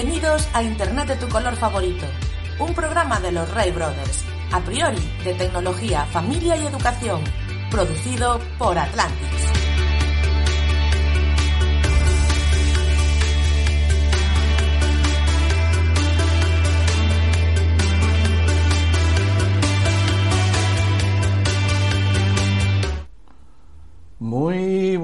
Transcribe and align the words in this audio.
Bienvenidos 0.00 0.46
a 0.52 0.62
Internet 0.62 1.08
de 1.08 1.16
tu 1.16 1.28
color 1.28 1.56
favorito, 1.56 2.06
un 2.60 2.72
programa 2.72 3.18
de 3.18 3.32
los 3.32 3.52
Ray 3.52 3.72
Brothers, 3.72 4.24
a 4.52 4.60
priori 4.60 5.00
de 5.24 5.34
tecnología, 5.34 6.06
familia 6.06 6.56
y 6.56 6.64
educación, 6.68 7.20
producido 7.68 8.38
por 8.60 8.78
Atlantis. 8.78 9.37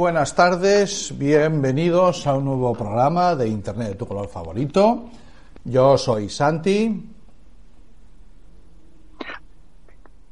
Buenas 0.04 0.34
tardes, 0.34 1.16
bienvenidos 1.16 2.26
a 2.26 2.34
un 2.34 2.44
nuevo 2.44 2.74
programa 2.74 3.34
de 3.34 3.48
Internet 3.48 3.88
de 3.88 3.94
tu 3.94 4.06
color 4.06 4.28
favorito. 4.28 5.04
Yo 5.64 5.96
soy 5.96 6.28
Santi. 6.28 7.10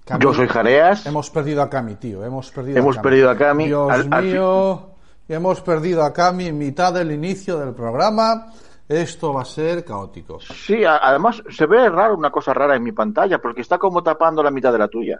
Cami- 0.06 0.22
Yo 0.22 0.34
soy 0.34 0.46
Jareas. 0.46 1.06
Hemos 1.06 1.30
perdido 1.30 1.62
a 1.62 1.70
Cami, 1.70 1.94
tío. 1.94 2.22
Hemos 2.22 2.50
perdido 2.50 2.76
Hemos 2.80 2.98
a 2.98 3.00
Cami. 3.00 3.08
perdido 3.10 3.30
a 3.30 3.36
Cami. 3.38 3.64
Dios 3.64 3.90
Al- 3.90 4.08
al 4.12 4.24
mío, 4.24 4.90
hemos 5.26 5.62
perdido 5.62 6.02
a 6.04 6.12
Cami 6.12 6.48
en 6.48 6.58
mitad 6.58 6.92
del 6.92 7.10
inicio 7.10 7.58
del 7.58 7.72
programa. 7.72 8.52
Esto 8.86 9.32
va 9.32 9.40
a 9.40 9.46
ser 9.46 9.86
caótico. 9.86 10.38
Sí, 10.38 10.84
además 10.84 11.42
se 11.48 11.64
ve 11.64 11.88
raro 11.88 12.14
una 12.14 12.30
cosa 12.30 12.52
rara 12.52 12.76
en 12.76 12.82
mi 12.82 12.92
pantalla 12.92 13.38
porque 13.38 13.62
está 13.62 13.78
como 13.78 14.02
tapando 14.02 14.42
la 14.42 14.50
mitad 14.50 14.70
de 14.70 14.78
la 14.78 14.88
tuya. 14.88 15.18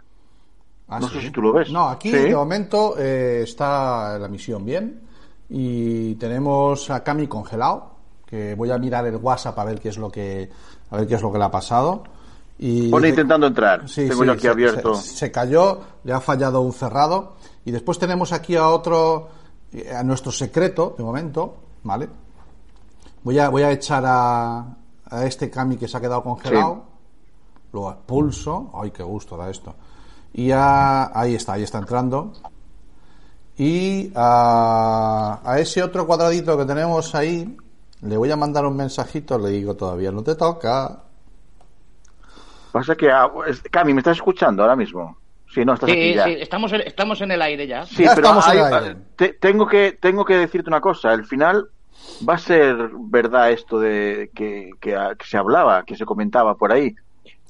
¿Ah, 0.87 0.99
No 0.99 1.07
sí? 1.07 1.15
sé 1.15 1.21
si 1.21 1.31
tú 1.31 1.41
lo 1.41 1.53
ves. 1.53 1.71
No, 1.71 1.87
aquí 1.89 2.11
Sí. 2.11 2.17
de 2.17 2.35
momento 2.35 2.95
eh, 2.97 3.41
está 3.43 4.17
la 4.19 4.27
misión 4.27 4.65
bien. 4.65 5.01
Y 5.49 6.15
tenemos 6.15 6.89
a 6.89 7.03
Cami 7.03 7.27
congelado. 7.27 7.91
Que 8.25 8.55
voy 8.55 8.71
a 8.71 8.77
mirar 8.79 9.05
el 9.05 9.17
WhatsApp 9.17 9.57
a 9.59 9.63
ver 9.65 9.79
qué 9.79 9.89
es 9.89 9.97
lo 9.97 10.09
que 10.09 10.49
a 10.89 10.97
ver 10.97 11.07
qué 11.07 11.15
es 11.15 11.21
lo 11.21 11.31
que 11.31 11.37
le 11.37 11.43
ha 11.43 11.51
pasado. 11.51 12.03
Y 12.57 12.89
Pone 12.89 13.07
dice- 13.07 13.21
intentando 13.21 13.47
entrar. 13.47 13.87
Sí, 13.87 14.07
Tengo 14.07 14.23
yo 14.25 14.31
aquí 14.31 14.41
se- 14.43 14.49
abierto. 14.49 14.95
Se, 14.95 15.15
se 15.17 15.31
cayó, 15.31 15.79
le 16.03 16.13
ha 16.13 16.19
fallado 16.19 16.61
un 16.61 16.73
cerrado. 16.73 17.33
Y 17.65 17.71
después 17.71 17.97
tenemos 17.99 18.31
aquí 18.33 18.55
a 18.55 18.67
otro, 18.69 19.29
eh, 19.71 19.91
a 19.95 20.03
nuestro 20.03 20.31
secreto, 20.31 20.95
de 20.97 21.03
momento, 21.03 21.55
¿vale? 21.83 22.09
Voy 23.23 23.39
a, 23.39 23.49
voy 23.49 23.63
a 23.63 23.71
echar 23.71 24.03
a, 24.05 24.59
a 25.05 25.25
este 25.25 25.49
Cami 25.49 25.77
que 25.77 25.87
se 25.87 25.97
ha 25.97 26.01
quedado 26.01 26.23
congelado. 26.23 26.83
Lo 27.71 27.89
expulso. 27.91 28.71
Ay, 28.73 28.91
qué 28.91 29.03
gusto 29.03 29.37
da 29.37 29.49
esto. 29.49 29.73
Y 30.33 30.47
ya, 30.47 31.11
ahí 31.17 31.35
está, 31.35 31.53
ahí 31.53 31.63
está 31.63 31.77
entrando. 31.77 32.33
Y 33.57 34.11
a, 34.15 35.39
a 35.43 35.59
ese 35.59 35.83
otro 35.83 36.07
cuadradito 36.07 36.57
que 36.57 36.65
tenemos 36.65 37.13
ahí, 37.13 37.55
le 38.01 38.17
voy 38.17 38.31
a 38.31 38.35
mandar 38.35 38.65
un 38.65 38.75
mensajito, 38.75 39.37
le 39.37 39.49
digo 39.51 39.75
todavía 39.75 40.11
no 40.11 40.23
te 40.23 40.35
toca. 40.35 41.03
Pasa 42.71 42.95
que, 42.95 43.11
ah, 43.11 43.29
es- 43.47 43.61
Cami, 43.71 43.93
¿me 43.93 43.99
estás 43.99 44.17
escuchando 44.17 44.63
ahora 44.63 44.75
mismo? 44.75 45.17
Sí, 45.53 45.63
no, 45.63 45.75
estás 45.75 45.91
aquí 45.91 46.01
Sí, 46.09 46.13
ya. 46.15 46.23
sí, 46.25 46.31
estamos 46.39 46.73
en, 46.73 46.81
estamos 46.81 47.21
en 47.21 47.31
el 47.31 47.41
aire 47.43 47.67
ya. 47.67 47.85
Sí, 47.85 48.03
Ya 48.03 48.15
pero 48.15 48.27
estamos 48.27 48.45
en 48.47 48.51
hay- 48.51 48.57
el 48.57 48.73
aire. 48.73 48.97
te- 49.15 49.33
tengo, 49.33 49.67
que, 49.67 49.97
tengo 50.01 50.25
que 50.25 50.35
decirte 50.37 50.67
una 50.69 50.81
cosa. 50.81 51.11
Al 51.11 51.25
final 51.25 51.69
va 52.27 52.33
a 52.33 52.37
ser 52.39 52.75
verdad 52.95 53.51
esto 53.51 53.79
de 53.79 54.31
que, 54.33 54.71
que, 54.81 54.95
ah, 54.95 55.13
que 55.17 55.27
se 55.27 55.37
hablaba, 55.37 55.83
que 55.85 55.95
se 55.95 56.05
comentaba 56.05 56.55
por 56.55 56.71
ahí, 56.71 56.95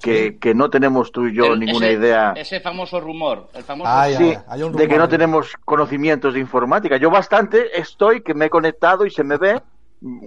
que, 0.03 0.37
que 0.37 0.53
no 0.53 0.69
tenemos 0.69 1.11
tú 1.11 1.25
y 1.27 1.33
yo 1.33 1.45
El- 1.53 1.59
ninguna 1.61 1.87
ese- 1.87 1.97
idea 1.99 2.33
Ese 2.35 2.59
famoso 2.59 2.99
rumor. 2.99 3.47
El 3.53 3.63
famoso 3.63 3.89
Ay, 3.91 4.15
sí, 4.15 4.23
ay, 4.29 4.37
hay 4.47 4.63
un 4.63 4.73
de 4.73 4.79
que 4.79 4.85
rumor. 4.85 4.99
no 4.99 5.09
tenemos 5.09 5.53
conocimientos 5.65 6.33
de 6.33 6.39
informática. 6.41 6.97
Yo 6.97 7.09
bastante 7.09 7.79
estoy 7.79 8.21
que 8.21 8.33
me 8.33 8.45
he 8.45 8.49
conectado 8.49 9.05
y 9.05 9.09
se 9.11 9.23
me 9.23 9.37
ve 9.37 9.61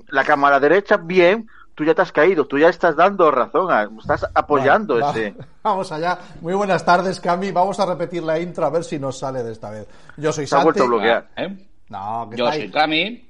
la 0.08 0.24
cámara 0.24 0.58
derecha 0.58 0.96
bien. 0.96 1.48
Tú 1.74 1.84
ya 1.84 1.94
te 1.94 2.00
has 2.00 2.10
caído, 2.10 2.46
tú 2.46 2.58
ya 2.58 2.70
estás 2.70 2.96
dando 2.96 3.30
razón, 3.30 3.68
estás 4.00 4.26
apoyando 4.34 4.94
Vale, 4.98 5.04
va- 5.04 5.10
ese. 5.10 5.34
Vamos 5.62 5.92
allá. 5.92 6.18
Muy 6.40 6.54
buenas 6.54 6.82
tardes, 6.86 7.20
Cami. 7.20 7.50
Vamos 7.52 7.78
a 7.78 7.84
repetir 7.84 8.22
la 8.22 8.40
intro 8.40 8.64
a 8.64 8.70
ver 8.70 8.82
si 8.82 8.98
nos 8.98 9.18
sale 9.18 9.42
de 9.42 9.52
esta 9.52 9.68
vez. 9.70 9.86
Yo 10.16 10.32
soy 10.32 10.46
Se 10.46 10.54
ha 10.54 10.60
Santi. 10.62 10.64
vuelto 10.64 10.84
a 10.84 10.86
bloquear. 10.86 11.28
¿eh? 11.36 11.56
No, 11.90 12.28
que 12.30 12.36
Yo 12.38 12.50
soy. 12.50 12.70
Cami. 12.70 13.25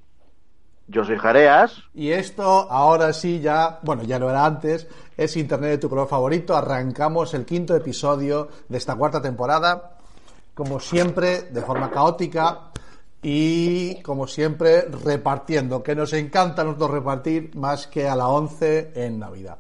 Yo 0.89 1.05
soy 1.05 1.19
Jareas. 1.19 1.83
Y 1.95 2.11
esto 2.11 2.71
ahora 2.71 3.13
sí 3.13 3.41
ya, 3.41 3.81
bueno, 3.83 4.05
ya 4.05 4.19
no 4.19 4.31
era 4.31 4.45
antes, 4.45 4.87
es 5.17 5.37
Internet 5.37 5.71
de 5.71 5.79
tu 5.79 5.89
color 5.89 6.09
favorito. 6.09 6.57
Arrancamos 6.57 7.35
el 7.35 7.45
quinto 7.45 7.75
episodio 7.75 8.49
de 8.69 8.79
esta 8.79 8.95
cuarta 8.95 9.21
temporada, 9.21 9.99
como 10.55 10.79
siempre, 10.79 11.43
de 11.43 11.63
forma 11.63 11.91
caótica 11.91 12.71
y 13.23 14.01
como 14.03 14.27
siempre 14.27 14.83
repartiendo, 15.05 15.83
que 15.83 15.97
nos 15.97 16.13
encanta 16.13 16.63
a 16.63 16.65
nosotros 16.65 16.93
repartir 16.93 17.55
más 17.57 17.89
que 17.89 18.09
a 18.09 18.15
la 18.15 18.29
11 18.29 18.93
en 18.95 19.19
Navidad. 19.19 19.59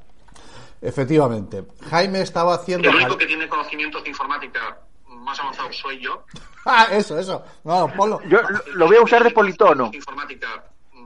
Efectivamente, 0.80 1.64
Jaime 1.90 2.20
estaba 2.20 2.54
haciendo... 2.54 2.88
El 2.88 2.96
único 2.96 3.18
que 3.18 3.26
tiene 3.26 3.48
conocimientos 3.48 4.04
de 4.04 4.10
informática 4.10 4.78
más 5.08 5.40
avanzados 5.40 5.76
soy 5.76 6.00
yo. 6.00 6.24
Ah, 6.68 6.88
eso, 6.90 7.16
eso. 7.16 7.44
No, 7.62 7.86
ponlo. 7.96 8.20
Yo 8.28 8.42
lo, 8.42 8.74
lo 8.74 8.86
voy 8.88 8.96
a 8.96 9.00
usar 9.02 9.22
de 9.22 9.30
politono. 9.30 9.88
Informática 9.94 10.48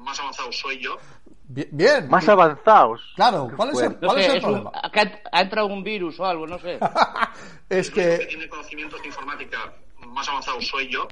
más 0.00 0.19
avanzado 0.21 0.50
soy 0.53 0.78
yo. 0.83 0.97
Bi- 1.49 1.69
Bien. 1.72 2.09
Más 2.09 2.28
avanzados. 2.28 3.00
Claro, 3.16 3.50
¿cuál 3.56 3.71
es 3.71 3.81
el, 3.81 3.93
No 3.93 3.99
cuál 4.09 4.16
sé, 4.19 4.21
es 4.22 4.28
el 4.31 4.37
es 4.38 4.44
un- 4.44 4.50
problema? 4.50 4.71
acá 4.83 5.21
ha 5.33 5.41
entrado 5.41 5.66
un 5.69 5.83
virus 5.83 6.19
o 6.21 6.25
algo, 6.27 6.47
no 6.47 6.59
sé. 6.59 6.78
Es 7.69 7.91
que 7.91 8.19
que 8.19 8.27
tiene 8.27 8.49
conocimientos 8.49 9.00
de 9.00 9.09
informática 9.09 9.59
más 10.09 10.28
avanzados 10.28 10.66
soy 10.69 10.89
yo. 10.93 11.06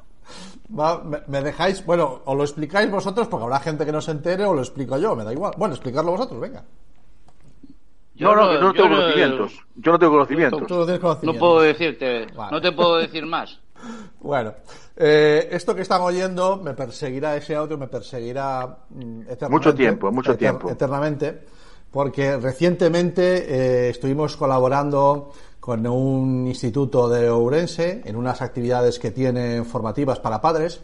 Va, 0.79 1.03
me, 1.03 1.23
me 1.27 1.41
dejáis, 1.41 1.85
bueno, 1.87 2.21
o 2.25 2.35
lo 2.35 2.45
explicáis 2.45 2.91
vosotros 2.91 3.29
porque 3.29 3.45
habrá 3.45 3.61
gente 3.61 3.87
que 3.87 3.93
no 3.93 4.01
se 4.01 4.11
entere 4.11 4.45
o 4.45 4.53
lo 4.55 4.61
explico 4.61 4.99
yo, 4.99 5.17
me 5.17 5.25
da 5.25 5.33
igual. 5.33 5.55
Bueno, 5.57 5.75
explicarlo 5.75 6.11
vosotros, 6.13 6.41
venga. 6.41 6.65
No, 8.17 8.35
no, 8.35 8.53
yo 8.53 8.61
no 8.61 8.67
yo 8.67 8.73
tengo 8.83 8.89
no- 8.89 8.97
conocimientos. 8.97 9.53
Yo 9.77 9.93
no 9.93 9.99
tengo 9.99 10.13
conocimientos. 10.13 10.67
Tú 10.67 10.75
no 10.75 10.85
tienes 10.85 11.23
No 11.23 11.35
puedo 11.35 11.61
decirte, 11.61 12.27
Vale. 12.35 12.51
no 12.51 12.61
te 12.61 12.73
puedo 12.73 12.97
decir 12.97 13.25
más. 13.27 13.59
Bueno, 14.21 14.53
eh, 14.99 15.49
esto 15.53 15.75
que 15.75 15.83
están 15.83 16.01
oyendo 16.03 16.57
me 16.57 16.75
perseguirá, 16.75 17.37
ese 17.37 17.55
audio 17.55 17.79
me 17.79 17.87
perseguirá 17.89 18.67
mm, 18.91 19.21
eternamente. 19.23 19.49
Mucho 19.51 19.75
tiempo, 19.75 20.11
mucho 20.13 20.33
eter- 20.35 20.39
tiempo. 20.39 20.71
Eternamente, 20.71 21.45
porque 21.91 22.37
recientemente 22.37 23.47
eh, 23.87 23.89
estuvimos 23.91 24.37
colaborando 24.37 25.33
con 25.61 25.87
un 25.87 26.47
instituto 26.47 27.09
de 27.09 27.29
Ourense 27.31 28.03
en 28.05 28.17
unas 28.17 28.43
actividades 28.43 28.99
que 28.99 29.11
tienen 29.11 29.65
formativas 29.65 30.19
para 30.19 30.41
padres 30.41 30.81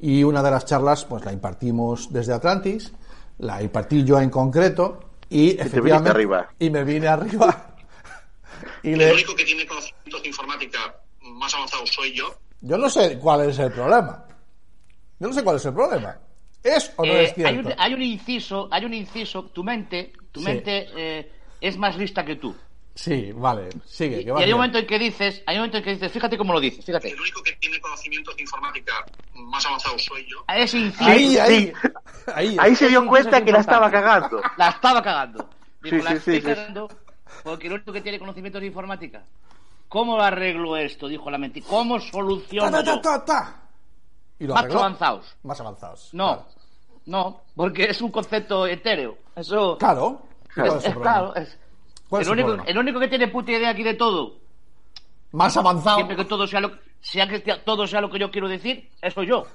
y 0.00 0.24
una 0.24 0.42
de 0.42 0.50
las 0.50 0.64
charlas 0.64 1.04
pues 1.04 1.24
la 1.24 1.32
impartimos 1.32 2.12
desde 2.12 2.32
Atlantis, 2.32 2.92
la 3.38 3.62
impartí 3.62 4.02
yo 4.04 4.20
en 4.20 4.30
concreto 4.30 5.00
y 5.28 5.38
viniste 5.42 5.62
efectivamente 5.62 6.10
arriba. 6.10 6.48
y 6.58 6.70
me 6.70 6.84
vine 6.84 7.08
arriba 7.08 7.74
y 8.82 8.92
El 8.92 8.98
le, 8.98 9.12
único 9.12 9.34
que 9.34 9.44
tiene 9.44 9.66
conocimientos 9.66 10.22
de 10.22 10.28
informática 10.28 10.78
más 11.20 11.54
avanzados 11.54 11.90
soy 11.90 12.12
yo. 12.16 12.34
Yo 12.66 12.78
no 12.78 12.88
sé 12.88 13.18
cuál 13.18 13.48
es 13.50 13.58
el 13.58 13.70
problema. 13.72 14.24
Yo 15.18 15.28
no 15.28 15.34
sé 15.34 15.44
cuál 15.44 15.56
es 15.56 15.64
el 15.66 15.74
problema. 15.74 16.18
¿Es 16.62 16.92
o 16.96 17.04
no 17.04 17.12
Eh, 17.12 17.24
es 17.24 17.28
hay, 17.30 17.34
cierto? 17.34 17.68
un, 17.68 17.74
hay 17.76 17.94
un 17.94 18.02
inciso, 18.02 18.68
hay 18.70 18.84
un 18.86 18.94
inciso, 18.94 19.44
tu 19.50 19.62
mente, 19.62 20.12
tu 20.32 20.40
Sí. 20.40 20.46
mente 20.46 20.88
eh, 20.96 21.32
es 21.60 21.76
más 21.76 21.96
lista 21.98 22.24
que 22.24 22.36
tú. 22.36 22.56
Sí, 22.94 23.32
vale, 23.34 23.68
sigue. 23.84 24.20
Y 24.20 24.24
que 24.24 24.30
hay 24.32 24.50
un 24.52 24.56
momento 24.58 24.78
en 24.78 24.86
que 24.86 24.98
dices, 24.98 25.42
hay 25.46 25.56
un 25.56 25.60
momento 25.62 25.78
en 25.78 25.84
que 25.84 25.90
dices, 25.90 26.10
fíjate 26.10 26.38
cómo 26.38 26.54
lo 26.54 26.60
dices, 26.60 26.82
fíjate. 26.84 27.10
El 27.10 27.20
único 27.20 27.42
que 27.42 27.52
tiene 27.56 27.78
conocimientos 27.80 28.34
de 28.36 28.42
informática 28.42 28.92
más 29.34 29.66
avanzados 29.66 30.02
soy 30.04 30.26
yo. 30.30 30.42
A 30.46 30.56
ese 30.58 30.78
inciso 30.78 31.04
Ahí, 31.10 31.36
ahí, 31.36 31.66
Sí. 31.66 31.72
ahí. 32.34 32.56
Ahí 32.58 32.74
se 32.76 32.88
dio 32.88 33.06
cuenta 33.06 33.44
que 33.44 33.52
la 33.52 33.58
estaba 33.60 33.90
cagando. 33.90 34.40
la 34.56 34.70
estaba 34.70 35.02
cagando. 35.02 35.50
Digo, 35.82 35.98
Sí, 35.98 36.02
la 36.02 36.10
sí, 36.12 36.16
estoy 36.16 36.34
sí, 36.36 36.40
sí. 36.40 36.46
cagando 36.54 36.88
porque 37.42 37.66
el 37.66 37.74
único 37.74 37.92
que 37.92 38.00
tiene 38.00 38.18
conocimientos 38.18 38.60
de 38.62 38.68
informática. 38.68 39.22
¿Cómo 39.94 40.20
arreglo 40.20 40.76
esto? 40.76 41.06
Dijo 41.06 41.30
la 41.30 41.38
mente. 41.38 41.62
¿Cómo 41.62 42.00
soluciono 42.00 42.68
ta, 42.82 42.82
ta, 42.82 43.00
ta, 43.00 43.24
ta. 43.24 43.56
Y 44.40 44.46
lo 44.48 44.54
Más 44.54 44.64
arregló. 44.64 44.80
avanzados. 44.80 45.36
Más 45.44 45.60
avanzados. 45.60 46.08
No, 46.12 46.44
no, 47.06 47.42
porque 47.54 47.84
es 47.84 48.02
un 48.02 48.10
concepto 48.10 48.66
etéreo. 48.66 49.16
Eso 49.36 49.78
Claro. 49.78 50.22
Claro. 50.52 50.72
¿Cuál 50.80 50.84
es, 50.84 50.94
claro. 50.96 51.34
es- 51.36 51.58
¿Cuál 52.08 52.22
es 52.22 52.26
el, 52.28 52.32
único, 52.32 52.46
problema? 52.48 52.68
el 52.68 52.78
único 52.78 52.98
que 52.98 53.06
tiene 53.08 53.28
puta 53.28 53.52
idea 53.52 53.70
aquí 53.70 53.84
de 53.84 53.94
todo, 53.94 54.34
Más 55.30 55.56
avanzado. 55.56 55.94
siempre 55.96 56.16
que 56.16 56.24
todo 56.24 56.44
sea 56.48 56.58
lo, 56.60 56.72
sea 57.00 57.28
que 57.28 57.40
sea- 57.40 57.62
todo 57.64 57.86
sea 57.86 58.00
lo 58.00 58.10
que 58.10 58.18
yo 58.18 58.32
quiero 58.32 58.48
decir, 58.48 58.90
eso 59.00 59.14
soy 59.14 59.28
yo. 59.28 59.46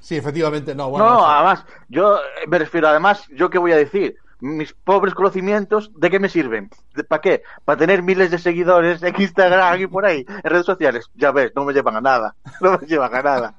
Sí, 0.00 0.16
efectivamente, 0.16 0.74
no. 0.74 0.90
Bueno, 0.90 1.06
No, 1.06 1.14
no 1.14 1.20
sé. 1.20 1.26
además, 1.32 1.64
yo 1.88 2.18
me 2.48 2.58
refiero, 2.58 2.88
además, 2.88 3.24
¿yo 3.30 3.48
qué 3.50 3.58
voy 3.58 3.72
a 3.72 3.76
decir? 3.76 4.16
Mis 4.40 4.72
pobres 4.72 5.14
conocimientos, 5.14 5.90
¿de 5.96 6.10
qué 6.10 6.20
me 6.20 6.28
sirven? 6.28 6.70
¿Para 7.08 7.20
qué? 7.20 7.42
Para 7.64 7.78
tener 7.78 8.02
miles 8.02 8.30
de 8.30 8.38
seguidores 8.38 9.02
en 9.02 9.20
Instagram 9.20 9.80
y 9.80 9.86
por 9.88 10.06
ahí, 10.06 10.24
en 10.28 10.50
redes 10.50 10.66
sociales. 10.66 11.06
Ya 11.14 11.32
ves, 11.32 11.52
no 11.56 11.64
me 11.64 11.72
llevan 11.72 11.96
a 11.96 12.00
nada. 12.00 12.34
No 12.60 12.78
me 12.78 12.86
llevan 12.86 13.14
a 13.14 13.22
nada. 13.22 13.54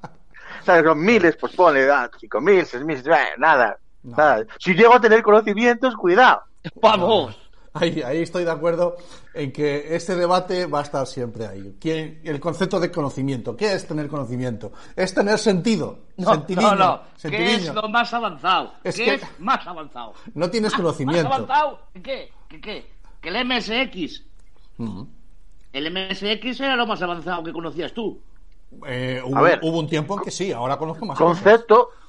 ¿Sabes? 0.64 0.84
Son 0.84 1.00
miles, 1.00 1.36
pues 1.36 1.54
pone, 1.54 1.82
ah, 1.90 2.10
cinco 2.18 2.40
mil, 2.40 2.64
seis 2.64 2.84
mil, 2.84 2.98
eh, 2.98 3.34
nada. 3.38 3.78
No. 4.02 4.16
nada. 4.16 4.44
Si 4.58 4.74
llego 4.74 4.94
a 4.94 5.00
tener 5.00 5.22
conocimientos, 5.22 5.94
cuidado. 5.96 6.42
Vamos. 6.80 7.49
Ahí, 7.72 8.02
ahí 8.02 8.22
estoy 8.22 8.44
de 8.44 8.50
acuerdo 8.50 8.96
en 9.32 9.52
que 9.52 9.94
este 9.94 10.16
debate 10.16 10.66
va 10.66 10.80
a 10.80 10.82
estar 10.82 11.06
siempre 11.06 11.46
ahí. 11.46 11.76
¿Quién- 11.80 12.20
el 12.24 12.40
concepto 12.40 12.80
de 12.80 12.90
conocimiento. 12.90 13.56
¿Qué 13.56 13.72
es 13.72 13.86
tener 13.86 14.08
conocimiento? 14.08 14.72
Es 14.96 15.14
tener 15.14 15.38
sentido. 15.38 15.98
No, 16.16 16.34
no, 16.48 16.74
no. 16.74 17.00
¿Qué 17.22 17.54
es 17.54 17.72
lo 17.72 17.88
más 17.88 18.12
avanzado? 18.12 18.72
Es 18.82 18.96
¿Qué 18.96 19.04
que- 19.04 19.14
es 19.14 19.22
más 19.38 19.64
avanzado? 19.66 20.14
No 20.34 20.50
tienes 20.50 20.74
conocimiento. 20.74 21.28
¿Más 21.28 21.38
avanzado? 21.38 21.80
¿Qué? 22.02 22.30
¿Qué? 22.48 22.60
¿Qué? 22.60 22.90
Que 23.20 23.28
el 23.28 23.36
MSX. 23.46 24.24
Ujú. 24.78 25.08
El 25.72 25.86
MSX 25.92 26.60
era 26.60 26.74
lo 26.74 26.86
más 26.88 27.00
avanzado 27.02 27.44
que 27.44 27.52
conocías 27.52 27.92
tú. 27.92 28.20
Eh, 28.86 29.22
hubo, 29.24 29.36
A 29.36 29.42
ver. 29.42 29.60
hubo 29.62 29.78
un 29.78 29.88
tiempo 29.88 30.14
en 30.18 30.24
que 30.24 30.30
sí, 30.32 30.50
ahora 30.52 30.76
conozco 30.76 31.06
más 31.06 31.16
cosas. 31.18 31.64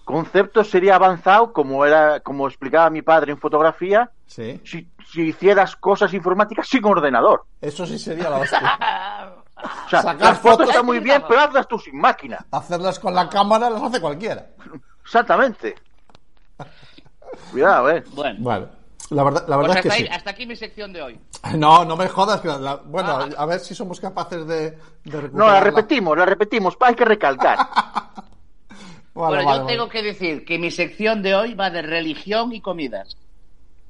Concepto, 0.06 0.64
sería 0.64 0.96
avanzado, 0.96 1.54
como 1.54 1.86
era, 1.86 2.20
como 2.22 2.48
explicaba 2.48 2.90
mi 2.90 3.02
padre 3.02 3.32
en 3.32 3.38
fotografía, 3.38 4.12
Sí, 4.26 4.60
si, 4.66 4.88
si 5.12 5.22
hicieras 5.24 5.76
cosas 5.76 6.14
informáticas 6.14 6.68
sin 6.68 6.84
ordenador. 6.86 7.46
eso 7.62 7.86
sí 7.86 8.00
sería 8.00 8.30
la 8.30 8.38
hostia. 8.38 9.34
O 9.86 9.90
sea, 9.90 10.02
Sacar 10.02 10.22
las 10.22 10.40
fotos 10.40 10.58
fotos- 10.58 10.70
están 10.70 10.86
muy 10.86 11.00
bien, 11.00 11.24
pero 11.28 11.42
hazlas 11.42 11.68
tú 11.68 11.78
sin 11.78 11.98
máquina. 12.00 12.46
Hacerlas 12.52 12.98
con 13.00 13.14
la 13.14 13.30
cámara 13.30 13.70
las 13.70 13.84
hace 13.84 14.02
cualquiera. 14.02 14.48
Exactamente. 15.04 15.76
Cuidado, 17.52 17.90
eh. 17.92 18.04
Bueno, 18.14 18.40
Vale. 18.44 18.68
La 19.12 19.24
verdad, 19.26 19.46
la 19.48 19.56
pues 19.58 19.68
verdad 19.68 19.78
es 19.78 19.82
que 19.84 19.90
hasta, 19.90 19.98
sí. 19.98 20.04
ahí- 20.08 20.16
hasta 20.16 20.30
aquí 20.30 20.46
mi 20.46 20.56
sección 20.56 20.94
de 20.94 21.02
hoy. 21.02 21.20
No, 21.58 21.84
no 21.84 21.98
me 21.98 22.08
jodas. 22.08 22.40
que 22.40 22.48
la- 22.48 22.76
bueno, 22.78 23.10
Ah. 23.12 23.28
a 23.38 23.46
ver 23.46 23.60
si 23.60 23.76
somos 23.76 24.00
capaces 24.00 24.48
de, 24.48 24.72
de 25.04 25.30
No, 25.34 25.48
la 25.48 25.60
repetimos, 25.60 26.18
la 26.18 26.26
repetimos, 26.26 26.78
hay 26.80 26.96
que 26.96 27.04
recalcar. 27.06 27.58
Vale, 29.14 29.38
bueno, 29.38 29.44
vale, 29.44 29.60
yo 29.60 29.64
vale. 29.64 29.74
tengo 29.74 29.90
que 29.90 30.04
decir 30.04 30.46
que 30.46 30.60
mi 30.60 30.72
sección 30.72 31.22
de 31.22 31.36
hoy 31.36 31.54
va 31.54 31.70
de 31.70 31.82
religión 31.82 32.54
y 32.54 32.62
comidas. 32.62 33.18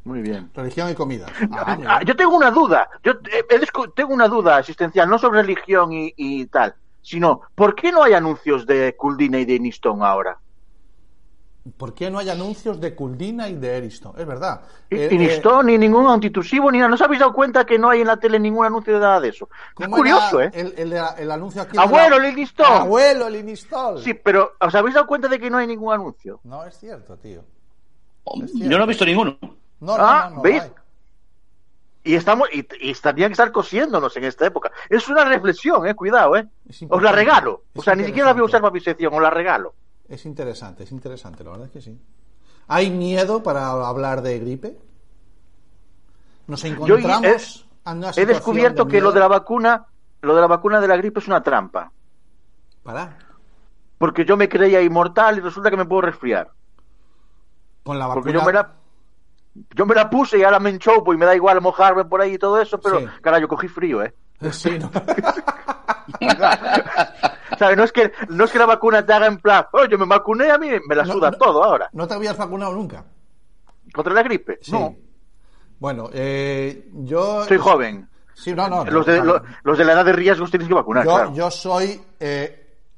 Muy 0.03 0.21
bien. 0.21 0.51
Religión 0.53 0.89
y 0.89 0.95
comida. 0.95 1.27
Ah, 1.51 1.77
Ah, 1.85 2.01
yo 2.03 2.15
tengo 2.15 2.35
una 2.35 2.51
duda, 2.51 2.89
yo 3.03 3.13
eh, 3.13 3.45
tengo 3.95 4.13
una 4.13 4.27
duda 4.27 4.59
existencial, 4.59 5.07
no 5.09 5.19
sobre 5.19 5.41
religión 5.43 5.93
y, 5.93 6.13
y 6.17 6.47
tal, 6.47 6.75
sino, 7.01 7.41
¿por 7.55 7.75
qué 7.75 7.91
no 7.91 8.03
hay 8.03 8.13
anuncios 8.13 8.65
de 8.65 8.95
Kuldina 8.97 9.39
y 9.39 9.45
de 9.45 9.59
Niston 9.59 10.03
ahora? 10.03 10.40
¿Por 11.77 11.93
qué 11.93 12.09
no 12.09 12.17
hay 12.17 12.27
anuncios 12.29 12.81
de 12.81 12.95
Kuldina 12.95 13.47
y 13.47 13.53
de 13.55 13.77
Eriston? 13.77 14.13
Es 14.17 14.25
verdad. 14.25 14.61
Y, 14.89 14.95
Eh, 14.95 15.09
y 15.11 15.25
eh, 15.25 15.41
ni 15.63 15.77
ningún 15.77 16.07
antitusivo, 16.07 16.71
ni 16.71 16.79
nada. 16.79 16.89
¿No 16.89 16.95
os 16.95 17.01
habéis 17.01 17.19
dado 17.19 17.33
cuenta 17.33 17.65
que 17.65 17.77
no 17.77 17.87
hay 17.89 18.01
en 18.01 18.07
la 18.07 18.17
tele 18.17 18.39
ningún 18.39 18.65
anuncio 18.65 18.95
de 18.95 18.99
nada 18.99 19.19
de 19.19 19.29
eso? 19.29 19.47
Es 19.77 19.85
¿cómo 19.85 19.97
curioso, 19.97 20.41
¿eh? 20.41 20.49
El, 20.53 20.73
el, 20.75 20.93
el 21.19 21.31
anuncio 21.31 21.61
aquí. 21.61 21.77
Abuelo, 21.77 22.17
la- 22.17 22.27
Linistol. 22.29 22.65
Abuelo, 22.65 23.29
Linistol. 23.29 24.01
Sí, 24.01 24.15
pero 24.15 24.53
¿os 24.59 24.73
habéis 24.73 24.95
dado 24.95 25.05
cuenta 25.05 25.27
de 25.27 25.39
que 25.39 25.51
no 25.51 25.57
hay 25.59 25.67
ningún 25.67 25.93
anuncio? 25.93 26.39
No, 26.45 26.65
es 26.65 26.77
cierto, 26.79 27.15
tío. 27.17 27.43
Yo 28.55 28.77
no 28.77 28.83
he 28.83 28.87
visto 28.87 29.05
ninguno. 29.05 29.37
No, 29.41 29.97
no, 29.97 30.03
ah, 30.03 30.27
no, 30.29 30.37
no, 30.37 30.41
¿veis? 30.41 30.63
hay. 30.63 30.71
Y 32.03 32.15
estamos 32.15 32.49
y, 32.51 32.67
y 32.79 32.89
estarían 32.89 33.29
que 33.29 33.33
estar 33.33 33.51
cosiéndonos 33.51 34.17
en 34.17 34.23
esta 34.23 34.47
época. 34.47 34.71
Es 34.89 35.07
una 35.09 35.23
reflexión, 35.25 35.85
eh, 35.87 35.93
cuidado, 35.93 36.35
eh. 36.35 36.47
Os 36.89 37.03
la 37.03 37.11
regalo. 37.11 37.65
O 37.75 37.83
sea, 37.83 37.93
ni 37.93 38.03
siquiera 38.03 38.29
la 38.29 38.33
voy 38.33 38.41
a 38.41 38.45
usar 38.45 38.61
para 38.61 38.73
mi 38.73 38.79
sección, 38.79 39.13
os 39.13 39.21
la 39.21 39.29
regalo. 39.29 39.75
Es 40.11 40.25
interesante, 40.25 40.83
es 40.83 40.91
interesante, 40.91 41.41
la 41.41 41.51
verdad 41.51 41.67
es 41.67 41.71
que 41.71 41.81
sí. 41.81 41.97
¿Hay 42.67 42.89
miedo 42.89 43.41
para 43.41 43.71
hablar 43.71 44.21
de 44.21 44.39
gripe? 44.39 44.77
Nos 46.47 46.63
Yo 46.63 46.69
encontramos 46.97 47.23
he, 47.23 47.89
en 47.89 47.97
una 47.97 48.09
he 48.09 48.11
situación 48.11 48.27
descubierto 48.27 48.85
que 48.87 48.99
lo 48.99 49.13
de 49.13 49.21
la 49.21 49.29
vacuna, 49.29 49.85
lo 50.21 50.35
de 50.35 50.41
la 50.41 50.47
vacuna 50.47 50.81
de 50.81 50.89
la 50.89 50.97
gripe 50.97 51.21
es 51.21 51.27
una 51.27 51.41
trampa. 51.41 51.93
Para. 52.83 53.17
Porque 53.97 54.25
yo 54.25 54.35
me 54.35 54.49
creía 54.49 54.81
inmortal 54.81 55.37
y 55.37 55.39
resulta 55.39 55.69
que 55.69 55.77
me 55.77 55.85
puedo 55.85 56.01
resfriar. 56.01 56.51
Con 57.83 57.97
la 57.97 58.07
vacuna. 58.07 58.21
Porque 58.21 58.37
yo 58.37 58.43
me 58.43 58.51
la, 58.51 58.73
yo 59.73 59.85
me 59.85 59.95
la 59.95 60.09
puse 60.09 60.39
y 60.39 60.43
ahora 60.43 60.59
me 60.59 60.71
enchopo 60.71 61.13
y 61.13 61.17
me 61.17 61.25
da 61.25 61.37
igual 61.37 61.61
mojarme 61.61 62.03
por 62.03 62.19
ahí 62.19 62.33
y 62.33 62.37
todo 62.37 62.59
eso, 62.59 62.81
pero 62.81 62.99
Sí. 62.99 63.05
carajo, 63.21 63.47
cogí 63.47 63.69
frío, 63.69 64.03
¿eh? 64.03 64.13
Sí, 64.51 64.77
¿no? 64.77 64.91
¿Sabes? 67.57 67.77
No 67.77 67.83
es 67.83 67.91
que, 67.91 68.11
no 68.29 68.45
es 68.45 68.51
que 68.51 68.59
la 68.59 68.65
vacuna 68.65 69.05
te 69.05 69.13
haga 69.13 69.27
en 69.27 69.37
plan, 69.37 69.65
oye, 69.73 69.97
me 69.97 70.05
vacuné 70.05 70.49
a 70.51 70.57
mí, 70.57 70.69
me 70.87 70.95
la 70.95 71.03
No, 71.03 71.13
suda 71.13 71.31
no. 71.31 71.37
todo 71.37 71.63
ahora. 71.63 71.89
¿No 71.93 72.07
te 72.07 72.13
habías 72.13 72.37
vacunado 72.37 72.73
nunca? 72.73 73.03
¿Contra 73.93 74.13
la 74.13 74.23
gripe? 74.23 74.59
Sí. 74.61 74.71
No, 74.71 74.95
Bueno, 75.79 76.09
eh, 76.13 76.89
yo. 76.93 77.43
soy 77.45 77.57
joven. 77.57 78.07
Sí, 78.33 78.53
no, 78.53 78.67
no. 78.67 78.85
Los 78.85 79.05
de, 79.05 79.23
lo- 79.23 79.41
los 79.63 79.77
de 79.77 79.85
la 79.85 79.93
edad 79.93 80.05
de 80.05 80.13
riesgos 80.13 80.49
tienes 80.49 80.67
que 80.67 80.73
vacunar, 80.73 81.03
yo, 81.05 81.11
claro. 81.13 81.33
yo 81.33 81.51
soy, 81.51 82.01
eh, 82.19 82.57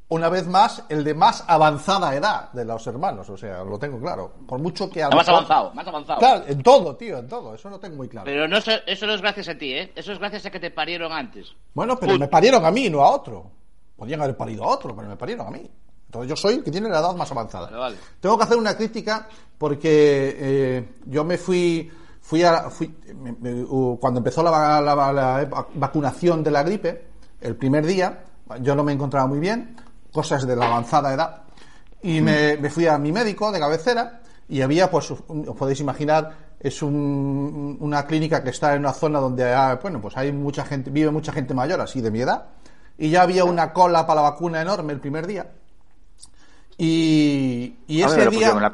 una 0.09 0.29
vez 0.29 0.47
más, 0.47 0.83
el 0.89 1.03
de 1.03 1.13
más 1.15 1.43
avanzada 1.47 2.15
edad 2.15 2.51
de 2.53 2.63
los 2.63 2.85
hermanos. 2.87 3.29
O 3.29 3.35
sea, 3.35 3.63
lo 3.63 3.79
tengo 3.79 3.99
claro. 3.99 4.31
Por 4.47 4.59
mucho 4.59 4.89
que. 4.89 5.03
Más 5.03 5.27
avanzado, 5.27 5.73
más 5.73 5.87
avanzado. 5.87 6.19
Claro, 6.19 6.43
en 6.47 6.61
todo, 6.61 6.95
tío, 6.95 7.17
en 7.17 7.27
todo. 7.27 7.55
Eso 7.55 7.69
lo 7.69 7.79
tengo 7.79 7.95
muy 7.97 8.07
claro. 8.07 8.25
Pero 8.25 8.47
no, 8.47 8.57
eso 8.57 8.71
eso 8.85 9.07
no 9.07 9.13
es 9.15 9.21
gracias 9.21 9.49
a 9.49 9.55
ti, 9.57 9.73
¿eh? 9.73 9.91
Eso 9.95 10.11
es 10.13 10.19
gracias 10.19 10.45
a 10.45 10.51
que 10.51 10.59
te 10.59 10.69
parieron 10.71 11.11
antes. 11.11 11.51
Bueno, 11.73 11.97
pero 11.99 12.17
me 12.19 12.27
parieron 12.27 12.63
a 12.65 12.71
mí, 12.71 12.89
no 12.89 13.01
a 13.01 13.09
otro. 13.11 13.49
Podían 13.95 14.21
haber 14.21 14.35
parido 14.37 14.63
a 14.63 14.67
otro, 14.67 14.95
pero 14.95 15.07
me 15.07 15.15
parieron 15.15 15.47
a 15.47 15.51
mí. 15.51 15.69
Entonces 16.05 16.29
yo 16.29 16.35
soy 16.35 16.55
el 16.55 16.63
que 16.63 16.71
tiene 16.71 16.89
la 16.89 16.99
edad 16.99 17.15
más 17.15 17.31
avanzada. 17.31 17.65
Vale, 17.67 17.77
vale. 17.77 17.95
Tengo 18.19 18.37
que 18.37 18.43
hacer 18.43 18.57
una 18.57 18.75
crítica 18.75 19.27
porque 19.57 20.35
eh, 20.37 20.89
yo 21.05 21.23
me 21.23 21.37
fui, 21.37 21.89
fui, 22.21 22.43
a, 22.43 22.69
fui 22.69 22.95
me- 23.15 23.31
me- 23.39 23.65
cuando 23.99 24.19
empezó 24.19 24.43
la, 24.43 24.79
la 24.81 25.65
vacunación 25.75 26.43
de 26.43 26.51
la 26.51 26.63
gripe, 26.63 27.07
el 27.41 27.55
primer 27.55 27.85
día, 27.85 28.23
yo 28.61 28.75
no 28.75 28.83
me 28.83 28.93
encontraba 28.93 29.27
muy 29.27 29.39
bien, 29.39 29.75
cosas 30.11 30.45
de 30.45 30.55
la 30.55 30.67
avanzada 30.67 31.13
edad, 31.13 31.41
y 32.01 32.21
me, 32.21 32.57
me 32.57 32.69
fui 32.69 32.85
a 32.87 32.97
mi 32.97 33.11
médico 33.11 33.51
de 33.51 33.59
cabecera 33.59 34.21
y 34.49 34.61
había, 34.61 34.91
pues, 34.91 35.09
un- 35.27 35.47
os 35.47 35.55
podéis 35.55 35.79
imaginar, 35.79 36.53
es 36.59 36.81
un- 36.83 37.77
una 37.79 38.05
clínica 38.05 38.43
que 38.43 38.49
está 38.51 38.73
en 38.75 38.79
una 38.81 38.93
zona 38.93 39.19
donde, 39.19 39.45
hay, 39.53 39.77
bueno, 39.81 39.99
pues 40.01 40.15
hay 40.17 40.31
mucha 40.31 40.63
gente, 40.65 40.89
vive 40.91 41.09
mucha 41.11 41.31
gente 41.31 41.53
mayor, 41.53 41.81
así 41.81 42.01
de 42.01 42.11
mi 42.11 42.21
edad, 42.21 42.45
y 42.97 43.09
ya 43.09 43.21
había 43.23 43.43
una 43.45 43.73
cola 43.73 44.05
para 44.07 44.21
la 44.21 44.29
vacuna 44.31 44.61
enorme 44.61 44.93
el 44.93 44.99
primer 44.99 45.25
día. 45.27 45.51
Y, 46.77 47.75
y 47.87 47.97
mí 47.97 47.99
me 47.99 48.05
ese 48.05 48.17
la 48.17 48.23
día. 48.23 48.29
pusieron 48.29 48.57
en 48.57 48.63
la 48.63 48.71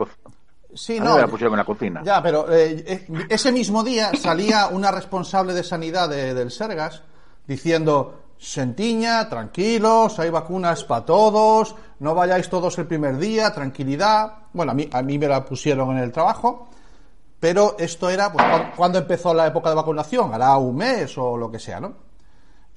Sí, 0.76 1.00
no. 1.00 1.16
me 1.16 1.22
la 1.22 1.28
pusieron 1.28 1.54
en 1.54 1.58
la 1.58 1.66
cocina. 1.66 2.02
Ya, 2.04 2.22
pero 2.22 2.46
eh, 2.54 3.06
ese 3.30 3.52
mismo 3.52 3.84
día 3.84 4.12
salía 4.16 4.68
una 4.68 4.92
responsable 4.92 5.54
de 5.54 5.64
sanidad 5.64 6.08
de- 6.10 6.34
del 6.34 6.52
Sergas 6.52 7.02
diciendo, 7.48 8.22
Sentiña, 8.38 9.28
tranquilos, 9.28 10.18
hay 10.20 10.30
vacunas 10.30 10.84
para 10.86 11.04
todos, 11.04 11.76
no 12.00 12.16
vayáis 12.16 12.50
todos 12.50 12.78
el 12.78 12.86
primer 12.88 13.18
día, 13.18 13.54
tranquilidad. 13.54 14.32
Bueno, 14.54 14.72
a 14.72 14.76
mí, 14.76 14.88
a 14.94 15.02
mí 15.02 15.18
me 15.18 15.28
la 15.28 15.44
pusieron 15.44 15.98
en 15.98 16.04
el 16.04 16.12
trabajo, 16.14 16.70
pero 17.40 17.76
esto 17.80 18.10
era 18.10 18.32
pues, 18.32 18.46
cuan- 18.46 18.72
cuando 18.78 19.00
empezó 19.00 19.34
la 19.34 19.48
época 19.48 19.70
de 19.70 19.76
vacunación, 19.76 20.34
hará 20.34 20.56
un 20.58 20.76
mes 20.78 21.18
o 21.18 21.36
lo 21.36 21.52
que 21.52 21.60
sea, 21.60 21.82
¿no? 21.82 22.09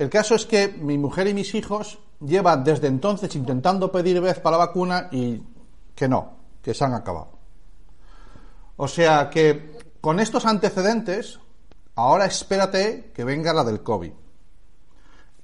El 0.02 0.10
caso 0.10 0.34
es 0.34 0.46
que 0.46 0.66
mi 0.66 0.98
mujer 0.98 1.28
y 1.28 1.34
mis 1.34 1.54
hijos 1.54 2.00
llevan 2.20 2.64
desde 2.64 2.88
entonces 2.88 3.36
intentando 3.36 3.92
pedir 3.92 4.20
vez 4.20 4.40
para 4.40 4.58
la 4.58 4.66
vacuna 4.66 5.08
y 5.12 5.40
que 5.94 6.08
no, 6.08 6.32
que 6.60 6.74
se 6.74 6.84
han 6.84 6.94
acabado. 6.94 7.38
O 8.76 8.88
sea 8.88 9.30
que 9.30 9.78
con 10.00 10.18
estos 10.18 10.44
antecedentes, 10.44 11.38
ahora 11.94 12.24
espérate 12.24 13.12
que 13.14 13.22
venga 13.22 13.52
la 13.52 13.62
del 13.62 13.84
COVID. 13.84 14.10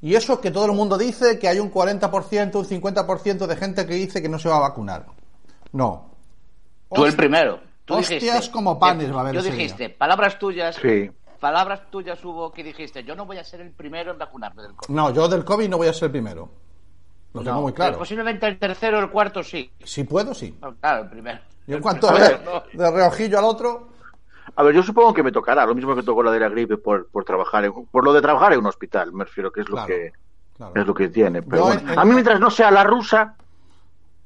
Y 0.00 0.14
eso 0.16 0.40
que 0.40 0.50
todo 0.50 0.66
el 0.66 0.72
mundo 0.72 0.98
dice 0.98 1.38
que 1.38 1.46
hay 1.46 1.60
un 1.60 1.72
40%, 1.72 2.56
un 2.56 2.64
50% 2.64 3.46
de 3.46 3.56
gente 3.56 3.86
que 3.86 3.94
dice 3.94 4.20
que 4.20 4.28
no 4.28 4.40
se 4.40 4.48
va 4.48 4.56
a 4.56 4.60
vacunar. 4.60 5.06
No. 5.70 6.10
Tú 6.92 7.04
el 7.04 7.14
primero. 7.14 7.60
Tú 7.84 7.94
hostias 7.94 8.20
dijiste, 8.20 8.50
como 8.50 8.76
panes 8.76 9.12
va 9.12 9.18
a 9.18 9.20
haber 9.20 9.36
Yo 9.36 9.42
dijiste, 9.42 9.86
día. 9.86 9.98
palabras 9.98 10.36
tuyas. 10.36 10.74
Sí. 10.82 11.10
Palabras 11.40 11.82
tuyas 11.90 12.22
hubo 12.24 12.52
que 12.52 12.62
dijiste, 12.64 13.04
yo 13.04 13.14
no 13.14 13.24
voy 13.26 13.38
a 13.38 13.44
ser 13.44 13.60
el 13.60 13.70
primero 13.70 14.10
en 14.12 14.18
vacunarme 14.18 14.62
del 14.62 14.74
COVID. 14.74 14.94
No, 14.94 15.10
yo 15.12 15.28
del 15.28 15.44
COVID 15.44 15.68
no 15.68 15.76
voy 15.76 15.86
a 15.88 15.92
ser 15.92 16.06
el 16.06 16.10
primero. 16.12 16.48
Lo 17.34 17.42
tengo 17.42 17.56
No, 17.56 17.62
muy 17.62 17.72
claro. 17.72 17.92
pero 17.92 17.98
posiblemente 18.00 18.46
el 18.46 18.58
tercero 18.58 18.98
o 18.98 19.00
el 19.00 19.10
cuarto 19.10 19.42
sí. 19.42 19.70
Si 19.84 20.04
puedo, 20.04 20.34
sí. 20.34 20.56
No, 20.60 20.74
Claro, 20.76 21.04
el 21.04 21.10
primero. 21.10 21.38
Y 21.66 21.74
en 21.74 21.80
cuanto 21.82 22.08
A 22.08 22.12
ver. 22.14 22.40
de 22.72 22.90
reojillo 22.90 23.38
al 23.38 23.44
otro, 23.44 23.88
A 24.56 24.62
ver, 24.62 24.74
yo 24.74 24.82
supongo 24.82 25.12
que 25.14 25.22
me 25.22 25.30
tocará, 25.30 25.66
lo 25.66 25.74
mismo 25.74 25.94
que 25.94 26.02
tocó 26.02 26.22
la 26.22 26.32
de 26.32 26.40
la 26.40 26.48
gripe 26.48 26.78
por, 26.78 27.08
por 27.10 27.24
trabajar 27.24 27.64
en, 27.66 27.86
por 27.86 28.02
lo 28.02 28.12
de 28.14 28.22
trabajar 28.22 28.54
en 28.54 28.60
un 28.60 28.66
hospital, 28.66 29.12
me 29.12 29.24
refiero 29.24 29.52
que 29.52 29.60
es 29.60 29.68
lo 29.68 29.74
Claro, 29.76 29.86
que 29.88 30.12
claro. 30.56 30.72
es 30.74 30.86
lo 30.86 30.94
que 30.94 31.08
tiene. 31.10 31.42
Pero 31.42 31.56
Yo 31.58 31.64
bueno, 31.66 31.80
en- 31.82 31.88
en- 31.90 31.98
a 31.98 32.04
mí 32.04 32.12
mientras 32.12 32.40
no 32.40 32.50
sea 32.50 32.70
la 32.70 32.82
rusa, 32.82 33.36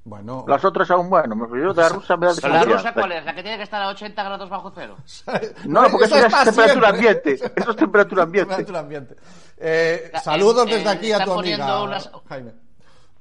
bueno, 0.04 0.44
las 0.48 0.64
otras 0.64 0.90
aún 0.90 1.08
bueno, 1.08 1.36
me 1.36 1.46
refiero 1.46 1.72
de 1.72 1.82
la 1.82 1.88
rusa 1.90 2.16
me 2.16 2.26
da 2.26 2.32
¿Pero 2.40 2.54
la 2.54 2.64
rusa 2.64 2.92
cuál 2.92 3.12
es? 3.12 3.24
¿La 3.24 3.34
que 3.34 3.42
tiene 3.42 3.56
que 3.56 3.62
estar 3.62 3.80
a 3.82 3.88
80 3.88 4.22
grados 4.24 4.50
bajo 4.50 4.72
cero? 4.74 4.96
No, 5.66 5.82
porque 5.90 6.06
eso, 6.06 6.16
ya 6.18 6.26
es 6.26 6.44
temperatura 6.44 6.66
siempre. 6.66 6.86
ambiente. 6.88 7.34
Eso 7.56 7.70
es 7.70 7.76
temperatura 7.76 8.22
ambiente. 8.24 8.48
Temperatura 8.48 8.80
ambiente. 8.80 9.16
Eh, 9.58 10.10
Eh, 10.12 10.18
saludos 10.22 10.66
eh, 10.68 10.74
desde 10.76 10.88
aquí 10.90 11.12
a 11.12 11.18
tu 11.24 11.32
amiga, 11.32 11.34
poniendo 11.66 11.84
unas- 11.84 12.10
Jaime. 12.28 12.52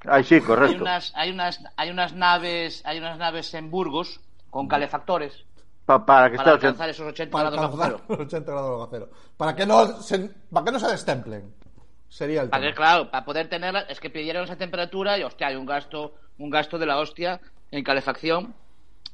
Ay, 0.04 0.24
sí, 0.24 0.34
Hay 0.34 0.40
correcto. 0.40 0.82
unas, 0.82 1.12
hay 1.14 1.30
unas, 1.30 1.60
hay 1.76 1.90
unas 1.90 2.12
naves, 2.14 2.82
hay 2.84 2.98
unas 2.98 3.16
naves 3.18 3.54
en 3.54 3.70
Burgos 3.70 4.20
con 4.50 4.66
calefactores 4.66 5.44
Pa- 5.86 6.04
para 6.04 6.28
que 6.30 6.36
para 6.36 6.52
alcanzar 6.52 6.88
esos 6.90 7.06
80 7.06 7.30
Para 7.32 7.50
grados 7.50 7.78
bajo 7.78 7.82
cero. 7.84 8.00
los 8.08 8.18
80 8.26 8.50
grados 8.50 8.70
bajo 8.80 8.88
cero. 8.90 9.08
Para 9.36 9.54
que 9.54 9.64
no 9.66 9.86
se, 10.02 10.18
para 10.52 10.64
que 10.64 10.72
no 10.72 10.80
se 10.80 10.88
destemplen. 10.88 11.54
Sería 12.08 12.42
el 12.42 12.50
Para 12.50 12.60
que, 12.62 12.72
tema. 12.72 12.76
claro, 12.76 13.10
para 13.10 13.24
poder 13.24 13.48
tenerla, 13.48 13.80
es 13.82 14.00
que 14.00 14.10
pidieron 14.10 14.42
esa 14.44 14.56
temperatura 14.56 15.16
y, 15.16 15.22
hostia, 15.22 15.46
hay 15.46 15.54
un 15.56 15.64
gasto, 15.64 16.14
un 16.38 16.50
gasto 16.50 16.78
de 16.78 16.86
la 16.86 16.98
hostia 16.98 17.40
en 17.70 17.84
calefacción 17.84 18.54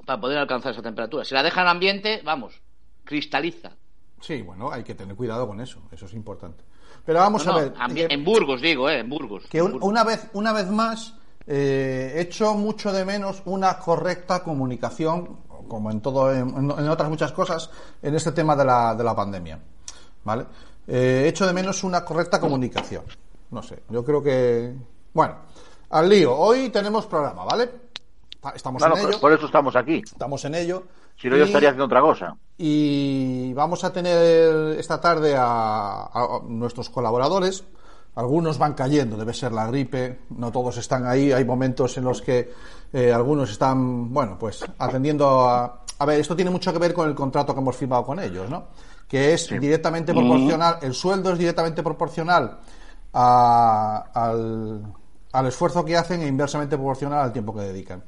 para 0.04 0.20
poder 0.20 0.38
alcanzar 0.38 0.72
esa 0.72 0.82
temperatura. 0.82 1.24
Si 1.24 1.34
la 1.34 1.42
dejan 1.42 1.64
en 1.64 1.70
ambiente, 1.70 2.22
vamos, 2.24 2.60
cristaliza. 3.04 3.72
Sí, 4.20 4.42
bueno, 4.42 4.70
hay 4.72 4.82
que 4.82 4.94
tener 4.94 5.14
cuidado 5.16 5.46
con 5.46 5.60
eso. 5.60 5.80
Eso 5.92 6.06
es 6.06 6.14
importante. 6.14 6.64
Pero 7.04 7.20
vamos 7.20 7.46
No, 7.46 7.52
a 7.52 7.60
ver. 7.60 7.72
que- 7.94 8.06
en 8.10 8.24
Burgos, 8.24 8.60
digo, 8.60 8.88
eh, 8.90 9.00
en 9.00 9.08
Burgos. 9.08 9.44
que 9.48 9.58
En 9.58 9.64
un- 9.64 9.72
Burgos. 9.72 9.88
una 9.88 10.04
vez 10.04 10.28
una 10.32 10.52
vez 10.52 10.68
más 10.70 11.14
eh, 11.46 12.14
echo 12.16 12.54
mucho 12.54 12.92
de 12.92 13.04
menos 13.06 13.40
una 13.46 13.78
correcta 13.78 14.42
comunicación 14.42 15.38
como 15.68 15.90
en 15.90 16.00
todo 16.02 16.30
en, 16.34 16.48
en 16.70 16.88
otras 16.90 17.08
muchas 17.08 17.32
cosas 17.32 17.70
en 18.02 18.14
este 18.14 18.32
tema 18.32 18.54
de 18.54 18.64
la, 18.66 18.94
de 18.94 19.02
la 19.04 19.14
pandemia 19.16 19.58
vale 20.24 20.44
Eh, 20.86 21.24
echo 21.26 21.46
de 21.46 21.52
menos 21.54 21.84
una 21.84 22.04
correcta 22.04 22.38
comunicación 22.38 23.04
no 23.50 23.62
sé 23.62 23.82
yo 23.88 24.04
creo 24.04 24.22
que 24.22 24.74
bueno 25.14 25.36
al 25.90 26.08
lío 26.08 26.36
hoy 26.36 26.68
tenemos 26.70 27.06
programa 27.06 27.44
vale 27.44 27.70
Ta- 28.40 28.52
estamos 28.54 28.80
en 28.82 28.92
ello 29.08 29.20
por 29.20 29.32
eso 29.32 29.46
estamos 29.46 29.74
aquí. 29.76 30.02
estamos 30.04 30.44
en 30.44 30.54
ello 30.54 30.84
Si 31.16 31.28
no, 31.28 31.36
yo 31.36 31.44
estaría 31.44 31.70
haciendo 31.70 31.86
otra 31.86 32.00
cosa. 32.00 32.36
y 32.56 33.52
vamos 33.54 33.82
a 33.84 33.92
tener 33.92 34.78
esta 34.78 35.00
tarde 35.00 35.34
a, 35.36 36.04
a 36.12 36.40
nuestros 36.46 36.88
colaboradores. 36.90 37.64
Algunos 38.14 38.58
van 38.58 38.74
cayendo, 38.74 39.16
debe 39.16 39.32
ser 39.32 39.52
la 39.52 39.66
gripe, 39.68 40.20
no 40.30 40.50
todos 40.50 40.76
están 40.76 41.06
ahí. 41.06 41.30
Hay 41.30 41.44
momentos 41.44 41.96
en 41.98 42.04
los 42.04 42.20
que 42.20 42.52
eh, 42.92 43.12
algunos 43.12 43.48
están, 43.50 44.12
bueno, 44.12 44.36
pues 44.38 44.64
atendiendo 44.78 45.48
a. 45.48 45.82
A 46.00 46.04
ver, 46.04 46.18
esto 46.20 46.34
tiene 46.34 46.50
mucho 46.50 46.72
que 46.72 46.78
ver 46.80 46.92
con 46.94 47.08
el 47.08 47.14
contrato 47.14 47.54
que 47.54 47.60
hemos 47.60 47.76
firmado 47.76 48.04
con 48.04 48.18
ellos, 48.20 48.48
¿no? 48.50 48.66
Que 49.08 49.34
es 49.34 49.48
directamente 49.48 50.12
proporcional, 50.12 50.78
el 50.82 50.94
sueldo 50.94 51.32
es 51.32 51.38
directamente 51.38 51.82
proporcional 51.82 52.58
a- 53.12 54.04
al, 54.14 54.82
al 55.32 55.46
esfuerzo 55.46 55.84
que 55.84 55.96
hacen 55.96 56.22
e 56.22 56.26
inversamente 56.26 56.76
proporcional 56.76 57.20
al 57.20 57.32
tiempo 57.32 57.54
que 57.54 57.60
dedican. 57.62 58.02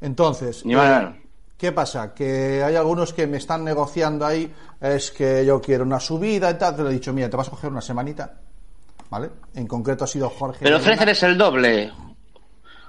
Entonces, 0.00 0.62
eh. 0.66 1.18
¿Qué 1.56 1.70
pasa? 1.70 2.12
Que 2.12 2.62
hay 2.64 2.74
algunos 2.74 3.12
que 3.12 3.26
me 3.28 3.36
están 3.36 3.62
negociando 3.62 4.26
ahí, 4.26 4.52
es 4.80 5.12
que 5.12 5.44
yo 5.46 5.60
quiero 5.60 5.84
una 5.84 6.00
subida 6.00 6.50
y 6.50 6.54
tal. 6.54 6.74
Te 6.74 6.82
lo 6.82 6.90
he 6.90 6.94
dicho, 6.94 7.12
mira, 7.12 7.30
te 7.30 7.36
vas 7.36 7.46
a 7.46 7.50
coger 7.52 7.70
una 7.70 7.80
semanita, 7.80 8.34
¿vale? 9.10 9.30
En 9.54 9.68
concreto 9.68 10.02
ha 10.02 10.08
sido 10.08 10.28
Jorge. 10.28 10.58
Pero 10.62 10.78
ofréceles 10.78 11.22
el 11.22 11.38
doble. 11.38 11.92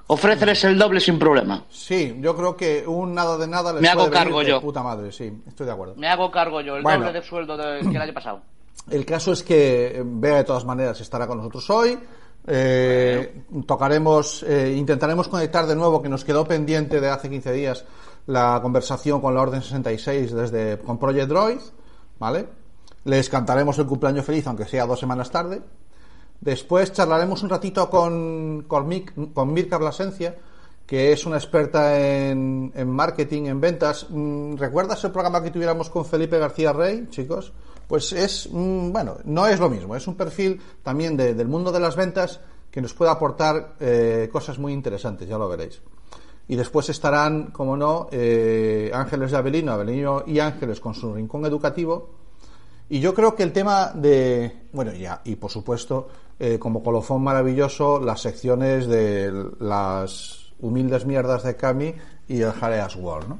Ofréceles 0.06 0.62
el 0.64 0.76
doble 0.78 1.00
sin 1.00 1.18
problema. 1.18 1.64
Sí, 1.70 2.16
yo 2.20 2.36
creo 2.36 2.56
que 2.56 2.84
un 2.86 3.14
nada 3.14 3.38
de 3.38 3.46
nada 3.46 3.72
les 3.72 3.80
Me 3.80 3.88
hago 3.88 4.00
puede 4.00 4.10
venir 4.10 4.24
cargo 4.24 4.40
de 4.40 4.46
yo. 4.48 4.60
puta 4.60 4.82
madre, 4.82 5.12
sí, 5.12 5.32
estoy 5.46 5.64
de 5.66 5.72
acuerdo. 5.72 5.94
Me 5.96 6.08
hago 6.08 6.30
cargo 6.30 6.60
yo, 6.60 6.76
el 6.76 6.82
Bueno. 6.82 7.06
doble 7.06 7.20
de 7.20 7.24
sueldo 7.26 7.56
de- 7.56 7.80
que 7.80 7.88
el 7.96 8.02
año 8.02 8.12
pasado. 8.12 8.42
El 8.90 9.06
caso 9.06 9.32
es 9.32 9.42
que 9.42 9.86
eh, 9.98 10.02
Bea 10.04 10.36
de 10.38 10.44
todas 10.44 10.64
maneras 10.66 11.00
estará 11.00 11.26
con 11.26 11.38
nosotros 11.38 11.70
hoy. 11.70 11.98
Eh, 12.46 13.44
tocaremos, 13.66 14.42
eh, 14.42 14.74
intentaremos 14.76 15.28
conectar 15.28 15.66
de 15.66 15.74
nuevo, 15.74 16.02
que 16.02 16.08
nos 16.08 16.24
quedó 16.24 16.46
pendiente 16.46 17.00
de 17.00 17.08
hace 17.08 17.30
15 17.30 17.52
días 17.52 17.84
la 18.26 18.58
conversación 18.62 19.20
con 19.20 19.34
la 19.34 19.42
Orden 19.42 19.62
66 19.62 20.32
desde 20.32 20.78
con 20.78 20.98
Project 20.98 21.28
Droid, 21.28 21.60
¿vale? 22.18 22.46
Les 23.04 23.28
cantaremos 23.28 23.78
el 23.78 23.86
cumpleaños 23.86 24.24
feliz, 24.24 24.46
aunque 24.46 24.64
sea 24.66 24.86
dos 24.86 25.00
semanas 25.00 25.30
tarde. 25.30 25.62
Después 26.40 26.92
charlaremos 26.92 27.42
un 27.42 27.50
ratito 27.50 27.88
con, 27.88 28.64
con, 28.66 29.52
Mirka 29.52 29.78
Blasencia, 29.78 30.36
que 30.86 31.12
es 31.12 31.24
una 31.26 31.36
experta 31.36 31.98
en, 31.98 32.72
en 32.74 32.90
marketing, 32.90 33.44
en 33.44 33.60
ventas. 33.60 34.06
Mm, 34.10 34.56
¿Recuerdas 34.56 35.02
el 35.04 35.12
programa 35.12 35.42
que 35.42 35.50
tuviéramos 35.50 35.90
con 35.90 36.04
Felipe 36.04 36.38
García 36.38 36.72
Rey, 36.72 37.06
chicos? 37.10 37.52
Pues 37.86 38.12
es, 38.12 38.48
bueno, 38.50 39.18
no 39.24 39.46
es 39.46 39.60
lo 39.60 39.68
mismo, 39.68 39.94
es 39.94 40.06
un 40.06 40.14
perfil 40.16 40.60
también 40.82 41.16
de- 41.16 41.34
del 41.34 41.48
mundo 41.48 41.70
de 41.70 41.80
las 41.80 41.96
ventas 41.96 42.40
que 42.70 42.80
nos 42.80 42.94
puede 42.94 43.10
aportar 43.10 43.74
eh, 43.80 44.28
cosas 44.32 44.58
muy 44.58 44.72
interesantes, 44.72 45.28
ya 45.28 45.38
lo 45.38 45.48
veréis. 45.48 45.80
Y 46.48 46.56
después 46.56 46.88
estarán, 46.88 47.52
como 47.52 47.76
no, 47.76 48.08
eh, 48.10 48.90
Ángeles 48.92 49.30
de 49.30 49.36
Avelino, 49.36 49.72
Avelino 49.72 50.24
y 50.26 50.38
Ángeles 50.40 50.80
con 50.80 50.94
su 50.94 51.14
rincón 51.14 51.44
educativo. 51.46 52.10
Y 52.88 53.00
yo 53.00 53.14
creo 53.14 53.34
que 53.34 53.42
el 53.44 53.52
tema 53.52 53.92
de, 53.94 54.66
bueno, 54.72 54.92
ya, 54.92 55.20
y 55.24 55.36
por 55.36 55.50
supuesto, 55.50 56.08
eh, 56.38 56.58
como 56.58 56.82
colofón 56.82 57.22
maravilloso, 57.22 57.98
las 58.00 58.20
secciones 58.20 58.86
de 58.86 59.32
las 59.60 60.52
humildes 60.60 61.06
mierdas 61.06 61.44
de 61.44 61.56
Cami 61.56 61.94
y 62.28 62.40
el 62.40 62.52
Jareas 62.52 62.96
World, 62.96 63.28
¿no? 63.28 63.38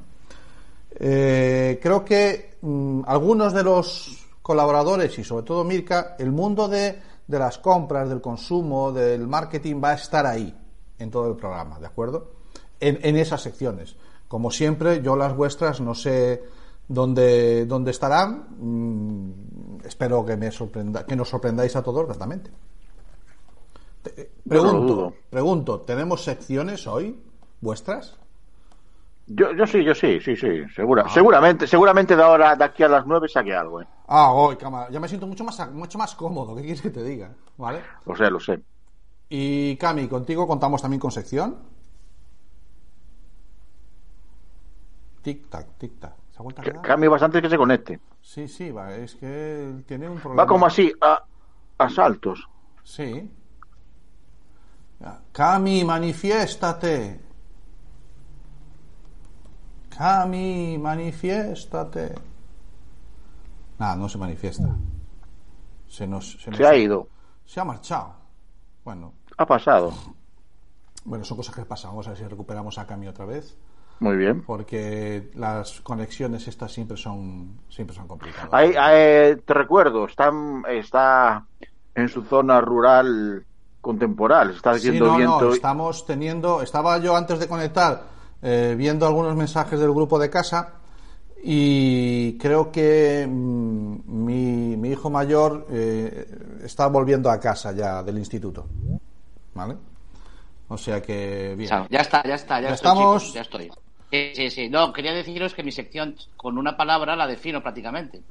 Creo 0.96 2.04
que 2.04 2.56
mm, 2.62 3.02
algunos 3.06 3.52
de 3.52 3.62
los 3.64 4.24
colaboradores 4.44 5.18
y 5.18 5.24
sobre 5.24 5.44
todo 5.46 5.64
Mirka, 5.64 6.16
el 6.18 6.30
mundo 6.30 6.68
de, 6.68 7.00
de 7.26 7.38
las 7.38 7.56
compras, 7.56 8.10
del 8.10 8.20
consumo, 8.20 8.92
del 8.92 9.26
marketing 9.26 9.80
va 9.82 9.92
a 9.92 9.94
estar 9.94 10.26
ahí 10.26 10.54
en 10.98 11.10
todo 11.10 11.28
el 11.30 11.36
programa, 11.36 11.80
¿de 11.80 11.86
acuerdo? 11.86 12.32
En, 12.78 12.98
en 13.02 13.16
esas 13.16 13.40
secciones. 13.40 13.96
Como 14.28 14.50
siempre, 14.50 15.00
yo 15.00 15.16
las 15.16 15.34
vuestras 15.34 15.80
no 15.80 15.94
sé 15.94 16.44
dónde, 16.86 17.64
dónde 17.64 17.90
estarán. 17.90 18.48
Mm, 18.58 19.30
espero 19.86 20.24
que 20.26 20.36
me 20.36 20.50
sorprenda, 20.52 21.06
que 21.06 21.16
nos 21.16 21.30
sorprendáis 21.30 21.74
a 21.76 21.82
todos 21.82 22.04
gratamente. 22.06 22.50
Te- 24.02 24.20
eh, 24.20 24.30
Pregunto, 24.46 25.14
pregunto, 25.30 25.80
¿tenemos 25.80 26.22
secciones 26.22 26.86
hoy 26.86 27.18
vuestras? 27.62 28.18
Yo, 29.26 29.52
yo 29.54 29.66
sí, 29.66 29.83
yo 29.83 29.95
sí, 29.95 30.21
sí, 30.21 30.37
sí, 30.37 30.69
segura, 30.75 31.09
seguramente, 31.09 31.66
seguramente 31.66 32.14
de 32.14 32.23
ahora, 32.23 32.54
de 32.57 32.64
aquí 32.64 32.83
a 32.83 32.88
las 32.88 33.07
nueve 33.07 33.26
saque 33.28 33.54
algo, 33.54 33.81
eh. 33.81 33.87
Ah, 34.07 34.33
hoy, 34.33 34.57
cámara. 34.57 34.90
Ya 34.90 35.00
me 35.00 35.09
siento 35.09 35.26
mucho 35.26 35.45
más, 35.45 35.71
mucho 35.73 35.97
más 35.97 36.14
cómodo. 36.14 36.54
¿Qué 36.54 36.61
quieres 36.62 36.83
que 36.83 36.90
te 36.90 37.02
diga? 37.02 37.31
¿Vale? 37.57 37.81
Lo 38.04 38.14
sé, 38.14 38.31
lo 38.31 38.38
sé. 38.38 38.61
Y 39.31 39.76
Cami, 39.76 40.09
contigo 40.09 40.47
contamos 40.47 40.83
también 40.83 41.00
con 41.00 41.11
sección. 41.11 41.57
Tic 45.23 45.49
tac, 45.49 45.66
tic 45.78 45.99
tac. 45.99 46.12
¿Se 46.31 46.38
ha 46.38 46.43
vuelto 46.43 46.61
a 46.61 46.64
Que- 46.64 46.71
quedar? 46.73 46.85
Cambie 46.85 47.09
bastante 47.09 47.40
que 47.40 47.49
se 47.49 47.57
conecte. 47.57 48.00
Sí, 48.21 48.47
sí, 48.47 48.71
va. 48.71 48.95
Es 48.95 49.14
que 49.14 49.73
tiene 49.87 50.09
un 50.09 50.19
problema. 50.19 50.43
Va 50.43 50.47
como 50.47 50.66
así, 50.66 50.93
a, 51.00 51.23
a 51.78 51.88
saltos. 51.88 52.47
Sí. 52.83 53.31
Cami, 55.33 55.85
manifiéstate. 55.85 57.21
Cami, 59.96 60.76
manifiéstate. 60.78 62.14
Nada, 63.78 63.96
no 63.96 64.08
se 64.08 64.18
manifiesta. 64.18 64.68
Se 65.88 66.06
nos, 66.06 66.32
se 66.42 66.50
nos- 66.50 66.58
Se 66.58 66.66
ha 66.66 66.74
ido. 66.76 67.08
Se 67.44 67.60
ha 67.60 67.64
marchado. 67.64 68.14
Bueno, 68.84 69.12
Ha 69.36 69.46
pasado. 69.46 69.92
bueno, 71.04 71.24
son 71.24 71.36
cosas 71.36 71.54
que 71.54 71.64
pasan. 71.64 71.90
Vamos 71.92 72.06
a 72.06 72.10
ver 72.10 72.18
si 72.18 72.24
recuperamos 72.24 72.78
a 72.78 72.86
Cami 72.86 73.08
otra 73.08 73.24
vez. 73.24 73.56
Muy 74.00 74.16
bien. 74.16 74.42
Porque 74.44 75.30
las 75.34 75.80
conexiones 75.80 76.48
estas 76.48 76.72
siempre 76.72 76.96
son 76.96 77.60
siempre 77.68 77.94
son 77.94 78.08
complicadas. 78.08 78.48
Ahí, 78.52 78.74
ahí, 78.76 79.36
te 79.36 79.54
recuerdo, 79.54 80.06
está, 80.06 80.32
está 80.68 81.46
en 81.94 82.08
su 82.08 82.22
zona 82.24 82.60
rural 82.60 83.46
contemporánea. 83.80 84.56
Está 84.56 84.72
Sí, 84.74 84.88
haciendo 84.88 85.06
no, 85.12 85.16
viento. 85.16 85.40
no, 85.42 85.52
estamos 85.54 86.04
teniendo, 86.06 86.60
estaba 86.62 86.98
yo 86.98 87.16
antes 87.16 87.38
de 87.38 87.46
conectar 87.46 88.13
eh, 88.46 88.74
viendo 88.76 89.06
algunos 89.06 89.34
mensajes 89.34 89.80
del 89.80 89.90
grupo 89.90 90.18
de 90.18 90.28
casa 90.28 90.74
y 91.42 92.36
creo 92.36 92.70
que 92.70 93.26
mm, 93.26 93.96
mi, 94.06 94.76
mi 94.76 94.90
hijo 94.90 95.08
mayor 95.08 95.66
eh, 95.70 96.60
está 96.62 96.88
volviendo 96.88 97.30
a 97.30 97.40
casa 97.40 97.72
ya 97.72 98.02
del 98.02 98.18
instituto, 98.18 98.66
¿vale? 99.54 99.76
O 100.68 100.76
sea 100.76 101.00
que 101.00 101.54
bien. 101.56 101.70
Ya 101.88 102.00
está, 102.00 102.22
ya 102.22 102.34
está, 102.34 102.60
ya, 102.60 102.68
Ya 102.68 102.74
estoy, 102.74 102.90
estamos. 102.90 103.22
chicos, 103.22 103.34
ya 103.34 103.40
estoy. 103.40 103.70
Sí, 104.10 104.32
sí, 104.34 104.50
sí. 104.50 104.68
No, 104.68 104.92
quería 104.92 105.14
deciros 105.14 105.54
que 105.54 105.62
mi 105.62 105.72
sección, 105.72 106.14
con 106.36 106.58
una 106.58 106.76
palabra, 106.76 107.16
la 107.16 107.26
defino 107.26 107.62
prácticamente. 107.62 108.22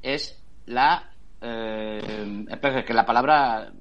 Es 0.00 0.40
la. 0.66 1.10
Eh, 1.40 2.44
espera, 2.48 2.84
que 2.84 2.94
la 2.94 3.04
palabra. 3.04 3.72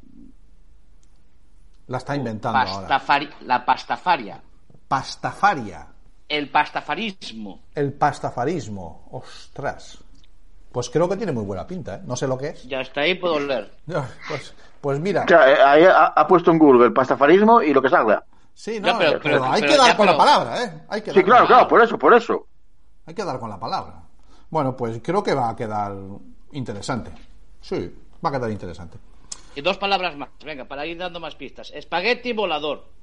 La 1.88 1.98
está 1.98 2.16
inventando 2.16 2.58
ahora. 2.58 3.02
La 3.42 3.64
pastafaria. 3.64 4.42
Pastafaria, 5.02 5.88
El 6.28 6.50
pastafarismo. 6.50 7.62
el 7.76 7.94
pastafarismo, 7.94 9.08
ostras. 9.12 9.98
Pues 10.70 10.90
creo 10.90 11.08
que 11.08 11.16
tiene 11.16 11.32
muy 11.32 11.46
buena 11.46 11.66
pinta, 11.66 11.96
¿eh? 11.96 12.02
No 12.04 12.18
sé 12.18 12.28
lo 12.28 12.38
que 12.38 12.50
es. 12.50 12.64
Ya 12.68 12.82
está 12.82 13.00
ahí, 13.02 13.16
puedo 13.16 13.40
leer. 13.40 13.72
Pues, 14.28 14.54
pues 14.82 15.00
mira, 15.00 15.24
O 15.24 15.28
sea, 15.30 15.50
eh, 15.50 15.62
ahí 15.66 15.84
ha, 15.86 16.08
ha 16.08 16.28
puesto 16.28 16.52
en 16.52 16.60
Google 16.60 16.88
el 16.88 16.92
pastafarismo 16.94 17.62
y 17.62 17.74
lo 17.74 17.82
que 17.82 17.88
salga. 17.88 18.22
sí, 18.54 18.82
no, 18.82 18.88
Ya, 18.88 18.98
pero- 18.98 19.12
pero, 19.12 19.22
pero- 19.40 19.44
hay 19.46 19.62
pero 19.62 19.72
que 19.72 19.78
dar 19.78 19.88
ya, 19.88 19.96
con 19.98 20.06
la 20.08 20.18
palabra, 20.18 20.62
¿eh? 20.66 20.82
Hay 20.90 21.02
que 21.02 21.12
Sí, 21.12 21.16
dar 21.16 21.26
claro, 21.26 21.48
claro, 21.48 21.48
palabra. 21.48 21.68
por 21.70 21.84
eso, 21.84 21.98
por 21.98 22.14
eso. 22.14 22.48
Hay 23.06 23.14
que 23.14 23.24
dar 23.24 23.40
con 23.40 23.50
la 23.50 23.58
palabra. 23.60 24.04
Bueno, 24.50 24.76
pues 24.76 25.00
creo 25.02 25.24
que 25.24 25.34
va 25.34 25.52
a 25.52 25.56
quedar 25.56 25.94
interesante. 26.52 27.12
Sí, 27.62 27.96
va 28.26 28.28
a 28.30 28.32
quedar 28.34 28.52
interesante. 28.52 28.98
Y 29.56 29.62
dos 29.62 29.78
palabras 29.78 30.18
más. 30.18 30.28
Venga, 30.44 30.66
para 30.66 30.86
ir 30.86 30.98
dando 30.98 31.22
más 31.22 31.36
pistas. 31.36 31.72
Espagueti 31.74 32.34
volador. 32.34 33.00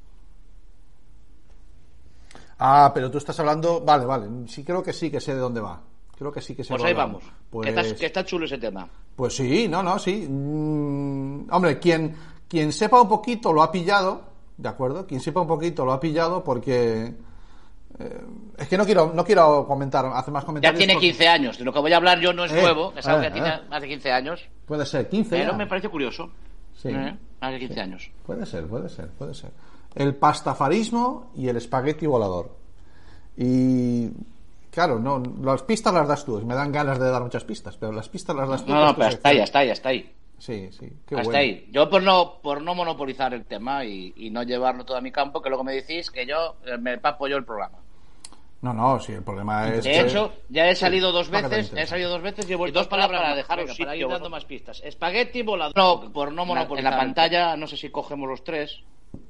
Ah, 2.58 2.90
pero 2.94 3.10
tú 3.10 3.18
estás 3.18 3.38
hablando. 3.40 3.80
Vale, 3.80 4.04
vale. 4.04 4.26
Sí, 4.48 4.64
creo 4.64 4.82
que 4.82 4.92
sí 4.92 5.10
que 5.10 5.20
sé 5.20 5.34
de 5.34 5.40
dónde 5.40 5.60
va. 5.60 5.80
Creo 6.16 6.32
que 6.32 6.40
sí 6.40 6.54
que 6.56 6.64
sé 6.64 6.70
Pues 6.70 6.82
de 6.82 6.88
ahí 6.88 6.94
dónde 6.94 7.12
vamos. 7.18 7.24
va. 7.24 7.62
Que, 7.62 7.68
está, 7.70 7.80
Pues, 7.82 7.94
que 7.94 8.06
está 8.06 8.24
chulo 8.24 8.44
ese 8.46 8.58
tema. 8.58 8.88
pues 9.14 9.36
sí, 9.36 9.68
no, 9.68 9.82
no, 9.82 9.98
sí. 9.98 10.26
Mm, 10.28 11.46
hombre, 11.52 11.78
quien, 11.78 12.14
quien 12.48 12.72
sepa 12.72 13.00
un 13.00 13.08
poquito 13.08 13.52
lo 13.52 13.62
ha 13.62 13.70
pillado, 13.70 14.22
¿de 14.56 14.68
acuerdo? 14.68 15.06
Quien 15.06 15.20
sepa 15.20 15.40
un 15.40 15.46
poquito 15.46 15.84
lo 15.84 15.92
ha 15.92 16.00
pillado 16.00 16.42
porque. 16.42 17.14
eh, 18.00 18.20
es 18.58 18.68
que 18.68 18.76
no 18.76 18.84
quiero, 18.84 19.12
no 19.14 19.24
quiero 19.24 19.64
comentar, 19.66 20.04
hacer 20.06 20.32
más 20.32 20.42
Ya 20.42 20.46
comentarios. 20.46 20.78
tiene 20.78 20.94
porque- 20.94 21.06
15 21.08 21.28
años. 21.28 21.58
De 21.58 21.64
lo 21.64 21.72
que 21.72 21.78
voy 21.78 21.92
a 21.92 21.96
hablar 21.96 22.18
yo 22.20 22.32
no 22.32 22.44
es 22.44 22.52
Eh, 22.52 22.60
nuevo. 22.60 22.92
Es 22.96 23.06
algo 23.06 23.22
eh, 23.22 23.26
que 23.26 23.30
tiene 23.32 23.48
eh. 23.48 23.60
más 23.70 23.80
de 23.80 23.88
15 23.88 24.10
años. 24.12 24.40
Puede 24.66 24.84
ser, 24.86 25.08
15 25.08 25.30
Pero 25.36 25.52
ya. 25.52 25.56
me 25.56 25.66
parece 25.68 25.88
curioso. 25.88 26.30
Sí. 26.74 26.90
Más 26.90 27.52
de 27.52 27.58
15 27.60 27.80
años. 27.80 28.10
Puede 28.26 28.44
ser, 28.46 28.66
puede 28.66 28.88
ser, 28.88 29.08
puede 29.10 29.34
ser. 29.34 29.50
El 29.99 30.14
pastafarismo 30.17 31.31
y 31.37 31.49
el 31.49 31.57
espagueti 31.57 32.07
volador. 32.07 32.57
Y 33.37 34.09
claro, 34.71 34.99
no, 34.99 35.23
las 35.43 35.62
pistas 35.62 35.93
las 35.95 36.09
das 36.09 36.25
tú. 36.25 36.40
Me 36.45 36.55
dan 36.55 36.73
ganas 36.73 36.99
de 36.99 37.11
dar 37.11 37.23
muchas 37.23 37.45
pistas, 37.45 37.76
pero 37.76 37.93
las 37.93 38.09
pistas 38.09 38.35
las 38.37 38.49
das 38.49 38.64
tú. 38.64 38.73
No, 38.73 38.81
no, 38.81 38.87
es 38.88 38.95
tu 38.95 38.97
pero 39.00 39.09
hasta 39.09 39.28
ahí, 39.28 39.37
sección. 39.37 39.43
hasta 39.45 39.59
ahí, 39.61 39.71
hasta 39.71 39.88
ahí. 39.90 40.12
Sí, 40.38 40.69
sí, 40.71 40.93
qué 41.07 41.17
hasta 41.17 41.25
bueno. 41.25 41.38
ahí. 41.38 41.69
Yo 41.73 41.90
por 41.90 42.02
no, 42.02 42.35
por 42.40 42.62
no 42.62 42.75
monopolizar 42.75 43.35
el 43.35 43.45
tema 43.45 43.85
y, 43.85 44.12
y 44.17 44.31
no 44.31 44.45
llevarlo 44.45 44.85
todo 44.85 44.97
a 44.97 45.00
mi 45.00 45.11
campo, 45.11 45.43
que 45.43 45.49
luego 45.49 45.64
me 45.64 45.73
decís 45.75 46.11
que 46.12 46.25
yo 46.26 46.57
eh, 46.64 46.78
me 46.78 46.99
papo 46.99 47.26
yo 47.26 47.37
el 47.37 47.45
programa. 47.45 47.78
No, 48.61 48.73
no, 48.73 48.99
sí, 49.00 49.12
el 49.12 49.23
problema 49.23 49.69
es. 49.69 49.85
De 49.85 49.90
que- 49.90 50.00
hecho, 50.00 50.33
ya 50.49 50.69
he 50.69 50.75
salido 50.76 51.11
dos 51.12 51.28
veces, 51.31 51.73
he 51.76 51.87
salido 51.87 52.11
dos 52.11 52.23
veces 52.23 52.49
y 52.49 52.52
he 52.52 52.57
vuelto 52.57 52.78
dos 52.81 52.88
palabras 52.88 53.21
para 53.21 53.35
dejaros 53.37 53.64
Venga, 53.67 53.78
para 53.78 53.97
ir 53.97 54.09
dando 54.09 54.31
más 54.31 54.45
pistas. 54.45 54.81
Espagueti 54.85 55.43
volador. 55.43 55.76
No, 55.76 56.12
por 56.12 56.33
no 56.33 56.45
monopolizar. 56.45 56.93
En 56.93 56.99
la 56.99 57.05
pantalla, 57.05 57.57
no 57.57 57.67
sé 57.69 57.76
si 57.76 57.90
cogemos 57.90 58.28
los 58.28 58.43
tres. 58.45 58.81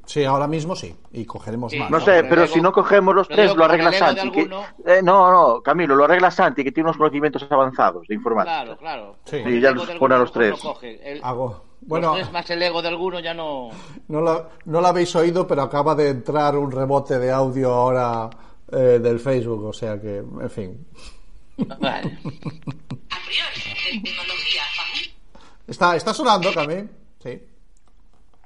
Sí, 0.09 0.25
ahora 0.25 0.47
mismo 0.49 0.75
sí. 0.75 0.97
Y 1.13 1.27
cogeremos 1.27 1.71
Sí. 1.71 1.79
más. 1.79 1.91
No 1.91 1.99
No, 1.99 2.05
sé, 2.05 2.25
pero 2.25 2.47
si 2.47 2.63
no 2.63 2.73
cogemos 2.73 3.15
los 3.15 3.29
tres, 3.29 3.55
lo 3.55 3.65
arregla 3.67 3.93
Santi. 3.93 4.31
que- 4.31 4.49
eh, 4.87 5.03
no, 5.03 5.31
no, 5.31 5.61
Camilo, 5.61 5.95
lo 5.95 6.05
arregla 6.05 6.31
Santi, 6.31 6.65
que 6.65 6.73
tiene 6.73 6.89
unos 6.89 6.97
conocimientos 6.97 7.47
avanzados 7.51 8.07
de 8.09 8.15
informática. 8.15 8.63
Claro, 8.65 8.79
claro. 8.79 9.17
Sí. 9.27 9.37
Y 9.37 9.61
ya 9.61 9.71
los 9.73 9.87
pone 9.91 10.15
a 10.15 10.19
los 10.19 10.33
tres. 10.33 10.53
no 10.53 10.73
coge. 10.73 10.99
El- 11.13 11.23
Hago. 11.23 11.49
los 11.81 11.89
Bueno, 11.89 12.15
tres 12.15 12.33
más 12.33 12.49
el 12.49 12.63
ego 12.63 12.81
de 12.81 12.89
alguno 12.89 13.21
ya 13.21 13.35
no. 13.35 13.69
no 14.09 14.21
lo, 14.23 14.49
no 14.65 14.81
lo 14.81 14.87
habéis 14.87 15.15
oído, 15.15 15.47
pero 15.47 15.61
acaba 15.63 15.95
de 15.95 16.09
entrar 16.09 16.57
un 16.57 16.73
rebote 16.73 17.19
de 17.19 17.31
audio 17.31 17.71
ahora 17.73 18.31
eh, 18.73 18.99
del 19.03 19.21
Facebook, 19.21 19.63
o 19.67 19.73
sea 19.75 20.01
que, 20.01 20.17
en 20.19 20.51
fin. 20.51 20.87
Vale. 21.59 22.19
Está, 25.67 25.97
está 25.97 26.15
sonando, 26.15 26.53
Camil. 26.53 26.89
Sí. 27.23 27.41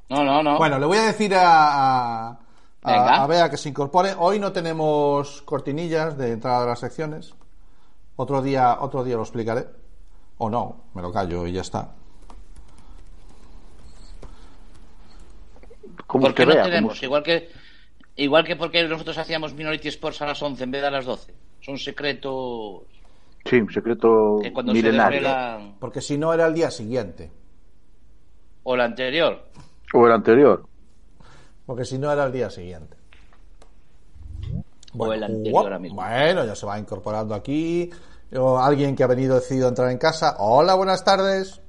No, 0.09 0.25
no, 0.25 0.43
no. 0.43 0.59
Bueno, 0.59 0.79
le 0.79 0.87
voy 0.87 0.99
a 0.99 1.07
decir 1.07 1.35
a, 1.35 2.29
a, 2.29 2.39
Venga. 2.85 3.15
a, 3.17 3.23
a 3.25 3.27
Bea 3.27 3.51
que 3.51 3.57
se 3.57 3.69
incorpore. 3.71 4.15
Hoy 4.19 4.39
no 4.39 4.53
tenemos 4.53 5.43
cortinillas 5.43 6.17
de 6.19 6.33
entrada 6.33 6.61
de 6.63 6.67
las 6.67 6.81
secciones. 6.81 7.35
Otro 8.17 8.43
día, 8.43 8.79
otro 8.81 9.05
día 9.05 9.17
lo 9.17 9.23
explicaré. 9.23 9.67
O 10.39 10.51
no, 10.51 10.85
me 10.95 11.03
lo 11.03 11.13
callo 11.13 11.47
y 11.47 11.53
ya 11.53 11.63
está. 11.63 11.93
Como 16.07 16.29
no 16.29 16.35
vea, 16.35 16.63
tenemos, 16.65 16.95
como 16.99 17.05
igual 17.07 17.23
que 17.23 17.49
igual 18.17 18.45
que 18.45 18.57
porque 18.57 18.87
nosotros 18.87 19.17
hacíamos 19.17 19.55
Minority 19.55 19.89
Sports 19.89 20.21
a 20.23 20.27
las 20.27 20.43
11 20.43 20.65
en 20.65 20.71
vez 20.71 20.83
de 20.83 20.89
a 20.89 20.91
las 20.91 21.05
12. 21.07 21.35
Son 21.61 21.79
secretos 21.79 22.83
Sí, 23.45 23.57
un 23.57 23.73
secreto 23.73 24.39
que 24.43 24.53
cuando 24.53 24.73
milenario. 24.73 25.21
se 25.21 25.25
desvelan 25.27 25.75
Porque 25.81 26.01
si 26.01 26.19
no 26.19 26.33
era 26.35 26.47
el 26.47 26.55
día 26.55 26.71
siguiente. 26.71 27.31
o 28.65 28.77
la 28.77 28.85
anterior. 28.85 29.47
O 29.93 30.07
el 30.07 30.13
anterior. 30.13 30.65
Porque 31.67 31.85
si 31.85 31.99
no 31.99 32.11
era 32.11 32.25
el 32.25 32.33
día 32.33 32.51
siguiente. 32.51 32.97
O 34.97 35.13
el 35.13 35.23
anterior 35.23 35.65
ahora 35.65 35.79
mismo. 35.79 36.03
bueno, 36.03 36.45
ya 36.45 36.55
se 36.55 36.67
va 36.67 36.79
incorporando 36.79 37.35
aquí. 37.35 37.91
O 38.35 38.59
alguien 38.59 38.97
que 38.97 39.05
ha 39.05 39.07
venido 39.07 39.35
decidido 39.35 39.69
entrar 39.69 39.91
en 39.91 39.99
casa. 39.99 40.37
Hola, 40.39 40.75
buenas 40.75 41.05
tardes. 41.05 41.61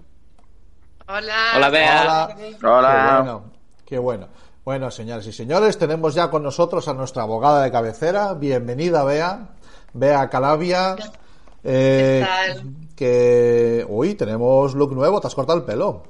Hola. 1.08 1.54
Hola, 1.56 1.70
Bea. 1.70 2.02
Hola. 2.02 2.38
Hola. 2.64 2.94
Qué 2.94 3.18
bueno, 3.18 3.44
qué 3.86 4.00
bueno. 4.00 4.28
Bueno, 4.64 4.90
señores 4.90 5.28
y 5.28 5.34
señores, 5.34 5.78
tenemos 5.78 6.16
ya 6.16 6.30
con 6.30 6.42
nosotros 6.42 6.88
a 6.88 6.94
nuestra 6.94 7.24
abogada 7.24 7.64
de 7.64 7.72
cabecera. 7.72 8.34
Bienvenida, 8.34 9.04
Bea. 9.04 9.50
Bea 9.94 10.30
Calavia. 10.30 10.96
Eh, 11.64 12.26
¿Qué 12.26 12.54
tal? 12.54 12.74
Que. 12.96 13.86
Uy, 13.90 14.16
tenemos 14.16 14.74
look 14.74 14.94
nuevo. 14.94 15.20
Te 15.20 15.28
has 15.28 15.36
cortado 15.36 15.60
el 15.60 15.66
pelo. 15.66 16.04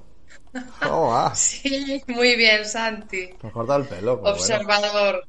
Oh, 0.90 1.12
ah, 1.14 1.32
Sí, 1.36 2.02
muy 2.08 2.36
bien, 2.36 2.66
Santi. 2.66 3.30
cortado 3.52 3.80
el 3.82 3.88
pelo. 3.88 4.18
bueno. 4.18 4.36
Observador. 4.36 5.26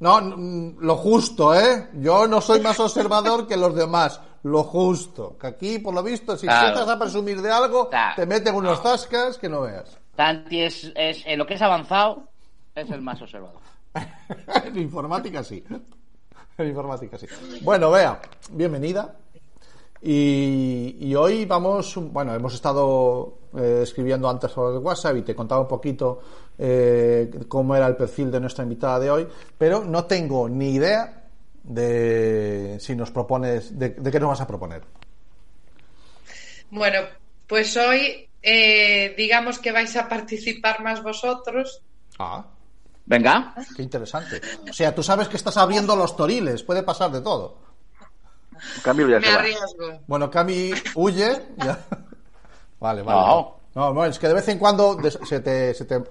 No, 0.00 0.20
lo 0.20 0.96
justo, 0.96 1.54
¿eh? 1.54 1.88
Yo 1.94 2.26
no 2.26 2.40
soy 2.40 2.60
más 2.60 2.78
observador 2.80 3.46
que 3.46 3.56
los 3.56 3.74
demás. 3.74 4.20
Lo 4.42 4.62
justo. 4.64 5.38
Que 5.40 5.46
aquí, 5.46 5.78
por 5.78 5.94
lo 5.94 6.02
visto, 6.02 6.36
si 6.36 6.46
Claro. 6.46 6.68
empiezas 6.68 6.88
a 6.90 6.98
presumir 6.98 7.40
de 7.40 7.50
algo, 7.50 7.88
Claro. 7.88 8.14
te 8.16 8.26
meten 8.26 8.54
unos 8.54 8.82
zascas 8.82 9.38
que 9.38 9.48
no 9.48 9.62
veas. 9.62 9.96
Tanti 10.14 10.60
es, 10.62 10.92
es 10.94 11.22
en 11.24 11.38
lo 11.38 11.46
que 11.46 11.54
es 11.54 11.62
avanzado 11.62 12.24
es 12.74 12.90
el 12.90 13.00
más 13.00 13.22
observador. 13.22 13.60
en 14.64 14.78
informática 14.78 15.42
sí. 15.42 15.64
En 16.58 16.68
informática 16.68 17.16
sí. 17.16 17.26
Bueno, 17.62 17.90
vea, 17.90 18.20
bienvenida. 18.50 19.16
Y, 20.02 20.96
y 21.00 21.14
hoy 21.14 21.46
vamos, 21.46 21.94
bueno, 21.96 22.34
hemos 22.34 22.52
estado 22.52 23.38
eh, 23.56 23.80
escribiendo 23.82 24.28
antes 24.28 24.50
por 24.52 24.72
el 24.72 24.78
WhatsApp 24.78 25.16
y 25.16 25.22
te 25.22 25.34
contaba 25.34 25.60
un 25.62 25.68
poquito 25.68 26.20
eh, 26.58 27.30
cómo 27.48 27.74
era 27.76 27.86
el 27.86 27.96
perfil 27.96 28.30
de 28.30 28.40
nuestra 28.40 28.64
invitada 28.64 28.98
de 29.00 29.10
hoy, 29.10 29.28
pero 29.58 29.84
no 29.84 30.04
tengo 30.04 30.48
ni 30.48 30.70
idea 30.74 31.22
de 31.62 32.76
si 32.80 32.94
nos 32.94 33.10
propones, 33.10 33.78
de, 33.78 33.90
de 33.90 34.10
qué 34.10 34.20
nos 34.20 34.28
vas 34.30 34.40
a 34.40 34.46
proponer. 34.46 34.82
Bueno, 36.70 37.00
pues 37.46 37.76
hoy 37.76 38.28
eh, 38.42 39.14
digamos 39.16 39.58
que 39.58 39.72
vais 39.72 39.94
a 39.96 40.08
participar 40.08 40.82
más 40.82 41.02
vosotros. 41.02 41.80
Ah, 42.18 42.44
Venga. 43.06 43.54
qué 43.76 43.82
interesante. 43.82 44.40
O 44.68 44.72
sea, 44.72 44.94
tú 44.94 45.02
sabes 45.02 45.28
que 45.28 45.36
estás 45.36 45.56
abriendo 45.56 45.94
los 45.96 46.16
toriles, 46.16 46.62
puede 46.62 46.82
pasar 46.82 47.10
de 47.12 47.20
todo. 47.20 47.58
Camilo 48.82 49.10
ya 49.10 49.20
Me 49.20 49.26
se 49.26 49.32
va. 49.32 49.38
arriesgo. 49.40 50.00
Bueno, 50.06 50.30
Cami 50.30 50.72
huye. 50.94 51.42
ya. 51.58 51.78
Vale, 52.84 53.00
vale. 53.02 53.18
No. 53.18 53.56
No, 53.74 53.92
no, 53.94 54.04
es 54.04 54.18
que 54.18 54.28
de 54.28 54.34
vez 54.34 54.46
en 54.48 54.58
cuando 54.58 54.98
se 55.10 55.40
te, 55.40 55.72
se 55.74 55.84
te, 55.86 56.02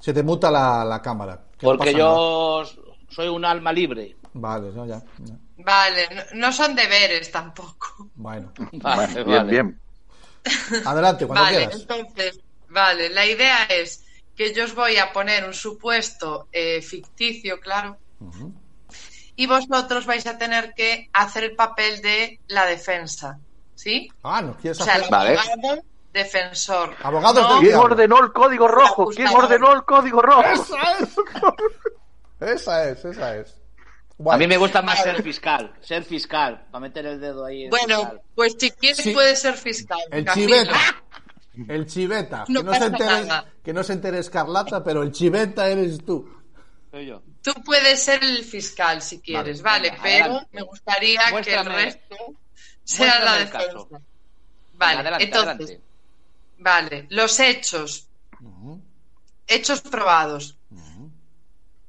se 0.00 0.12
te 0.14 0.22
muta 0.22 0.50
la, 0.50 0.82
la 0.84 1.00
cámara. 1.02 1.38
Porque 1.60 1.92
nada. 1.92 1.98
yo 1.98 2.62
soy 3.10 3.28
un 3.28 3.44
alma 3.44 3.70
libre. 3.72 4.16
Vale, 4.32 4.72
no, 4.72 4.86
ya. 4.86 4.98
ya. 5.18 5.34
Vale, 5.58 6.08
no, 6.14 6.22
no 6.46 6.52
son 6.52 6.74
deberes 6.74 7.30
tampoco. 7.30 8.08
Bueno. 8.14 8.50
Vale, 8.72 9.22
Bien, 9.24 9.26
vale. 9.26 9.50
bien. 9.50 9.80
Adelante, 10.86 11.26
cuando 11.26 11.44
Vale, 11.44 11.56
quieras. 11.58 11.80
entonces, 11.80 12.40
vale, 12.70 13.10
la 13.10 13.26
idea 13.26 13.64
es 13.66 14.02
que 14.34 14.52
yo 14.54 14.64
os 14.64 14.74
voy 14.74 14.96
a 14.96 15.12
poner 15.12 15.44
un 15.44 15.52
supuesto 15.54 16.48
eh, 16.50 16.80
ficticio, 16.82 17.60
claro, 17.60 17.98
y 19.36 19.46
vosotros 19.46 20.04
vais 20.06 20.26
a 20.26 20.36
tener 20.38 20.72
que 20.74 21.08
hacer 21.12 21.44
el 21.44 21.54
papel 21.54 22.02
de 22.02 22.40
la 22.48 22.66
defensa, 22.66 23.38
¿sí? 23.76 24.08
Ah, 24.24 24.42
¿no 24.42 24.56
quieres 24.56 24.80
O 24.80 24.84
sea, 24.84 24.96
el 24.96 25.02
hacer? 25.02 25.12
Vale. 25.12 25.82
Defensor. 26.12 26.94
Abogados 27.02 27.42
No, 27.42 27.54
del 27.56 27.64
¿Quién 27.68 27.76
ordenó 27.76 28.20
el 28.22 28.32
código 28.32 28.68
rojo? 28.68 29.06
¿Quién 29.08 29.28
ordenó 29.28 29.72
el 29.72 29.82
código 29.84 30.20
rojo? 30.22 30.42
Esa 30.42 30.98
es. 30.98 31.16
esa 32.40 32.88
es, 32.88 33.04
esa 33.04 33.36
es. 33.36 33.58
A 34.30 34.36
mí 34.36 34.46
me 34.46 34.56
gusta 34.56 34.82
más 34.82 35.02
ser 35.02 35.20
fiscal, 35.22 35.74
ser 35.80 36.04
fiscal, 36.04 36.66
para 36.70 36.80
meter 36.82 37.06
el 37.06 37.20
dedo 37.20 37.44
ahí. 37.44 37.64
en 37.64 37.70
Bueno, 37.70 37.96
fiscal. 38.00 38.20
pues 38.34 38.54
si 38.58 38.70
quieres 38.70 38.98
Sí. 38.98 39.12
puede 39.12 39.34
ser 39.34 39.54
fiscal. 39.54 39.98
El 40.10 40.26
chiveta. 40.26 40.78
El 41.68 41.86
chiveta. 41.86 42.44
No 42.48 42.60
que, 42.60 42.64
no 42.66 42.72
se 42.74 42.78
pasa 42.78 42.86
entere, 42.86 43.26
nada. 43.26 43.44
que 43.64 43.72
no 43.72 43.82
se 43.82 43.92
entere 43.94 44.18
Escarlata, 44.18 44.82
pero 44.84 45.02
el 45.02 45.10
chiveta 45.12 45.68
eres 45.68 46.04
tú. 46.04 46.28
Soy 46.90 47.06
yo. 47.06 47.22
Tú 47.42 47.52
puedes 47.64 48.00
ser 48.02 48.22
el 48.22 48.44
fiscal 48.44 49.02
si 49.02 49.20
quieres, 49.20 49.60
Vale, 49.62 49.92
pero 50.02 50.24
adelante. 50.26 50.48
me 50.52 50.62
gustaría 50.62 51.20
Muéstrame- 51.30 51.42
que 51.44 51.54
el 51.54 51.66
resto 51.66 52.16
sea 52.84 53.20
la 53.24 53.36
defensa. 53.38 53.78
Vale, 54.74 55.00
adelante, 55.00 55.24
entonces, 55.24 55.48
adelante. 55.48 55.80
Vale, 56.62 57.06
los 57.10 57.38
hechos. 57.40 58.08
Hechos 59.46 59.80
probados. 59.82 60.56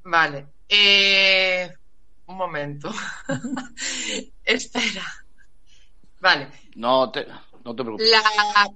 Vale. 0.04 0.46
Eh, 0.68 1.72
un 2.26 2.36
momento. 2.36 2.92
Espera. 4.44 5.04
Vale. 6.20 6.48
No 6.76 7.10
te, 7.10 7.26
no 7.64 7.74
te 7.74 7.82
preocupes. 7.82 8.10
La, 8.10 8.70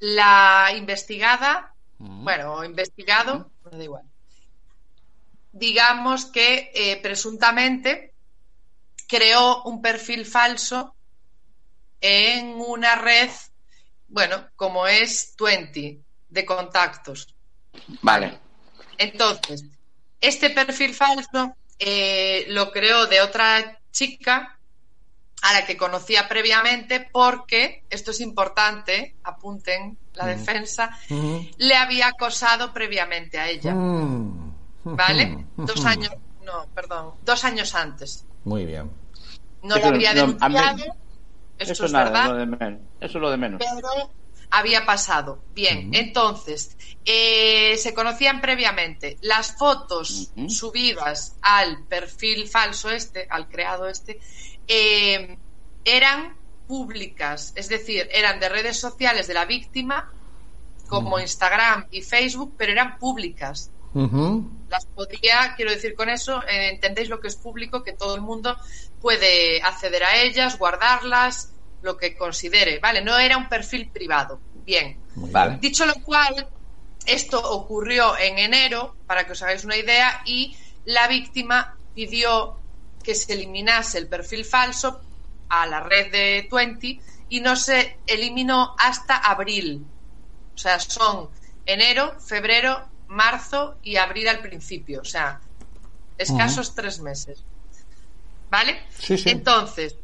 la 0.00 0.72
investigada, 0.76 1.74
bueno, 1.98 2.54
o 2.54 2.64
investigado, 2.64 3.50
me 3.70 3.78
da 3.78 3.84
igual. 3.84 4.04
Digamos 5.52 6.26
que 6.26 6.70
eh, 6.74 7.00
presuntamente 7.02 8.14
creó 9.06 9.62
un 9.64 9.82
perfil 9.82 10.24
falso 10.24 10.94
en 12.00 12.54
una 12.56 12.94
red, 12.94 13.30
bueno, 14.10 14.48
como 14.56 14.86
es 14.86 15.34
20 15.38 16.00
de 16.28 16.44
contactos. 16.44 17.34
Vale. 18.02 18.38
Entonces, 18.98 19.64
este 20.20 20.50
perfil 20.50 20.94
falso 20.94 21.54
eh, 21.78 22.44
lo 22.48 22.70
creó 22.70 23.06
de 23.06 23.20
otra 23.22 23.80
chica 23.90 24.58
a 25.42 25.52
la 25.54 25.64
que 25.64 25.76
conocía 25.76 26.28
previamente 26.28 27.08
porque, 27.10 27.84
esto 27.88 28.10
es 28.10 28.20
importante, 28.20 29.16
apunten 29.24 29.96
la 30.14 30.26
defensa, 30.26 30.90
le 31.56 31.76
había 31.76 32.08
acosado 32.08 32.74
previamente 32.74 33.38
a 33.38 33.48
ella. 33.48 33.74
Mm. 33.74 34.54
¿Vale? 34.84 35.46
Dos 35.56 35.84
años, 35.84 36.12
no, 36.44 36.66
perdón, 36.74 37.14
dos 37.24 37.44
años 37.44 37.74
antes. 37.74 38.26
Muy 38.44 38.66
bien. 38.66 38.90
No 39.62 39.76
lo 39.76 39.86
había 39.86 40.12
no, 40.12 40.26
denunciado, 40.26 40.96
esto 41.60 41.72
Eso 41.72 41.86
es 41.86 41.92
nada, 41.92 42.04
verdad, 42.10 42.28
lo 42.28 42.36
de 42.36 42.46
menos. 42.46 42.80
Eso 43.00 43.18
es 43.18 43.22
lo 43.22 43.30
de 43.30 43.36
menos. 43.36 43.60
pero 43.60 44.10
había 44.50 44.84
pasado. 44.84 45.44
Bien, 45.54 45.94
entonces, 45.94 46.76
eh, 47.04 47.76
se 47.76 47.94
conocían 47.94 48.40
previamente. 48.40 49.16
Las 49.22 49.56
fotos 49.56 50.32
subidas 50.48 51.36
al 51.40 51.84
perfil 51.84 52.48
falso 52.48 52.90
este, 52.90 53.26
al 53.30 53.48
creado 53.48 53.88
este, 53.88 54.18
eh, 54.66 55.38
eran 55.84 56.36
públicas, 56.66 57.52
es 57.56 57.68
decir, 57.68 58.08
eran 58.12 58.38
de 58.38 58.48
redes 58.48 58.78
sociales 58.78 59.26
de 59.26 59.34
la 59.34 59.44
víctima, 59.44 60.12
como 60.88 61.18
Instagram 61.18 61.86
y 61.90 62.02
Facebook, 62.02 62.54
pero 62.56 62.72
eran 62.72 62.98
públicas. 62.98 63.70
Las 64.70 64.86
podría, 64.86 65.54
quiero 65.56 65.72
decir 65.72 65.94
con 65.94 66.08
eso, 66.08 66.42
eh, 66.44 66.70
entendéis 66.70 67.08
lo 67.08 67.20
que 67.20 67.28
es 67.28 67.36
público, 67.36 67.82
que 67.82 67.92
todo 67.92 68.14
el 68.14 68.20
mundo 68.20 68.56
puede 69.00 69.60
acceder 69.62 70.04
a 70.04 70.22
ellas, 70.22 70.58
guardarlas, 70.58 71.52
lo 71.82 71.96
que 71.96 72.16
considere, 72.16 72.78
¿vale? 72.78 73.02
No 73.02 73.18
era 73.18 73.36
un 73.36 73.48
perfil 73.48 73.90
privado. 73.90 74.40
Bien. 74.64 74.98
Vale. 75.16 75.58
Dicho 75.60 75.84
lo 75.86 75.94
cual, 75.94 76.46
esto 77.04 77.40
ocurrió 77.40 78.16
en 78.16 78.38
enero, 78.38 78.94
para 79.06 79.26
que 79.26 79.32
os 79.32 79.42
hagáis 79.42 79.64
una 79.64 79.76
idea, 79.76 80.22
y 80.24 80.56
la 80.84 81.08
víctima 81.08 81.76
pidió 81.94 82.56
que 83.02 83.14
se 83.14 83.32
eliminase 83.32 83.98
el 83.98 84.06
perfil 84.06 84.44
falso 84.44 85.00
a 85.48 85.66
la 85.66 85.80
red 85.80 86.12
de 86.12 86.46
Twenty 86.48 87.00
y 87.28 87.40
no 87.40 87.56
se 87.56 87.98
eliminó 88.06 88.74
hasta 88.78 89.16
abril. 89.16 89.84
O 90.54 90.58
sea, 90.58 90.78
son 90.78 91.30
enero, 91.66 92.20
febrero, 92.20 92.86
marzo 93.10 93.76
y 93.82 93.96
abril 93.96 94.28
al 94.28 94.40
principio. 94.40 95.02
O 95.02 95.04
sea, 95.04 95.40
escasos 96.16 96.74
tres 96.74 97.00
meses. 97.00 97.42
¿Vale? 98.48 98.80
Sí, 98.98 99.18
sí. 99.18 99.30
Entonces, 99.30 99.96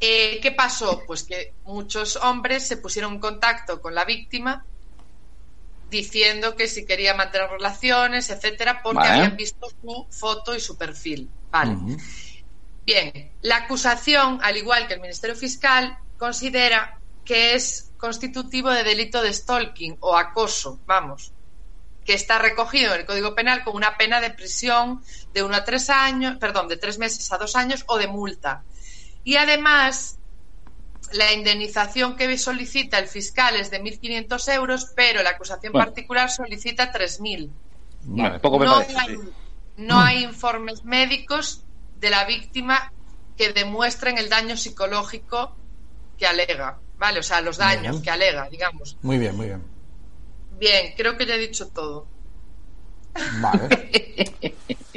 eh, 0.00 0.38
¿qué 0.40 0.52
pasó? 0.52 1.02
Pues 1.06 1.24
que 1.24 1.54
muchos 1.64 2.16
hombres 2.16 2.66
se 2.66 2.76
pusieron 2.76 3.14
en 3.14 3.20
contacto 3.20 3.80
con 3.80 3.94
la 3.94 4.04
víctima 4.04 4.64
diciendo 5.90 6.56
que 6.56 6.68
si 6.68 6.84
quería 6.84 7.14
mantener 7.14 7.48
relaciones, 7.50 8.30
etcétera, 8.30 8.80
porque 8.82 8.98
Vale. 8.98 9.10
habían 9.10 9.36
visto 9.36 9.68
su 9.68 10.06
foto 10.10 10.54
y 10.54 10.60
su 10.60 10.76
perfil. 10.76 11.30
Vale. 11.50 11.76
Bien, 12.84 13.32
la 13.42 13.58
acusación, 13.58 14.38
al 14.42 14.56
igual 14.56 14.86
que 14.86 14.94
el 14.94 15.00
Ministerio 15.00 15.36
Fiscal, 15.36 15.98
considera 16.18 16.98
que 17.24 17.54
es 17.54 17.92
constitutivo 17.96 18.70
de 18.70 18.84
delito 18.84 19.22
de 19.22 19.32
stalking 19.32 19.96
o 20.00 20.16
acoso, 20.16 20.80
vamos, 20.86 21.32
que 22.06 22.14
está 22.14 22.38
recogido 22.38 22.94
en 22.94 23.00
el 23.00 23.06
Código 23.06 23.34
Penal 23.34 23.64
con 23.64 23.74
una 23.74 23.96
pena 23.96 24.20
de 24.20 24.30
prisión 24.30 25.02
de 25.34 25.42
uno 25.42 25.56
a 25.56 25.64
tres 25.64 25.90
años, 25.90 26.36
perdón, 26.38 26.68
de 26.68 26.76
tres 26.76 26.98
meses 26.98 27.30
a 27.32 27.38
dos 27.38 27.56
años 27.56 27.84
o 27.88 27.98
de 27.98 28.06
multa. 28.06 28.64
Y 29.24 29.36
además, 29.36 30.18
la 31.12 31.32
indemnización 31.32 32.16
que 32.16 32.38
solicita 32.38 32.98
el 32.98 33.08
fiscal 33.08 33.56
es 33.56 33.70
de 33.70 33.80
1.500 33.80 34.48
euros, 34.54 34.86
pero 34.94 35.22
la 35.22 35.30
acusación 35.30 35.72
Bueno. 35.72 35.86
particular 35.86 36.30
solicita 36.30 36.92
3.000 36.92 37.50
Vale, 38.02 38.38
poco 38.38 38.58
me 38.60 38.66
no 38.66 38.74
parece. 38.74 38.96
hay, 38.98 39.16
sí. 39.16 39.22
no 39.78 40.00
hay 40.00 40.22
informes 40.22 40.84
médicos 40.84 41.64
de 41.96 42.10
la 42.10 42.24
víctima 42.24 42.92
que 43.36 43.52
demuestren 43.52 44.16
el 44.18 44.28
daño 44.28 44.56
psicológico 44.56 45.56
que 46.16 46.26
alega, 46.26 46.78
¿vale? 46.98 47.18
O 47.20 47.22
sea, 47.22 47.40
los 47.40 47.56
daños 47.56 48.00
que 48.00 48.10
alega, 48.10 48.48
digamos. 48.48 48.96
Muy 49.02 49.18
bien, 49.18 49.36
muy 49.36 49.46
bien. 49.46 49.75
Bien, 50.58 50.94
creo 50.96 51.16
que 51.16 51.26
ya 51.26 51.34
he 51.34 51.38
dicho 51.38 51.68
todo. 51.68 52.06
Vale. 53.40 53.68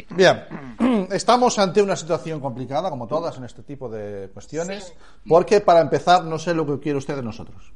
Bien, 0.10 1.08
estamos 1.12 1.58
ante 1.60 1.82
una 1.82 1.96
situación 1.96 2.40
complicada, 2.40 2.90
como 2.90 3.08
todas 3.08 3.38
en 3.38 3.46
este 3.46 3.64
tipo 3.64 3.88
de 3.90 4.30
cuestiones, 4.34 4.86
Sí. 4.88 4.94
porque 5.28 5.62
para 5.62 5.82
empezar 5.82 6.24
no 6.26 6.38
sé 6.40 6.54
lo 6.54 6.66
que 6.66 6.80
quiere 6.80 6.98
usted 6.98 7.16
de 7.16 7.24
nosotros. 7.24 7.72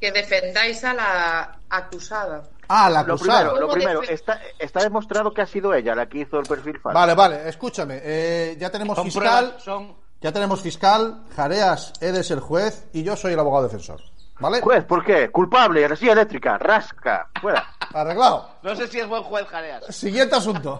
Que 0.00 0.12
defendáis 0.12 0.84
a 0.84 0.94
la 0.94 1.58
acusada. 1.68 2.48
Ah, 2.68 2.88
la 2.88 3.02
Lo 3.02 3.14
acusada. 3.14 3.38
primero, 3.40 3.60
lo 3.60 3.66
¿Cómo 3.66 3.72
primero 3.74 4.02
está, 4.02 4.40
está 4.58 4.80
demostrado 4.84 5.32
que 5.34 5.42
ha 5.42 5.46
sido 5.46 5.74
ella 5.74 5.94
la 5.94 6.06
que 6.08 6.18
hizo 6.18 6.38
el 6.38 6.46
perfil 6.46 6.78
falso. 6.78 6.98
Vale, 6.98 7.14
vale, 7.14 7.48
escúchame. 7.48 7.98
eh, 8.02 8.56
ya 8.60 8.70
tenemos 8.70 8.94
Son 8.96 9.06
fiscal, 9.06 9.44
pruebas, 9.46 9.62
son... 9.64 9.96
ya 10.20 10.30
tenemos 10.32 10.60
fiscal, 10.60 11.24
Jareas, 11.34 11.92
eres 12.00 12.30
el 12.30 12.38
juez 12.40 12.86
y 12.92 13.02
yo 13.02 13.16
soy 13.16 13.32
el 13.32 13.40
abogado 13.40 13.64
defensor. 13.64 14.00
¿Vale? 14.40 14.60
Juez, 14.60 14.84
¿por 14.84 15.04
qué? 15.04 15.30
Culpable, 15.30 15.84
energía 15.84 16.12
eléctrica, 16.12 16.58
rasca, 16.58 17.28
fuera. 17.40 17.64
Arreglado. 17.92 18.50
No 18.62 18.74
sé 18.76 18.86
si 18.86 19.00
es 19.00 19.06
buen 19.08 19.22
juez, 19.24 19.46
Jareas. 19.46 19.84
Siguiente 19.94 20.36
asunto. 20.36 20.78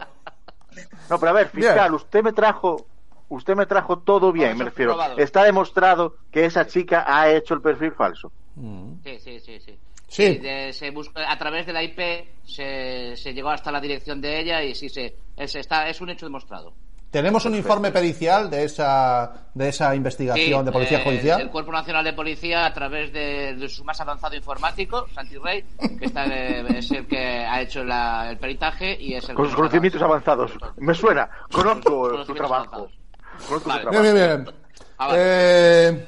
No, 1.10 1.18
pero 1.18 1.30
a 1.30 1.32
ver, 1.34 1.48
fiscal, 1.48 1.74
Bien. 1.90 1.94
usted 1.94 2.22
me 2.22 2.32
trajo, 2.32 2.86
usted 3.28 3.56
me 3.56 3.66
trajo 3.66 3.98
todo 3.98 4.30
bien, 4.32 4.56
me 4.56 4.64
refiero. 4.66 4.96
Está 5.16 5.42
demostrado 5.44 6.16
que 6.30 6.44
esa 6.44 6.66
chica 6.66 7.04
ha 7.06 7.28
hecho 7.30 7.54
el 7.54 7.60
perfil 7.60 7.92
falso. 7.92 8.30
Sí, 9.04 9.18
sí, 9.18 9.40
sí, 9.40 9.58
sí. 9.60 9.78
Sí. 10.08 10.38
de- 10.38 10.72
se 10.72 10.90
busca, 10.90 11.30
a 11.30 11.36
través 11.36 11.66
de 11.66 11.72
la 11.74 11.82
IP 11.82 11.98
se, 12.46 13.14
se 13.16 13.34
llegó 13.34 13.50
hasta 13.50 13.70
la 13.70 13.78
dirección 13.80 14.20
de 14.22 14.40
ella 14.40 14.62
y 14.62 14.74
sí, 14.74 14.88
se, 14.88 15.14
es, 15.36 15.54
está, 15.54 15.86
es 15.88 16.00
un 16.00 16.08
hecho 16.10 16.24
demostrado. 16.26 16.72
Tenemos 17.10 17.44
un 17.46 17.54
informe 17.54 17.90
pericial 17.90 18.50
de 18.50 18.64
esa, 18.64 19.32
de 19.54 19.68
esa 19.70 19.94
investigación 19.94 20.60
Sí, 20.60 20.64
de 20.66 20.72
policía 20.72 20.98
eh, 21.00 21.04
judicial. 21.04 21.40
El 21.40 21.48
Cuerpo 21.50 21.72
Nacional 21.72 22.04
de 22.04 22.12
Policía, 22.12 22.66
a 22.66 22.74
través 22.74 23.10
de, 23.14 23.54
de 23.56 23.68
su 23.70 23.82
más 23.82 23.98
avanzado 24.00 24.36
informático, 24.36 25.06
Santi 25.14 25.36
Rey, 25.38 25.64
que 25.98 26.04
está, 26.04 26.26
eh, 26.26 26.66
es 26.76 26.90
el 26.90 27.06
que 27.06 27.18
ha 27.46 27.62
hecho 27.62 27.82
la- 27.82 28.30
el 28.30 28.36
peritaje 28.36 29.00
y 29.00 29.14
es 29.14 29.26
el 29.28 29.34
Con 29.36 29.46
sus 29.46 29.54
conocimientos 29.54 30.02
avanzados. 30.02 30.52
Me 30.76 30.92
suena, 30.94 31.30
conozco 31.50 32.24
su 32.26 32.34
trabajo. 32.34 32.88
Conozco 33.48 33.68
Vale. 33.70 33.80
Bien, 33.88 33.92
trabajo. 34.02 34.14
bien, 34.14 34.44
bien. 34.44 34.54
Ah, 34.98 35.06
vale. 35.06 35.18
Eh, 35.20 36.06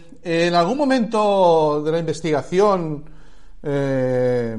en 0.49 0.55
algún 0.55 0.77
momento 0.77 1.83
de 1.83 1.93
la 1.93 1.99
investigación 1.99 3.05
eh, 3.63 4.55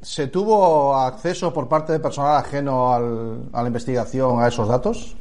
se 0.00 0.28
tuvo 0.28 0.94
acceso 0.96 1.52
por 1.52 1.68
parte 1.68 1.92
de 1.94 1.98
personal 1.98 2.36
ajeno 2.36 2.92
al- 2.94 3.48
a 3.52 3.60
la 3.62 3.66
investigación 3.66 4.40
a 4.40 4.46
esos 4.46 4.68
datos. 4.68 5.16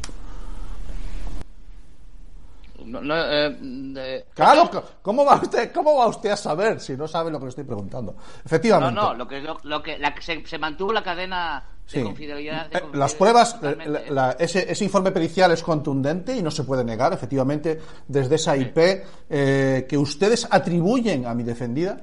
No, 2.89 3.02
no, 3.02 3.15
eh, 3.15 3.58
de- 3.60 4.25
Claro, 4.34 4.69
¿cómo 5.02 5.23
va 5.25 5.36
usted, 5.36 5.71
cómo 5.71 5.95
va 5.95 6.08
usted 6.08 6.32
a 6.32 6.38
saber 6.38 6.80
si 6.80 6.97
no 6.97 7.08
sabe 7.08 7.30
lo 7.32 7.38
que 7.39 7.45
le 7.45 7.49
estoy 7.49 7.63
preguntando? 7.63 8.13
no, 8.13 8.19
Efectivamente. 8.45 8.99
no, 8.99 9.13
lo 9.13 9.28
que, 9.28 9.41
lo, 9.41 9.58
lo 9.63 9.82
que 9.84 9.97
la 9.99 10.13
se, 10.19 10.45
se 10.45 10.58
mantuvo 10.58 10.91
la 10.93 11.04
cadena 11.04 11.63
de 11.86 11.91
Sí. 11.91 12.04
confidencialidad. 12.04 12.69
de 12.69 12.78
Eh, 12.78 12.82
confidencialidad 12.82 12.99
Las 12.99 13.13
pruebas, 13.15 13.60
eh, 13.63 13.78
la- 13.86 14.02
la- 14.28 14.32
ese, 14.39 14.71
ese 14.71 14.84
informe 14.86 15.12
pericial 15.12 15.52
es 15.52 15.63
contundente 15.63 16.36
y 16.36 16.41
no 16.41 16.52
se 16.52 16.63
puede 16.63 16.84
negar, 16.84 17.13
efectivamente, 17.13 17.80
desde 18.08 18.36
esa 18.36 18.56
IP 18.58 19.04
eh, 19.30 19.86
que 19.89 19.97
ustedes 19.97 20.47
atribuyen 20.49 21.25
a 21.25 21.34
mi 21.34 21.43
defendida. 21.43 22.02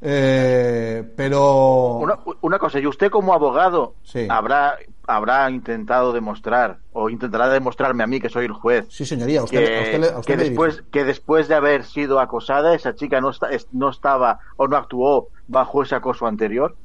Eh, 0.00 1.02
pero. 1.16 1.94
Una, 1.96 2.18
una 2.42 2.58
cosa, 2.58 2.78
y 2.78 2.86
usted 2.86 3.10
como 3.10 3.32
abogado 3.32 3.94
Sí. 4.02 4.26
habrá 4.28 4.76
habrá 5.06 5.50
intentado 5.50 6.12
demostrar 6.12 6.78
o 6.92 7.08
intentará 7.10 7.48
demostrarme 7.48 8.02
a 8.02 8.06
mí 8.06 8.20
que 8.20 8.28
soy 8.28 8.46
el 8.46 8.52
juez 8.52 8.86
Sí, 8.88 9.06
señoría, 9.06 9.42
usted, 9.42 9.58
que, 9.64 9.78
a 9.78 9.82
usted 9.82 10.00
le- 10.00 10.08
a 10.10 10.18
usted 10.18 10.32
que 10.34 10.36
le 10.36 10.44
después 10.50 10.82
que 10.90 11.04
después 11.04 11.48
de 11.48 11.54
haber 11.54 11.84
sido 11.84 12.18
acosada 12.20 12.74
esa 12.74 12.94
chica 12.94 13.20
no 13.20 13.30
está, 13.30 13.48
es- 13.50 13.68
no 13.72 13.90
estaba 13.90 14.40
o 14.56 14.66
no 14.68 14.76
actuó 14.76 15.28
bajo 15.46 15.82
ese 15.82 15.94
acoso 15.94 16.26
anterior. 16.26 16.76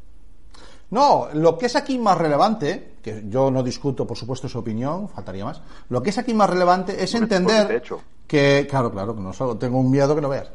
No, 0.92 1.30
lo 1.34 1.58
que 1.58 1.68
es 1.68 1.76
aquí 1.78 1.98
más 1.98 2.18
relevante, 2.18 2.96
que 3.02 3.24
yo 3.28 3.50
no 3.50 3.64
discuto, 3.64 4.06
por 4.06 4.18
supuesto, 4.18 4.50
su 4.50 4.60
opinión, 4.60 5.08
faltaría 5.08 5.46
más. 5.46 5.62
Lo 5.90 6.04
que 6.04 6.10
es 6.10 6.18
aquí 6.18 6.34
más 6.34 6.50
relevante 6.50 7.02
es 7.02 7.16
entender 7.16 7.82
que, 8.28 8.68
claro, 8.70 8.92
claro, 8.92 9.16
que 9.16 9.22
no 9.22 9.32
solo 9.32 9.58
tengo 9.58 9.80
un 9.80 9.90
miedo 9.90 10.14
que 10.14 10.22
no 10.22 10.28
veas. 10.30 10.52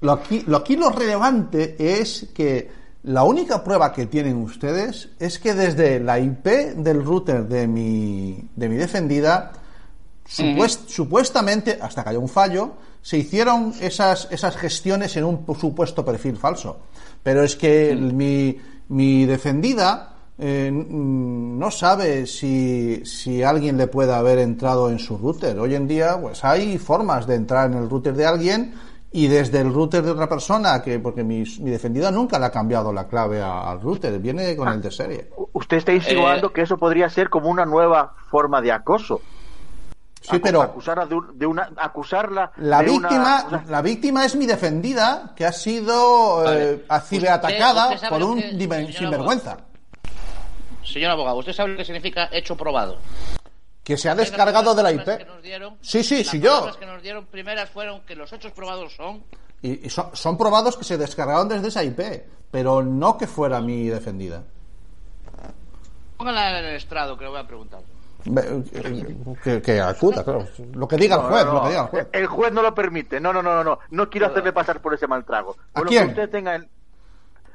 Lo 0.00 0.12
aquí, 0.12 0.42
lo 0.46 0.56
aquí 0.56 0.74
lo 0.76 0.90
relevante 0.90 1.76
es 1.78 2.30
que 2.34 2.79
la 3.02 3.24
única 3.24 3.64
prueba 3.64 3.92
que 3.92 4.06
tienen 4.06 4.36
ustedes 4.36 5.08
es 5.18 5.38
que 5.38 5.54
desde 5.54 6.00
la 6.00 6.18
IP 6.18 6.46
del 6.76 7.04
router 7.04 7.46
de 7.48 7.66
mi, 7.66 8.48
de 8.56 8.68
mi 8.68 8.76
defendida, 8.76 9.52
supuest- 10.28 10.86
supuestamente, 10.88 11.78
hasta 11.80 12.02
que 12.04 12.10
haya 12.10 12.18
un 12.18 12.28
fallo, 12.28 12.72
se 13.02 13.16
hicieron 13.16 13.72
esas, 13.80 14.28
esas 14.30 14.56
gestiones 14.56 15.16
en 15.16 15.24
un 15.24 15.44
supuesto 15.58 16.04
perfil 16.04 16.36
falso. 16.36 16.78
Pero 17.22 17.42
es 17.42 17.56
que 17.56 17.94
mi, 17.96 18.58
mi 18.88 19.24
defendida 19.24 20.14
eh, 20.38 20.70
no 20.72 21.70
sabe 21.70 22.26
si, 22.26 23.02
si 23.04 23.42
alguien 23.42 23.76
le 23.78 23.86
puede 23.86 24.12
haber 24.12 24.38
entrado 24.38 24.90
en 24.90 24.98
su 24.98 25.16
router. 25.16 25.58
Hoy 25.58 25.74
en 25.74 25.88
día, 25.88 26.18
pues 26.20 26.44
hay 26.44 26.76
formas 26.78 27.26
de 27.26 27.34
entrar 27.36 27.70
en 27.70 27.78
el 27.78 27.88
router 27.90 28.14
de 28.14 28.26
alguien 28.26 28.74
y 29.12 29.26
desde 29.26 29.60
el 29.60 29.72
router 29.72 30.02
de 30.04 30.10
otra 30.12 30.28
persona, 30.28 30.80
que 30.82 30.98
porque 31.00 31.24
mi, 31.24 31.42
mi 31.60 31.70
defendida 31.70 32.10
nunca 32.10 32.38
le 32.38 32.46
ha 32.46 32.50
cambiado 32.52 32.92
la 32.92 33.08
clave 33.08 33.42
al 33.42 33.80
router, 33.80 34.18
viene 34.20 34.54
con 34.56 34.68
el 34.68 34.80
de 34.80 34.90
serie. 34.90 35.30
Usted 35.52 35.78
está 35.78 35.92
insinuando 35.92 36.48
Eh, 36.48 36.52
que 36.54 36.62
eso 36.62 36.78
podría 36.78 37.08
ser 37.10 37.28
como 37.28 37.48
una 37.48 37.64
nueva 37.66 38.14
forma 38.30 38.60
de 38.60 38.70
acoso. 38.72 39.20
Sí, 40.20 40.36
Acu- 40.36 40.40
pero 40.42 40.60
acusarla 40.62 41.06
de, 41.06 41.14
un- 41.14 41.38
de 41.38 41.46
una 41.46 41.70
acusarla 41.78 42.52
la 42.58 42.80
de 42.82 42.90
víctima, 42.90 43.44
una- 43.48 43.64
la 43.68 43.82
víctima 43.82 44.24
es 44.26 44.36
mi 44.36 44.46
defendida, 44.46 45.32
que 45.34 45.46
ha 45.46 45.52
sido 45.52 46.42
Vale. 46.44 46.72
eh, 46.72 46.84
ciberatacada 47.02 47.88
por 48.10 48.22
un 48.22 48.38
que- 48.40 48.50
señor 48.58 48.92
sinvergüenza, 48.92 49.56
Señor 50.84 51.10
abogado, 51.12 51.38
¿usted 51.38 51.52
sabe 51.52 51.70
lo 51.70 51.76
que 51.78 51.84
significa 51.84 52.28
hecho 52.32 52.56
probado? 52.56 52.98
Que 53.90 53.96
se 53.96 54.08
ha 54.08 54.14
descargado 54.14 54.72
de 54.72 54.82
la 54.84 54.92
IP. 54.92 54.98
Las 54.98 55.04
palabras 55.06 55.26
que 55.26 55.34
nos 55.34 55.42
dieron- 55.42 55.76
Sí, 55.80 56.04
sí, 56.04 56.18
las 56.18 56.26
sí, 56.28 56.38
yo. 56.40 56.50
palabras 56.50 56.76
que 56.76 56.86
nos 56.86 57.02
dieron 57.02 57.26
primeras 57.26 57.68
fueron 57.70 58.02
que 58.02 58.14
los 58.14 58.32
hechos 58.32 58.52
probados 58.52 58.94
son 58.94 59.24
Y, 59.62 59.86
y 59.86 59.90
son, 59.90 60.10
son 60.14 60.38
probados 60.38 60.76
que 60.76 60.84
se 60.84 60.96
descargaron 60.96 61.48
desde 61.48 61.66
esa 61.68 61.82
IP, 61.82 62.00
pero 62.52 62.82
no 62.84 63.18
que 63.18 63.26
fuera 63.26 63.60
mi 63.60 63.88
defendida. 63.88 64.44
Póngala 66.16 66.60
en 66.60 66.64
el 66.66 66.76
estrado, 66.76 67.16
que 67.18 67.24
le 67.24 67.30
voy 67.30 67.40
a 67.40 67.46
preguntar. 67.46 67.80
Que, 69.42 69.60
que 69.62 69.80
acuda, 69.80 70.22
claro. 70.22 70.46
Lo 70.74 70.86
que 70.86 70.96
diga 70.96 71.16
el 71.16 71.22
No, 71.22 71.28
juez, 71.28 71.44
no, 71.46 71.52
lo 71.54 71.62
que 71.62 71.68
diga 71.70 71.80
el 71.82 71.88
juez. 71.88 72.06
El 72.12 72.26
juez 72.26 72.52
no 72.52 72.62
lo 72.62 72.74
permite. 72.74 73.18
No, 73.20 73.32
no, 73.32 73.42
no, 73.42 73.54
no, 73.56 73.64
no. 73.64 73.78
No 73.90 74.08
quiero 74.10 74.26
hacerle 74.28 74.52
pasar 74.52 74.80
por 74.80 74.94
ese 74.94 75.06
mal 75.08 75.24
trago. 75.24 75.56
¿A 75.74 75.82
quién? 75.82 76.04
que 76.04 76.10
usted 76.10 76.30
tenga 76.30 76.54
en- 76.54 76.68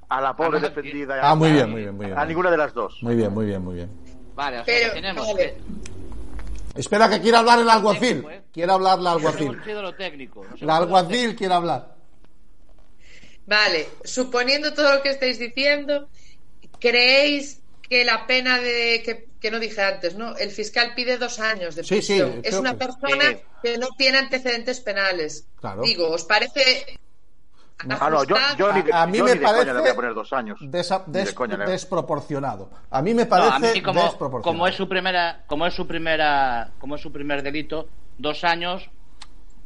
a 0.09 0.21
la 0.21 0.35
pobre 0.35 0.57
Ah, 0.57 0.61
no, 0.61 0.67
defendida. 0.67 1.15
Ah, 1.21 1.35
muy 1.35 1.49
a- 1.49 1.53
bien, 1.53 1.69
muy 1.71 1.81
bien, 1.81 1.95
muy 1.95 2.05
bien. 2.07 2.17
A 2.17 2.25
ninguna 2.25 2.51
de 2.51 2.57
las 2.57 2.73
dos. 2.73 2.97
Muy 3.01 3.15
bien, 3.15 3.33
muy 3.33 3.45
bien, 3.45 3.63
muy 3.63 3.75
bien. 3.75 3.89
Vale, 4.35 4.59
o 4.59 4.65
sea, 4.65 4.73
Pero, 4.81 4.93
tenemos 4.93 5.25
vale. 5.27 5.37
que... 5.37 5.94
Espera 6.75 7.09
que 7.09 7.21
quiera 7.21 7.39
hablar 7.39 7.59
el 7.59 7.69
alguacil. 7.69 8.01
Técnico, 8.21 8.31
¿eh? 8.31 8.41
Quiere 8.51 8.71
hablar 8.71 8.99
la 8.99 9.11
Hemos 9.13 9.25
alguacil. 9.25 9.63
sido 9.63 9.81
lo 9.81 9.95
técnico. 9.95 10.45
alguacil 10.67 11.35
quiere 11.35 11.53
hablar. 11.53 11.95
Vale, 13.47 13.87
suponiendo 14.03 14.73
todo 14.73 14.95
lo 14.95 15.01
que 15.03 15.09
estáis 15.09 15.37
diciendo, 15.39 16.09
¿creéis 16.79 17.61
que 17.87 18.03
la 18.03 18.25
pena 18.25 18.57
de 18.59 19.03
que, 19.05 19.27
que 19.39 19.51
no 19.51 19.59
dije 19.59 19.81
antes, 19.81 20.15
¿no? 20.15 20.35
El 20.35 20.49
fiscal 20.51 20.93
pide 20.95 21.17
dos 21.17 21.39
años 21.39 21.75
de 21.75 21.83
Sí, 21.83 22.01
sí, 22.01 22.19
prisión. 22.19 22.41
es 22.43 22.55
una 22.55 22.71
que- 22.71 22.77
persona 22.87 23.37
que 23.61 23.77
no 23.77 23.87
tiene 23.97 24.17
antecedentes 24.17 24.79
penales. 24.81 25.45
Claro. 25.59 25.83
Digo, 25.83 26.09
¿os 26.09 26.23
parece 26.25 26.97
Ah, 27.77 28.09
no, 28.09 28.23
yo, 28.23 28.35
ni 28.73 28.89
A, 28.91 29.01
a 29.03 29.05
mí 29.07 29.17
yo 29.17 29.25
me 29.25 29.35
ni 29.35 29.39
parece 29.41 29.73
le 29.73 29.79
voy 29.81 29.89
a 29.89 29.95
poner 29.95 30.13
dos 30.13 30.31
años. 30.33 30.59
desa- 30.61 31.03
de 31.07 31.33
coña 31.33 31.57
desproporcionado. 31.57 32.69
A 32.89 33.01
mí 33.01 33.13
me 33.13 33.23
No, 33.23 33.29
parece 33.29 33.53
a 33.53 33.59
mí 33.59 33.81
como, 33.81 34.01
desproporcionado. 34.01 34.41
como 34.43 34.67
es 34.67 34.75
su 34.75 34.87
primera, 34.87 35.43
como 35.47 35.65
es 35.67 35.73
su 35.73 35.85
primera, 35.85 36.71
como 36.79 36.95
es 36.95 37.01
su 37.01 37.11
primer 37.11 37.43
delito, 37.43 37.87
dos 38.17 38.43
años 38.45 38.89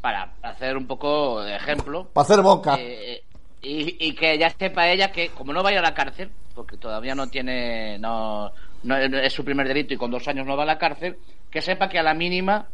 para 0.02 0.34
hacer 0.42 0.76
un 0.76 0.88
poco 0.88 1.42
de 1.44 1.56
ejemplo 1.56 2.10
Para 2.14 2.24
hacer 2.26 2.42
boca. 2.42 2.76
eh, 2.80 3.22
y, 3.62 4.08
y 4.08 4.16
que 4.16 4.38
ya 4.38 4.50
sepa 4.50 4.90
ella 4.90 5.12
que 5.12 5.30
como 5.30 5.54
no 5.54 5.62
vaya 5.62 5.80
a 5.80 5.84
la 5.84 5.94
cárcel, 5.94 6.32
porque 6.56 6.78
todavía 6.78 7.14
no 7.14 7.28
tiene, 7.28 8.00
no, 8.00 8.52
no 8.84 8.98
es 8.98 9.34
su 9.34 9.44
primer 9.46 9.68
delito 9.68 9.94
y 9.94 9.98
con 9.98 10.10
dos 10.10 10.28
años 10.28 10.48
no 10.48 10.58
va 10.58 10.64
a 10.64 10.66
la 10.68 10.78
cárcel, 10.80 11.18
que 11.52 11.62
sepa 11.62 11.90
que 11.90 12.00
a 12.00 12.04
la 12.04 12.14
mínima 12.16 12.68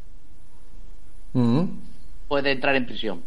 Mm. 1.33 1.65
puede 2.29 2.51
entrar 2.51 2.75
en 2.77 2.85
prisión. 2.85 3.23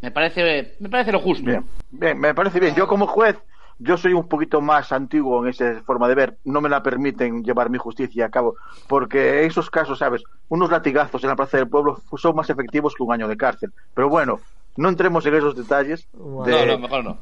Me 0.00 0.10
parece, 0.10 0.76
me 0.80 0.88
parece 0.88 1.12
lo 1.12 1.20
justo. 1.20 1.44
Bien, 1.44 1.64
bien, 1.90 2.18
me 2.18 2.34
parece 2.34 2.58
bien. 2.60 2.74
Yo 2.74 2.86
como 2.88 3.06
juez, 3.06 3.36
yo 3.78 3.96
soy 3.96 4.12
un 4.14 4.28
poquito 4.28 4.60
más 4.60 4.92
antiguo 4.92 5.42
en 5.42 5.50
esa 5.50 5.82
forma 5.82 6.08
de 6.08 6.14
ver. 6.14 6.38
No 6.44 6.60
me 6.60 6.68
la 6.68 6.82
permiten 6.82 7.42
llevar 7.44 7.68
mi 7.70 7.78
justicia 7.78 8.26
a 8.26 8.30
cabo. 8.30 8.56
Porque 8.88 9.40
en 9.42 9.46
esos 9.50 9.68
casos, 9.70 9.98
¿sabes? 9.98 10.22
Unos 10.48 10.70
latigazos 10.70 11.22
en 11.22 11.28
la 11.30 11.36
Plaza 11.36 11.58
del 11.58 11.68
Pueblo 11.68 12.00
son 12.16 12.34
más 12.36 12.48
efectivos 12.48 12.94
que 12.94 13.02
un 13.02 13.12
año 13.12 13.28
de 13.28 13.36
cárcel. 13.36 13.72
Pero 13.94 14.08
bueno, 14.08 14.40
no 14.76 14.88
entremos 14.88 15.24
en 15.26 15.34
esos 15.34 15.54
detalles. 15.54 16.08
De- 16.12 16.20
No, 16.52 16.66
no, 16.66 16.78
mejor 16.78 17.04
no. 17.04 17.18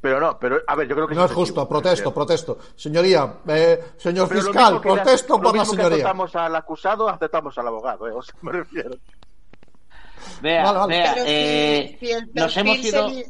Pero 0.00 0.20
no, 0.20 0.38
pero 0.38 0.60
a 0.66 0.74
ver, 0.76 0.86
yo 0.86 0.94
creo 0.94 1.08
que 1.08 1.14
No 1.14 1.24
es 1.24 1.32
justo, 1.32 1.66
protesto, 1.68 2.12
protesto. 2.12 2.58
Señoría, 2.76 3.36
eh, 3.48 3.80
señor 3.96 4.28
Pero 4.28 4.42
fiscal, 4.42 4.80
protesto 4.80 5.34
lo 5.34 5.42
por 5.42 5.46
la 5.46 5.52
mismo 5.62 5.74
que 5.74 5.82
señoría. 5.82 5.96
aceptamos 5.96 6.36
al 6.36 6.54
acusado, 6.54 7.08
aceptamos 7.08 7.56
al 7.58 7.66
abogado, 7.66 8.06
¿eh? 8.06 8.12
O 8.12 8.22
sea, 8.22 8.34
me 8.42 8.52
refiero. 8.52 8.90
Vea, 10.40 10.64
Vale, 10.64 10.78
vale. 10.78 10.96
vea, 10.96 11.14
si- 11.14 11.20
eh, 11.26 11.96
si 12.00 12.10
nos 12.34 12.56
hemos 12.56 12.78
ido, 12.78 13.08
sería- 13.08 13.24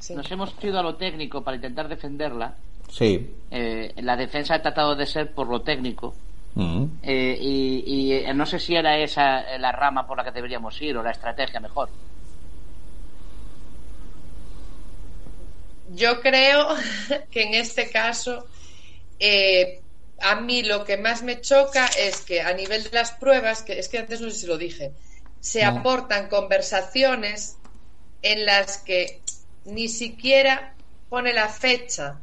Sí. 0.00 0.14
nos 0.14 0.30
hemos 0.30 0.54
ido 0.62 0.78
a 0.78 0.82
lo 0.82 0.96
técnico 0.96 1.42
para 1.42 1.56
intentar 1.56 1.88
defenderla. 1.88 2.54
Sí. 2.90 3.30
Eh, 3.50 3.92
la 3.98 4.16
defensa 4.16 4.54
ha 4.54 4.62
tratado 4.62 4.94
de 4.96 5.06
ser 5.06 5.32
por 5.34 5.46
lo 5.48 5.60
técnico. 5.62 6.14
Mm. 6.54 6.84
Eh, 7.02 7.38
y 7.40 8.18
y, 8.26 8.32
no 8.34 8.46
sé 8.46 8.58
si 8.58 8.74
era 8.74 8.98
esa 8.98 9.58
la 9.58 9.70
rama 9.72 10.06
por 10.06 10.16
la 10.16 10.24
que 10.24 10.30
deberíamos 10.32 10.80
ir 10.80 10.96
o 10.96 11.02
la 11.02 11.10
estrategia 11.10 11.60
mejor. 11.60 11.88
Yo 15.94 16.20
creo 16.20 16.68
que 17.30 17.42
en 17.44 17.54
este 17.54 17.90
caso, 17.90 18.46
eh, 19.18 19.80
a 20.20 20.40
mí 20.40 20.62
lo 20.62 20.84
que 20.84 20.96
más 20.96 21.22
me 21.22 21.40
choca 21.40 21.86
es 21.98 22.22
que 22.22 22.40
a 22.40 22.52
nivel 22.52 22.84
de 22.84 22.90
las 22.92 23.12
pruebas, 23.12 23.62
que 23.62 23.78
es 23.78 23.88
que 23.88 23.98
antes 23.98 24.20
no 24.20 24.30
sé 24.30 24.36
si 24.40 24.46
lo 24.46 24.58
dije, 24.58 24.92
se 25.40 25.64
No. 25.64 25.78
aportan 25.80 26.28
conversaciones 26.28 27.56
en 28.22 28.44
las 28.46 28.78
que 28.78 29.22
ni 29.64 29.88
siquiera 29.88 30.74
pone 31.08 31.32
la 31.32 31.48
fecha 31.48 32.18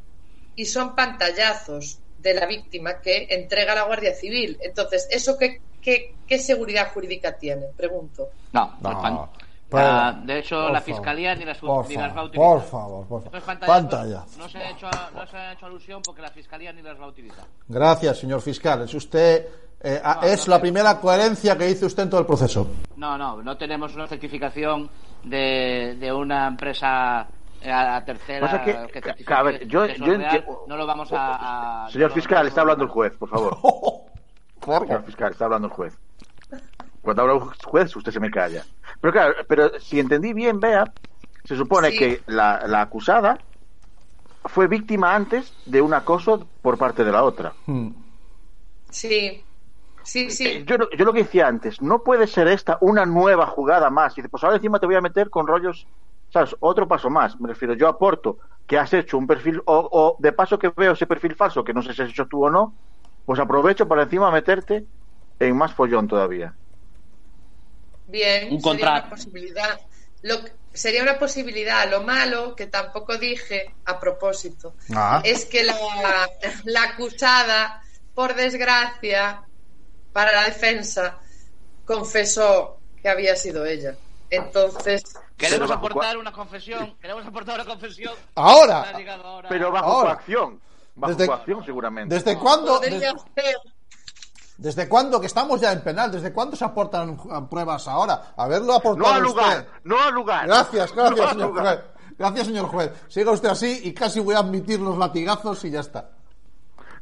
y 0.54 0.64
son 0.66 0.94
pantallazos 0.94 1.98
de 2.18 2.34
la 2.34 2.46
víctima 2.46 3.00
que 3.00 3.26
entrega 3.30 3.72
a 3.72 3.76
la 3.76 3.82
Guardia 3.84 4.14
Civil. 4.14 4.58
Entonces, 4.62 5.06
¿eso 5.10 5.36
qué, 5.38 5.60
qué, 5.80 6.14
qué 6.26 6.38
seguridad 6.38 6.92
jurídica 6.92 7.36
tiene? 7.38 7.66
Pregunto. 7.76 8.28
No, 8.52 8.76
No. 8.80 9.30
Ah, 9.72 10.16
de 10.24 10.38
hecho, 10.38 10.68
la 10.68 10.80
favor. 10.80 10.82
fiscalía 10.84 11.34
ni 11.34 11.44
las, 11.44 11.58
Por 11.58 11.88
ni 11.88 11.96
las 11.96 12.04
va 12.04 12.06
a 12.06 12.14
favor, 12.14 12.28
utilizar. 12.28 12.52
por 12.52 12.62
favor, 12.70 13.06
por 13.08 13.24
favor. 13.24 13.42
pantallazos 13.42 13.66
Pantalla. 13.90 14.24
No 14.38 14.48
se, 14.48 14.58
ha 14.58 14.70
hecho, 14.70 14.88
no 15.12 15.26
se 15.26 15.36
ha 15.36 15.52
hecho 15.52 15.66
alusión 15.66 16.02
porque 16.02 16.22
la 16.22 16.30
fiscalía 16.30 16.72
ni 16.72 16.82
las 16.82 16.98
va 17.00 17.04
a 17.04 17.08
utilizar. 17.08 17.44
Gracias, 17.66 18.16
señor 18.18 18.40
fiscal. 18.42 18.82
Es 18.82 18.94
usted, 18.94 19.44
eh, 19.80 20.00
a- 20.02 20.16
No, 20.16 20.22
es 20.22 20.46
no, 20.46 20.52
la 20.52 20.56
no. 20.58 20.62
primera 20.62 21.00
coherencia 21.00 21.56
que 21.56 21.70
hizo 21.70 21.86
usted 21.86 22.04
en 22.04 22.10
todo 22.10 22.20
el 22.20 22.26
proceso. 22.26 22.68
No, 22.96 23.16
no, 23.18 23.42
no 23.42 23.56
tenemos 23.56 23.94
una 23.94 24.06
certificación 24.06 24.88
de, 25.24 25.96
de 25.98 26.12
una 26.12 26.46
empresa 26.48 27.26
eh, 27.60 27.70
a, 27.70 27.96
a 27.96 28.04
tercera 28.04 28.40
Pasa 28.46 28.62
que- 28.64 29.24
que 29.24 29.34
a 29.34 29.42
ver, 29.42 29.66
yo- 29.66 29.86
yo 29.86 30.06
real. 30.16 30.44
No 30.66 30.76
lo 30.76 30.86
vamos 30.86 31.12
a... 31.12 31.86
a- 31.86 31.90
Señor 31.90 32.12
fiscal, 32.12 32.36
vamos 32.36 32.46
a- 32.46 32.48
está 32.48 32.60
hablando 32.62 32.84
el 32.84 32.90
juez, 32.90 33.16
por 33.16 33.28
favor. 33.28 33.58
Señor 34.86 35.04
fiscal, 35.04 35.32
está 35.32 35.44
hablando 35.44 35.68
el 35.68 35.74
juez. 35.74 35.96
Cuando 37.02 37.22
habla 37.22 37.34
el 37.34 37.40
juez, 37.64 37.94
usted 37.94 38.10
se 38.12 38.18
me 38.20 38.30
calla. 38.30 38.64
Pero 39.00 39.12
claro, 39.12 39.34
pero 39.48 39.78
si 39.78 40.00
entendí 40.00 40.32
bien, 40.32 40.58
vea, 40.58 40.84
se 41.44 41.56
supone 41.56 41.92
Sí. 41.92 41.98
que 41.98 42.22
la, 42.26 42.66
la 42.66 42.80
acusada 42.82 43.38
fue 44.46 44.66
víctima 44.66 45.14
antes 45.14 45.52
de 45.66 45.80
un 45.80 45.94
acoso 45.94 46.48
por 46.62 46.76
parte 46.78 47.04
de 47.04 47.12
la 47.12 47.22
otra. 47.22 47.52
Mm. 47.66 47.90
Sí, 48.90 49.44
sí, 50.06 50.26
Eh, 50.26 50.30
sí. 50.30 50.64
Yo, 50.66 50.78
lo- 50.78 50.90
yo 50.90 51.04
lo 51.04 51.12
que 51.12 51.24
decía 51.24 51.46
antes, 51.48 51.80
no 51.82 52.02
puede 52.02 52.26
ser 52.26 52.48
esta 52.48 52.78
una 52.80 53.04
nueva 53.06 53.46
jugada 53.46 53.90
más. 53.90 54.12
Y 54.14 54.20
dice, 54.22 54.28
pues 54.28 54.42
ahora 54.44 54.56
encima 54.56 54.78
te 54.80 54.86
voy 54.86 54.96
a 54.96 55.00
meter 55.00 55.30
con 55.30 55.46
rollos, 55.46 55.88
¿sabes? 56.32 56.56
Otro 56.60 56.88
paso 56.88 57.10
más. 57.10 57.38
Me 57.40 57.48
refiero, 57.48 57.74
yo 57.74 57.88
aporto 57.88 58.38
que 58.66 58.78
has 58.78 58.92
hecho 58.92 59.18
un 59.18 59.26
perfil, 59.26 59.60
o, 59.66 59.88
o 59.92 60.16
de 60.18 60.32
paso 60.32 60.58
que 60.58 60.72
veo 60.76 60.92
ese 60.92 61.06
perfil 61.06 61.34
falso, 61.36 61.64
que 61.64 61.72
no 61.74 61.82
sé 61.82 61.92
si 61.94 62.02
has 62.02 62.10
hecho 62.10 62.26
tú 62.26 62.44
o 62.46 62.50
no, 62.50 62.78
pues 63.24 63.40
aprovecho 63.40 63.86
para 63.88 64.02
encima 64.04 64.30
meterte 64.30 64.86
en 65.38 65.56
más 65.56 65.74
follón 65.74 66.08
todavía. 66.08 66.56
Bien, 68.06 68.44
Un 68.52 68.60
sería 68.60 68.62
contrato. 68.62 69.06
una 69.08 69.10
posibilidad. 69.16 69.80
Lo, 70.22 70.36
sería 70.72 71.02
una 71.02 71.18
posibilidad. 71.18 71.90
Lo 71.90 72.02
malo, 72.02 72.54
que 72.54 72.66
tampoco 72.66 73.16
dije 73.18 73.74
a 73.84 73.98
propósito, 73.98 74.76
Ah. 74.94 75.20
es 75.24 75.44
que 75.46 75.64
la, 75.64 75.74
la 76.64 76.82
acusada, 76.84 77.80
por 78.14 78.34
desgracia, 78.34 79.42
para 80.16 80.32
la 80.32 80.44
defensa, 80.44 81.18
confesó 81.84 82.78
que 83.02 83.06
había 83.06 83.36
sido 83.36 83.66
ella. 83.66 83.94
Entonces, 84.30 85.02
Queremos 85.36 85.70
aportar 85.70 86.16
una 86.16 86.32
confesión. 86.32 86.96
Queremos 86.98 87.26
aportar 87.26 87.56
una 87.56 87.66
confesión. 87.66 88.14
Ahora. 88.34 88.94
Pero 89.46 89.70
bajo 89.70 89.86
Ahora. 89.92 90.14
coacción. 90.14 90.58
Bajo 90.94 91.12
Desde- 91.12 91.26
coacción, 91.26 91.62
seguramente. 91.66 92.14
¿Desde 92.14 92.38
cuándo? 92.38 92.80
¿Desde 94.56 94.88
cuándo? 94.88 95.20
Que 95.20 95.26
estamos 95.26 95.60
ya 95.60 95.70
en 95.72 95.82
penal. 95.82 96.10
¿Desde 96.10 96.32
cuándo 96.32 96.56
se 96.56 96.64
aportan 96.64 97.18
pruebas 97.50 97.86
ahora? 97.86 98.32
Haberlo 98.38 98.72
aportado 98.72 99.06
No 99.10 99.14
al 99.16 99.22
lugar, 99.22 99.58
usted. 99.58 99.68
no 99.84 100.02
al 100.02 100.14
lugar. 100.14 100.46
Gracias, 100.46 100.90
No 100.96 101.02
gracias, 101.04 101.30
señor 101.32 101.48
lugar. 101.50 101.64
juez. 101.66 101.80
Gracias, 102.18 102.46
señor 102.46 102.66
juez. 102.68 102.90
Siga 103.08 103.32
usted 103.32 103.50
así 103.50 103.80
y 103.84 103.92
casi 103.92 104.20
voy 104.20 104.34
a 104.34 104.38
admitir 104.38 104.80
los 104.80 104.96
latigazos 104.96 105.62
y 105.66 105.70
ya 105.72 105.80
está. 105.80 106.08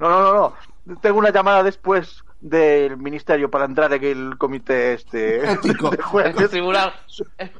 No, 0.00 0.08
no, 0.08 0.20
no, 0.34 0.54
no. 0.86 0.96
Tengo 1.00 1.20
una 1.20 1.30
llamada 1.30 1.62
después 1.62 2.23
del 2.44 2.98
ministerio 2.98 3.50
para 3.50 3.64
entrar 3.64 3.90
en 3.94 4.04
el 4.04 4.36
comité 4.36 4.92
este 4.94 5.50
Ético. 5.52 5.88
de 5.90 5.96
jueces. 6.02 6.50
Tribunal. 6.50 6.92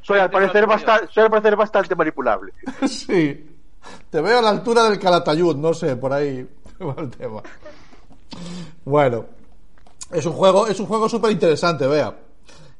Soy 0.02 0.18
al 0.20 0.30
parecer 0.30 0.66
bastante, 0.66 1.08
soy 1.12 1.22
al 1.24 1.30
parecer 1.30 1.56
bastante 1.56 1.94
manipulable. 1.96 2.52
Sí. 2.86 3.50
Te 4.10 4.20
veo 4.20 4.38
a 4.38 4.42
la 4.42 4.50
altura 4.50 4.84
del 4.84 4.98
Calatayud, 4.98 5.56
no 5.56 5.72
sé, 5.74 5.96
por 5.96 6.12
ahí 6.12 6.46
va 6.80 6.94
el 6.98 7.10
tema. 7.10 7.42
Bueno, 8.84 9.26
es 10.10 10.24
un 10.26 10.32
juego, 10.32 10.66
es 10.66 10.78
un 10.80 10.86
juego 10.86 11.08
súper 11.08 11.30
interesante, 11.32 11.86
vea. 11.86 12.14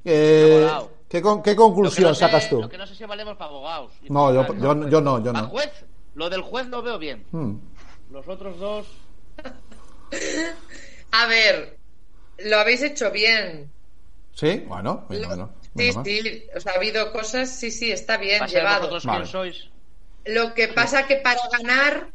Eh, 0.05 0.69
¿Qué, 1.09 1.23
con- 1.23 1.43
qué 1.43 1.51
Lo 1.51 1.57
que 1.57 1.63
conclusión 1.63 2.09
no 2.09 2.15
sé- 2.15 2.21
sacas 2.21 2.49
tú? 2.51 2.61
Lo 2.61 2.69
que 2.69 2.77
no 2.79 2.87
sé 2.87 2.95
si 2.95 3.05
valemos 3.05 3.37
para 3.37 3.51
abogados. 3.51 3.93
No, 4.09 4.33
yo, 4.33 4.47
para- 4.47 4.59
yo, 4.59 4.89
yo 4.89 5.01
no, 5.01 5.23
yo 5.23 5.31
Al 5.31 5.43
no. 5.45 5.49
juez, 5.49 5.71
lo 6.15 6.29
del 6.29 6.43
juez 6.43 6.67
lo 6.69 6.83
veo 6.83 6.99
bien. 6.99 7.25
Hmm. 7.33 7.55
Los 8.11 8.27
otros 8.29 8.59
dos. 8.59 8.87
A 11.13 11.27
ver, 11.27 11.79
lo 12.39 12.59
habéis 12.59 12.83
hecho 12.83 13.11
bien. 13.11 13.71
¿Sí? 14.33 14.65
Bueno, 14.67 15.05
bueno, 15.09 15.23
Lo- 15.23 15.29
bueno. 15.29 15.55
sí, 15.63 15.71
Bueno, 15.93 16.05
sí, 16.05 16.47
o 16.57 16.61
sea, 16.61 16.73
ha 16.73 16.77
habido 16.77 17.13
cosas, 17.13 17.51
sí, 17.51 17.71
sí, 17.71 17.93
está 17.93 18.17
bien 18.17 18.45
llevado. 18.47 18.91
Vale. 19.05 19.27
sois. 19.27 19.69
Lo 20.27 20.55
que 20.55 20.69
pasa 20.69 21.07
que 21.07 21.17
para 21.17 21.41
ganar, 21.53 22.09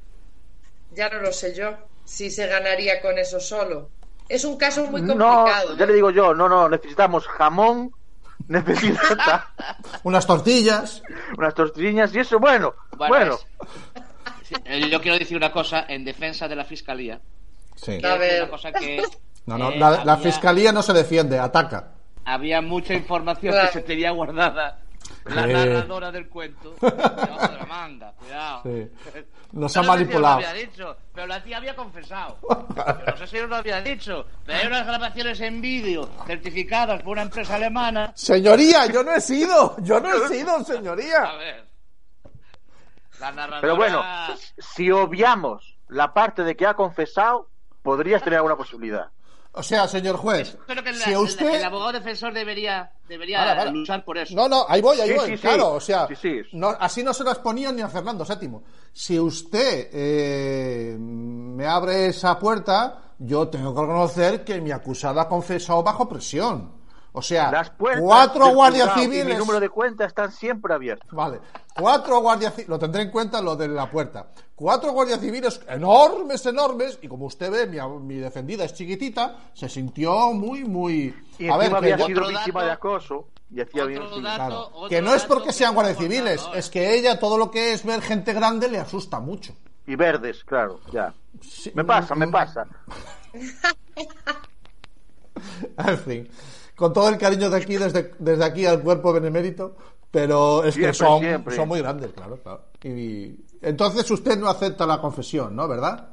ya 0.96 1.10
no 1.10 1.20
lo 1.22 1.32
sé 1.32 1.54
yo, 1.56 1.78
si 2.06 2.30
se 2.32 2.48
ganaría 2.48 3.02
con 3.02 3.18
eso 3.18 3.40
solo. 3.40 3.90
Es 4.28 4.44
un 4.44 4.58
caso 4.58 4.86
muy 4.86 5.02
No, 5.02 5.16
complicado. 5.16 5.78
ya 5.78 5.86
le 5.86 5.94
digo 5.94 6.12
yo, 6.12 6.34
no, 6.34 6.50
no, 6.50 6.68
necesitamos 6.70 7.28
jamón, 7.28 7.92
necesitamos 8.48 9.44
Unas 10.04 10.26
tortillas. 10.28 11.02
unas 11.38 11.54
tortillas 11.54 12.14
y 12.16 12.20
eso, 12.20 12.40
bueno, 12.40 12.76
bueno. 12.98 13.34
es- 13.36 13.46
Sí, 14.48 14.56
eh, 14.66 14.90
Yo 14.90 15.00
quiero 15.00 15.20
decir 15.20 15.38
una 15.38 15.52
cosa 15.52 15.86
en 15.88 16.04
defensa 16.04 16.48
de 16.48 16.56
la 16.56 16.66
fiscalía. 16.66 17.22
Sí. 17.76 18.00
A. 18.04 18.16
Una 18.16 18.50
cosa 18.50 18.72
que, 18.72 19.04
No, 19.58 19.72
no, 19.72 19.72
eh, 19.72 20.02
la, 20.06 20.18
fiscalía 20.18 20.72
no 20.72 20.82
se 20.82 20.94
defiende, 20.94 21.40
ataca. 21.40 21.92
Había 22.26 22.62
mucha 22.62 22.94
información 22.94 23.54
Claro. 23.54 23.68
que 23.70 23.74
se 23.74 23.82
tenía 23.82 24.12
guardada. 24.12 24.80
La 25.26 25.46
narradora 25.48 26.12
del 26.12 26.28
cuento. 26.30 26.76
La 26.82 27.66
manga, 27.68 28.12
cuidado. 28.14 28.62
Sí. 28.64 28.92
Nos 29.52 29.76
ha 29.76 29.82
no 29.82 29.88
sé 29.88 30.00
si 30.00 30.06
manipulado. 30.06 30.38
os 30.38 30.44
lo 30.44 30.50
había 30.50 30.62
dicho, 30.68 30.98
pero 31.14 31.26
la 31.28 31.44
tía 31.44 31.58
había 31.58 31.76
confesado. 31.76 32.38
Yo 32.48 33.06
no 33.08 33.18
sé 33.18 33.28
si 33.28 33.38
os 33.40 33.50
lo 33.50 33.56
había 33.56 33.82
dicho, 33.82 34.26
pero 34.46 34.60
hay 34.60 34.68
unas 34.68 34.86
grabaciones 34.86 35.42
en 35.42 35.60
vídeo 35.62 36.08
certificadas 36.28 37.02
por 37.02 37.14
una 37.14 37.24
empresa 37.24 37.56
alemana. 37.56 38.12
Señoría, 38.16 38.86
yo 38.86 39.04
no 39.04 39.12
he 39.16 39.20
sido. 39.22 39.76
Yo 39.82 40.00
no 40.00 40.14
he 40.14 40.28
sido, 40.28 40.56
A 40.58 40.64
señoría. 40.64 41.22
ver. 41.38 41.66
La 43.20 43.32
narradora... 43.32 43.62
Pero 43.62 43.76
bueno, 43.76 44.04
si 44.60 44.92
obviamos 44.92 45.76
la 45.88 46.14
parte 46.14 46.44
de 46.44 46.56
que 46.56 46.68
ha 46.68 46.76
confesado, 46.76 47.50
podrías 47.82 48.22
tener 48.24 48.38
alguna 48.38 48.56
posibilidad. 48.56 49.08
O 49.52 49.64
sea, 49.64 49.88
señor 49.88 50.16
juez, 50.18 50.56
Creo 50.68 50.84
que 50.84 50.92
el, 50.92 50.96
si 50.96 51.16
usted... 51.16 51.56
el 51.56 51.64
abogado 51.64 51.94
defensor 51.94 52.32
debería, 52.34 52.92
debería 53.08 53.66
luchar 53.66 54.06
por 54.06 54.18
eso. 54.20 54.36
No, 54.36 54.48
no, 54.48 54.64
ahí 54.70 54.80
voy, 54.82 55.00
ahí 55.02 55.10
Sí, 55.10 55.16
voy, 55.16 55.26
sí, 55.32 55.36
sí. 55.38 55.42
claro, 55.42 55.72
o 55.74 55.80
sea, 55.80 56.08
Sí, 56.08 56.16
sí. 56.16 56.42
no- 56.54 56.76
así 56.80 57.04
no 57.04 57.14
se 57.16 57.24
las 57.24 57.40
ponía 57.40 57.72
ni 57.72 57.82
a 57.82 57.88
Fernando 57.90 58.24
VII. 58.26 58.60
Si 58.94 59.20
usted 59.20 59.90
eh, 59.92 60.96
me 61.00 61.66
abre 61.66 62.08
esa 62.08 62.38
puerta, 62.38 63.14
yo 63.18 63.48
tengo 63.48 63.74
que 63.74 63.82
reconocer 63.82 64.44
que 64.46 64.62
mi 64.62 64.72
acusada 64.72 65.24
ha 65.24 65.28
confesado 65.28 65.82
bajo 65.84 66.08
presión. 66.08 66.79
O 67.12 67.22
sea, 67.22 67.52
Las 67.52 67.72
cuatro 67.72 68.50
guardias 68.54 68.90
juzgado 68.90 69.02
y 69.02 69.06
civiles... 69.06 69.26
mi 69.34 69.36
número 69.40 69.60
de 69.60 69.70
cuenta 69.70 70.06
están 70.06 70.32
siempre 70.32 70.74
abiertos. 70.74 71.10
Vale, 71.12 71.40
cuatro 71.76 72.20
guardias 72.20 72.54
civiles, 72.54 72.70
lo 72.70 72.78
tendré 72.80 73.02
en 73.02 73.10
cuenta 73.12 73.42
lo 73.42 73.56
de 73.56 73.68
la 73.68 73.90
puerta. 73.90 74.28
Cuatro 74.56 74.92
guardias 74.92 75.20
civiles 75.20 75.60
enormes, 75.68 76.46
enormes, 76.46 77.00
y 77.02 77.08
como 77.08 77.26
usted 77.26 77.50
ve, 77.52 77.66
mi, 77.68 77.78
mi 78.02 78.16
defendida 78.16 78.64
es 78.66 78.74
chiquitita, 78.76 79.38
se 79.54 79.68
sintió 79.70 80.32
muy, 80.34 80.66
muy... 80.66 81.16
Y 81.40 81.50
A 81.50 81.58
ver, 81.58 81.70
que 81.72 81.76
había 81.78 81.98
yo- 81.98 82.06
sido 82.06 82.22
Otro 82.22 82.30
víctima 82.32 82.60
dato- 82.62 82.66
de 82.68 82.72
acoso 82.74 83.28
y 83.52 83.62
hacía 83.62 83.86
bien 83.86 84.02
dato- 84.04 84.20
Claro. 84.22 84.72
Que 84.90 85.02
no 85.02 85.16
es 85.16 85.24
porque 85.26 85.48
que 85.48 85.54
sean 85.54 85.74
guardias 85.74 85.98
civiles, 85.98 86.48
es 86.54 86.70
que 86.70 86.94
ella 86.96 87.18
todo 87.20 87.38
lo 87.38 87.50
que 87.50 87.74
es 87.74 87.84
ver 87.84 88.02
gente 88.04 88.34
grande 88.34 88.68
le 88.70 88.78
asusta 88.80 89.20
mucho. 89.20 89.54
Y 89.88 89.96
verdes, 89.96 90.44
claro, 90.44 90.80
ya. 90.92 91.12
Sí, 91.42 91.72
Me 91.74 91.84
pasa, 91.84 92.14
me 92.14 92.28
mm, 92.28 92.32
pasa. 92.32 92.68
En 95.78 95.98
fin, 96.00 96.30
con 96.80 96.94
todo 96.94 97.10
el 97.10 97.18
cariño 97.18 97.50
de 97.50 97.58
aquí, 97.58 97.76
desde, 97.76 98.14
desde 98.20 98.46
aquí 98.46 98.66
al 98.66 98.82
cuerpo 98.82 99.12
benemérito, 99.12 99.76
pero 100.10 100.64
es 100.64 100.76
que 100.78 100.94
son, 100.94 101.20
siempre. 101.20 101.54
son 101.54 101.68
muy 101.68 101.82
grandes, 101.82 102.14
claro, 102.14 102.38
claro. 102.38 102.62
Y 102.82 103.36
entonces 103.62 104.10
usted 104.10 104.40
no 104.40 104.48
acepta 104.48 104.88
la 104.88 105.02
confesión, 105.02 105.54
¿no? 105.58 105.68
¿Verdad? 105.68 106.08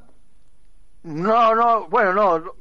No, 1.04 1.54
no, 1.54 1.86
bueno, 1.88 2.12
no. 2.12 2.38
no. 2.40 2.52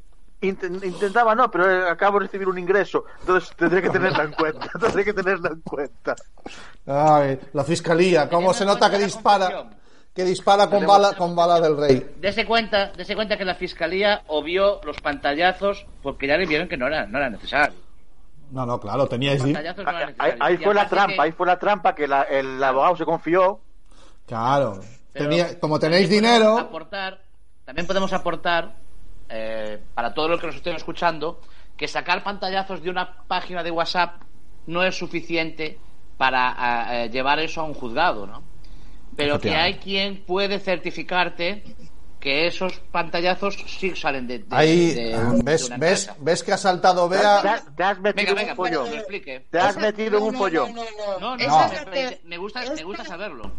Inten- 0.42 0.84
intentaba 0.84 1.34
no, 1.34 1.50
pero 1.50 1.68
eh, 1.68 1.90
acabo 1.90 2.18
de 2.20 2.26
recibir 2.26 2.46
un 2.46 2.58
ingreso, 2.58 3.04
entonces 3.20 3.50
tendré 3.56 3.80
que 3.82 3.88
tenerla 3.88 4.22
en 4.24 4.32
cuenta, 4.32 4.68
tendré 4.80 5.02
que 5.04 5.12
tenerla 5.14 5.48
en 5.48 5.60
cuenta. 5.62 6.14
Ay, 6.86 7.40
la 7.54 7.64
fiscalía, 7.64 8.28
cómo 8.28 8.52
se 8.52 8.64
nota 8.66 8.88
que 8.90 8.98
dispara, 8.98 9.70
que 10.14 10.24
dispara 10.24 10.68
con 10.68 10.86
bala, 10.86 11.14
con 11.14 11.34
bala 11.34 11.58
del 11.58 11.76
rey. 11.76 12.14
Dese 12.20 12.44
cuenta, 12.44 12.92
dese 12.96 13.16
cuenta 13.16 13.36
que 13.38 13.46
la 13.46 13.54
fiscalía 13.54 14.22
obvió 14.28 14.78
los 14.84 15.00
pantallazos 15.00 15.86
porque 16.02 16.26
ya 16.28 16.36
le 16.36 16.46
vieron 16.46 16.68
que 16.68 16.76
no 16.76 16.86
era, 16.86 17.06
no 17.06 17.16
era 17.18 17.30
necesario. 17.30 17.85
No, 18.50 18.64
no, 18.64 18.78
claro, 18.80 19.06
teníais. 19.08 19.44
Eran 19.44 20.14
Ahí, 20.18 20.32
ahí 20.40 20.56
fue 20.56 20.74
la 20.74 20.88
trampa, 20.88 21.14
que- 21.14 21.20
ahí 21.22 21.32
fue 21.32 21.46
la 21.46 21.58
trampa 21.58 21.94
que 21.94 22.06
la- 22.06 22.22
el 22.22 22.62
abogado 22.62 22.96
se 22.96 23.04
confió. 23.04 23.60
Claro. 24.26 24.80
Tenía- 25.12 25.58
como 25.58 25.78
tenéis 25.78 26.02
también 26.08 26.22
podemos 26.24 26.38
dinero. 26.40 26.58
aportar, 26.58 27.22
también 27.64 27.86
podemos 27.86 28.12
aportar 28.12 28.76
eh, 29.28 29.82
para 29.94 30.14
todos 30.14 30.30
los 30.30 30.38
que 30.40 30.46
nos 30.46 30.54
estén 30.56 30.76
escuchando 30.76 31.40
que 31.76 31.88
sacar 31.88 32.22
pantallazos 32.22 32.80
de 32.80 32.90
una 32.90 33.22
página 33.26 33.64
de 33.64 33.72
WhatsApp 33.72 34.22
no 34.66 34.84
es 34.84 34.96
suficiente 34.96 35.80
para 36.16 36.50
eh, 36.92 37.06
eh, 37.06 37.10
llevar 37.10 37.40
eso 37.40 37.60
a 37.60 37.64
un 37.64 37.74
juzgado, 37.74 38.26
¿no? 38.28 38.44
Pero 39.16 39.40
que 39.40 39.54
hay 39.56 39.74
quien 39.78 40.24
puede 40.24 40.60
certificarte 40.60 41.64
que 42.26 42.48
esos 42.48 42.80
pantallazos 42.90 43.54
sí 43.78 43.94
salen 43.94 44.26
de, 44.26 44.40
de- 44.40 44.46
Ahí, 44.50 44.94
de- 44.94 45.14
ah, 45.14 45.30
de 45.32 45.42
¿ves, 45.44 45.70
ves, 45.78 46.10
ves 46.18 46.42
que 46.42 46.52
ha 46.52 46.56
saltado 46.58 47.08
Te, 47.08 47.18
Bea. 47.18 47.36
has- 47.36 47.76
te 47.76 47.84
has 47.84 48.00
metido 48.00 48.34
Venga, 48.34 48.50
en 48.50 48.56
venga, 48.56 48.80
un 48.82 48.90
me 48.90 48.96
explique. 48.96 49.46
Te 49.48 49.58
has 49.60 49.76
metido 49.76 50.18
en 50.18 50.24
no, 50.24 50.26
un 50.26 50.32
no, 50.32 50.38
follón. 50.40 50.74
no, 50.74 50.82
no, 51.20 51.20
No, 51.20 51.36
me, 52.24 52.36
gusta, 52.36 52.62
me 52.74 52.82
gusta 52.82 53.04
saberlo. 53.04 53.52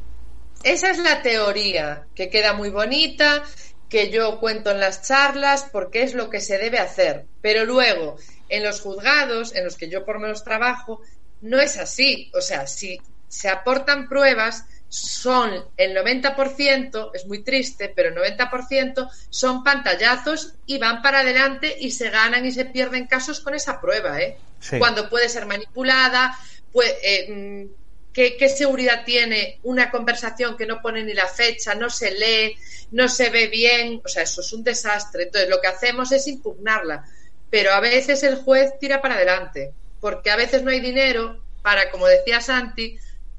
Esa 0.63 0.91
es 0.91 0.97
la 0.97 1.21
teoría, 1.21 2.07
que 2.13 2.29
queda 2.29 2.51
muy 2.51 2.69
bonita, 2.69 3.41
que 3.87 4.09
yo 4.09 4.37
cuento 4.41 4.71
en 4.71 4.81
las 4.81 5.01
charlas, 5.07 5.69
porque 5.71 6.01
es 6.01 6.13
lo 6.13 6.29
que 6.29 6.41
se 6.41 6.57
debe 6.57 6.77
hacer. 6.79 7.25
Pero 7.41 7.63
luego, 7.63 8.17
en 8.49 8.65
los 8.65 8.81
juzgados, 8.81 9.55
en 9.55 9.63
los 9.63 9.77
que 9.77 9.87
yo 9.89 10.03
por 10.03 10.19
menos 10.19 10.43
trabajo, 10.43 10.99
no 11.39 11.57
es 11.61 11.77
así. 11.77 12.29
O 12.37 12.41
sea, 12.41 12.67
si 12.67 12.99
se 13.29 13.47
aportan 13.47 14.09
pruebas, 14.09 14.65
son 14.89 15.65
el 15.75 15.95
90%, 15.95 17.11
es 17.13 17.25
muy 17.25 17.43
triste, 17.43 17.91
pero 17.93 18.09
el 18.09 18.37
90% 18.37 19.09
son 19.29 19.63
pantallazos 19.63 20.53
y 20.65 20.77
van 20.77 21.01
para 21.01 21.19
adelante 21.19 21.75
y 21.79 21.91
se 21.91 22.09
ganan 22.09 22.45
y 22.45 22.51
se 22.51 22.65
pierden 22.65 23.07
casos 23.07 23.41
con 23.41 23.53
esa 23.53 23.81
prueba, 23.81 24.21
¿eh? 24.21 24.37
Sí. 24.59 24.79
Cuando 24.79 25.09
puede 25.09 25.29
ser 25.29 25.45
manipulada, 25.45 26.37
pues, 26.71 26.95
eh, 27.03 27.27
mm, 27.29 28.13
¿qué, 28.13 28.37
qué 28.37 28.49
seguridad 28.49 29.03
tiene 29.05 29.59
una 29.63 29.91
conversación 29.91 30.57
que 30.57 30.65
no 30.65 30.81
pone 30.81 31.03
ni 31.03 31.13
la 31.13 31.27
fecha, 31.27 31.75
no 31.75 31.89
se 31.89 32.11
lee, 32.11 32.57
no 32.91 33.09
se 33.09 33.29
ve 33.29 33.47
bien? 33.47 34.01
O 34.03 34.07
sea, 34.07 34.23
eso 34.23 34.41
es 34.41 34.53
un 34.53 34.63
desastre. 34.63 35.23
Entonces, 35.23 35.49
lo 35.49 35.59
que 35.59 35.67
hacemos 35.67 36.11
es 36.11 36.27
impugnarla. 36.27 37.03
Pero 37.49 37.71
a 37.71 37.79
veces 37.79 38.23
el 38.23 38.37
juez 38.37 38.71
tira 38.79 39.01
para 39.01 39.15
adelante, 39.15 39.71
porque 39.99 40.31
a 40.31 40.35
veces 40.35 40.63
no 40.63 40.71
hay 40.71 40.79
dinero 40.79 41.41
para, 41.61 41.91
como 41.91 42.07
decía 42.07 42.41
Santi, 42.41 42.97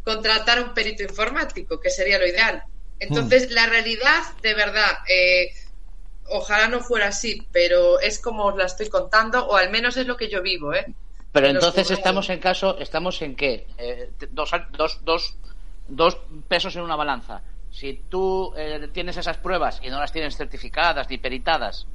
contratar 0.08 0.62
un 0.62 0.72
perito 0.72 1.02
informático, 1.02 1.78
que 1.78 1.90
sería 1.90 2.18
lo 2.18 2.26
ideal. 2.26 2.62
Entonces, 2.98 3.50
la 3.50 3.66
realidad, 3.66 4.22
de 4.42 4.54
verdad, 4.54 4.90
eh, 5.06 5.50
ojalá 6.30 6.66
no 6.68 6.80
fuera 6.80 7.08
así, 7.08 7.46
pero 7.52 8.00
es 8.00 8.18
como 8.18 8.46
os 8.46 8.56
la 8.56 8.64
estoy 8.64 8.88
contando, 8.88 9.46
o 9.46 9.54
al 9.54 9.70
menos 9.70 9.98
es 9.98 10.06
lo 10.06 10.16
que 10.16 10.28
yo 10.28 10.40
vivo, 10.40 10.72
¿eh? 10.72 10.86
Pero 11.30 11.48
entonces 11.48 11.90
estamos 11.90 12.30
en 12.30 12.40
caso, 12.40 12.78
estamos 12.78 13.20
en 13.20 13.36
qué? 13.36 13.66
Eh, 13.76 14.10
dos, 14.30 14.50
dos, 14.70 14.98
dos, 15.02 15.36
dos 15.86 16.16
pesos 16.48 16.74
en 16.76 16.82
una 16.82 16.96
balanza. 16.96 17.42
Si 17.70 17.92
tú 18.08 18.54
eh, 18.56 18.88
tienes 18.94 19.18
esas 19.18 19.36
pruebas 19.36 19.78
y 19.82 19.90
no 19.90 20.00
las 20.00 20.10
tienes 20.10 20.38
certificadas 20.38 21.08
ni 21.10 21.18
peritadas, 21.18 21.86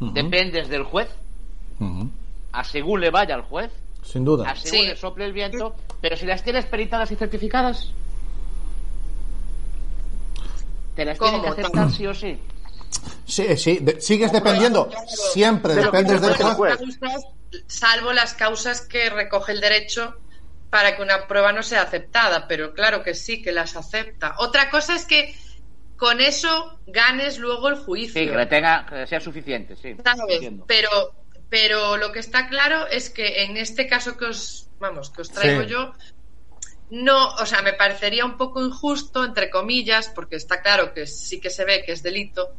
dependes 0.00 0.68
del 0.68 0.82
juez, 0.82 1.08
Ujú. 1.78 2.10
a 2.50 2.64
según 2.64 3.00
le 3.00 3.10
vaya 3.10 3.36
al 3.36 3.42
juez, 3.42 3.70
Sin 4.02 4.24
duda. 4.24 4.50
a 4.50 4.56
según 4.56 4.78
Sí. 4.80 4.86
le 4.86 4.96
sople 4.96 5.24
el 5.26 5.32
viento, 5.32 5.74
pero 6.00 6.16
si 6.16 6.26
las 6.26 6.42
tienes 6.42 6.66
peritadas 6.66 7.10
y 7.12 7.16
certificadas, 7.16 7.92
te 10.94 11.04
las 11.04 11.18
tienen 11.18 11.42
que 11.42 11.48
aceptar 11.48 11.90
sí 11.90 12.06
o 12.06 12.14
sí. 12.14 12.38
Sí, 13.24 13.56
sí, 13.56 13.78
de- 13.80 14.00
sigues 14.00 14.32
dependiendo. 14.32 14.90
Siempre 15.32 15.74
Pero 15.74 15.86
dependes 15.92 16.20
del 16.20 16.36
¿cómo 16.36 16.54
juez. 16.54 16.76
causas, 16.76 17.22
salvo 17.68 18.12
las 18.12 18.34
causas 18.34 18.80
que 18.80 19.08
recoge 19.10 19.52
el 19.52 19.60
derecho 19.60 20.16
para 20.70 20.96
que 20.96 21.02
una 21.02 21.26
prueba 21.26 21.52
no 21.52 21.62
sea 21.62 21.82
aceptada, 21.82 22.46
pero 22.48 22.74
claro 22.74 23.02
que 23.02 23.14
sí, 23.14 23.40
que 23.42 23.52
las 23.52 23.76
acepta. 23.76 24.34
Otra 24.38 24.70
cosa 24.70 24.94
es 24.96 25.04
que 25.04 25.34
con 25.96 26.20
eso 26.20 26.78
ganes 26.86 27.38
luego 27.38 27.68
el 27.68 27.76
juicio. 27.76 28.20
Sí, 28.20 28.28
que 28.28 28.46
tenga, 28.46 28.86
que 28.86 29.06
sea 29.06 29.20
suficiente, 29.20 29.76
sí. 29.76 29.94
Pero, 30.66 30.88
pero 31.50 31.96
lo 31.96 32.12
que 32.12 32.20
está 32.20 32.48
claro 32.48 32.86
es 32.86 33.10
que 33.10 33.42
en 33.42 33.56
este 33.56 33.86
caso 33.88 34.16
que 34.16 34.26
os, 34.26 34.68
vamos, 34.78 35.10
que 35.10 35.22
os 35.22 35.30
traigo 35.30 35.62
Sí. 35.64 35.68
yo, 35.68 35.92
no, 36.90 37.34
o 37.34 37.46
sea, 37.46 37.60
me 37.62 37.72
parecería 37.72 38.24
un 38.24 38.36
poco 38.36 38.64
injusto, 38.64 39.24
entre 39.24 39.50
comillas, 39.50 40.08
porque 40.08 40.36
está 40.36 40.62
claro 40.62 40.94
que 40.94 41.06
sí 41.06 41.40
que 41.40 41.50
se 41.50 41.64
ve 41.64 41.82
que 41.84 41.92
es 41.92 42.02
delito, 42.02 42.54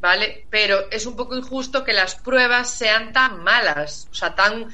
¿vale? 0.00 0.46
Pero 0.50 0.90
es 0.90 1.06
un 1.06 1.16
poco 1.16 1.36
injusto 1.36 1.84
que 1.84 1.92
las 1.92 2.14
pruebas 2.14 2.70
sean 2.70 3.12
tan 3.12 3.42
malas, 3.42 4.08
o 4.10 4.14
sea, 4.14 4.34
tan... 4.34 4.66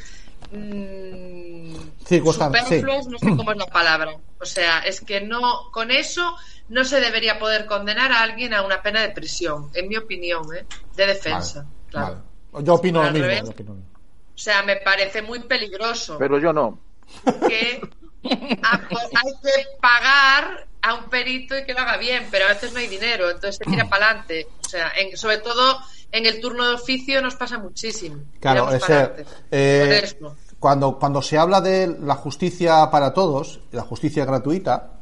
mm, 0.52 1.74
sí. 2.06 2.20
superfluos, 2.20 3.06
no 3.08 3.18
sé 3.18 3.26
cómo 3.36 3.52
es 3.52 3.58
la 3.58 3.66
palabra. 3.66 4.16
O 4.40 4.44
sea, 4.44 4.80
es 4.80 5.00
que 5.00 5.20
no, 5.20 5.70
con 5.72 5.90
eso 5.90 6.36
no 6.68 6.84
se 6.84 7.00
debería 7.00 7.38
poder 7.38 7.66
condenar 7.66 8.10
a 8.12 8.22
alguien 8.22 8.54
a 8.54 8.62
una 8.62 8.82
pena 8.82 9.02
de 9.02 9.10
prisión, 9.10 9.70
en 9.74 9.88
mi 9.88 9.96
opinión, 9.96 10.42
¿eh? 10.56 10.64
de 10.96 11.06
defensa. 11.06 11.62
Vale, 11.62 11.90
claro. 11.90 12.14
vale. 12.14 12.29
Yo 12.62 12.74
opino 12.74 13.02
lo 13.02 13.10
mismo. 13.10 13.26
revés. 13.26 13.42
yo 13.44 13.50
opino 13.50 13.68
lo 13.70 13.76
mismo. 13.76 13.90
O 14.34 14.38
sea, 14.42 14.62
me 14.62 14.76
parece 14.76 15.20
muy 15.22 15.40
peligroso 15.40 16.16
Pero 16.18 16.38
yo 16.38 16.52
no. 16.52 16.78
que 17.46 17.80
a- 18.62 18.80
hay 18.88 19.32
que 19.42 19.66
pagar 19.80 20.66
a 20.82 20.94
un 20.94 21.04
perito 21.10 21.56
y 21.58 21.64
que 21.64 21.74
lo 21.74 21.80
haga 21.80 21.96
bien, 21.98 22.26
pero 22.30 22.46
a 22.46 22.48
veces 22.48 22.72
no 22.72 22.78
hay 22.78 22.86
dinero, 22.86 23.26
entonces 23.26 23.56
se 23.56 23.64
tira 23.64 23.88
para 23.88 24.06
adelante. 24.06 24.46
O 24.64 24.68
sea, 24.68 24.92
en- 24.98 25.16
sobre 25.16 25.38
todo 25.38 25.78
en 26.10 26.24
el 26.26 26.40
turno 26.40 26.66
de 26.68 26.74
oficio 26.74 27.20
nos 27.22 27.34
pasa 27.36 27.58
muchísimo. 27.58 28.22
Claro, 28.40 28.72
ese, 28.72 29.24
eh, 29.50 30.02
cuando, 30.58 30.98
cuando 30.98 31.20
se 31.22 31.36
habla 31.38 31.60
de 31.60 31.96
la 32.00 32.14
justicia 32.14 32.90
para 32.90 33.12
todos, 33.12 33.60
la 33.72 33.82
justicia 33.82 34.24
gratuita, 34.24 34.92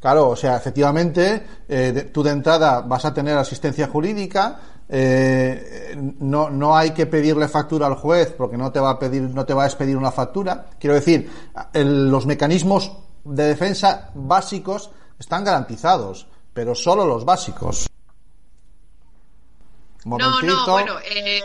claro, 0.00 0.30
o 0.30 0.36
sea, 0.36 0.56
efectivamente, 0.56 1.46
eh, 1.68 1.92
de- 1.92 2.02
tú 2.04 2.22
de 2.22 2.30
entrada 2.30 2.80
vas 2.80 3.04
a 3.04 3.12
tener 3.14 3.36
asistencia 3.36 3.88
jurídica, 3.88 4.58
eh, 4.88 5.94
no, 6.20 6.48
no 6.50 6.76
hay 6.76 6.92
que 6.92 7.06
pedirle 7.06 7.48
factura 7.48 7.86
al 7.86 7.94
juez 7.96 8.32
porque 8.36 8.56
no 8.56 8.70
te 8.72 8.80
va 8.80 8.90
a 8.90 8.98
pedir, 8.98 9.22
no 9.22 9.44
te 9.44 9.54
va 9.54 9.64
a 9.64 9.66
expedir 9.66 9.96
una 9.96 10.12
factura. 10.12 10.66
Quiero 10.78 10.94
decir, 10.94 11.30
el- 11.72 12.08
los 12.10 12.26
mecanismos 12.26 12.92
de 13.24 13.44
defensa 13.44 14.10
básicos 14.14 14.90
están 15.18 15.44
garantizados, 15.44 16.28
pero 16.52 16.74
solo 16.74 17.04
los 17.06 17.24
básicos. 17.24 17.86
No, 20.04 20.40
no, 20.46 20.64
bueno, 20.72 20.98
eh, 21.04 21.40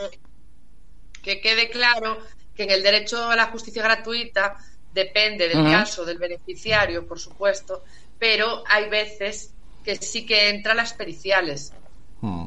que 1.23 1.41
quede 1.41 1.69
claro 1.69 2.17
que 2.55 2.63
en 2.63 2.71
el 2.71 2.83
derecho 2.83 3.29
a 3.29 3.35
la 3.35 3.47
justicia 3.47 3.81
gratuita 3.81 4.55
depende 4.93 5.47
del 5.47 5.63
caso 5.71 6.05
del 6.05 6.17
beneficiario, 6.17 7.07
por 7.07 7.17
supuesto, 7.19 7.83
pero 8.19 8.63
hay 8.67 8.89
veces 8.89 9.51
que 9.83 9.95
sí 9.95 10.25
que 10.25 10.49
entran 10.49 10.77
las 10.77 10.93
periciales. 10.93 11.73
Hmm. 12.21 12.45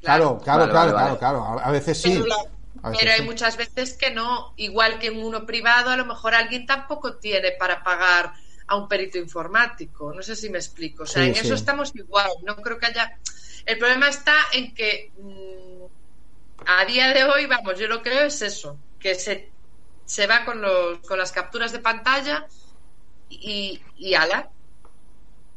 Claro, 0.00 0.38
claro, 0.38 0.60
Vale, 0.60 0.70
claro, 0.72 0.92
vale, 0.92 0.92
claro, 0.92 1.06
vale. 1.06 1.18
claro. 1.18 1.60
A 1.60 1.70
veces 1.72 2.00
sí. 2.00 2.10
Pero, 2.12 2.26
la- 2.26 2.36
A 2.82 2.90
veces 2.90 3.00
pero 3.02 3.12
hay 3.12 3.20
sí. 3.20 3.24
muchas 3.26 3.56
veces 3.56 3.96
que 3.96 4.10
no. 4.10 4.52
Igual 4.56 4.98
que 4.98 5.08
en 5.08 5.22
uno 5.22 5.44
privado, 5.44 5.90
a 5.90 5.96
lo 5.96 6.04
mejor 6.06 6.34
alguien 6.34 6.66
tampoco 6.66 7.16
tiene 7.18 7.52
para 7.58 7.82
pagar 7.82 8.32
a 8.68 8.76
un 8.76 8.86
perito 8.86 9.18
informático. 9.18 10.12
No 10.14 10.22
sé 10.22 10.36
si 10.36 10.48
me 10.50 10.58
explico. 10.58 11.02
O 11.02 11.06
sea, 11.06 11.22
Sí, 11.24 11.30
en 11.30 11.34
sí. 11.34 11.40
eso 11.46 11.54
estamos 11.54 11.90
igual. 11.94 12.30
No 12.44 12.56
creo 12.56 12.78
que 12.78 12.86
haya. 12.86 13.10
El 13.66 13.78
problema 13.78 14.08
está 14.08 14.34
en 14.52 14.72
que 14.74 15.10
mm, 15.18 15.84
a 16.66 16.84
día 16.84 17.08
de 17.12 17.24
hoy, 17.24 17.46
vamos, 17.46 17.78
yo 17.78 17.88
lo 17.88 18.02
creo 18.02 18.26
es 18.26 18.40
eso, 18.42 18.78
que 19.00 19.14
se, 19.14 19.52
se 20.04 20.26
va 20.26 20.44
con, 20.44 20.60
los, 20.60 20.98
con 21.00 21.18
las 21.18 21.32
capturas 21.32 21.72
de 21.72 21.80
pantalla 21.80 22.46
y, 23.28 23.80
y 23.96 24.14
ala. 24.14 24.50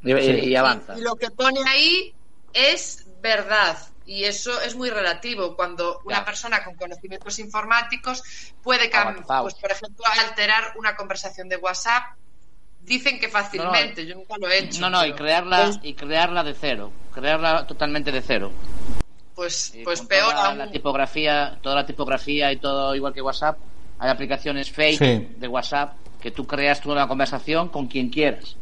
Y, 0.04 0.14
y- 0.14 0.50
y 0.50 0.56
avanza. 0.56 0.96
Y, 0.98 1.00
y 1.00 1.04
lo 1.04 1.16
que 1.16 1.30
pone 1.32 1.60
ahí 1.68 2.14
es 2.54 3.06
verdad. 3.22 3.78
Y 4.06 4.24
eso 4.24 4.60
es 4.62 4.76
muy 4.76 4.90
relativo. 4.90 5.56
Cuando 5.56 6.02
una 6.06 6.26
persona 6.26 6.64
con 6.64 6.76
conocimientos 6.76 7.38
informáticos 7.40 8.24
puede, 8.64 8.90
cam- 8.92 9.02
Avanzado. 9.12 9.44
pues, 9.44 9.56
por 9.56 9.72
ejemplo, 9.72 10.04
alterar 10.20 10.74
una 10.78 10.96
conversación 10.96 11.48
de 11.48 11.58
WhatsApp. 11.58 12.04
Dicen 12.82 13.20
que 13.20 13.30
fácilmente, 13.30 14.06
yo 14.08 14.16
nunca 14.16 14.36
lo 14.40 14.50
he 14.50 14.58
hecho. 14.58 14.82
No, 14.82 14.90
no, 14.90 15.06
y 15.06 15.14
crearla, 15.14 15.66
pues, 15.66 15.80
y 15.84 15.94
crearla 15.94 16.44
de 16.44 16.56
cero. 16.60 16.92
Crearla 17.14 17.68
totalmente 17.68 18.12
de 18.12 18.22
cero. 18.24 18.52
Pues, 19.36 19.74
Y 19.76 19.84
pues 19.84 20.00
con 20.00 20.08
peor 20.08 20.32
toda 20.32 20.50
aún. 20.50 20.58
la 20.58 20.72
tipografía, 20.72 21.60
toda 21.62 21.76
la 21.76 21.86
tipografía 21.86 22.52
y 22.52 22.58
todo 22.58 22.96
igual 22.96 23.14
que 23.14 23.22
WhatsApp. 23.22 23.58
Hay 24.00 24.10
aplicaciones 24.10 24.72
fake 24.72 24.98
Sí. 24.98 25.36
de 25.38 25.48
WhatsApp 25.48 25.94
que 26.20 26.32
tú 26.32 26.46
creas 26.48 26.82
tú 26.82 26.92
una 26.92 27.08
conversación 27.08 27.70
con 27.70 27.88
quien 27.88 28.10
quieras. 28.10 28.56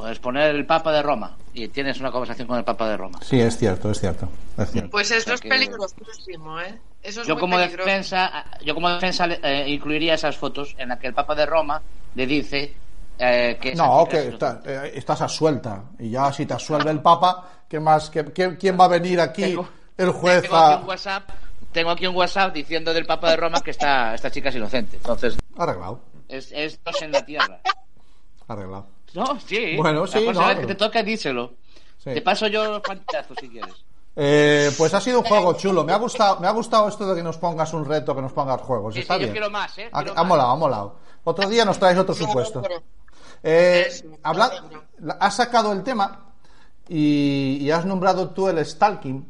Puedes 0.00 0.18
poner 0.18 0.54
el 0.56 0.64
Papa 0.64 0.92
de 0.92 1.02
Roma 1.02 1.36
y 1.52 1.68
tienes 1.68 2.00
una 2.00 2.10
conversación 2.10 2.48
con 2.48 2.56
el 2.56 2.64
Papa 2.64 2.88
de 2.88 2.96
Roma. 2.96 3.18
Sí, 3.22 3.38
es 3.38 3.58
cierto, 3.58 3.90
es 3.90 4.00
cierto. 4.00 4.30
Es 4.56 4.70
cierto. 4.70 4.90
Pues 4.90 5.10
eso 5.10 5.20
sea 5.26 5.34
es 5.34 5.40
que- 5.42 5.48
peligrosísimo, 5.50 6.58
¿eh? 6.58 6.78
Eso 7.02 7.20
es 7.20 7.26
Yo 7.26 7.34
muy 7.34 7.40
como 7.42 7.56
peligroso. 7.58 7.86
defensa, 7.86 8.44
yo 8.64 8.74
como 8.74 8.88
defensa 8.88 9.26
eh, 9.26 9.66
incluiría 9.68 10.14
esas 10.14 10.38
fotos 10.38 10.74
en 10.78 10.88
las 10.88 10.98
que 10.98 11.08
el 11.08 11.12
Papa 11.14 11.34
de 11.34 11.44
Roma 11.44 11.82
le 12.14 12.26
dice 12.26 12.74
eh, 13.18 13.58
que 13.60 13.74
No, 13.74 14.06
que 14.08 14.28
está- 14.28 14.62
eh, 14.64 14.92
estás 14.94 15.20
asuelta. 15.20 15.82
Y 15.98 16.08
ya 16.08 16.32
si 16.32 16.46
te 16.46 16.54
asuelve 16.54 16.90
el 16.90 17.02
Papa, 17.02 17.46
¿qué 17.68 17.78
más? 17.78 18.08
¿Qué- 18.08 18.24
qué- 18.32 18.56
¿Quién 18.56 18.80
va 18.80 18.86
a 18.86 18.88
venir 18.88 19.20
aquí? 19.20 19.42
Tengo- 19.42 19.68
el 19.98 20.10
juez 20.12 20.40
tengo 20.40 20.56
aquí 20.56 20.72
a... 20.72 20.78
un 20.78 20.88
WhatsApp, 20.88 21.30
tengo 21.72 21.90
aquí 21.90 22.06
un 22.06 22.16
WhatsApp 22.16 22.54
diciendo 22.54 22.94
del 22.94 23.04
Papa 23.04 23.28
de 23.32 23.36
Roma 23.36 23.60
que 23.60 23.72
esta, 23.72 24.14
esta 24.14 24.30
chica 24.30 24.48
es 24.48 24.54
inocente. 24.56 24.96
Entonces, 24.96 25.36
Arreglado, 25.58 26.00
es, 26.26 26.50
es 26.52 26.82
dos 26.82 27.02
en 27.02 27.12
la 27.12 27.22
tierra. 27.26 27.60
arreglado. 28.48 28.86
No, 29.14 29.38
sí. 29.46 29.76
Bueno, 29.76 30.02
La 30.02 30.06
sí, 30.06 30.18
próxima 30.24 30.54
no, 30.54 30.60
que 30.60 30.66
te 30.66 30.74
toca, 30.74 31.02
díselo. 31.02 31.52
Sí. 31.98 32.14
Te 32.14 32.22
paso 32.22 32.46
yo 32.46 32.64
los 32.70 32.80
pantallazos 32.80 33.36
si 33.40 33.48
quieres. 33.48 33.74
Eh, 34.16 34.70
pues 34.76 34.92
ha 34.94 35.00
sido 35.00 35.20
un 35.20 35.24
juego 35.24 35.52
chulo. 35.54 35.84
Me 35.84 35.92
ha 35.92 35.96
gustado, 35.98 36.40
me 36.40 36.46
ha 36.46 36.50
gustado 36.50 36.88
esto 36.88 37.06
de 37.08 37.16
que 37.16 37.22
nos 37.22 37.36
pongas 37.38 37.72
un 37.72 37.84
reto, 37.84 38.14
que 38.14 38.22
nos 38.22 38.32
pongas 38.32 38.60
juegos. 38.60 38.94
Sí, 38.94 39.00
Está 39.00 39.14
sí, 39.14 39.20
yo 39.20 39.26
bien. 39.26 39.32
quiero 39.32 39.50
más, 39.50 39.76
¿eh? 39.78 39.88
Ha, 39.92 39.98
Quiero 40.02 40.12
ha 40.12 40.22
más. 40.22 40.26
molado, 40.28 40.50
ha 40.50 40.56
molado. 40.56 40.96
Otro 41.24 41.48
día 41.48 41.64
nos 41.64 41.78
traes 41.78 41.98
otro 41.98 42.14
supuesto. 42.14 42.62
Eh, 43.42 43.88
habla- 44.22 44.50
la- 44.98 45.14
has 45.14 45.36
sacado 45.36 45.72
el 45.72 45.82
tema 45.82 46.32
y, 46.88 47.58
y 47.60 47.70
has 47.70 47.84
nombrado 47.84 48.30
tú 48.30 48.48
el 48.48 48.64
stalking. 48.64 49.26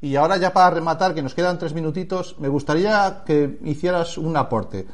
Y 0.00 0.16
ahora 0.16 0.36
ya 0.36 0.52
para 0.52 0.70
rematar, 0.70 1.14
que 1.14 1.22
nos 1.22 1.34
quedan 1.34 1.58
tres 1.58 1.72
minutitos, 1.74 2.36
me 2.38 2.48
gustaría 2.48 3.22
que 3.24 3.58
hicieras 3.64 4.18
un 4.18 4.36
aporte. 4.36 4.86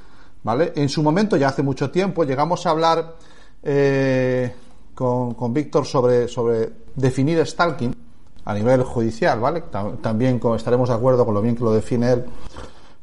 ¿Vale? 0.42 0.72
En 0.76 0.88
su 0.88 1.02
momento, 1.02 1.36
ya 1.36 1.48
hace 1.48 1.62
mucho 1.62 1.90
tiempo, 1.90 2.24
llegamos 2.24 2.64
a 2.66 2.70
hablar 2.70 3.14
eh, 3.62 4.54
con, 4.94 5.34
con 5.34 5.52
Víctor 5.52 5.86
sobre, 5.86 6.28
sobre 6.28 6.70
definir 6.94 7.44
stalking 7.46 7.94
a 8.44 8.54
nivel 8.54 8.82
judicial, 8.82 9.40
¿vale? 9.40 9.62
Ta- 9.70 9.92
También 10.00 10.40
estaremos 10.56 10.88
de 10.88 10.94
acuerdo 10.94 11.24
con 11.24 11.34
lo 11.34 11.42
bien 11.42 11.54
que 11.56 11.64
lo 11.64 11.72
define 11.72 12.12
él. 12.12 12.24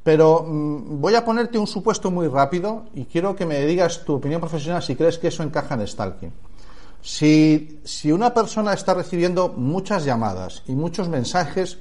Pero 0.03 0.43
mm, 0.47 0.99
voy 1.01 1.15
a 1.15 1.23
ponerte 1.25 1.57
un 1.57 1.67
supuesto 1.67 2.11
muy 2.11 2.27
rápido 2.27 2.85
y 2.93 3.05
quiero 3.05 3.35
que 3.35 3.45
me 3.45 3.63
digas 3.65 4.03
tu 4.05 4.15
opinión 4.15 4.39
profesional 4.41 4.81
si 4.83 4.95
crees 4.95 5.17
que 5.17 5.27
eso 5.29 5.43
encaja 5.43 5.75
en 5.75 5.87
stalking. 5.87 6.31
Si, 7.01 7.79
si 7.83 8.11
una 8.11 8.33
persona 8.33 8.73
está 8.73 8.93
recibiendo 8.95 9.49
muchas 9.49 10.05
llamadas 10.05 10.63
y 10.67 10.73
muchos 10.73 11.07
mensajes 11.07 11.77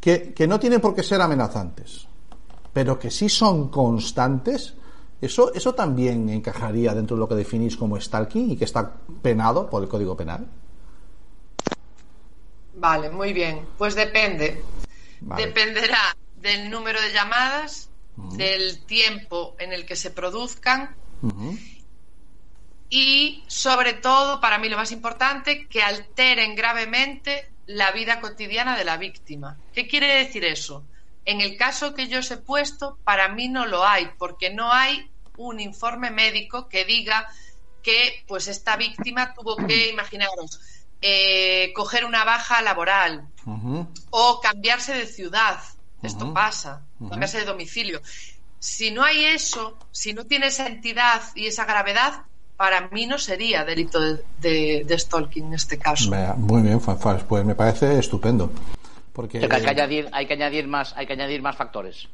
que, 0.00 0.34
que 0.34 0.46
no 0.46 0.60
tienen 0.60 0.82
por 0.82 0.94
qué 0.94 1.02
ser 1.02 1.22
amenazantes, 1.22 2.06
pero 2.72 2.98
que 2.98 3.10
sí 3.10 3.30
son 3.30 3.68
constantes, 3.68 4.74
eso, 5.20 5.52
eso 5.54 5.74
también 5.74 6.28
encajaría 6.28 6.94
dentro 6.94 7.16
de 7.16 7.20
lo 7.20 7.28
que 7.28 7.34
definís 7.34 7.76
como 7.76 8.00
stalking 8.00 8.50
y 8.50 8.56
que 8.56 8.64
está 8.64 8.94
penado 9.22 9.70
por 9.70 9.82
el 9.82 9.88
Código 9.88 10.16
Penal. 10.16 10.46
Vale, 12.76 13.10
muy 13.10 13.32
bien. 13.32 13.66
Pues 13.78 13.94
depende. 13.94 14.62
Vale. 15.20 15.46
Dependerá 15.46 16.16
del 16.36 16.68
número 16.70 17.00
de 17.00 17.12
llamadas, 17.12 17.88
del 18.36 18.84
tiempo 18.84 19.56
en 19.58 19.72
el 19.72 19.86
que 19.86 19.96
se 19.96 20.10
produzcan 20.10 20.94
y, 22.90 23.42
sobre 23.48 23.94
todo, 23.94 24.40
para 24.40 24.58
mí 24.58 24.68
lo 24.68 24.76
más 24.76 24.92
importante, 24.92 25.66
que 25.66 25.82
alteren 25.82 26.54
gravemente 26.54 27.50
la 27.66 27.90
vida 27.92 28.20
cotidiana 28.20 28.76
de 28.76 28.84
la 28.84 28.98
víctima. 28.98 29.56
¿Qué 29.72 29.88
quiere 29.88 30.14
decir 30.16 30.44
eso? 30.44 30.84
En 31.24 31.40
el 31.40 31.56
caso 31.56 31.94
que 31.94 32.08
yo 32.08 32.18
os 32.20 32.30
he 32.30 32.36
puesto, 32.36 32.98
para 33.04 33.28
mí 33.28 33.48
no 33.48 33.66
lo 33.66 33.86
hay, 33.86 34.08
porque 34.18 34.50
no 34.50 34.72
hay 34.72 35.10
un 35.36 35.58
informe 35.60 36.10
médico 36.10 36.68
que 36.68 36.84
diga 36.84 37.26
que 37.82 38.24
pues 38.26 38.48
esta 38.48 38.76
víctima 38.76 39.34
tuvo 39.34 39.56
que, 39.56 39.88
imaginaros, 39.94 40.60
eh, 41.00 41.72
coger 41.74 42.04
una 42.04 42.24
baja 42.24 42.62
laboral, 42.62 43.26
o 44.10 44.40
cambiarse 44.40 44.94
de 44.94 45.06
ciudad. 45.06 45.58
Esto 46.02 46.32
pasa, 46.34 46.82
cambiarse 47.10 47.38
de 47.38 47.44
domicilio. 47.46 48.00
Si 48.58 48.90
no 48.90 49.02
hay 49.02 49.24
eso, 49.26 49.76
si 49.92 50.12
no 50.14 50.24
tiene 50.26 50.46
esa 50.46 50.66
entidad 50.66 51.22
y 51.34 51.46
esa 51.46 51.64
gravedad, 51.66 52.22
para 52.56 52.88
mí 52.88 53.06
no 53.06 53.18
sería 53.18 53.64
delito 53.64 54.00
de, 54.00 54.22
de- 54.40 54.84
de 54.86 54.98
stalking 54.98 55.46
en 55.46 55.54
este 55.54 55.78
caso. 55.78 56.10
Muy 56.36 56.62
bien, 56.62 56.80
Fanfars, 56.80 57.24
pues 57.24 57.44
me 57.44 57.54
parece 57.54 57.98
estupendo. 57.98 58.50
Porque, 59.14 59.38
Hay 59.38 59.48
que 59.48 59.70
añadir, 59.70 60.08
hay 60.12 60.26
que 60.26 60.34
añadir 60.34 60.66
más, 60.68 60.92
hay 60.96 61.06
que 61.06 61.12
añadir 61.14 61.40
más 61.40 61.56
factores. 61.56 62.08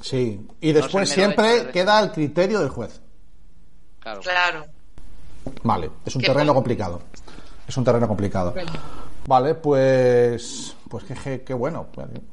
sí, 0.00 0.44
y 0.60 0.72
después 0.72 1.08
No 1.08 1.14
siempre 1.14 1.64
de- 1.66 1.70
queda 1.70 1.98
al 1.98 2.10
criterio 2.10 2.58
del 2.60 2.70
juez. 2.70 3.00
Claro. 4.00 4.20
Claro. 4.22 4.64
Vale, 5.62 5.90
es 6.04 6.16
un 6.16 6.22
terreno 6.22 6.52
complicado. 6.54 7.02
Es 7.68 7.76
un 7.76 7.84
terreno 7.84 8.08
complicado. 8.08 8.54
Vale, 9.26 9.54
pues, 9.56 10.74
pues 10.88 11.04
qué, 11.04 11.14
qué- 11.14 11.42
qué 11.42 11.54
bueno. 11.54 11.86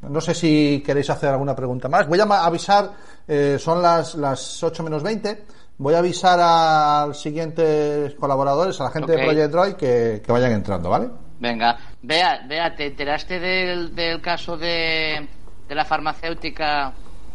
No 0.04 0.22
sé 0.22 0.34
si 0.36 0.82
queréis 0.86 1.10
hacer 1.10 1.30
alguna 1.30 1.56
pregunta 1.56 1.90
más. 1.90 2.08
Voy 2.08 2.20
a 2.20 2.24
avisar, 2.24 2.92
eh, 3.28 3.58
son 3.60 3.82
las, 3.82 4.16
las 4.16 4.64
8 4.64 4.84
menos 4.84 5.02
20. 5.04 5.44
Voy 5.80 5.96
a 5.96 6.00
avisar 6.00 6.40
a 6.42 7.06
los 7.08 7.20
siguientes 7.20 8.14
colaboradores, 8.16 8.80
a 8.80 8.86
la 8.86 8.92
gente 8.92 9.12
de 9.14 9.18
Project 9.26 9.52
Droid, 9.52 9.74
que, 9.74 10.22
que 10.24 10.32
vayan 10.32 10.52
entrando, 10.52 10.90
¿vale? 10.90 11.10
Venga, 11.44 11.78
vea, 12.02 12.42
vea, 12.48 12.74
¿te 12.74 12.86
enteraste 12.86 13.38
del, 13.38 13.94
del 13.94 14.22
caso 14.22 14.56
de, 14.56 15.28
de 15.68 15.76
la 15.76 15.84
farmacéutica 15.84 16.94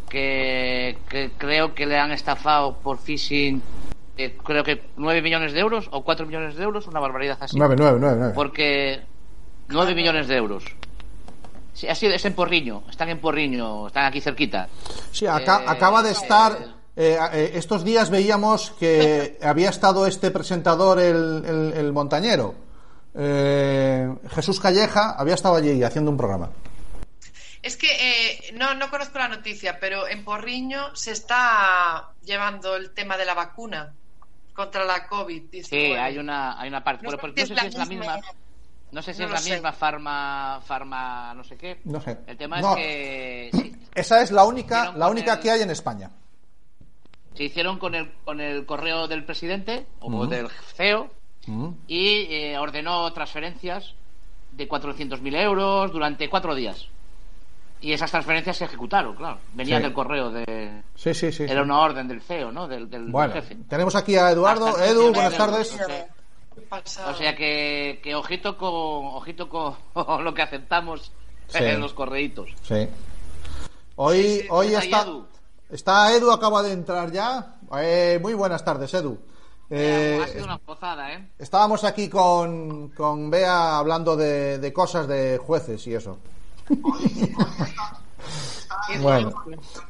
que, 0.09 0.97
que 1.07 1.29
creo 1.37 1.75
que 1.75 1.85
le 1.85 1.99
han 1.99 2.11
estafado 2.11 2.75
por 2.79 2.97
phishing 2.97 3.61
eh, 4.17 4.35
creo 4.43 4.63
que 4.63 4.81
9 4.97 5.21
millones 5.21 5.53
de 5.53 5.59
euros 5.59 5.87
o 5.91 6.03
4 6.03 6.25
millones 6.25 6.55
de 6.55 6.63
euros, 6.63 6.87
una 6.87 6.99
barbaridad 6.99 7.37
así. 7.39 7.55
9, 7.55 7.75
9, 7.77 7.97
9, 8.01 8.15
9. 8.17 8.33
Porque 8.33 9.01
9 9.67 9.93
millones 9.93 10.27
de 10.27 10.37
euros. 10.37 10.63
Sí, 11.75 11.87
así 11.87 12.07
es 12.07 12.25
en 12.25 12.33
Porriño, 12.33 12.81
están 12.89 13.09
en 13.09 13.19
Porriño, 13.19 13.85
están 13.87 14.05
aquí 14.05 14.21
cerquita. 14.21 14.67
Sí, 15.11 15.27
aca- 15.27 15.61
Eh, 15.61 15.65
acaba 15.67 16.01
de 16.01 16.11
estar. 16.11 16.57
eh, 16.95 17.15
eh, 17.31 17.51
estos 17.53 17.83
días 17.85 18.09
veíamos 18.09 18.71
que 18.79 19.37
había 19.43 19.69
estado 19.69 20.07
este 20.07 20.31
presentador, 20.31 20.99
el, 20.99 21.45
el- 21.45 21.73
el 21.77 21.93
montañero, 21.93 22.55
eh, 23.21 24.09
Jesús 24.33 24.59
Calleja, 24.59 25.11
había 25.17 25.33
estado 25.35 25.55
allí 25.57 25.83
haciendo 25.83 26.09
un 26.09 26.17
programa. 26.17 26.49
Es 27.61 27.75
que 27.75 27.87
eh, 27.91 28.53
no, 28.53 28.73
no 28.75 28.89
conozco 28.89 29.19
la 29.19 29.27
noticia, 29.27 29.77
pero 29.79 30.07
en 30.07 30.23
Porriño 30.23 30.95
se 30.95 31.11
está 31.11 32.11
llevando 32.23 32.77
el 32.77 32.91
tema 32.91 33.17
de 33.17 33.25
la 33.25 33.33
vacuna 33.33 33.93
contra 34.53 34.85
la 34.85 35.09
COVID-19. 35.09 35.63
Sí, 35.65 35.75
hay 35.93 36.17
una, 36.17 36.59
hay 36.59 36.69
una 36.69 36.83
parte. 36.83 37.05
No 37.05 37.11
pero- 37.17 37.21
si 37.21 37.27
no 37.27 37.35
sé 37.35 37.41
es 37.43 37.47
si 37.49 37.53
la 37.55 37.63
es 37.67 37.75
la 37.75 37.85
misma. 37.85 38.15
misma. 38.15 38.31
No 38.91 39.01
sé 39.01 39.13
si 39.13 39.19
No 39.19 39.25
es 39.27 39.31
la 39.33 39.37
sé. 39.39 39.51
misma 39.53 39.73
farma, 39.73 40.61
farma, 40.65 41.33
no 41.35 41.43
sé 41.43 41.57
qué. 41.57 41.79
No 41.83 41.99
sé. 42.01 42.17
El 42.25 42.37
tema 42.37 42.59
No. 42.61 42.71
es 42.71 42.75
que 42.77 43.49
sí, 43.53 43.75
Esa 43.93 44.21
es 44.23 44.31
la 44.31 44.45
única, 44.45 44.93
la 44.93 45.09
única 45.09 45.33
el- 45.33 45.39
que 45.41 45.51
hay 45.51 45.61
en 45.61 45.69
España. 45.71 46.09
se 47.35 47.43
hicieron 47.43 47.77
con 47.77 47.93
el, 47.95 48.11
con 48.23 48.39
el 48.41 48.65
correo 48.65 49.07
del 49.07 49.25
presidente 49.25 49.85
o 49.99 50.25
del 50.27 50.49
CEO 50.75 51.11
Mm. 51.47 51.69
y 51.87 52.27
eh, 52.29 52.57
ordenó 52.57 53.11
transferencias 53.13 53.93
de 54.51 54.67
400.000 54.67 55.35
euros 55.41 55.91
durante 55.91 56.29
cuatro 56.29 56.53
días. 56.55 56.87
Y 57.81 57.93
esas 57.93 58.11
transferencias 58.11 58.57
se 58.57 58.65
ejecutaron, 58.65 59.15
claro. 59.15 59.39
Venían 59.53 59.79
Sí. 59.79 59.83
del 59.83 59.93
correo 59.93 60.29
de... 60.31 60.81
Sí, 60.95 61.13
sí, 61.13 61.31
sí. 61.31 61.43
Era 61.43 61.61
una 61.63 61.79
orden 61.79 62.09
del 62.09 62.21
CEO, 62.21 62.51
¿no? 62.51 62.67
Del, 62.67 62.89
del- 62.89 63.03
del 63.05 63.11
Bueno, 63.11 63.33
jefe. 63.33 63.55
tenemos 63.69 63.95
aquí 63.95 64.17
a 64.17 64.31
Eduardo. 64.31 64.67
Hasta 64.67 64.85
Edu, 64.85 65.11
19 65.11 65.11
buenas 65.13 65.31
de 65.31 65.37
tardes. 65.37 65.77
O 67.07 67.13
sea 67.15 67.35
que, 67.35 67.99
que 68.03 68.15
ojito 68.15 68.57
con 68.57 68.69
ojito 69.15 69.47
con 69.47 69.75
lo 70.23 70.33
que 70.33 70.41
aceptamos 70.41 71.11
Sí. 71.47 71.63
en 71.63 71.79
los 71.79 71.93
correitos. 71.93 72.49
Sí. 72.63 72.87
Hoy, 73.95 74.21
Sí, 74.21 74.39
sí, 74.41 74.47
hoy 74.51 74.67
está 74.67 74.79
está, 74.83 75.01
Edu. 75.03 75.25
está 75.71 76.15
Edu, 76.15 76.31
acaba 76.31 76.61
de 76.61 76.73
entrar 76.73 77.11
ya. 77.11 77.55
Eh, 77.81 78.19
muy 78.21 78.33
buenas 78.33 78.63
tardes, 78.63 78.93
Edu. 78.93 79.17
Eh, 79.71 80.19
ha 80.23 80.27
sido 80.27 80.45
una 80.45 80.57
pozada, 80.57 81.13
¿eh? 81.13 81.29
Estábamos 81.37 81.83
aquí 81.83 82.09
con, 82.09 82.89
con 82.89 83.29
Bea 83.29 83.77
hablando 83.77 84.15
de, 84.15 84.57
de 84.57 84.73
cosas 84.73 85.07
de 85.07 85.37
jueces 85.37 85.85
y 85.87 85.93
eso. 85.95 86.17
Bueno, 89.01 89.31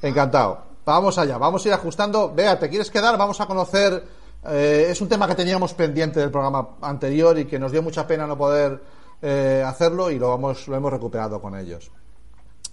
encantado. 0.02 0.64
Vamos 0.86 1.18
allá, 1.18 1.38
vamos 1.38 1.64
a 1.64 1.68
ir 1.70 1.74
ajustando. 1.74 2.34
Bea, 2.34 2.58
¿te 2.60 2.68
quieres 2.70 2.90
quedar? 2.92 3.18
Vamos 3.18 3.40
a 3.40 3.46
conocer. 3.46 4.04
eh, 4.46 4.88
es 4.90 5.00
un 5.02 5.08
tema 5.08 5.28
que 5.28 5.36
teníamos 5.36 5.74
pendiente 5.74 6.20
del 6.20 6.32
programa 6.32 6.70
anterior 6.82 7.38
y 7.38 7.46
que 7.46 7.60
nos 7.60 7.72
dio 7.72 7.82
mucha 7.84 8.06
pena 8.08 8.26
no 8.28 8.38
poder 8.38 8.82
eh, 9.22 9.64
hacerlo 9.66 10.10
y 10.12 10.18
lo, 10.20 10.30
vamos, 10.30 10.68
lo 10.68 10.76
hemos 10.76 10.92
recuperado 10.92 11.42
con 11.42 11.58
ellos. 11.58 11.92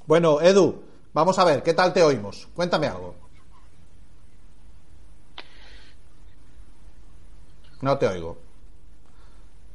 Bueno, 0.07 0.41
Edu, 0.41 0.83
vamos 1.13 1.39
a 1.39 1.45
ver, 1.45 1.63
¿qué 1.63 1.75
tal 1.75 1.93
te 1.93 2.03
oímos? 2.03 2.49
Cuéntame 2.55 2.87
algo. 2.87 3.15
No 7.81 7.99
te 7.99 8.07
oigo. 8.07 8.37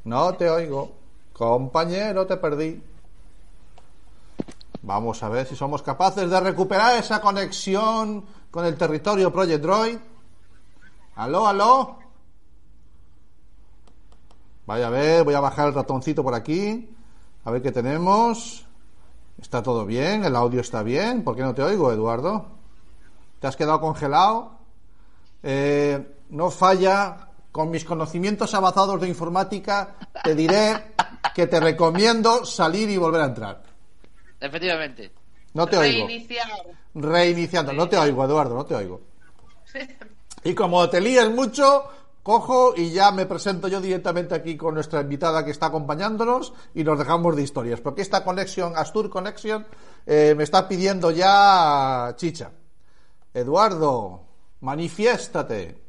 No 0.04 0.34
te 0.34 0.50
oigo. 0.50 0.92
Compañero, 1.34 2.26
te 2.26 2.38
perdí. 2.38 2.84
Vamos 4.84 5.22
a 5.22 5.30
ver 5.30 5.46
si 5.46 5.56
somos 5.56 5.84
capaces 5.84 6.30
de 6.30 6.40
recuperar 6.40 6.98
esa 6.98 7.22
conexión 7.22 8.26
con 8.50 8.66
el 8.66 8.78
territorio 8.78 9.32
Project 9.32 9.62
Droid. 9.62 9.98
Aló, 11.16 11.48
aló. 11.48 12.00
Vaya 14.66 14.88
a 14.88 14.90
ver, 14.90 15.24
voy 15.24 15.34
a 15.34 15.40
bajar 15.40 15.68
el 15.68 15.74
ratoncito 15.74 16.24
por 16.24 16.34
aquí. 16.34 16.90
A 17.44 17.52
ver 17.52 17.62
qué 17.62 17.72
tenemos. 17.72 18.66
¿Está 19.40 19.62
todo 19.62 19.86
bien? 19.86 20.24
¿El 20.24 20.36
audio 20.36 20.62
está 20.62 20.84
bien? 20.84 21.24
¿Por 21.24 21.36
qué 21.36 21.42
no 21.42 21.54
te 21.54 21.64
oigo, 21.64 21.92
Eduardo? 21.92 22.46
¿Te 23.40 23.48
has 23.48 23.56
quedado 23.56 23.82
congelado? 23.82 24.52
Eh, 25.44 26.18
no 26.30 26.52
falla. 26.52 27.31
Con 27.52 27.70
mis 27.70 27.84
conocimientos 27.84 28.54
avanzados 28.54 29.02
de 29.02 29.08
informática, 29.08 29.96
te 30.24 30.36
diré 30.36 30.94
que 31.36 31.48
te 31.48 31.60
recomiendo 31.60 32.46
salir 32.46 32.90
y 32.90 32.98
volver 32.98 33.22
a 33.22 33.26
entrar. 33.26 33.64
Efectivamente. 34.40 35.12
No 35.54 35.68
te 35.68 35.78
oigo. 35.78 36.08
Reiniciar. 36.08 36.48
Reiniciando. 36.96 37.74
No 37.74 37.90
te 37.90 37.98
oigo, 37.98 38.24
Eduardo, 38.24 38.56
no 38.56 38.66
te 38.66 38.76
oigo. 38.76 39.02
Y 40.44 40.56
como 40.56 40.90
te 40.90 41.00
líes 41.00 41.30
mucho, 41.30 41.84
cojo 42.24 42.74
y 42.76 42.92
ya 42.92 43.12
me 43.12 43.28
presento 43.28 43.68
yo 43.68 43.80
directamente 43.80 44.34
aquí 44.34 44.58
con 44.58 44.74
nuestra 44.74 45.02
invitada 45.02 45.46
que 45.46 45.52
está 45.52 45.68
acompañándonos 45.68 46.54
y 46.74 46.84
nos 46.84 46.98
dejamos 46.98 47.36
de 47.36 47.44
historias. 47.44 47.80
Porque 47.80 48.02
esta 48.02 48.24
conexión, 48.24 48.74
Astur 48.76 49.10
Connection, 49.10 49.68
eh, 50.06 50.34
me 50.36 50.44
está 50.44 50.68
pidiendo 50.68 51.12
ya 51.12 52.14
chicha. 52.18 52.52
Eduardo, 53.34 54.24
manifiéstate. 54.62 55.81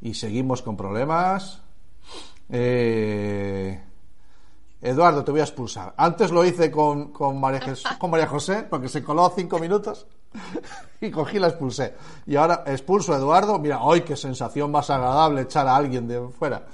Y 0.00 0.14
seguimos 0.14 0.62
con 0.62 0.76
problemas. 0.76 1.60
Eh, 2.48 3.80
Eduardo, 4.80 5.22
te 5.24 5.30
voy 5.30 5.40
a 5.40 5.44
expulsar. 5.44 5.94
Antes 5.96 6.30
lo 6.30 6.44
hice 6.44 6.70
con, 6.70 7.12
con, 7.12 7.38
María, 7.38 7.60
Jes- 7.60 7.84
con 7.98 8.10
María 8.10 8.26
José, 8.26 8.66
porque 8.68 8.88
se 8.88 9.02
coló 9.04 9.30
cinco 9.36 9.58
minutos 9.58 10.06
y 11.00 11.10
cogí 11.10 11.38
la 11.38 11.48
expulsé. 11.48 11.94
Y 12.26 12.36
ahora 12.36 12.64
expulso 12.66 13.12
a 13.12 13.16
Eduardo. 13.18 13.58
Mira, 13.58 13.82
hoy 13.82 14.00
qué 14.02 14.16
sensación 14.16 14.70
más 14.70 14.88
agradable 14.90 15.42
echar 15.42 15.66
a 15.68 15.76
alguien 15.76 16.08
de 16.08 16.20
fuera. 16.30 16.66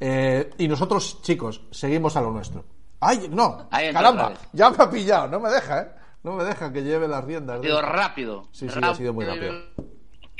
Eh, 0.00 0.50
y 0.58 0.66
nosotros, 0.68 1.20
chicos, 1.22 1.60
seguimos 1.70 2.16
a 2.16 2.22
lo 2.22 2.30
nuestro. 2.30 2.64
¡Ay, 3.00 3.28
no! 3.30 3.68
¡Caramba! 3.92 4.28
Ya 4.52 4.70
me 4.70 4.76
ha 4.82 4.90
pillado. 4.90 5.28
No 5.28 5.40
me 5.40 5.50
deja, 5.50 5.82
¿eh? 5.82 5.88
No 6.22 6.32
me 6.32 6.44
deja 6.44 6.72
que 6.72 6.82
lleve 6.82 7.08
las 7.08 7.24
riendas. 7.24 7.56
Ha 7.56 7.60
de 7.60 7.82
rápido. 7.82 8.48
Sí, 8.52 8.68
sí, 8.68 8.78
ha 8.92 8.94
sido 8.94 9.12
muy 9.14 9.24
rápido. 9.26 9.52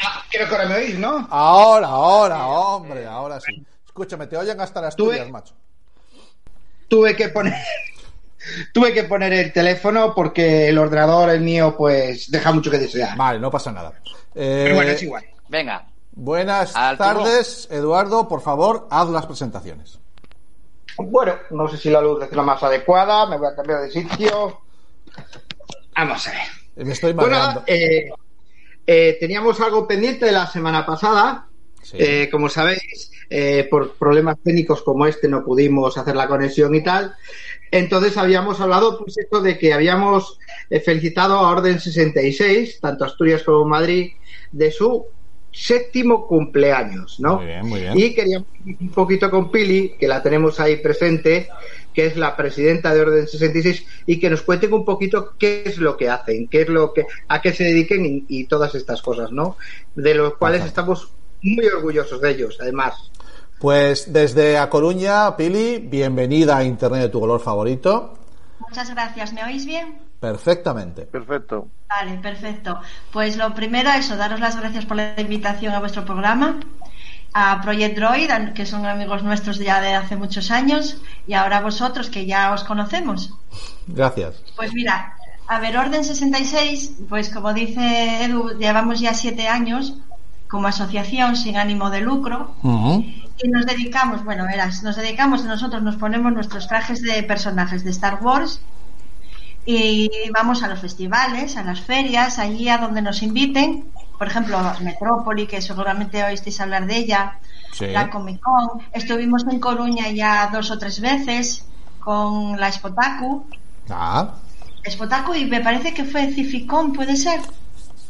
Ah, 0.02 0.22
creo 0.30 0.48
que 0.48 0.54
ahora 0.54 0.68
me 0.68 0.74
oís, 0.76 0.98
¿no? 0.98 1.26
Ahora, 1.30 1.86
ahora, 1.88 2.46
hombre, 2.46 3.06
ahora 3.06 3.40
sí. 3.40 3.64
Escúchame, 3.86 4.26
te 4.26 4.36
oyen 4.36 4.60
hasta 4.60 4.86
Asturias, 4.86 5.26
Tuve- 5.26 5.30
macho. 5.30 5.54
Tuve 6.88 7.14
que 7.14 7.28
poner 7.28 7.54
tuve 8.72 8.92
que 8.92 9.04
poner 9.04 9.32
el 9.32 9.52
teléfono 9.52 10.14
porque 10.14 10.68
el 10.68 10.78
ordenador, 10.78 11.30
el 11.30 11.40
mío, 11.40 11.74
pues 11.76 12.30
deja 12.30 12.52
mucho 12.52 12.70
que 12.70 12.78
desear. 12.78 13.16
Vale, 13.16 13.38
no 13.38 13.50
pasa 13.50 13.70
nada. 13.72 13.92
Eh, 14.34 14.62
Pero 14.64 14.74
bueno, 14.76 14.90
es 14.92 15.02
igual. 15.02 15.24
Venga. 15.48 15.86
Buenas 16.12 16.72
tardes, 16.72 17.68
Eduardo. 17.70 18.28
Por 18.28 18.40
favor, 18.40 18.88
haz 18.90 19.08
las 19.08 19.26
presentaciones. 19.26 19.98
Bueno, 20.96 21.34
no 21.50 21.68
sé 21.68 21.76
si 21.78 21.88
la 21.90 22.00
luz 22.00 22.22
es 22.24 22.32
la 22.32 22.42
más 22.42 22.62
adecuada, 22.62 23.26
me 23.26 23.38
voy 23.38 23.48
a 23.48 23.54
cambiar 23.56 23.80
de 23.82 23.90
sitio. 23.90 24.60
Vamos 25.96 26.26
a 26.26 26.30
ver. 26.30 26.40
Eh, 26.76 26.84
Me 26.84 26.92
estoy 26.92 27.12
Bueno, 27.12 27.30
mareando. 27.38 27.62
eh, 27.66 28.10
eh, 28.92 29.16
teníamos 29.20 29.60
algo 29.60 29.86
pendiente 29.86 30.26
de 30.26 30.32
la 30.32 30.48
semana 30.48 30.84
pasada. 30.84 31.46
Sí. 31.80 31.96
Eh, 31.96 32.28
como 32.28 32.48
sabéis, 32.48 33.12
eh, 33.30 33.68
por 33.70 33.94
problemas 33.94 34.36
técnicos 34.42 34.82
como 34.82 35.06
este 35.06 35.28
no 35.28 35.44
pudimos 35.44 35.96
hacer 35.96 36.16
la 36.16 36.26
conexión 36.26 36.74
y 36.74 36.82
tal. 36.82 37.14
Entonces 37.70 38.16
habíamos 38.16 38.60
hablado, 38.60 38.98
pues, 38.98 39.16
esto 39.16 39.40
de 39.40 39.56
que 39.58 39.72
habíamos 39.72 40.40
felicitado 40.84 41.36
a 41.36 41.50
Orden 41.50 41.78
66, 41.78 42.80
tanto 42.80 43.04
Asturias 43.04 43.44
como 43.44 43.64
Madrid, 43.64 44.10
de 44.50 44.72
su 44.72 45.06
séptimo 45.52 46.26
cumpleaños, 46.26 47.20
¿no? 47.20 47.36
Muy 47.36 47.46
bien, 47.46 47.66
muy 47.66 47.80
bien. 47.80 47.92
Y 47.96 48.12
queríamos 48.12 48.48
ir 48.66 48.76
un 48.80 48.90
poquito 48.90 49.30
con 49.30 49.52
Pili, 49.52 49.94
que 50.00 50.08
la 50.08 50.20
tenemos 50.20 50.58
ahí 50.58 50.78
presente, 50.78 51.48
que 51.94 52.06
es 52.06 52.16
la 52.16 52.36
presidenta 52.36 52.94
de 52.94 53.00
Orden 53.00 53.26
66, 53.26 53.86
y 54.06 54.18
que 54.20 54.30
nos 54.30 54.42
cuenten 54.42 54.72
un 54.72 54.84
poquito 54.84 55.34
qué 55.38 55.62
es 55.66 55.78
lo 55.78 55.96
que 55.96 56.08
hacen, 56.08 56.48
qué 56.48 56.62
es 56.62 56.68
lo 56.68 56.92
que, 56.92 57.06
a 57.28 57.40
qué 57.40 57.52
se 57.52 57.64
dediquen 57.64 58.06
y, 58.06 58.24
y 58.28 58.44
todas 58.44 58.74
estas 58.74 59.02
cosas, 59.02 59.32
¿no? 59.32 59.56
De 59.94 60.14
los 60.14 60.36
cuales 60.36 60.60
Ajá. 60.60 60.68
estamos 60.68 61.12
muy 61.42 61.66
orgullosos 61.66 62.20
de 62.20 62.30
ellos, 62.30 62.58
además. 62.60 63.10
Pues 63.58 64.12
desde 64.12 64.56
A 64.56 64.70
Coruña, 64.70 65.36
Pili, 65.36 65.78
bienvenida 65.78 66.56
a 66.56 66.64
Internet 66.64 67.02
de 67.02 67.08
tu 67.10 67.20
color 67.20 67.40
favorito. 67.40 68.14
Muchas 68.58 68.90
gracias. 68.90 69.32
¿Me 69.32 69.44
oís 69.44 69.66
bien? 69.66 69.98
Perfectamente. 70.18 71.02
Perfecto. 71.02 71.68
Vale, 71.88 72.18
perfecto. 72.18 72.80
Pues 73.12 73.36
lo 73.36 73.54
primero, 73.54 73.90
eso, 73.90 74.16
daros 74.16 74.40
las 74.40 74.58
gracias 74.58 74.86
por 74.86 74.96
la 74.96 75.14
invitación 75.18 75.74
a 75.74 75.80
vuestro 75.80 76.04
programa, 76.04 76.60
a 77.32 77.60
Project 77.60 77.96
Droid, 77.96 78.52
que 78.54 78.66
son 78.66 78.86
amigos 78.86 79.22
nuestros 79.22 79.58
ya 79.58 79.80
de 79.80 79.94
hace 79.94 80.16
muchos 80.16 80.50
años, 80.50 80.96
y 81.26 81.34
ahora 81.34 81.58
a 81.58 81.62
vosotros, 81.62 82.10
que 82.10 82.26
ya 82.26 82.52
os 82.52 82.64
conocemos. 82.64 83.32
Gracias. 83.86 84.42
Pues 84.56 84.72
mira, 84.74 85.14
a 85.46 85.58
ver, 85.58 85.76
Orden 85.76 86.04
66, 86.04 86.92
pues 87.08 87.30
como 87.30 87.52
dice 87.52 88.24
Edu, 88.24 88.58
llevamos 88.58 89.00
ya 89.00 89.14
siete 89.14 89.48
años 89.48 89.94
como 90.48 90.66
asociación 90.66 91.36
sin 91.36 91.56
ánimo 91.56 91.90
de 91.90 92.00
lucro 92.00 92.54
y 92.62 93.48
nos 93.48 93.66
dedicamos, 93.66 94.24
bueno, 94.24 94.44
verás, 94.46 94.82
nos 94.82 94.96
dedicamos, 94.96 95.44
nosotros 95.44 95.82
nos 95.82 95.96
ponemos 95.96 96.32
nuestros 96.32 96.66
trajes 96.66 97.02
de 97.02 97.22
personajes 97.22 97.84
de 97.84 97.90
Star 97.90 98.18
Wars 98.20 98.60
y 99.64 100.10
vamos 100.34 100.62
a 100.62 100.68
los 100.68 100.80
festivales, 100.80 101.56
a 101.56 101.62
las 101.62 101.80
ferias, 101.80 102.38
allí 102.38 102.68
a 102.68 102.78
donde 102.78 103.02
nos 103.02 103.22
inviten 103.22 103.84
por 104.20 104.28
ejemplo, 104.28 104.58
Metrópoli, 104.82 105.46
que 105.46 105.62
seguramente 105.62 106.22
oísteis 106.22 106.60
hablar 106.60 106.86
de 106.86 106.94
ella, 106.94 107.38
Sí. 107.72 107.86
la 107.86 108.10
Comic 108.10 108.38
Con. 108.40 108.82
Estuvimos 108.92 109.46
en 109.50 109.58
Coruña 109.58 110.10
ya 110.10 110.50
dos 110.52 110.70
o 110.70 110.76
tres 110.78 111.00
veces 111.00 111.64
con 112.00 112.60
la 112.60 112.70
Spotaku. 112.70 113.46
Ah, 113.88 114.34
Spotaku 114.86 115.32
y 115.36 115.46
me 115.46 115.62
parece 115.62 115.94
que 115.94 116.04
fue 116.04 116.26
Cificon, 116.34 116.92
¿puede 116.92 117.16
ser? 117.16 117.40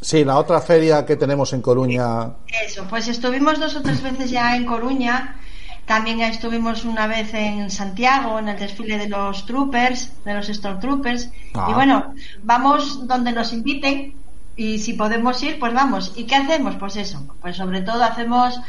sí, 0.01 0.25
la 0.25 0.37
otra 0.37 0.59
feria 0.59 1.05
que 1.05 1.15
tenemos 1.15 1.53
en 1.53 1.61
Coruña. 1.61 2.31
Eso, 2.65 2.83
pues 2.89 3.07
estuvimos 3.07 3.57
dos 3.57 3.73
o 3.77 3.81
tres 3.81 4.01
veces 4.03 4.31
ya 4.31 4.57
en 4.57 4.65
Coruña. 4.65 5.37
También 5.85 6.19
estuvimos 6.19 6.83
una 6.83 7.07
vez 7.07 7.33
en 7.33 7.71
Santiago, 7.71 8.37
en 8.39 8.49
el 8.49 8.59
desfile 8.59 8.97
de 8.97 9.07
los 9.07 9.45
Troopers, 9.45 10.11
de 10.25 10.33
los 10.33 10.47
Stormtroopers. 10.47 11.29
Ah. 11.53 11.67
Y 11.69 11.73
bueno, 11.73 12.13
vamos 12.43 13.07
donde 13.07 13.31
nos 13.31 13.53
inviten 13.53 14.15
y 14.61 14.77
si 14.77 14.93
podemos 14.93 15.41
ir, 15.41 15.57
pues 15.57 15.73
vamos. 15.73 16.13
¿Y 16.15 16.25
qué 16.25 16.35
hacemos? 16.35 16.75
Pues 16.75 16.95
eso, 16.95 17.25
pues 17.41 17.57
sobre 17.57 17.81
todo 17.81 18.03
hacemos, 18.03 18.61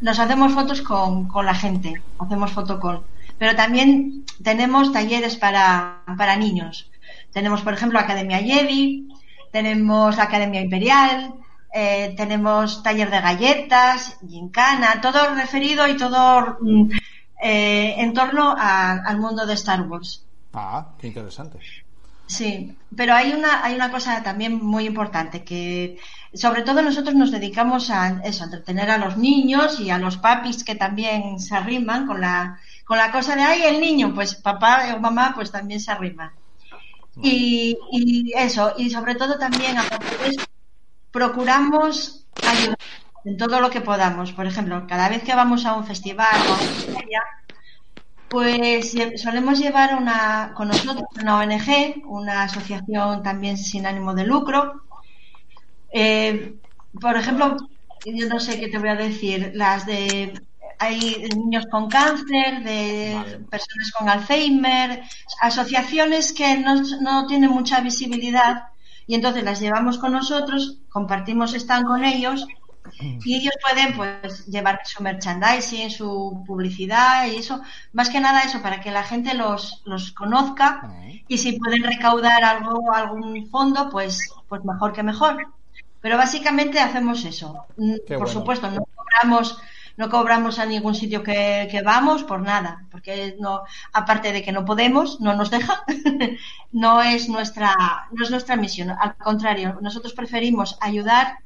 nos 0.00 0.18
hacemos 0.18 0.54
fotos 0.54 0.80
con, 0.80 1.28
con 1.28 1.44
la 1.44 1.54
gente, 1.54 2.00
hacemos 2.18 2.52
fotocall. 2.52 3.02
Pero 3.38 3.54
también 3.54 4.24
tenemos 4.42 4.94
talleres 4.94 5.36
para, 5.36 6.02
para 6.16 6.36
niños. 6.36 6.90
Tenemos, 7.34 7.60
por 7.60 7.74
ejemplo, 7.74 7.98
Academia 7.98 8.38
Jedi, 8.38 9.08
tenemos 9.52 10.18
Academia 10.18 10.62
Imperial, 10.62 11.34
eh, 11.74 12.14
tenemos 12.16 12.82
taller 12.82 13.10
de 13.10 13.20
galletas, 13.20 14.18
gincana, 14.26 15.02
todo 15.02 15.34
referido 15.34 15.86
y 15.86 15.98
todo 15.98 16.56
mm, 16.62 16.90
eh, 17.42 17.94
en 17.98 18.14
torno 18.14 18.54
al 18.56 19.18
mundo 19.18 19.44
de 19.44 19.52
Star 19.52 19.82
Wars. 19.82 20.24
Ah, 20.54 20.94
qué 20.98 21.08
interesante. 21.08 21.58
Sí, 22.26 22.76
pero 22.94 23.14
hay 23.14 23.32
una, 23.32 23.64
hay 23.64 23.74
una 23.74 23.90
cosa 23.90 24.22
también 24.22 24.62
muy 24.62 24.84
importante 24.86 25.44
que 25.44 25.98
sobre 26.34 26.62
todo 26.62 26.82
nosotros 26.82 27.14
nos 27.14 27.30
dedicamos 27.30 27.90
a 27.90 28.20
eso, 28.24 28.42
a 28.42 28.46
entretener 28.46 28.90
a 28.90 28.98
los 28.98 29.16
niños 29.16 29.78
y 29.80 29.90
a 29.90 29.98
los 29.98 30.16
papis 30.16 30.64
que 30.64 30.74
también 30.74 31.38
se 31.38 31.54
arriman 31.54 32.06
con 32.06 32.20
la, 32.20 32.58
con 32.84 32.98
la 32.98 33.12
cosa 33.12 33.36
de 33.36 33.42
ay 33.42 33.62
el 33.62 33.80
niño, 33.80 34.12
pues 34.14 34.34
papá 34.34 34.92
o 34.94 35.00
mamá 35.00 35.32
pues 35.34 35.52
también 35.52 35.80
se 35.80 35.92
arriman. 35.92 36.32
Y, 37.22 37.78
y 37.92 38.32
eso, 38.36 38.74
y 38.76 38.90
sobre 38.90 39.14
todo 39.14 39.38
también 39.38 39.76
de 39.76 40.36
procuramos 41.10 42.26
ayudar 42.46 42.78
en 43.24 43.36
todo 43.38 43.60
lo 43.60 43.70
que 43.70 43.80
podamos. 43.80 44.32
Por 44.32 44.46
ejemplo, 44.46 44.86
cada 44.86 45.08
vez 45.08 45.22
que 45.22 45.34
vamos 45.34 45.64
a 45.64 45.74
un 45.74 45.86
festival 45.86 46.36
o 46.36 46.52
a 46.52 46.56
una 46.56 46.98
feria, 46.98 47.22
pues 48.36 48.94
solemos 49.16 49.58
llevar 49.58 49.96
una, 49.96 50.52
con 50.54 50.68
nosotros 50.68 51.06
una 51.18 51.38
ONG, 51.38 52.04
una 52.04 52.42
asociación 52.42 53.22
también 53.22 53.56
sin 53.56 53.86
ánimo 53.86 54.12
de 54.12 54.26
lucro. 54.26 54.82
Eh, 55.90 56.56
por 57.00 57.16
ejemplo, 57.16 57.56
yo 58.04 58.28
no 58.28 58.38
sé 58.38 58.60
qué 58.60 58.68
te 58.68 58.76
voy 58.76 58.90
a 58.90 58.94
decir, 58.94 59.52
las 59.54 59.86
de 59.86 60.38
hay 60.78 61.26
niños 61.34 61.64
con 61.70 61.88
cáncer, 61.88 62.62
de 62.62 63.40
personas 63.50 63.90
con 63.98 64.10
Alzheimer, 64.10 65.02
asociaciones 65.40 66.34
que 66.34 66.58
no, 66.58 66.82
no 67.00 67.26
tienen 67.26 67.48
mucha 67.48 67.80
visibilidad 67.80 68.64
y 69.06 69.14
entonces 69.14 69.44
las 69.44 69.60
llevamos 69.60 69.96
con 69.96 70.12
nosotros, 70.12 70.80
compartimos 70.90 71.54
stand 71.54 71.86
con 71.86 72.04
ellos 72.04 72.46
y 72.98 73.36
ellos 73.36 73.54
pueden 73.60 73.94
pues 73.96 74.46
llevar 74.46 74.80
su 74.84 75.02
merchandising, 75.02 75.90
su 75.90 76.42
publicidad 76.46 77.26
y 77.26 77.36
eso, 77.36 77.62
más 77.92 78.08
que 78.10 78.20
nada 78.20 78.42
eso, 78.42 78.62
para 78.62 78.80
que 78.80 78.90
la 78.90 79.02
gente 79.02 79.34
los, 79.34 79.82
los 79.84 80.12
conozca 80.12 80.90
y 81.28 81.38
si 81.38 81.58
pueden 81.58 81.82
recaudar 81.82 82.44
algo, 82.44 82.92
algún 82.92 83.48
fondo, 83.50 83.88
pues, 83.90 84.20
pues 84.48 84.64
mejor 84.64 84.92
que 84.92 85.02
mejor. 85.02 85.46
Pero 86.00 86.16
básicamente 86.16 86.78
hacemos 86.78 87.24
eso. 87.24 87.66
Mm, 87.76 87.94
Qué 88.06 88.14
por 88.14 88.26
bueno. 88.26 88.32
supuesto, 88.32 88.70
no 88.70 88.84
cobramos, 88.94 89.58
no 89.96 90.10
cobramos 90.10 90.58
a 90.58 90.66
ningún 90.66 90.94
sitio 90.94 91.22
que, 91.22 91.68
que 91.70 91.82
vamos 91.82 92.22
por 92.22 92.40
nada, 92.42 92.84
porque 92.90 93.36
no, 93.40 93.62
aparte 93.92 94.32
de 94.32 94.42
que 94.42 94.52
no 94.52 94.64
podemos, 94.64 95.20
no 95.20 95.34
nos 95.34 95.50
dejan, 95.50 95.78
no 96.72 97.02
es 97.02 97.28
nuestra, 97.28 97.74
no 98.12 98.24
es 98.24 98.30
nuestra 98.30 98.56
misión. 98.56 98.90
Al 98.90 99.16
contrario, 99.16 99.78
nosotros 99.80 100.12
preferimos 100.12 100.78
ayudar 100.80 101.38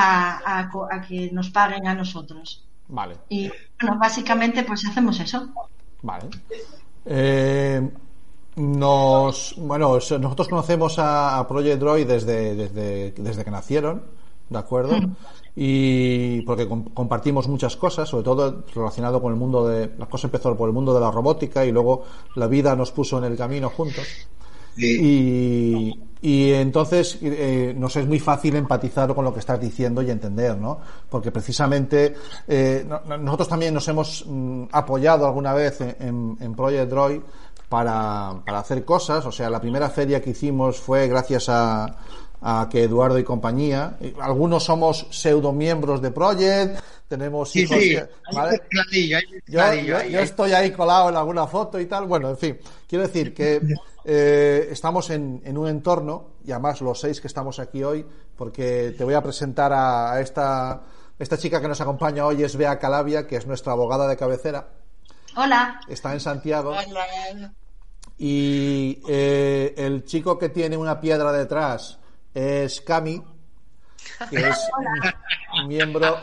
a, 0.00 0.58
a 0.58 0.70
co- 0.72 0.88
a 0.90 1.00
que 1.06 1.30
nos 1.36 1.50
paguen 1.50 1.86
a 1.86 1.94
nosotros. 1.94 2.46
Vale, 2.88 3.16
Y 3.28 3.48
bueno, 3.80 3.98
básicamente 3.98 4.62
pues 4.64 4.84
hacemos 4.86 5.18
eso. 5.20 5.38
vale. 6.02 6.28
Eh, 7.04 7.90
nos, 8.56 9.54
bueno, 9.58 10.00
so- 10.00 10.18
nosotros 10.18 10.48
conocemos 10.48 10.98
a, 10.98 11.38
a 11.38 11.48
Project 11.48 11.80
Droid 11.80 12.06
desde, 12.06 12.54
desde, 12.54 13.12
desde 13.12 13.44
que 13.44 13.50
nacieron, 13.50 14.02
¿de 14.48 14.58
acuerdo? 14.58 14.94
Y 15.54 16.42
porque 16.42 16.68
com- 16.68 16.84
compartimos 16.94 17.48
muchas 17.48 17.76
cosas, 17.76 18.08
sobre 18.08 18.24
todo 18.24 18.64
relacionado 18.74 19.20
con 19.20 19.32
el 19.32 19.38
mundo 19.38 19.66
de. 19.68 19.92
La 19.98 20.06
cosa 20.06 20.26
empezó 20.28 20.56
por 20.56 20.68
el 20.68 20.74
mundo 20.74 20.94
de 20.94 21.00
la 21.00 21.10
robótica 21.10 21.64
y 21.66 21.72
luego 21.72 22.04
la 22.36 22.46
vida 22.46 22.74
nos 22.76 22.92
puso 22.92 23.18
en 23.18 23.24
el 23.24 23.36
camino 23.36 23.68
juntos. 23.70 24.06
Y, 24.76 25.92
y 26.22 26.52
entonces 26.52 27.18
eh, 27.20 27.74
nos 27.76 27.96
es 27.96 28.06
muy 28.06 28.20
fácil 28.20 28.54
empatizar 28.56 29.12
con 29.14 29.24
lo 29.24 29.34
que 29.34 29.40
estás 29.40 29.60
diciendo 29.60 30.00
y 30.02 30.10
entender, 30.10 30.56
¿no? 30.56 30.78
Porque 31.10 31.30
precisamente 31.32 32.14
eh, 32.46 32.84
no- 32.88 33.00
no- 33.06 33.18
nosotros 33.18 33.48
también 33.48 33.74
nos 33.74 33.86
hemos 33.88 34.24
mm, 34.26 34.64
apoyado 34.72 35.26
alguna 35.26 35.52
vez 35.52 35.80
en, 35.80 36.36
en- 36.40 36.54
Project 36.54 36.88
Droid 36.90 37.20
para, 37.68 38.34
para 38.46 38.60
hacer 38.60 38.84
cosas. 38.84 39.26
O 39.26 39.32
sea, 39.32 39.50
la 39.50 39.60
primera 39.60 39.90
feria 39.90 40.22
que 40.22 40.30
hicimos 40.30 40.78
fue 40.78 41.08
gracias 41.08 41.48
a, 41.48 41.96
a 42.40 42.68
que 42.70 42.84
Eduardo 42.84 43.18
y 43.18 43.24
compañía. 43.24 43.96
Algunos 44.20 44.62
somos 44.64 45.06
pseudo 45.10 45.52
miembros 45.52 46.00
de 46.02 46.10
Project, 46.12 46.78
tenemos 47.08 47.50
Sí, 47.50 47.60
hijos 47.62 47.78
sí, 47.78 47.90
que- 47.90 48.08
¿vale? 48.32 48.60
Yo, 49.48 49.60
estoy 50.20 50.52
ahí 50.52 50.70
colado 50.70 51.08
en 51.08 51.16
alguna 51.16 51.46
foto 51.46 51.80
y 51.80 51.86
tal. 51.86 52.06
Bueno, 52.06 52.30
en 52.30 52.36
fin, 52.38 52.58
quiero 52.86 53.02
decir 53.06 53.34
que 53.34 53.60
eh, 54.04 54.68
estamos 54.70 55.10
en, 55.10 55.42
en 55.44 55.56
un 55.58 55.68
entorno, 55.68 56.32
y 56.44 56.52
además 56.52 56.80
los 56.80 57.00
seis 57.00 57.20
que 57.20 57.28
estamos 57.28 57.58
aquí 57.58 57.82
hoy, 57.82 58.06
porque 58.36 58.94
te 58.96 59.04
voy 59.04 59.14
a 59.14 59.22
presentar 59.22 59.72
a, 59.72 60.12
a 60.12 60.20
esta, 60.20 60.82
esta 61.18 61.38
chica 61.38 61.60
que 61.60 61.68
nos 61.68 61.80
acompaña 61.80 62.26
hoy, 62.26 62.42
es 62.42 62.56
Bea 62.56 62.78
Calavia, 62.78 63.26
que 63.26 63.36
es 63.36 63.46
nuestra 63.46 63.72
abogada 63.72 64.08
de 64.08 64.16
cabecera. 64.16 64.68
Hola. 65.36 65.80
Está 65.88 66.12
en 66.12 66.20
Santiago. 66.20 66.74
Y 68.18 69.02
eh, 69.08 69.74
el 69.76 70.04
chico 70.04 70.38
que 70.38 70.50
tiene 70.50 70.76
una 70.76 71.00
piedra 71.00 71.32
detrás 71.32 71.98
es 72.34 72.80
Cami, 72.82 73.22
que 74.30 74.48
es 74.48 74.58
miembro, 75.66 76.18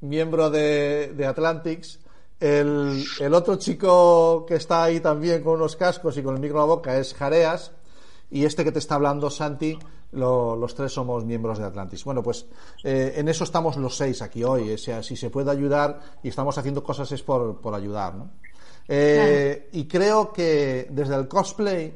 miembro 0.00 0.48
de, 0.48 1.12
de 1.14 1.26
Atlantics. 1.26 1.98
El, 2.42 3.04
el 3.20 3.34
otro 3.34 3.54
chico 3.56 4.44
que 4.46 4.56
está 4.56 4.82
ahí 4.82 4.98
también 5.00 5.42
con 5.42 5.54
unos 5.54 5.76
cascos 5.76 6.16
y 6.16 6.22
con 6.22 6.34
el 6.34 6.40
micro 6.40 6.56
en 6.58 6.68
la 6.68 6.74
boca 6.74 6.96
es 6.98 7.14
Jareas. 7.14 7.70
Y 8.30 8.44
este 8.44 8.64
que 8.64 8.72
te 8.72 8.78
está 8.80 8.96
hablando, 8.96 9.30
Santi, 9.30 9.78
lo- 10.12 10.56
los 10.56 10.74
tres 10.74 10.92
somos 10.92 11.24
miembros 11.24 11.58
de 11.58 11.64
Atlantis. 11.66 12.02
Bueno, 12.04 12.22
pues 12.22 12.46
eh, 12.82 13.12
en 13.16 13.28
eso 13.28 13.44
estamos 13.44 13.76
los 13.76 13.96
seis 13.96 14.22
aquí 14.22 14.42
hoy. 14.42 14.72
O 14.72 14.78
sea, 14.78 15.02
si 15.02 15.16
se 15.16 15.30
puede 15.30 15.50
ayudar 15.50 16.00
y 16.22 16.28
estamos 16.30 16.56
haciendo 16.58 16.82
cosas 16.82 17.12
es 17.12 17.22
por, 17.22 17.60
por 17.60 17.74
ayudar, 17.74 18.14
¿no? 18.14 18.30
Eh, 18.88 19.68
Y 19.72 19.86
creo 19.86 20.32
que 20.32 20.88
desde 20.90 21.14
el 21.14 21.28
cosplay, 21.28 21.94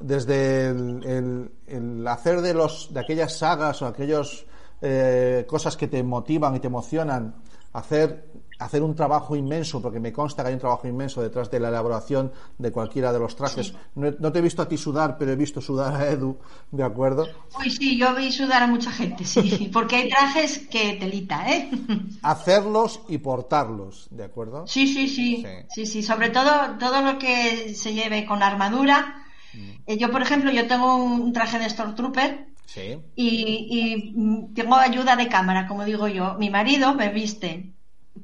desde 0.00 0.68
el, 0.68 1.04
el- 1.04 1.50
el 1.66 2.06
hacer 2.08 2.40
de 2.40 2.54
los 2.54 2.94
de 2.94 3.00
aquellas 3.00 3.36
sagas 3.36 3.82
o 3.82 3.86
aquellas 3.86 4.46
eh, 4.80 5.44
cosas 5.48 5.76
que 5.76 5.86
te 5.88 6.02
motivan 6.02 6.56
y 6.56 6.60
te 6.60 6.66
emocionan, 6.68 7.34
hacer 7.72 8.31
hacer 8.64 8.82
un 8.82 8.94
trabajo 8.94 9.36
inmenso, 9.36 9.80
porque 9.80 10.00
me 10.00 10.12
consta 10.12 10.42
que 10.42 10.48
hay 10.48 10.54
un 10.54 10.60
trabajo 10.60 10.86
inmenso 10.88 11.20
detrás 11.22 11.50
de 11.50 11.60
la 11.60 11.68
elaboración 11.68 12.32
de 12.58 12.70
cualquiera 12.72 13.12
de 13.12 13.18
los 13.18 13.36
trajes. 13.36 13.74
No, 13.94 14.10
no 14.18 14.32
te 14.32 14.38
he 14.38 14.42
visto 14.42 14.62
a 14.62 14.68
ti 14.68 14.76
sudar, 14.76 15.16
pero 15.18 15.32
he 15.32 15.36
visto 15.36 15.60
sudar 15.60 15.94
a 15.94 16.08
Edu, 16.10 16.38
¿de 16.70 16.82
acuerdo? 16.84 17.26
Uy, 17.58 17.70
sí, 17.70 17.96
yo 17.98 18.14
vi 18.14 18.30
sudar 18.32 18.62
a 18.62 18.66
mucha 18.66 18.90
gente, 18.90 19.24
sí, 19.24 19.70
porque 19.72 19.96
hay 19.96 20.08
trajes 20.08 20.58
que 20.68 20.94
telita, 20.94 21.48
¿eh? 21.50 21.70
Hacerlos 22.22 23.00
y 23.08 23.18
portarlos, 23.18 24.08
¿de 24.10 24.24
acuerdo? 24.24 24.66
Sí, 24.66 24.86
sí, 24.86 25.08
sí, 25.08 25.42
Sí. 25.42 25.46
sí, 25.68 25.86
sí, 25.86 26.02
sobre 26.02 26.30
todo 26.30 26.50
todo 26.78 27.02
lo 27.02 27.18
que 27.18 27.74
se 27.74 27.94
lleve 27.94 28.24
con 28.26 28.42
armadura. 28.42 29.16
Mm. 29.54 29.70
Eh, 29.86 29.98
yo, 29.98 30.10
por 30.10 30.22
ejemplo, 30.22 30.50
yo 30.50 30.66
tengo 30.66 30.96
un 30.96 31.32
traje 31.32 31.58
de 31.58 31.68
Stormtrooper 31.68 32.46
Sí. 32.66 32.98
y, 33.16 34.14
y, 34.16 34.54
tengo 34.54 34.76
ayuda 34.76 35.14
de 35.16 35.28
cámara, 35.28 35.66
como 35.66 35.84
digo 35.84 36.08
yo. 36.08 36.36
Mi 36.38 36.48
marido 36.48 36.94
me 36.94 37.10
viste, 37.10 37.74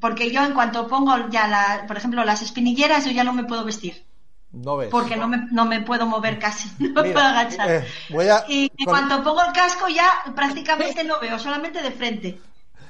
porque 0.00 0.30
yo 0.30 0.44
en 0.44 0.54
cuanto 0.54 0.86
pongo 0.86 1.28
ya, 1.30 1.48
la, 1.48 1.84
por 1.86 1.96
ejemplo, 1.96 2.24
las 2.24 2.42
espinilleras, 2.42 3.04
yo 3.04 3.10
ya 3.12 3.24
no 3.24 3.32
me 3.32 3.44
puedo 3.44 3.64
vestir, 3.64 4.04
No 4.52 4.76
ves. 4.76 4.88
porque 4.90 5.16
no 5.16 5.28
me, 5.28 5.46
no 5.50 5.64
me 5.64 5.80
puedo 5.82 6.06
mover 6.06 6.38
casi, 6.38 6.70
no 6.78 7.02
me 7.02 7.10
puedo 7.12 7.26
agachar. 7.26 7.70
eh, 7.70 7.86
voy 8.10 8.28
a- 8.28 8.44
Y 8.48 8.64
en 8.78 8.84
con- 8.84 8.94
cuanto 8.94 9.22
pongo 9.22 9.42
el 9.44 9.52
casco 9.52 9.88
ya 9.88 10.08
prácticamente 10.34 11.04
no 11.04 11.18
veo, 11.20 11.38
solamente 11.38 11.82
de 11.82 11.90
frente. 11.90 12.40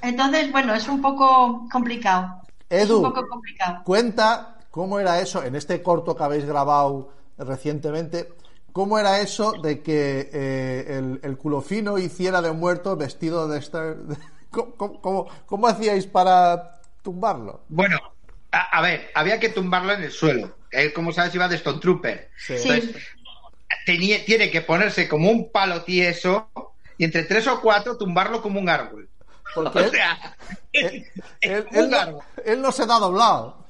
Entonces, 0.02 0.52
bueno, 0.52 0.74
es 0.74 0.86
un 0.88 1.00
poco 1.02 1.66
complicado. 1.72 2.42
es 2.68 2.84
Edu, 2.84 2.98
un 2.98 3.02
poco 3.12 3.26
complicado. 3.28 3.82
Cuenta 3.84 4.56
cómo 4.70 5.00
era 5.00 5.18
eso 5.20 5.42
en 5.42 5.56
este 5.56 5.82
corto 5.82 6.14
que 6.14 6.22
habéis 6.22 6.44
grabado 6.44 7.10
recientemente. 7.38 8.28
cómo 8.72 8.96
era 8.98 9.18
eso 9.18 9.52
de 9.60 9.82
que 9.82 10.30
eh, 10.32 10.98
el, 10.98 11.18
el 11.24 11.36
culo 11.36 11.60
fino 11.62 11.98
hiciera 11.98 12.40
de 12.40 12.52
muerto 12.52 12.94
vestido 12.96 13.48
de 13.48 13.58
este... 13.58 13.78
¿Cómo, 14.50 15.00
cómo- 15.00 15.26
cómo 15.46 15.66
hacíais 15.66 16.06
para 16.06 16.77
tumbarlo? 17.02 17.64
Bueno, 17.68 17.98
a, 18.52 18.78
a 18.78 18.82
ver, 18.82 19.10
había 19.14 19.38
que 19.40 19.48
tumbarlo 19.50 19.92
en 19.92 20.02
el 20.04 20.10
suelo. 20.12 20.56
Él, 20.70 20.92
como 20.92 21.12
sabes, 21.12 21.34
iba 21.34 21.48
de 21.48 21.56
Stone 21.56 21.80
Trooper. 21.80 22.30
Sí. 22.36 22.54
Entonces, 22.56 22.96
tenía- 23.86 24.24
tiene 24.24 24.50
que 24.50 24.60
ponerse 24.62 25.08
como 25.08 25.30
un 25.30 25.50
palo 25.50 25.82
tieso 25.82 26.50
y 26.96 27.04
entre 27.04 27.24
tres 27.24 27.46
o 27.46 27.60
cuatro 27.60 27.96
tumbarlo 27.96 28.42
como 28.42 28.60
un 28.60 28.68
árbol. 28.68 29.08
Porque 29.54 29.78
O 29.78 29.82
él, 29.82 29.90
sea, 29.90 30.36
él- 30.72 31.06
él- 31.40 31.66
un 31.70 31.76
él 31.76 31.90
no, 31.90 31.98
árbol. 31.98 32.22
él 32.44 32.60
no 32.62 32.72
se 32.72 32.86
da 32.86 32.98
doblado. 32.98 33.66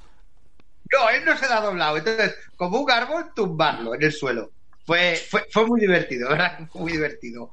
No, 0.90 1.10
él 1.10 1.24
no 1.24 1.36
se 1.36 1.46
da 1.46 1.60
doblado. 1.60 1.98
Entonces, 1.98 2.34
como 2.56 2.80
un 2.80 2.90
árbol, 2.90 3.32
tumbarlo 3.34 3.94
en 3.94 4.02
el 4.02 4.12
suelo. 4.12 4.52
Fue, 4.88 5.16
fue, 5.16 5.44
fue 5.50 5.66
muy 5.66 5.80
divertido, 5.82 6.30
¿verdad? 6.30 6.60
Fue 6.72 6.80
muy 6.80 6.92
divertido. 6.92 7.50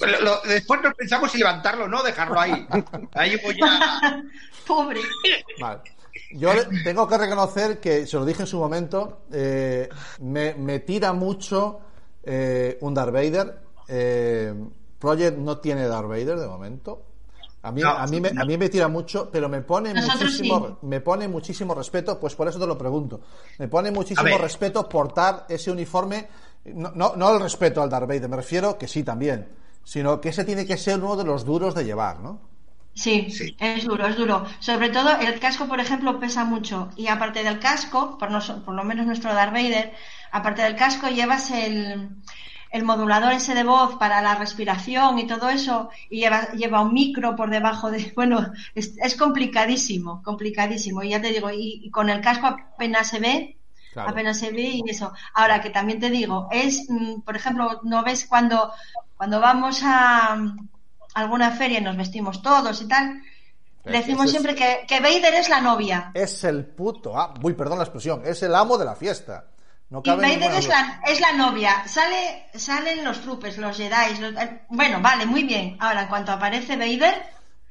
Lo- 0.00 0.20
lo- 0.20 0.40
después 0.42 0.80
nos 0.80 0.94
pensamos 0.94 1.32
si 1.32 1.38
levantarlo 1.38 1.86
o 1.86 1.88
no, 1.88 2.04
dejarlo 2.04 2.38
ahí. 2.38 2.68
Ahí 3.14 3.36
voy 3.42 3.58
a... 3.64 4.22
Pobre. 4.66 5.00
Vale. 5.60 5.80
Yo 6.30 6.52
tengo 6.84 7.08
que 7.08 7.18
reconocer 7.18 7.80
que, 7.80 8.06
se 8.06 8.16
lo 8.16 8.24
dije 8.24 8.42
en 8.42 8.46
su 8.46 8.58
momento, 8.60 9.22
eh, 9.32 9.88
me, 10.20 10.54
me 10.54 10.78
tira 10.78 11.12
mucho 11.12 11.80
eh, 12.22 12.78
un 12.80 12.94
Darth 12.94 13.12
Vader. 13.12 13.58
Eh, 13.88 14.54
Project 15.00 15.36
no 15.36 15.58
tiene 15.58 15.88
Darth 15.88 16.06
Vader 16.06 16.38
de 16.38 16.46
momento. 16.46 17.02
A 17.62 17.72
mí, 17.72 17.80
No, 17.82 17.90
a, 17.90 18.06
mí 18.06 18.20
me, 18.20 18.28
a 18.28 18.44
mí 18.44 18.56
me 18.56 18.68
tira 18.68 18.86
mucho, 18.86 19.30
pero 19.32 19.48
me 19.48 19.62
pone 19.62 19.92
muchísimo, 19.92 20.78
sí. 20.80 20.86
me 20.86 21.00
pone 21.00 21.26
muchísimo 21.26 21.74
respeto, 21.74 22.20
pues 22.20 22.36
por 22.36 22.46
eso 22.46 22.60
te 22.60 22.66
lo 22.68 22.78
pregunto. 22.78 23.20
Me 23.58 23.66
pone 23.66 23.90
muchísimo 23.90 24.38
respeto 24.38 24.88
portar 24.88 25.44
ese 25.48 25.72
uniforme, 25.72 26.28
no, 26.74 26.92
no, 26.94 27.14
no 27.16 27.34
el 27.34 27.40
respeto 27.42 27.82
al 27.82 27.90
Darth 27.90 28.08
Vader, 28.08 28.28
me 28.28 28.36
refiero 28.36 28.78
que 28.78 28.88
sí 28.88 29.02
también, 29.04 29.48
sino 29.84 30.20
que 30.20 30.30
ese 30.30 30.44
tiene 30.44 30.66
que 30.66 30.76
ser 30.76 30.98
uno 30.98 31.16
de 31.16 31.24
los 31.24 31.44
duros 31.44 31.74
de 31.74 31.84
llevar, 31.84 32.20
¿no? 32.20 32.40
Sí, 32.94 33.14
Sí. 33.26 33.56
es 33.58 33.84
duro, 33.84 34.06
es 34.06 34.16
duro. 34.16 34.44
Sobre 34.60 34.90
todo 34.90 35.10
el 35.20 35.38
casco, 35.38 35.68
por 35.68 35.78
ejemplo, 35.80 36.18
pesa 36.18 36.44
mucho. 36.44 36.90
Y 36.96 37.06
aparte 37.08 37.44
del 37.44 37.60
casco, 37.60 38.18
por, 38.18 38.30
nos- 38.30 38.50
por 38.50 38.74
lo 38.74 38.82
menos 38.84 39.06
nuestro 39.06 39.32
Darth 39.34 39.52
Vader, 39.52 39.92
aparte 40.32 40.62
del 40.62 40.74
casco 40.76 41.08
llevas 41.08 41.50
el, 41.52 42.10
el 42.72 42.84
modulador 42.84 43.32
ese 43.32 43.54
de 43.54 43.62
voz 43.64 43.94
para 43.96 44.20
la 44.20 44.34
respiración 44.34 45.18
y 45.18 45.26
todo 45.28 45.48
eso, 45.48 45.90
y 46.10 46.20
lleva, 46.20 46.50
lleva 46.52 46.80
un 46.82 46.92
micro 46.92 47.36
por 47.36 47.50
debajo 47.50 47.90
de... 47.90 48.12
Bueno, 48.16 48.52
es, 48.74 48.94
es 48.98 49.16
complicadísimo, 49.16 50.22
complicadísimo. 50.24 51.02
Y 51.04 51.10
ya 51.10 51.20
te 51.22 51.28
digo, 51.32 51.50
y, 51.52 51.80
y 51.84 51.90
con 51.90 52.10
el 52.10 52.20
casco 52.20 52.46
apenas 52.48 53.06
se 53.08 53.20
ve, 53.20 53.57
Claro. 53.98 54.10
apenas 54.10 54.38
se 54.38 54.50
ve 54.50 54.62
y 54.62 54.82
eso. 54.88 55.12
Ahora 55.34 55.60
que 55.60 55.70
también 55.70 55.98
te 56.00 56.10
digo, 56.10 56.48
es, 56.50 56.86
mm, 56.88 57.20
por 57.22 57.36
ejemplo, 57.36 57.80
no 57.84 58.02
ves 58.04 58.26
cuando, 58.26 58.72
cuando 59.16 59.40
vamos 59.40 59.80
a 59.84 60.36
mm, 60.36 60.68
alguna 61.14 61.50
feria 61.52 61.78
y 61.78 61.82
nos 61.82 61.96
vestimos 61.96 62.40
todos 62.42 62.80
y 62.82 62.86
tal, 62.88 63.20
decimos 63.84 64.26
es- 64.26 64.30
siempre 64.32 64.54
que, 64.54 64.84
que 64.86 65.00
Vader 65.00 65.34
es 65.34 65.48
la 65.48 65.60
novia. 65.60 66.10
es 66.14 66.44
el 66.44 66.64
puto, 66.66 67.18
ah, 67.18 67.34
uy, 67.42 67.54
perdón 67.54 67.78
la 67.78 67.84
expresión, 67.84 68.22
es 68.24 68.42
el 68.42 68.54
amo 68.54 68.76
de 68.78 68.84
la 68.84 68.94
fiesta. 68.94 69.46
No 69.90 70.02
Y 70.04 70.10
Vader 70.10 70.52
es 70.52 70.68
la, 70.68 71.00
es 71.06 71.18
la 71.18 71.32
novia. 71.32 71.82
Sale, 71.88 72.48
salen 72.54 73.02
los 73.04 73.22
trupes, 73.22 73.56
los 73.56 73.74
Jedi. 73.74 74.18
los- 74.20 74.34
eh, 74.34 74.62
bueno, 74.68 75.00
vale, 75.00 75.24
muy 75.24 75.44
bien. 75.44 75.78
Ahora, 75.80 76.02
en 76.02 76.08
cuanto 76.08 76.30
aparece 76.32 76.76
Vader, 76.76 77.22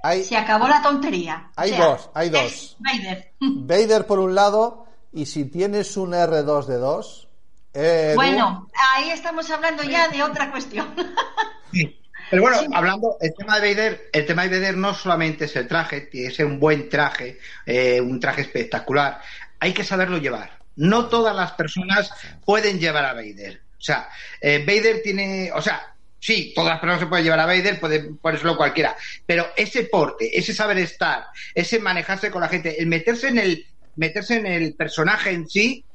Hay 0.01 0.23
se 0.23 0.35
acabó 0.35 0.67
la 0.67 0.81
tontería. 0.81 1.49
O 1.55 1.61
Hay 1.61 1.69
sea, 1.69 1.85
dos, 1.85 2.09
hay 2.15 2.29
dos. 2.31 2.75
Vader. 2.79 3.33
Vader 3.39 4.07
por 4.07 4.17
un 4.19 4.33
lado, 4.33 4.86
y 5.17 5.25
si 5.25 5.45
tienes 5.45 5.97
un 5.97 6.11
R2 6.11 6.65
de 6.67 6.77
2, 6.77 7.27
eh, 7.73 8.09
Edu, 8.09 8.15
Bueno, 8.15 8.69
ahí 8.93 9.09
estamos 9.09 9.49
hablando 9.49 9.83
ya 9.83 10.07
de 10.09 10.21
otra 10.21 10.51
cuestión. 10.51 10.93
Pero 12.29 12.41
bueno, 12.41 12.57
hablando, 12.73 13.17
el 13.19 13.33
tema 13.33 13.59
de 13.59 13.73
Vader, 13.73 14.09
el 14.13 14.25
tema 14.27 14.43
de 14.43 14.59
Vader 14.59 14.77
no 14.77 14.93
solamente 14.93 15.45
es 15.45 15.55
el 15.55 15.67
traje, 15.67 16.01
tiene 16.01 16.29
que 16.29 16.35
ser 16.35 16.45
un 16.45 16.59
buen 16.59 16.87
traje, 16.87 17.39
eh, 17.65 17.99
un 17.99 18.19
traje 18.19 18.41
espectacular. 18.41 19.21
Hay 19.59 19.73
que 19.73 19.83
saberlo 19.83 20.17
llevar. 20.17 20.59
No 20.75 21.07
todas 21.07 21.35
las 21.35 21.53
personas 21.53 22.11
pueden 22.45 22.79
llevar 22.79 23.05
a 23.05 23.13
Vader. 23.13 23.61
O 23.77 23.81
sea, 23.81 24.09
eh, 24.39 24.59
Vader 24.59 25.01
tiene, 25.01 25.51
o 25.51 25.61
sea, 25.61 25.95
sí, 26.19 26.51
todas 26.53 26.71
las 26.71 26.79
personas 26.79 26.99
se 26.99 27.07
pueden 27.07 27.23
llevar 27.23 27.39
a 27.39 27.45
Vader, 27.45 27.79
puede 27.79 28.11
ponérselo 28.21 28.57
cualquiera. 28.57 28.95
Pero 29.25 29.47
ese 29.55 29.85
porte, 29.85 30.37
ese 30.37 30.53
saber 30.53 30.77
estar, 30.77 31.25
ese 31.55 31.79
manejarse 31.79 32.29
con 32.29 32.41
la 32.41 32.49
gente, 32.49 32.79
el 32.79 32.87
meterse 32.87 33.29
en 33.29 33.39
el, 33.39 33.65
meterse 33.97 34.37
en 34.37 34.45
el 34.45 34.75
personaje 34.75 35.31
en 35.31 35.47
sí, 35.47 35.85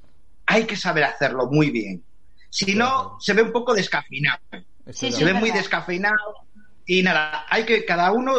hay 0.47 0.65
que 0.67 0.77
saber 0.77 1.05
hacerlo 1.05 1.47
muy 1.51 1.71
bien. 1.71 2.05
Si 2.51 2.75
no, 2.75 3.17
se 3.21 3.33
ve 3.33 3.43
un 3.43 3.53
poco 3.53 3.75
descafeinado 3.75 4.39
Sí, 4.91 5.11
sí, 5.11 5.13
se 5.13 5.25
ve 5.25 5.33
muy 5.33 5.51
verdad. 5.51 5.61
descafeinado 5.63 6.17
y 6.85 7.03
nada, 7.03 7.47
hay 7.49 7.65
que 7.65 7.85
cada 7.85 8.13
uno 8.13 8.35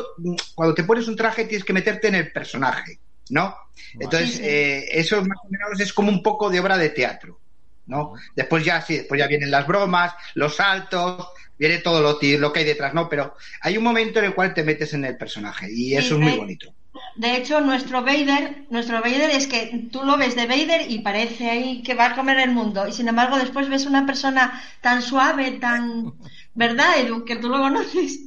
cuando 0.56 0.76
te 0.76 0.84
pones 0.84 1.08
un 1.08 1.16
traje 1.16 1.46
tienes 1.46 1.66
que 1.66 1.74
meterte 1.74 2.10
en 2.10 2.16
el 2.16 2.32
personaje, 2.32 3.00
¿no? 3.30 3.56
Entonces 3.94 4.32
Sí, 4.32 4.38
sí. 4.40 4.44
eh, 4.44 4.86
eso 4.92 5.18
más 5.26 5.38
o 5.44 5.50
menos 5.50 5.80
es 5.80 5.94
como 5.94 6.10
un 6.10 6.22
poco 6.22 6.50
de 6.50 6.60
obra 6.60 6.78
de 6.78 6.90
teatro, 6.90 7.42
¿no? 7.86 8.14
Después 8.36 8.64
ya 8.66 8.82
sí, 8.82 8.98
después 8.98 9.18
ya 9.20 9.28
vienen 9.28 9.50
las 9.50 9.66
bromas, 9.66 10.14
los 10.36 10.56
saltos, 10.58 11.28
viene 11.58 11.78
todo 11.80 12.02
lo, 12.02 12.20
lo 12.22 12.54
que 12.54 12.60
hay 12.60 12.66
detrás, 12.66 12.94
¿no? 12.94 13.08
Pero 13.10 13.36
hay 13.62 13.78
un 13.78 13.84
momento 13.84 14.20
en 14.20 14.26
el 14.26 14.36
cual 14.36 14.54
te 14.54 14.64
metes 14.64 14.94
en 14.94 15.06
el 15.06 15.18
personaje 15.18 15.68
y 15.72 15.96
eso 15.96 16.16
es 16.16 16.20
muy 16.22 16.34
bonito. 16.38 16.76
De 17.16 17.36
hecho, 17.38 17.60
nuestro 17.62 18.02
Vader, 18.04 18.66
nuestro 18.70 19.02
Vader 19.02 19.32
es 19.32 19.48
que 19.48 19.88
tú 19.92 20.04
lo 20.04 20.18
ves 20.18 20.36
de 20.36 20.46
Vader 20.46 20.90
y 20.92 21.00
parece 21.00 21.50
ahí 21.50 21.82
que 21.84 21.96
va 21.96 22.08
a 22.08 22.16
comer 22.16 22.38
el 22.40 22.52
mundo. 22.52 22.88
Y 22.88 22.92
sin 22.94 23.08
embargo, 23.08 23.38
después 23.38 23.68
ves 23.70 23.86
una 23.86 24.06
persona 24.06 24.62
tan 24.82 25.02
suave, 25.02 25.52
tan. 25.52 26.14
¿Verdad, 26.54 27.00
Edu? 27.00 27.26
Que 27.26 27.36
tú 27.38 27.50
lo 27.50 27.60
conoces. 27.60 28.20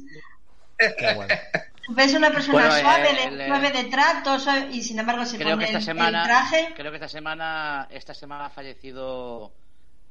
Qué 0.77 1.13
bueno. 1.15 1.33
Ves 1.89 2.13
una 2.13 2.29
persona 2.31 2.53
Bueno, 2.59 2.75
eh, 2.75 2.81
suave, 2.81 3.13
de, 3.13 3.23
el, 3.23 3.41
eh, 3.41 3.47
suave 3.47 3.71
de 3.71 3.83
trato 3.85 4.39
suave- 4.39 4.67
y 4.73 4.81
sin 4.83 4.99
embargo 4.99 5.25
se 5.25 5.37
creo 5.37 5.51
pone 5.51 5.59
que 5.59 5.65
esta 5.65 5.77
el, 5.77 5.83
semana 5.85 6.19
el 6.21 6.25
traje. 6.27 6.73
creo 6.75 6.91
que 6.91 6.97
esta 6.97 7.07
semana 7.07 7.87
esta 7.89 8.13
semana 8.13 8.47
ha 8.47 8.49
fallecido 8.49 9.53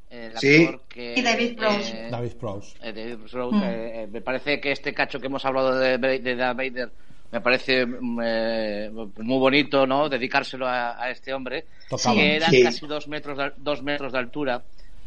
el 0.09 0.29
actor 0.29 0.41
Sí. 0.41 0.79
que 0.89 1.15
Y 1.19 1.23
David 1.23 1.57
Prowse. 1.59 2.07
eh, 2.07 2.09
David 2.11 2.33
Prowse. 2.41 2.77
eh, 2.81 2.93
David 2.95 3.31
Prowse, 3.31 3.57
Mm. 3.57 3.63
eh, 3.63 4.03
eh, 4.03 4.07
me 4.11 4.21
parece 4.23 4.59
que 4.61 4.73
este 4.73 4.95
cacho 4.95 5.21
que 5.21 5.27
hemos 5.27 5.45
hablado 5.45 5.79
de, 5.79 5.99
de 5.99 6.35
Darth 6.37 6.57
Vader 6.57 6.91
me 7.37 7.41
parece 7.43 7.85
mm, 7.85 8.21
eh, 8.25 8.91
muy 8.91 9.39
bonito 9.39 9.87
no 9.87 10.09
dedicárselo 10.09 10.67
a, 10.67 11.03
a 11.03 11.11
este 11.11 11.35
hombre 11.35 11.67
Tocaba. 11.89 12.15
que 12.17 12.37
eran 12.37 12.51
Sí. 12.51 12.63
casi 12.63 12.87
dos 12.87 13.09
metros 13.09 13.37
de, 13.37 13.53
dos 13.59 13.83
metros 13.83 14.13
de 14.13 14.19
altura 14.19 14.63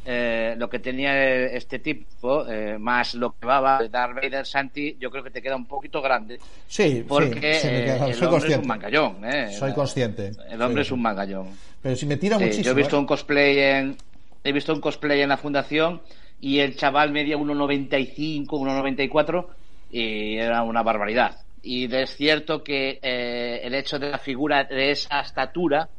eh, 0.05 0.53
lo 0.57 0.69
que 0.69 0.77
tenía 0.79 1.11
este 1.47 1.79
tipo 1.79 2.47
eh, 2.47 2.77
más 2.77 3.15
lo 3.15 3.33
que 3.37 3.45
va 3.47 3.81
Darth 3.89 4.15
Vader 4.15 4.45
Santi 4.45 4.95
yo 4.99 5.09
creo 5.09 5.23
que 5.23 5.31
te 5.31 5.41
queda 5.41 5.55
un 5.55 5.65
poquito 5.65 6.01
grande 6.03 6.39
Sí, 6.67 7.03
porque 7.07 7.53
sí, 7.55 7.59
sí, 7.61 7.67
me 7.67 7.79
eh, 7.79 7.83
queda- 7.85 8.07
el 8.07 8.13
soy 8.13 8.27
hombre 8.27 8.49
es 8.49 8.57
un 8.59 8.67
mangallón 8.67 9.25
eh. 9.25 9.51
Soy 9.57 9.73
consciente. 9.73 10.31
el 10.51 10.61
hombre 10.61 10.83
Sí, 10.83 10.87
es 10.87 10.91
un 10.91 11.01
mangallón 11.01 11.47
Pero 11.81 11.95
si 11.95 12.05
me 12.05 12.17
tira 12.17 12.37
Sí, 12.37 12.43
muchísimo. 12.43 12.65
yo 12.65 12.71
he 12.71 12.75
visto 12.75 12.95
¿eh? 12.95 12.99
un 12.99 13.05
cosplay 13.07 13.57
en 13.59 13.97
he 14.43 14.51
visto 14.53 14.71
un 14.73 14.81
cosplay 14.81 15.21
en 15.21 15.29
la 15.29 15.37
fundación 15.37 16.01
y 16.39 16.59
el 16.59 16.75
chaval 16.77 17.11
medía 17.11 17.37
1.95, 17.37 18.47
1.94 18.47 19.47
y 19.91 20.37
era 20.37 20.61
una 20.63 20.83
barbaridad. 20.83 21.35
Y 21.61 21.93
es 21.93 22.15
cierto 22.15 22.63
que 22.63 22.99
eh, 23.01 23.59
el 23.63 23.73
hecho 23.75 23.99
de 23.99 24.09
la 24.11 24.17
figura 24.19 24.63
de 24.63 24.91
esa 24.91 25.19
estatura 25.21 25.89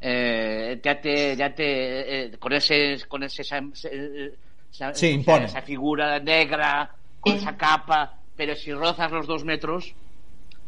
eh, 0.00 0.80
ya 0.82 1.00
te 1.00 1.36
ya 1.36 1.54
te 1.54 2.24
eh, 2.24 2.38
con 2.38 2.52
ese 2.52 2.98
con 3.08 3.22
ese 3.22 3.42
esa, 3.42 3.60
esa- 4.72 4.94
Sí, 4.94 5.08
impone. 5.10 5.46
esa 5.46 5.62
figura 5.62 6.18
negra 6.18 6.90
con 7.20 7.34
esa 7.36 7.56
capa, 7.56 8.18
pero 8.36 8.54
si 8.56 8.72
rozas 8.72 9.10
los 9.12 9.26
dos 9.26 9.44
metros 9.44 9.94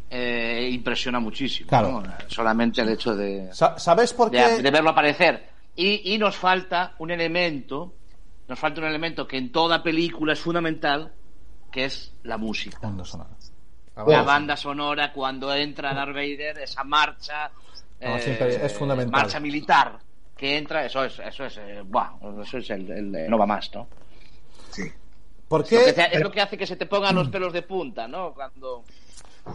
eh, 0.08 0.68
impresiona 0.72 1.18
muchísimo. 1.18 1.68
Claro. 1.68 2.00
¿no? 2.00 2.14
Solamente 2.28 2.80
el 2.80 2.90
hecho 2.90 3.14
de 3.16 3.52
Sa- 3.52 3.78
¿Sabes 3.78 4.12
por 4.14 4.30
qué? 4.30 4.62
de 4.62 4.70
verlo 4.70 4.90
aparecer. 4.90 5.48
Y, 5.74 6.14
y 6.14 6.18
nos 6.18 6.36
falta 6.36 6.94
un 7.00 7.10
elemento, 7.10 7.92
nos 8.48 8.58
falta 8.58 8.80
un 8.80 8.86
elemento 8.86 9.26
que 9.26 9.36
en 9.36 9.50
toda 9.52 9.82
película 9.82 10.32
es 10.32 10.38
fundamental, 10.40 11.12
que 11.70 11.84
es 11.86 12.14
la 12.22 12.38
música. 12.38 12.78
Sonora. 13.04 13.30
La 13.96 14.04
La 14.04 14.22
banda 14.22 14.56
sonora 14.56 15.12
cuando 15.12 15.52
entra 15.54 15.94
Darth 15.94 16.14
Vader, 16.14 16.58
esa 16.58 16.84
marcha, 16.84 17.50
No, 18.00 18.16
eh, 18.16 18.20
siempre 18.20 18.64
es 18.66 18.72
fundamental. 18.74 19.22
marcha 19.22 19.40
militar 19.40 19.98
que 20.36 20.58
entra, 20.58 20.84
eso 20.84 21.02
es, 21.04 21.18
eso 21.18 21.44
es, 21.46 21.56
eh, 21.56 21.82
buah, 21.82 22.10
eso 22.42 22.58
es 22.58 22.68
el, 22.70 22.90
el- 22.90 23.30
no 23.30 23.38
va 23.38 23.46
más, 23.46 23.70
¿no? 23.74 23.86
¿Por 25.48 25.60
Lo 25.60 25.66
que 25.66 25.76
qué, 25.84 25.92
te- 25.92 26.16
es 26.16 26.20
lo 26.20 26.30
que 26.30 26.40
hace 26.40 26.58
que 26.58 26.66
se 26.66 26.76
te 26.76 26.86
pongan 26.86 27.14
los 27.14 27.28
pelos 27.28 27.52
de 27.52 27.62
punta, 27.62 28.06
¿no? 28.08 28.34
Cuando 28.34 28.84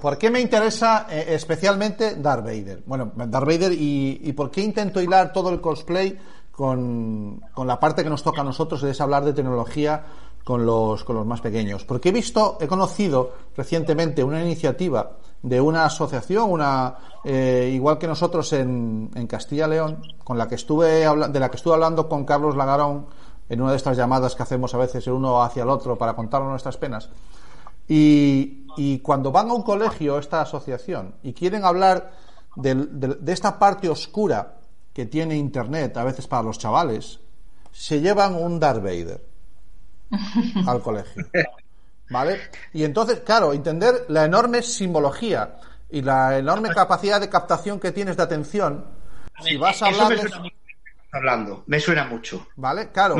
¿Por 0.02 0.18
qué 0.18 0.32
me 0.32 0.39
interesa 0.39 1.06
eh, 1.10 1.26
especialmente 1.36 2.16
Darth 2.16 2.46
Vader? 2.46 2.82
Bueno, 2.86 3.12
Darth 3.16 3.46
Vader 3.46 3.74
y, 3.74 4.22
y 4.24 4.34
por 4.34 4.50
qué 4.50 4.62
intento 4.62 5.02
hilar 5.02 5.34
todo 5.34 5.50
el 5.52 5.60
cosplay 5.60 6.18
con, 6.52 7.42
con 7.54 7.68
la 7.68 7.78
parte 7.80 8.02
que 8.04 8.10
nos 8.10 8.24
toca 8.24 8.39
a 8.42 8.44
nosotros, 8.46 8.82
es 8.84 9.02
hablar 9.02 9.24
de 9.26 9.34
tecnología 9.34 10.02
con 10.44 10.66
los, 10.66 11.04
con 11.04 11.16
los 11.16 11.26
más 11.26 11.42
pequeños. 11.42 11.86
Porque 11.86 12.10
he 12.10 12.12
visto, 12.12 12.58
he 12.60 12.68
conocido 12.68 13.32
recientemente 13.56 14.24
una 14.24 14.42
iniciativa 14.44 15.18
de 15.44 15.60
una 15.60 15.86
asociación, 15.86 16.52
una 16.52 16.96
eh, 17.24 17.72
igual 17.74 17.98
que 17.98 18.08
nosotros 18.08 18.52
en, 18.54 19.10
en 19.16 19.28
Castilla 19.28 19.68
León, 19.68 20.02
con 20.24 20.38
la 20.38 20.48
que 20.48 20.56
estuve 20.56 20.88
de 21.08 21.39
la 21.39 21.50
que 21.50 21.58
estuve 21.58 21.74
hablando 21.74 22.08
con 22.08 22.26
Carlos 22.26 22.56
Lagarón 22.56 23.08
en 23.50 23.62
una 23.62 23.72
de 23.72 23.78
estas 23.78 23.98
llamadas 23.98 24.36
que 24.36 24.44
hacemos 24.44 24.74
a 24.74 24.78
veces 24.78 25.06
el 25.08 25.14
uno 25.14 25.42
hacia 25.44 25.64
el 25.64 25.70
otro 25.70 25.98
para 25.98 26.16
contarnos 26.16 26.50
nuestras 26.52 26.78
penas. 26.78 27.10
Y, 27.88 28.68
y 28.78 29.00
cuando 29.00 29.32
van 29.32 29.50
a 29.50 29.54
un 29.54 29.64
colegio, 29.64 30.18
esta 30.18 30.42
asociación, 30.42 31.16
y 31.24 31.34
quieren 31.34 31.66
hablar 31.66 32.12
del- 32.56 33.00
del- 33.00 33.18
de 33.24 33.34
esta 33.34 33.60
parte 33.60 33.89
oscura 33.89 34.56
que 34.94 35.06
tiene 35.06 35.36
Internet, 35.36 35.98
a 35.98 36.04
veces 36.04 36.28
para 36.28 36.44
los 36.44 36.58
chavales, 36.58 37.20
se 37.72 38.00
llevan 38.00 38.36
un 38.36 38.60
Darth 38.60 38.84
Vader 38.84 39.26
al 40.68 40.82
colegio. 40.82 41.26
¿Vale? 42.09 42.39
Y 42.74 42.84
entonces, 42.84 43.22
claro, 43.22 43.53
entender 43.53 44.05
la 44.09 44.26
enorme 44.26 44.62
simbología 44.62 45.55
y 45.89 46.01
la 46.01 46.38
enorme 46.38 46.70
capacidad 46.70 47.20
de 47.22 47.30
captación 47.30 47.80
que 47.80 47.91
tienes 47.91 48.18
de 48.18 48.24
atención. 48.24 48.86
Si 49.41 49.57
vas 49.57 49.82
a 49.82 49.88
hablar 49.88 50.14
hablando, 51.12 51.64
me 51.68 51.80
suena 51.80 52.05
mucho. 52.05 52.47
¿Vale? 52.55 52.89
Claro. 52.89 53.16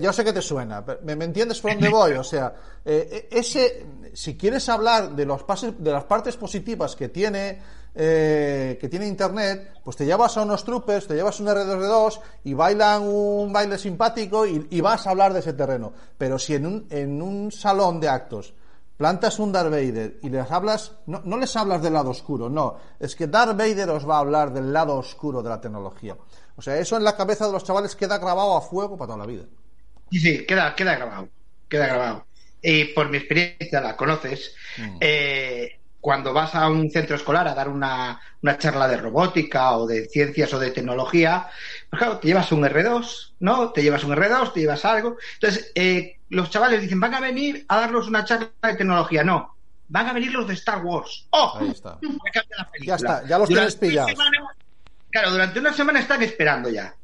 Yo 0.00 0.12
sé 0.12 0.24
que 0.24 0.32
te 0.32 0.40
suena, 0.40 0.84
pero 0.84 1.00
¿me, 1.02 1.16
me 1.16 1.24
entiendes 1.24 1.60
por 1.60 1.72
dónde 1.72 1.88
voy? 1.88 2.12
O 2.12 2.22
sea, 2.22 2.54
eh, 2.84 3.08
eh, 3.10 3.28
ese, 3.30 3.84
si 4.12 4.36
quieres 4.36 4.68
hablar 4.68 5.10
de 5.10 5.26
los 5.26 5.42
pases, 5.42 5.74
de 5.82 5.90
las 5.90 6.04
partes 6.04 6.36
positivas 6.36 6.94
que 6.94 7.08
tiene, 7.08 7.60
eh, 7.94 8.76
que 8.80 8.88
tiene 8.88 9.06
Internet, 9.06 9.80
pues 9.84 9.96
te 9.96 10.04
llevas 10.04 10.36
a 10.36 10.42
unos 10.42 10.64
trupes, 10.64 11.06
te 11.06 11.14
llevas 11.14 11.38
un 11.40 11.46
R2D2 11.46 12.20
y 12.44 12.54
bailan 12.54 13.02
un 13.02 13.52
baile 13.52 13.78
simpático 13.78 14.46
y, 14.46 14.66
y 14.70 14.80
vas 14.80 15.06
a 15.06 15.10
hablar 15.10 15.32
de 15.32 15.40
ese 15.40 15.52
terreno. 15.52 15.92
Pero 16.18 16.38
si 16.38 16.54
en 16.54 16.66
un, 16.66 16.86
en 16.90 17.22
un 17.22 17.52
salón 17.52 18.00
de 18.00 18.08
actos 18.08 18.54
plantas 18.96 19.38
un 19.38 19.52
Darth 19.52 19.70
Vader 19.70 20.18
y 20.22 20.28
les 20.30 20.50
hablas, 20.50 20.92
no, 21.06 21.20
no 21.24 21.36
les 21.36 21.54
hablas 21.56 21.82
del 21.82 21.92
lado 21.92 22.10
oscuro, 22.10 22.48
no, 22.48 22.78
es 22.98 23.16
que 23.16 23.26
Darth 23.26 23.56
Vader 23.56 23.90
os 23.90 24.08
va 24.08 24.16
a 24.16 24.20
hablar 24.20 24.52
del 24.52 24.72
lado 24.72 24.96
oscuro 24.96 25.42
de 25.42 25.48
la 25.48 25.60
tecnología. 25.60 26.16
O 26.56 26.62
sea, 26.62 26.78
eso 26.78 26.96
en 26.96 27.04
la 27.04 27.16
cabeza 27.16 27.46
de 27.46 27.52
los 27.52 27.64
chavales 27.64 27.96
queda 27.96 28.18
grabado 28.18 28.56
a 28.56 28.60
fuego 28.60 28.96
para 28.96 29.08
toda 29.08 29.18
la 29.18 29.26
vida. 29.26 29.44
Sí, 30.10 30.20
sí, 30.20 30.46
queda, 30.46 30.74
queda 30.74 30.94
grabado. 30.96 31.28
Queda 31.68 31.86
grabado. 31.86 32.26
Y 32.62 32.84
por 32.86 33.10
mi 33.10 33.18
experiencia, 33.18 33.80
la 33.80 33.96
conoces, 33.96 34.54
eh, 35.00 35.80
cuando 36.04 36.34
vas 36.34 36.54
a 36.54 36.68
un 36.68 36.90
centro 36.90 37.16
escolar 37.16 37.48
a 37.48 37.54
dar 37.54 37.66
una, 37.66 38.20
una 38.42 38.58
charla 38.58 38.86
de 38.88 38.98
robótica 38.98 39.72
o 39.78 39.86
de 39.86 40.04
ciencias 40.06 40.52
o 40.52 40.58
de 40.58 40.70
tecnología, 40.70 41.48
pues 41.88 41.98
claro, 41.98 42.18
te 42.18 42.28
llevas 42.28 42.52
un 42.52 42.62
R2, 42.62 43.32
¿no? 43.40 43.72
Te 43.72 43.82
llevas 43.82 44.04
un 44.04 44.12
R2, 44.14 44.52
te 44.52 44.60
llevas 44.60 44.84
algo. 44.84 45.16
Entonces, 45.40 45.72
eh, 45.74 46.18
los 46.28 46.50
chavales 46.50 46.82
dicen, 46.82 47.00
van 47.00 47.14
a 47.14 47.20
venir 47.20 47.64
a 47.68 47.80
darnos 47.80 48.06
una 48.06 48.22
charla 48.22 48.50
de 48.62 48.74
tecnología. 48.74 49.24
No, 49.24 49.56
van 49.88 50.06
a 50.06 50.12
venir 50.12 50.30
los 50.30 50.46
de 50.46 50.52
Star 50.52 50.84
Wars. 50.84 51.26
¡Oh! 51.30 51.56
Ahí 51.58 51.70
está. 51.70 51.96
Me 52.02 52.30
cambia 52.30 52.56
la 52.58 52.70
película. 52.70 52.84
Ya 52.86 52.94
está, 52.96 53.26
ya 53.26 53.38
los 53.38 53.48
Durante 53.48 53.72
tienes 53.72 53.76
pillados. 53.76 54.10
semana- 54.10 54.54
claro, 55.10 55.30
durante 55.30 55.58
una 55.58 55.72
semana 55.72 56.00
están 56.00 56.22
esperando 56.22 56.68
ya. 56.68 56.94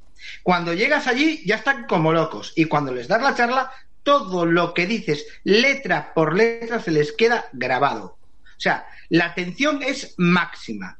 Cuando 0.42 0.74
llegas 0.74 1.06
allí 1.06 1.42
ya 1.46 1.54
están 1.54 1.86
como 1.86 2.12
locos 2.12 2.52
y 2.54 2.66
cuando 2.66 2.92
les 2.92 3.08
das 3.08 3.22
la 3.22 3.34
charla, 3.34 3.72
todo 4.02 4.44
lo 4.44 4.74
que 4.74 4.84
dices, 4.84 5.24
letra 5.44 6.12
por 6.12 6.36
letra, 6.36 6.80
se 6.80 6.90
les 6.90 7.12
queda 7.12 7.46
grabado. 7.54 8.18
O 8.60 8.62
sea, 8.62 8.84
la 9.08 9.24
atención 9.24 9.82
es 9.82 10.14
máxima. 10.18 10.98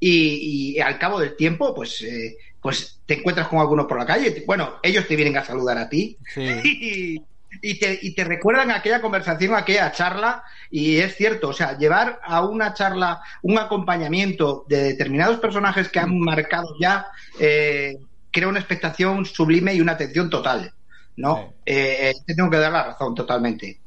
Y, 0.00 0.76
y 0.76 0.80
al 0.80 0.98
cabo 0.98 1.20
del 1.20 1.36
tiempo, 1.36 1.74
pues, 1.74 2.00
eh, 2.00 2.38
pues 2.58 3.00
te 3.04 3.18
encuentras 3.18 3.48
con 3.48 3.58
alguno 3.58 3.86
por 3.86 3.98
la 3.98 4.06
calle. 4.06 4.42
Bueno, 4.46 4.76
ellos 4.82 5.06
te 5.06 5.14
vienen 5.14 5.36
a 5.36 5.44
saludar 5.44 5.76
a 5.76 5.90
ti 5.90 6.16
y, 6.36 7.22
y 7.60 7.78
te, 7.78 7.98
y 8.00 8.14
te 8.14 8.24
recuerdan 8.24 8.70
aquella 8.70 9.02
conversación, 9.02 9.54
aquella 9.54 9.92
charla, 9.92 10.42
y 10.70 10.96
es 10.96 11.14
cierto, 11.16 11.50
o 11.50 11.52
sea, 11.52 11.76
llevar 11.76 12.18
a 12.24 12.40
una 12.46 12.72
charla 12.72 13.20
un 13.42 13.58
acompañamiento 13.58 14.64
de 14.68 14.84
determinados 14.84 15.38
personajes 15.38 15.90
que 15.90 16.00
han 16.00 16.18
marcado 16.18 16.74
ya, 16.80 17.08
eh, 17.38 17.98
crea 18.30 18.48
una 18.48 18.58
expectación 18.58 19.26
sublime 19.26 19.74
y 19.74 19.82
una 19.82 19.92
atención 19.92 20.30
total, 20.30 20.72
¿no? 21.16 21.52
Eh, 21.66 22.10
eh, 22.10 22.14
te 22.24 22.34
tengo 22.34 22.48
que 22.48 22.56
dar 22.56 22.72
la 22.72 22.84
razón 22.84 23.14
totalmente. 23.14 23.80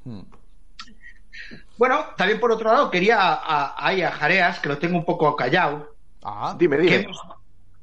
Bueno, 1.77 2.05
también 2.17 2.39
por 2.39 2.51
otro 2.51 2.71
lado, 2.71 2.89
quería 2.89 3.19
a, 3.19 3.33
a, 3.33 3.87
ahí 3.87 4.01
a 4.01 4.11
Jareas, 4.11 4.59
que 4.59 4.69
lo 4.69 4.77
tengo 4.77 4.97
un 4.97 5.05
poco 5.05 5.35
callado, 5.35 5.95
Ah, 6.23 6.55
Dime, 6.57 6.77
que 6.77 6.83
dime. 6.83 6.95
hemos, 7.03 7.21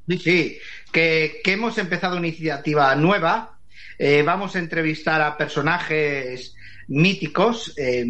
sí, 0.09 0.19
sí, 0.19 0.59
que, 0.91 1.41
que 1.45 1.53
hemos 1.53 1.79
empezado 1.79 2.17
una 2.17 2.27
iniciativa 2.27 2.95
nueva. 2.97 3.59
Eh, 3.99 4.23
vamos 4.25 4.57
a 4.57 4.59
entrevistar 4.59 5.21
a 5.23 5.37
personajes 5.37 6.55
míticos, 6.89 7.73
eh, 7.77 8.05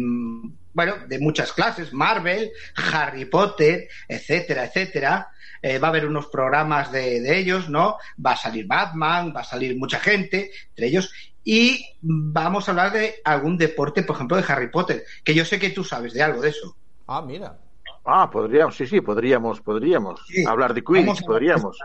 bueno, 0.73 0.95
de 1.07 1.19
muchas 1.19 1.53
clases, 1.53 1.93
Marvel, 1.93 2.51
Harry 2.91 3.25
Potter, 3.25 3.87
etcétera, 4.07 4.65
etcétera. 4.65 5.27
Eh, 5.61 5.77
va 5.77 5.87
a 5.87 5.91
haber 5.91 6.07
unos 6.07 6.27
programas 6.27 6.91
de, 6.91 7.21
de 7.21 7.37
ellos, 7.37 7.69
¿no? 7.69 7.97
Va 8.25 8.31
a 8.31 8.37
salir 8.37 8.65
Batman, 8.65 9.31
va 9.35 9.41
a 9.41 9.45
salir 9.45 9.77
mucha 9.77 9.99
gente, 9.99 10.51
entre 10.69 10.87
ellos. 10.87 11.13
Y 11.43 11.85
vamos 12.01 12.67
a 12.67 12.71
hablar 12.71 12.93
de 12.93 13.15
algún 13.25 13.57
deporte, 13.57 14.03
por 14.03 14.15
ejemplo, 14.15 14.37
de 14.37 14.45
Harry 14.47 14.69
Potter, 14.69 15.03
que 15.23 15.33
yo 15.33 15.43
sé 15.45 15.59
que 15.59 15.71
tú 15.71 15.83
sabes 15.83 16.13
de 16.13 16.23
algo 16.23 16.41
de 16.41 16.49
eso. 16.49 16.75
ah, 17.07 17.21
mira. 17.21 17.57
Ah, 18.05 18.29
podríamos, 18.29 18.75
sí, 18.75 18.85
sí, 18.85 18.99
podríamos, 19.01 19.61
podríamos. 19.61 20.21
Sí. 20.27 20.43
Hablar 20.45 20.73
de 20.73 20.83
Quidditch, 20.83 21.07
hablar 21.09 21.25
podríamos. 21.25 21.77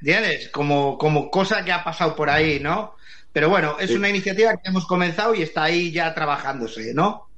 ¿Entiendes? 0.00 0.48
Como, 0.48 0.98
como 0.98 1.30
cosa 1.30 1.64
que 1.64 1.70
ha 1.72 1.84
pasado 1.84 2.16
por 2.16 2.28
ahí, 2.28 2.58
¿no? 2.60 2.96
Pero 3.32 3.48
bueno, 3.48 3.76
es 3.78 3.90
Sí. 3.90 3.96
una 3.96 4.08
iniciativa 4.08 4.52
que 4.56 4.68
hemos 4.68 4.84
comenzado 4.86 5.34
y 5.34 5.42
está 5.42 5.64
ahí 5.64 5.92
ya 5.92 6.12
trabajándose, 6.14 6.92
¿no? 6.92 7.28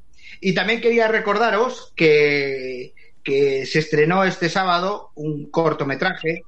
Y 0.40 0.54
también 0.54 0.80
quería 0.80 1.08
recordaros 1.08 1.92
que, 1.94 2.94
que 3.22 3.66
se 3.66 3.78
estrenó 3.80 4.24
este 4.24 4.48
sábado 4.48 5.10
un 5.14 5.50
cortometraje 5.50 6.42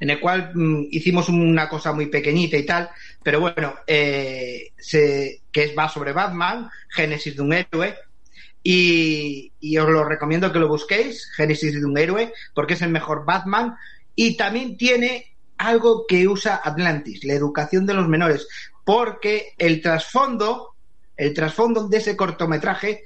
en 0.00 0.10
el 0.10 0.20
cual 0.20 0.52
mm, 0.54 0.86
hicimos 0.90 1.28
una 1.28 1.68
cosa 1.68 1.92
muy 1.92 2.06
pequeñita 2.06 2.56
y 2.56 2.64
tal, 2.64 2.90
pero 3.22 3.40
bueno, 3.40 3.74
eh, 3.86 4.72
se- 4.78 5.42
que 5.50 5.64
es, 5.64 5.78
va 5.78 5.88
sobre 5.88 6.12
Batman, 6.12 6.70
Génesis 6.88 7.36
de 7.36 7.42
un 7.42 7.52
héroe, 7.52 7.96
y, 8.62 9.52
y 9.60 9.78
os 9.78 9.88
lo 9.88 10.04
recomiendo 10.04 10.52
que 10.52 10.58
lo 10.58 10.68
busquéis, 10.68 11.30
Génesis 11.36 11.74
de 11.74 11.84
un 11.84 11.98
héroe, 11.98 12.32
porque 12.54 12.74
es 12.74 12.82
el 12.82 12.90
mejor 12.90 13.24
Batman 13.24 13.74
y 14.14 14.36
también 14.36 14.76
tiene 14.76 15.34
algo 15.58 16.06
que 16.06 16.28
usa 16.28 16.60
Atlantis, 16.62 17.24
la 17.24 17.34
educación 17.34 17.86
de 17.86 17.94
los 17.94 18.08
menores, 18.08 18.46
porque 18.84 19.54
el 19.58 19.80
trasfondo, 19.80 20.74
el 21.16 21.34
trasfondo 21.34 21.88
de 21.88 21.96
ese 21.98 22.16
cortometraje, 22.16 23.02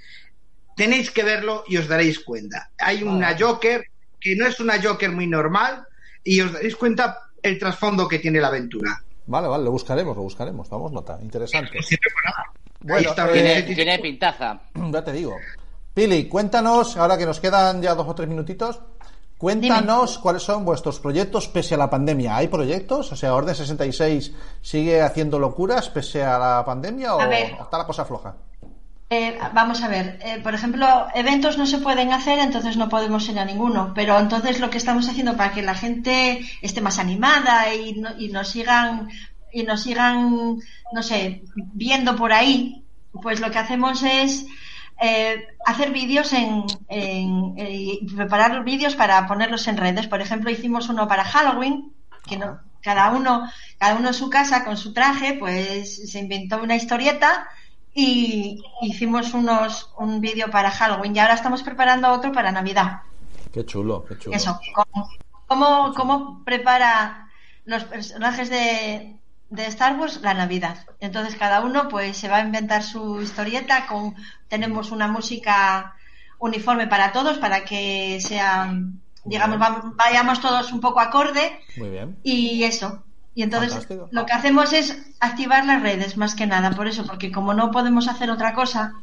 tenéis 0.76 1.10
que 1.10 1.22
verlo 1.22 1.64
y 1.66 1.76
os 1.78 1.88
daréis 1.88 2.20
cuenta. 2.20 2.70
Hay 2.78 3.02
una 3.02 3.36
Joker 3.38 3.86
que 4.20 4.36
no 4.36 4.46
es 4.46 4.60
una 4.60 4.82
Joker 4.82 5.10
muy 5.10 5.26
normal 5.26 5.86
y 6.22 6.40
os 6.40 6.52
daréis 6.52 6.76
cuenta 6.76 7.18
el 7.42 7.58
trasfondo 7.58 8.08
que 8.08 8.18
tiene 8.18 8.40
la 8.40 8.48
aventura. 8.48 9.02
Vale, 9.26 9.48
vale, 9.48 9.64
lo 9.64 9.72
buscaremos, 9.72 10.16
lo 10.16 10.22
buscaremos. 10.22 10.68
Damos 10.68 10.92
nota. 10.92 11.18
Interesante. 11.20 11.78
Bueno, 12.80 13.10
está, 13.10 13.28
eh, 13.34 13.62
Tiene, 13.74 13.98
pintaza. 13.98 14.60
ya 14.92 15.04
te 15.04 15.12
digo. 15.12 15.34
Pili, 15.92 16.28
cuéntanos, 16.28 16.96
ahora 16.96 17.16
que 17.16 17.26
nos 17.26 17.40
quedan 17.40 17.80
ya 17.82 17.94
dos 17.94 18.06
o 18.06 18.14
tres 18.14 18.28
minutitos, 18.28 18.80
cuéntanos 19.38 20.18
cuáles 20.18 20.42
son 20.42 20.64
vuestros 20.64 21.00
proyectos 21.00 21.48
pese 21.48 21.74
a 21.74 21.78
la 21.78 21.90
pandemia. 21.90 22.36
¿Hay 22.36 22.48
proyectos? 22.48 23.12
O 23.12 23.16
sea, 23.16 23.34
Orden 23.34 23.54
66 23.54 24.32
sigue 24.60 25.00
haciendo 25.00 25.38
locuras 25.38 25.88
pese 25.88 26.22
a 26.22 26.38
la 26.38 26.64
pandemia 26.64 27.14
o 27.14 27.20
A 27.20 27.26
ver. 27.26 27.56
está 27.60 27.78
la 27.78 27.86
cosa 27.86 28.04
floja? 28.04 28.34
Eh, 29.09 29.38
vamos 29.54 29.82
a 29.84 29.88
ver, 29.88 30.18
eh, 30.20 30.40
por 30.42 30.52
ejemplo, 30.54 31.07
eventos 31.14 31.57
no 31.59 31.66
se 31.66 31.78
pueden 31.78 32.12
hacer, 32.12 32.40
entonces 32.40 32.76
no 32.76 32.88
podemos 32.88 33.28
ir 33.28 33.38
a 33.38 33.44
ninguno. 33.44 33.92
Pero 33.94 34.18
entonces 34.18 34.59
lo 34.59 34.68
que 34.70 34.78
estamos 34.78 35.09
haciendo 35.09 35.36
para 35.36 35.52
que 35.52 35.62
la 35.62 35.74
gente 35.76 36.40
esté 36.61 36.80
más 36.80 36.98
animada 36.98 37.72
y, 37.74 37.92
no- 37.94 38.18
y 38.18 38.28
nos 38.28 38.48
sigan 38.48 39.09
y 39.52 39.62
nos 39.62 39.82
sigan, 39.84 40.59
no 40.92 41.02
sé, 41.02 41.42
viendo 41.72 42.16
por 42.16 42.32
ahí, 42.32 42.84
pues 43.22 43.40
lo 43.40 43.50
que 43.50 43.59
hacemos 43.59 44.02
es 44.02 44.44
eh, 45.00 45.46
hacer 45.64 45.92
vídeos 45.92 46.32
en, 46.32 46.64
en- 46.88 47.54
eh, 47.57 47.98
preparar 48.16 48.64
vídeos 48.64 48.96
para 48.96 49.26
ponerlos 49.26 49.66
en 49.68 49.76
redes. 49.76 50.09
Por 50.09 50.20
ejemplo, 50.20 50.50
hicimos 50.50 50.88
uno 50.88 51.07
para 51.09 51.24
Halloween, 51.24 51.92
que 52.26 52.36
no, 52.36 52.61
cada 52.82 53.11
uno, 53.12 53.48
cada 53.78 53.94
uno 53.96 54.09
en 54.09 54.14
su 54.14 54.28
casa 54.30 54.64
con 54.64 54.76
su 54.76 54.92
traje, 54.92 55.34
pues 55.34 56.11
se 56.11 56.18
inventó 56.18 56.61
una 56.62 56.74
historieta 56.76 57.46
y 57.97 58.62
hicimos 58.82 59.32
unos 59.32 59.90
un 59.99 60.20
vídeo 60.20 60.51
para 60.51 60.70
Halloween 60.70 61.16
y 61.16 61.18
ahora 61.18 61.34
estamos 61.34 61.62
preparando 61.62 62.12
otro 62.12 62.30
para 62.30 62.53
Navidad. 62.53 63.01
Qué 63.53 63.64
chulo, 63.64 64.05
qué 64.05 64.18
chulo. 64.18 64.36
Eso, 64.36 64.61
cómo, 64.74 65.09
cómo, 65.47 65.94
cómo 65.94 66.44
prepara 66.44 67.28
los 67.64 67.84
personajes 67.84 68.51
de, 68.51 69.16
de 69.49 69.66
Star 69.66 69.99
Wars 69.99 70.20
la 70.20 70.34
Navidad. 70.34 70.76
Entonces 71.01 71.36
cada 71.36 71.62
uno 71.62 71.88
pues 71.88 72.18
se 72.18 72.28
va 72.28 72.36
a 72.36 72.40
inventar 72.44 72.82
su 72.82 73.22
historieta 73.22 73.86
con 73.86 74.14
tenemos 74.49 74.90
una 74.90 75.09
música 75.09 75.94
uniforme 76.38 76.86
para 76.86 77.12
todos 77.12 77.38
para 77.38 77.64
que 77.64 78.20
sean 78.20 79.01
digamos 79.24 79.59
va- 79.61 79.90
vayamos 79.97 80.40
todos 80.40 80.70
un 80.70 80.80
poco 80.82 81.01
acorde 81.01 81.59
Muy 81.78 81.88
bien. 81.88 82.18
y 82.22 82.62
eso. 82.64 83.03
Y 83.37 83.43
entonces 83.43 83.70
Fantástico. 83.70 84.09
lo 84.11 84.26
que 84.26 84.32
hacemos 84.32 84.72
es 84.72 84.97
activar 85.20 85.64
las 85.66 85.82
redes 85.82 86.16
más 86.16 86.34
que 86.34 86.47
nada, 86.47 86.70
por 86.72 86.89
eso, 86.89 87.05
porque 87.07 87.30
como 87.30 87.55
no 87.55 87.70
podemos 87.70 88.09
hacer 88.09 88.30
otra 88.30 88.55
cosa, 88.55 88.95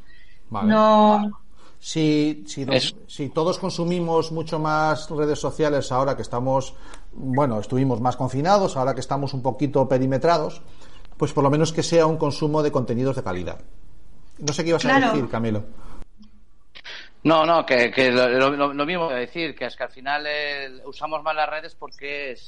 Vale. 0.49 0.67
no 0.69 1.39
Si, 1.79 2.43
si, 2.47 2.65
nos- 2.65 2.95
si 3.07 3.29
todos 3.29 3.59
consumimos 3.59 4.31
mucho 4.31 4.57
más 4.57 5.09
redes 5.09 5.39
sociales 5.39 5.91
ahora 5.91 6.15
que 6.15 6.23
estamos, 6.23 6.73
bueno, 7.13 7.59
estuvimos 7.59 8.01
más 8.01 8.15
confinados, 8.15 8.75
ahora 8.75 8.93
que 8.95 9.01
estamos 9.01 9.33
un 9.35 9.41
poquito 9.43 9.87
perimetrados, 9.87 10.61
pues 11.17 11.31
por 11.31 11.43
lo 11.43 11.49
menos 11.51 11.71
que 11.71 11.83
sea 11.83 12.07
un 12.07 12.17
consumo 12.17 12.63
de 12.63 12.71
contenidos 12.71 13.15
de 13.15 13.23
calidad. 13.23 13.59
No 14.39 14.51
sé 14.51 14.63
qué 14.63 14.69
ibas 14.71 14.83
a 14.85 14.99
decir, 14.99 15.29
Camilo. 15.29 15.63
No, 17.23 17.45
no, 17.45 17.65
que, 17.65 17.89
que 17.91 18.11
lo, 18.11 18.27
lo- 18.51 18.73
lo 18.73 18.85
mismo 18.85 19.07
que 19.07 19.15
decir, 19.15 19.55
que 19.55 19.65
es 19.65 19.75
que 19.75 19.83
al 19.83 19.89
final 19.91 20.25
eh, 20.27 20.81
usamos 20.85 21.23
más 21.23 21.35
las 21.35 21.49
redes 21.49 21.73
porque 21.75 22.31
es 22.31 22.45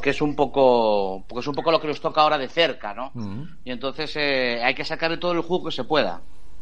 que 0.00 0.10
es 0.10 0.22
un 0.22 0.34
poco 0.36 1.24
porque 1.28 1.40
es 1.40 1.46
un 1.46 1.54
poco 1.54 1.70
lo 1.72 1.80
que 1.80 1.88
nos 1.88 2.00
toca 2.00 2.20
ahora 2.22 2.38
de 2.38 2.48
cerca, 2.48 2.94
¿no? 2.94 3.10
Mm, 3.14 3.42
Y 3.64 3.70
entonces 3.72 4.12
eh, 4.16 4.62
hay 4.62 4.74
que 4.74 4.84
sacarle 4.84 5.16
todo 5.18 5.32
el 5.32 5.40
jugo 5.42 5.66
que 5.66 5.72
se 5.74 5.84
pueda, 5.84 6.20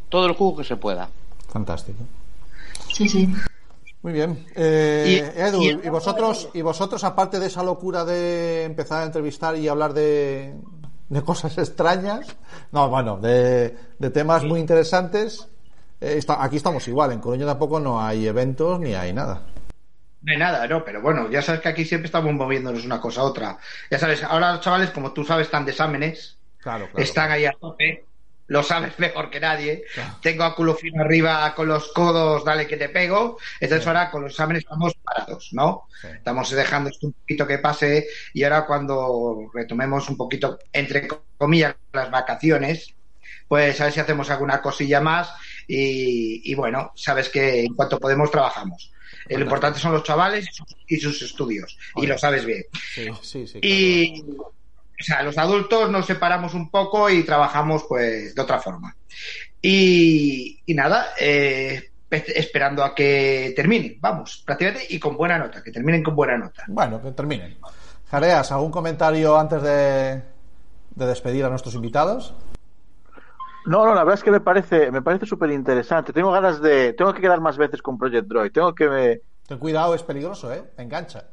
todo 0.09 0.27
el 0.27 0.33
jugo 0.33 0.59
que 0.59 0.65
se 0.65 0.77
pueda. 0.77 1.09
fantástico. 1.49 2.03
Sí, 2.93 3.09
sí. 3.09 3.29
Muy 4.03 4.13
bien. 4.13 4.47
Eh, 4.55 5.33
Y- 5.37 5.41
Edu, 5.41 5.63
y- 5.63 5.87
y, 5.87 5.89
vosotros, 5.91 6.49
y 6.55 6.63
vosotros, 6.63 7.05
aparte 7.05 7.39
de 7.41 7.47
esa 7.47 7.63
locura 7.63 8.05
de 8.05 8.65
empezar 8.65 9.03
a 9.03 9.07
entrevistar 9.07 9.57
y 9.57 9.69
hablar 9.69 9.93
de, 9.93 10.55
de 11.09 11.23
cosas 11.23 11.59
extrañas, 11.59 12.37
no, 12.73 12.89
bueno, 12.89 13.19
de, 13.19 13.77
de 13.99 14.11
temas 14.11 14.45
muy 14.45 14.61
interesantes, 14.61 15.49
eh, 16.01 16.15
está- 16.19 16.43
aquí 16.43 16.57
estamos 16.57 16.87
igual. 16.89 17.13
En 17.13 17.21
Coruña 17.21 17.47
tampoco 17.47 17.81
no 17.81 18.01
hay 18.01 18.27
eventos 18.27 18.79
ni 18.81 18.95
hay 18.95 19.13
nada. 19.13 19.43
No 20.23 20.33
hay 20.33 20.39
nada, 20.39 20.67
no, 20.67 20.85
pero 20.85 21.01
bueno, 21.01 21.31
ya 21.31 21.43
sabes 21.43 21.61
que 21.61 21.69
aquí 21.69 21.85
siempre 21.85 22.07
estamos 22.07 22.33
moviéndonos 22.35 22.85
una 22.85 23.01
cosa 23.01 23.21
a 23.21 23.25
otra. 23.25 23.59
Ya 23.91 23.99
sabes, 23.99 24.23
ahora 24.25 24.53
los 24.53 24.61
chavales, 24.61 24.91
como 24.91 25.13
tú 25.13 25.25
sabes, 25.25 25.47
están 25.47 25.65
de 25.65 25.71
exámenes, 25.71 26.37
Claro, 26.61 26.87
claro. 26.87 26.99
están 27.05 27.31
ahí 27.31 27.47
a 27.47 27.53
tope, 27.53 28.05
lo 28.49 28.63
sabes 28.65 28.99
mejor 28.99 29.31
que 29.31 29.39
nadie. 29.39 29.85
Claro. 29.95 30.17
Tengo 30.21 30.43
a 30.43 30.57
culo 30.57 30.75
fino 30.75 31.03
arriba 31.03 31.55
con 31.55 31.69
los 31.69 31.93
codos, 31.93 32.45
dale 32.45 32.67
que 32.67 32.77
te 32.77 32.89
pego. 32.89 33.39
Entonces 33.61 33.87
ahora 33.87 34.11
con 34.11 34.23
los 34.23 34.33
exámenes 34.33 34.65
estamos 34.65 34.95
parados, 35.05 35.51
¿no? 35.53 35.85
Sí. 36.01 36.09
Estamos 36.09 36.51
dejando 36.51 36.91
esto 36.91 37.07
un 37.07 37.13
poquito 37.13 37.47
que 37.47 37.59
pase 37.59 38.09
y 38.35 38.43
ahora 38.43 38.67
cuando 38.67 39.49
retomemos 39.55 40.09
un 40.09 40.17
poquito, 40.17 40.59
entre 40.73 41.07
comillas, 41.39 41.77
las 41.93 42.11
vacaciones, 42.11 42.93
pues 43.47 43.81
a 43.81 43.85
ver 43.85 43.93
si 43.93 44.01
hacemos 44.01 44.29
alguna 44.31 44.61
cosilla 44.61 45.01
más 45.01 45.33
y, 45.69 46.51
y 46.51 46.55
bueno, 46.57 46.93
sabes 46.97 47.29
que 47.29 47.63
en 47.65 47.75
cuanto 47.75 48.01
podemos 48.01 48.31
trabajamos. 48.31 48.91
Eh, 49.29 49.37
Lo 49.37 49.45
importante 49.45 49.79
son 49.79 49.93
los 49.93 50.03
chavales 50.03 50.49
y 50.87 50.97
sus, 50.97 51.23
estudios, 51.23 51.77
y 51.97 52.07
lo 52.07 52.17
sabes 52.17 52.45
bien. 52.47 52.65
Sí, 52.73 53.07
sí, 53.23 53.47
sí. 53.47 53.59
Y, 53.63 54.25
o 54.41 55.05
sea, 55.05 55.23
los 55.23 55.37
adultos 55.37 55.91
nos 55.91 56.07
separamos 56.07 56.55
un 56.55 56.71
poco 56.71 57.11
y 57.11 57.23
trabajamos 57.23 57.85
pues 57.87 58.35
de 58.35 58.43
otra 58.43 58.59
forma. 58.59 58.97
Y, 59.61 60.61
y 60.65 60.75
nada, 60.75 61.09
eh, 61.21 61.91
pe- 62.09 62.39
esperando 62.39 62.83
a 62.83 62.95
que 62.95 63.53
terminen, 63.55 63.99
vamos, 64.01 64.43
prácticamente, 64.47 64.87
y 64.89 64.99
con 64.99 65.17
buena 65.17 65.39
nota, 65.39 65.63
que 65.63 65.71
terminen 65.73 66.03
con 66.03 66.17
buena 66.17 66.39
nota. 66.39 66.65
Bueno, 66.69 67.03
que 67.03 67.13
terminen. 67.13 67.59
Jareas, 68.11 68.51
¿algún 68.53 68.71
comentario 68.71 69.37
antes 69.39 69.63
de, 69.63 70.23
de 70.95 71.07
despedir 71.07 71.45
a 71.45 71.51
nuestros 71.51 71.75
invitados? 71.75 72.35
No, 73.69 73.85
no, 73.87 73.95
la 73.95 74.03
verdad 74.05 74.15
es 74.15 74.25
que 74.25 74.31
me 74.31 74.41
parece, 74.41 74.91
me 74.91 75.03
parece 75.03 75.27
súper 75.27 75.51
interesante. 75.51 76.13
Tengo 76.13 76.33
ganas 76.33 76.61
de, 76.61 76.93
tengo 76.95 77.13
que 77.13 77.21
quedar 77.21 77.41
más 77.41 77.57
veces 77.59 77.83
con 77.83 77.99
Project 77.99 78.27
Droid. 78.27 78.51
Tengo 78.53 78.75
que 78.75 78.89
me, 78.89 79.21
Ten 79.47 79.59
cuidado, 79.59 79.95
es 79.95 80.03
peligroso, 80.03 80.53
¿eh? 80.53 80.63
Engancha. 80.77 81.25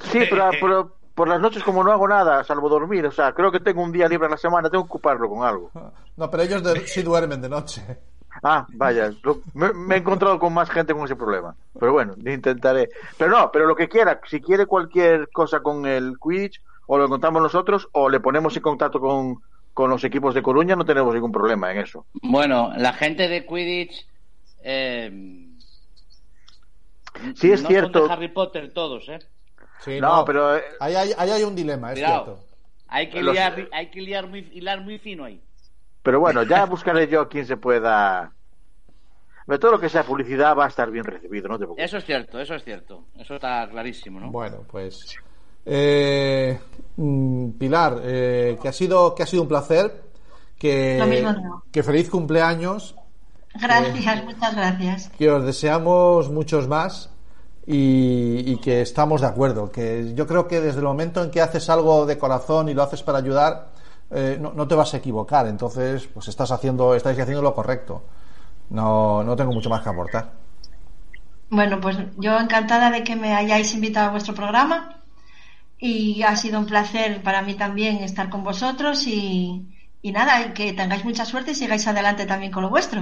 sí, 0.00 0.20
pero, 0.30 0.50
pero 0.60 0.96
por 1.14 1.28
las 1.28 1.40
noches 1.40 1.62
como 1.62 1.82
no 1.84 1.92
hago 1.92 2.06
nada, 2.08 2.42
salvo 2.44 2.68
dormir, 2.68 3.04
o 3.06 3.10
sea, 3.12 3.32
creo 3.32 3.50
que 3.52 3.60
tengo 3.60 3.82
un 3.82 3.92
día 3.92 4.08
libre 4.08 4.26
a 4.26 4.30
la 4.30 4.36
semana, 4.36 4.70
tengo 4.70 4.84
que 4.84 4.88
ocuparlo 4.90 5.28
con 5.28 5.44
algo. 5.46 5.70
No, 6.16 6.30
pero 6.30 6.42
ellos 6.42 6.62
de- 6.62 6.86
sí 6.86 7.02
duermen 7.02 7.40
de 7.40 7.48
noche. 7.48 7.82
Ah, 8.42 8.66
vaya, 8.70 9.12
lo- 9.22 9.42
me, 9.52 9.74
me 9.74 9.94
he 9.94 9.98
encontrado 9.98 10.38
con 10.38 10.54
más 10.54 10.70
gente 10.70 10.94
con 10.94 11.04
ese 11.04 11.14
problema. 11.14 11.54
Pero 11.78 11.92
bueno, 11.92 12.14
intentaré. 12.24 12.88
Pero 13.18 13.30
no, 13.30 13.50
pero 13.52 13.66
lo 13.66 13.76
que 13.76 13.90
quiera, 13.90 14.20
si 14.26 14.40
quiere 14.40 14.64
cualquier 14.64 15.28
cosa 15.30 15.60
con 15.60 15.84
el 15.84 16.14
Quidditch, 16.18 16.62
o 16.86 16.96
lo 16.96 17.04
encontramos 17.04 17.42
nosotros, 17.42 17.86
o 17.92 18.08
le 18.08 18.20
ponemos 18.20 18.56
en 18.56 18.62
contacto 18.62 19.00
con, 19.00 19.36
con 19.74 19.90
los 19.90 20.04
equipos 20.04 20.34
de 20.34 20.42
Coruña, 20.42 20.76
no 20.76 20.84
tenemos 20.84 21.14
ningún 21.14 21.32
problema 21.32 21.70
en 21.72 21.78
eso. 21.78 22.06
Bueno, 22.22 22.72
la 22.76 22.92
gente 22.92 23.28
de 23.28 23.46
Quidditch 23.46 24.06
eh, 24.62 25.48
Sí, 27.34 27.52
es 27.52 27.62
no 27.62 27.68
cierto. 27.68 27.98
Son 28.00 28.08
de 28.08 28.14
Harry 28.14 28.28
Potter 28.28 28.72
todos, 28.72 29.08
¿eh? 29.08 29.18
Sí, 29.80 30.00
No, 30.00 30.24
pero, 30.24 30.56
eh, 30.56 30.62
Ahí 30.80 30.94
hay, 30.94 31.10
ahí 31.16 31.30
hay 31.30 31.42
un 31.42 31.54
dilema, 31.54 31.92
es 31.92 31.98
Cuidado. 31.98 32.24
cierto. 32.24 32.44
Hay 32.88 33.08
que 33.10 33.22
Los- 33.22 33.34
liar, 33.34 33.68
hay 33.72 33.90
que 33.90 34.00
liar 34.00 34.26
muy, 34.28 34.40
hilar 34.52 34.80
muy 34.82 34.98
fino 34.98 35.24
ahí. 35.24 35.42
Pero 36.02 36.20
bueno, 36.20 36.42
ya 36.42 36.64
buscaré 36.66 37.08
yo 37.08 37.20
a 37.22 37.28
quien 37.28 37.46
se 37.46 37.56
pueda. 37.56 38.32
Pero 39.46 39.58
todo 39.58 39.72
lo 39.72 39.80
que 39.80 39.88
sea 39.88 40.04
publicidad 40.04 40.56
va 40.56 40.66
a 40.66 40.68
estar 40.68 40.90
bien 40.90 41.04
recibido, 41.04 41.48
no 41.48 41.54
te 41.58 41.64
preocupes. 41.64 41.84
Eso 41.84 41.96
es 41.98 42.04
cierto, 42.04 42.38
eso 42.40 42.54
es 42.54 42.64
cierto. 42.64 43.06
Eso 43.16 43.34
está 43.34 43.68
clarísimo, 43.70 44.20
¿no? 44.20 44.30
Bueno, 44.30 44.64
pues. 44.70 45.16
Eh, 45.64 46.58
mm, 46.96 47.50
Pilar, 47.52 48.00
eh, 48.02 48.58
que, 48.60 48.68
ha 48.68 48.72
sido, 48.72 49.14
que 49.14 49.22
ha 49.22 49.26
sido 49.26 49.42
un 49.42 49.48
placer. 49.48 50.02
Que, 50.58 50.96
Lo 50.98 51.06
mismo 51.06 51.32
digo. 51.32 51.62
que 51.72 51.82
feliz 51.82 52.08
cumpleaños. 52.08 52.94
Gracias, 53.54 54.24
muchas 54.24 54.54
gracias. 54.56 55.08
Que 55.18 55.30
os 55.30 55.44
deseamos 55.44 56.30
muchos 56.30 56.68
más. 56.68 57.10
Y, 57.64 58.42
y 58.44 58.56
que 58.56 58.80
estamos 58.80 59.20
de 59.20 59.28
acuerdo. 59.28 59.70
Que 59.70 60.14
yo 60.14 60.26
creo 60.26 60.48
que 60.48 60.60
desde 60.60 60.78
el 60.78 60.84
momento 60.84 61.22
en 61.22 61.30
que 61.30 61.40
haces 61.40 61.68
algo 61.70 62.06
de 62.06 62.18
corazón 62.18 62.68
y 62.68 62.74
lo 62.74 62.82
haces 62.82 63.02
para 63.02 63.18
ayudar, 63.18 63.68
eh, 64.10 64.36
no, 64.40 64.52
no 64.52 64.66
te 64.66 64.74
vas 64.74 64.94
a 64.94 64.96
equivocar. 64.96 65.46
Entonces, 65.46 66.08
pues 66.12 66.28
estás 66.28 66.50
haciendo, 66.50 66.94
estáis 66.94 67.18
haciendo 67.18 67.42
lo 67.42 67.54
correcto. 67.54 68.02
No, 68.70 69.22
no 69.22 69.36
tengo 69.36 69.52
mucho 69.52 69.70
más 69.70 69.82
que 69.82 69.90
aportar. 69.90 70.32
Bueno, 71.50 71.78
pues 71.80 71.98
yo 72.16 72.38
encantada 72.38 72.90
de 72.90 73.04
que 73.04 73.14
me 73.14 73.34
hayáis 73.34 73.74
invitado 73.74 74.08
a 74.08 74.12
vuestro 74.12 74.34
programa 74.34 75.01
y 75.90 76.22
ha 76.22 76.34
sido 76.36 76.58
un 76.60 76.66
placer 76.66 77.22
para 77.22 77.42
mí 77.42 77.54
también 77.56 77.96
estar 77.98 78.30
con 78.30 78.42
vosotros 78.44 79.06
y, 79.06 79.66
y 80.02 80.12
nada, 80.12 80.34
y 80.46 80.52
que 80.54 80.72
tengáis 80.74 81.04
mucha 81.04 81.24
suerte 81.24 81.52
y 81.52 81.54
sigáis 81.54 81.86
adelante 81.86 82.26
también 82.26 82.52
con 82.52 82.62
lo 82.64 82.70
vuestro. 82.70 83.00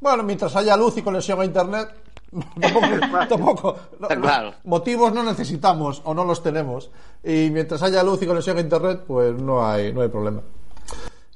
Bueno, 0.00 0.22
mientras 0.22 0.54
haya 0.56 0.76
luz 0.76 0.96
y 0.98 1.02
conexión 1.02 1.40
a 1.40 1.44
internet, 1.44 1.88
tampoco, 3.28 3.78
claro. 4.20 4.54
motivos 4.64 5.12
no 5.14 5.22
necesitamos 5.22 6.02
o 6.04 6.14
no 6.14 6.24
los 6.24 6.42
tenemos. 6.42 6.90
Y 7.22 7.50
mientras 7.50 7.82
haya 7.82 8.02
luz 8.02 8.22
y 8.22 8.26
conexión 8.26 8.58
a 8.58 8.60
internet, 8.60 9.04
pues 9.06 9.34
no 9.34 9.66
hay, 9.66 9.92
no 9.92 10.02
hay 10.02 10.08
problema. 10.08 10.42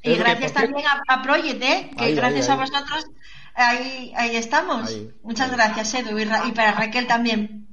Y 0.02 0.14
Es 0.14 0.18
gracias 0.18 0.52
también 0.52 0.86
a, 0.86 1.02
a 1.14 1.22
Project, 1.22 1.62
¿eh? 1.62 1.90
que 1.96 2.04
Ahí, 2.04 2.14
gracias 2.14 2.48
ahí, 2.48 2.50
a 2.50 2.54
ahí. 2.54 2.60
vosotros 2.60 3.06
ahí, 3.54 4.12
ahí 4.16 4.36
estamos. 4.36 4.88
Ahí, 4.88 5.14
Muchas 5.22 5.50
ahí. 5.50 5.56
gracias, 5.56 5.94
Edu, 5.94 6.18
y, 6.18 6.24
Ra- 6.24 6.46
y 6.46 6.52
para 6.52 6.72
Raquel 6.72 7.06
también. 7.06 7.67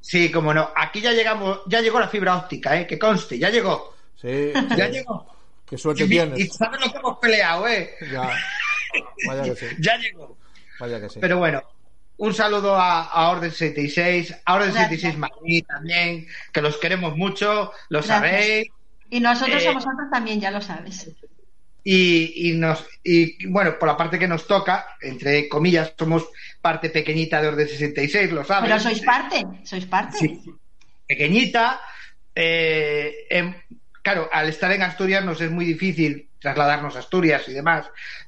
Sí, 0.00 0.30
como 0.30 0.54
no, 0.54 0.70
aquí 0.74 1.00
ya 1.00 1.12
llegamos, 1.12 1.60
ya 1.66 1.80
llegó 1.80 2.00
la 2.00 2.08
fibra 2.08 2.36
óptica, 2.36 2.80
¿eh? 2.80 2.86
que 2.86 2.98
conste, 2.98 3.38
ya 3.38 3.50
llegó, 3.50 3.94
Sí, 4.16 4.52
ya 4.76 4.86
sí. 4.86 4.92
llegó. 4.92 5.26
Qué 5.66 5.78
suerte 5.78 6.04
Y, 6.04 6.06
y 6.06 6.08
tienes. 6.08 6.54
sabes 6.56 6.80
lo 6.80 6.90
que 6.90 6.98
hemos 6.98 7.18
peleado, 7.18 7.68
¿eh? 7.68 7.94
Ya. 8.10 8.30
Vaya 9.26 9.42
que 9.42 9.56
sí. 9.56 9.66
Ya 9.78 9.96
llegó. 9.98 10.36
Vaya 10.78 11.00
que 11.00 11.08
sí. 11.08 11.18
Pero 11.20 11.38
bueno, 11.38 11.62
un 12.16 12.34
saludo 12.34 12.74
a, 12.76 13.04
a 13.04 13.30
Orden 13.30 13.50
66, 13.52 14.34
a 14.44 14.54
Orden 14.54 14.72
Gracias. 14.72 14.88
66 15.00 15.18
Madrid 15.18 15.64
también, 15.68 16.26
que 16.52 16.60
los 16.62 16.76
queremos 16.78 17.16
mucho, 17.16 17.72
lo 17.88 18.02
Gracias. 18.02 18.16
sabéis. 18.18 18.68
Y 19.10 19.20
nosotros 19.20 19.62
Eh, 19.62 19.68
a 19.68 19.72
vosotros 19.72 20.08
también, 20.10 20.40
ya 20.40 20.50
lo 20.50 20.60
sabes. 20.60 21.08
Y, 21.82 22.50
y 22.50 22.56
nos 22.56 22.86
y 23.02 23.46
bueno, 23.46 23.78
por 23.78 23.88
la 23.88 23.96
parte 23.96 24.18
que 24.18 24.28
nos 24.28 24.46
toca, 24.46 24.86
entre 25.00 25.48
comillas, 25.48 25.94
somos 25.98 26.28
parte 26.60 26.90
pequeñita 26.90 27.40
de 27.40 27.48
Orden 27.48 27.68
66, 27.68 28.32
lo 28.32 28.44
sabes. 28.44 28.68
Pero 28.70 28.80
sois 28.80 29.00
parte, 29.00 29.44
sois 29.64 29.86
parte. 29.86 30.18
Sí, 30.18 30.42
pequeñita. 31.06 31.80
eh, 32.34 33.26
em, 33.30 33.54
claro, 34.02 34.28
al 34.32 34.48
estar 34.48 34.70
en 34.72 34.82
Asturias 34.82 35.24
nos 35.24 35.40
es 35.40 35.50
muy 35.50 35.64
difícil 35.64 36.30
trasladarnos 36.38 36.96
a 36.96 37.00
Asturias 37.00 37.42
y 37.48 37.52
demás, 37.52 37.86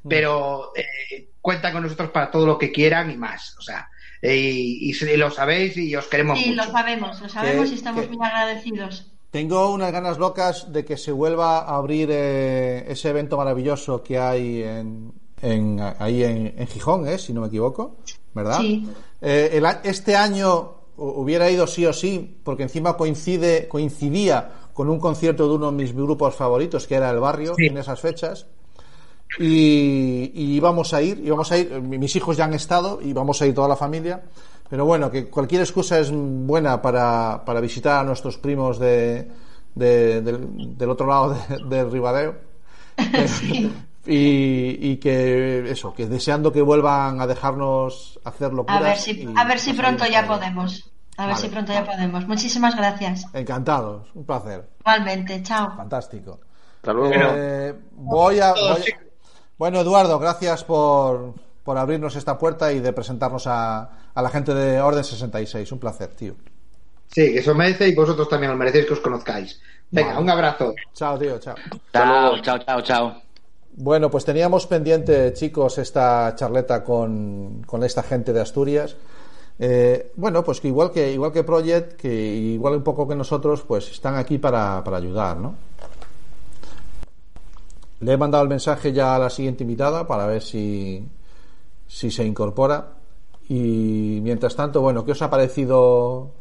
pero 0.09 0.73
eh, 0.77 1.29
cuentan 1.41 1.73
con 1.73 1.83
nosotros 1.85 2.11
para 2.11 2.31
todo 2.31 2.47
lo 2.47 2.59
que 2.59 2.71
quieran 2.73 3.11
y 3.11 3.17
más. 3.17 3.57
O 3.59 3.63
sea, 3.63 3.89
eh, 4.21 4.37
y, 4.37 4.91
y 4.93 5.17
lo 5.17 5.31
sabéis 5.31 5.77
y 5.77 5.95
os 5.97 6.07
queremos 6.09 6.39
Sí, 6.39 6.51
lo 6.53 6.63
mucho. 6.65 6.73
sabemos, 6.73 7.21
lo 7.21 7.29
sabemos 7.29 7.69
Que- 7.69 7.75
y 7.75 7.79
estamos 7.79 8.09
muy 8.11 8.27
agradecidos. 8.27 9.09
Tengo 9.31 9.73
unas 9.73 9.91
ganas 9.93 10.19
locas 10.19 10.71
de 10.75 10.85
que 10.85 10.99
se 10.99 11.11
vuelva 11.11 11.61
a 11.61 11.77
abrir 11.77 12.11
eh, 12.13 12.85
ese 12.89 13.09
evento 13.09 13.39
maravilloso 13.39 14.03
que 14.03 14.19
hay 14.19 14.63
en, 14.63 15.11
en- 15.41 15.81
ahí 15.99 16.23
en, 16.23 16.55
en 16.59 16.67
Gijón, 16.67 17.09
¿eh? 17.09 17.17
si 17.17 17.33
no 17.33 17.41
me 17.41 17.47
equivoco, 17.47 17.97
¿verdad? 18.35 18.61
Sí. 18.61 18.89
Eh, 19.21 19.51
el 19.53 19.65
este 19.85 20.17
año 20.17 20.75
hu- 20.97 21.15
hubiera 21.17 21.51
ido 21.51 21.67
sí 21.67 21.85
o 21.87 21.93
sí, 21.93 22.39
porque 22.45 22.63
encima 22.65 22.97
coincide, 22.97 23.69
coincidía 23.69 24.51
con 24.73 24.89
un 24.89 24.99
concierto 24.99 25.47
de 25.49 25.55
uno 25.55 25.67
de 25.71 25.77
mis 25.77 25.95
grupos 25.95 26.35
favoritos, 26.35 26.87
que 26.87 26.95
era 26.95 27.11
El 27.11 27.21
Barrio, 27.21 27.55
Sí. 27.57 27.67
en 27.67 27.77
esas 27.79 28.01
fechas. 28.01 28.47
Y, 29.39 30.31
y 30.35 30.55
íbamos 30.57 30.93
a 30.93 31.01
ir, 31.03 31.21
íbamos 31.25 31.51
a 31.53 31.59
ir, 31.59 31.81
mi- 31.81 31.99
mis 31.99 32.15
hijos 32.17 32.37
ya 32.37 32.45
han 32.45 32.55
estado 32.55 33.01
y 33.03 33.13
vamos 33.13 33.41
a 33.41 33.47
ir 33.47 33.55
toda 33.55 33.69
la 33.69 33.77
familia. 33.77 34.23
Pero 34.69 34.85
bueno, 34.87 35.11
que 35.11 35.27
cualquier 35.29 35.63
excusa 35.63 35.99
es 35.99 36.11
buena 36.13 36.81
para, 36.83 37.43
para 37.45 37.61
visitar 37.61 38.01
a 38.01 38.05
nuestros 38.05 38.39
primos 38.39 38.79
de, 38.79 39.29
de- 39.75 40.21
del, 40.23 40.77
del 40.77 40.91
otro 40.91 41.07
lado 41.07 41.35
de- 41.49 41.77
del 41.77 41.91
Ribadeo. 41.91 42.35
y, 44.07 44.91
y 44.93 44.97
que 44.97 45.71
eso, 45.71 45.95
que 45.95 46.07
deseando 46.07 46.53
que 46.53 46.63
vuelvan 46.63 47.21
a 47.21 47.27
dejarnos 47.27 48.19
hacer 48.25 48.53
locuras. 48.53 48.81
A 48.81 48.83
ver 48.83 48.97
si, 48.97 49.11
y 49.23 49.35
a 49.37 49.45
ver 49.45 49.59
si 49.59 49.73
pronto 49.73 50.05
ya 50.07 50.27
podemos. 50.27 50.91
A 51.17 51.27
ver 51.27 51.35
Vale. 51.35 51.47
si 51.47 51.53
pronto 51.53 51.73
ya 51.73 51.85
podemos. 51.85 52.27
Muchísimas 52.27 52.75
gracias. 52.77 53.27
Encantados, 53.35 54.09
un 54.15 54.25
placer. 54.25 54.69
Igualmente, 54.81 55.43
chao. 55.43 55.77
Fantástico. 55.77 56.41
Hasta 56.77 56.93
luego. 56.93 57.15
Eh, 57.15 57.75
voy 57.93 58.41
a. 58.41 58.53
Voy-. 58.55 58.95
Bueno, 59.59 59.81
Eduardo, 59.81 60.19
gracias 60.19 60.65
por, 60.65 61.35
por 61.63 61.79
abrirnos 61.79 62.17
esta 62.17 62.37
puerta 62.39 62.73
y 62.73 62.81
de 62.81 62.93
presentarnos 62.93 63.47
a, 63.47 63.91
a 64.15 64.23
la 64.23 64.31
gente 64.31 64.53
de 64.55 64.81
Orden 64.81 65.05
66. 65.05 65.71
Un 65.71 65.79
placer, 65.79 66.09
tío. 66.15 66.35
Sí, 67.09 67.31
que 67.33 67.39
eso 67.41 67.55
merece 67.55 67.87
y 67.89 67.95
vosotros 67.95 68.29
también 68.29 68.53
os 68.53 68.59
merecéis 68.59 68.87
que 68.87 68.95
os 68.95 69.01
conozcáis. 69.01 69.61
Venga, 69.91 70.15
Vale. 70.15 70.23
un 70.23 70.31
abrazo. 70.31 70.75
Chao, 70.95 71.19
tío, 71.19 71.39
chao. 71.39 71.55
Chao, 71.93 72.41
chao, 72.41 72.59
chao, 72.59 72.81
chao. 72.81 73.23
Bueno, 73.75 74.11
pues 74.11 74.25
teníamos 74.25 74.67
pendiente, 74.67 75.33
chicos, 75.33 75.79
esta 75.79 76.35
charleta 76.35 76.85
con, 76.85 77.63
con 77.67 77.83
esta 77.85 78.03
gente 78.03 78.33
de 78.33 78.41
Asturias. 78.41 78.97
Eh, 79.59 80.13
bueno, 80.17 80.45
pues 80.45 80.61
que 80.61 80.69
igual 80.69 80.91
que 80.91 81.13
igual 81.13 81.33
que 81.33 81.45
Project, 81.45 81.95
que 81.95 82.13
igual 82.13 82.77
un 82.77 82.83
poco 82.83 83.09
que 83.09 83.15
nosotros, 83.15 83.63
pues 83.63 83.91
están 83.91 84.17
aquí 84.17 84.39
para, 84.39 84.83
para 84.85 84.97
ayudar, 84.99 85.39
¿no? 85.39 85.55
Le 88.01 88.13
he 88.13 88.17
mandado 88.17 88.43
el 88.43 88.49
mensaje 88.49 88.93
ya 88.93 89.15
a 89.15 89.19
la 89.19 89.31
siguiente 89.31 89.63
invitada 89.63 90.07
para 90.07 90.27
ver 90.27 90.43
si, 90.43 91.07
si 91.87 92.11
se 92.11 92.25
incorpora. 92.25 92.95
Y 93.49 94.19
mientras 94.23 94.57
tanto, 94.57 94.81
bueno, 94.81 95.05
¿qué 95.05 95.13
os 95.13 95.23
ha 95.23 95.31
parecido 95.31 96.33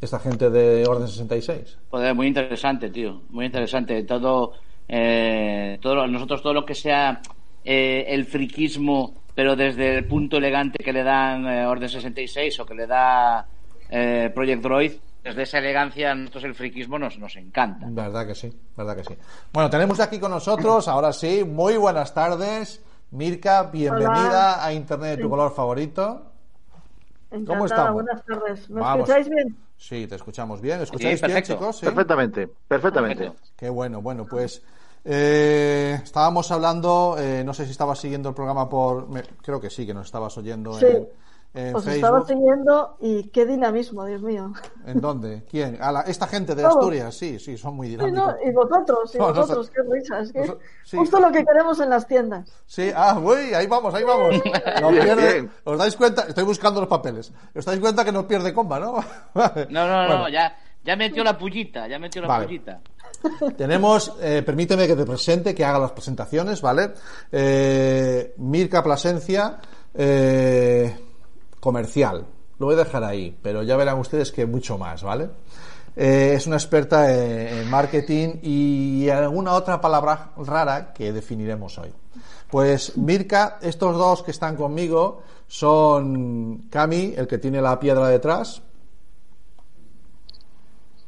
esta 0.00 0.18
gente 0.18 0.50
de 0.50 0.84
Orden 0.86 1.06
66? 1.06 1.78
Joder, 1.90 2.14
muy 2.14 2.26
interesante, 2.26 2.90
tío. 2.90 3.22
Muy 3.30 3.46
interesante. 3.46 4.02
Todo, 4.02 4.52
eh, 4.88 5.78
todo 5.80 5.94
lo- 5.96 6.06
nosotros 6.06 6.42
todo 6.42 6.54
lo 6.54 6.64
que 6.64 6.74
sea 6.74 7.20
eh, 7.64 8.04
el 8.08 8.24
friquismo, 8.26 9.14
pero 9.34 9.56
desde 9.56 9.98
el 9.98 10.04
punto 10.06 10.36
elegante 10.36 10.82
que 10.82 10.92
le 10.92 11.02
dan 11.02 11.46
eh, 11.46 11.66
Orden 11.66 11.88
66 11.88 12.60
o 12.60 12.66
que 12.66 12.74
le 12.74 12.86
da 12.86 13.46
eh, 13.88 14.30
Project 14.34 14.62
Droid, 14.62 14.92
desde 15.24 15.42
esa 15.42 15.58
elegancia, 15.58 16.12
a 16.12 16.14
nosotros 16.14 16.44
el 16.44 16.54
friquismo 16.54 16.98
nos, 16.98 17.18
nos 17.18 17.34
encanta. 17.36 17.86
Verdad 17.90 18.26
que 18.26 18.34
sí, 18.36 18.52
verdad 18.76 18.96
que 18.96 19.02
sí. 19.04 19.14
Bueno, 19.52 19.68
tenemos 19.68 19.98
aquí 19.98 20.18
con 20.20 20.30
nosotros, 20.30 20.86
ahora 20.88 21.12
sí, 21.12 21.42
muy 21.44 21.76
buenas 21.76 22.14
tardes. 22.14 22.82
Mirka, 23.10 23.64
bienvenida 23.64 24.54
Hola. 24.54 24.64
a 24.64 24.72
Internet 24.72 25.16
de 25.16 25.22
tu 25.22 25.28
color 25.30 25.52
favorito. 25.52 26.32
Encantada, 27.30 27.64
estamos? 27.64 27.92
buenas 27.94 28.24
tardes. 28.24 28.70
¿Me 28.70 28.80
Vamos. 28.80 29.08
escucháis 29.08 29.28
bien? 29.28 29.56
Sí, 29.78 30.06
te 30.06 30.14
escuchamos 30.16 30.60
bien. 30.60 30.80
¿Escucháis 30.80 31.20
Sí, 31.20 31.26
bien, 31.26 31.42
chicos? 31.42 31.76
Sí. 31.76 31.86
Perfectamente, 31.86 32.48
perfectamente. 32.68 33.24
Perfecto. 33.24 33.46
Qué 33.56 33.68
bueno, 33.68 34.02
bueno, 34.02 34.26
pues 34.28 34.62
eh, 35.04 36.00
estábamos 36.02 36.50
hablando, 36.50 37.16
eh, 37.18 37.42
no 37.44 37.54
sé 37.54 37.64
si 37.64 37.70
estabas 37.72 37.98
siguiendo 37.98 38.28
el 38.30 38.34
programa 38.34 38.68
por, 38.68 39.08
me- 39.08 39.22
creo 39.42 39.60
que 39.60 39.70
sí, 39.70 39.86
que 39.86 39.94
nos 39.94 40.06
estabas 40.06 40.36
oyendo 40.38 40.78
Sí. 40.78 40.86
en, 40.86 41.08
en 41.56 41.74
Os 41.74 41.86
estaba 41.86 42.24
siguiendo 42.26 42.96
y 43.00 43.24
qué 43.30 43.46
dinamismo, 43.46 44.04
Dios 44.04 44.22
mío. 44.22 44.52
¿En 44.86 45.00
dónde? 45.00 45.44
¿Quién? 45.50 45.78
A 45.80 45.90
la- 45.90 46.02
esta 46.02 46.26
gente 46.26 46.54
de 46.54 46.62
Todos. 46.62 46.76
Asturias, 46.76 47.14
sí, 47.16 47.38
sí, 47.38 47.56
son 47.56 47.74
muy 47.76 47.86
Sí, 47.88 47.92
dinámicos. 47.96 48.18
no, 48.20 48.34
y 48.48 48.52
vosotros, 48.52 49.14
y 49.14 49.18
No, 49.18 49.32
vosotros, 49.32 49.70
qué 49.70 49.82
risa. 49.90 50.20
Es 50.20 50.32
que 50.32 50.40
noso- 50.40 50.58
sí. 50.84 50.96
justo 50.98 51.18
lo 51.18 51.32
que 51.32 51.44
queremos 51.44 51.80
en 51.80 51.90
las 51.90 52.06
tiendas. 52.06 52.48
Sí, 52.66 52.90
ah, 52.94 53.18
uy, 53.18 53.54
ahí 53.54 53.66
vamos, 53.66 53.94
ahí 53.94 54.04
vamos. 54.04 54.40
Pierde-. 54.42 55.48
¿Os 55.64 55.78
dais 55.78 55.96
cuenta? 55.96 56.22
Estoy 56.28 56.44
buscando 56.44 56.80
los 56.80 56.88
papeles. 56.88 57.32
¿Os 57.54 57.64
dais 57.64 57.80
cuenta 57.80 58.04
que 58.04 58.12
no 58.12 58.28
pierde 58.28 58.52
comba, 58.52 58.78
no? 58.78 59.02
Vale. 59.34 59.66
No, 59.70 59.86
no, 59.88 60.06
no, 60.08 60.28
ya, 60.28 60.54
ya 60.84 60.94
metió 60.94 61.24
la 61.24 61.36
pullita, 61.38 61.88
ya 61.88 61.98
metió 61.98 62.20
la 62.22 62.28
Vale. 62.28 62.44
pullita. 62.46 62.80
Tenemos, 63.56 64.14
eh, 64.20 64.42
permíteme 64.44 64.86
que 64.86 64.94
te 64.94 65.04
presente, 65.06 65.54
que 65.54 65.64
haga 65.64 65.78
las 65.78 65.92
presentaciones, 65.92 66.60
¿vale? 66.60 66.92
Eh, 67.32 68.34
Mirka 68.36 68.82
Plasencia, 68.82 69.56
eh, 69.94 70.94
comercial. 71.66 72.24
Lo 72.58 72.66
voy 72.66 72.76
a 72.76 72.84
dejar 72.84 73.02
ahí, 73.02 73.36
pero 73.42 73.64
ya 73.64 73.76
verán 73.76 73.98
ustedes 73.98 74.30
que 74.30 74.46
mucho 74.46 74.78
más, 74.78 75.02
¿vale? 75.02 75.28
Eh, 75.96 76.34
es 76.36 76.46
una 76.46 76.56
experta 76.56 77.12
en, 77.12 77.58
en 77.58 77.70
marketing 77.70 78.36
y 78.42 79.08
alguna 79.08 79.54
otra 79.54 79.80
palabra 79.80 80.30
rara 80.36 80.92
que 80.94 81.12
definiremos 81.12 81.76
hoy. 81.78 81.92
Pues 82.48 82.96
Mirka, 82.96 83.58
estos 83.60 83.96
dos 83.96 84.22
que 84.22 84.30
están 84.30 84.54
conmigo 84.54 85.22
son 85.48 86.68
Cami, 86.70 87.14
el 87.16 87.26
que 87.26 87.38
tiene 87.38 87.60
la 87.60 87.80
piedra 87.80 88.06
detrás, 88.08 88.62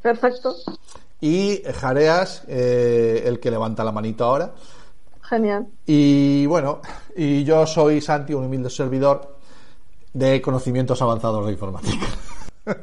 Perfecto, 0.02 0.54
y 1.20 1.62
Jareas, 1.74 2.42
eh, 2.48 3.22
el 3.26 3.38
que 3.40 3.50
levanta 3.50 3.84
la 3.84 3.92
manito 3.92 4.24
ahora. 4.24 4.52
genial. 5.22 5.66
Y 5.86 6.46
bueno, 6.46 6.80
y 7.16 7.44
yo 7.44 7.66
soy 7.66 8.00
Santi, 8.00 8.32
un 8.34 8.44
humilde 8.46 8.70
servidor 8.70 9.37
de 10.12 10.40
conocimientos 10.42 11.00
avanzados 11.02 11.46
de 11.46 11.52
informática. 11.52 12.06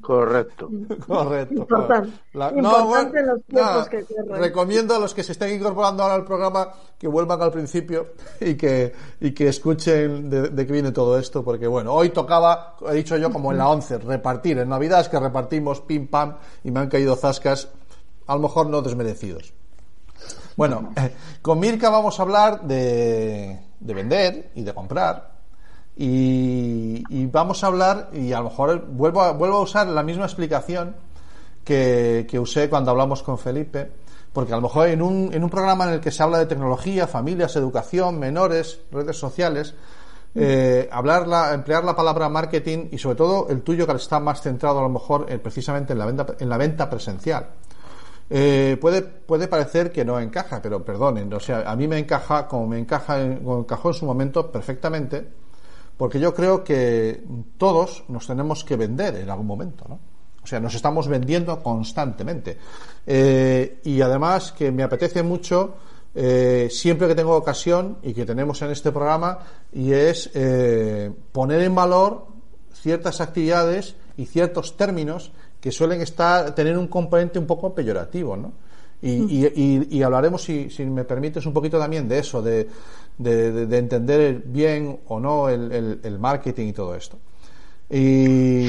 Correcto. 0.00 0.70
Correcto. 1.06 1.54
Importante. 1.54 2.10
La- 2.34 2.52
Importante 2.52 3.18
en 3.18 3.26
los 3.26 3.40
nada, 3.48 3.88
que. 3.88 4.04
Recomiendo 4.30 4.94
a 4.94 4.98
los 5.00 5.14
que 5.14 5.24
se 5.24 5.32
estén 5.32 5.54
incorporando 5.54 6.02
ahora 6.04 6.14
al 6.14 6.24
programa 6.24 6.68
que 6.96 7.08
vuelvan 7.08 7.42
al 7.42 7.50
principio 7.50 8.12
y 8.40 8.54
que, 8.54 8.92
y 9.20 9.32
que 9.32 9.48
escuchen 9.48 10.30
de, 10.30 10.50
de 10.50 10.66
qué 10.66 10.72
viene 10.72 10.92
todo 10.92 11.18
esto, 11.18 11.42
porque 11.44 11.66
bueno, 11.66 11.92
hoy 11.92 12.10
tocaba, 12.10 12.76
he 12.88 12.94
dicho 12.94 13.16
yo 13.16 13.30
como 13.32 13.50
en 13.50 13.58
la 13.58 13.68
11, 13.68 13.98
repartir. 13.98 14.58
En 14.58 14.68
Navidad 14.68 15.00
es 15.00 15.08
que 15.08 15.18
repartimos 15.18 15.80
pim 15.80 16.06
pam 16.06 16.36
y 16.62 16.70
me 16.70 16.80
han 16.80 16.88
caído 16.88 17.16
zascas, 17.16 17.68
a 18.28 18.34
lo 18.36 18.40
mejor 18.42 18.68
no 18.68 18.80
desmerecidos. 18.80 19.52
Bueno, 20.56 20.92
con 21.42 21.58
Mirka 21.58 21.90
vamos 21.90 22.18
a 22.20 22.22
hablar 22.22 22.62
de, 22.62 23.60
de 23.80 23.94
vender 23.94 24.50
y 24.54 24.62
de 24.62 24.72
comprar. 24.72 25.35
Y, 25.96 27.02
y 27.08 27.26
vamos 27.26 27.64
a 27.64 27.68
hablar, 27.68 28.10
y 28.12 28.32
a 28.32 28.38
lo 28.38 28.44
mejor 28.44 28.84
vuelvo 28.86 29.22
a, 29.22 29.32
vuelvo 29.32 29.56
a 29.56 29.60
usar 29.62 29.86
la 29.86 30.02
misma 30.02 30.24
explicación 30.26 30.94
que, 31.64 32.26
que 32.28 32.38
usé 32.38 32.68
cuando 32.68 32.90
hablamos 32.90 33.22
con 33.22 33.38
Felipe, 33.38 33.90
porque 34.32 34.52
a 34.52 34.56
lo 34.56 34.62
mejor 34.62 34.88
en 34.88 35.00
un, 35.00 35.30
en 35.32 35.42
un 35.42 35.48
programa 35.50 35.84
en 35.88 35.94
el 35.94 36.00
que 36.00 36.10
se 36.10 36.22
habla 36.22 36.38
de 36.38 36.46
tecnología, 36.46 37.06
familias, 37.06 37.56
educación, 37.56 38.18
menores, 38.18 38.80
redes 38.92 39.16
sociales, 39.16 39.74
eh, 40.34 40.86
hablar 40.92 41.26
la- 41.26 41.54
emplear 41.54 41.82
la 41.82 41.96
palabra 41.96 42.28
marketing 42.28 42.88
y 42.92 42.98
sobre 42.98 43.16
todo 43.16 43.46
el 43.48 43.62
tuyo 43.62 43.86
que 43.86 43.94
está 43.94 44.20
más 44.20 44.42
centrado 44.42 44.80
a 44.80 44.82
lo 44.82 44.90
mejor 44.90 45.24
eh, 45.30 45.38
precisamente 45.38 45.94
en 45.94 45.98
la 45.98 46.04
venta, 46.04 46.26
en 46.38 46.48
la 46.50 46.58
venta 46.58 46.90
presencial. 46.90 47.46
Eh, 48.28 48.76
puede, 48.78 49.00
puede 49.00 49.48
parecer 49.48 49.90
que 49.90 50.04
no 50.04 50.20
encaja, 50.20 50.60
pero 50.60 50.84
perdonen, 50.84 51.32
o 51.32 51.40
sea, 51.40 51.62
a 51.70 51.74
mí 51.74 51.88
me 51.88 51.96
encaja 51.98 52.46
como 52.46 52.66
me 52.66 52.78
encaja 52.78 53.18
en- 53.22 53.38
como 53.38 53.60
encajó 53.60 53.88
en 53.88 53.94
su 53.94 54.04
momento 54.04 54.52
perfectamente, 54.52 55.26
porque 55.96 56.20
yo 56.20 56.34
creo 56.34 56.62
que 56.64 57.22
todos 57.58 58.04
nos 58.08 58.26
tenemos 58.26 58.64
que 58.64 58.76
vender 58.76 59.16
en 59.16 59.30
algún 59.30 59.46
momento, 59.46 59.84
¿no? 59.88 59.98
O 60.42 60.46
sea, 60.46 60.60
nos 60.60 60.74
estamos 60.76 61.08
vendiendo 61.08 61.60
constantemente. 61.62 62.56
Eh, 63.06 63.80
y 63.84 64.00
además 64.00 64.52
que 64.52 64.70
me 64.70 64.82
apetece 64.84 65.22
mucho, 65.24 65.74
eh, 66.14 66.68
siempre 66.70 67.08
que 67.08 67.14
tengo 67.16 67.34
ocasión 67.36 67.98
y 68.02 68.14
que 68.14 68.24
tenemos 68.24 68.62
en 68.62 68.70
este 68.70 68.92
programa, 68.92 69.38
y 69.72 69.92
es 69.92 70.30
eh, 70.34 71.10
poner 71.32 71.62
en 71.62 71.74
valor 71.74 72.26
ciertas 72.72 73.20
actividades 73.20 73.96
y 74.16 74.26
ciertos 74.26 74.76
términos 74.76 75.32
que 75.60 75.72
suelen 75.72 76.00
estar 76.00 76.54
tener 76.54 76.78
un 76.78 76.86
componente 76.86 77.38
un 77.40 77.46
poco 77.46 77.74
peyorativo, 77.74 78.36
¿no? 78.36 78.52
Y, 79.02 79.10
y- 79.10 79.52
y- 79.54 79.98
y 79.98 80.02
hablaremos, 80.02 80.42
si, 80.42 80.70
si 80.70 80.84
me 80.86 81.04
permites, 81.04 81.44
un 81.44 81.52
poquito 81.52 81.78
también 81.78 82.08
de 82.08 82.18
eso, 82.20 82.40
de, 82.40 82.66
de- 83.18 83.52
de- 83.52 83.66
de 83.66 83.78
entender 83.78 84.42
bien 84.46 85.00
o 85.08 85.18
no 85.20 85.48
el, 85.48 85.72
el- 85.72 86.00
el 86.02 86.18
marketing 86.18 86.68
y 86.68 86.72
todo 86.72 86.94
esto. 86.94 87.18
Y, 87.90 88.68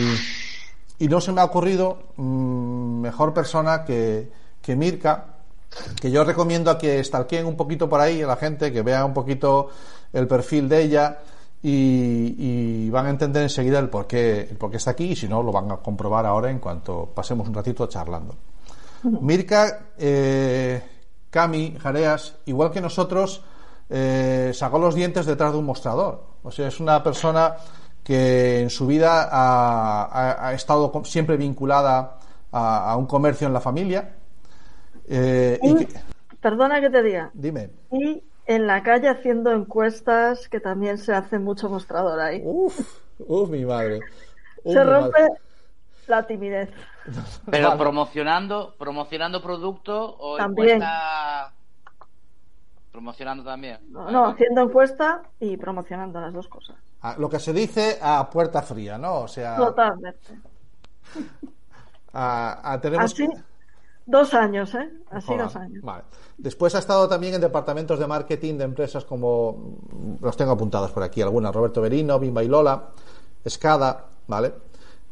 y 0.99 1.07
no 1.07 1.19
se 1.21 1.31
me 1.31 1.41
ha 1.41 1.45
ocurrido 1.45 1.97
mm, 2.17 3.01
mejor 3.01 3.33
persona 3.33 3.83
que, 3.83 4.29
que 4.61 4.75
Mirka, 4.75 5.25
que 5.99 6.11
yo 6.11 6.23
recomiendo 6.23 6.71
a 6.71 6.77
que 6.77 7.03
stalkeen 7.03 7.45
un 7.45 7.55
poquito 7.57 7.89
por 7.89 7.99
ahí 7.99 8.21
a 8.21 8.27
la 8.27 8.35
gente, 8.37 8.71
que 8.71 8.81
vea 8.81 9.03
un 9.05 9.13
poquito 9.13 9.69
el 10.13 10.27
perfil 10.27 10.69
de 10.69 10.83
ella 10.83 11.19
y, 11.61 12.35
y 12.85 12.89
van 12.89 13.07
a 13.07 13.09
entender 13.09 13.43
enseguida 13.43 13.79
el 13.79 13.89
por, 13.89 14.07
qué, 14.07 14.41
el 14.49 14.57
por 14.57 14.71
qué 14.71 14.77
está 14.77 14.91
aquí 14.91 15.05
y 15.11 15.15
si 15.15 15.27
no 15.27 15.41
lo 15.43 15.51
van 15.51 15.71
a 15.71 15.77
comprobar 15.77 16.25
ahora 16.25 16.49
en 16.49 16.59
cuanto 16.59 17.07
pasemos 17.13 17.47
un 17.47 17.53
ratito 17.53 17.87
charlando. 17.87 18.35
Mirka, 19.03 19.87
eh, 19.97 20.81
Cami, 21.29 21.75
Jareas, 21.79 22.35
igual 22.45 22.71
que 22.71 22.81
nosotros, 22.81 23.43
eh, 23.89 24.51
sacó 24.53 24.79
los 24.79 24.95
dientes 24.95 25.25
detrás 25.25 25.51
de 25.53 25.59
un 25.59 25.65
mostrador. 25.65 26.23
O 26.43 26.51
sea, 26.51 26.67
es 26.67 26.79
una 26.79 27.01
persona 27.03 27.55
que 28.03 28.61
en 28.61 28.69
su 28.69 28.87
vida 28.87 29.27
ha, 29.31 30.03
ha- 30.05 30.47
ha 30.47 30.53
estado 30.53 30.91
siempre 31.03 31.37
vinculada 31.37 32.17
a, 32.51 32.91
a 32.91 32.95
un 32.95 33.05
comercio 33.05 33.47
en 33.47 33.53
la 33.53 33.61
familia. 33.61 34.15
Eh, 35.07 35.59
y 35.61 35.71
Y, 35.71 35.85
que- 35.85 35.99
perdona 36.41 36.79
que 36.81 36.89
te 36.89 37.03
diga, 37.03 37.31
dime. 37.33 37.69
y 37.91 38.23
en 38.45 38.67
la 38.67 38.81
calle 38.83 39.09
haciendo 39.09 39.51
encuestas, 39.51 40.47
que 40.47 40.59
también 40.59 40.97
se 40.97 41.13
hace 41.13 41.37
mucho 41.39 41.69
mostrador 41.69 42.19
ahí. 42.19 42.41
Uf, 42.45 42.79
uf, 43.19 43.49
mi 43.49 43.65
madre. 43.65 43.99
Uf, 44.63 44.73
se 44.73 44.79
mi 44.79 44.85
madre. 44.85 45.01
rompe 45.01 45.19
la 46.07 46.25
timidez. 46.27 46.69
Pero 47.51 47.69
Vale. 47.69 47.79
promocionando, 47.79 48.75
promocionando 48.77 49.41
producto 49.41 50.15
o 50.17 50.37
También. 50.37 50.75
encuesta 50.81 51.53
promocionando 53.01 53.43
también. 53.43 53.77
No, 53.91 54.09
no, 54.09 54.25
haciendo 54.25 54.61
encuesta 54.61 55.21
y 55.39 55.55
promocionando 55.55 56.19
las 56.19 56.33
dos 56.33 56.47
cosas. 56.47 56.77
Ah, 57.03 57.15
Lo 57.19 57.29
que 57.29 57.37
se 57.39 57.53
dice 57.53 57.99
a 58.01 58.27
puerta 58.27 58.63
fría, 58.63 58.97
¿no? 58.97 59.19
O 59.19 59.27
sea, 59.27 59.55
Totalmente. 59.55 60.33
a- 62.13 62.59
a- 62.73 62.81
tenemos 62.81 63.05
Así, 63.13 63.27
Dos 64.07 64.33
años, 64.33 64.73
¿eh? 64.73 64.89
Así 65.11 65.35
dos 65.35 65.55
años. 65.57 65.83
Vale. 65.83 66.05
Después 66.37 66.73
ha 66.75 66.79
estado 66.79 67.07
también 67.09 67.35
en 67.35 67.41
departamentos 67.41 67.99
de 67.99 68.07
marketing 68.07 68.57
de 68.57 68.63
empresas 68.63 69.03
como, 69.05 69.75
los 70.21 70.35
tengo 70.37 70.53
apuntadas 70.53 70.89
por 70.91 71.03
aquí, 71.03 71.21
algunas, 71.21 71.53
Roberto 71.53 71.81
Berino, 71.81 72.17
Bimba 72.17 72.41
y 72.43 72.47
Lola, 72.47 72.83
Escada, 73.43 74.05
¿vale? 74.27 74.53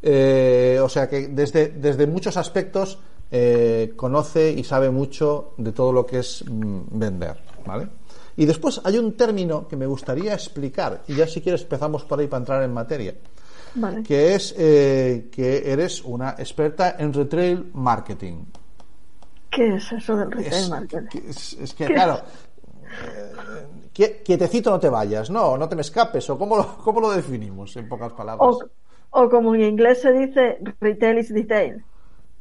Eh, 0.02 0.80
o 0.82 0.88
sea 0.90 1.08
que 1.10 1.28
desde, 1.28 1.68
desde 1.68 2.08
muchos 2.08 2.38
aspectos 2.38 2.98
eh, 3.32 3.94
conoce 3.98 4.50
y 4.52 4.64
sabe 4.64 4.90
mucho 4.90 5.54
de 5.58 5.72
todo 5.74 5.92
lo 5.92 6.06
que 6.06 6.20
es 6.20 6.44
mm, 6.50 6.82
vender, 6.98 7.38
¿vale? 7.66 7.88
Y 8.38 8.46
después 8.46 8.82
hay 8.84 8.98
un 8.98 9.16
término 9.16 9.68
que 9.68 9.76
me 9.78 9.86
gustaría 9.86 10.34
explicar, 10.34 11.04
y 11.08 11.16
ya 11.16 11.28
si 11.28 11.42
quieres 11.42 11.62
empezamos 11.64 12.04
por 12.04 12.20
ahí 12.20 12.28
para 12.28 12.40
entrar 12.42 12.64
en 12.64 12.74
materia, 12.74 13.16
Vale. 13.76 14.04
que 14.04 14.36
es 14.36 14.54
eh, 14.58 15.30
que 15.32 15.72
eres 15.72 16.04
una 16.04 16.32
experta 16.38 16.96
en 17.00 17.14
retail 17.14 17.72
marketing. 17.74 18.46
¿Qué 19.50 19.76
es 19.76 19.92
eso 19.92 20.18
del 20.18 20.32
retail 20.32 20.54
Es, 20.54 20.70
marketing? 20.70 21.08
que- 21.08 21.30
es- 21.30 21.54
es 21.54 21.74
que, 21.74 21.86
claro, 21.86 22.20
eh, 23.06 23.32
qui- 23.94 24.22
quietecito 24.24 24.70
no 24.70 24.80
te 24.80 24.90
vayas, 24.90 25.30
no, 25.30 25.58
no 25.58 25.68
te 25.70 25.76
me 25.76 25.82
escapes, 25.82 26.30
o 26.30 26.38
cómo 26.38 26.58
lo, 26.58 26.78
cómo 26.78 27.00
lo 27.00 27.12
definimos 27.12 27.76
en 27.78 27.88
pocas 27.88 28.12
palabras. 28.14 28.48
O, 29.12 29.22
o 29.22 29.30
como 29.30 29.56
en 29.56 29.62
inglés 29.62 30.02
se 30.02 30.12
dice, 30.12 30.60
retail 30.82 31.20
is 31.20 31.34
detail. 31.34 31.84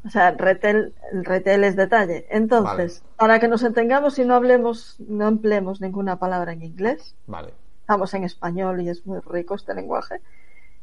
O 0.05 0.11
sea, 0.11 0.33
retail, 0.33 0.95
el 1.13 1.25
retail 1.25 1.65
es 1.65 1.77
detalle. 1.77 2.27
Entonces, 2.31 3.03
para 3.17 3.41
que 3.41 3.49
nos 3.49 3.63
entendamos 3.63 4.19
y 4.19 4.25
no 4.25 4.35
hablemos, 4.35 4.97
no 5.01 5.29
empleemos 5.29 5.81
ninguna 5.81 6.19
palabra 6.19 6.53
en 6.53 6.63
inglés, 6.63 7.15
Vale, 7.27 7.55
estamos 7.81 8.13
en 8.15 8.25
español 8.25 8.83
y 8.83 8.91
es 8.91 9.07
muy 9.07 9.21
rico 9.21 9.55
este 9.55 9.75
lenguaje. 9.75 10.21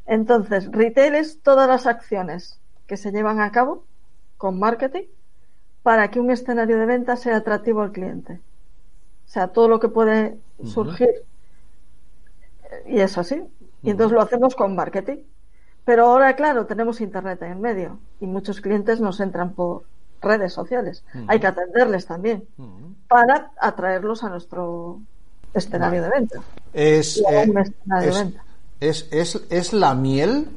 Entonces, 0.07 0.72
retail 0.72 1.15
es 1.15 1.41
todas 1.41 1.68
las 1.68 1.85
acciones 1.85 2.60
que 2.88 2.98
se 2.98 3.11
llevan 3.11 3.39
a 3.39 3.52
cabo 3.52 3.85
con 4.38 4.60
marketing 4.60 5.03
para 5.84 6.10
que 6.10 6.19
un 6.19 6.31
escenario 6.31 6.77
de 6.80 6.85
venta 6.85 7.15
sea 7.15 7.38
atractivo 7.38 7.81
al 7.81 7.91
cliente. 7.91 8.41
O 9.26 9.30
sea, 9.30 9.49
todo 9.49 9.68
lo 9.68 9.80
que 9.80 9.88
puede 9.88 10.38
surgir. 10.64 11.23
Y 12.88 12.99
es 12.99 13.18
así. 13.18 13.43
Y 13.84 13.91
entonces 13.91 14.14
lo 14.14 14.22
hacemos 14.22 14.56
con 14.56 14.76
marketing. 14.76 15.18
Pero 15.86 16.06
ahora, 16.08 16.36
claro, 16.36 16.66
tenemos 16.66 17.02
Internet 17.02 17.41
en 17.41 17.52
el 17.53 17.58
medio 17.60 17.99
y 18.20 18.28
muchos 18.28 18.62
clientes 18.62 18.99
nos 19.02 19.20
entran 19.20 19.53
por 19.53 19.84
redes 20.22 20.53
sociales. 20.53 21.03
Hay 21.28 21.40
que 21.40 21.48
atenderles 21.48 22.06
también 22.06 22.44
para 23.08 23.52
atraerlos 23.60 24.24
a 24.24 24.30
nuestro 24.30 24.99
escenario 25.53 26.02
Vale. 26.02 26.14
de 26.14 26.20
venta. 26.20 26.40
es, 26.74 27.18
eh, 27.18 27.45
de 27.48 28.12
venta. 28.12 28.44
es, 28.80 29.08
es- 29.12 29.41
es 29.49 29.74
la 29.74 29.95
miel 29.95 30.48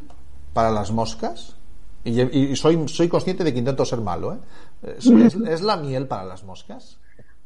para 0.53 0.71
las 0.71 0.91
moscas. 0.93 1.57
Y, 2.05 2.21
y 2.21 2.55
soy, 2.57 2.87
soy 2.87 3.09
consciente 3.09 3.43
de 3.45 3.53
que 3.55 3.59
intento 3.61 3.85
ser 3.87 4.01
malo, 4.03 4.35
¿eh? 4.35 4.39
Es 5.49 5.63
la 5.63 5.79
miel 5.79 6.07
para 6.07 6.25
las 6.25 6.45
moscas. 6.45 6.99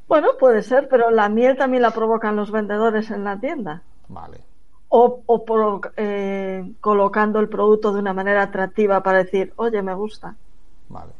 Bueno, 0.09 0.31
puede 0.41 0.63
ser, 0.65 0.89
pero 0.89 1.11
la 1.11 1.29
miel 1.29 1.57
también 1.57 1.83
la 1.83 1.93
provocan 1.93 2.35
los 2.35 2.51
vendedores 2.51 3.11
en 3.13 3.23
la 3.23 3.39
tienda. 3.39 3.83
Vale. 4.09 4.41
O, 4.91 5.23
o 5.27 5.45
por, 5.45 5.93
eh, 5.97 6.73
colocando 6.81 7.41
el 7.41 7.49
producto 7.49 7.93
de 7.93 8.01
una 8.01 8.15
manera 8.15 8.43
atractiva 8.45 9.03
para 9.03 9.19
decir, 9.19 9.53
oye, 9.57 9.83
me 9.83 9.95
gusta, 9.95 10.39
Vale. 10.89 11.15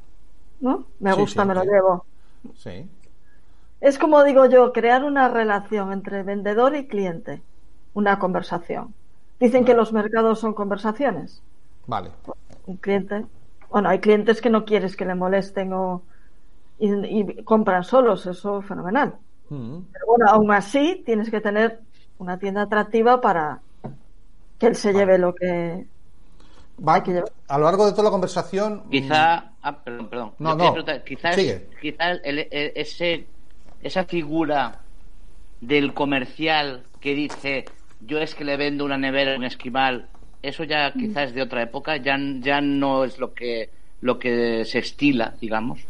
¿no? 0.61 0.87
Me 1.01 1.15
Sí, 1.15 1.21
gusta, 1.21 1.45
sí, 1.45 1.45
me 1.45 1.55
lo 1.55 1.65
llevo. 1.65 2.07
Sí. 2.55 2.91
Es 3.81 3.99
como 3.99 4.23
digo 4.23 4.47
yo, 4.47 4.73
crear 4.73 5.03
una 5.05 5.29
relación 5.29 5.93
entre 5.93 6.23
vendedor 6.23 6.77
y 6.77 6.87
cliente, 6.87 7.43
una 7.93 8.19
conversación. 8.21 8.95
Dicen 9.41 9.65
que 9.65 9.75
los 9.75 9.93
mercados 9.93 10.39
son 10.41 10.55
conversaciones. 10.55 11.43
Vale. 11.87 12.13
Un 12.67 12.77
cliente, 12.77 13.27
bueno, 13.71 13.89
hay 13.89 14.01
clientes 14.01 14.41
que 14.41 14.51
no 14.51 14.65
quieres 14.65 14.97
que 14.97 15.05
le 15.07 15.15
molesten 15.15 15.73
o 15.73 16.07
y, 16.79 16.93
y 17.21 17.45
compran 17.45 17.85
solos, 17.85 18.27
eso 18.27 18.61
es 18.61 18.67
fenomenal. 18.67 19.21
Mm. 19.51 19.79
Pero 19.93 20.07
bueno, 20.07 20.27
aún 20.31 20.53
así 20.53 21.03
tienes 21.07 21.31
que 21.31 21.41
tener 21.41 21.83
una 22.19 22.39
tienda 22.39 22.63
atractiva 22.63 23.21
para 23.21 23.61
que 24.59 24.67
él 24.67 24.77
se 24.77 24.93
lleve 24.93 25.19
lo 25.19 25.35
que 25.35 25.87
Va, 26.87 27.03
que 27.03 27.23
a 27.49 27.59
lo 27.59 27.65
largo 27.65 27.87
de 27.87 27.93
toda 27.93 28.05
la 28.05 28.11
conversación. 28.11 28.83
mm, 28.87 28.91
Quizá, 28.91 29.51
ah, 29.63 29.79
perdón, 29.83 30.09
perdón. 30.09 30.33
No, 30.39 30.55
no. 30.55 30.75
Quizás, 31.05 31.35
Sigue. 31.35 31.69
quizá 31.81 32.13
el- 32.13 32.39
el- 32.51 32.73
ese, 32.77 33.27
esa 33.83 34.05
figura 34.05 34.81
del 35.61 35.93
comercial 35.93 36.85
que 37.01 37.15
dice 37.15 37.65
yo 38.01 38.19
es 38.19 38.35
que 38.37 38.45
le 38.45 38.57
vendo 38.57 38.85
una 38.85 38.97
nevera 38.97 39.37
un 39.37 39.45
esquimal, 39.45 40.07
eso 40.41 40.63
ya 40.63 40.93
quizás 40.93 41.29
es 41.31 41.35
de 41.35 41.43
otra 41.43 41.63
época, 41.63 41.97
ya, 41.97 42.17
ya 42.41 42.61
no 42.61 43.03
es 43.03 43.19
lo 43.19 43.35
que, 43.35 43.71
lo 44.01 44.21
que 44.21 44.65
se 44.65 44.79
estila, 44.79 45.35
digamos. 45.41 45.81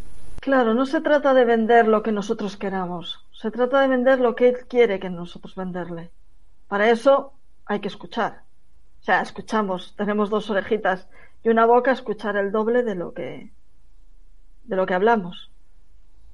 Claro, 0.40 0.72
no 0.72 0.86
se 0.86 1.02
trata 1.02 1.34
de 1.34 1.44
vender 1.44 1.86
lo 1.86 2.02
que 2.02 2.12
nosotros 2.12 2.56
queramos, 2.56 3.26
se 3.32 3.50
trata 3.50 3.82
de 3.82 3.88
vender 3.88 4.20
lo 4.20 4.34
que 4.34 4.48
él 4.48 4.56
quiere 4.68 4.98
que 4.98 5.10
nosotros 5.10 5.55
venderle. 5.55 6.10
Para 6.69 6.90
eso 6.90 7.32
hay 7.66 7.81
que 7.81 7.89
escuchar. 7.89 8.43
O 9.01 9.05
sea, 9.05 9.23
escuchamos, 9.23 9.95
tenemos 9.97 10.31
dos 10.31 10.51
orejitas 10.51 11.09
y 11.43 11.49
una 11.49 11.66
boca, 11.66 11.93
escuchar 11.93 12.36
el 12.36 12.53
doble 12.53 12.82
de 12.82 12.95
lo 12.95 13.12
que 13.12 13.51
de 14.65 14.77
lo 14.77 14.85
que 14.85 14.95
hablamos. 14.95 15.51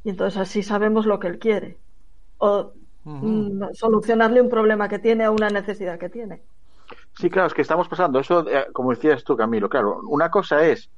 Y 0.03 0.11
entonces 0.11 0.41
así 0.41 0.63
sabemos 0.63 1.07
lo 1.07 1.21
que 1.21 1.29
él 1.29 1.39
quiere. 1.39 1.79
O 2.39 2.73
mm, 3.05 3.73
solucionarle 3.75 4.41
un 4.41 4.51
problema 4.51 4.89
que 4.89 4.99
tiene 4.99 5.29
o 5.29 5.33
una 5.33 5.49
necesidad 5.51 5.99
que 5.99 6.09
tiene. 6.09 6.43
Sí, 7.17 7.31
claro, 7.31 7.47
es 7.47 7.55
que 7.55 7.63
estamos 7.63 7.89
pasando 7.89 8.19
eso, 8.19 8.49
eh, 8.49 8.67
como 8.73 8.91
decías 8.91 9.23
tú, 9.23 9.37
Camilo, 9.37 9.69
claro, 9.69 10.01
una 10.09 10.31
cosa 10.31 10.67
es, 10.67 10.91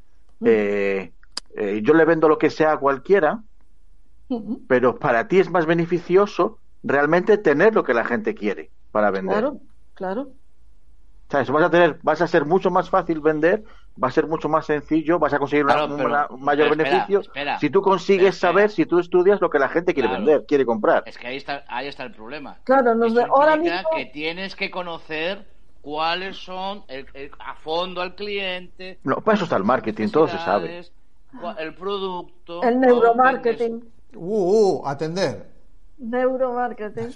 eh, 0.43 1.13
eh, 1.55 1.81
yo 1.83 1.93
le 1.93 2.07
vendo 2.07 2.27
lo 2.27 2.39
que 2.39 2.49
sea 2.49 2.73
a 2.73 2.79
cualquiera, 2.79 3.43
pero 4.67 4.99
para 4.99 5.29
ti 5.29 5.39
es 5.39 5.51
más 5.51 5.67
beneficioso 5.67 6.59
realmente 6.83 7.37
tener 7.37 7.75
lo 7.75 7.85
que 7.85 7.95
la 7.95 8.05
gente 8.05 8.35
quiere 8.35 8.71
para 8.97 9.10
vender. 9.10 9.35
Claro, 9.35 9.60
claro. 9.93 10.28
¿Sabes? 11.28 11.51
Vas 11.51 11.64
a 11.64 11.70
tener, 11.70 11.98
vas 12.02 12.23
a 12.23 12.27
ser 12.27 12.47
mucho 12.47 12.70
más 12.70 12.89
fácil 12.89 13.20
vender, 13.20 13.62
va 14.02 14.09
a 14.09 14.10
ser 14.10 14.27
mucho 14.27 14.48
más 14.48 14.64
sencillo, 14.64 15.18
vas 15.18 15.35
a 15.35 15.39
conseguir 15.39 15.66
una- 15.66 15.74
Claro, 15.74 15.97
pero- 15.97 16.09
una- 16.09 16.27
un 16.31 16.43
mayor 16.43 16.68
espera, 16.68 16.89
beneficio 16.89 17.20
espera, 17.20 17.59
si 17.59 17.68
tú 17.68 17.82
consigues 17.82 18.36
espera. 18.36 18.52
saber, 18.52 18.70
si 18.70 18.86
tú 18.86 18.98
estudias 19.01 19.39
lo 19.43 19.51
que 19.51 19.59
la 19.59 19.68
gente 19.68 19.93
quiere 19.93 20.09
Claro. 20.09 20.24
vender, 20.24 20.47
quiere 20.47 20.64
comprar. 20.64 21.02
Es 21.05 21.18
que 21.18 21.27
ahí 21.27 21.36
está, 21.36 21.62
ahí 21.68 21.89
está 21.89 22.05
el 22.05 22.12
problema. 22.12 22.56
Claro, 22.64 22.94
nos 22.94 23.09
Eso 23.12 23.16
ve- 23.16 23.28
ahora 23.28 23.56
mismo- 23.56 23.90
que 23.94 24.06
tienes 24.06 24.56
que 24.56 24.70
conocer 24.70 25.47
cuáles 25.82 26.39
son 26.39 26.85
el- 26.89 27.06
el- 27.12 27.31
a 27.39 27.55
fondo 27.56 28.01
al 28.01 28.14
cliente. 28.14 28.98
No, 29.05 29.16
para 29.16 29.35
eso 29.35 29.44
está 29.44 29.56
el 29.56 29.64
marketing, 29.64 30.09
todo 30.09 30.28
se 30.28 30.39
sabe. 30.39 30.85
El 31.59 31.74
producto. 31.74 32.62
El 32.62 32.81
neuromarketing. 32.81 33.85
Uh, 34.14 34.81
uh, 34.81 34.86
atender. 34.86 35.51
Neuromarketing. 35.98 37.14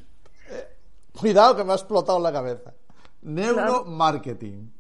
Cuidado 1.19 1.57
que 1.57 1.65
me 1.65 1.73
ha 1.73 1.77
explotado 1.77 2.19
la 2.21 2.33
cabeza. 2.33 2.73
Neuromarketing. 3.23 4.73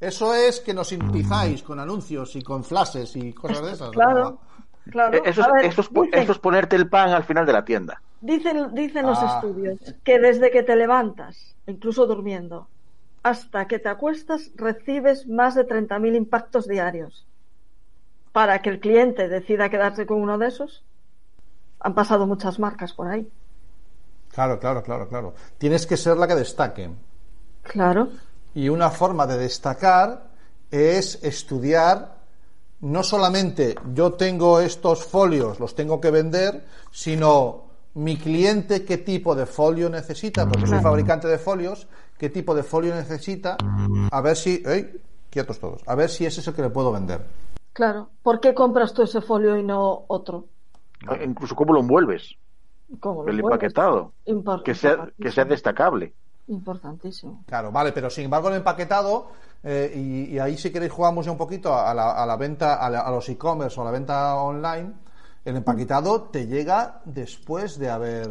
Eso 0.00 0.34
es 0.34 0.60
que 0.60 0.74
nos 0.74 0.90
impizáis 0.92 1.62
con 1.62 1.78
anuncios 1.78 2.34
y 2.36 2.42
con 2.42 2.64
flashes 2.64 3.14
y 3.16 3.32
cosas 3.32 3.62
de 3.64 3.72
esas. 3.72 3.88
¿no? 3.88 3.92
Claro, 3.92 4.38
claro. 4.90 5.16
Eh, 5.18 5.22
Eso 5.26 5.40
es, 5.42 5.46
A 5.46 5.52
ver, 5.52 5.64
eso 5.66 5.80
es 5.80 5.88
po- 5.88 6.02
dicen- 6.02 6.18
eso 6.22 6.32
es 6.32 6.38
ponerte 6.38 6.76
el 6.76 6.88
pan 6.88 7.10
al 7.10 7.24
final 7.24 7.46
de 7.46 7.52
la 7.52 7.64
tienda. 7.64 8.02
Dicen, 8.20 8.74
dicen 8.74 9.06
los 9.06 9.18
Ah. 9.20 9.36
estudios 9.42 9.78
que 10.04 10.18
desde 10.18 10.50
que 10.50 10.62
te 10.62 10.74
levantas, 10.76 11.54
incluso 11.66 12.06
durmiendo, 12.06 12.68
hasta 13.22 13.66
que 13.68 13.78
te 13.78 13.88
acuestas, 13.88 14.50
recibes 14.56 15.28
más 15.28 15.54
de 15.54 15.64
30.000 15.64 16.14
impactos 16.16 16.66
diarios. 16.66 17.24
Para 18.32 18.60
que 18.62 18.70
el 18.70 18.80
cliente 18.80 19.28
decida 19.28 19.68
quedarse 19.70 20.06
con 20.06 20.20
uno 20.20 20.38
de 20.38 20.48
esos, 20.48 20.82
han 21.80 21.94
pasado 21.94 22.26
muchas 22.26 22.58
marcas 22.58 22.92
por 22.92 23.06
ahí. 23.08 23.28
Claro, 24.32 24.58
claro, 24.58 24.82
claro, 24.82 25.08
claro. 25.08 25.34
Tienes 25.58 25.86
que 25.86 25.96
ser 25.96 26.16
la 26.16 26.26
que 26.26 26.34
destaque. 26.34 26.90
Claro, 27.62 28.08
Y 28.54 28.68
una 28.68 28.90
forma 28.90 29.26
de 29.26 29.38
destacar 29.38 30.24
es 30.70 31.22
estudiar 31.22 32.16
no 32.80 33.02
solamente 33.04 33.76
yo 33.94 34.14
tengo 34.14 34.58
estos 34.60 35.04
folios, 35.04 35.60
los 35.60 35.74
tengo 35.74 36.00
que 36.00 36.10
vender, 36.10 36.64
sino 36.90 37.62
mi 37.94 38.16
cliente 38.16 38.84
qué 38.84 38.98
tipo 38.98 39.34
de 39.36 39.46
folio 39.46 39.88
necesita, 39.88 40.48
porque 40.48 40.66
soy 40.66 40.80
fabricante 40.80 41.28
de 41.28 41.38
folios, 41.38 41.86
qué 42.18 42.28
tipo 42.28 42.54
de 42.54 42.64
folio 42.64 42.92
necesita, 42.94 43.56
a 44.10 44.20
ver 44.20 44.36
si, 44.36 44.62
¡ey! 44.66 45.00
quietos 45.30 45.60
todos, 45.60 45.82
a 45.86 45.94
ver 45.94 46.10
si 46.10 46.26
ese 46.26 46.40
es 46.40 46.46
el 46.48 46.54
que 46.54 46.62
le 46.62 46.70
puedo 46.70 46.90
vender. 46.92 47.24
claro. 47.72 48.10
¿Por 48.22 48.40
qué 48.40 48.52
compras 48.52 48.92
tú 48.92 49.02
ese 49.02 49.20
folio 49.20 49.56
y 49.56 49.62
no 49.62 50.04
otro? 50.08 50.46
Eh, 51.08 51.24
Incluso 51.24 51.54
cómo 51.54 51.72
lo 51.72 51.80
envuelves, 51.80 52.34
¿Cómo 53.00 53.22
lo 53.22 53.30
el 53.30 53.40
empaquetado, 53.40 54.12
que 54.64 54.74
sea, 54.74 55.08
que 55.20 55.30
sea 55.30 55.44
destacable. 55.44 56.14
Importantísimo. 56.48 57.44
Claro, 57.46 57.70
vale, 57.72 57.92
pero 57.92 58.10
sin 58.10 58.24
embargo 58.24 58.48
el 58.48 58.56
empaquetado, 58.56 59.28
eh, 59.62 59.92
y, 59.94 60.34
y 60.34 60.38
ahí 60.38 60.56
si 60.58 60.70
queréis 60.72 60.92
jugamos 60.92 61.24
ya 61.26 61.32
un 61.32 61.38
poquito 61.38 61.74
a 61.74 61.94
la, 61.94 62.12
a 62.12 62.26
la 62.26 62.36
venta, 62.36 62.74
a, 62.84 62.90
la- 62.90 63.00
a 63.00 63.10
los 63.10 63.28
e-commerce 63.28 63.78
o 63.78 63.82
a 63.82 63.86
la 63.86 63.90
venta 63.92 64.34
online, 64.36 64.92
el 65.44 65.56
empaquetado 65.56 66.22
te 66.24 66.46
llega 66.46 67.00
después 67.04 67.78
de 67.78 67.90
haber... 67.90 68.28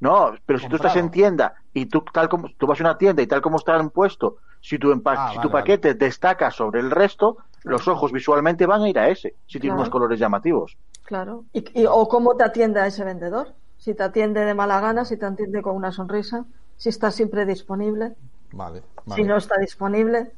No, 0.00 0.30
pero 0.46 0.58
si 0.60 0.68
tú 0.68 0.76
estás 0.76 0.92
Comprado. 0.92 1.06
en 1.06 1.10
tienda 1.10 1.54
y 1.72 1.86
tú 1.86 2.04
tal 2.12 2.28
como 2.28 2.48
tú 2.56 2.66
vas 2.66 2.80
a 2.80 2.84
una 2.84 2.96
tienda 2.96 3.22
y 3.22 3.26
tal 3.26 3.42
como 3.42 3.56
está 3.56 3.82
puesto, 3.88 4.36
si 4.60 4.78
tu 4.78 4.92
empa- 4.92 5.14
Ah, 5.18 5.28
si 5.30 5.36
vale, 5.36 5.48
tu 5.48 5.52
paquete 5.52 5.94
destaca 5.94 6.50
sobre 6.52 6.80
el 6.80 6.90
resto, 6.92 7.38
los 7.64 7.86
ojos 7.88 8.12
visualmente 8.12 8.66
van 8.66 8.82
a 8.82 8.88
ir 8.88 8.98
a 8.98 9.08
ese, 9.08 9.34
si 9.46 9.58
tiene 9.58 9.70
Claro. 9.74 9.80
unos 9.80 9.90
colores 9.90 10.18
llamativos. 10.20 10.76
Claro. 11.04 11.44
Y, 11.52 11.82
y- 11.82 11.86
o 11.86 12.08
cómo 12.08 12.36
te 12.36 12.44
atiende 12.44 12.80
a 12.80 12.86
ese 12.86 13.04
vendedor. 13.04 13.48
Si 13.84 13.92
te 13.94 14.02
atiende 14.02 14.46
de 14.46 14.54
mala 14.54 14.80
gana, 14.80 15.04
si 15.04 15.18
te 15.18 15.26
atiende 15.26 15.60
con 15.60 15.76
una 15.76 15.92
sonrisa, 15.92 16.46
si 16.74 16.88
está 16.88 17.10
siempre 17.10 17.44
disponible, 17.44 18.14
Vale, 18.52 18.82
si 19.14 19.24
no 19.24 19.36
está 19.36 19.58
disponible. 19.58 20.32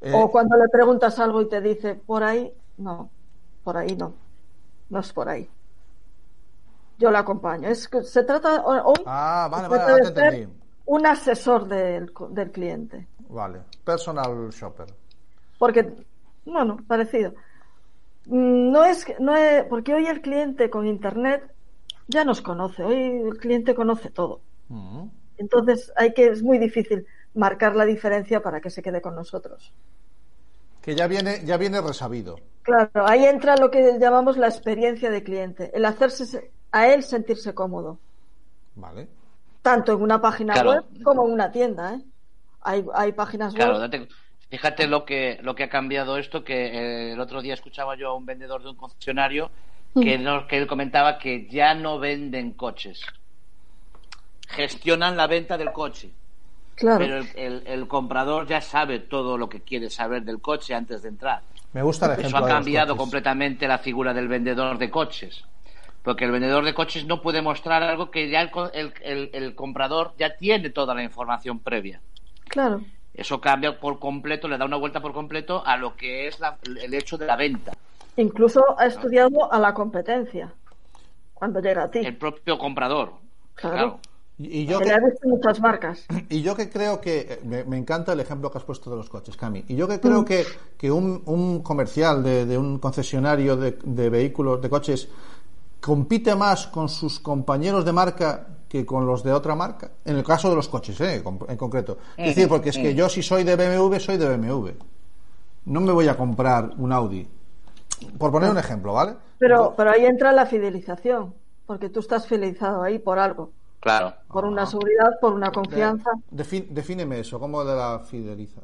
Eh, 0.00 0.12
O 0.14 0.30
cuando 0.30 0.56
le 0.56 0.66
preguntas 0.70 1.18
algo 1.18 1.42
y 1.42 1.48
te 1.50 1.60
dice, 1.60 1.94
por 1.94 2.22
ahí, 2.22 2.50
no, 2.78 3.10
por 3.62 3.76
ahí 3.76 3.94
no, 3.96 4.14
no 4.88 5.00
es 5.00 5.12
por 5.12 5.28
ahí. 5.28 5.46
Yo 6.98 7.10
la 7.10 7.18
acompaño. 7.18 7.68
Es 7.68 7.86
que 7.86 8.02
se 8.02 8.22
trata 8.24 8.64
hoy 8.64 9.02
Ah, 9.04 9.46
vale, 9.52 9.68
vale, 9.68 9.94
de 10.00 10.14
ser 10.14 10.48
un 10.86 11.06
asesor 11.06 11.68
del, 11.68 12.10
del 12.30 12.50
cliente. 12.50 13.08
Vale. 13.28 13.60
Personal 13.84 14.48
shopper. 14.48 14.86
Porque, 15.58 15.94
bueno, 16.46 16.78
parecido. 16.88 17.34
Mm, 18.24 18.72
No 18.72 18.84
es, 18.86 19.04
no 19.20 19.36
es, 19.36 19.64
porque 19.64 19.92
hoy 19.92 20.06
el 20.06 20.22
cliente 20.22 20.70
con 20.70 20.86
internet 20.86 21.42
ya 22.08 22.24
nos 22.24 22.40
conoce, 22.42 22.82
hoy 22.82 22.94
el 23.28 23.38
cliente 23.38 23.74
conoce 23.74 24.10
todo. 24.10 24.40
Mm. 24.68 25.06
Entonces 25.38 25.92
hay 25.96 26.12
que, 26.14 26.26
es 26.28 26.42
muy 26.42 26.58
difícil 26.58 27.06
marcar 27.34 27.74
la 27.76 27.84
diferencia 27.84 28.40
para 28.42 28.60
que 28.60 28.70
se 28.70 28.82
quede 28.82 29.00
con 29.00 29.14
nosotros. 29.14 29.72
Que 30.82 30.94
ya 30.94 31.06
viene, 31.06 31.44
ya 31.44 31.56
viene 31.56 31.80
resabido. 31.80 32.38
Claro, 32.62 32.90
ahí 33.06 33.24
entra 33.24 33.56
lo 33.56 33.70
que 33.70 33.98
llamamos 33.98 34.36
la 34.36 34.48
experiencia 34.48 35.10
de 35.10 35.22
cliente, 35.22 35.70
el 35.74 35.84
hacerse 35.84 36.26
se- 36.26 36.50
a 36.70 36.88
él 36.88 37.02
sentirse 37.02 37.54
cómodo, 37.54 37.98
Vale. 38.76 39.08
tanto 39.62 39.92
en 39.92 40.02
una 40.02 40.20
página 40.20 40.54
Claro. 40.54 40.70
web 40.70 40.84
como 41.02 41.26
en 41.26 41.32
una 41.32 41.50
tienda. 41.50 41.94
¿eh? 41.94 42.02
Hay, 42.62 42.84
hay 42.94 43.12
páginas 43.12 43.54
Claro, 43.54 43.72
web. 43.78 43.80
date- 43.90 44.08
fíjate 44.48 44.86
lo 44.86 45.04
que, 45.04 45.38
lo 45.42 45.54
que 45.54 45.64
ha 45.64 45.68
cambiado 45.68 46.18
esto, 46.18 46.44
que 46.44 46.66
eh, 46.66 47.12
el 47.12 47.20
otro 47.20 47.42
día 47.42 47.54
escuchaba 47.54 47.96
yo 47.96 48.08
a 48.10 48.14
un 48.14 48.26
vendedor 48.26 48.62
de 48.62 48.70
un 48.70 48.76
concesionario 48.76 49.50
que, 49.94 50.18
no- 50.18 50.46
que 50.46 50.58
él 50.58 50.66
comentaba 50.66 51.18
que 51.18 51.46
ya 51.48 51.74
no 51.74 51.98
venden 51.98 52.52
coches. 52.52 53.00
Gestionan 54.48 55.16
la 55.16 55.26
venta 55.26 55.56
del 55.56 55.72
coche. 55.72 56.10
Claro, 56.74 56.98
Pero 56.98 57.16
el, 57.18 57.28
el- 57.36 57.62
el 57.66 57.88
comprador 57.88 58.46
ya 58.46 58.60
sabe 58.60 58.98
todo 59.00 59.36
lo 59.38 59.48
que 59.48 59.60
quiere 59.60 59.90
saber 59.90 60.22
del 60.22 60.40
coche 60.40 60.74
antes 60.74 61.02
de 61.02 61.08
entrar. 61.10 61.42
Me 61.72 61.82
gusta 61.82 62.06
el 62.06 62.12
ejemplo 62.12 62.28
Eso 62.38 62.46
ha 62.46 62.48
cambiado 62.48 62.96
completamente 62.96 63.68
la 63.68 63.78
figura 63.78 64.12
del 64.12 64.28
vendedor 64.28 64.78
de 64.78 64.90
coches. 64.90 65.44
Porque 66.02 66.24
el 66.24 66.32
vendedor 66.32 66.64
de 66.64 66.74
coches 66.74 67.06
no 67.06 67.22
puede 67.22 67.40
mostrar 67.42 67.82
algo 67.82 68.10
que 68.10 68.28
ya 68.28 68.40
el, 68.40 68.50
co- 68.50 68.72
el- 68.72 68.92
el- 69.02 69.30
el 69.32 69.54
comprador 69.54 70.14
ya 70.18 70.36
tiene 70.36 70.70
toda 70.70 70.94
la 70.94 71.02
información 71.02 71.58
previa. 71.60 72.00
claro. 72.48 72.82
Eso 73.14 73.42
cambia 73.42 73.78
por 73.78 73.98
completo, 73.98 74.48
le 74.48 74.56
da 74.56 74.64
una 74.64 74.78
vuelta 74.78 75.00
por 75.00 75.12
completo 75.12 75.62
a 75.66 75.76
lo 75.76 75.94
que 75.96 76.26
es 76.28 76.40
la- 76.40 76.56
el 76.82 76.94
hecho 76.94 77.18
de 77.18 77.26
la 77.26 77.36
venta. 77.36 77.72
Incluso 78.16 78.60
ha 78.78 78.86
estudiado 78.86 79.52
a 79.52 79.58
la 79.58 79.72
competencia 79.74 80.52
cuando 81.34 81.60
llega 81.60 81.84
a 81.84 81.90
ti. 81.90 82.00
El 82.00 82.16
propio 82.16 82.58
comprador. 82.58 83.12
Claro. 83.54 83.74
Claro. 83.76 83.98
Y, 84.38 84.60
y 84.60 84.66
yo 84.66 84.78
Se 84.78 84.84
que, 84.84 84.88
le 84.90 84.94
ha 84.96 85.00
visto 85.00 85.28
muchas 85.28 85.60
marcas. 85.60 86.06
y 86.28 86.42
yo 86.42 86.54
que 86.56 86.68
creo 86.70 87.00
que 87.00 87.20
eh, 87.20 87.40
me, 87.44 87.64
me 87.64 87.76
encanta 87.78 88.12
el 88.12 88.20
ejemplo 88.20 88.50
que 88.50 88.58
has 88.58 88.64
puesto 88.64 88.90
de 88.90 88.96
los 88.96 89.08
coches, 89.08 89.36
Cami. 89.36 89.64
Y 89.68 89.76
yo 89.76 89.86
que 89.88 90.00
creo 90.00 90.22
Mm. 90.22 90.24
que, 90.24 90.44
que 90.76 90.90
un, 90.90 91.22
un 91.26 91.62
comercial 91.62 92.22
de, 92.22 92.46
de 92.46 92.58
un 92.58 92.78
concesionario 92.78 93.56
de, 93.56 93.78
de 93.84 94.10
vehículos, 94.10 94.60
de 94.60 94.68
coches, 94.70 95.08
compite 95.80 96.34
más 96.34 96.66
con 96.68 96.88
sus 96.88 97.18
compañeros 97.20 97.84
de 97.84 97.92
marca 97.92 98.46
que 98.68 98.86
con 98.86 99.04
los 99.06 99.22
de 99.22 99.32
otra 99.32 99.54
marca. 99.54 99.90
En 100.04 100.16
el 100.16 100.24
caso 100.24 100.48
de 100.48 100.56
los 100.56 100.68
coches, 100.68 100.98
¿eh? 101.02 101.22
en 101.48 101.56
concreto. 101.56 101.98
Es 102.16 102.34
decir, 102.34 102.48
porque 102.48 102.70
es 102.70 102.78
que 102.78 102.94
yo 102.94 103.08
si 103.08 103.22
soy 103.22 103.44
de 103.44 103.54
BMW, 103.56 103.96
soy 103.98 104.16
de 104.16 104.34
BMW. 104.36 104.68
No 105.66 105.80
me 105.80 105.92
voy 105.92 106.08
a 106.08 106.16
comprar 106.16 106.70
un 106.78 106.90
Audi. 106.92 107.28
Por 108.18 108.30
poner 108.32 108.50
un 108.50 108.58
ejemplo, 108.58 108.92
¿vale? 108.94 109.16
Pero, 109.38 109.74
pero 109.76 109.90
ahí 109.90 110.04
entra 110.06 110.32
la 110.32 110.46
fidelización, 110.46 111.34
porque 111.66 111.88
tú 111.88 112.00
estás 112.00 112.26
fidelizado 112.26 112.82
ahí 112.82 112.98
por 112.98 113.18
algo, 113.18 113.50
Claro. 113.80 114.14
por 114.28 114.44
una 114.44 114.66
seguridad, 114.66 115.18
por 115.20 115.32
una 115.32 115.50
confianza. 115.50 116.10
Defin- 116.30 116.68
defíneme 116.70 117.20
eso, 117.20 117.38
¿cómo 117.40 117.64
de 117.64 117.74
la 117.76 118.00
fideliza? 118.00 118.60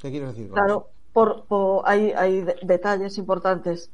¿Qué 0.00 0.10
quieres 0.10 0.30
decir 0.30 0.48
con 0.48 0.54
Claro, 0.54 0.88
por, 1.12 1.44
por- 1.44 1.82
hay, 1.86 2.12
hay 2.12 2.40
de- 2.42 2.56
detalles 2.62 3.18
importantes. 3.18 3.90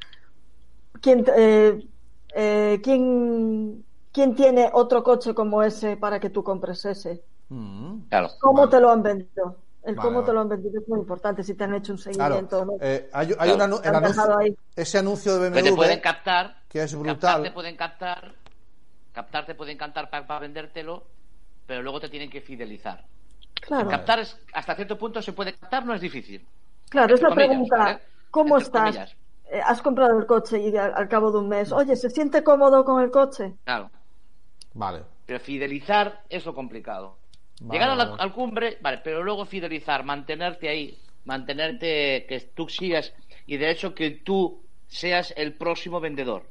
¿Quién, 1.00 1.24
eh, 1.36 1.86
eh, 2.34 2.80
¿quién, 2.82 3.84
quién 4.12 4.34
tiene 4.34 4.70
otro 4.72 5.02
coche 5.02 5.34
como 5.34 5.62
ese 5.62 5.96
para 5.96 6.18
que 6.20 6.30
tú 6.30 6.42
compres 6.42 6.84
ese? 6.84 7.22
Mm. 7.48 8.00
Claro. 8.08 8.28
¿Cómo 8.40 8.58
Vale. 8.60 8.70
te 8.70 8.80
lo 8.80 8.90
han 8.90 9.02
vendido? 9.02 9.56
El 9.88 9.94
Vale, 9.94 10.06
cómo 10.08 10.22
te 10.22 10.32
lo 10.34 10.40
han 10.40 10.48
vendido 10.50 10.80
es 10.82 10.86
muy 10.86 10.98
importante, 11.00 11.42
si 11.42 11.54
te 11.54 11.64
han 11.64 11.74
hecho 11.74 11.92
un 11.92 11.98
seguimiento. 11.98 12.48
Claro, 12.58 12.64
¿no? 12.66 12.76
eh, 12.80 13.08
hay, 13.10 13.28
hay 13.28 13.34
Claro. 13.34 13.54
un 13.54 13.60
anuncio- 13.62 14.00
dejado 14.00 14.38
ahí. 14.38 14.54
ese 14.76 14.98
anuncio 14.98 15.38
de 15.38 15.50
Que 15.50 15.62
te 15.62 15.70
BMW 15.70 15.76
pueden 15.76 16.00
captar. 16.00 16.56
que 16.68 16.82
es 16.82 16.94
brutal. 16.94 17.16
Captar 17.16 17.42
te 17.42 17.50
pueden 17.52 17.76
captar. 17.76 18.34
Captar 19.14 19.46
te 19.46 19.54
pueden 19.54 19.78
captar 19.78 20.10
para, 20.10 20.38
vendértelo, 20.40 21.04
pero 21.66 21.82
luego 21.82 22.00
te 22.00 22.10
tienen 22.10 22.28
que 22.28 22.42
fidelizar. 22.42 23.02
Claro, 23.54 23.88
Captar 23.88 24.18
es, 24.20 24.38
hasta 24.52 24.74
cierto 24.76 24.98
punto 24.98 25.22
se 25.22 25.32
puede 25.32 25.54
captar, 25.54 25.86
no 25.86 25.94
es 25.94 26.00
difícil. 26.02 26.46
claro, 26.90 27.14
es 27.14 27.22
la 27.22 27.30
comillas, 27.30 27.48
pregunta. 27.48 27.76
¿vale? 27.78 27.98
¿Cómo 28.30 28.56
Entre 28.58 28.66
estás? 28.66 28.82
comillas. 28.82 29.16
Eh, 29.50 29.60
has 29.64 29.80
comprado 29.80 30.18
el 30.18 30.26
coche 30.26 30.58
y 30.58 30.76
al, 30.76 30.92
al 30.94 31.08
cabo 31.08 31.32
de 31.32 31.38
un 31.38 31.48
mes, 31.48 31.72
oye, 31.72 31.96
¿se 31.96 32.10
siente 32.10 32.44
cómodo 32.44 32.84
con 32.84 33.02
el 33.02 33.10
coche? 33.10 33.54
Claro. 33.64 33.90
Vale. 34.74 35.02
Pero 35.24 35.40
fidelizar 35.40 36.20
es 36.28 36.44
lo 36.44 36.54
complicado. 36.54 37.16
Vale, 37.60 37.72
Llegar 37.78 37.90
a 37.90 37.96
la, 37.96 38.04
vale. 38.06 38.22
al 38.22 38.32
cumbre, 38.32 38.78
vale, 38.80 39.00
pero 39.02 39.22
luego 39.22 39.44
fidelizar, 39.44 40.04
mantenerte 40.04 40.68
ahí, 40.68 40.96
mantenerte, 41.24 42.24
que 42.28 42.40
tú 42.54 42.68
sigas, 42.68 43.12
y 43.46 43.56
de 43.56 43.70
hecho 43.70 43.94
que 43.94 44.10
tú 44.10 44.62
seas 44.86 45.32
el 45.36 45.54
próximo 45.54 46.00
vendedor. 46.00 46.44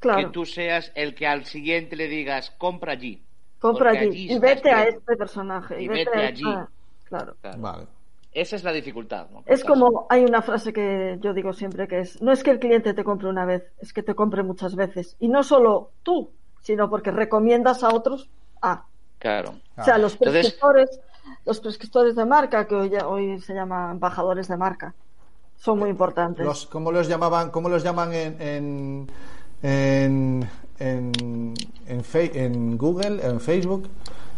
Claro, 0.00 0.18
Que 0.28 0.32
tú 0.32 0.44
seas 0.44 0.92
el 0.94 1.14
que 1.14 1.26
al 1.26 1.44
siguiente 1.46 1.96
le 1.96 2.08
digas, 2.08 2.50
compra 2.58 2.92
allí. 2.92 3.22
compra 3.58 3.90
allí, 3.90 4.06
allí 4.08 4.32
y 4.32 4.38
vete 4.38 4.70
a 4.70 4.84
este 4.84 5.16
personaje. 5.16 5.80
Y, 5.80 5.84
Y 5.84 5.88
vete, 5.88 6.10
vete 6.10 6.18
a 6.22 6.26
allí. 6.28 6.42
Claro. 7.04 7.34
Claro. 7.40 7.58
Vale. 7.60 7.86
Esa 8.32 8.56
es 8.56 8.64
la 8.64 8.72
dificultad. 8.72 9.30
¿no? 9.30 9.42
Es 9.46 9.64
como 9.64 10.06
hay 10.10 10.24
una 10.24 10.42
frase 10.42 10.72
que 10.72 11.18
yo 11.20 11.32
digo 11.32 11.52
siempre 11.52 11.86
que 11.88 12.00
es, 12.00 12.20
no 12.20 12.32
es 12.32 12.42
que 12.42 12.50
el 12.50 12.58
cliente 12.58 12.92
te 12.92 13.04
compre 13.04 13.28
una 13.28 13.46
vez, 13.46 13.62
es 13.78 13.92
que 13.92 14.02
te 14.02 14.14
compre 14.14 14.42
muchas 14.42 14.74
veces. 14.76 15.16
Y 15.20 15.28
no 15.28 15.42
solo 15.42 15.90
tú, 16.02 16.30
sino 16.60 16.90
porque 16.90 17.10
recomiendas 17.10 17.82
a 17.84 17.88
otros 17.94 18.28
a. 18.60 18.84
Claro. 19.24 19.54
O 19.78 19.82
sea, 19.84 19.96
los 19.96 20.12
Entonces- 20.12 20.32
prescriptores, 20.54 21.00
los 21.46 21.58
prescriptores 21.60 22.14
de 22.14 22.24
marca, 22.26 22.66
que 22.66 22.74
hoy, 22.74 22.92
hoy 23.06 23.40
se 23.40 23.54
llaman 23.54 23.92
embajadores 23.92 24.48
de 24.48 24.56
marca, 24.58 24.94
son 25.56 25.78
muy 25.78 25.88
importantes. 25.88 26.44
Los, 26.44 26.66
¿Cómo 26.66 26.92
los 26.92 27.08
llamaban? 27.08 27.50
¿Cómo 27.50 27.70
los 27.70 27.82
llaman 27.82 28.12
en 28.12 28.36
en 28.42 29.10
en, 29.62 30.46
en, 30.78 31.54
en, 31.86 32.04
Fe- 32.04 32.44
en 32.44 32.76
Google, 32.76 33.24
en 33.26 33.40
Facebook? 33.40 33.88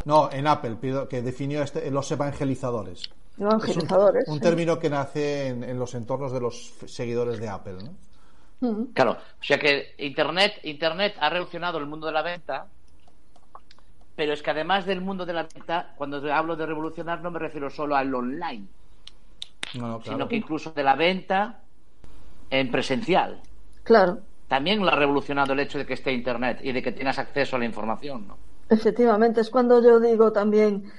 No, 0.04 0.30
en 0.30 0.46
Apple, 0.46 0.76
pido- 0.80 1.08
que 1.08 1.20
definió 1.20 1.62
este, 1.64 1.90
los 1.90 2.08
evangelizadores. 2.12 3.10
Evangelizadores. 3.36 4.22
Es 4.22 4.28
un, 4.28 4.34
un 4.34 4.38
sí. 4.38 4.44
término 4.44 4.78
que 4.78 4.88
nace 4.88 5.48
en, 5.48 5.64
en 5.64 5.80
los 5.80 5.96
entornos 5.96 6.30
de 6.30 6.40
los 6.40 6.74
seguidores 6.86 7.40
de 7.40 7.48
Apple, 7.48 7.78
¿no? 7.82 8.70
Mm, 8.70 8.84
Claro, 8.94 9.12
o 9.12 9.44
sea 9.44 9.58
que 9.58 9.94
Internet, 9.98 10.52
Internet 10.62 11.16
ha 11.18 11.28
revolucionado 11.28 11.78
el 11.78 11.86
mundo 11.86 12.06
de 12.06 12.12
la 12.12 12.22
venta, 12.22 12.66
pero 14.16 14.32
es 14.34 14.42
que 14.42 14.50
además 14.50 14.86
del 14.86 15.00
mundo 15.02 15.26
de 15.26 15.34
la 15.34 15.44
venta, 15.44 15.94
cuando 15.96 16.16
hablo 16.34 16.56
de 16.56 16.66
revolucionar 16.66 17.22
no 17.22 17.30
me 17.30 17.38
refiero 17.40 17.70
solo 17.70 17.96
al 17.96 18.14
online, 18.14 18.68
No, 19.72 19.86
no, 19.88 20.00
claro. 20.02 20.02
sino 20.02 20.28
que 20.28 20.36
incluso 20.36 20.72
de 20.72 20.82
la 20.82 20.96
venta 20.96 21.64
en 22.50 22.70
presencial. 22.70 23.42
Claro, 23.88 24.26
También 24.48 24.80
lo 24.80 24.88
ha 24.88 24.96
revolucionado 24.96 25.52
el 25.52 25.60
hecho 25.60 25.78
de 25.78 25.86
que 25.86 25.94
esté 25.94 26.12
Internet 26.12 26.58
y 26.62 26.72
de 26.72 26.82
que 26.82 26.90
tengas 26.92 27.18
acceso 27.20 27.54
a 27.54 27.58
la 27.60 27.64
información, 27.66 28.26
¿no? 28.26 28.40
efectivamente, 28.68 29.40
es 29.40 29.50
cuando 29.50 29.82
yo 29.82 30.00
digo 30.00 30.32
también 30.32 30.90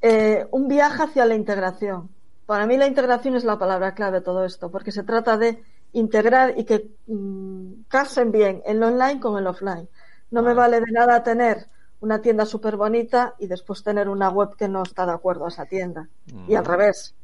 eh, 0.00 0.46
un 0.50 0.68
viaje 0.68 1.02
hacia 1.04 1.26
la 1.26 1.34
integración. 1.34 2.14
Para 2.46 2.66
mí 2.66 2.76
la 2.76 2.86
integración 2.86 3.36
es 3.36 3.44
la 3.44 3.58
palabra 3.58 3.94
clave 3.94 4.18
de 4.18 4.24
todo 4.24 4.44
esto, 4.44 4.70
porque 4.70 4.92
se 4.92 5.04
trata 5.04 5.38
de 5.38 5.62
integrar 5.92 6.54
y 6.58 6.64
que 6.64 6.90
mm, 7.06 7.84
casen 7.88 8.30
bien 8.32 8.62
el 8.66 8.82
online 8.82 9.20
con 9.20 9.38
el 9.38 9.46
offline. 9.46 9.88
No 10.30 10.42
me 10.42 10.54
vale 10.54 10.80
de 10.80 10.92
nada 10.92 11.22
tener 11.22 11.68
una 12.04 12.20
tienda 12.20 12.44
súper 12.46 12.76
bonita 12.76 13.34
y 13.38 13.46
después 13.46 13.82
tener 13.82 14.08
una 14.08 14.28
web 14.30 14.54
que 14.56 14.68
no 14.68 14.82
está 14.82 15.06
de 15.06 15.12
acuerdo 15.12 15.46
a 15.46 15.48
esa 15.48 15.64
tienda. 15.66 16.06
Y 16.46 16.54
al 16.54 16.64
revés. 16.64 17.14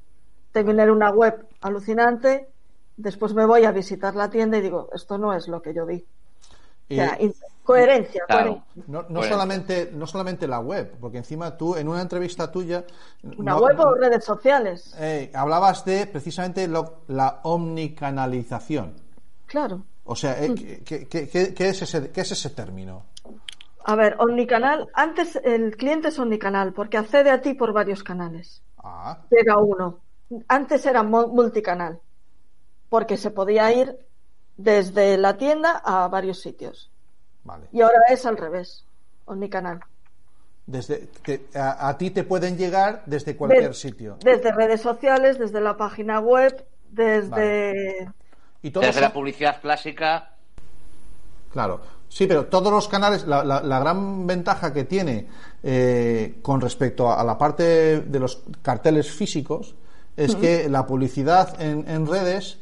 Tener 0.52 0.90
una 0.90 1.10
web 1.10 1.46
alucinante, 1.60 2.48
después 2.96 3.34
me 3.34 3.44
voy 3.46 3.64
a 3.64 3.72
visitar 3.72 4.16
la 4.16 4.30
tienda 4.30 4.56
y 4.58 4.62
digo, 4.62 4.88
esto 4.94 5.18
no 5.18 5.34
es 5.34 5.46
lo 5.48 5.60
que 5.62 5.74
yo 5.74 5.84
vi. 5.86 6.04
O 6.90 6.94
sea, 6.94 7.16
coherencia, 7.62 8.24
Claro. 8.26 8.64
coherencia. 8.64 8.84
no, 8.88 9.04
no 9.08 9.22
solamente 9.22 9.90
no 9.94 10.06
solamente 10.08 10.48
la 10.48 10.58
web, 10.58 10.96
porque 11.00 11.18
encima 11.18 11.56
tú 11.56 11.76
en 11.76 11.86
una 11.86 12.00
entrevista 12.02 12.50
tuya 12.50 12.84
Una 13.38 13.52
no- 13.52 13.60
web 13.60 13.78
o 13.78 13.94
redes 13.94 14.24
sociales. 14.24 14.92
eh, 14.98 15.30
hablabas 15.34 15.84
de 15.84 16.06
precisamente 16.08 16.66
lo- 16.66 17.02
la 17.06 17.38
omnicanalización. 17.44 18.94
Claro. 19.46 19.82
O 20.04 20.16
sea, 20.16 20.42
eh, 20.42 20.52
¿qué, 20.84 21.06
qué- 21.06 21.28
qué- 21.28 21.54
qué 21.54 21.68
es 21.68 21.82
ese, 21.82 22.10
¿qué 22.10 22.22
es 22.22 22.32
ese 22.32 22.50
término? 22.50 23.04
A 23.90 23.96
ver, 23.96 24.16
omnicanal. 24.18 24.88
Antes 24.94 25.36
el 25.42 25.76
cliente 25.76 26.08
es 26.08 26.18
omnicanal 26.18 26.72
porque 26.72 26.96
accede 26.96 27.30
a 27.30 27.40
ti 27.40 27.54
por 27.54 27.72
varios 27.72 28.02
canales. 28.04 28.62
Ah, 28.78 29.18
Llega 29.30 29.58
uno. 29.58 29.98
Antes 30.46 30.86
era 30.86 31.02
mu- 31.02 31.26
multicanal 31.28 31.98
porque 32.88 33.16
se 33.16 33.30
podía 33.30 33.72
ir 33.72 33.98
desde 34.56 35.16
la 35.18 35.36
tienda 35.36 35.82
a 35.84 36.06
varios 36.08 36.40
sitios. 36.40 36.90
Vale. 37.44 37.66
Y 37.72 37.80
ahora 37.80 37.98
es 38.10 38.24
al 38.26 38.36
revés, 38.36 38.84
omnicanal. 39.24 39.80
Desde 40.66 41.08
que 41.24 41.46
a, 41.54 41.88
a 41.88 41.98
ti 41.98 42.10
te 42.10 42.22
pueden 42.22 42.56
llegar 42.56 43.02
desde 43.06 43.36
cualquier 43.36 43.74
sitio. 43.74 44.18
Desde 44.22 44.52
redes 44.52 44.80
sociales, 44.82 45.38
desde 45.38 45.60
la 45.60 45.76
página 45.76 46.20
web, 46.20 46.64
desde... 46.90 48.08
Y 48.62 48.70
Desde 48.70 49.00
la 49.00 49.12
publicidad 49.12 49.60
clásica, 49.60 50.34
Claro, 51.52 51.80
sí, 52.10 52.26
pero 52.26 52.46
todos 52.46 52.70
los 52.70 52.88
canales, 52.88 53.26
la, 53.26 53.42
la- 53.44 53.62
la 53.62 53.78
gran 53.80 54.26
ventaja 54.26 54.72
que 54.74 54.84
tiene 54.84 55.26
eh, 55.62 56.38
con 56.42 56.60
respecto 56.60 57.08
a, 57.08 57.20
a 57.20 57.24
la 57.24 57.38
parte 57.38 58.00
de 58.02 58.18
los 58.18 58.42
carteles 58.60 59.10
físicos 59.10 59.74
es 60.16 60.34
que 60.36 60.68
la 60.68 60.84
publicidad 60.86 61.58
en, 61.62 61.88
en 61.88 62.06
redes 62.06 62.58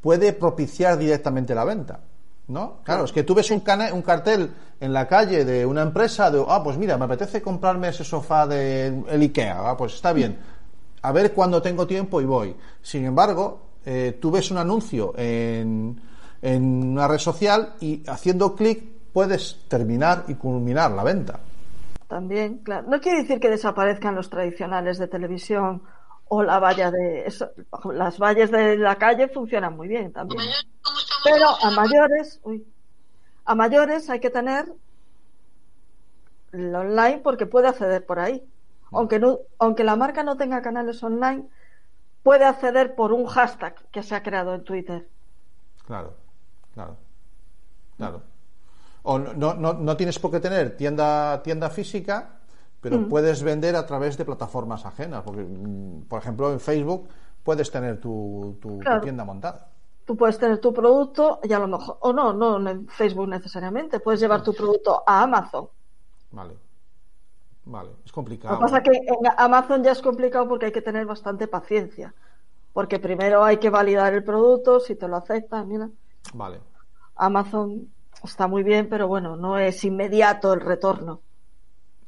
puede 0.00 0.32
propiciar 0.32 0.96
directamente 0.96 1.54
la 1.54 1.64
venta. 1.64 2.00
¿No? 2.48 2.78
Claro, 2.84 3.04
es 3.04 3.12
que 3.12 3.22
tú 3.22 3.34
ves 3.34 3.50
un, 3.50 3.62
un 3.94 4.02
cartel 4.02 4.50
en 4.80 4.92
la 4.92 5.06
calle 5.06 5.44
de 5.44 5.64
una 5.64 5.82
empresa 5.82 6.28
de, 6.30 6.44
ah, 6.46 6.60
pues 6.62 6.76
mira, 6.76 6.98
me 6.98 7.04
apetece 7.04 7.40
comprarme 7.40 7.88
ese 7.88 8.02
sofá 8.04 8.46
de 8.46 8.88
el 9.08 9.22
IKEA, 9.22 9.70
ah, 9.70 9.76
pues 9.76 9.94
está 9.94 10.12
bien. 10.12 10.36
A 11.02 11.12
ver 11.12 11.32
cuándo 11.32 11.62
tengo 11.62 11.86
tiempo 11.86 12.20
y 12.20 12.24
voy. 12.24 12.54
Sin 12.82 13.04
embargo, 13.04 13.60
eh, 13.86 14.18
tú 14.20 14.30
ves 14.32 14.50
un 14.50 14.58
anuncio 14.58 15.14
en, 15.16 15.98
en 16.42 16.90
una 16.92 17.08
red 17.08 17.18
social 17.18 17.74
y 17.80 18.02
haciendo 18.08 18.54
clic 18.54 18.84
puedes 19.12 19.64
terminar 19.68 20.24
y 20.28 20.34
culminar 20.34 20.90
la 20.90 21.04
venta. 21.04 21.40
También, 22.08 22.58
claro. 22.58 22.88
No 22.88 23.00
quiere 23.00 23.22
decir 23.22 23.40
que 23.40 23.48
desaparezcan 23.48 24.14
los 24.14 24.28
tradicionales 24.28 24.98
de 24.98 25.08
televisión 25.08 25.82
o 26.28 26.42
la 26.42 26.58
valla 26.58 26.90
de... 26.90 27.26
eso- 27.26 27.50
las 27.92 28.18
vallas 28.18 28.50
de 28.50 28.76
la 28.76 28.96
calle 28.96 29.28
funcionan 29.28 29.76
muy 29.76 29.88
bien 29.88 30.12
también. 30.12 30.42
Pero 31.24 31.46
a 31.62 31.70
mayores, 31.70 32.40
uy, 32.42 32.66
a 33.44 33.54
mayores 33.54 34.10
hay 34.10 34.20
que 34.20 34.30
tener 34.30 34.66
el 36.52 36.74
online 36.74 37.20
porque 37.22 37.46
puede 37.46 37.68
acceder 37.68 38.04
por 38.04 38.18
ahí. 38.18 38.42
Aunque 38.90 39.18
no, 39.18 39.38
aunque 39.58 39.84
la 39.84 39.96
marca 39.96 40.22
no 40.22 40.36
tenga 40.36 40.60
canales 40.60 41.02
online, 41.02 41.44
puede 42.22 42.44
acceder 42.44 42.94
por 42.94 43.12
un 43.12 43.26
hashtag 43.26 43.74
que 43.90 44.02
se 44.02 44.14
ha 44.14 44.22
creado 44.22 44.54
en 44.54 44.64
Twitter. 44.64 45.08
Claro, 45.86 46.14
claro, 46.74 46.96
claro. 47.96 48.22
O 49.04 49.18
no, 49.18 49.54
no, 49.54 49.72
no, 49.74 49.96
tienes 49.96 50.18
por 50.18 50.30
qué 50.30 50.38
tener 50.40 50.76
tienda, 50.76 51.42
tienda 51.42 51.70
física, 51.70 52.30
pero 52.80 52.98
Mm. 52.98 53.08
puedes 53.08 53.42
vender 53.42 53.74
a 53.76 53.84
través 53.86 54.16
de 54.16 54.24
plataformas 54.24 54.86
ajenas. 54.86 55.22
Porque, 55.24 55.42
mm, 55.42 56.02
por 56.08 56.20
ejemplo, 56.20 56.52
en 56.52 56.60
Facebook 56.60 57.08
puedes 57.42 57.70
tener 57.70 58.00
tu, 58.00 58.56
tu- 58.60 58.78
tienda 59.02 59.24
montada. 59.24 59.68
Tú 60.04 60.16
puedes 60.16 60.38
tener 60.38 60.58
tu 60.58 60.72
producto 60.72 61.40
y 61.44 61.52
a 61.52 61.58
lo 61.58 61.68
mejor, 61.68 61.96
o 62.00 62.12
no, 62.12 62.32
no 62.32 62.68
en 62.68 62.86
Facebook 62.88 63.28
necesariamente, 63.28 63.98
puedes 64.00 64.20
llevar 64.20 64.42
tu 64.42 64.52
producto 64.54 65.02
a 65.06 65.22
Amazon. 65.22 65.68
Vale. 66.32 66.54
Vale, 67.64 67.90
es 68.04 68.10
Lo 68.10 68.14
complicado. 68.14 68.56
que 68.58 68.60
pasa 68.62 68.78
es 68.78 68.82
que 68.84 68.90
en 68.96 69.32
Amazon 69.36 69.84
ya 69.84 69.92
es 69.92 70.02
complicado 70.02 70.48
porque 70.48 70.66
hay 70.66 70.72
que 70.72 70.82
tener 70.82 71.06
bastante 71.06 71.46
paciencia. 71.46 72.12
Porque 72.72 72.98
primero 72.98 73.44
hay 73.44 73.58
que 73.58 73.70
validar 73.70 74.12
el 74.14 74.24
producto, 74.24 74.80
si 74.80 74.96
te 74.96 75.06
lo 75.06 75.16
aceptan, 75.16 75.68
mira. 75.68 75.88
Vale. 76.34 76.60
Amazon 77.16 77.88
está 78.24 78.46
muy 78.46 78.62
bien, 78.62 78.88
pero 78.88 79.08
bueno, 79.08 79.36
no 79.36 79.58
es 79.58 79.84
inmediato 79.84 80.52
el 80.52 80.60
retorno. 80.60 81.20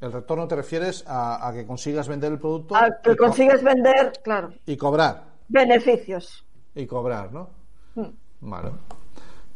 El 0.01 0.13
retorno 0.13 0.47
te 0.47 0.57
refieres 0.57 1.05
a, 1.07 1.47
a 1.49 1.53
que 1.53 1.67
consigas 1.67 2.09
vender 2.09 2.33
el 2.33 2.39
producto 2.39 2.77
A 2.77 2.89
que 3.03 3.17
consigues 3.17 3.63
vender, 3.63 4.13
claro, 4.23 4.53
y 4.67 4.77
cobrar. 4.77 5.25
beneficios. 5.49 6.45
Y 6.75 6.87
cobrar, 6.87 7.33
¿no? 7.33 7.49
Mm. 7.95 8.09
Vale. 8.43 8.71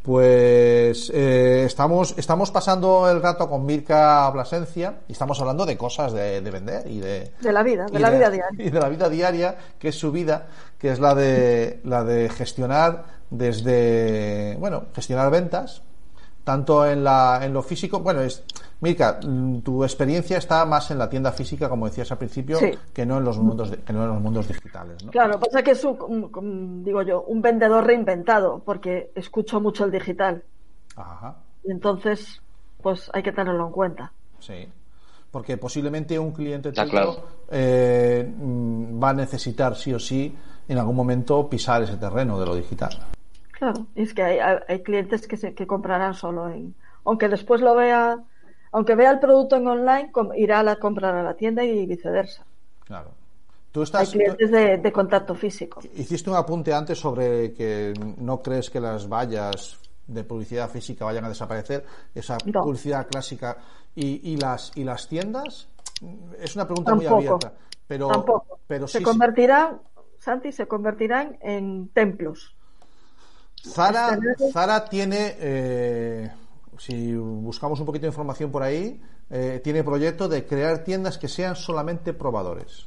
Pues 0.02 1.10
eh, 1.12 1.64
estamos, 1.66 2.16
estamos 2.16 2.50
pasando 2.50 3.10
el 3.10 3.20
rato 3.20 3.50
con 3.50 3.66
Mirka 3.66 4.30
Blasencia 4.30 5.00
y 5.06 5.12
estamos 5.12 5.38
hablando 5.40 5.66
de 5.66 5.76
cosas 5.76 6.12
de, 6.14 6.40
de 6.40 6.50
vender 6.50 6.86
y 6.86 7.00
de, 7.00 7.32
De 7.42 7.52
la 7.52 7.62
vida, 7.62 7.84
de 7.86 7.98
la 7.98 8.08
vida 8.08 8.30
diaria. 8.30 8.46
y 8.66 8.70
de 8.70 8.80
la 8.80 8.88
vida 8.88 9.08
diaria, 9.10 9.58
que 9.78 9.88
es 9.88 9.98
su 9.98 10.10
vida, 10.10 10.46
que 10.78 10.92
es 10.92 11.00
la 11.00 11.14
de 11.14 11.80
la 11.84 12.04
de 12.04 12.30
gestionar 12.30 13.17
desde 13.30 14.56
bueno, 14.58 14.84
gestionar 14.94 15.30
ventas, 15.30 15.82
tanto 16.44 16.86
en 16.86 17.04
la 17.04 17.40
en 17.42 17.52
lo 17.52 17.62
físico, 17.62 18.00
bueno, 18.00 18.20
es 18.22 18.42
Mirka, 18.80 19.18
mm, 19.26 19.58
tu 19.60 19.82
experiencia 19.82 20.38
está 20.38 20.64
más 20.64 20.90
en 20.92 20.98
la 20.98 21.08
tienda 21.10 21.32
física, 21.32 21.68
como 21.68 21.86
decías 21.86 22.10
al 22.12 22.18
principio, 22.18 22.58
Sí. 22.58 22.70
que 22.92 23.04
no 23.04 23.18
en 23.18 23.24
los 23.24 23.36
mundos 23.38 23.70
de- 23.70 23.78
que 23.78 23.92
no 23.92 24.04
en 24.04 24.08
los 24.10 24.20
mundos 24.20 24.46
digitales, 24.46 25.04
¿no? 25.04 25.10
Claro, 25.10 25.38
pasa 25.40 25.62
que 25.62 25.72
es 25.72 25.84
un, 25.84 26.82
digo 26.84 27.02
yo, 27.02 27.22
un 27.22 27.42
vendedor 27.42 27.84
reinventado, 27.84 28.62
porque 28.64 29.10
escucho 29.16 29.60
mucho 29.60 29.84
el 29.84 29.90
digital. 29.90 30.42
Ajá. 30.96 31.36
Y 31.64 31.72
entonces, 31.72 32.40
pues 32.80 33.10
hay 33.12 33.22
que 33.22 33.32
tenerlo 33.32 33.66
en 33.66 33.72
cuenta. 33.72 34.12
Sí. 34.38 34.68
Porque 35.30 35.58
posiblemente 35.58 36.18
un 36.18 36.30
cliente 36.32 36.72
tuyo 36.72 36.88
claro. 36.88 37.16
eh, 37.50 38.32
mm, 38.38 39.02
va 39.02 39.10
a 39.10 39.14
necesitar 39.14 39.74
sí 39.76 39.92
o 39.92 39.98
sí 39.98 40.34
en 40.68 40.78
algún 40.78 40.94
momento 40.96 41.48
pisar 41.50 41.82
ese 41.82 41.96
terreno 41.96 42.38
de 42.40 42.46
lo 42.46 42.54
digital. 42.54 42.96
Claro, 43.58 43.86
y 43.94 44.02
es 44.02 44.14
que 44.14 44.22
hay, 44.22 44.38
hay- 44.38 44.58
hay 44.68 44.82
clientes 44.82 45.26
que, 45.26 45.36
se, 45.36 45.54
que 45.54 45.66
comprarán 45.66 46.14
solo 46.14 46.48
en... 46.48 46.74
Aunque 47.04 47.28
después 47.28 47.60
lo 47.60 47.74
vea, 47.74 48.18
aunque 48.72 48.94
vea 48.94 49.10
el 49.10 49.18
producto 49.18 49.56
en 49.56 49.66
online, 49.66 50.12
com- 50.12 50.32
irá 50.36 50.60
a 50.60 50.62
la, 50.62 50.76
comprar 50.76 51.14
a 51.14 51.22
la 51.22 51.34
tienda 51.34 51.64
y 51.64 51.86
viceversa. 51.86 52.44
Claro. 52.84 53.10
Tú 53.72 53.80
Hay 53.80 53.84
estás, 53.84 54.10
clientes 54.10 54.50
de, 54.50 54.78
de 54.78 54.92
contacto 54.92 55.34
físico. 55.34 55.80
hiciste 55.94 56.30
un 56.30 56.36
apunte 56.36 56.72
antes 56.72 56.98
sobre 56.98 57.52
que 57.52 57.92
no 58.18 58.40
crees 58.42 58.70
que 58.70 58.80
las 58.80 59.08
vallas 59.08 59.78
de 60.06 60.24
publicidad 60.24 60.70
física 60.70 61.04
vayan 61.04 61.24
a 61.24 61.28
desaparecer, 61.28 61.84
esa 62.14 62.38
No. 62.46 62.62
publicidad 62.62 63.06
clásica 63.08 63.58
y, 63.94 64.32
y 64.32 64.36
las 64.38 64.72
y 64.74 64.84
las 64.84 65.06
tiendas. 65.08 65.68
Es 66.40 66.54
una 66.56 66.64
pregunta 66.66 66.94
muy 66.94 67.06
abierta, 67.06 67.52
pero 67.86 68.08
Tampoco. 68.08 68.58
pero 68.66 68.86
se 68.88 68.98
sí, 68.98 69.04
convertirán, 69.04 69.80
Santi, 70.18 70.52
se 70.52 70.66
convertirán 70.66 71.36
en 71.42 71.88
templos. 71.88 72.54
Zara, 73.64 74.84
tiene, 74.88 75.36
eh, 75.38 76.30
si 76.78 77.14
buscamos 77.14 77.80
un 77.80 77.86
poquito 77.86 78.02
de 78.02 78.08
información 78.08 78.50
por 78.50 78.62
ahí, 78.62 79.00
eh, 79.30 79.60
tiene 79.62 79.84
proyecto 79.84 80.28
de 80.28 80.46
crear 80.46 80.84
tiendas 80.84 81.18
que 81.18 81.28
sean 81.28 81.56
solamente 81.56 82.12
probadores. 82.12 82.86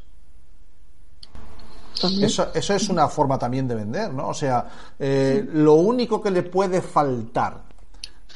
Eso, 2.22 2.48
eso 2.53 2.73
es 2.73 2.89
una 2.89 3.07
forma 3.07 3.38
también 3.38 3.68
de 3.68 3.76
vender, 3.76 4.11
¿no? 4.11 4.30
O 4.30 4.34
sea, 4.34 4.68
eh, 4.98 5.48
lo 5.53 5.76
único 5.76 6.19
que 6.22 6.31
le 6.31 6.41
puede 6.41 6.81
faltar 6.81 7.61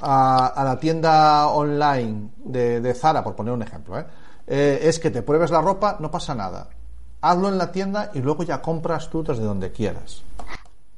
a, 0.02 0.48
a 0.48 0.64
la 0.64 0.80
tienda 0.80 1.48
online 1.48 2.30
de, 2.38 2.80
de 2.82 2.94
Zara, 2.94 3.24
por 3.24 3.36
poner 3.36 3.54
un 3.54 3.64
ejemplo, 3.64 4.00
¿eh? 4.00 4.06
Eh, 4.48 4.80
es 4.84 5.00
que 5.00 5.10
te 5.10 5.24
pruebes 5.24 5.50
la 5.50 5.62
ropa, 5.62 5.98
no 6.00 6.12
pasa 6.12 6.36
nada. 6.36 6.70
Hazlo 7.22 7.50
en 7.50 7.58
la 7.58 7.72
tienda 7.72 8.12
y 8.14 8.20
luego 8.20 8.44
ya 8.44 8.62
compras 8.62 9.10
tú 9.10 9.24
desde 9.24 9.44
donde 9.44 9.72
quieras. 9.72 10.22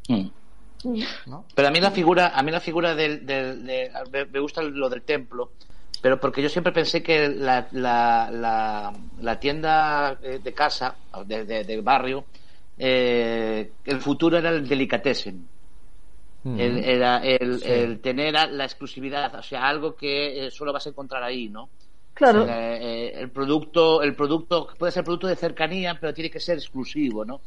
Mm. 0.10 0.28
¿No? 1.26 1.46
Pero 1.56 1.68
a 1.68 1.72
mí 1.72 1.80
la 1.80 1.92
figura, 1.92 2.32
a 2.36 2.44
mí 2.44 2.52
la 2.52 2.60
figura 2.60 2.96
del, 2.96 3.26
del- 3.26 3.66
de- 3.66 4.26
me- 4.32 4.40
gusta 4.40 4.62
lo 4.62 4.90
del 4.90 5.02
templo, 5.02 5.52
pero 6.02 6.20
porque 6.20 6.42
yo 6.42 6.50
siempre 6.50 6.72
pensé 6.72 7.02
que 7.02 7.28
la, 7.30 7.68
la, 7.72 8.30
la, 8.32 8.94
la 9.22 9.40
tienda 9.40 10.18
eh, 10.22 10.40
de 10.44 10.54
casa, 10.54 10.96
de, 11.26 11.46
de- 11.46 11.64
del 11.64 11.82
barrio, 11.82 12.26
eh, 12.78 13.72
el 13.86 14.00
futuro 14.00 14.38
era 14.38 14.50
el 14.50 14.68
delicatessen. 14.68 15.48
Mm. 16.44 16.60
El, 16.60 16.78
era 16.84 17.18
el, 17.18 17.60
Sí. 17.60 17.70
el 17.70 18.00
tener 18.00 18.34
la 18.34 18.64
exclusividad, 18.64 19.34
o 19.36 19.44
sea, 19.44 19.68
algo 19.68 19.96
que 19.96 20.48
eh, 20.48 20.52
solo 20.52 20.72
vas 20.72 20.86
a 20.86 20.90
encontrar 20.90 21.24
ahí, 21.24 21.50
¿no? 21.50 21.70
Claro, 22.14 22.46
el 22.50 23.30
producto, 23.30 24.02
el 24.02 24.16
producto 24.16 24.70
puede 24.78 24.92
ser 24.92 25.04
producto 25.04 25.28
de 25.28 25.36
cercanía, 25.36 25.98
pero 26.00 26.14
tiene 26.14 26.32
que 26.32 26.40
ser 26.40 26.58
exclusivo, 26.58 27.24
¿no? 27.26 27.42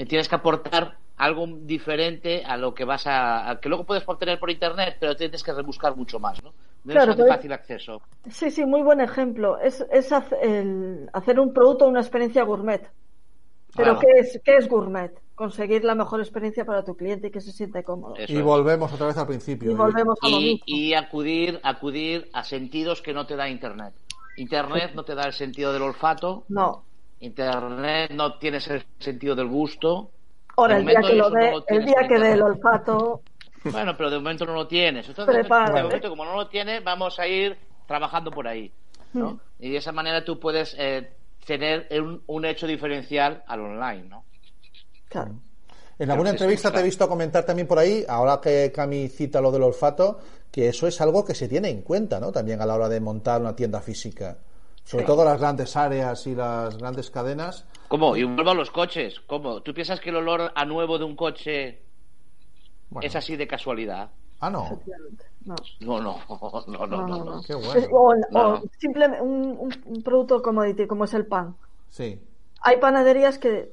Eh, 0.00 0.06
tienes 0.06 0.28
que 0.30 0.34
aportar 0.34 0.96
algo 1.18 1.46
diferente 1.46 2.42
a 2.46 2.56
lo 2.56 2.72
que 2.72 2.86
vas 2.86 3.06
a, 3.06 3.50
a- 3.50 3.60
que 3.60 3.68
luego 3.68 3.84
puedes 3.84 4.02
obtener 4.08 4.38
por 4.40 4.50
internet, 4.50 4.96
pero 4.98 5.14
tienes 5.14 5.42
que 5.42 5.52
rebuscar 5.52 5.94
mucho 5.94 6.18
más, 6.18 6.42
¿no? 6.42 6.54
No 6.84 6.92
Claro, 6.92 7.10
es 7.12 7.18
de 7.18 7.22
pero- 7.24 7.34
fácil 7.36 7.52
acceso. 7.52 8.00
sí, 8.30 8.50
sí, 8.50 8.64
muy 8.64 8.80
buen 8.80 9.02
ejemplo. 9.02 9.58
Es, 9.58 9.84
es 9.92 10.10
el- 10.40 11.10
hacer 11.12 11.38
un 11.38 11.52
producto, 11.52 11.86
una 11.86 12.00
experiencia 12.00 12.42
gourmet. 12.44 12.80
Pero 13.76 13.98
Claro. 13.98 14.00
¿qué, 14.00 14.20
es, 14.20 14.40
¿qué 14.42 14.56
es 14.56 14.68
gourmet? 14.68 15.12
Conseguir 15.34 15.84
la 15.84 15.94
mejor 15.94 16.20
experiencia 16.20 16.64
para 16.64 16.82
tu 16.82 16.96
cliente 16.96 17.26
y 17.28 17.30
que 17.30 17.42
se 17.42 17.52
siente 17.52 17.84
cómodo. 17.84 18.16
Eso 18.16 18.32
Y 18.32 18.36
es. 18.38 18.42
volvemos 18.42 18.90
otra 18.92 19.06
vez 19.08 19.18
al 19.18 19.26
principio. 19.26 19.70
Y 19.70 19.74
volvemos 19.74 20.16
a 20.22 20.28
lo 20.30 20.40
y, 20.40 20.44
mismo. 20.44 20.64
y 20.66 20.94
acudir, 20.94 21.60
acudir 21.62 22.30
a 22.32 22.42
sentidos 22.42 23.02
que 23.02 23.12
no 23.12 23.26
te 23.26 23.36
da 23.36 23.46
internet. 23.50 23.92
Internet 24.38 24.92
no 24.94 25.04
te 25.04 25.14
da 25.14 25.24
el 25.24 25.34
sentido 25.34 25.74
del 25.74 25.82
olfato, 25.82 26.44
No. 26.48 26.84
Internet 27.20 28.10
no 28.12 28.38
tienes 28.38 28.66
el 28.68 28.84
sentido 28.98 29.34
del 29.34 29.48
gusto. 29.48 30.10
Ahora, 30.56 30.74
De 30.74 30.80
el 30.80 30.86
día 30.86 31.00
que 31.00 31.14
lo 31.14 31.30
no 31.30 31.36
dé, 31.36 31.52
el 31.68 31.84
día 31.84 32.08
que 32.08 32.18
dé 32.18 32.32
el 32.32 32.42
olfato, 32.42 33.22
Bueno, 33.64 33.94
pero 33.96 34.10
de 34.10 34.16
momento 34.18 34.46
no 34.46 34.54
lo 34.54 34.66
tienes. 34.66 35.08
Entonces, 35.08 35.34
Prepárate. 35.34 35.78
de 35.78 35.82
momento, 35.84 36.08
como 36.08 36.24
no 36.24 36.34
lo 36.34 36.48
tienes, 36.48 36.82
vamos 36.82 37.18
a 37.18 37.26
ir 37.26 37.56
trabajando 37.86 38.30
por 38.30 38.48
ahí. 38.48 38.72
¿no? 39.12 39.32
Mm. 39.32 39.40
Y 39.60 39.70
de 39.70 39.76
esa 39.76 39.92
manera 39.92 40.24
tú 40.24 40.38
puedes 40.40 40.74
eh, 40.78 41.12
tener 41.46 41.86
un, 42.00 42.22
un 42.26 42.44
hecho 42.44 42.66
diferencial 42.66 43.42
al 43.46 43.60
online, 43.60 44.08
¿no? 44.08 44.24
claro. 45.08 45.32
En 45.98 46.10
alguna 46.10 46.30
entrevista 46.30 46.72
te 46.72 46.80
he 46.80 46.82
visto 46.82 47.06
comentar 47.06 47.44
también 47.44 47.68
por 47.68 47.78
ahí, 47.78 48.06
ahora 48.08 48.40
que 48.40 48.72
Cami 48.74 49.08
cita 49.08 49.38
lo 49.38 49.52
del 49.52 49.64
olfato, 49.64 50.18
que 50.50 50.66
eso 50.66 50.86
es 50.86 50.98
algo 51.02 51.26
que 51.26 51.34
se 51.34 51.46
tiene 51.46 51.68
en 51.68 51.82
cuenta, 51.82 52.18
¿no? 52.18 52.32
También 52.32 52.62
a 52.62 52.64
la 52.64 52.74
hora 52.74 52.88
de 52.88 53.00
montar 53.00 53.42
una 53.42 53.54
tienda 53.54 53.82
física. 53.82 54.38
Sobre 54.90 55.04
todo 55.04 55.24
las 55.24 55.38
grandes 55.38 55.76
áreas 55.76 56.26
y 56.26 56.34
las 56.34 56.76
grandes 56.76 57.10
cadenas. 57.10 57.64
¿Cómo? 57.86 58.16
Y 58.16 58.24
vuelvo 58.24 58.50
a 58.50 58.54
los 58.54 58.70
coches. 58.72 59.20
¿Cómo? 59.26 59.60
¿Tú 59.62 59.72
piensas 59.72 60.00
que 60.00 60.10
el 60.10 60.16
olor 60.16 60.50
a 60.54 60.64
nuevo 60.64 60.98
de 60.98 61.04
un 61.04 61.14
coche 61.14 61.80
Bueno. 62.88 63.06
es 63.06 63.14
así 63.14 63.36
de 63.36 63.46
casualidad? 63.46 64.10
Ah, 64.40 64.50
no. 64.50 64.80
No. 65.44 65.54
No, 65.80 66.00
no, 66.00 66.18
no, 66.66 66.66
no, 66.66 66.86
no. 66.86 67.06
no, 67.06 67.24
no. 67.36 67.42
Qué 67.42 67.54
bueno. 67.54 67.86
o 67.92 68.14
No, 68.30 68.48
o 68.48 68.52
no. 68.56 68.62
simplemente 68.78 69.22
un, 69.22 69.72
un- 69.86 70.02
producto 70.02 70.42
commodity 70.42 70.86
como 70.86 71.04
es 71.04 71.14
el 71.14 71.24
pan. 71.26 71.56
Sí. 71.88 72.20
Hay 72.62 72.76
panaderías 72.78 73.38
que, 73.38 73.72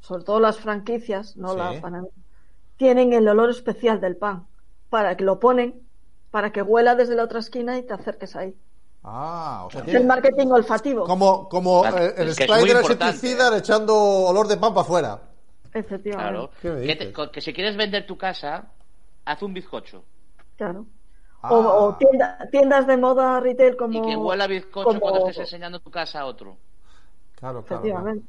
sobre 0.00 0.24
todo 0.24 0.40
las 0.40 0.58
franquicias, 0.58 1.36
no 1.36 1.52
Sí. 1.52 1.58
la 1.58 1.80
panadería, 1.80 2.12
tienen 2.76 3.12
el 3.12 3.28
olor 3.28 3.50
especial 3.50 4.00
del 4.00 4.16
pan 4.16 4.46
para 4.90 5.16
que 5.16 5.24
lo 5.24 5.38
ponen, 5.38 5.80
para 6.30 6.50
que 6.52 6.62
huela 6.62 6.94
desde 6.96 7.14
la 7.14 7.24
otra 7.24 7.38
esquina 7.38 7.78
y 7.78 7.82
te 7.84 7.94
acerques 7.94 8.34
ahí. 8.36 8.54
Ah, 9.04 9.64
o 9.66 9.70
sea, 9.70 9.82
Es 9.84 9.94
el 9.94 10.06
marketing 10.06 10.46
olfativo. 10.48 11.04
como, 11.04 11.48
como 11.48 11.82
Claro, 11.82 11.98
eh, 11.98 12.14
el 12.18 12.28
es 12.28 12.36
spray 12.36 12.64
del 12.64 12.78
insecticida 12.82 13.54
¿eh? 13.54 13.58
echando 13.58 13.94
olor 13.96 14.46
de 14.46 14.56
pan 14.56 14.72
para 14.72 14.82
afuera. 14.82 15.20
Efectivamente. 15.74 16.10
Claro. 16.30 16.50
¿Qué 16.60 16.70
me 16.70 16.86
Que, 16.86 16.96
te- 17.32 17.40
si 17.40 17.52
quieres 17.52 17.76
vender 17.76 18.06
tu 18.06 18.16
casa, 18.16 18.64
haz 19.24 19.42
un 19.42 19.54
bizcocho. 19.54 20.04
Claro. 20.56 20.86
Ah. 21.42 21.52
O, 21.52 21.84
o 21.88 21.94
tienda- 21.96 22.38
tiendas 22.52 22.86
de 22.86 22.96
moda 22.96 23.40
retail 23.40 23.76
como. 23.76 23.98
Y 24.04 24.08
que 24.10 24.16
huela 24.16 24.46
bizcocho 24.46 24.86
como- 24.88 25.00
cuando 25.00 25.20
estés 25.28 25.38
enseñando 25.38 25.80
tu 25.80 25.90
casa 25.90 26.20
a 26.20 26.26
otro. 26.26 26.56
Claro, 27.34 27.62
claro. 27.64 27.82
claro. 27.82 27.82
Efectivamente. 27.82 28.26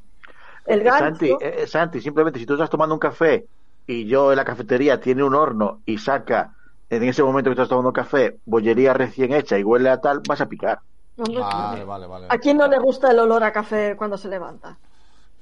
El 0.65 0.79
Eh, 0.79 0.83
gancho. 0.85 0.99
Santi, 1.05 1.35
eh, 1.41 1.67
Santi, 1.67 2.01
simplemente 2.01 2.39
si 2.39 2.45
tú 2.47 2.53
estás 2.53 2.69
tomando 2.69 2.95
un 2.95 2.99
café 2.99 3.45
y 3.85 4.05
yo 4.05 4.31
en 4.31 4.37
la 4.37 4.45
cafetería 4.45 4.99
tiene 4.99 5.23
un 5.23 5.35
horno 5.35 5.81
y 5.85 5.97
saca 5.99 6.55
en 6.97 7.03
ese 7.03 7.23
momento 7.23 7.49
que 7.49 7.53
estás 7.53 7.69
tomando 7.69 7.91
café 7.93 8.37
bollería 8.45 8.93
recién 8.93 9.33
hecha 9.33 9.57
y 9.57 9.63
huele 9.63 9.89
a 9.89 9.99
tal, 10.01 10.21
vas 10.27 10.41
a 10.41 10.47
picar. 10.47 10.79
Vale, 11.15 11.83
vale, 11.83 12.07
vale. 12.07 12.27
¿A 12.29 12.37
quién 12.39 12.57
no 12.57 12.67
le 12.67 12.79
gusta 12.79 13.11
el 13.11 13.19
olor 13.19 13.43
a 13.43 13.51
café 13.53 13.95
cuando 13.95 14.17
se 14.17 14.27
levanta? 14.29 14.77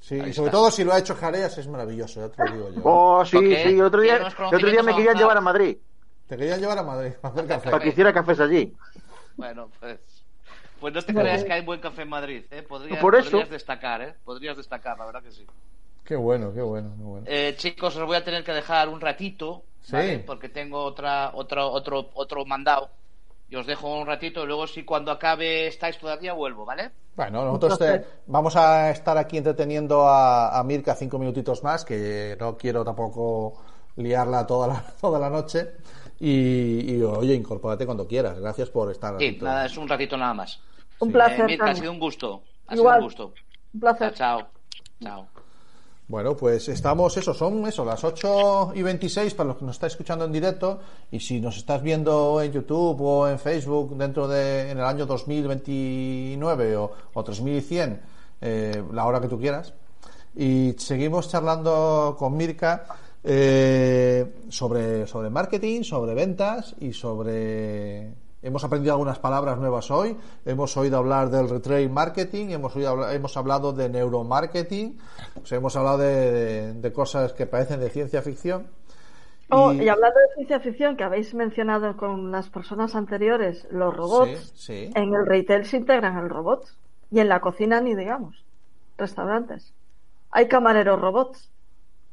Sí, 0.00 0.20
Ahí 0.20 0.30
y 0.30 0.32
sobre 0.32 0.48
está. 0.48 0.58
todo 0.58 0.70
si 0.70 0.84
lo 0.84 0.92
ha 0.92 0.98
hecho 0.98 1.14
Jareas 1.14 1.56
es 1.58 1.68
maravilloso, 1.68 2.20
ya 2.20 2.28
te 2.28 2.44
lo 2.44 2.52
digo 2.56 2.70
yo. 2.70 2.80
Oh, 2.84 3.24
sí, 3.24 3.38
sí, 3.38 3.68
el 3.68 3.82
otro 3.82 4.00
día, 4.00 4.20
otro 4.52 4.68
día 4.70 4.82
me 4.82 4.94
querían 4.96 5.16
llevar 5.16 5.36
a. 5.36 5.40
Madrid 5.40 5.78
Te 6.26 6.36
querían 6.36 6.60
llevar 6.60 6.78
a 6.78 6.82
Madrid 6.82 7.12
a 7.22 7.28
hacer 7.28 7.46
café. 7.46 7.70
para 7.70 7.82
que 7.82 7.88
hiciera 7.90 8.12
cafés 8.12 8.40
allí. 8.40 8.74
Bueno, 9.36 9.68
pues. 9.80 9.98
Pues 10.80 10.92
no 10.92 11.00
te 11.02 11.14
creas 11.14 11.44
que 11.44 11.52
hay 11.52 11.64
buen 11.64 11.80
café 11.80 12.02
en 12.02 12.08
Madrid, 12.08 12.44
¿eh? 12.50 12.62
Podrías, 12.62 12.98
Por 12.98 13.14
eso. 13.14 13.30
podrías 13.30 13.50
destacar, 13.50 14.02
¿eh? 14.02 14.14
Podrías 14.24 14.56
destacar, 14.56 14.98
la 14.98 15.06
verdad 15.06 15.22
que 15.22 15.30
sí. 15.30 15.46
Qué 16.04 16.16
bueno, 16.16 16.52
qué 16.52 16.62
bueno, 16.62 16.92
qué 16.96 17.02
bueno. 17.02 17.26
Eh, 17.28 17.54
chicos, 17.56 17.96
os 17.96 18.06
voy 18.06 18.16
a 18.16 18.24
tener 18.24 18.42
que 18.44 18.52
dejar 18.52 18.88
un 18.88 19.00
ratito, 19.00 19.62
¿vale? 19.90 20.18
Porque 20.20 20.48
tengo 20.48 20.82
otra, 20.82 21.30
otra, 21.34 21.64
otro, 21.66 22.10
otro 22.14 22.44
mandado. 22.44 22.90
Y 23.48 23.56
os 23.56 23.66
dejo 23.66 23.86
un 24.00 24.06
ratito 24.06 24.42
y 24.42 24.46
luego 24.46 24.66
si 24.66 24.84
cuando 24.84 25.10
acabe 25.12 25.66
estáis 25.66 25.98
todavía 25.98 26.32
vuelvo, 26.32 26.64
¿vale? 26.64 26.90
Bueno, 27.14 27.44
nosotros 27.44 27.78
te- 27.78 28.04
vamos 28.26 28.56
a 28.56 28.90
estar 28.90 29.18
aquí 29.18 29.36
entreteniendo 29.36 30.08
a, 30.08 30.58
a 30.58 30.64
Mirka 30.64 30.94
cinco 30.94 31.18
minutitos 31.18 31.62
más, 31.62 31.84
que 31.84 32.36
no 32.40 32.56
quiero 32.56 32.84
tampoco 32.84 33.62
liarla 33.96 34.46
toda 34.46 34.66
la, 34.68 34.82
toda 35.00 35.18
la 35.18 35.28
noche. 35.28 35.72
Y, 36.18 36.94
y, 36.96 37.02
oye, 37.02 37.34
incorpórate 37.34 37.84
cuando 37.84 38.06
quieras. 38.06 38.38
Gracias 38.38 38.70
por 38.70 38.90
estar 38.90 39.14
Sí, 39.18 39.26
aquí. 39.26 39.44
nada, 39.44 39.66
es 39.66 39.76
un 39.76 39.88
ratito 39.88 40.16
nada 40.16 40.34
más. 40.34 40.60
Un 41.00 41.08
Sí. 41.08 41.12
placer. 41.12 41.40
Eh, 41.42 41.46
Mirka, 41.48 41.70
ha 41.70 41.74
sido 41.74 41.92
un 41.92 41.98
gusto. 41.98 42.42
Ha 42.66 42.74
Igual. 42.74 42.94
sido 42.94 42.98
un 42.98 43.04
gusto. 43.04 43.34
Un 43.74 43.80
placer. 43.80 44.14
Chao, 44.14 44.40
chao. 44.40 44.48
Chao. 45.02 45.28
Bueno, 46.12 46.36
pues 46.36 46.68
estamos, 46.68 47.16
eso, 47.16 47.32
son 47.32 47.66
eso, 47.66 47.86
las 47.86 48.04
8 48.04 48.72
y 48.74 48.82
26 48.82 49.32
para 49.32 49.48
los 49.48 49.56
que 49.56 49.64
nos 49.64 49.76
estáis 49.76 49.94
escuchando 49.94 50.26
en 50.26 50.32
directo. 50.32 50.78
Y 51.10 51.20
si 51.20 51.40
nos 51.40 51.56
estás 51.56 51.82
viendo 51.82 52.42
en 52.42 52.52
YouTube 52.52 53.00
o 53.00 53.26
en 53.26 53.38
Facebook 53.38 53.96
dentro 53.96 54.28
de, 54.28 54.70
en 54.70 54.76
el 54.76 54.84
año 54.84 55.06
2029 55.06 56.76
o, 56.76 56.92
o 57.14 57.24
3100, 57.24 58.02
eh, 58.42 58.84
la 58.92 59.06
hora 59.06 59.22
que 59.22 59.28
tú 59.28 59.40
quieras. 59.40 59.72
Y 60.36 60.74
seguimos 60.76 61.30
charlando 61.30 62.14
con 62.18 62.36
Mirka 62.36 62.84
eh, 63.24 64.44
sobre, 64.50 65.06
sobre 65.06 65.30
marketing, 65.30 65.82
sobre 65.82 66.12
ventas 66.12 66.76
y 66.78 66.92
sobre. 66.92 68.21
Hemos 68.42 68.64
aprendido 68.64 68.94
algunas 68.94 69.18
palabras 69.20 69.56
nuevas 69.58 69.90
hoy. 69.90 70.16
Hemos 70.44 70.76
oído 70.76 70.98
hablar 70.98 71.30
del 71.30 71.48
retail 71.48 71.88
marketing, 71.90 72.48
hemos, 72.50 72.74
oído 72.74 73.08
hemos 73.10 73.36
hablado 73.36 73.72
de 73.72 73.88
neuromarketing, 73.88 74.98
hemos 75.50 75.76
hablado 75.76 75.98
de, 75.98 76.32
de- 76.32 76.72
de 76.74 76.92
cosas 76.92 77.32
que 77.34 77.46
parecen 77.46 77.78
de 77.78 77.88
ciencia 77.90 78.20
ficción. 78.20 78.66
Oh, 79.48 79.72
Y- 79.72 79.84
y 79.84 79.88
hablando 79.88 80.18
de 80.18 80.34
ciencia 80.34 80.58
ficción, 80.60 80.96
que 80.96 81.04
habéis 81.04 81.34
mencionado 81.34 81.96
con 81.96 82.32
las 82.32 82.48
personas 82.48 82.96
anteriores, 82.96 83.66
los 83.70 83.94
robots, 83.96 84.52
Sí, 84.56 84.88
sí. 84.88 84.90
en 84.94 85.14
el 85.14 85.24
retail 85.26 85.64
se 85.64 85.76
integran 85.76 86.18
el 86.18 86.28
robot. 86.28 86.64
Y 87.12 87.20
en 87.20 87.28
la 87.28 87.40
cocina 87.40 87.80
ni 87.80 87.94
digamos. 87.94 88.42
Restaurantes. 88.96 89.72
Hay 90.30 90.48
camareros 90.48 90.98
robots. 91.00 91.50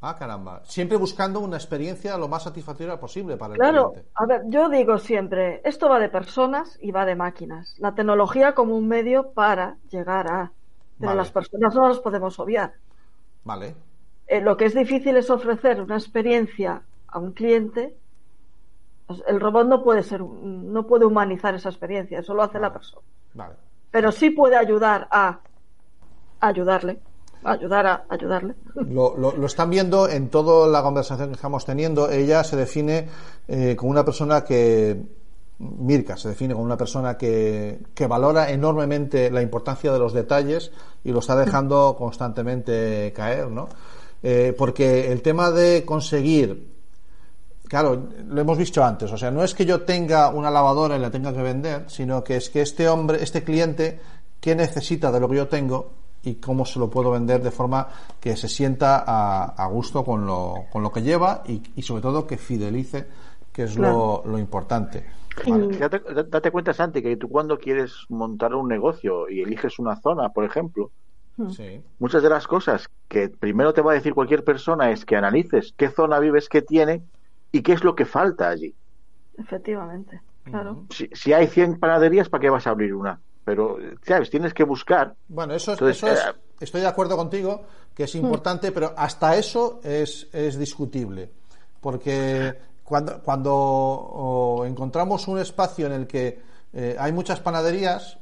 Ah, 0.01 0.15
caramba. 0.17 0.61
Siempre 0.63 0.95
buscando 0.97 1.41
una 1.41 1.57
experiencia 1.57 2.17
lo 2.17 2.27
más 2.29 2.43
satisfactoria 2.43 2.97
posible 2.99 3.35
para 3.35 3.53
el 3.53 3.59
Claro, 3.59 3.91
cliente. 3.91 4.09
a 4.15 4.25
ver, 4.25 4.41
yo 4.47 4.69
digo 4.69 4.97
siempre, 4.97 5.61
esto 5.65 5.89
va 5.89 5.99
de 5.99 6.07
personas 6.09 6.77
y 6.81 6.91
va 6.91 7.05
de 7.05 7.15
máquinas. 7.15 7.75
La 7.79 7.93
tecnología 7.93 8.53
como 8.55 8.77
un 8.77 8.87
medio 8.87 9.31
para 9.31 9.75
llegar 9.89 10.27
a... 10.31 10.51
Pero 10.97 11.09
Vale. 11.11 11.17
las 11.17 11.31
personas 11.31 11.75
no 11.75 11.87
las 11.89 11.99
podemos 11.99 12.39
obviar. 12.39 12.73
Vale. 13.43 13.75
Eh, 14.27 14.41
lo 14.41 14.55
que 14.55 14.65
es 14.65 14.73
difícil 14.75 15.17
es 15.17 15.29
ofrecer 15.29 15.81
una 15.81 15.95
experiencia 15.95 16.81
a 17.07 17.19
un 17.19 17.33
cliente. 17.33 17.95
Pues 19.05 19.21
El 19.27 19.39
robot 19.41 19.67
no 19.67 19.83
puede 19.83 20.03
ser, 20.03 20.21
no 20.21 20.85
puede 20.87 21.05
humanizar 21.05 21.55
esa 21.55 21.69
experiencia, 21.69 22.19
eso 22.19 22.33
lo 22.33 22.43
hace 22.43 22.59
la 22.59 22.71
persona. 22.71 23.05
Vale. 23.33 23.55
Pero 23.91 24.11
sí 24.11 24.29
puede 24.29 24.55
ayudar 24.55 25.07
a 25.11 25.39
ayudarle, 26.41 26.99
ayudar 27.43 27.85
a 27.87 28.03
ayudarle. 28.09 28.55
Lo, 28.75 29.15
lo- 29.17 29.45
están 29.45 29.69
viendo 29.69 30.07
en 30.09 30.29
toda 30.29 30.67
la 30.67 30.81
conversación 30.83 31.29
que 31.29 31.35
estamos 31.35 31.65
teniendo. 31.65 32.09
Ella 32.09 32.43
se 32.43 32.55
define 32.55 33.07
eh, 33.47 33.75
como 33.77 33.91
una 33.91 34.03
persona 34.05 34.43
que, 34.43 35.01
Mirka 35.59 36.15
se 36.15 36.29
define 36.29 36.53
como 36.53 36.65
una 36.65 36.77
persona 36.77 37.17
que, 37.17 37.79
que 37.93 38.07
valora 38.07 38.49
enormemente 38.49 39.29
la 39.29 39.41
importancia 39.41 39.91
de 39.91 39.99
los 39.99 40.13
detalles 40.13 40.71
y 41.03 41.11
lo 41.11 41.19
está 41.19 41.35
dejando 41.35 41.95
constantemente 41.97 43.11
caer, 43.15 43.47
¿no? 43.49 43.67
Eh, 44.23 44.53
porque 44.57 45.11
el 45.11 45.21
tema 45.21 45.51
de 45.51 45.83
conseguir 45.85 46.77
Claro, 47.67 48.07
lo 48.27 48.41
hemos 48.41 48.57
visto 48.57 48.83
antes. 48.83 49.11
O 49.11 49.17
sea, 49.17 49.29
no 49.29 49.43
es 49.43 49.53
que 49.53 49.63
yo 49.63 49.81
tenga 49.81 50.29
una 50.29 50.49
lavadora 50.49 50.95
y 50.95 50.99
la 50.99 51.11
tenga 51.11 51.31
que 51.31 51.43
vender, 51.43 51.83
sino 51.87 52.23
que 52.23 52.37
es 52.37 52.49
que 52.49 52.61
este 52.63 52.89
hombre, 52.89 53.21
este 53.21 53.43
cliente, 53.43 53.99
¿qué 54.39 54.55
necesita 54.55 55.11
de 55.11 55.19
lo 55.19 55.29
que 55.29 55.35
yo 55.35 55.47
tengo 55.47 55.91
y 56.23 56.35
cómo 56.35 56.65
se 56.65 56.79
lo 56.79 56.89
puedo 56.89 57.11
vender 57.11 57.41
de 57.41 57.51
forma 57.51 57.87
que 58.19 58.35
se 58.35 58.47
sienta 58.47 59.03
a, 59.05 59.45
a 59.45 59.67
gusto 59.67 60.03
con 60.03 60.25
lo, 60.25 60.65
con 60.71 60.83
lo 60.83 60.91
que 60.91 61.01
lleva 61.01 61.43
y, 61.47 61.61
y 61.75 61.81
sobre 61.81 62.01
todo 62.01 62.27
que 62.27 62.37
fidelice, 62.37 63.07
que 63.53 63.63
es 63.63 63.77
lo, 63.77 64.23
lo 64.25 64.37
importante. 64.37 65.05
Vale. 65.47 65.77
Date, 65.77 66.01
date 66.27 66.51
cuenta, 66.51 66.73
Santi, 66.73 67.01
que 67.01 67.15
tú 67.15 67.29
cuando 67.29 67.57
quieres 67.57 67.93
montar 68.09 68.53
un 68.53 68.67
negocio 68.67 69.29
y 69.29 69.41
eliges 69.41 69.79
una 69.79 69.95
zona, 69.95 70.29
por 70.29 70.43
ejemplo, 70.43 70.91
Sí. 71.51 71.81
muchas 71.99 72.21
de 72.21 72.29
las 72.29 72.47
cosas 72.47 72.89
que 73.07 73.29
primero 73.29 73.71
te 73.73 73.79
va 73.81 73.93
a 73.93 73.95
decir 73.95 74.13
cualquier 74.13 74.43
persona 74.43 74.91
es 74.91 75.05
que 75.05 75.15
analices 75.15 75.73
qué 75.77 75.87
zona 75.89 76.19
vives 76.19 76.49
que 76.49 76.61
tiene 76.61 77.01
y 77.53 77.61
qué 77.61 77.71
es 77.71 77.85
lo 77.85 77.95
que 77.95 78.03
falta 78.03 78.49
allí. 78.49 78.75
Efectivamente, 79.37 80.19
claro. 80.43 80.83
Si, 80.89 81.07
si 81.13 81.31
hay 81.31 81.47
100 81.47 81.79
panaderías, 81.79 82.27
¿para 82.27 82.41
qué 82.41 82.49
vas 82.49 82.67
a 82.67 82.71
abrir 82.71 82.93
una? 82.93 83.21
Pero, 83.49 83.77
¿sabes? 84.05 84.29
Tienes 84.29 84.53
que 84.53 84.63
buscar. 84.63 85.15
Bueno, 85.27 85.55
eso, 85.55 85.73
es, 85.73 85.79
Entonces, 85.81 86.03
eso 86.03 86.13
es- 86.13 86.35
eh, 86.35 86.39
estoy 86.59 86.81
de 86.81 86.87
acuerdo 86.87 87.17
contigo, 87.17 87.63
que 87.95 88.03
es 88.03 88.13
importante, 88.13 88.71
pero 88.71 88.93
hasta 88.95 89.35
eso 89.37 89.79
es, 89.83 90.27
es 90.31 90.59
discutible. 90.59 91.31
Porque 91.81 92.53
cuando, 92.83 93.19
cuando 93.23 93.51
o, 93.55 94.65
encontramos 94.65 95.27
un 95.27 95.39
espacio 95.39 95.87
en 95.87 95.93
el 95.93 96.05
que 96.05 96.39
eh, 96.73 96.95
hay 96.99 97.11
muchas 97.11 97.39
panaderías, 97.39 98.19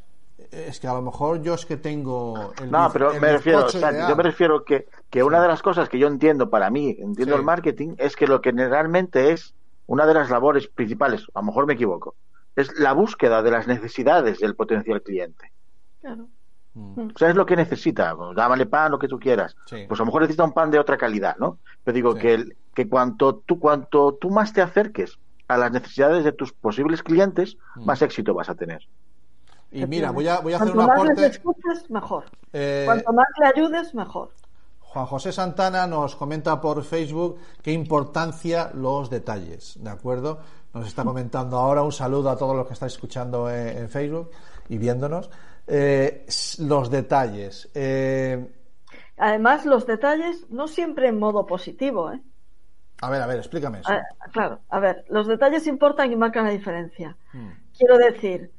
es 0.50 0.80
que 0.80 0.88
a 0.88 0.94
lo 0.94 1.02
mejor 1.02 1.42
yo 1.42 1.56
es 1.56 1.66
que 1.66 1.76
tengo 1.76 2.54
el 2.62 2.72
No, 2.72 2.90
pero 2.94 3.12
el 3.12 3.20
me 3.20 3.34
refiero, 3.34 3.68
ideal. 3.70 4.08
yo 4.08 4.16
me 4.16 4.24
refiero 4.24 4.64
que, 4.64 4.88
que 5.10 5.24
una 5.24 5.42
de 5.42 5.50
las 5.50 5.62
cosas 5.62 5.90
que 5.90 6.00
yo 6.00 6.08
entiendo 6.08 6.50
para 6.50 6.70
mí, 6.70 6.96
entiendo 7.00 7.36
Sí. 7.36 7.40
el 7.40 7.44
marketing, 7.44 7.96
es 7.98 8.16
que 8.16 8.28
lo 8.28 8.40
que 8.40 8.52
realmente 8.52 9.34
es 9.34 9.54
una 9.88 10.06
de 10.06 10.14
las 10.14 10.30
labores 10.30 10.68
principales, 10.68 11.26
a 11.34 11.40
lo 11.42 11.48
mejor 11.48 11.66
me 11.68 11.74
equivoco, 11.74 12.16
es 12.58 12.78
la 12.78 12.92
búsqueda 12.92 13.42
de 13.42 13.52
las 13.52 13.68
necesidades 13.68 14.40
del 14.40 14.56
potencial 14.56 15.02
cliente. 15.02 15.52
claro. 16.02 16.28
Mm. 16.74 17.08
O 17.16 17.18
sea, 17.18 17.30
es 17.30 17.36
lo 17.36 17.46
que 17.48 17.56
necesita. 17.56 18.16
Dámale 18.36 18.68
pan, 18.68 18.92
lo 18.92 19.00
que 19.00 19.08
tú 19.08 19.18
quieras. 19.18 19.56
Sí. 19.66 19.86
Pues 19.88 20.00
a 20.00 20.04
lo 20.04 20.06
mejor 20.08 20.22
necesita 20.22 20.44
un 20.44 20.54
pan 20.54 20.70
de 20.70 20.78
otra 20.78 20.96
calidad, 20.96 21.36
¿no? 21.40 21.58
Pero 21.84 21.96
digo 21.96 22.14
Sí. 22.14 22.20
que, 22.20 22.34
el- 22.36 22.58
que 22.76 22.88
cuanto, 22.88 23.38
tú, 23.38 23.60
cuanto 23.60 24.14
tú 24.14 24.30
más 24.30 24.54
te 24.54 24.62
acerques 24.62 25.18
a 25.48 25.58
las 25.58 25.72
necesidades 25.72 26.24
de 26.24 26.34
tus 26.34 26.54
posibles 26.54 27.02
clientes, 27.02 27.58
Mm. 27.78 27.86
más 27.86 28.02
éxito 28.04 28.36
vas 28.36 28.50
a 28.50 28.56
tener. 28.56 28.88
Y 29.72 29.88
mira, 29.88 30.12
voy 30.12 30.28
a, 30.28 30.40
voy 30.40 30.54
a 30.54 30.58
hacer 30.58 30.72
Cuanto 30.74 30.82
un 30.82 30.88
más 30.88 31.18
les 31.18 31.18
aporte. 31.18 31.26
escuches, 31.38 31.90
mejor. 31.90 32.26
eh, 32.54 32.84
Cuanto 32.86 33.12
más 33.14 33.28
le 33.40 33.46
ayudes, 33.48 33.96
mejor. 33.96 34.30
Juan 34.80 35.06
José 35.08 35.32
Santana 35.32 35.88
nos 35.88 36.16
comenta 36.16 36.62
por 36.62 36.84
Facebook 36.84 37.38
qué 37.64 37.72
importancia 37.74 38.70
los 38.74 39.10
detalles, 39.10 39.78
¿de 39.84 39.90
acuerdo? 39.90 40.40
Nos 40.78 40.88
está 40.88 41.04
comentando 41.04 41.58
ahora 41.58 41.84
un 41.84 41.92
saludo 41.92 42.30
a 42.30 42.38
todos 42.38 42.56
los 42.56 42.68
que 42.68 42.74
estáis 42.74 42.94
escuchando 42.94 43.50
en, 43.50 43.78
en 43.78 43.90
Facebook 43.90 44.32
y 44.70 44.78
viéndonos. 44.78 45.30
Eh, 45.68 46.26
los 46.60 46.90
detalles. 46.90 47.70
Eh, 47.74 48.48
Además, 49.18 49.66
los 49.66 49.86
detalles 49.88 50.50
no 50.50 50.68
siempre 50.68 51.08
en 51.08 51.20
modo 51.20 51.46
positivo, 51.46 52.12
¿eh? 52.12 52.22
a 53.02 53.10
ver, 53.10 53.22
a 53.22 53.28
ver, 53.28 53.38
explícame 53.38 53.80
eso. 53.80 53.92
A- 53.92 54.30
claro, 54.32 54.60
a 54.70 54.80
ver, 54.80 55.06
los 55.10 55.28
detalles 55.28 55.68
importan 55.68 56.12
y 56.12 56.16
marcan 56.16 56.46
la 56.46 56.52
diferencia. 56.52 57.18
Mm. 57.34 57.50
Quiero 57.78 57.98
decir, 57.98 58.52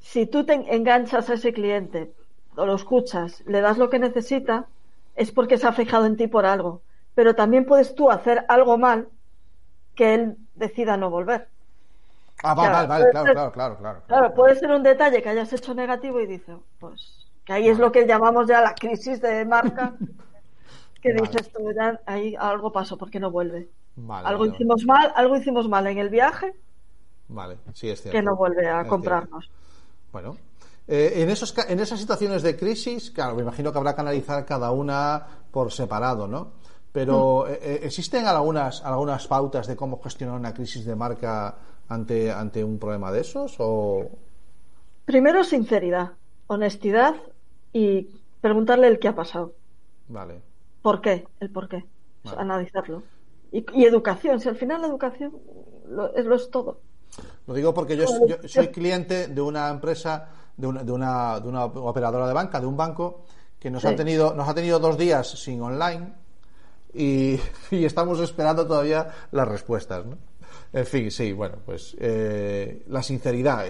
si 0.00 0.26
tú 0.26 0.44
te 0.44 0.54
enganchas 0.54 1.30
a 1.30 1.34
ese 1.34 1.52
cliente 1.52 2.12
o 2.56 2.66
lo 2.66 2.74
escuchas, 2.74 3.42
le 3.46 3.60
das 3.60 3.78
lo 3.78 3.90
que 3.90 3.98
necesita, 3.98 4.66
es 5.14 5.32
porque 5.32 5.58
se 5.58 5.66
ha 5.66 5.72
fijado 5.72 6.06
en 6.06 6.16
ti 6.16 6.26
por 6.26 6.46
algo. 6.46 6.82
Pero 7.14 7.34
también 7.34 7.64
puedes 7.66 7.94
tú 7.94 8.10
hacer 8.10 8.44
algo 8.48 8.78
mal 8.78 9.08
que 10.00 10.14
él 10.16 10.22
decida 10.64 10.96
no 10.96 11.10
volver. 11.18 11.40
Ah, 12.42 12.54
va, 12.54 12.68
Claro, 12.68 12.74
vale, 12.74 12.88
vale, 12.88 13.08
claro, 13.10 13.26
ser- 13.26 13.34
claro, 13.34 13.52
claro, 13.52 13.76
claro. 13.76 14.02
Claro, 14.08 14.34
puede 14.34 14.56
ser 14.56 14.70
un 14.78 14.82
detalle 14.82 15.22
que 15.22 15.28
hayas 15.30 15.52
hecho 15.52 15.74
negativo 15.74 16.20
y 16.20 16.26
dice, 16.26 16.52
pues, 16.80 17.00
que 17.44 17.52
ahí 17.54 17.68
es 17.68 17.78
lo 17.78 17.92
que 17.92 18.06
llamamos 18.06 18.48
ya 18.48 18.60
la 18.62 18.74
crisis 18.74 19.20
de 19.20 19.44
marca, 19.46 19.86
que 21.02 21.12
Vale. 21.12 21.30
dices 21.32 21.52
tú, 21.52 21.72
ya 21.78 22.00
ahí 22.06 22.34
algo 22.38 22.72
pasó, 22.72 22.96
porque 22.98 23.20
no 23.20 23.30
vuelve? 23.30 23.70
Vale, 23.96 24.30
algo 24.30 24.46
vale, 24.46 24.54
hicimos 24.54 24.84
mal, 24.86 25.12
algo 25.16 25.36
hicimos 25.36 25.68
mal 25.68 25.86
en 25.88 25.98
el 25.98 26.10
viaje 26.10 26.54
Vale, 27.28 27.58
sí, 27.74 27.88
es 27.88 28.02
cierto. 28.02 28.18
que 28.18 28.22
no 28.22 28.36
vuelve 28.36 28.68
a 28.68 28.84
Es 28.84 28.88
comprarnos. 28.88 29.44
cierto. 29.44 29.54
Bueno, 30.12 30.36
eh, 30.88 31.12
en, 31.16 31.30
esos, 31.30 31.54
en 31.68 31.80
esas 31.80 32.00
situaciones 32.00 32.42
de 32.42 32.56
crisis, 32.56 33.10
claro, 33.10 33.34
me 33.36 33.42
imagino 33.42 33.72
que 33.72 33.78
habrá 33.78 33.94
que 33.94 34.00
analizar 34.00 34.44
cada 34.46 34.72
una 34.72 35.26
por 35.52 35.72
separado, 35.72 36.26
¿no? 36.28 36.52
Pero 36.92 37.44
Mm. 37.46 37.50
eh, 37.52 37.58
eh, 37.62 37.80
¿existen 37.84 38.26
algunas, 38.26 38.84
algunas 38.84 39.26
pautas 39.26 39.66
de 39.66 39.76
cómo 39.76 40.00
gestionar 40.02 40.36
una 40.38 40.52
crisis 40.52 40.84
de 40.84 40.96
marca 40.96 41.54
ante, 41.88 42.30
ante 42.32 42.64
un 42.64 42.78
problema 42.78 43.12
de 43.12 43.20
esos? 43.20 43.54
O... 43.58 44.08
Primero, 45.04 45.44
sinceridad, 45.44 46.12
honestidad 46.48 47.14
y 47.72 48.08
preguntarle 48.40 48.88
el 48.88 48.98
qué 48.98 49.08
ha 49.08 49.14
pasado. 49.14 49.52
Vale. 50.08 50.40
¿Por 50.82 51.00
qué? 51.00 51.26
El 51.40 51.50
por 51.50 51.68
qué. 51.68 51.84
Vale. 52.24 52.36
Analizarlo. 52.40 53.02
Y, 53.52 53.64
y 53.72 53.84
educación, 53.84 54.40
si 54.40 54.48
al 54.48 54.56
final 54.56 54.80
la 54.80 54.88
educación 54.88 55.32
lo, 55.88 56.14
es, 56.14 56.24
lo 56.24 56.34
es 56.36 56.50
todo. 56.50 56.78
Lo 57.46 57.54
digo 57.54 57.74
porque 57.74 57.96
yo, 57.96 58.04
soy 58.46 58.68
cliente 58.68 59.26
de 59.28 59.40
una 59.40 59.68
empresa, 59.68 60.28
de 60.56 60.66
una, 60.66 60.82
de, 60.84 60.92
una, 60.92 61.40
de 61.40 61.48
una 61.48 61.64
operadora 61.64 62.26
de 62.28 62.34
banca, 62.34 62.60
de 62.60 62.66
un 62.66 62.76
banco, 62.76 63.22
que 63.58 63.70
nos, 63.70 63.82
Sí. 63.82 63.88
ha, 63.88 63.96
tenido, 63.96 64.32
nos 64.34 64.48
ha 64.48 64.54
tenido 64.54 64.78
dos 64.78 64.96
días 64.96 65.28
sin 65.28 65.60
online 65.60 66.12
y, 66.94 67.40
y 67.70 67.84
estamos 67.84 68.20
esperando 68.20 68.66
todavía 68.66 69.08
las 69.32 69.48
respuestas. 69.48 70.06
¿no? 70.06 70.18
En 70.72 70.86
fin, 70.86 71.10
sí, 71.10 71.32
bueno, 71.32 71.56
pues 71.64 71.96
eh, 71.98 72.84
la 72.88 73.02
sinceridad. 73.02 73.64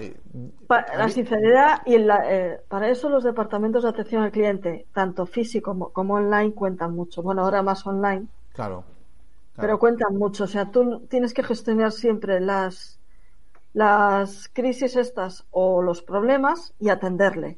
la 0.69 1.09
sinceridad 1.09 1.81
y 1.85 1.97
la- 1.97 2.23
eh, 2.31 2.59
para 2.67 2.89
eso 2.89 3.09
los 3.09 3.23
departamentos 3.23 3.83
de 3.83 3.89
atención 3.89 4.23
al 4.23 4.31
cliente, 4.31 4.85
tanto 4.93 5.25
físico 5.25 5.71
como, 5.71 5.89
como 5.91 6.13
online, 6.15 6.53
cuentan 6.53 6.93
mucho. 6.95 7.21
Bueno, 7.23 7.43
ahora 7.43 7.63
más 7.63 7.85
online, 7.87 8.27
Claro. 8.53 8.83
pero 9.55 9.79
cuentan 9.79 10.15
mucho. 10.15 10.43
O 10.43 10.47
sea, 10.47 10.69
tú 10.71 11.01
tienes 11.09 11.33
que 11.33 11.43
gestionar 11.43 11.91
siempre 11.91 12.39
las, 12.39 12.99
las 13.73 14.49
crisis 14.53 14.95
estas 14.95 15.45
o 15.51 15.81
los 15.81 16.01
problemas 16.01 16.73
y 16.79 16.89
atenderle. 16.89 17.57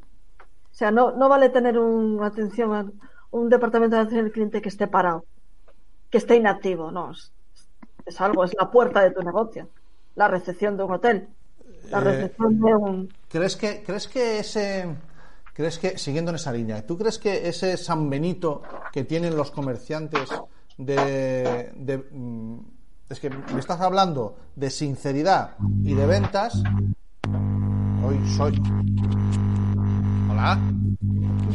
O 0.72 0.76
sea, 0.76 0.91
no, 0.91 1.11
no 1.11 1.30
vale 1.30 1.49
tener 1.49 1.77
un, 1.77 2.23
atención 2.23 2.94
un 3.31 3.49
departamento 3.49 3.95
de 3.95 4.02
atención 4.03 4.26
al 4.26 4.31
cliente 4.31 4.61
que 4.61 4.69
esté 4.69 4.88
parado, 4.88 5.26
que 6.14 6.19
esté 6.19 6.35
inactivo. 6.35 6.91
No, 6.91 7.10
es, 7.10 7.31
es 8.06 8.22
algo, 8.22 8.44
es 8.44 8.53
la 8.53 8.69
puerta 8.69 9.02
de 9.02 9.10
tu 9.10 9.23
negocio, 9.23 9.68
la 10.14 10.27
recepción 10.27 10.77
de 10.77 10.84
un 10.84 10.91
hotel, 10.91 11.27
la 11.90 11.98
Eh, 11.98 12.03
recepción 12.03 12.60
de 12.61 12.76
un... 12.76 13.14
¿Crees 13.27 13.56
que, 13.56 13.81
crees 13.84 14.07
que 14.07 14.38
ese, 14.38 14.95
crees 15.56 15.80
que, 15.80 15.98
siguiendo 15.98 16.30
en 16.30 16.35
esa 16.35 16.52
línea, 16.52 16.85
¿tú 16.85 16.99
crees 16.99 17.18
que 17.18 17.49
ese 17.49 17.77
San 17.77 18.11
Benito 18.11 18.61
que 18.91 19.03
tienen 19.06 19.35
los 19.35 19.49
comerciantes 19.49 20.30
de, 20.77 21.72
de, 21.76 21.98
mm, 21.98 22.60
es 23.10 23.19
que 23.19 23.31
me 23.31 23.60
estás 23.60 23.81
hablando 23.81 24.35
de 24.56 24.69
sinceridad 24.69 25.56
y 25.84 25.95
de 25.95 26.06
ventas? 26.06 26.61
Hoy 28.06 28.19
soy. 28.38 28.61
Hola. 30.30 30.60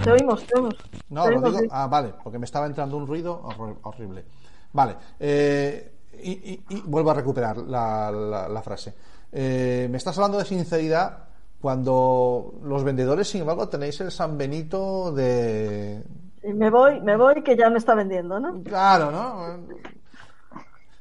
Te 0.05 0.11
oímos, 0.13 0.45
te 0.47 0.55
oímos. 0.57 0.77
No, 1.11 1.25
Te 1.25 1.31
lo 1.33 1.41
digo. 1.41 1.59
Ah, 1.71 1.87
vale, 1.87 2.15
porque 2.23 2.39
me 2.39 2.45
estaba 2.45 2.67
entrando 2.67 2.97
un 2.97 3.07
ruido 3.07 3.43
horri- 3.43 3.79
horrible. 3.83 4.25
Vale. 4.73 4.97
eh, 5.19 5.93
y, 6.23 6.31
y- 6.31 6.65
y 6.71 6.83
vuelvo 6.85 7.11
a 7.11 7.15
recuperar 7.15 7.57
la, 7.59 8.11
la- 8.11 8.49
la 8.49 8.63
frase. 8.63 8.95
Eh, 9.33 9.87
me 9.91 9.97
estás 9.99 10.17
hablando 10.19 10.39
de 10.39 10.45
sinceridad 10.45 11.25
cuando 11.61 12.55
los 12.63 12.85
vendedores, 12.85 13.29
sin 13.29 13.41
embargo, 13.43 13.69
tenéis 13.69 14.01
el 14.01 14.11
San 14.11 14.37
Benito 14.39 15.13
de. 15.13 16.03
Me 16.43 16.71
voy, 16.71 17.01
me 17.01 17.17
voy 17.17 17.43
que 17.43 17.57
ya 17.57 17.69
me 17.71 17.79
está 17.79 17.95
vendiendo, 17.95 18.39
¿no? 18.41 18.63
Claro, 18.63 19.11
¿no? 19.11 19.59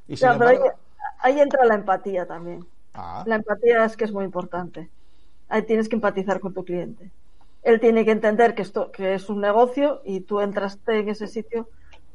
Y 0.07 0.15
Ya, 0.15 0.33
pero 0.37 0.49
ahí, 0.49 0.55
embargo. 0.55 0.79
ahí 1.19 1.39
entra 1.39 1.65
la 1.65 1.75
empatía 1.75 2.25
también. 2.25 2.65
Ah, 2.93 3.23
La 3.27 3.35
empatía 3.35 3.85
es 3.85 3.95
que 3.97 4.05
es 4.05 4.11
muy 4.11 4.25
importante. 4.25 4.89
Ahí 5.49 5.61
tienes 5.63 5.87
que 5.89 5.95
empatizar 5.95 6.39
con 6.39 6.53
tu 6.53 6.63
cliente. 6.65 7.11
Él 7.63 7.79
tiene 7.79 8.05
que 8.05 8.11
entender 8.11 8.55
que 8.55 8.61
esto 8.61 8.91
que 8.91 9.15
es 9.15 9.29
un 9.29 9.41
negocio 9.41 10.01
y 10.05 10.21
tú 10.21 10.39
entraste 10.39 10.99
en 10.99 11.09
ese 11.09 11.27
sitio 11.27 11.67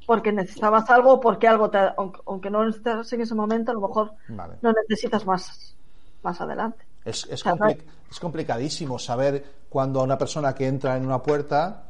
porque 0.07 0.33
necesitabas 0.33 0.89
algo 0.91 1.21
porque 1.21 1.47
algo 1.47 1.71
te, 1.71 1.79
aunque, 1.97 2.21
aunque 2.27 2.51
no 2.51 2.65
necesitas 2.65 3.13
en 3.13 3.21
ese 3.21 3.35
momento, 3.35 3.71
a 3.71 3.75
lo 3.75 3.81
mejor 3.81 4.13
vale. 4.29 4.55
no 4.63 4.73
necesitas 4.73 5.27
más 5.27 5.77
más 6.23 6.41
adelante. 6.41 6.85
Es, 7.05 7.27
es, 7.31 7.45
compli- 7.45 7.83
es 8.11 8.21
complicadísimo 8.21 8.99
saber 8.99 9.45
cuando 9.69 10.01
a 10.01 10.05
una 10.05 10.17
persona 10.17 10.55
que 10.55 10.67
entra 10.67 10.97
en 10.97 11.05
una 11.05 11.23
puerta, 11.23 11.85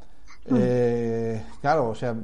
Hmm. 0.45 0.57
eh, 0.59 1.45
claro, 1.61 1.91
o 1.91 1.95
sea, 1.95 2.17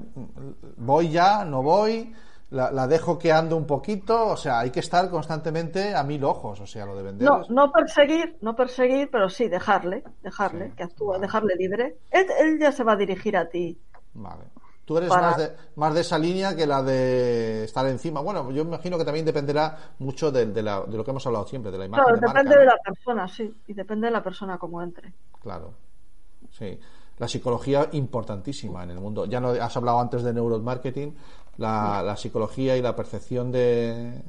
voy 0.76 1.09
ya, 1.10 1.44
no 1.44 1.62
voy, 1.62 2.12
la, 2.50 2.70
la 2.70 2.86
dejo 2.86 3.18
que 3.18 3.30
ande 3.32 3.54
un 3.54 3.66
poquito, 3.66 4.28
o 4.28 4.36
sea, 4.36 4.60
hay 4.60 4.70
que 4.70 4.80
estar 4.80 5.10
constantemente 5.10 5.94
a 5.94 6.02
mil 6.02 6.24
ojos, 6.24 6.60
o 6.60 6.66
sea, 6.66 6.86
lo 6.86 6.96
de 6.96 7.02
vender. 7.02 7.28
No, 7.28 7.42
no 7.50 7.70
perseguir, 7.70 8.38
no 8.40 8.56
perseguir, 8.56 9.10
pero 9.10 9.28
sí 9.28 9.48
dejarle, 9.48 10.02
dejarle 10.22 10.68
Sí, 10.70 10.72
que 10.76 10.82
actúe, 10.84 11.08
vale. 11.08 11.20
dejarle 11.20 11.54
libre. 11.56 11.98
Él, 12.10 12.26
él 12.40 12.58
ya 12.58 12.72
se 12.72 12.84
va 12.84 12.92
a 12.92 12.96
dirigir 12.96 13.36
a 13.36 13.48
ti. 13.48 13.78
Vale. 14.14 14.44
Tú 14.86 14.96
eres 14.96 15.10
Para- 15.10 15.28
más, 15.28 15.36
de, 15.36 15.50
más 15.76 15.92
de 15.94 16.00
esa 16.00 16.18
línea 16.18 16.56
que 16.56 16.66
la 16.66 16.82
de 16.82 17.64
estar 17.64 17.86
encima. 17.86 18.22
Bueno, 18.22 18.50
yo 18.50 18.62
imagino 18.62 18.96
que 18.96 19.04
también 19.04 19.26
dependerá 19.26 19.76
mucho 19.98 20.32
de, 20.32 20.46
de 20.46 20.62
la- 20.62 20.80
de 20.86 20.96
lo 20.96 21.04
que 21.04 21.10
hemos 21.10 21.26
hablado 21.26 21.46
siempre, 21.46 21.70
de 21.70 21.76
la 21.76 21.84
imagen 21.84 22.04
Claro, 22.06 22.18
de 22.18 22.26
marca, 22.26 22.38
depende 22.40 22.54
¿no? 22.54 22.60
de 22.60 22.66
la 22.66 22.76
persona, 22.82 23.28
sí, 23.28 23.54
y 23.66 23.74
depende 23.74 24.06
de 24.06 24.12
la 24.12 24.22
persona 24.22 24.56
como 24.56 24.82
entre. 24.82 25.12
Claro. 25.42 25.74
Sí. 26.50 26.80
La 27.18 27.28
psicología 27.28 27.88
importantísima 27.92 28.82
en 28.84 28.90
el 28.92 29.00
mundo. 29.00 29.26
Ya 29.26 29.40
no 29.40 29.48
has 29.50 29.76
hablado 29.76 30.00
antes 30.00 30.22
de 30.22 30.32
neuromarketing, 30.32 31.14
la, 31.59 32.02
la 32.02 32.16
psicología 32.16 32.76
y 32.76 32.82
la 32.82 32.97
percepción 32.97 33.52
de 33.52 34.22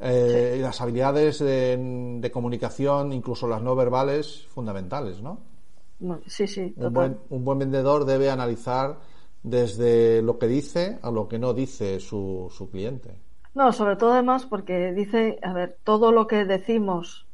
eh, 0.00 0.56
y 0.58 0.62
las 0.62 0.80
habilidades 0.80 1.38
de, 1.38 1.76
de 2.20 2.30
comunicación, 2.30 3.12
incluso 3.12 3.46
las 3.48 3.62
no 3.62 3.76
verbales, 3.76 4.46
fundamentales, 4.48 5.20
¿no? 5.22 5.40
Sí, 6.26 6.46
sí, 6.48 6.74
Un 6.74 6.92
buen, 6.92 7.18
un 7.30 7.44
buen 7.46 7.58
vendedor 7.58 8.04
debe 8.04 8.30
analizar 8.30 9.00
desde 9.42 10.20
lo 10.22 10.38
que 10.38 10.46
dice 10.48 10.98
a 11.02 11.10
lo 11.10 11.28
que 11.28 11.38
no 11.38 11.54
dice 11.54 11.98
su, 12.00 12.52
su 12.56 12.70
cliente. 12.70 13.18
No, 13.54 13.72
sobre 13.72 13.96
todo 13.96 14.12
además 14.12 14.44
porque 14.44 14.92
dice, 14.92 15.38
a 15.42 15.54
ver, 15.54 15.78
todo 15.84 16.12
lo 16.12 16.26
que 16.26 16.44
decimos, 16.44 17.26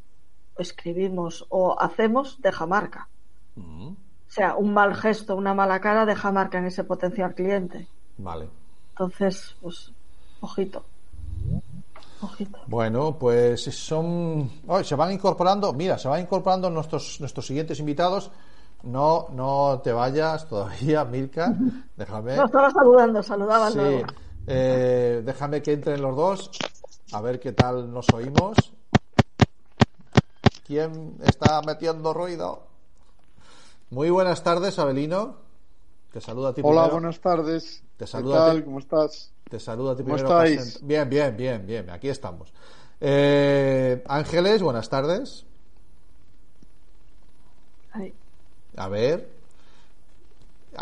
escribimos 0.57 1.47
o 1.51 1.81
hacemos 1.81 2.41
deja 2.43 2.66
marca. 2.66 3.11
Mm, 3.57 3.97
O 4.29 4.31
sea, 4.31 4.55
un 4.57 4.73
mal 4.73 4.95
gesto, 4.95 5.37
una 5.37 5.55
mala 5.55 5.81
cara 5.81 6.07
deja 6.07 6.31
marca 6.33 6.57
en 6.59 6.66
ese 6.66 6.85
potencial 6.85 7.35
cliente. 7.35 7.91
Vale. 8.19 8.51
Entonces, 8.99 9.55
pues, 9.62 9.93
ojito. 10.41 10.85
Ojito. 12.20 12.59
Bueno, 12.66 13.16
pues 13.16 13.62
son. 13.62 14.51
oh, 14.66 14.83
se 14.83 14.97
van 14.97 15.12
incorporando. 15.12 15.73
Mira, 15.73 15.97
se 15.99 16.09
van 16.09 16.20
incorporando 16.23 16.69
nuestros, 16.69 17.20
nuestros 17.20 17.47
siguientes 17.47 17.79
invitados. 17.79 18.33
No, 18.83 19.29
no 19.31 19.81
te 19.85 19.93
vayas 19.93 20.49
todavía, 20.49 21.05
Milka. 21.05 21.55
Déjame. 21.97 22.37
No, 22.37 22.45
estaba 22.47 22.70
saludando, 22.73 23.23
saludaba 23.23 23.70
Sí, 23.70 23.77
luego. 23.79 24.07
eh, 24.49 25.23
déjame 25.25 25.62
que 25.62 25.73
entren 25.75 26.03
los 26.03 26.16
dos. 26.16 26.51
A 27.12 27.20
ver 27.20 27.39
qué 27.39 27.53
tal 27.53 27.93
nos 27.93 28.12
oímos. 28.12 28.73
¿Quién 30.66 31.19
está 31.23 31.62
metiendo 31.62 32.12
ruido? 32.12 32.65
Muy 33.91 34.11
buenas 34.11 34.43
tardes, 34.43 34.77
Abelino. 34.81 35.48
Te 36.13 36.21
saludo 36.21 36.49
a 36.49 36.55
ti 36.55 36.63
Hola, 36.63 36.83
primero. 36.83 36.93
buenas 36.93 37.21
tardes. 37.21 37.83
Te 37.97 38.07
¿Qué 38.07 38.07
saludo 38.07 38.37
a 38.37 38.41
ti. 38.45 38.51
tal? 38.53 38.65
¿Cómo 38.65 38.79
estás? 38.79 39.33
Te 39.49 39.59
saludo 39.61 39.91
a 39.91 39.97
ti 39.97 40.03
¿Cómo 40.03 40.15
primero. 40.15 40.29
estáis? 40.35 40.79
Bien, 40.83 41.09
bien, 41.09 41.37
bien, 41.37 41.67
bien. 41.67 41.91
Aquí 41.91 42.09
estamos. 42.09 42.53
Eh, 43.01 44.03
Ángeles, 44.07 44.63
buenas 44.63 44.89
tardes. 44.89 45.47
A 48.77 48.89
ver. 48.89 49.29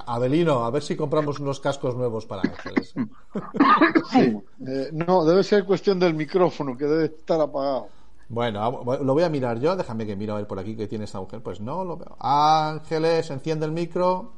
Abelino, 0.06 0.64
a 0.64 0.70
ver 0.70 0.82
si 0.82 0.94
compramos 0.96 1.38
unos 1.40 1.60
cascos 1.60 1.94
nuevos 1.96 2.26
para 2.26 2.42
Ángeles. 2.42 2.92
Sí. 4.12 4.38
Eh, 4.66 4.90
no, 4.92 5.24
debe 5.24 5.42
ser 5.42 5.64
cuestión 5.64 5.98
del 5.98 6.14
micrófono, 6.14 6.76
que 6.76 6.84
debe 6.86 7.04
estar 7.06 7.40
apagado. 7.40 7.88
Bueno, 8.28 8.82
lo 9.02 9.14
voy 9.14 9.22
a 9.22 9.28
mirar 9.28 9.58
yo. 9.60 9.76
Déjame 9.76 10.06
que 10.06 10.16
mire 10.16 10.32
a 10.32 10.36
ver 10.36 10.46
por 10.46 10.58
aquí 10.58 10.76
que 10.76 10.86
tiene 10.88 11.04
esta 11.04 11.20
mujer. 11.20 11.42
Pues 11.42 11.60
no 11.60 11.84
lo 11.84 11.96
veo. 11.96 12.16
Ángeles, 12.20 13.30
enciende 13.30 13.66
el 13.66 13.72
micro. 13.72 14.32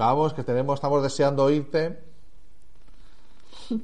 Vamos, 0.00 0.32
que 0.32 0.42
tenemos, 0.42 0.76
estamos 0.76 1.02
deseando 1.02 1.44
oírte. 1.44 2.00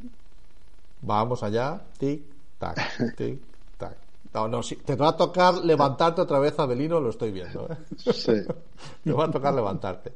Vamos 1.02 1.42
allá. 1.42 1.82
Tic, 1.98 2.22
tac, 2.58 3.14
tic, 3.14 3.38
tac. 3.76 3.98
No, 4.32 4.48
no, 4.48 4.62
sí. 4.62 4.76
Te 4.76 4.96
va 4.96 5.08
a 5.08 5.16
tocar 5.16 5.56
levantarte 5.56 6.22
otra 6.22 6.38
vez, 6.38 6.58
Abelino, 6.58 7.00
lo 7.00 7.10
estoy 7.10 7.32
viendo. 7.32 7.68
¿eh? 7.70 7.76
Sí. 8.14 8.32
Te 9.04 9.12
va 9.12 9.26
a 9.26 9.30
tocar 9.30 9.52
levantarte. 9.52 10.14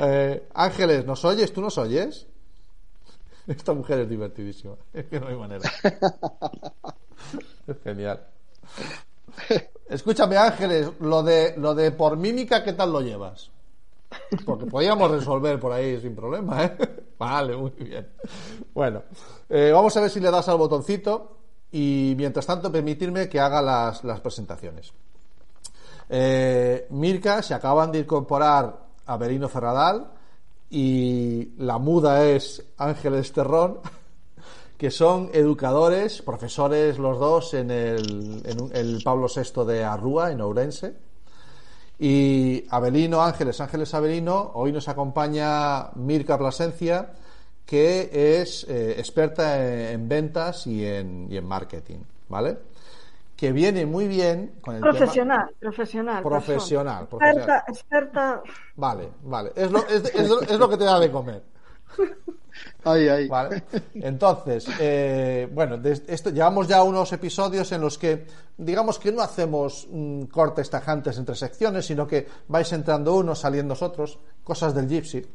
Eh, 0.00 0.48
Ángeles, 0.54 1.04
¿nos 1.04 1.22
oyes? 1.26 1.52
¿Tú 1.52 1.60
nos 1.60 1.76
oyes? 1.76 2.26
Esta 3.46 3.74
mujer 3.74 4.00
es 4.00 4.08
divertidísima. 4.08 4.76
Es 4.90 5.04
que 5.04 5.20
no 5.20 5.28
hay 5.28 5.36
manera. 5.36 5.70
Es 7.66 7.76
genial. 7.84 8.26
Escúchame, 9.86 10.38
Ángeles, 10.38 10.92
lo 11.00 11.22
de, 11.22 11.56
lo 11.58 11.74
de 11.74 11.90
por 11.90 12.16
mímica, 12.16 12.64
¿qué 12.64 12.72
tal 12.72 12.90
lo 12.90 13.02
llevas? 13.02 13.50
Porque 14.44 14.66
podíamos 14.66 15.10
resolver 15.10 15.58
por 15.58 15.72
ahí 15.72 16.00
sin 16.00 16.14
problema, 16.14 16.64
¿eh? 16.64 16.76
Vale, 17.18 17.56
muy 17.56 17.70
bien. 17.70 18.08
Bueno, 18.72 19.02
eh, 19.48 19.70
vamos 19.72 19.96
a 19.96 20.00
ver 20.00 20.10
si 20.10 20.20
le 20.20 20.30
das 20.30 20.48
al 20.48 20.56
botoncito 20.56 21.36
y 21.72 22.14
mientras 22.16 22.46
tanto 22.46 22.72
permitirme 22.72 23.28
que 23.28 23.38
haga 23.38 23.60
las, 23.62 24.20
presentaciones. 24.20 24.92
Eh, 26.08 26.86
Mirka 26.90 27.42
se 27.42 27.54
acaban 27.54 27.92
de 27.92 28.00
incorporar 28.00 28.86
a 29.06 29.16
Berino 29.16 29.48
Ferradal 29.48 30.10
y 30.70 31.52
la 31.58 31.78
muda 31.78 32.24
es 32.24 32.64
Ángeles 32.78 33.32
Terrón, 33.32 33.80
que 34.78 34.90
son 34.90 35.30
educadores, 35.32 36.22
profesores 36.22 36.98
los 36.98 37.18
dos 37.18 37.54
en 37.54 37.70
el, 37.70 38.42
en 38.44 38.70
el 38.74 39.02
Pablo 39.04 39.26
VI 39.28 39.64
de 39.66 39.84
Arrúa, 39.84 40.32
en 40.32 40.40
Ourense. 40.40 41.09
Y 42.02 42.64
Abelino 42.70 43.20
Ángeles, 43.22 43.60
Ángeles 43.60 43.92
Abelino, 43.92 44.52
hoy 44.54 44.72
nos 44.72 44.88
acompaña 44.88 45.90
Mirka 45.96 46.38
Plasencia, 46.38 47.10
que 47.66 48.40
es 48.40 48.64
eh, 48.70 48.94
experta 48.98 49.58
en, 49.62 49.80
en 50.00 50.08
ventas 50.08 50.66
y 50.66 50.84
en, 50.86 51.26
y 51.30 51.36
en 51.36 51.44
marketing, 51.44 51.98
¿vale? 52.30 52.56
Que 53.36 53.52
viene 53.52 53.84
muy 53.84 54.08
bien 54.08 54.54
con 54.62 54.76
el 54.76 54.80
tema... 54.80 54.92
Profesional, 54.96 55.50
profesional. 55.60 56.22
Profesional, 56.22 57.06
profesional. 57.06 57.36
Experta, 57.38 57.64
experta. 57.68 58.42
Vale, 58.76 59.08
vale. 59.24 59.52
Es 59.54 59.70
lo, 59.70 59.78
es, 59.86 60.04
es 60.14 60.28
lo- 60.28 60.40
es 60.40 60.58
lo 60.58 60.68
que 60.70 60.76
te 60.78 60.84
da 60.84 60.98
de 60.98 61.10
comer. 61.10 61.42
Ahí, 62.84 63.08
ahí. 63.08 63.28
Vale. 63.28 63.64
Entonces, 63.94 64.66
eh, 64.80 65.48
bueno, 65.52 65.76
des- 65.78 66.02
esto, 66.06 66.30
llevamos 66.30 66.66
ya 66.68 66.82
unos 66.82 67.12
episodios 67.12 67.70
en 67.72 67.80
los 67.80 67.98
que, 67.98 68.26
digamos 68.56 68.98
que 68.98 69.12
no 69.12 69.22
hacemos 69.22 69.86
mm, 69.90 70.24
cortes 70.24 70.70
tajantes 70.70 71.18
entre 71.18 71.34
secciones, 71.34 71.86
sino 71.86 72.06
que 72.06 72.26
vais 72.48 72.72
entrando 72.72 73.14
unos, 73.16 73.38
saliendo 73.38 73.74
otros, 73.80 74.18
cosas 74.42 74.74
del 74.74 74.88
Gypsy. 74.88 75.26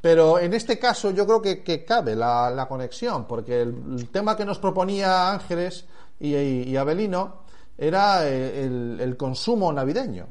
Pero 0.00 0.38
en 0.38 0.52
este 0.54 0.78
caso 0.78 1.10
yo 1.10 1.26
creo 1.26 1.40
que, 1.42 1.62
que 1.64 1.84
cabe 1.84 2.14
la, 2.14 2.50
la 2.50 2.68
conexión, 2.68 3.26
porque 3.26 3.62
el, 3.62 3.74
el 3.98 4.08
tema 4.10 4.36
que 4.36 4.44
nos 4.44 4.58
proponía 4.58 5.30
Ángeles 5.32 5.86
y, 6.20 6.34
y- 6.36 6.62
y 6.64 6.76
Abelino 6.76 7.42
era 7.78 8.28
eh, 8.28 8.64
el, 8.64 8.98
el 9.00 9.16
consumo 9.16 9.72
navideño. 9.72 10.26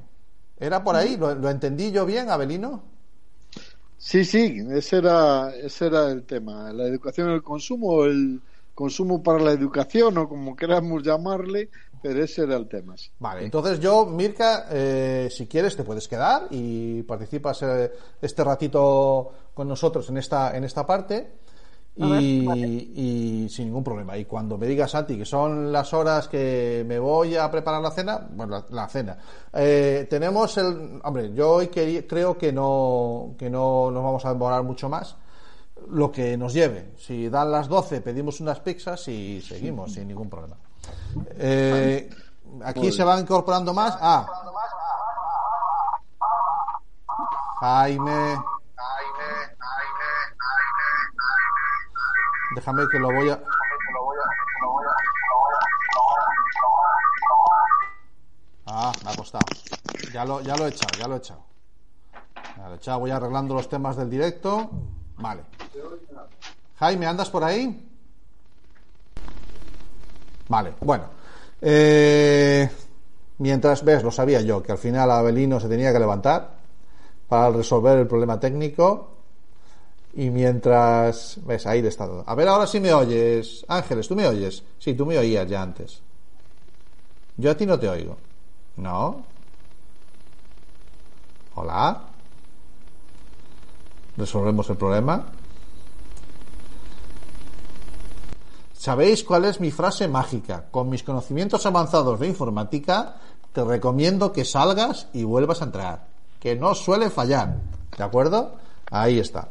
¿Era 0.57 0.83
por 0.83 0.95
ahí? 0.95 1.17
¿Lo, 1.17 1.35
lo 1.35 1.49
entendí 1.49 1.91
yo 1.91 2.05
bien, 2.05 2.29
Abelino? 2.29 2.94
Sí, 4.05 4.23
sí, 4.23 4.63
ese 4.69 4.97
era, 4.97 5.49
ese 5.55 5.87
era 5.87 6.11
el 6.11 6.25
tema. 6.27 6.71
La 6.71 6.83
educación 6.83 7.31
el 7.31 7.41
consumo, 7.41 8.05
el 8.05 8.39
consumo 8.75 9.23
para 9.23 9.39
la 9.39 9.51
educación, 9.51 10.15
o 10.19 10.29
como 10.29 10.55
queramos 10.55 11.01
llamarle, 11.01 11.71
pero 12.03 12.23
ese 12.23 12.43
era 12.43 12.55
el 12.55 12.67
tema. 12.67 12.93
Vale, 13.17 13.43
entonces 13.43 13.79
yo, 13.79 14.05
Mirka, 14.05 14.67
eh, 14.69 15.27
si 15.31 15.47
quieres 15.47 15.75
te 15.75 15.83
puedes 15.83 16.07
quedar 16.07 16.45
y 16.51 17.01
participas 17.01 17.63
eh, 17.63 17.91
este 18.21 18.43
ratito 18.43 19.31
con 19.55 19.67
nosotros 19.67 20.07
en 20.09 20.17
esta, 20.17 20.55
en 20.55 20.65
esta 20.65 20.85
parte 20.85 21.31
A 21.97 22.07
ver, 22.07 22.21
y, 22.21 22.45
vale. 22.45 22.67
y 22.67 23.47
sin 23.49 23.67
ningún 23.67 23.83
problema. 23.83 24.17
Y 24.17 24.25
cuando 24.25 24.57
me 24.57 24.67
digas, 24.67 24.91
Santi, 24.91 25.17
que 25.17 25.23
son 25.25 25.71
las 25.71 25.93
horas 25.93 26.27
que 26.27 26.83
me 26.85 26.99
voy 26.99 27.37
a 27.37 27.49
preparar 27.49 27.81
la 27.81 27.91
cena, 27.91 28.27
bueno, 28.31 28.57
la, 28.57 28.65
la 28.83 28.87
cena. 28.89 29.17
Eh, 29.53 30.05
tenemos 30.09 30.57
el, 30.57 30.99
hombre, 31.03 31.33
yo 31.33 31.53
hoy 31.53 31.67
quería- 31.67 32.05
creo 32.05 32.37
que 32.37 32.51
no, 32.51 33.35
que 33.37 33.49
no 33.49 33.91
nos 33.91 34.03
vamos 34.03 34.25
a 34.25 34.29
demorar 34.33 34.61
mucho 34.63 34.89
más. 34.89 35.15
Lo 35.89 36.11
que 36.11 36.35
nos 36.35 36.51
lleve. 36.53 36.91
Si 36.97 37.29
dan 37.29 37.51
las 37.51 37.67
12, 37.69 38.01
pedimos 38.01 38.39
unas 38.41 38.59
pizzas 38.59 39.07
y 39.07 39.41
seguimos 39.41 39.93
sin 39.93 40.07
ningún 40.07 40.29
problema. 40.29 40.55
Eh, 41.37 42.09
aquí 42.63 42.91
se 42.91 43.03
van 43.03 43.21
incorporando 43.21 43.73
más. 43.73 43.97
Ah, 44.01 44.25
Jaime. 47.61 48.35
Déjame 52.55 52.87
que 52.89 52.99
lo 52.99 53.11
voy 53.11 53.29
a. 53.29 53.39
Ah, 58.67 58.93
me 59.03 59.11
ha 59.11 59.15
costado. 59.15 59.45
Ya 60.13 60.23
lo, 60.23 60.39
ya 60.41 60.55
lo 60.55 60.65
he 60.65 60.69
echado, 60.69 60.97
ya 60.97 61.07
lo 61.07 61.15
he 61.15 61.17
echado. 61.17 61.43
Ya 62.57 62.67
lo 62.67 62.73
he 62.73 62.77
echado. 62.77 62.99
Voy 62.99 63.11
arreglando 63.11 63.53
los 63.53 63.67
temas 63.67 63.97
del 63.97 64.09
directo. 64.09 64.69
Vale. 65.17 65.41
Jaime, 66.79 67.05
¿andas 67.05 67.29
por 67.29 67.43
ahí? 67.43 67.89
Vale, 70.47 70.73
bueno. 70.79 71.05
Eh, 71.61 72.69
mientras 73.39 73.83
ves, 73.83 74.01
lo 74.01 74.11
sabía 74.11 74.39
yo, 74.39 74.63
que 74.63 74.71
al 74.71 74.77
final 74.77 75.11
Abelino 75.11 75.59
se 75.59 75.67
tenía 75.67 75.91
que 75.91 75.99
levantar 75.99 76.55
para 77.27 77.49
resolver 77.49 77.99
el 77.99 78.07
problema 78.07 78.39
técnico. 78.39 79.14
Y 80.15 80.29
mientras. 80.29 81.39
¿Ves? 81.45 81.67
Ahí 81.67 81.81
de 81.81 81.89
estado. 81.89 82.23
A 82.25 82.35
ver, 82.35 82.47
ahora 82.47 82.65
sí 82.65 82.79
me 82.79 82.93
oyes. 82.93 83.65
Ángeles, 83.67 84.07
¿tú 84.07 84.15
me 84.15 84.27
oyes? 84.27 84.63
Sí, 84.79 84.93
tú 84.93 85.05
me 85.05 85.17
oías 85.17 85.47
ya 85.47 85.61
antes. 85.61 86.01
Yo 87.37 87.51
a 87.51 87.57
ti 87.57 87.65
no 87.65 87.77
te 87.77 87.89
oigo. 87.89 88.15
¿No? 88.77 89.25
Hola. 91.55 92.01
¿Resolvemos 94.15 94.69
el 94.69 94.77
problema? 94.77 95.25
¿Sabéis 98.73 99.23
cuál 99.23 99.45
es 99.45 99.59
mi 99.59 99.71
frase 99.71 100.07
mágica? 100.07 100.65
Con 100.71 100.89
mis 100.89 101.03
conocimientos 101.03 101.65
avanzados 101.65 102.19
de 102.19 102.27
informática, 102.27 103.17
te 103.51 103.63
recomiendo 103.63 104.31
que 104.31 104.45
salgas 104.45 105.07
y 105.11 105.23
vuelvas 105.23 105.61
a 105.61 105.65
entrar. 105.65 106.07
Que 106.39 106.55
no 106.55 106.73
suele 106.75 107.09
fallar. 107.09 107.57
¿De 107.97 108.03
acuerdo? 108.03 108.55
Ahí 108.91 109.19
está. 109.19 109.49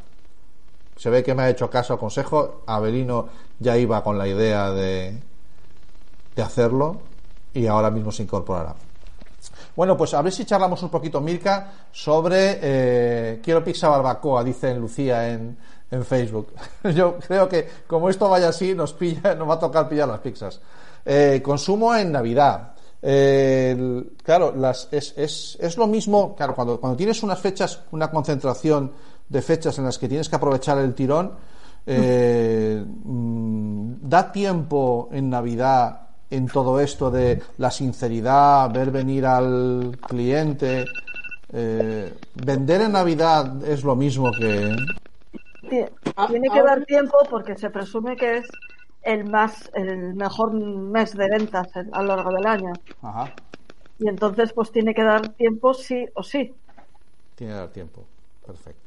Se 0.96 1.10
ve 1.10 1.22
que 1.22 1.34
me 1.34 1.42
ha 1.42 1.50
hecho 1.50 1.68
caso 1.68 1.94
al 1.94 1.98
consejo. 1.98 2.62
Abelino 2.66 3.28
ya 3.58 3.76
iba 3.76 4.02
con 4.02 4.18
la 4.18 4.28
idea 4.28 4.70
de, 4.70 5.18
de 6.34 6.42
hacerlo 6.42 7.00
y 7.52 7.66
ahora 7.66 7.90
mismo 7.90 8.12
se 8.12 8.22
incorporará. 8.22 8.74
Bueno, 9.76 9.96
pues 9.96 10.14
a 10.14 10.22
ver 10.22 10.32
si 10.32 10.44
charlamos 10.44 10.82
un 10.82 10.88
poquito, 10.88 11.20
Mirka, 11.20 11.72
sobre 11.90 12.58
eh, 12.62 13.40
quiero 13.42 13.64
pizza 13.64 13.88
barbacoa, 13.88 14.44
dice 14.44 14.74
Lucía 14.74 15.30
en, 15.30 15.56
en 15.90 16.04
Facebook. 16.04 16.52
Yo 16.94 17.18
creo 17.18 17.48
que 17.48 17.68
como 17.86 18.08
esto 18.08 18.28
vaya 18.28 18.48
así, 18.48 18.74
nos 18.74 18.92
pilla, 18.92 19.34
nos 19.34 19.48
va 19.48 19.54
a 19.54 19.58
tocar 19.58 19.88
pillar 19.88 20.08
las 20.08 20.20
pizzas. 20.20 20.60
Eh, 21.04 21.40
consumo 21.42 21.94
en 21.94 22.12
Navidad. 22.12 22.72
Eh, 23.02 24.04
claro, 24.22 24.54
las, 24.56 24.88
es, 24.90 25.12
es, 25.16 25.58
es 25.60 25.76
lo 25.76 25.86
mismo, 25.86 26.34
claro, 26.34 26.54
cuando, 26.54 26.80
cuando 26.80 26.96
tienes 26.96 27.22
unas 27.22 27.38
fechas, 27.38 27.80
una 27.90 28.10
concentración 28.10 28.92
de 29.34 29.42
fechas 29.42 29.78
en 29.78 29.84
las 29.84 29.98
que 29.98 30.08
tienes 30.08 30.28
que 30.28 30.36
aprovechar 30.36 30.78
el 30.78 30.94
tirón, 30.94 31.32
eh, 31.86 32.82
mm, 32.86 34.08
da 34.08 34.30
tiempo 34.32 35.08
en 35.12 35.28
Navidad 35.28 36.00
en 36.30 36.46
todo 36.56 36.80
esto 36.80 37.10
de 37.10 37.42
la 37.58 37.70
sinceridad, 37.70 38.70
ver 38.72 38.90
venir 38.90 39.26
al 39.26 39.98
cliente. 40.08 40.84
eh, 41.56 42.12
vender 42.34 42.80
en 42.82 42.92
Navidad 42.92 43.62
es 43.64 43.84
lo 43.84 43.94
mismo 43.94 44.30
que. 44.32 44.74
Tie- 45.68 45.90
Tiene 46.28 46.48
que 46.50 46.62
dar 46.62 46.84
tiempo 46.84 47.16
porque 47.30 47.56
se 47.56 47.70
presume 47.70 48.16
que 48.16 48.38
es 48.38 48.46
el 49.02 49.24
más, 49.24 49.70
el 49.74 50.14
mejor 50.14 50.52
mes 50.54 51.16
de 51.16 51.28
ventas 51.28 51.68
en- 51.76 51.94
a 51.94 52.02
lo 52.02 52.16
largo 52.16 52.32
del 52.32 52.46
año. 52.46 52.72
Ajá, 53.02 53.32
Y 53.98 54.08
entonces, 54.08 54.52
pues 54.52 54.70
tiene 54.72 54.94
que 54.94 55.02
dar 55.02 55.34
tiempo 55.34 55.74
sí 55.74 56.06
o 56.14 56.22
sí. 56.22 56.54
tiene 57.36 57.52
que 57.52 57.58
dar 57.58 57.68
tiempo. 57.72 58.04
Perfecto. 58.46 58.83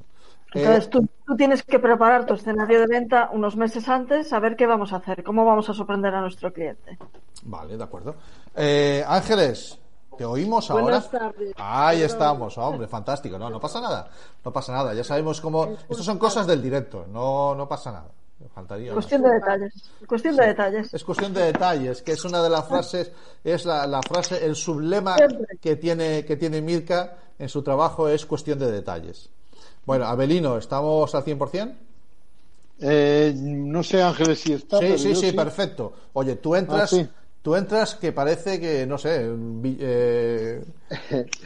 Entonces 0.53 0.85
Eh, 0.85 0.89
tú, 0.89 1.07
tú 1.25 1.35
tienes 1.35 1.63
que 1.63 1.79
preparar 1.79 2.25
tu 2.25 2.33
escenario 2.33 2.79
de 2.79 2.87
venta 2.87 3.29
unos 3.33 3.55
meses 3.55 3.87
antes, 3.89 4.31
a 4.33 4.39
ver 4.39 4.55
qué 4.55 4.65
vamos 4.65 4.93
a 4.93 4.97
hacer, 4.97 5.23
cómo 5.23 5.45
vamos 5.45 5.69
a 5.69 5.73
sorprender 5.73 6.13
a 6.15 6.21
nuestro 6.21 6.51
cliente. 6.53 6.97
Vale, 7.43 7.77
de 7.77 7.83
acuerdo. 7.83 8.15
Eh, 8.55 9.03
Ángeles, 9.07 9.79
¿Te 10.17 10.25
oímos 10.25 10.71
ahora? 10.71 10.81
Buenas 10.83 11.11
tardes. 11.11 11.53
Ahí 11.57 12.01
estamos, 12.01 12.57
hombre, 12.57 12.87
fantástico. 12.87 13.37
No, 13.37 13.51
no 13.51 13.59
pasa 13.59 13.79
nada. 13.79 14.09
No 14.43 14.51
pasa 14.51 14.73
nada. 14.73 14.91
Ya 14.95 15.03
sabemos 15.03 15.39
cómo. 15.39 15.65
Estos 15.87 16.03
son 16.03 16.17
cosas 16.17 16.47
del 16.47 16.59
directo. 16.59 17.05
No, 17.13 17.53
no 17.53 17.67
pasa 17.69 17.91
nada. 17.91 18.07
Faltaría. 18.51 18.93
Cuestión 18.93 19.21
de 19.21 19.29
detalles. 19.29 19.73
Cuestión 20.07 20.35
de 20.35 20.45
detalles. 20.47 20.91
Es 20.91 21.03
cuestión 21.03 21.33
de 21.35 21.43
detalles, 21.43 22.01
que 22.01 22.13
es 22.13 22.25
una 22.25 22.41
de 22.41 22.49
las 22.49 22.67
frases, 22.67 23.11
es 23.43 23.65
la, 23.65 23.85
la 23.85 24.01
frase, 24.01 24.43
el 24.43 24.55
sublema 24.55 25.17
Siempre. 25.17 25.57
que 25.61 25.75
tiene, 25.75 26.25
que 26.25 26.35
tiene 26.35 26.63
Mirka 26.63 27.13
en 27.37 27.49
su 27.49 27.61
trabajo 27.61 28.07
es 28.09 28.25
cuestión 28.25 28.57
de 28.57 28.71
detalles. 28.71 29.29
Bueno, 29.87 30.05
Abelino, 30.05 30.57
¿estamos 30.57 31.15
al 31.15 31.23
100%? 31.23 31.77
Eh, 32.79 33.33
no 33.35 33.81
sé, 33.83 34.01
Ángeles, 34.01 34.39
si 34.39 34.53
está. 34.53 34.79
Sí, 34.79 34.97
sí, 34.99 35.15
sí, 35.15 35.31
perfecto. 35.31 35.93
Oye, 36.13 36.35
tú 36.35 36.55
entras, 36.55 36.83
Ah, 36.93 36.95
sí. 36.95 37.09
tú 37.41 37.55
entras 37.55 37.95
que 37.95 38.11
parece 38.11 38.59
que, 38.59 38.85
no 38.85 38.97
sé, 38.97 39.27
un, 39.29 39.61
eh, 39.79 40.63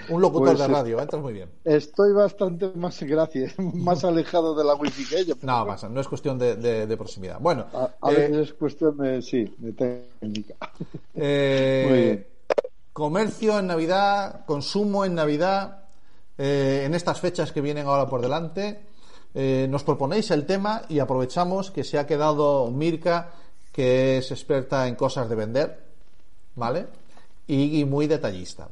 un 0.10 0.22
locutor 0.22 0.50
Pues, 0.50 0.60
de 0.60 0.68
radio, 0.68 1.00
entras 1.02 1.22
muy 1.22 1.34
bien. 1.34 1.50
Estoy 1.64 2.12
bastante 2.14 2.68
más, 2.76 3.02
gracias, 3.04 3.54
más 3.60 4.04
alejado 4.04 4.56
de 4.56 4.64
la 4.64 4.76
wifi 4.76 5.06
que 5.08 5.20
ella. 5.20 5.36
No 5.44 5.66
pasa, 5.66 5.88
no 5.90 6.02
es 6.02 6.08
cuestión 6.08 6.38
de, 6.38 6.56
de- 6.56 6.88
de 6.88 6.98
proximidad. 6.98 7.40
Bueno, 7.40 7.66
A, 7.74 7.90
a 8.02 8.12
eh, 8.12 8.16
veces 8.30 8.50
es 8.50 8.54
cuestión 8.54 8.98
de, 8.98 9.22
sí, 9.22 9.54
de 9.58 9.74
técnica. 9.74 10.56
Eh, 11.16 11.84
Muy 11.90 12.00
bien. 12.00 12.28
Comercio 12.94 13.58
en 13.60 13.68
Navidad, 13.68 14.46
consumo 14.46 15.06
en 15.06 15.16
Navidad, 15.16 15.81
eh, 16.38 16.84
en 16.86 16.94
estas 16.94 17.20
fechas 17.20 17.52
que 17.52 17.62
vienen 17.62 17.88
ahora 17.88 18.08
por 18.08 18.22
delante. 18.22 18.80
eh, 19.34 19.66
nos 19.70 19.84
proponéis 19.84 20.30
el 20.32 20.46
tema 20.46 20.82
y 20.90 21.00
aprovechamos 21.00 21.72
que 21.72 21.84
se 21.86 21.98
ha 21.98 22.06
quedado 22.06 22.70
Mirka, 22.70 23.32
que 23.72 24.18
es 24.18 24.32
experta 24.32 24.88
en 24.88 24.96
cosas 24.96 25.30
de 25.30 25.36
vender, 25.36 25.80
¿vale? 26.56 26.88
Y, 27.48 27.80
y 27.80 27.86
muy 27.86 28.08
detallista. 28.08 28.68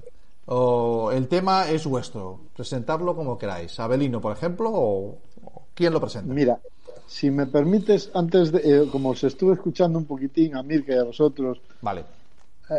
O, 0.48 1.12
el 1.14 1.28
tema 1.28 1.70
es 1.70 1.86
vuestro, 1.86 2.40
presentarlo 2.56 3.16
como 3.16 3.38
queráis. 3.38 3.80
Abelino, 3.80 4.20
por 4.20 4.34
ejemplo, 4.36 4.70
o, 4.74 5.18
o 5.44 5.62
¿quién 5.74 5.94
lo 5.94 6.02
presenta? 6.02 6.34
Mira, 6.34 6.60
si 7.08 7.32
me 7.32 7.46
permites, 7.48 8.10
antes 8.14 8.52
de, 8.52 8.60
eh, 8.64 8.88
como 8.92 9.10
os 9.12 9.24
estuve 9.24 9.54
escuchando 9.54 9.98
un 10.00 10.06
poquitín 10.06 10.56
a 10.56 10.64
Mirka 10.64 10.94
y 10.94 10.98
a 10.98 11.04
vosotros, 11.06 11.62
Vale. 11.82 12.04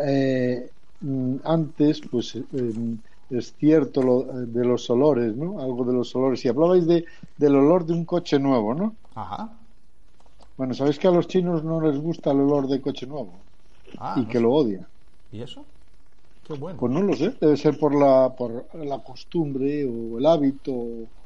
eh, 0.05 0.69
mm, 1.01 1.35
antes, 1.43 2.01
pues 2.11 2.37
es 3.31 3.55
cierto 3.57 4.01
lo 4.03 4.21
eh, 4.23 4.45
de 4.47 4.65
los 4.65 4.89
olores, 4.89 5.35
¿no? 5.35 5.59
Algo 5.59 5.85
de 5.85 5.93
los 5.93 6.15
olores. 6.15 6.43
Y 6.45 6.49
hablabais 6.49 6.85
de, 6.87 7.05
del 7.37 7.55
olor 7.55 7.85
de 7.85 7.93
un 7.93 8.05
coche 8.05 8.39
nuevo, 8.39 8.73
¿no? 8.75 8.95
Ajá. 9.15 9.49
Bueno, 10.57 10.73
sabéis 10.73 10.99
que 10.99 11.07
a 11.07 11.11
los 11.17 11.27
chinos 11.27 11.63
no 11.63 11.81
les 11.81 11.97
gusta 11.99 12.31
el 12.31 12.39
olor 12.41 12.67
de 12.67 12.81
coche 12.81 13.05
nuevo 13.07 13.33
Ah, 13.97 14.15
y 14.17 14.21
no 14.21 14.27
que 14.27 14.37
sé. 14.37 14.43
lo 14.43 14.51
odian. 14.53 14.87
¿Y 15.31 15.41
eso? 15.41 15.65
Qué 16.43 16.53
bueno. 16.53 16.79
Pues 16.79 16.91
no 16.91 17.01
lo 17.01 17.13
sé, 17.13 17.35
debe 17.39 17.57
ser 17.57 17.77
por 17.79 17.93
la, 17.95 18.33
por 18.35 18.67
la 18.73 18.99
costumbre 19.03 19.85
o 19.85 20.17
el 20.19 20.25
hábito. 20.25 20.73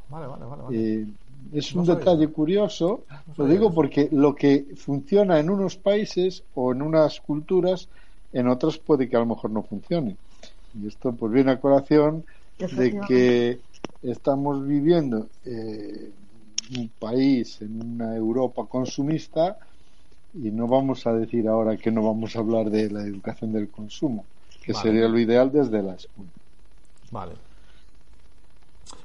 Vale, 0.10 0.28
vale, 0.28 0.46
vale. 0.46 0.62
vale. 0.64 0.78
Eh, 0.78 1.08
es 1.54 1.74
un 1.76 1.86
detalle 1.86 2.28
curioso, 2.30 3.06
lo 3.38 3.46
digo 3.46 3.72
porque 3.74 4.10
lo 4.12 4.34
que 4.36 4.66
funciona 4.76 5.40
en 5.40 5.50
unos 5.50 5.78
países 5.78 6.44
o 6.54 6.72
en 6.74 6.82
unas 6.82 7.22
culturas, 7.22 7.90
en 8.32 8.48
otras 8.48 8.78
puede 8.80 9.08
que 9.08 9.16
a 9.16 9.20
lo 9.20 9.28
mejor 9.28 9.52
no 9.52 9.64
funcione. 9.64 10.18
Y 10.82 10.88
esto 10.88 11.14
pues 11.14 11.32
viene 11.32 11.52
a 11.52 11.60
colación 11.60 12.26
de 12.58 13.00
que 13.08 13.60
estamos 14.02 14.66
viviendo 14.66 15.28
eh, 15.46 16.12
un 16.78 16.90
país, 17.00 17.62
en 17.62 17.82
una 17.82 18.16
Europa 18.16 18.66
consumista, 18.68 19.58
y 20.34 20.52
no 20.52 20.68
vamos 20.68 21.08
a 21.08 21.14
decir 21.14 21.48
ahora 21.48 21.78
que 21.78 21.92
no 21.92 22.04
vamos 22.04 22.36
a 22.36 22.40
hablar 22.40 22.70
de 22.70 22.90
la 22.90 23.04
educación 23.04 23.54
del 23.54 23.70
consumo, 23.70 24.26
que 24.64 24.74
Vale. 24.74 24.84
sería 24.84 25.08
lo 25.08 25.18
ideal 25.20 25.52
desde 25.52 25.82
la 25.82 25.96
escuela. 25.96 26.30
Vale. 27.12 27.34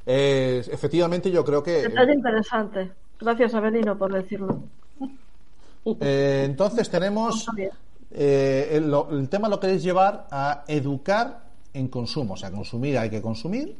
Eh, 0.07 0.65
efectivamente, 0.71 1.31
yo 1.31 1.45
creo 1.45 1.63
que. 1.63 1.83
Detalle 1.83 2.15
interesante. 2.15 2.91
Gracias, 3.21 3.55
Abelino, 3.55 3.97
por 3.97 4.13
decirlo. 4.13 4.65
eh, 6.01 6.43
entonces 6.47 6.91
tenemos. 6.91 7.47
eh, 8.11 8.69
el, 8.73 8.93
el 9.13 9.29
tema 9.29 9.49
lo 9.49 9.61
queréis 9.61 9.83
llevar 9.83 10.27
a 10.31 10.65
educar 10.67 11.50
en 11.75 11.89
consumo. 11.89 12.35
O 12.35 12.37
sea, 12.37 12.51
consumir 12.51 12.99
hay 12.99 13.11
que 13.11 13.23
consumir, 13.23 13.75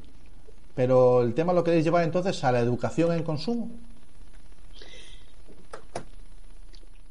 pero 0.75 1.23
el 1.23 1.35
tema 1.35 1.53
lo 1.53 1.65
queréis 1.65 1.85
llevar 1.85 2.05
entonces 2.05 2.43
a 2.45 2.53
la 2.53 2.61
educación 2.61 3.13
en 3.13 3.23
consumo. 3.23 3.71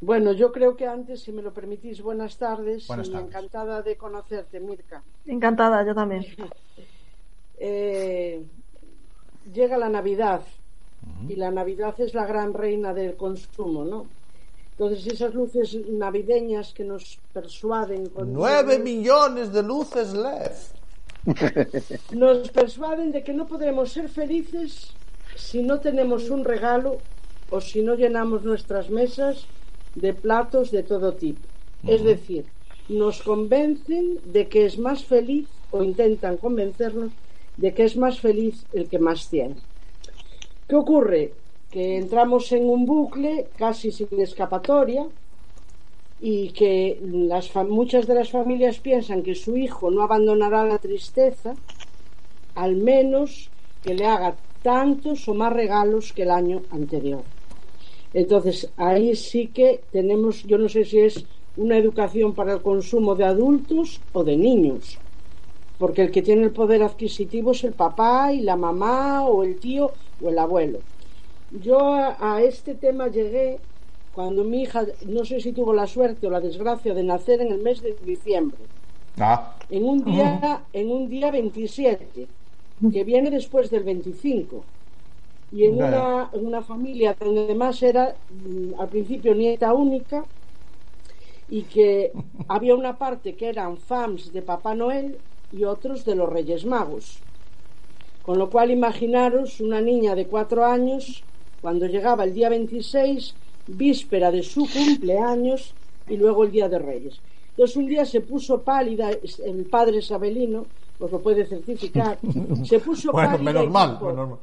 Bueno, 0.02 0.32
yo 0.32 0.52
creo 0.54 0.78
que 0.78 0.88
antes, 0.88 1.22
si 1.22 1.32
me 1.34 1.42
lo 1.42 1.54
permitís, 1.54 2.02
buenas 2.02 2.38
tardes 2.38 2.88
Buenas 2.88 3.10
y 3.10 3.12
tardes. 3.12 3.28
encantada 3.28 3.82
de 3.82 3.98
conocerte, 3.98 4.60
Mirka. 4.60 5.02
Encantada, 5.26 5.86
yo 5.86 5.94
también. 5.94 6.26
Eh, 7.62 8.42
llega 9.54 9.78
la 9.78 9.90
Navidad 9.90 10.42
y 11.28 11.36
la 11.36 11.52
Navidad 11.52 11.94
es 12.00 12.14
la 12.14 12.26
gran 12.26 12.54
reina 12.54 12.94
del 12.94 13.18
consumo, 13.18 13.84
¿no? 13.84 14.06
Entonces 14.80 15.08
esas 15.08 15.34
luces 15.34 15.76
navideñas 15.90 16.74
que 16.74 16.86
nos 16.86 17.20
persuaden 17.34 18.08
con 18.08 18.32
¡Nueve 18.32 18.80
millones 18.80 19.52
de 19.52 19.62
luces 19.62 20.14
LED! 20.14 20.56
nos 22.16 22.50
persuaden 22.50 23.12
de 23.12 23.22
que 23.22 23.34
no 23.34 23.46
podremos 23.46 23.92
ser 23.92 24.08
felices 24.08 24.96
si 25.36 25.64
no 25.64 25.82
tenemos 25.82 26.30
un 26.30 26.46
regalo 26.46 27.02
o 27.50 27.60
si 27.60 27.82
no 27.82 27.96
llenamos 27.96 28.46
nuestras 28.46 28.90
mesas 28.90 29.48
de 29.96 30.14
platos 30.14 30.72
de 30.72 30.84
todo 30.84 31.14
tipo. 31.16 31.46
Es 31.86 32.02
decir, 32.02 32.46
nos 32.88 33.22
convencen 33.22 34.22
de 34.24 34.48
que 34.48 34.64
es 34.64 34.80
más 34.80 35.04
feliz 35.04 35.50
o 35.72 35.84
intentan 35.84 36.38
convencernos 36.38 37.12
de 37.58 37.74
que 37.74 37.84
es 37.84 37.98
más 37.98 38.22
feliz 38.22 38.66
el 38.72 38.88
que 38.88 39.00
más 39.00 39.30
tiene. 39.30 39.58
¿Qué 40.70 40.76
ocurre? 40.78 41.34
Que 41.72 41.98
entramos 41.98 42.52
en 42.52 42.68
un 42.68 42.86
bucle 42.86 43.52
casi 43.56 43.92
sin 43.92 44.20
escapatoria 44.20 45.08
y 46.20 46.50
que 46.52 47.00
las 47.02 47.56
muchas 47.56 48.08
de 48.08 48.16
las 48.16 48.30
familias 48.32 48.80
piensan 48.80 49.24
que 49.24 49.36
su 49.36 49.56
hijo 49.56 49.92
no 49.92 50.02
abandonará 50.02 50.66
la 50.66 50.80
tristeza, 50.80 51.56
al 52.56 52.76
menos 52.76 53.52
que 53.84 53.94
le 53.94 54.06
haga 54.06 54.38
tantos 54.62 55.28
o 55.30 55.34
más 55.34 55.54
regalos 55.54 56.12
que 56.12 56.24
el 56.24 56.32
año 56.32 56.64
anterior. 56.72 57.24
Entonces, 58.14 58.72
ahí 58.76 59.16
sí 59.16 59.48
que 59.48 59.84
tenemos, 59.92 60.44
yo 60.44 60.58
no 60.58 60.68
sé 60.68 60.84
si 60.84 61.00
es 61.00 61.26
una 61.56 61.78
educación 61.78 62.34
para 62.34 62.54
el 62.54 62.62
consumo 62.62 63.16
de 63.16 63.26
adultos 63.26 64.02
o 64.12 64.24
de 64.24 64.36
niños, 64.38 65.00
porque 65.78 66.02
el 66.02 66.12
que 66.12 66.22
tiene 66.22 66.44
el 66.44 66.52
poder 66.52 66.82
adquisitivo 66.84 67.52
es 67.52 67.64
el 67.64 67.74
papá 67.74 68.34
y 68.34 68.42
la 68.42 68.56
mamá 68.56 69.28
o 69.28 69.44
el 69.44 69.60
tío 69.60 69.94
o 70.20 70.30
el 70.30 70.40
abuelo. 70.40 70.82
Yo 71.50 71.78
a, 71.94 72.18
a 72.36 72.42
este 72.44 72.74
tema 72.76 73.08
llegué 73.10 73.64
cuando 74.12 74.44
mi 74.44 74.64
hija, 74.64 74.86
no 75.06 75.26
sé 75.26 75.40
si 75.40 75.54
tuvo 75.54 75.74
la 75.74 75.88
suerte 75.88 76.26
o 76.28 76.30
la 76.32 76.42
desgracia 76.42 76.94
de 76.96 77.04
nacer 77.04 77.42
en 77.42 77.52
el 77.52 77.60
mes 77.62 77.82
de 77.82 77.98
diciembre, 78.02 78.70
Ah, 79.20 79.60
en 79.70 79.84
un 79.86 80.04
día, 80.04 80.68
en 80.74 80.92
un 80.92 81.04
día 81.10 81.32
27, 81.32 82.32
que 82.92 83.04
viene 83.04 83.30
después 83.32 83.70
del 83.70 83.84
25. 83.84 84.58
Y 85.52 85.66
en 85.66 85.76
una, 85.80 86.30
en 86.34 86.46
una 86.46 86.62
familia 86.64 87.16
donde 87.20 87.42
además 87.44 87.82
era 87.84 88.20
mm, 88.30 88.74
al 88.80 88.90
principio 88.90 89.36
nieta 89.36 89.74
única 89.74 90.28
y 91.48 91.68
que 91.68 91.90
había 92.48 92.76
una 92.76 92.98
parte 92.98 93.36
que 93.38 93.48
eran 93.50 93.78
fans 93.78 94.32
de 94.34 94.42
Papá 94.42 94.76
Noel 94.76 95.08
y 95.52 95.64
otros 95.64 96.06
de 96.06 96.16
los 96.16 96.30
Reyes 96.30 96.66
Magos. 96.66 97.26
Con 98.22 98.38
lo 98.40 98.50
cual 98.52 98.72
imaginaros 98.72 99.60
una 99.62 99.82
niña 99.82 100.16
de 100.16 100.28
cuatro 100.28 100.66
años 100.66 101.28
cuando 101.60 101.86
llegaba 101.88 102.24
el 102.24 102.34
día 102.34 102.50
26, 102.50 103.38
víspera 103.66 104.32
de 104.32 104.44
su 104.44 104.70
cumpleaños 104.70 105.76
y 106.08 106.18
luego 106.18 106.44
el 106.44 106.52
día 106.52 106.70
de 106.70 106.80
Reyes. 106.80 107.22
Entonces 107.52 107.76
un 107.78 107.88
día 107.88 108.06
se 108.06 108.22
puso 108.22 108.64
pálida, 108.64 109.12
el 109.12 109.66
padre 109.68 110.02
Sabelino, 110.02 110.72
os 110.98 111.12
lo 111.12 111.22
puede 111.22 111.46
certificar, 111.46 112.22
se 112.62 112.80
puso 112.80 113.10
bueno, 113.12 113.20
pálida 113.20 113.40
menos 113.40 113.68
y 113.68 113.70
mal, 113.70 114.00
dijo- 114.00 114.02
menos 114.02 114.30
mal. 114.30 114.40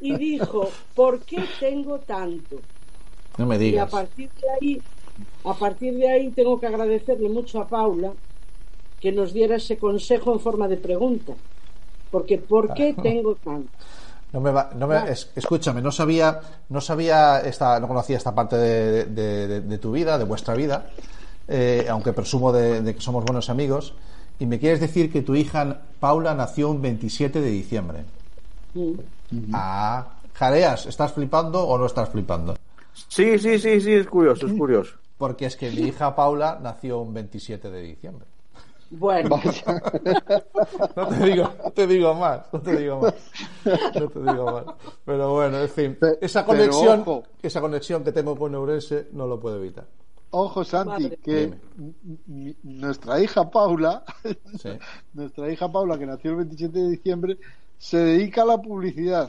y 0.00 0.16
dijo, 0.16 0.80
¿por 0.94 1.24
qué 1.24 1.54
tengo 1.58 2.00
tanto? 2.02 2.66
No 3.38 3.46
me 3.46 3.58
Y 3.72 3.76
a 3.78 3.86
digas. 3.86 3.92
partir 3.94 4.30
de 4.40 4.48
ahí, 4.54 4.84
a 5.44 5.54
partir 5.58 5.94
de 5.96 6.08
ahí 6.08 6.32
tengo 6.32 6.58
que 6.60 6.66
agradecerle 6.68 7.28
mucho 7.28 7.60
a 7.60 7.68
Paula 7.68 8.16
que 9.00 9.12
nos 9.12 9.32
diera 9.34 9.56
ese 9.56 9.78
consejo 9.78 10.32
en 10.32 10.40
forma 10.40 10.68
de 10.68 10.78
pregunta. 10.78 11.34
Porque 12.10 12.38
¿por 12.38 12.74
qué 12.74 12.94
tengo 12.94 13.36
tanto? 13.38 13.86
No 14.32 14.40
me 14.40 14.50
va- 14.50 14.70
no 14.76 14.86
me- 14.86 15.10
es- 15.10 15.30
escúchame, 15.34 15.82
no 15.82 15.90
sabía, 15.90 16.40
no 16.68 16.80
sabía 16.80 17.40
esta, 17.40 17.80
no 17.80 17.88
conocía 17.88 18.16
esta 18.16 18.34
parte 18.34 18.56
de, 18.56 19.04
de- 19.06 19.48
de- 19.48 19.60
de 19.62 19.78
tu 19.78 19.90
vida, 19.92 20.18
de 20.18 20.24
vuestra 20.24 20.54
vida, 20.54 20.86
eh, 21.48 21.86
aunque 21.90 22.12
presumo 22.12 22.52
de, 22.52 22.80
de 22.80 22.94
que 22.94 23.00
somos 23.00 23.24
buenos 23.24 23.50
amigos. 23.50 23.94
Y 24.38 24.46
me 24.46 24.58
quieres 24.58 24.80
decir 24.80 25.12
que 25.12 25.22
tu 25.22 25.34
hija 25.34 25.80
Paula 25.98 26.34
nació 26.34 26.70
un 26.70 26.80
27 26.80 27.40
de 27.40 27.50
diciembre. 27.50 28.04
Mm. 28.74 29.50
Ah, 29.52 30.06
jareas, 30.32 30.86
¿estás 30.86 31.12
flipando 31.12 31.62
o 31.66 31.76
no 31.76 31.86
estás 31.86 32.08
flipando? 32.08 32.56
Sí, 33.08 33.38
sí, 33.38 33.58
sí, 33.58 33.80
sí, 33.80 33.92
es 33.92 34.06
curioso, 34.06 34.46
es 34.46 34.52
curioso. 34.52 34.94
Porque 35.18 35.46
es 35.46 35.56
que 35.56 35.70
mi 35.70 35.82
hija 35.88 36.14
Paula 36.16 36.58
nació 36.62 37.00
un 37.00 37.12
27 37.12 37.70
de 37.70 37.82
diciembre. 37.82 38.24
Bueno, 38.90 39.40
No 40.96 41.06
te 41.08 41.24
digo, 41.26 41.52
no 41.64 41.70
te 41.70 41.86
digo 41.86 42.14
más, 42.14 42.52
no 42.52 42.60
te 42.60 42.76
digo 42.76 43.00
más. 43.00 43.14
No 43.94 44.08
te 44.08 44.18
digo 44.20 44.44
más. 44.52 44.64
Pero 45.04 45.32
bueno, 45.34 45.58
en 45.60 45.68
fin, 45.68 45.98
esa 46.20 46.44
conexión, 46.44 47.00
ojo. 47.02 47.22
esa 47.42 47.60
conexión 47.60 48.02
que 48.04 48.12
tengo 48.12 48.36
con 48.36 48.54
Eurense 48.54 49.08
no 49.12 49.26
lo 49.26 49.38
puedo 49.38 49.56
evitar. 49.58 49.86
Ojo, 50.32 50.64
Santi, 50.64 51.04
Madre. 51.04 51.18
que 51.24 51.54
nuestra 52.62 53.20
hija 53.20 53.50
Paula, 53.50 54.04
Sí. 54.60 54.70
nuestra 55.14 55.50
hija 55.50 55.70
Paula, 55.70 55.98
que 55.98 56.06
nació 56.06 56.30
el 56.32 56.36
27 56.38 56.78
de 56.78 56.90
diciembre, 56.90 57.38
se 57.78 57.96
dedica 57.98 58.42
a 58.42 58.46
la 58.46 58.58
publicidad. 58.58 59.28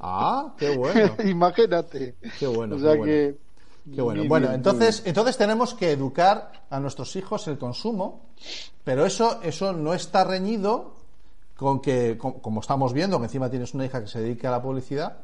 Ah, 0.00 0.54
qué 0.58 0.76
bueno. 0.76 1.14
Imagínate. 1.24 2.14
Qué 2.38 2.46
bueno, 2.46 2.76
O 2.76 2.78
sea 2.78 2.92
qué 2.92 2.98
bueno. 2.98 3.12
que. 3.12 3.47
Qué 3.94 4.00
bueno. 4.02 4.24
Bueno, 4.28 4.52
entonces, 4.52 5.02
entonces 5.06 5.36
tenemos 5.36 5.74
que 5.74 5.92
educar 5.92 6.52
a 6.70 6.80
nuestros 6.80 7.14
hijos 7.16 7.46
el 7.48 7.58
consumo, 7.58 8.26
pero 8.84 9.04
eso, 9.06 9.40
eso 9.42 9.72
no 9.72 9.94
está 9.94 10.24
reñido 10.24 10.94
con 11.56 11.80
que, 11.80 12.16
com- 12.18 12.40
como 12.40 12.60
estamos 12.60 12.92
viendo, 12.92 13.18
que 13.18 13.24
encima 13.24 13.50
tienes 13.50 13.74
una 13.74 13.84
hija 13.86 14.00
que 14.00 14.06
se 14.08 14.20
dedica 14.20 14.48
a 14.48 14.52
la 14.52 14.62
publicidad, 14.62 15.18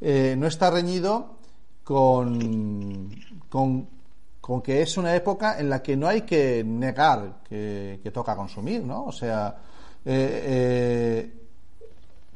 eh, 0.00 0.34
no 0.36 0.46
está 0.46 0.70
reñido 0.70 1.36
con, 1.84 3.10
con, 3.48 3.88
con 4.40 4.62
que 4.62 4.82
es 4.82 4.96
una 4.96 5.14
época 5.14 5.58
en 5.58 5.70
la 5.70 5.82
que 5.82 5.96
no 5.96 6.06
hay 6.08 6.22
que 6.22 6.62
negar 6.64 7.40
que, 7.48 8.00
que 8.02 8.10
toca 8.10 8.36
consumir, 8.36 8.82
¿no? 8.84 9.04
O 9.06 9.12
sea, 9.12 9.56
eh, 10.04 10.42
eh, 10.44 11.34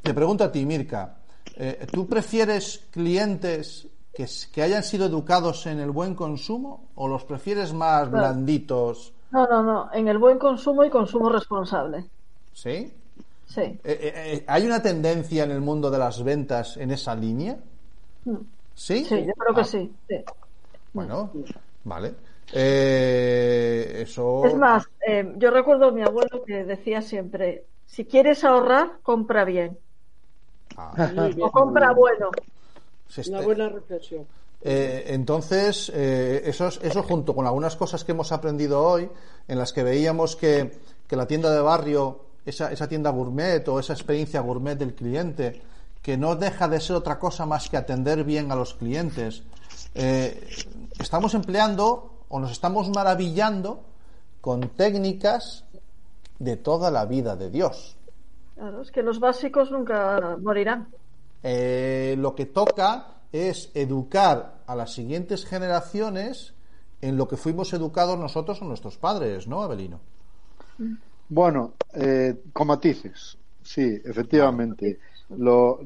te 0.01 0.13
pregunto 0.13 0.43
a 0.43 0.51
ti, 0.51 0.65
Mirka, 0.65 1.17
¿tú 1.91 2.07
prefieres 2.07 2.85
clientes 2.91 3.87
que, 4.15 4.61
hayan 4.61 4.83
sido 4.83 5.05
educados 5.05 5.65
en 5.67 5.79
el 5.79 5.91
buen 5.91 6.15
consumo 6.15 6.87
o 6.95 7.07
los 7.07 7.25
prefieres 7.25 7.73
más 7.73 8.09
blanditos? 8.09 9.13
No, 9.31 9.45
no, 9.45 9.61
no. 9.61 9.89
En 9.93 10.07
el 10.07 10.17
buen 10.17 10.39
consumo 10.39 10.85
y 10.85 10.89
consumo 10.89 11.29
responsable. 11.29 12.05
¿Sí? 12.53 12.93
Sí. 13.45 13.61
Eh, 13.61 13.79
eh, 13.83 14.13
eh, 14.15 14.45
¿Hay 14.47 14.65
una 14.65 14.81
tendencia 14.81 15.43
en 15.43 15.51
el 15.51 15.59
mundo 15.59 15.91
de 15.91 15.99
las 15.99 16.23
ventas 16.23 16.77
en 16.77 16.91
esa 16.91 17.13
línea? 17.13 17.57
Mm. 18.23 18.37
¿Sí? 18.73 19.03
Sí, 19.03 19.25
yo 19.25 19.33
creo 19.33 19.53
que 19.53 19.61
Ah, 19.61 19.65
sí. 19.65 19.93
sí. 20.07 20.15
Bueno, 20.93 21.31
vale. 21.83 22.15
Eh, 22.53 24.01
eso. 24.03 24.45
Es 24.45 24.55
más, 24.55 24.87
yo 25.35 25.51
recuerdo 25.51 25.87
a 25.87 25.91
mi 25.91 26.03
abuelo 26.03 26.43
que 26.45 26.63
decía 26.63 27.01
siempre, 27.01 27.65
si 27.85 28.05
quieres 28.05 28.45
ahorrar, 28.45 28.99
compra 29.03 29.43
bien. 29.43 29.77
Ah. 30.77 31.11
O 31.41 31.51
compra 31.51 31.91
bueno. 31.91 32.29
Se 33.07 33.21
Una 33.21 33.37
está- 33.39 33.45
buena 33.45 33.69
reflexión. 33.69 34.25
Eh, 34.61 35.05
entonces, 35.13 35.91
eh, 35.93 36.41
eso, 36.45 36.67
es- 36.67 36.79
eso 36.81 37.03
junto 37.03 37.35
con 37.35 37.45
algunas 37.45 37.75
cosas 37.75 38.03
que 38.03 38.13
hemos 38.13 38.31
aprendido 38.31 38.81
hoy, 38.83 39.09
en 39.47 39.59
las 39.59 39.71
que 39.73 39.83
veíamos 39.83 40.35
que, 40.35 40.79
que 41.07 41.15
la 41.15 41.27
tienda 41.27 41.51
de 41.51 41.61
barrio, 41.61 42.21
esa, 42.45 42.71
esa 42.71 42.87
tienda 42.87 43.11
gourmet 43.11 43.67
o 43.67 43.79
esa 43.79 43.93
experiencia 43.93 44.39
gourmet 44.41 44.75
del 44.77 44.95
cliente, 44.95 45.61
que 46.01 46.17
no 46.17 46.35
deja 46.35 46.67
de 46.67 46.79
ser 46.79 46.95
otra 46.95 47.19
cosa 47.19 47.45
más 47.45 47.69
que 47.69 47.77
atender 47.77 48.23
bien 48.23 48.51
a 48.51 48.55
los 48.55 48.73
clientes, 48.75 49.43
eh, 49.93 50.47
estamos 50.99 51.33
empleando 51.35 52.11
o 52.29 52.39
nos 52.39 52.51
estamos 52.51 52.89
maravillando 52.89 53.81
con 54.41 54.61
técnicas 54.69 55.63
de 56.39 56.57
toda 56.57 56.91
la 56.91 57.05
vida 57.05 57.35
de 57.35 57.49
Dios. 57.49 57.97
Claro, 58.55 58.81
es 58.81 58.91
que 58.91 59.03
los 59.03 59.19
básicos 59.19 59.71
nunca 59.71 60.37
morirán. 60.41 60.87
Eh, 61.47 62.15
lo 62.17 62.33
que 62.33 62.47
toca 62.47 63.17
es 63.31 63.69
educar 63.75 64.63
a 64.65 64.75
las 64.75 64.93
siguientes 64.93 65.45
generaciones 65.45 66.55
en 67.01 67.17
lo 67.17 67.27
que 67.27 67.37
fuimos 67.37 67.71
educados 67.73 68.17
nosotros 68.17 68.59
o 68.63 68.65
nuestros 68.65 68.97
padres, 68.97 69.47
¿no, 69.47 69.61
Abelino? 69.61 69.99
Bueno, 71.29 71.73
eh, 71.93 72.41
con 72.51 72.65
matices. 72.65 73.37
Sí, 73.61 74.01
efectivamente. 74.03 74.97
Lo, 75.37 75.79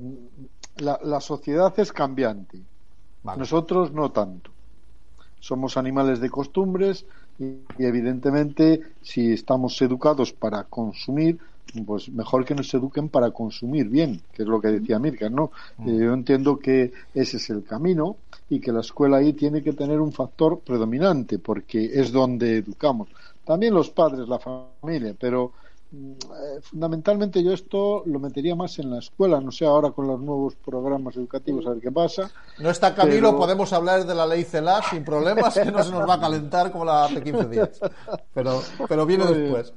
la, 0.77 0.97
la 1.03 1.19
sociedad 1.19 1.77
es 1.77 1.91
cambiante. 1.91 2.57
Vale. 3.23 3.39
Nosotros 3.39 3.91
no 3.91 4.13
tanto. 4.13 4.51
Somos 5.41 5.75
animales 5.75 6.21
de 6.21 6.29
costumbres 6.29 7.05
y, 7.37 7.43
y 7.77 7.85
evidentemente 7.85 8.93
si 9.01 9.33
estamos 9.33 9.81
educados 9.81 10.31
para 10.31 10.63
consumir, 10.63 11.37
pues 11.85 12.09
mejor 12.09 12.45
que 12.45 12.55
nos 12.55 12.73
eduquen 12.73 13.09
para 13.09 13.31
consumir 13.31 13.89
bien, 13.89 14.21
que 14.33 14.43
es 14.43 14.47
lo 14.47 14.59
que 14.59 14.69
decía 14.69 14.99
Mirka, 14.99 15.29
¿no? 15.29 15.51
Eh, 15.85 15.97
yo 15.99 16.13
entiendo 16.13 16.57
que 16.59 16.91
ese 17.13 17.37
es 17.37 17.49
el 17.49 17.63
camino 17.63 18.17
y 18.49 18.59
que 18.59 18.71
la 18.71 18.81
escuela 18.81 19.17
ahí 19.17 19.33
tiene 19.33 19.61
que 19.61 19.73
tener 19.73 19.99
un 19.99 20.11
factor 20.11 20.59
predominante 20.59 21.37
porque 21.39 21.91
es 21.93 22.11
donde 22.11 22.57
educamos. 22.57 23.09
También 23.45 23.73
los 23.73 23.89
padres, 23.89 24.27
la 24.27 24.39
familia, 24.39 25.15
pero 25.19 25.53
mm, 25.91 26.11
eh, 26.11 26.59
fundamentalmente 26.61 27.43
yo 27.43 27.51
esto 27.53 28.03
lo 28.05 28.19
metería 28.19 28.55
más 28.55 28.79
en 28.79 28.89
la 28.91 28.99
escuela, 28.99 29.39
no 29.39 29.51
sé 29.51 29.65
ahora 29.65 29.91
con 29.91 30.07
los 30.07 30.19
nuevos 30.19 30.55
programas 30.55 31.15
educativos 31.17 31.65
a 31.67 31.71
ver 31.71 31.79
qué 31.81 31.91
pasa. 31.91 32.31
No 32.59 32.69
está 32.69 32.93
Camilo, 32.95 33.29
Pero- 33.29 33.37
podemos 33.37 33.71
hablar 33.73 34.05
de 34.05 34.15
la 34.15 34.25
ley 34.25 34.43
CELA 34.43 34.81
sin 34.89 35.03
problemas, 35.03 35.53
que 35.53 35.65
no 35.71 35.83
se 35.83 35.91
nos 35.91 36.07
va 36.07 36.15
a 36.15 36.19
calentar 36.19 36.71
como 36.71 36.85
la 36.85 37.05
hace 37.05 37.21
15 37.21 37.47
días. 37.49 37.79
Pero, 38.33 38.61
pero 38.87 39.05
viene 39.05 39.25
bien. 39.25 39.43
después. 39.43 39.73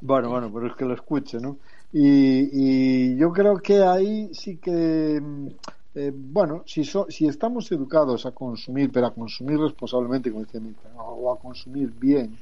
Bueno, 0.00 0.30
bueno, 0.30 0.50
pero 0.52 0.68
es 0.68 0.76
que 0.76 0.84
lo 0.84 0.94
escuche, 0.94 1.38
¿no? 1.40 1.58
Y, 1.92 3.12
y 3.14 3.16
yo 3.16 3.32
creo 3.32 3.58
que 3.58 3.82
ahí 3.82 4.32
sí 4.32 4.58
que, 4.58 5.20
mm, 5.20 5.48
eh, 5.94 6.12
bueno, 6.14 6.62
si, 6.66 6.84
so- 6.84 7.06
si 7.08 7.26
estamos 7.26 7.70
educados 7.72 8.24
a 8.26 8.32
consumir, 8.32 8.92
pero 8.92 9.06
a 9.06 9.14
consumir 9.14 9.58
responsablemente, 9.58 10.30
como 10.30 10.44
decía 10.44 10.60
Mirka, 10.60 10.88
¿no? 10.90 11.00
o 11.04 11.32
a 11.32 11.38
consumir 11.38 11.90
bien, 11.90 12.38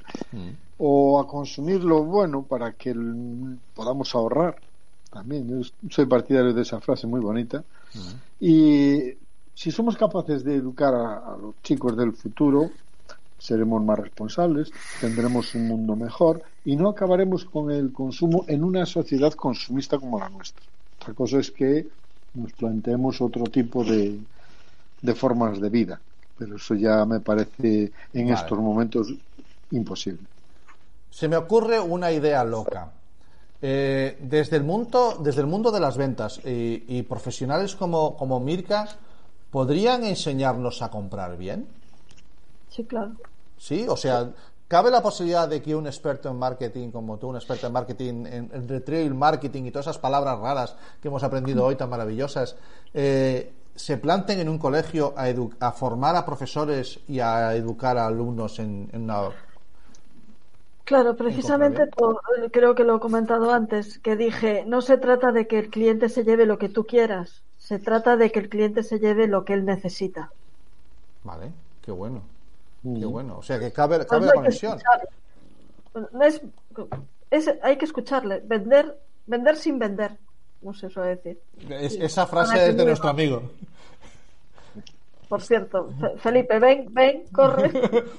o 0.79 1.19
a 1.21 1.27
consumir 1.27 1.83
lo 1.85 2.05
bueno 2.05 2.47
para 2.47 2.75
que 2.75 2.91
el- 2.91 3.59
podamos 3.75 4.15
ahorrar, 4.15 4.57
también, 5.11 5.49
yo 5.49 5.61
soy 5.91 6.07
partidario 6.07 6.53
de 6.55 6.63
esa 6.63 6.81
frase 6.81 7.07
muy 7.07 7.21
bonita, 7.21 7.65
y 8.39 9.15
si 9.55 9.71
somos 9.71 9.97
capaces 9.97 10.45
de 10.45 10.57
educar 10.57 10.95
a, 10.95 11.35
a 11.35 11.37
los 11.39 11.61
chicos 11.63 11.97
del 11.97 12.13
futuro, 12.13 12.71
seremos 13.39 13.83
más 13.85 13.99
responsables, 13.99 14.71
tendremos 15.01 15.55
un 15.55 15.69
mundo 15.69 15.97
mejor 15.97 16.43
y 16.65 16.77
no 16.77 16.89
acabaremos 16.89 17.45
con 17.45 17.71
el 17.71 17.93
consumo 17.93 18.45
en 18.49 18.65
una 18.65 18.87
sociedad 18.87 19.33
consumista 19.35 19.99
como 19.99 20.19
la 20.19 20.29
nuestra. 20.29 20.65
Otra 21.01 21.15
cosa 21.15 21.39
es 21.39 21.51
que 21.51 21.87
nos 22.35 22.53
planteemos 22.53 23.21
otro 23.21 23.45
tipo 23.45 23.85
de, 23.85 24.19
de 25.03 25.15
formas 25.15 25.61
de 25.61 25.69
vida, 25.69 26.01
pero 26.39 26.57
eso 26.57 26.75
ya 26.75 27.05
me 27.05 27.21
parece 27.21 27.93
en 28.13 28.29
Vale. 28.29 28.41
estos 28.41 28.59
momentos 28.59 29.13
imposible. 29.71 30.27
Se 31.11 31.29
me 31.29 31.37
ocurre 31.37 31.81
una 31.81 32.13
idea 32.13 32.45
loca. 32.45 32.93
Eh, 33.63 34.19
desde, 34.21 34.57
el 34.57 34.65
mundo, 34.65 35.19
desde 35.23 35.41
el 35.41 35.47
mundo 35.47 35.73
de 35.73 35.81
las 35.81 35.97
ventas 35.97 36.41
y, 36.45 36.85
y 36.89 37.03
profesionales 37.05 37.75
como, 37.75 38.15
como 38.15 38.39
Mirka, 38.39 38.87
¿podrían 39.51 40.05
enseñarnos 40.05 40.83
a 40.83 40.91
comprar 40.91 41.39
bien? 41.39 41.67
Sí, 42.77 42.87
claro. 42.87 43.17
Sí, 43.59 43.87
o 43.89 43.97
sea, 43.97 44.33
¿cabe 44.69 44.91
la 44.91 45.03
posibilidad 45.03 45.49
de 45.49 45.63
que 45.63 45.75
un 45.75 45.87
experto 45.87 46.29
en 46.29 46.37
marketing 46.37 46.91
como 46.91 47.19
tú, 47.19 47.29
un 47.29 47.37
experto 47.37 47.67
en 47.67 47.73
marketing, 47.73 48.27
en, 48.27 48.51
en 48.53 48.69
retail 48.69 49.15
marketing 49.15 49.65
y 49.65 49.71
todas 49.71 49.87
esas 49.87 49.99
palabras 49.99 50.39
raras 50.39 50.77
que 51.01 51.09
hemos 51.09 51.23
aprendido 51.23 51.65
hoy 51.65 51.77
tan 51.77 51.89
maravillosas, 51.89 52.57
eh, 52.95 53.53
se 53.75 53.99
planten 53.99 54.41
en 54.41 54.49
un 54.49 54.59
colegio 54.59 55.15
a, 55.17 55.29
edu- 55.29 55.55
a 55.61 55.73
formar 55.73 56.17
a 56.17 56.25
profesores 56.25 57.01
y 57.09 57.21
a 57.21 57.55
educar 57.55 57.97
a 57.99 58.07
alumnos 58.07 58.59
en, 58.59 58.89
en 58.93 59.03
una... 59.05 59.31
Claro, 60.85 61.17
precisamente 61.17 61.87
por- 61.87 62.21
creo 62.51 62.75
que 62.75 62.85
lo 62.85 62.97
he 62.97 63.01
comentado 63.01 63.53
antes, 63.53 63.99
que 63.99 64.17
dije, 64.17 64.65
no 64.67 64.81
se 64.81 64.97
trata 64.97 65.31
de 65.33 65.47
que 65.47 65.59
el 65.59 65.69
cliente 65.69 66.09
se 66.09 66.25
lleve 66.25 66.47
lo 66.47 66.57
que 66.59 66.71
tú 66.71 66.87
quieras, 66.87 67.45
se 67.59 67.79
trata 67.79 68.17
de 68.17 68.31
que 68.33 68.39
el 68.41 68.49
cliente 68.49 68.83
se 68.83 68.99
lleve 68.99 69.27
lo 69.29 69.45
que 69.45 69.53
él 69.55 69.65
necesita. 69.67 70.33
Vale, 71.25 71.53
qué 71.83 71.91
bueno. 71.93 72.23
Qué 72.95 73.05
bueno. 73.07 73.39
O 73.39 73.43
sea, 73.43 73.59
que 73.59 73.73
cabe, 73.73 73.97
Pues 73.97 74.07
cabe 74.09 74.27
la 74.27 74.33
conexión. 74.35 74.79
escucharle. 74.79 75.09
No 76.13 76.23
es, 76.25 76.41
es- 77.31 77.55
hay 77.63 77.77
que 77.77 77.85
escucharle, 77.87 78.41
vender, 78.45 78.99
vender 79.27 79.57
sin 79.57 79.79
vender, 79.79 80.13
no 80.63 80.73
sé 80.75 80.89
eso 80.89 81.01
decir. 81.03 81.41
Es- 81.71 81.95
esa 81.97 82.27
frase 82.27 82.69
es 82.71 82.77
de 82.77 82.85
nuestro 82.85 83.09
amigo. 83.09 83.43
Por 85.29 85.43
cierto, 85.43 85.91
Fe- 86.01 86.19
Felipe, 86.19 86.59
ven, 86.61 86.87
ven, 86.93 87.25
corre. 87.33 87.71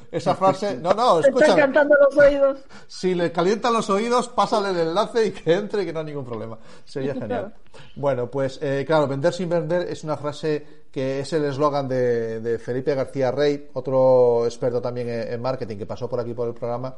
Esa 0.12 0.36
frase, 0.36 0.76
no, 0.78 0.92
no, 0.94 1.22
Te 1.22 1.30
están 1.30 1.56
cantando 1.58 1.96
los 2.02 2.18
oídos. 2.18 2.60
Si 2.88 3.16
le 3.16 3.32
calientan 3.32 3.72
los 3.74 3.90
oídos, 3.90 4.28
pásale 4.30 4.70
el 4.72 4.88
enlace 4.90 5.28
y 5.28 5.32
que 5.32 5.54
entre 5.54 5.84
y 5.84 5.86
que 5.86 5.94
no 5.94 6.00
hay 6.00 6.06
ningún 6.06 6.26
problema. 6.26 6.58
Sería 6.84 7.14
genial. 7.20 7.54
Bueno, 7.96 8.30
pues 8.30 8.60
eh, 8.62 8.84
claro, 8.86 9.08
vender 9.08 9.34
sin 9.34 9.48
vender 9.50 9.84
es 9.90 10.04
una 10.04 10.18
frase 10.18 10.86
que 10.92 11.20
es 11.22 11.32
el 11.34 11.46
eslogan 11.46 11.88
de, 11.88 12.40
de 12.42 12.60
Felipe 12.60 12.94
García 12.96 13.32
Rey, 13.32 13.70
otro 13.74 14.46
experto 14.46 14.82
también 14.82 15.08
en, 15.10 15.34
en 15.34 15.42
marketing 15.42 15.78
que 15.78 15.86
pasó 15.86 16.10
por 16.10 16.20
aquí 16.20 16.34
por 16.34 16.48
el 16.48 16.54
programa. 16.54 16.96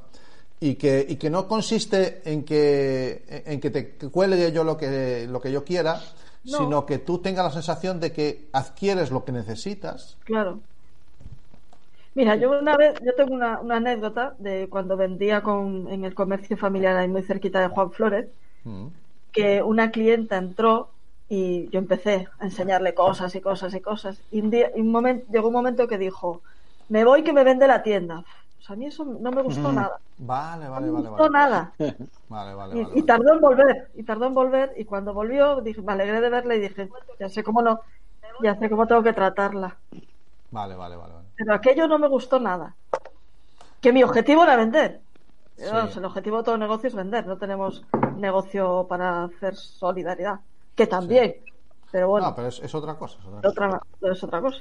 Y 0.61 0.75
que, 0.75 1.05
y 1.07 1.15
que 1.15 1.29
no 1.29 1.47
consiste 1.47 2.21
en 2.25 2.43
que, 2.43 3.43
en 3.45 3.61
que 3.61 3.69
te 3.69 3.95
cuelgue 4.09 4.51
yo 4.51 4.65
lo 4.65 4.75
que, 4.75 5.25
lo 5.29 5.39
que 5.39 5.51
yo 5.53 5.63
quiera, 5.63 6.01
No. 6.43 6.57
sino 6.57 6.85
que 6.85 6.97
tú 6.99 7.19
tengas 7.19 7.45
la 7.45 7.51
sensación 7.51 7.99
de 7.99 8.11
que 8.13 8.49
adquieres 8.53 9.11
lo 9.11 9.25
que 9.25 9.31
necesitas. 9.31 10.17
Claro. 10.23 10.59
Mira, 12.15 12.35
yo 12.35 12.49
una 12.59 12.75
vez, 12.75 12.99
yo 13.03 13.13
tengo 13.15 13.33
una, 13.33 13.59
una 13.59 13.77
anécdota 13.77 14.35
de 14.39 14.67
cuando 14.69 14.97
vendía 14.97 15.41
con, 15.41 15.87
en 15.89 16.03
el 16.05 16.15
comercio 16.15 16.57
familiar 16.57 16.97
ahí 16.97 17.07
muy 17.07 17.23
cerquita 17.23 17.61
de 17.61 17.67
Juan 17.67 17.91
Flores, 17.91 18.27
Mm. 18.65 18.87
que 19.31 19.61
una 19.63 19.91
clienta 19.91 20.37
entró 20.37 20.89
y 21.29 21.69
yo 21.69 21.79
empecé 21.79 22.27
a 22.39 22.45
enseñarle 22.45 22.93
cosas 22.93 23.35
y 23.35 23.41
cosas 23.41 23.73
y 23.73 23.79
cosas. 23.81 24.21
Y 24.31 24.41
un 24.41 24.49
día, 24.49 24.71
y 24.75 24.81
un 24.81 24.91
momento, 24.91 25.25
llegó 25.31 25.47
un 25.47 25.53
momento 25.53 25.87
que 25.87 25.97
dijo, 25.97 26.41
me 26.89 27.05
voy 27.05 27.23
que 27.23 27.31
me 27.33 27.43
vende 27.43 27.67
la 27.67 27.83
tienda. 27.83 28.25
A 28.69 28.75
mí 28.75 28.85
eso 28.85 29.03
no 29.03 29.31
me 29.31 29.41
gustó 29.41 29.71
Mm. 29.71 29.75
nada. 29.75 29.99
Vale, 30.19 30.67
vale, 30.69 30.85
No 30.87 30.93
me 30.93 30.99
vale. 31.01 31.09
gustó 31.09 31.23
vale. 31.23 31.33
nada. 31.33 31.73
Vale, 32.29 32.53
vale, 32.53 32.75
Y, 32.77 32.83
vale, 32.83 32.99
y 32.99 33.01
tardó 33.03 33.33
en 33.33 33.41
volver, 33.41 33.89
y 33.95 34.03
tardó 34.03 34.25
en 34.27 34.33
volver, 34.35 34.73
y 34.77 34.85
cuando 34.85 35.13
volvió, 35.13 35.59
dije, 35.61 35.81
me 35.81 35.93
alegré 35.93 36.21
de 36.21 36.29
verla 36.29 36.55
y 36.55 36.59
dije, 36.59 36.89
ya 37.19 37.29
sé 37.29 37.43
cómo 37.43 37.63
no, 37.63 37.81
ya 38.43 38.55
sé 38.55 38.69
cómo 38.69 38.85
tengo 38.85 39.01
que 39.01 39.13
tratarla. 39.13 39.75
Vale, 40.51 40.75
vale, 40.75 40.95
vale, 40.97 41.13
vale. 41.13 41.25
Pero 41.35 41.53
aquello 41.53 41.87
no 41.87 41.97
me 41.97 42.07
gustó 42.07 42.39
nada. 42.39 42.75
Que 43.81 43.91
mi 43.91 44.03
objetivo 44.03 44.43
era 44.43 44.55
vender. 44.55 44.99
Sí. 45.57 45.65
Vamos, 45.71 45.97
el 45.97 46.05
objetivo 46.05 46.37
de 46.37 46.43
todo 46.43 46.57
negocio 46.57 46.87
es 46.87 46.95
vender, 46.95 47.25
no 47.25 47.37
tenemos 47.37 47.83
negocio 48.17 48.85
para 48.87 49.23
hacer 49.23 49.55
solidaridad. 49.55 50.39
Que 50.75 50.85
también, 50.87 51.35
pero 51.91 52.07
bueno, 52.09 52.27
No, 52.27 52.35
pero 52.35 52.47
es, 52.49 52.59
es 52.59 52.73
otra 52.75 52.93
cosa. 52.95 53.17
es 53.19 53.25
otra 53.25 53.41
cosa. 53.41 53.81
otra, 53.99 54.11
es 54.11 54.23
otra 54.23 54.41
cosa. 54.41 54.59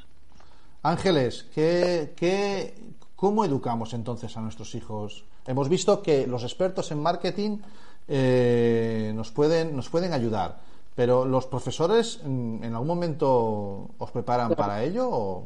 Ángeles, 0.82 1.46
¿qué, 1.54 2.14
qué, 2.16 2.74
¿cómo 3.18 3.44
educamos 3.44 3.94
entonces 3.94 4.36
a 4.36 4.40
nuestros 4.40 4.76
hijos? 4.76 5.24
Hemos 5.44 5.68
visto 5.68 6.00
que 6.02 6.28
los 6.28 6.44
expertos 6.44 6.92
en 6.92 7.00
marketing 7.02 7.58
eh, 8.06 9.12
nos, 9.12 9.32
pueden, 9.32 9.74
nos 9.74 9.88
pueden 9.88 10.12
ayudar, 10.12 10.60
pero 10.94 11.24
¿los 11.24 11.46
profesores 11.46 12.20
en 12.24 12.72
algún 12.72 12.86
momento 12.86 13.90
os 13.98 14.10
preparan 14.12 14.54
para 14.54 14.84
ello? 14.84 15.08
O... 15.10 15.44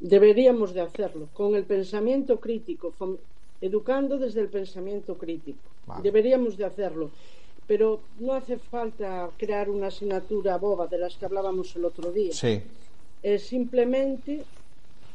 Deberíamos 0.00 0.74
de 0.74 0.80
hacerlo 0.80 1.28
con 1.32 1.54
el 1.54 1.62
pensamiento 1.62 2.40
crítico, 2.40 2.92
educando 3.60 4.18
desde 4.18 4.40
el 4.40 4.48
pensamiento 4.48 5.14
crítico. 5.14 5.60
Vale. 5.86 6.02
Deberíamos 6.02 6.56
de 6.56 6.64
hacerlo. 6.64 7.10
Pero 7.68 8.00
no 8.18 8.34
hace 8.34 8.58
falta 8.58 9.30
crear 9.38 9.70
una 9.70 9.86
asignatura 9.86 10.58
boba 10.58 10.88
de 10.88 10.98
las 10.98 11.16
que 11.16 11.24
hablábamos 11.24 11.74
el 11.76 11.84
otro 11.84 12.10
día. 12.10 12.32
Sí, 12.32 12.60
Es 13.22 13.46
simplemente, 13.46 14.44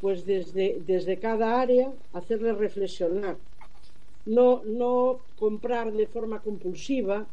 pues 0.01 0.26
desde, 0.26 0.81
desde 0.85 1.19
cada 1.19 1.59
área, 1.59 1.91
hacerle 2.13 2.53
reflexionar. 2.53 3.38
No, 4.26 4.61
no 4.65 5.19
comprar 5.38 5.91
de 5.91 6.07
forma 6.07 6.39
compulsiva, 6.39 7.26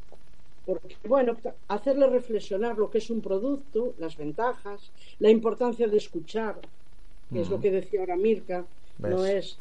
porque, 0.64 0.96
bueno, 1.06 1.36
hacerle 1.68 2.08
reflexionar 2.08 2.76
lo 2.76 2.90
que 2.90 2.98
es 2.98 3.10
un 3.10 3.20
producto, 3.20 3.94
las 3.98 4.16
ventajas, 4.16 4.90
la 5.20 5.30
importancia 5.30 5.86
de 5.86 5.96
escuchar, 5.96 6.56
que 7.32 7.40
es 7.40 7.50
lo 7.50 7.60
que 7.60 7.70
decía 7.70 8.00
ahora 8.00 8.16
Mirka, 8.16 8.64
¿Ves? 8.98 9.10
no 9.10 9.24
es 9.24 9.56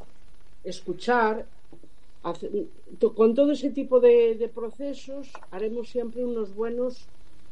escuchar. 0.64 1.46
con 3.16 3.36
todo 3.36 3.52
ese 3.52 3.70
tipo 3.70 4.00
de, 4.00 4.36
de 4.36 4.48
procesos 4.48 5.32
haremos 5.52 5.90
siempre 5.90 6.26
unos 6.26 6.56
buenos 6.56 7.06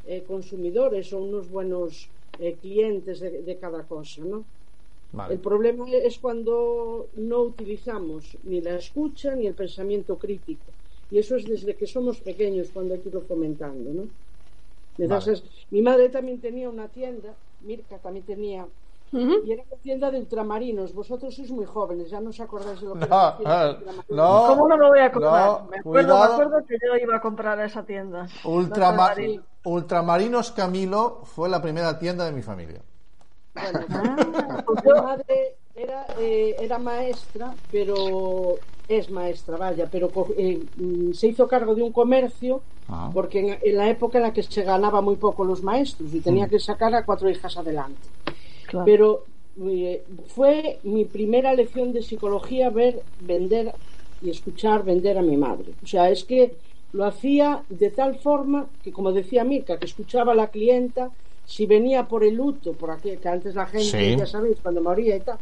eh, 0.06 0.24
consumidores 0.26 1.12
o 1.12 1.18
unos 1.22 1.48
buenos 1.48 2.08
eh, 2.40 2.56
clientes 2.60 3.20
de, 3.20 3.42
de 3.42 3.56
cada 3.56 3.84
cosa, 3.84 4.22
¿no? 4.24 4.44
Vale. 5.14 5.34
El 5.34 5.40
problema 5.40 5.84
es 5.90 6.18
cuando 6.18 7.06
no 7.16 7.40
utilizamos 7.42 8.36
ni 8.44 8.60
la 8.60 8.76
escucha 8.76 9.34
ni 9.34 9.46
el 9.46 9.54
pensamiento 9.54 10.18
crítico. 10.18 10.72
Y 11.10 11.18
eso 11.18 11.36
es 11.36 11.44
desde 11.46 11.76
que 11.76 11.86
somos 11.86 12.18
pequeños 12.20 12.70
cuando 12.72 12.94
hay 12.94 13.00
que 13.00 13.08
irlo 13.10 13.20
fomentando, 13.22 13.90
¿no? 13.92 14.04
Entonces, 14.98 15.42
mi 15.70 15.82
madre 15.82 16.08
también 16.08 16.40
tenía 16.40 16.68
una 16.68 16.88
tienda, 16.88 17.34
Mirka 17.60 17.98
también 17.98 18.24
tenía, 18.26 18.66
y 19.12 19.52
era 19.52 19.62
una 19.70 19.80
tienda 19.82 20.10
de 20.10 20.18
ultramarinos. 20.18 20.92
Vosotros 20.92 21.34
sois 21.34 21.50
muy 21.50 21.64
jóvenes, 21.66 22.10
ya 22.10 22.20
no 22.20 22.30
os 22.30 22.40
acordáis 22.40 22.80
de 22.80 22.86
lo 22.88 22.94
que 22.94 23.06
No, 23.06 23.30
de 23.38 23.44
eh, 23.44 23.68
ultramarinos. 23.70 24.04
no, 24.10 24.44
¿Cómo 24.48 24.68
no 24.68 24.76
me 24.78 24.88
voy 24.88 24.98
a 24.98 25.04
acordar? 25.06 25.46
no, 25.62 25.68
me, 25.70 25.78
acuerdo, 25.78 26.08
cuidado. 26.08 26.26
me 26.38 26.44
acuerdo 26.44 26.66
que 26.66 26.74
yo 26.84 26.96
iba 27.00 27.16
a 27.16 27.20
comprar 27.20 27.58
a 27.60 27.64
esa 27.66 27.84
tienda. 27.84 28.26
Ultrama- 28.44 29.08
Los 29.08 29.16
de 29.16 29.22
Madrid. 29.22 29.40
Ultramarinos 29.64 30.50
Camilo 30.52 31.20
fue 31.24 31.48
la 31.48 31.62
primera 31.62 31.98
tienda 31.98 32.24
de 32.26 32.32
mi 32.32 32.42
familia. 32.42 32.82
Mi 33.54 34.92
madre 35.02 35.54
era, 35.74 36.06
eh, 36.20 36.56
era 36.60 36.78
maestra, 36.78 37.54
pero 37.70 38.56
es 38.88 39.10
maestra, 39.10 39.56
vaya, 39.56 39.88
pero 39.90 40.10
eh, 40.36 40.60
mm, 40.76 41.12
se 41.12 41.28
hizo 41.28 41.46
cargo 41.48 41.74
de 41.74 41.82
un 41.82 41.92
comercio 41.92 42.62
Ah. 42.86 43.10
porque 43.14 43.38
en, 43.40 43.58
en 43.62 43.76
la 43.78 43.88
época 43.88 44.18
en 44.18 44.24
la 44.24 44.32
que 44.34 44.42
se 44.42 44.62
ganaba 44.62 45.00
muy 45.00 45.16
poco 45.16 45.42
los 45.42 45.62
maestros 45.62 46.12
y 46.12 46.20
tenía 46.20 46.46
Mm. 46.46 46.50
que 46.50 46.58
sacar 46.60 46.94
a 46.94 47.02
cuatro 47.06 47.30
hijas 47.30 47.56
adelante. 47.56 47.96
Claro. 48.66 48.84
Pero 48.84 49.24
eh, 49.70 50.04
fue 50.34 50.80
mi 50.82 51.06
primera 51.06 51.54
lección 51.54 51.94
de 51.94 52.02
psicología 52.02 52.68
ver 52.68 53.00
vender 53.20 53.72
y 54.20 54.28
escuchar 54.28 54.84
vender 54.84 55.16
a 55.16 55.22
mi 55.22 55.38
madre. 55.38 55.72
O 55.82 55.86
sea, 55.86 56.10
es 56.10 56.24
que 56.24 56.52
lo 56.92 57.06
hacía 57.06 57.62
de 57.70 57.88
tal 57.88 58.16
forma 58.18 58.66
que, 58.82 58.92
como 58.92 59.12
decía 59.12 59.44
Mirka, 59.44 59.78
que 59.78 59.86
escuchaba 59.86 60.32
a 60.32 60.36
la 60.36 60.48
clienta, 60.48 61.10
si 61.44 61.66
venía 61.66 62.08
por 62.08 62.24
el 62.24 62.34
luto, 62.34 62.76
por 62.76 62.90
aquel 62.90 63.20
que 63.20 63.28
antes 63.28 63.54
la 63.54 63.66
gente, 63.66 63.90
Sí. 63.90 64.16
ya 64.16 64.26
sabéis, 64.26 64.60
cuando 64.60 64.82
moría 64.82 65.16
y 65.16 65.22
tal, 65.24 65.38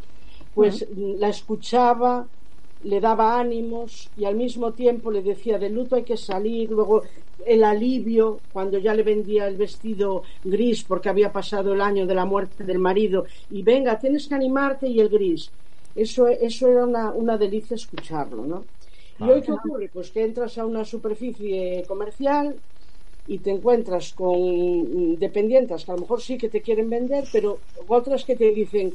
pues 0.53 0.87
la 0.93 1.29
escuchaba, 1.29 2.29
le 2.81 3.01
daba 3.01 3.39
ánimos 3.39 4.11
y 4.17 4.25
al 4.25 4.35
mismo 4.37 4.75
tiempo 4.75 5.11
le 5.11 5.23
decía 5.23 5.59
del 5.59 5.75
luto 5.75 5.97
hay 5.97 6.05
que 6.05 6.17
salir, 6.17 6.71
luego 6.71 7.03
el 7.45 7.63
alivio 7.65 8.45
cuando 8.51 8.79
ya 8.79 8.95
le 8.95 9.03
vendía 9.05 9.47
el 9.47 9.57
vestido 9.57 10.23
gris 10.43 10.85
porque 10.85 11.09
había 11.09 11.33
pasado 11.33 11.73
el 11.75 11.81
año 11.81 12.07
de 12.07 12.15
la 12.15 12.25
muerte 12.25 12.65
del 12.65 12.79
marido 12.81 13.25
y 13.49 13.63
venga, 13.63 13.99
tienes 13.99 14.27
que 14.29 14.35
animarte 14.35 14.89
y 14.89 15.01
el 15.01 15.09
gris. 15.09 15.55
Eso, 15.95 16.27
eso 16.27 16.69
era 16.69 16.85
una, 16.87 17.13
una 17.13 17.37
delicia 17.39 17.75
escucharlo, 17.75 18.47
¿no? 18.47 18.69
¿Y 19.19 19.31
hoy 19.31 19.43
qué 19.43 19.53
ocurre? 19.53 19.89
Pues 19.93 20.11
que 20.11 20.25
entras 20.25 20.59
a 20.59 20.67
una 20.67 20.85
superficie 20.85 21.85
comercial 21.87 22.61
y 23.33 23.39
te 23.39 23.51
encuentras 23.51 24.13
con 24.13 25.19
dependientes 25.19 25.85
que 25.85 25.91
a 25.91 25.95
lo 25.95 26.03
mejor 26.03 26.21
sí 26.21 26.37
que 26.37 26.49
te 26.51 26.61
quieren 26.61 26.91
vender, 26.91 27.25
pero 27.33 27.59
otras 27.89 28.25
que 28.25 28.37
te 28.37 28.51
dicen, 28.53 28.93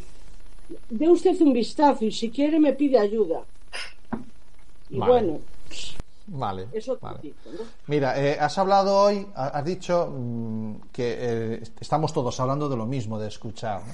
dé 0.90 1.10
usted 1.10 1.40
un 1.42 1.54
vistazo 1.54 2.06
y 2.06 2.12
si 2.12 2.30
quiere 2.30 2.60
me 2.60 2.74
pide 2.74 3.00
ayuda. 3.00 3.42
Y 4.90 4.98
Vale. 5.00 5.12
bueno, 5.12 5.40
Vale. 6.28 6.68
es 6.72 6.88
otro 6.88 7.08
vale. 7.08 7.20
tipo, 7.20 7.50
¿no? 7.52 7.60
Mira, 7.88 8.22
eh, 8.22 8.38
has 8.40 8.58
hablado 8.58 8.96
hoy, 9.06 9.26
ha- 9.36 9.48
has 9.48 9.66
dicho 9.66 10.08
mm, 10.16 10.74
que 10.92 11.16
eh, 11.20 11.64
estamos 11.80 12.14
todos 12.14 12.40
hablando 12.40 12.70
de 12.70 12.78
lo 12.78 12.86
mismo, 12.86 13.18
de 13.20 13.28
escuchar. 13.30 13.82
¿no? 13.82 13.94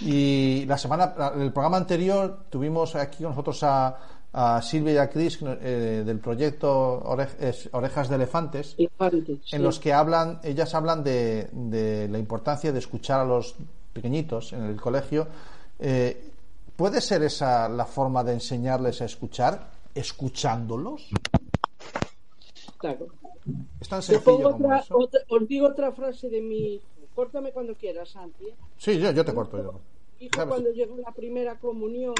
Y 0.00 0.64
la 0.66 0.76
semana, 0.76 1.14
el 1.36 1.52
programa 1.52 1.76
anterior 1.76 2.44
tuvimos 2.50 2.94
aquí 2.96 3.18
con 3.22 3.30
nosotros 3.30 3.62
a, 3.62 3.96
a 4.36 4.60
Silvia 4.60 4.92
y 4.94 4.96
a 4.96 5.08
Chris 5.08 5.38
eh, 5.42 6.02
del 6.04 6.18
proyecto 6.18 7.00
Orejas 7.04 8.08
de 8.08 8.16
Elefantes, 8.16 8.74
Elefantes, 8.76 9.38
sí. 9.44 9.54
en 9.56 9.62
los 9.62 9.78
que 9.78 9.92
hablan, 9.92 10.40
ellas 10.42 10.74
hablan 10.74 11.04
de, 11.04 11.48
de 11.52 12.08
la 12.08 12.18
importancia 12.18 12.72
de 12.72 12.78
escuchar 12.80 13.20
a 13.20 13.24
los 13.24 13.54
pequeñitos 13.92 14.52
en 14.52 14.64
el 14.64 14.80
colegio. 14.80 15.28
Eh, 15.78 16.30
¿Puede 16.74 17.00
ser 17.00 17.22
esa 17.22 17.68
la 17.68 17.84
forma 17.84 18.24
de 18.24 18.32
enseñarles 18.32 19.00
a 19.02 19.04
escuchar, 19.04 19.70
escuchándolos? 19.94 21.08
Claro. 22.78 23.06
Es 23.80 23.88
tan 23.88 24.00
Te 24.00 24.06
sencillo 24.06 24.50
como 24.50 24.66
otra, 24.66 24.78
eso. 24.80 24.96
otra- 24.98 25.20
os 25.28 25.46
digo 25.48 25.68
otra 25.68 25.92
frase 25.92 26.28
de 26.28 26.40
mi. 26.40 26.80
Córtame 27.14 27.52
cuando 27.52 27.74
quieras, 27.76 28.08
Santi. 28.10 28.46
¿eh? 28.46 28.54
Sí, 28.76 28.98
yo, 28.98 29.12
yo 29.12 29.24
te 29.24 29.32
corto. 29.32 29.56
Yo. 29.62 29.80
Hijo 30.20 30.36
¿Sabes? 30.36 30.48
cuando 30.48 30.70
llegó 30.70 30.96
la 30.96 31.12
primera 31.12 31.58
comunión, 31.58 32.14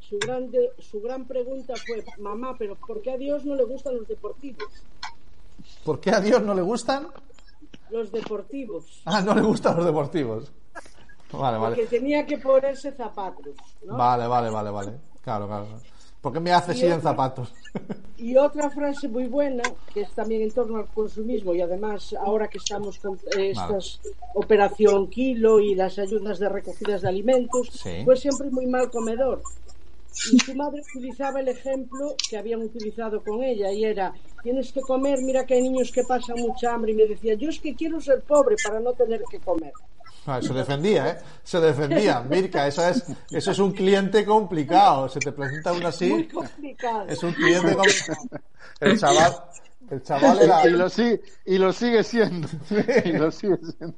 su, 0.00 0.18
grande, 0.18 0.72
su 0.78 1.00
gran 1.00 1.26
pregunta 1.26 1.74
fue, 1.86 2.04
mamá, 2.18 2.56
pero 2.58 2.76
¿por 2.76 3.00
qué 3.02 3.12
a 3.12 3.16
Dios 3.16 3.44
no 3.44 3.54
le 3.54 3.64
gustan 3.64 3.96
los 3.96 4.08
deportivos? 4.08 4.68
¿Por 5.84 6.00
qué 6.00 6.10
a 6.10 6.20
Dios 6.20 6.42
no 6.42 6.54
le 6.54 6.62
gustan? 6.62 7.08
Los 7.90 8.12
deportivos. 8.12 9.02
Ah, 9.04 9.22
no 9.22 9.34
le 9.34 9.42
gustan 9.42 9.76
los 9.76 9.86
deportivos. 9.86 10.52
Vale, 11.32 11.58
Porque 11.58 11.84
vale. 11.84 11.86
tenía 11.86 12.24
que 12.24 12.38
ponerse 12.38 12.92
zapatos. 12.92 13.54
¿no? 13.84 13.96
Vale, 13.96 14.26
vale, 14.26 14.50
vale, 14.50 14.70
vale. 14.70 14.92
Claro, 15.22 15.46
claro. 15.46 15.66
¿Por 16.28 16.34
qué 16.34 16.40
me 16.40 16.52
haces 16.52 16.76
Y 16.82 16.84
ir 16.84 16.92
en 16.92 17.00
zapatos? 17.00 17.54
Y 18.18 18.36
otra 18.36 18.68
frase 18.68 19.06
muy 19.08 19.28
buena, 19.28 19.62
que 19.94 20.00
es 20.00 20.10
también 20.10 20.42
en 20.42 20.50
torno 20.50 20.78
al 20.78 20.86
consumismo, 20.88 21.54
y 21.54 21.60
además 21.60 22.12
ahora 22.20 22.48
que 22.48 22.58
estamos 22.58 22.98
con 22.98 23.14
eh, 23.38 23.50
estas 23.50 24.00
operación 24.34 25.08
kilo 25.08 25.60
y 25.60 25.76
las 25.76 26.00
ayudas 26.00 26.40
de 26.40 26.48
recogidas 26.48 27.02
de 27.02 27.08
alimentos, 27.08 27.68
Sí. 27.72 28.02
fue 28.04 28.16
siempre 28.16 28.50
muy 28.50 28.66
mal 28.66 28.90
comedor. 28.90 29.40
Y 30.32 30.38
su 30.40 30.52
madre 30.56 30.82
utilizaba 30.96 31.38
el 31.38 31.46
ejemplo 31.46 32.16
que 32.28 32.36
habían 32.36 32.60
utilizado 32.60 33.22
con 33.22 33.42
ella, 33.44 33.70
y 33.72 33.84
era, 33.84 34.12
tienes 34.42 34.72
que 34.72 34.80
comer, 34.80 35.20
mira 35.22 35.46
que 35.46 35.54
hay 35.54 35.62
niños 35.62 35.92
que 35.92 36.02
pasan 36.02 36.40
mucha 36.40 36.74
hambre, 36.74 36.90
y 36.90 36.96
me 36.96 37.06
decía, 37.06 37.34
yo 37.34 37.48
es 37.48 37.60
que 37.60 37.76
quiero 37.76 38.00
ser 38.00 38.22
pobre 38.22 38.56
para 38.64 38.80
no 38.80 38.92
tener 38.94 39.22
que 39.30 39.38
comer. 39.38 39.72
Ah, 40.30 40.42
se 40.42 40.52
defendía, 40.52 41.08
¿eh? 41.08 41.18
Se 41.42 41.58
defendía. 41.58 42.20
Mirka, 42.20 42.66
eso 42.66 42.86
es, 42.86 43.02
eso 43.30 43.50
es 43.50 43.58
un 43.58 43.72
cliente 43.72 44.26
complicado. 44.26 45.08
Se 45.08 45.20
te 45.20 45.32
presenta 45.32 45.72
uno 45.72 45.88
así. 45.88 46.10
Muy 46.10 46.28
complicado. 46.28 47.06
Es 47.08 47.22
un 47.22 47.32
cliente 47.32 47.74
complicado. 47.74 48.28
El 48.78 48.98
chaval, 49.00 49.36
el 49.90 50.02
chaval 50.02 50.38
era. 50.42 50.68
Y 50.68 50.70
lo, 50.72 50.90
sigue, 50.90 51.22
y 51.46 51.56
lo 51.56 51.72
sigue 51.72 52.04
siendo. 52.04 52.46
Y 53.06 53.12
lo 53.12 53.30
sigue 53.30 53.56
siendo. 53.56 53.96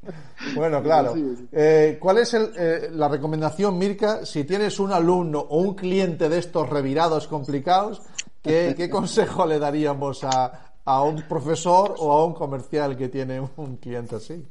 Bueno, 0.55 0.81
claro. 0.85 1.15
Eh, 1.51 1.99
¿Cuál 2.01 2.19
es 2.19 2.33
el, 2.35 2.53
eh, 2.57 2.91
la 2.93 3.09
recomendación, 3.09 3.77
Mirka, 3.77 4.25
si 4.25 4.45
tienes 4.45 4.79
un 4.79 4.93
alumno 4.93 5.41
o 5.41 5.59
un 5.59 5.75
cliente 5.75 6.29
de 6.29 6.39
estos 6.39 6.71
revirados 6.71 7.27
complicados? 7.27 8.03
¿Qué, 8.41 8.75
qué 8.77 8.89
consejo 8.89 9.45
le 9.47 9.59
daríamos 9.59 10.23
a, 10.23 10.73
a 10.85 11.03
un 11.03 11.23
profesor 11.23 11.97
o 11.99 12.13
a 12.13 12.25
un 12.25 12.35
comercial 12.35 12.97
que 12.97 13.09
tiene 13.09 13.41
un 13.41 13.77
cliente 13.79 14.15
así? 14.15 14.47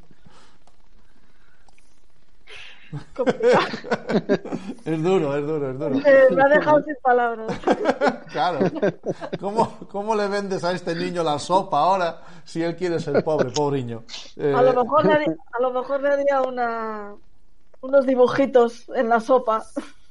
es 4.86 5.04
duro, 5.04 5.36
es 5.38 5.46
duro, 5.46 5.72
es 5.72 5.80
duro. 5.80 5.96
Me 6.32 6.44
ha 6.44 6.48
dejado 6.50 6.84
sin 6.84 6.96
palabras. 7.02 7.60
Claro. 8.30 8.60
¿Cómo, 9.40 9.78
¿Cómo 9.92 10.14
le 10.16 10.28
vendes 10.28 10.64
a 10.64 10.72
este 10.72 10.94
niño 10.94 11.24
la 11.24 11.40
sopa 11.40 11.80
ahora 11.80 12.22
si 12.46 12.62
él 12.62 12.76
quiere 12.76 13.00
ser 13.00 13.24
pobre, 13.24 13.50
pobriño? 13.50 14.04
Eh, 14.38 14.54
A 14.56 14.62
lo 14.62 14.84
mejor 14.84 15.04
le 15.06 15.14
haría, 15.14 15.36
a 15.52 15.62
lo 15.62 15.72
mejor 15.74 16.02
le 16.02 16.10
haría 16.10 16.42
una, 16.44 17.16
unos 17.82 18.06
dibujitos 18.06 18.88
en 18.96 19.10
la 19.10 19.20
sopa. 19.20 19.64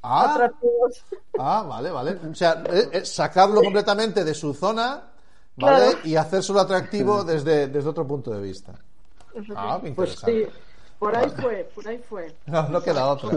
Ah. 0.02 0.32
Atractivos. 0.34 1.04
Ah, 1.38 1.64
vale, 1.68 1.90
vale. 1.92 2.18
O 2.28 2.34
sea, 2.34 2.60
eh, 2.68 2.88
eh, 2.92 3.04
sacarlo 3.04 3.62
completamente 3.62 4.24
de 4.24 4.34
su 4.34 4.52
zona, 4.52 5.00
¿vale? 5.56 5.76
Claro. 5.92 5.98
Y 6.04 6.16
hacérselo 6.16 6.58
atractivo 6.58 7.22
desde, 7.22 7.68
desde 7.68 7.88
otro 7.88 8.04
punto 8.04 8.32
de 8.32 8.40
vista. 8.40 8.72
Ah, 9.54 9.78
qué 9.80 9.92
Pues 9.92 10.10
interesante. 10.10 10.50
sí, 10.52 10.58
por 10.98 11.16
ahí 11.16 11.30
fue, 11.40 11.70
por 11.74 11.88
ahí 11.88 12.02
fue. 12.08 12.34
No, 12.46 12.68
no 12.68 12.82
queda 12.82 13.06
otra. 13.08 13.30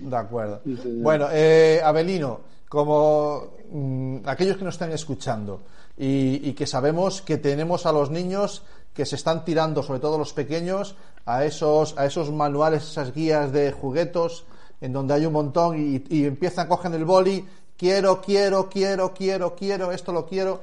De 0.00 0.16
acuerdo. 0.16 0.60
Bueno, 1.02 1.28
eh, 1.30 1.80
Abelino, 1.84 2.40
como 2.68 3.54
mm, 3.70 4.18
aquellos 4.26 4.56
que 4.56 4.64
nos 4.64 4.74
están 4.74 4.92
escuchando 4.92 5.60
y, 5.96 6.48
y 6.48 6.52
que 6.54 6.66
sabemos 6.66 7.22
que 7.22 7.36
tenemos 7.38 7.86
a 7.86 7.92
los 7.92 8.10
niños 8.10 8.62
que 8.94 9.06
se 9.06 9.16
están 9.16 9.44
tirando, 9.44 9.82
sobre 9.82 10.00
todo 10.00 10.18
los 10.18 10.32
pequeños, 10.32 10.96
a 11.26 11.44
esos, 11.44 11.96
a 11.96 12.06
esos 12.06 12.30
manuales, 12.30 12.82
esas 12.82 13.12
guías 13.12 13.52
de 13.52 13.72
juguetos, 13.72 14.44
en 14.80 14.92
donde 14.92 15.14
hay 15.14 15.26
un 15.26 15.32
montón 15.32 15.78
y, 15.78 16.04
y 16.08 16.24
empiezan, 16.24 16.66
cogen 16.68 16.94
el 16.94 17.04
boli, 17.04 17.46
quiero, 17.76 18.20
quiero, 18.20 18.68
quiero, 18.68 19.14
quiero, 19.14 19.54
quiero, 19.54 19.92
esto 19.92 20.12
lo 20.12 20.26
quiero. 20.26 20.60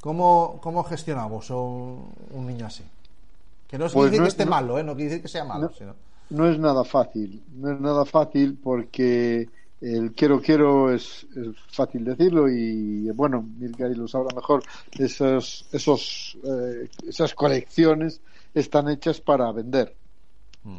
¿Cómo, 0.00 0.58
cómo 0.62 0.84
gestionamos 0.84 1.50
un, 1.50 2.12
un 2.30 2.46
niño 2.46 2.66
así? 2.66 2.84
Que 3.68 3.78
no 3.78 3.86
es 3.86 3.92
Pues 3.92 4.10
no- 4.12 4.22
que 4.22 4.28
esté 4.28 4.44
no- 4.44 4.50
malo, 4.50 4.78
¿eh? 4.78 4.82
no 4.84 4.94
quiere 4.94 5.10
decir 5.10 5.22
que 5.22 5.28
sea 5.28 5.44
malo, 5.44 5.68
no- 5.68 5.72
sino... 5.72 5.94
No 6.30 6.46
es 6.48 6.58
nada 6.58 6.84
fácil, 6.84 7.42
no 7.56 7.72
es 7.72 7.80
nada 7.80 8.04
fácil 8.04 8.58
porque 8.62 9.48
el 9.80 10.12
quiero 10.12 10.40
quiero 10.42 10.92
es, 10.92 11.26
es 11.34 11.56
fácil 11.70 12.04
decirlo 12.04 12.48
y 12.50 13.10
bueno, 13.12 13.42
Mirka 13.58 13.86
ahí 13.86 13.94
lo 13.94 14.06
sabrá 14.08 14.34
mejor, 14.36 14.62
esos, 14.98 15.64
esos, 15.72 16.36
eh, 16.44 16.88
esas 17.06 17.34
colecciones 17.34 18.20
están 18.52 18.88
hechas 18.90 19.20
para 19.22 19.50
vender 19.52 19.94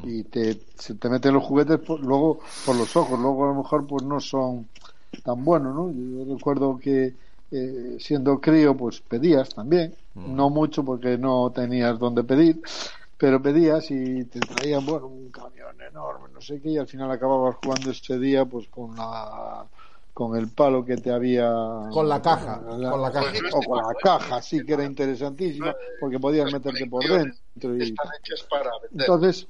y 0.03 0.23
te, 0.25 0.59
se 0.77 0.93
te 0.95 1.09
meten 1.09 1.33
los 1.33 1.43
juguetes 1.43 1.79
por- 1.79 1.99
luego 1.99 2.41
por 2.63 2.75
los 2.75 2.95
ojos, 2.95 3.19
luego 3.19 3.45
a 3.45 3.47
lo 3.53 3.55
mejor 3.55 3.87
pues 3.87 4.03
no 4.03 4.19
son 4.19 4.67
tan 5.23 5.43
buenos, 5.43 5.73
¿no? 5.73 5.91
Yo 5.91 6.31
recuerdo 6.35 6.77
que 6.77 7.11
eh, 7.51 7.97
siendo 7.99 8.39
crío 8.39 8.77
pues 8.77 9.01
pedías 9.01 9.49
también, 9.49 9.95
no 10.27 10.49
mucho 10.49 10.83
porque 10.83 11.17
no 11.17 11.51
tenías 11.53 11.97
dónde 11.99 12.23
pedir, 12.23 12.61
pero 13.17 13.41
pedías 13.41 13.89
y 13.91 14.25
te 14.25 14.39
traían 14.39 14.85
bueno 14.85 15.07
un 15.07 15.29
camión 15.29 15.79
enorme 15.81 16.29
no 16.33 16.41
sé 16.41 16.61
qué 16.61 16.69
y 16.69 16.77
al 16.77 16.87
final 16.87 17.09
acababas 17.11 17.55
jugando 17.63 17.91
ese 17.91 18.17
día 18.19 18.45
pues 18.45 18.67
con 18.69 18.95
la 18.95 19.65
con 20.13 20.35
el 20.37 20.49
palo 20.49 20.83
que 20.83 20.97
te 20.97 21.11
había 21.11 21.49
Con 21.91 22.09
la 22.09 22.21
caja, 22.21 22.61
con 22.61 23.01
la 23.01 23.11
caja. 23.11 23.31
o 23.53 23.61
con 23.61 23.77
la 23.77 23.93
caja 24.01 24.41
sí 24.41 24.65
que 24.65 24.73
era 24.73 24.83
interesantísima 24.83 25.73
porque 25.99 26.19
podías 26.19 26.51
meterte 26.51 26.85
por 26.87 27.03
dentro 27.07 27.75
y 27.77 27.83
Están 27.83 28.07
hechas 28.21 28.45
para 28.49 28.69
vender. 28.81 29.01
entonces 29.01 29.47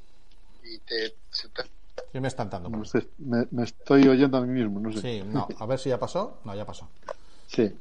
¿Qué 2.11 2.19
me 2.21 2.27
están 2.27 2.49
dando? 2.49 2.69
no 2.69 2.85
sé, 2.85 3.07
me, 3.19 3.47
me 3.51 3.63
estoy 3.63 4.07
oyendo 4.07 4.37
a 4.37 4.41
mí 4.41 4.47
mismo 4.47 4.79
no 4.79 4.91
sé 4.91 5.01
Sí, 5.01 5.23
no, 5.25 5.47
a 5.57 5.65
ver 5.65 5.77
si 5.79 5.89
ya 5.89 5.99
pasó. 5.99 6.39
No, 6.43 6.55
ya 6.55 6.65
pasó. 6.65 6.87
Sí. 7.47 7.71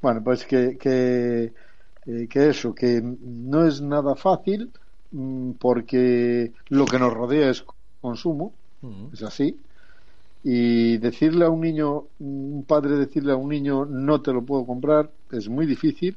Bueno, 0.00 0.22
pues 0.22 0.44
que, 0.44 0.76
que, 0.78 1.52
eh, 2.06 2.26
que 2.28 2.48
eso, 2.50 2.74
que 2.74 3.00
no 3.02 3.66
es 3.66 3.80
nada 3.80 4.14
fácil 4.16 4.72
mm, 5.10 5.52
porque 5.52 6.52
lo 6.68 6.88
que 6.88 6.98
nos 6.98 7.12
rodea 7.14 7.50
es 7.50 7.64
consumo, 8.00 8.54
es 9.12 9.22
así. 9.22 9.60
Y 10.42 10.98
decirle 10.98 11.44
a 11.46 11.50
un 11.50 11.60
niño, 11.62 12.04
un 12.20 12.64
padre 12.68 12.96
decirle 12.96 13.32
a 13.32 13.36
un 13.36 13.48
niño 13.48 13.86
no 13.86 14.22
te 14.22 14.32
lo 14.32 14.42
puedo 14.44 14.66
comprar 14.66 15.10
es 15.32 15.48
muy 15.48 15.66
difícil. 15.66 16.16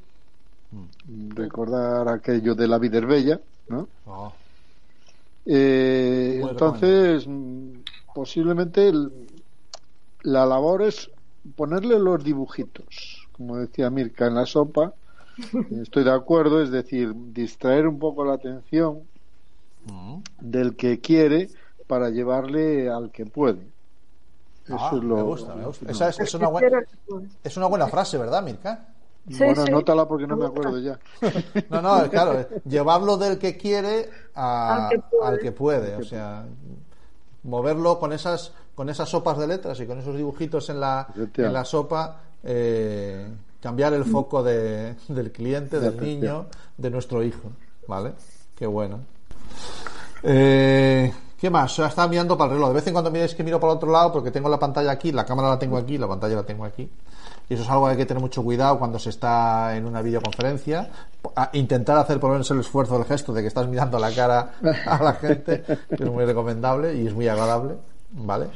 Recordar 1.36 2.08
aquello 2.10 2.54
de 2.54 2.68
la 2.68 2.78
vida 2.78 3.00
es 3.00 3.08
bella, 3.08 3.42
¿no? 3.70 3.88
Oh, 4.06 4.32
Eh, 5.46 6.40
entonces, 6.42 7.26
mm, 7.28 7.80
posiblemente 8.14 8.90
el- 8.90 9.12
la 10.24 10.46
labor 10.46 10.82
es 10.84 11.10
ponerle 11.56 12.00
los 12.00 12.24
dibujitos, 12.24 13.28
como 13.32 13.58
decía 13.58 13.90
Mirka 13.90 14.28
en 14.28 14.36
la 14.36 14.46
sopa. 14.46 14.94
Estoy 15.82 16.04
de 16.04 16.12
acuerdo, 16.12 16.62
es 16.62 16.72
decir, 16.72 17.14
distraer 17.34 17.88
un 17.88 18.00
poco 18.00 18.26
la 18.26 18.34
atención 18.34 19.02
del 20.42 20.76
que 20.76 21.00
quiere 21.00 21.50
para 21.88 22.10
llevarle 22.10 22.90
al 22.90 23.12
que 23.12 23.26
puede. 23.26 23.68
Eso 24.66 24.76
Ah, 24.80 24.92
es 24.98 25.04
lo, 25.04 25.16
me 25.16 25.22
gusta, 25.24 25.56
me 25.56 25.66
gusta. 25.66 25.92
Esa 25.92 26.10
es, 26.10 26.20
es 26.20 26.34
una 26.34 26.50
buena, 26.50 26.84
es 27.44 27.58
una 27.58 27.68
buena 27.68 27.88
frase, 27.88 28.18
¿verdad, 28.18 28.44
Mirka? 28.44 28.86
bueno, 29.26 29.64
anótala 29.64 30.08
porque 30.08 30.26
no 30.28 30.38
me 30.38 30.46
acuerdo 30.46 30.80
ya. 30.80 30.98
No, 31.70 31.82
no, 31.82 32.10
claro, 32.10 32.48
llevarlo 32.66 33.18
del 33.18 33.38
que 33.38 33.58
quiere 33.58 34.10
a- 34.36 34.88
Al 34.88 34.90
que 34.90 35.00
puede. 35.00 35.28
al 35.28 35.40
que 35.40 35.52
puede, 35.52 35.96
o 35.96 36.04
sea, 36.04 36.46
moverlo 37.44 38.00
con 38.00 38.14
esas 38.14 38.54
con 38.76 38.90
esas 38.90 39.10
sopas 39.10 39.38
de 39.40 39.48
letras 39.48 39.80
y 39.80 39.88
con 39.88 39.98
esos 40.00 40.16
dibujitos 40.16 40.70
en 40.70 40.80
la 40.80 41.08
en 41.48 41.54
la 41.54 41.66
sopa, 41.66 42.22
eh, 42.44 43.28
cambiar 43.68 43.92
el 43.94 44.06
foco 44.06 44.42
de- 44.44 44.96
del 45.10 45.30
cliente, 45.34 45.78
De 45.78 45.92
del 45.92 46.02
niño, 46.02 46.46
de 46.78 46.90
nuestro 46.90 47.22
hijo, 47.22 47.50
¿vale? 47.86 48.14
Qué 48.56 48.66
bueno. 48.66 49.00
Eh, 50.24 51.14
¿Qué 51.38 51.50
más? 51.50 51.78
Estaba 51.78 52.08
mirando 52.08 52.38
para 52.38 52.52
el 52.52 52.56
reloj. 52.58 52.70
De 52.70 52.76
vez 52.76 52.88
en 52.88 52.94
cuando 52.94 53.12
miréis 53.12 53.36
que 53.36 53.44
miro 53.44 53.60
para 53.60 53.74
el 53.74 53.78
otro 53.78 53.92
lado 53.92 54.12
porque 54.14 54.32
tengo 54.32 54.48
la 54.48 54.58
pantalla 54.58 54.90
aquí, 54.92 55.12
la 55.12 55.26
cámara 55.26 55.50
la 55.50 55.60
tengo 55.60 55.76
aquí, 55.78 55.98
la 55.98 56.08
pantalla 56.08 56.36
la 56.38 56.44
tengo 56.44 56.64
aquí. 56.64 56.90
Y 57.50 57.54
eso 57.56 57.64
es 57.64 57.70
algo 57.70 57.86
que 57.86 57.92
hay 57.92 57.98
que 57.98 58.06
tener 58.06 58.22
mucho 58.22 58.42
cuidado 58.42 58.80
cuando 58.80 58.98
se 59.00 59.10
está 59.10 59.76
en 59.76 59.86
una 59.86 60.02
videoconferencia. 60.02 60.90
A 61.36 61.50
intentar 61.54 61.98
hacer 61.98 62.22
por 62.22 62.30
lo 62.30 62.36
menos 62.36 62.50
el 62.52 62.62
esfuerzo, 62.62 62.98
el 62.98 63.04
gesto 63.04 63.34
de 63.34 63.42
que 63.42 63.48
estás 63.50 63.68
mirando 63.68 64.00
la 64.00 64.12
cara 64.12 64.54
a 64.86 65.04
la 65.04 65.14
gente, 65.16 65.62
que 65.64 66.04
es 66.06 66.10
muy 66.10 66.24
recomendable 66.24 66.96
y 66.96 67.06
es 67.08 67.14
muy 67.14 67.28
agradable, 67.28 67.76
¿vale? 68.12 68.48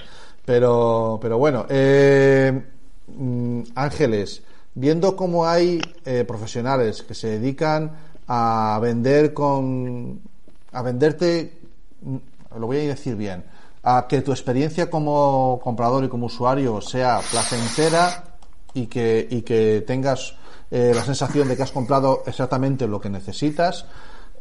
Pero, 0.45 1.19
pero 1.21 1.37
bueno, 1.37 1.65
eh, 1.69 2.63
mm, 3.07 3.61
Ángeles, 3.75 4.41
viendo 4.73 5.15
cómo 5.15 5.45
hay 5.47 5.81
eh, 6.05 6.23
profesionales 6.25 7.03
que 7.03 7.13
se 7.13 7.39
dedican 7.39 7.91
a 8.27 8.79
vender 8.81 9.33
con, 9.33 10.21
a 10.71 10.81
venderte, 10.81 11.59
mm, 12.01 12.17
lo 12.57 12.67
voy 12.67 12.77
a 12.77 12.81
decir 12.81 13.15
bien, 13.15 13.43
a 13.83 14.07
que 14.07 14.21
tu 14.21 14.31
experiencia 14.31 14.89
como 14.89 15.59
comprador 15.63 16.03
y 16.03 16.09
como 16.09 16.27
usuario 16.27 16.81
sea 16.81 17.19
placentera 17.31 18.39
y 18.73 18.87
que, 18.87 19.27
y 19.29 19.41
que 19.41 19.83
tengas 19.85 20.35
eh, 20.69 20.93
la 20.95 21.03
sensación 21.03 21.47
de 21.47 21.57
que 21.57 21.63
has 21.63 21.71
comprado 21.71 22.23
exactamente 22.25 22.87
lo 22.87 23.01
que 23.01 23.09
necesitas. 23.09 23.85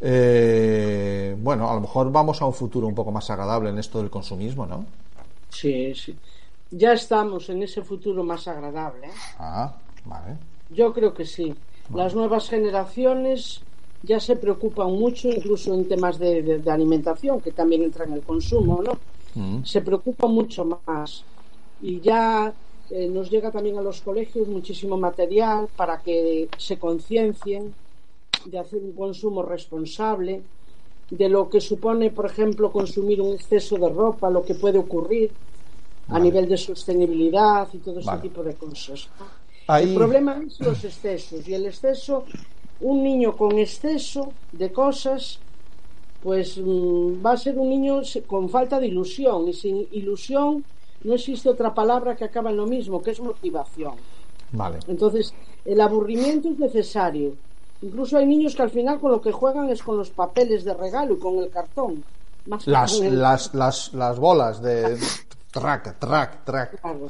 eh, 0.01 1.35
bueno, 1.39 1.71
a 1.71 1.75
lo 1.75 1.81
mejor 1.81 2.11
vamos 2.13 2.41
a 2.41 2.47
un 2.47 2.55
futuro 2.55 2.87
un 2.87 2.95
poco 2.95 3.11
más 3.13 3.29
agradable 3.31 3.71
en 3.71 3.79
esto 3.79 3.99
del 3.99 4.11
consumismo, 4.11 4.67
¿no? 4.67 4.87
Sí, 5.49 5.95
sí. 5.95 6.19
Ya 6.71 6.93
estamos 6.93 7.49
en 7.51 7.63
ese 7.63 7.83
futuro 7.83 8.23
más 8.23 8.47
agradable. 8.47 9.09
Ah, 9.39 9.75
vale. 10.05 10.39
Yo 10.71 10.93
creo 10.93 11.15
que 11.15 11.25
sí. 11.25 11.55
Las 11.95 12.15
nuevas 12.15 12.49
generaciones 12.49 13.63
ya 14.03 14.21
se 14.21 14.37
preocupan 14.37 14.93
mucho, 14.93 15.29
incluso 15.29 15.75
en 15.75 15.89
temas 15.89 16.19
de, 16.19 16.43
de- 16.43 16.59
de 16.61 16.71
alimentación, 16.71 17.41
que 17.41 17.51
también 17.53 17.83
entra 17.83 18.05
en 18.05 18.13
el 18.13 18.23
consumo, 18.23 18.81
¿no? 18.83 18.93
Mm. 19.35 19.65
Se 19.65 19.81
preocupan 19.83 20.33
mucho 20.33 20.65
más. 20.87 21.25
Y 21.83 22.01
ya 22.01 22.55
eh, 22.91 23.09
nos 23.09 23.31
llega 23.31 23.51
también 23.51 23.79
a 23.79 23.83
los 23.83 24.01
colegios 24.01 24.49
muchísimo 24.49 24.97
material 24.97 25.69
para 25.77 26.01
que 26.01 26.49
se 26.57 26.79
conciencien 26.79 27.75
de 28.47 28.59
hacer 28.59 28.81
un 28.81 28.93
consumo 28.93 29.43
responsable, 29.43 30.43
de 31.11 31.29
lo 31.29 31.51
que 31.51 31.61
supone, 31.61 32.11
por 32.11 32.27
ejemplo, 32.27 32.71
consumir 32.71 33.21
un 33.21 33.35
exceso 33.35 33.77
de 33.77 33.89
ropa, 33.89 34.31
lo 34.31 34.45
que 34.45 34.55
puede 34.55 34.79
ocurrir 34.79 35.33
a 36.09 36.19
nivel 36.19 36.49
de 36.49 36.57
sostenibilidad 36.57 37.69
y 37.73 37.79
todo 37.79 37.99
ese 38.01 38.17
tipo 38.23 38.43
de 38.43 38.55
cosas. 38.55 39.09
El 39.69 39.95
problema 39.95 40.43
es 40.47 40.59
los 40.61 40.85
excesos 40.85 41.47
y 41.49 41.55
el 41.55 41.67
exceso, 41.67 42.25
un 42.81 43.03
niño 43.03 43.37
con 43.37 43.59
exceso 43.59 44.33
de 44.53 44.73
cosas 44.73 45.41
pues 46.23 46.59
mm, 46.59 47.25
va 47.25 47.33
a 47.33 47.37
ser 47.37 47.59
un 47.59 47.69
niño 47.69 48.03
con 48.27 48.49
falta 48.49 48.79
de 48.79 48.89
ilusión. 48.89 49.49
Y 49.49 49.55
sin 49.55 49.87
ilusión 49.93 50.65
no 51.05 51.15
existe 51.15 51.49
otra 51.49 51.73
palabra 51.75 52.15
que 52.17 52.25
acaba 52.25 52.51
en 52.51 52.57
lo 52.59 52.67
mismo, 52.67 53.03
que 53.03 53.13
es 53.13 53.21
motivación. 53.21 53.95
Vale. 54.53 54.79
Entonces, 54.87 55.33
el 55.65 55.81
aburrimiento 55.81 56.51
es 56.51 56.59
necesario. 56.59 57.37
Incluso 57.81 58.19
hay 58.19 58.27
niños 58.27 58.55
que 58.55 58.63
al 58.63 58.71
final 58.71 59.01
con 59.01 59.13
lo 59.13 59.23
que 59.23 59.33
juegan 59.33 59.71
es 59.71 59.83
con 59.83 59.97
los 59.97 60.11
papeles 60.11 60.65
de 60.65 60.75
regalo 60.75 61.15
y 61.15 61.19
con 61.19 61.39
el 61.39 61.51
cartón. 61.51 62.05
Más 62.47 62.67
Las, 62.67 63.01
el- 63.01 63.19
las, 63.21 63.55
las, 63.55 63.95
las 63.95 64.19
bolas 64.19 64.61
de 64.63 64.99
track, 65.51 65.99
track, 65.99 66.45
track. 66.45 66.81
Claro. 66.81 67.09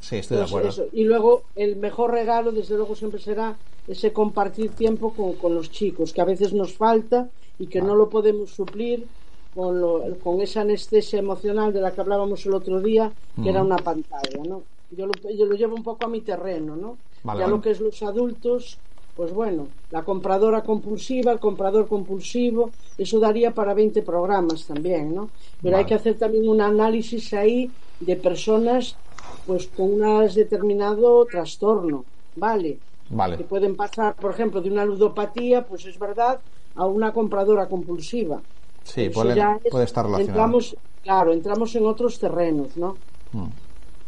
Sí, 0.00 0.16
estoy 0.16 0.38
de 0.38 0.42
Pues 0.42 0.44
acuerdo. 0.44 0.70
eso. 0.70 0.86
Y 0.92 1.04
luego 1.04 1.50
el 1.54 1.76
mejor 1.76 2.10
regalo, 2.12 2.52
desde 2.52 2.76
luego, 2.76 2.94
siempre 2.94 3.20
será 3.20 3.60
ese 3.86 4.12
compartir 4.12 4.74
tiempo 4.74 5.14
con, 5.14 5.36
con 5.38 5.54
los 5.54 5.70
chicos, 5.70 6.12
que 6.12 6.20
a 6.20 6.24
veces 6.24 6.52
nos 6.52 6.76
falta 6.76 7.30
y 7.58 7.68
que 7.68 7.80
no 7.82 7.94
lo 7.94 8.10
podemos 8.10 8.54
suplir 8.54 9.10
con, 9.54 9.80
lo- 9.80 10.18
con 10.20 10.40
esa 10.40 10.62
anestesia 10.62 11.18
emocional 11.20 11.72
de 11.72 11.80
la 11.80 11.94
que 11.94 12.00
hablábamos 12.00 12.44
el 12.46 12.54
otro 12.54 12.80
día, 12.82 13.16
que 13.40 13.48
Ujú. 13.48 13.50
era 13.50 13.62
una 13.62 13.82
pantalla, 13.82 14.44
¿no? 14.44 14.66
Yo 14.90 15.06
lo, 15.06 15.20
yo 15.30 15.46
lo 15.46 15.54
llevo 15.56 15.76
un 15.76 15.82
poco 15.84 16.04
a 16.04 16.08
mi 16.08 16.22
terreno, 16.22 16.76
¿no? 16.76 17.00
Vale, 17.22 17.40
ya 17.40 17.46
vale. 17.46 17.48
lo 17.48 17.60
que 17.60 17.70
es 17.70 17.80
los 17.80 18.02
adultos, 18.02 18.82
pues 19.14 19.32
bueno, 19.32 19.74
la 19.90 20.04
compradora 20.04 20.62
compulsiva, 20.62 21.32
el 21.32 21.40
comprador 21.40 21.88
compulsivo, 21.88 22.74
eso 22.98 23.18
daría 23.20 23.54
para 23.54 23.74
20 23.74 24.02
programas 24.02 24.66
también, 24.66 25.14
¿no? 25.14 25.32
Pero 25.62 25.76
hay 25.76 25.84
Vale. 25.84 25.86
que 25.86 25.94
hacer 25.94 26.18
también 26.18 26.48
un 26.48 26.60
análisis 26.60 27.32
ahí 27.34 27.74
de 27.98 28.16
personas 28.16 29.00
pues 29.46 29.68
con 29.68 29.86
un 29.94 30.26
determinado 30.34 31.24
trastorno, 31.26 32.06
¿vale? 32.34 32.80
Que 33.08 33.14
Vale. 33.16 33.36
pueden 33.52 33.76
pasar, 33.76 34.14
por 34.16 34.30
ejemplo, 34.32 34.60
de 34.60 34.70
una 34.70 34.84
ludopatía, 34.84 35.66
pues 35.66 35.86
es 35.86 35.98
verdad, 35.98 36.42
a 36.74 36.86
una 36.86 37.12
compradora 37.12 37.68
compulsiva. 37.68 38.42
Sí, 38.84 39.08
puede, 39.10 39.32
es- 39.32 39.70
puede 39.70 39.84
estar 39.84 40.04
relacionado. 40.04 40.30
Entramos, 40.30 40.76
claro, 41.02 41.32
entramos 41.32 41.74
en 41.76 41.86
otros 41.86 42.18
terrenos, 42.18 42.76
¿no? 42.76 42.90
Mm. 43.32 43.48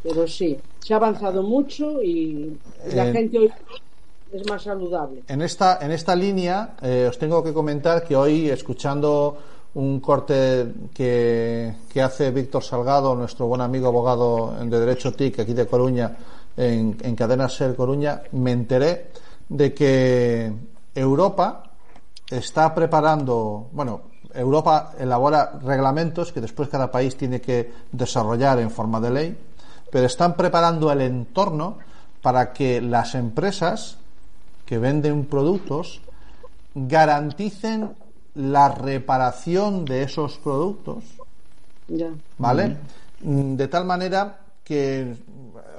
Pero 0.02 0.26
sí, 0.26 0.56
se 0.78 0.94
ha 0.94 0.96
avanzado 0.96 1.42
mucho 1.42 2.02
y 2.02 2.60
la 2.94 3.04
Eh, 3.06 3.12
gente 3.12 3.38
hoy 3.38 3.52
es 4.32 4.48
más 4.50 4.62
saludable. 4.62 5.24
En 5.28 5.42
esta, 5.42 5.78
en 5.80 5.90
esta 5.92 6.14
línea 6.14 6.76
eh, 6.82 7.06
os 7.08 7.18
tengo 7.18 7.42
que 7.42 7.52
comentar 7.52 8.04
que 8.06 8.14
hoy, 8.16 8.48
escuchando 8.50 9.38
un 9.74 10.00
corte 10.00 10.72
que, 10.94 11.74
hace 12.02 12.30
Víctor 12.30 12.62
Salgado, 12.62 13.14
nuestro 13.14 13.46
buen 13.46 13.60
amigo 13.60 13.88
abogado 13.88 14.54
de 14.60 14.80
Derecho 14.80 15.12
TIC 15.12 15.40
aquí 15.40 15.54
de 15.54 15.66
Coruña, 15.66 16.16
en, 16.56 16.96
en 17.00 17.16
Cadena 17.16 17.48
Ser 17.48 17.76
Coruña, 17.76 18.22
me 18.32 18.52
enteré 18.52 19.10
de 19.48 19.72
que 19.72 20.52
Europa 20.94 21.64
está 22.30 22.74
preparando, 22.74 23.68
bueno, 23.72 24.02
Europa 24.34 24.92
elabora 24.98 25.58
reglamentos 25.62 26.32
que 26.32 26.40
después 26.40 26.68
cada 26.68 26.90
país 26.90 27.16
tiene 27.16 27.40
que 27.40 27.72
desarrollar 27.92 28.58
en 28.58 28.70
forma 28.70 29.00
de 29.00 29.10
ley, 29.10 29.38
pero 29.90 30.06
están 30.06 30.34
preparando 30.34 30.92
el 30.92 31.00
entorno 31.00 31.78
para 32.20 32.52
que 32.52 32.80
las 32.80 33.14
empresas 33.14 33.96
que 34.66 34.78
venden 34.78 35.24
productos 35.24 36.02
garanticen 36.74 37.94
la 38.34 38.68
reparación 38.68 39.84
de 39.84 40.02
esos 40.02 40.38
productos, 40.38 41.04
Ya. 41.88 42.10
¿vale? 42.38 42.76
Mm, 43.22 43.56
De 43.56 43.68
tal 43.68 43.84
manera 43.84 44.38
que 44.62 45.16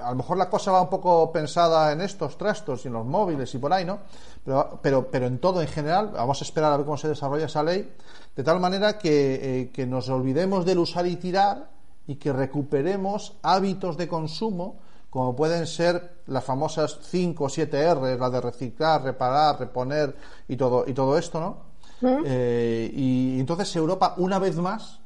a 0.01 0.09
lo 0.11 0.15
mejor 0.15 0.37
la 0.37 0.49
cosa 0.49 0.71
va 0.71 0.81
un 0.81 0.89
poco 0.89 1.31
pensada 1.31 1.91
en 1.91 2.01
estos 2.01 2.37
trastos 2.37 2.83
y 2.83 2.87
en 2.87 2.93
los 2.95 3.05
móviles 3.05 3.53
y 3.53 3.57
por 3.59 3.71
ahí, 3.71 3.85
¿no? 3.85 3.99
Pero, 4.43 4.79
pero, 4.81 5.07
pero 5.11 5.27
en 5.27 5.37
todo 5.39 5.61
en 5.61 5.67
general, 5.67 6.11
vamos 6.13 6.41
a 6.41 6.45
esperar 6.45 6.73
a 6.73 6.77
ver 6.77 6.85
cómo 6.85 6.97
se 6.97 7.07
desarrolla 7.09 7.45
esa 7.45 7.61
ley, 7.63 7.91
de 8.35 8.43
tal 8.43 8.59
manera 8.59 8.97
que, 8.97 9.61
eh, 9.61 9.69
que 9.71 9.85
nos 9.85 10.09
olvidemos 10.09 10.65
del 10.65 10.79
usar 10.79 11.05
y 11.05 11.17
tirar 11.17 11.69
y 12.07 12.15
que 12.15 12.33
recuperemos 12.33 13.33
hábitos 13.43 13.97
de 13.97 14.07
consumo 14.07 14.77
como 15.09 15.35
pueden 15.35 15.65
ser 15.65 16.21
las 16.27 16.43
famosas 16.43 16.99
5 17.03 17.43
o 17.43 17.49
7 17.49 17.77
R, 17.79 18.17
la 18.17 18.29
de 18.29 18.41
reciclar, 18.41 19.03
reparar, 19.03 19.59
reponer 19.59 20.15
y 20.47 20.55
todo, 20.55 20.85
y 20.87 20.93
todo 20.93 21.17
esto, 21.17 21.39
¿no? 21.39 21.68
Eh, 22.25 22.91
y 22.95 23.39
entonces 23.39 23.75
Europa, 23.75 24.13
una 24.17 24.39
vez 24.39 24.55
más, 24.57 24.99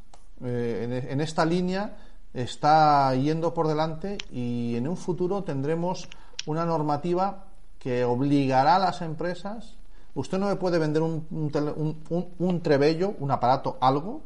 eh, 0.44 0.82
en, 1.03 1.11
en 1.11 1.22
esta 1.22 1.45
línea, 1.45 1.98
está 2.34 3.14
yendo 3.15 3.53
por 3.53 3.68
delante 3.68 4.18
y 4.32 4.76
en 4.76 4.88
un 4.88 4.98
futuro 4.98 5.44
tendremos 5.44 6.07
una 6.45 6.65
normativa 6.65 7.45
que 7.80 8.03
obligará 8.06 8.76
a 8.78 8.80
las 8.80 9.02
empresas. 9.02 9.76
Usted 10.15 10.38
no 10.38 10.48
me 10.48 10.56
puede 10.56 10.80
vender 10.80 11.02
un, 11.02 11.26
un, 11.32 11.52
tele- 11.52 11.74
un- 11.76 12.02
un- 12.10 12.28
un 12.40 12.61
trebello, 12.61 13.14
un 13.20 13.32
aparato, 13.32 13.78
algo, 13.82 14.22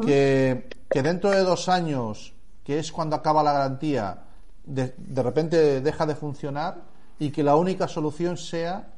que, 0.00 0.68
que 0.90 1.02
dentro 1.02 1.30
de 1.30 1.40
dos 1.42 1.68
años, 1.68 2.32
que 2.64 2.78
es 2.78 2.92
cuando 2.92 3.16
acaba 3.16 3.42
la 3.42 3.52
garantía, 3.52 4.18
de, 4.64 4.94
de 4.96 5.22
repente 5.22 5.80
deja 5.80 6.06
de 6.06 6.14
funcionar 6.14 6.82
y 7.18 7.30
que 7.30 7.42
la 7.42 7.56
única 7.56 7.86
solución 7.88 8.36
sea 8.36 8.88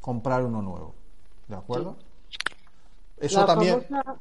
comprar 0.00 0.44
uno 0.44 0.62
nuevo. 0.62 0.94
¿De 1.48 1.56
acuerdo? 1.56 1.96
Eso 3.18 3.40
La 3.40 3.46
también. 3.46 3.82
famosa, 3.82 4.16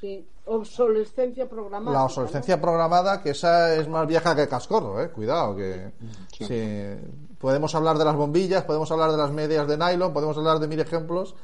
sí, 0.00 0.26
obsolescencia 0.46 1.48
programada. 1.48 1.92
La 1.98 2.04
obsolescencia 2.04 2.60
programada, 2.60 3.20
que 3.22 3.30
esa 3.30 3.74
es 3.74 3.86
más 3.88 4.06
vieja 4.06 4.34
que 4.34 4.42
el 4.42 4.48
cascorro, 4.48 5.00
eh. 5.02 5.10
Cuidado, 5.10 5.54
que 5.54 5.92
sí, 6.32 7.06
podemos 7.38 7.74
hablar 7.74 7.98
de 7.98 8.04
las 8.04 8.16
bombillas, 8.16 8.64
podemos 8.64 8.90
hablar 8.90 9.10
de 9.12 9.18
las 9.18 9.30
medias 9.30 9.68
de 9.68 9.76
nylon, 9.76 10.12
podemos 10.12 10.36
hablar 10.38 10.58
de 10.58 10.68
mil 10.68 10.80
ejemplos 10.80 11.34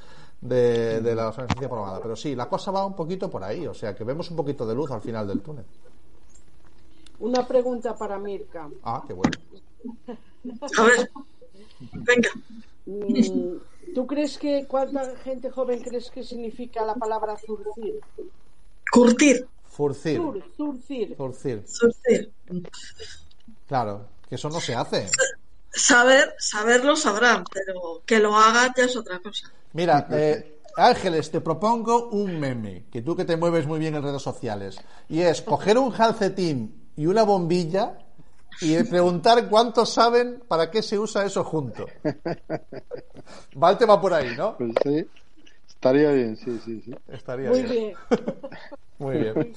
de, 0.41 1.01
de 1.01 1.15
la 1.15 1.29
obsolescencia 1.29 1.69
programada. 1.69 2.01
Pero 2.01 2.17
sí, 2.17 2.35
la 2.35 2.49
cosa 2.49 2.71
va 2.71 2.87
un 2.87 2.97
poquito 2.97 3.31
por 3.31 3.45
ahí, 3.45 3.67
o 3.67 3.75
sea 3.75 3.95
que 3.95 4.05
vemos 4.05 4.31
un 4.31 4.37
poquito 4.37 4.67
de 4.67 4.75
luz 4.75 4.91
al 4.91 5.01
final 5.01 5.27
del 5.29 5.41
túnel. 5.41 5.65
Una 7.21 7.47
pregunta 7.47 7.95
para 7.95 8.19
Mirka. 8.19 8.69
Ah, 8.83 9.03
qué 9.07 9.13
bueno. 9.13 9.33
A 10.79 10.83
ver, 10.83 11.11
venga. 11.93 12.29
¿Tú 13.95 14.07
crees 14.07 14.39
que 14.39 14.67
cuánta 14.67 15.17
gente 15.17 15.51
joven 15.51 15.83
crees 15.83 16.11
que 16.11 16.23
significa 16.23 16.85
la 16.85 16.95
palabra 16.95 17.37
zurcir? 17.37 18.01
Curtir. 18.91 19.47
Furcir. 19.65 20.17
Zur, 20.17 20.45
zurcir. 20.57 21.17
Furcir. 21.17 21.65
Surcir. 21.67 22.33
Claro, 23.67 24.09
que 24.29 24.37
eso 24.37 24.49
no 24.49 24.61
se 24.61 24.75
hace. 24.75 25.09
Saber, 25.71 26.35
saberlo 26.39 26.95
sabrán, 26.95 27.45
pero 27.53 28.03
que 28.07 28.21
lo 28.21 28.37
hagan 28.37 28.73
ya 28.77 28.85
es 28.85 28.97
otra 28.97 29.19
cosa. 29.19 29.51
Mira, 29.73 30.07
eh, 30.13 30.61
Ángeles, 30.77 31.31
te 31.31 31.41
propongo 31.41 32.09
un 32.11 32.39
meme, 32.39 32.85
que 32.93 33.03
tú 33.03 33.17
que 33.17 33.25
te 33.25 33.37
mueves 33.37 33.67
muy 33.67 33.79
bien 33.79 33.95
en 33.97 34.03
redes 34.03 34.23
sociales, 34.23 34.79
y 35.09 35.21
es 35.21 35.43
coger 35.43 35.79
un 35.79 35.91
calcetín 35.91 36.91
y 36.97 37.07
una 37.07 37.25
bombilla 37.25 37.99
y 38.61 38.83
preguntar 38.85 39.49
cuántos 39.49 39.91
saben 39.93 40.43
para 40.47 40.71
qué 40.71 40.83
se 40.83 40.99
usa 40.99 41.25
eso 41.25 41.45
junto. 41.45 41.87
Va 43.63 43.71
el 43.71 43.79
tema 43.79 44.01
por 44.01 44.13
ahí, 44.15 44.35
¿no? 44.37 44.57
Pues 44.57 44.73
sí, 44.83 45.07
estaría 45.69 46.11
bien, 46.11 46.37
sí, 46.37 46.61
sí, 46.65 46.83
sí. 46.85 46.95
Estaría 47.09 47.51
Muy 47.51 47.63
bien. 47.63 47.73
bien. 47.73 47.97
Muy 48.99 49.17
bien. 49.19 49.55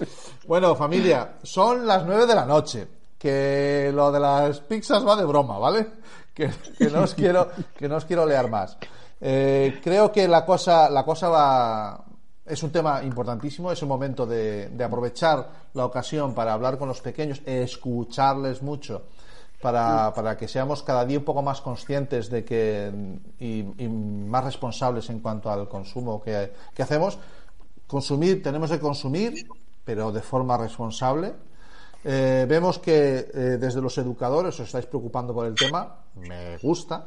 Bueno, 0.47 0.75
familia, 0.75 1.35
son 1.43 1.85
las 1.85 2.05
nueve 2.05 2.25
de 2.25 2.35
la 2.35 2.45
noche. 2.45 2.87
Que 3.17 3.91
lo 3.93 4.11
de 4.11 4.19
las 4.19 4.59
pizzas 4.61 5.05
va 5.05 5.15
de 5.15 5.25
broma, 5.25 5.57
¿vale? 5.57 5.87
Que, 6.35 6.51
que 6.77 6.89
no 6.91 7.01
os 7.01 7.15
quiero, 7.15 7.49
que 7.75 7.87
no 7.87 7.95
os 7.95 8.05
quiero 8.05 8.25
leer 8.27 8.47
más. 8.47 8.77
Eh, 9.19 9.79
creo 9.83 10.11
que 10.11 10.27
la 10.27 10.45
cosa, 10.45 10.87
la 10.89 11.03
cosa 11.03 11.27
va. 11.29 12.05
Es 12.47 12.63
un 12.63 12.71
tema 12.71 13.03
importantísimo, 13.03 13.71
es 13.71 13.81
un 13.81 13.89
momento 13.89 14.25
de, 14.25 14.71
aprovechar 14.83 15.49
la 15.73 15.85
ocasión 15.85 16.33
para 16.33 16.53
hablar 16.53 16.77
con 16.77 16.87
los 16.87 17.01
pequeños, 17.01 17.41
escucharles 17.45 18.61
mucho, 18.61 19.03
para, 19.61 20.13
para 20.13 20.37
que 20.37 20.47
seamos 20.47 20.81
cada 20.83 21.05
día 21.05 21.19
un 21.19 21.25
poco 21.25 21.41
más 21.41 21.61
conscientes 21.61 22.29
de 22.29 22.45
que 22.45 22.91
y, 23.39 23.83
y 23.83 23.87
más 23.89 24.43
responsables 24.43 25.09
en 25.09 25.19
cuanto 25.19 25.51
al 25.51 25.67
consumo 25.67 26.21
que, 26.21 26.53
que 26.73 26.83
hacemos. 26.83 27.17
Consumir, 27.85 28.41
tenemos 28.41 28.69
que 28.69 28.79
consumir, 28.79 29.47
pero 29.83 30.11
de 30.11 30.21
forma 30.21 30.57
responsable. 30.57 31.33
Eh, 32.03 32.45
vemos 32.47 32.79
que 32.79 33.17
eh, 33.33 33.57
desde 33.59 33.81
los 33.81 33.97
educadores 33.97 34.55
os 34.59 34.67
estáis 34.67 34.85
preocupando 34.85 35.33
por 35.33 35.45
el 35.45 35.55
tema, 35.55 35.95
me 36.15 36.57
gusta. 36.57 37.05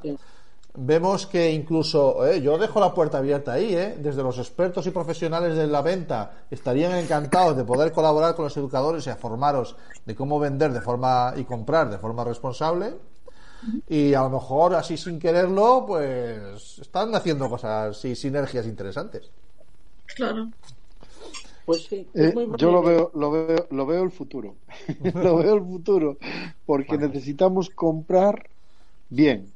Vemos 0.74 1.26
que 1.26 1.50
incluso, 1.52 2.24
eh, 2.26 2.40
yo 2.40 2.56
dejo 2.56 2.78
la 2.78 2.94
puerta 2.94 3.18
abierta 3.18 3.54
ahí, 3.54 3.74
eh, 3.74 3.96
desde 3.98 4.22
los 4.22 4.38
expertos 4.38 4.86
y 4.86 4.90
profesionales 4.90 5.56
de 5.56 5.66
la 5.66 5.82
venta 5.82 6.44
estarían 6.48 6.94
encantados 6.94 7.56
de 7.56 7.64
poder 7.64 7.90
colaborar 7.90 8.36
con 8.36 8.44
los 8.44 8.56
educadores 8.56 9.06
y 9.06 9.10
a 9.10 9.16
formaros 9.16 9.74
de 10.06 10.14
cómo 10.14 10.38
vender 10.38 10.72
de 10.72 10.80
forma 10.80 11.34
y 11.36 11.44
comprar 11.44 11.90
de 11.90 11.98
forma 11.98 12.22
responsable. 12.22 12.94
Y 13.88 14.14
a 14.14 14.22
lo 14.22 14.30
mejor 14.30 14.74
así 14.74 14.96
sin 14.96 15.18
quererlo, 15.18 15.84
pues 15.86 16.78
están 16.78 17.14
haciendo 17.14 17.50
cosas 17.50 18.04
y 18.04 18.14
sinergias 18.14 18.64
interesantes. 18.66 19.28
Claro. 20.14 20.50
Pues 21.66 21.84
sí. 21.84 22.08
Eh, 22.14 22.32
yo 22.56 22.72
lo 22.72 22.82
veo, 22.82 23.10
lo 23.14 23.30
veo, 23.30 23.66
lo 23.70 23.86
veo 23.86 24.02
el 24.02 24.10
futuro. 24.10 24.54
lo 25.14 25.36
veo 25.36 25.54
el 25.54 25.62
futuro. 25.62 26.16
Porque 26.64 26.96
necesitamos 26.96 27.70
comprar 27.70 28.48
bien. 29.08 29.52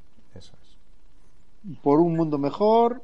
Por 1.82 2.00
un 2.00 2.16
mundo 2.16 2.38
mejor, 2.38 3.02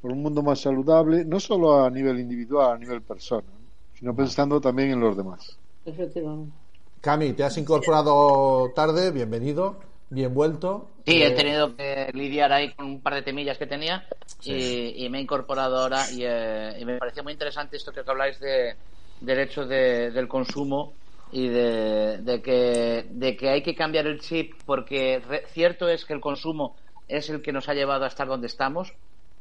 por 0.00 0.12
un 0.12 0.22
mundo 0.22 0.42
más 0.42 0.60
saludable, 0.60 1.24
no 1.24 1.40
solo 1.40 1.84
a 1.84 1.90
nivel 1.90 2.20
individual, 2.20 2.72
a 2.72 2.78
nivel 2.78 3.02
persona, 3.02 3.52
sino 3.92 4.16
pensando 4.16 4.60
también 4.60 4.90
en 4.92 5.00
los 5.00 5.16
demás. 5.16 5.60
Efectivamente. 5.84 6.54
Cami, 7.00 7.32
te 7.32 7.44
has 7.44 7.56
incorporado 7.58 8.72
tarde, 8.74 9.10
bienvenido, 9.12 9.80
bien 10.10 10.32
vuelto. 10.34 10.90
Sí, 11.06 11.22
Eh, 11.22 11.22
he 11.22 11.30
tenido 11.30 11.74
que 11.76 12.10
lidiar 12.12 12.52
ahí 12.52 12.74
con 12.74 12.86
un 12.86 13.00
par 13.02 13.14
de 13.14 13.22
temillas 13.22 13.56
que 13.58 13.66
tenía 13.66 14.04
y, 14.42 15.04
y 15.04 15.08
me 15.08 15.18
he 15.18 15.22
incorporado 15.22 15.78
ahora 15.78 16.10
y, 16.10 16.22
eh, 16.24 16.76
y 16.78 16.84
me 16.84 16.98
parecía 16.98 17.22
muy 17.22 17.32
interesante 17.32 17.76
esto 17.76 17.92
que 17.92 18.02
habláis 18.06 18.38
de, 18.40 18.76
del 19.20 19.38
hecho 19.40 19.64
de- 19.66 20.10
del 20.10 20.28
consumo 20.28 20.98
y 21.30 21.48
de, 21.48 22.18
de 22.18 22.42
que, 22.42 23.06
de 23.10 23.36
que 23.36 23.48
hay 23.48 23.62
que 23.62 23.74
cambiar 23.74 24.06
el 24.06 24.20
chip 24.20 24.60
porque 24.66 25.20
re- 25.26 25.44
cierto 25.48 25.88
es 25.88 26.04
que 26.04 26.12
el 26.12 26.20
consumo 26.20 26.76
es 27.08 27.30
el 27.30 27.42
que 27.42 27.52
nos 27.52 27.68
ha 27.68 27.74
llevado 27.74 28.04
a 28.04 28.08
estar 28.08 28.28
donde 28.28 28.46
estamos 28.46 28.92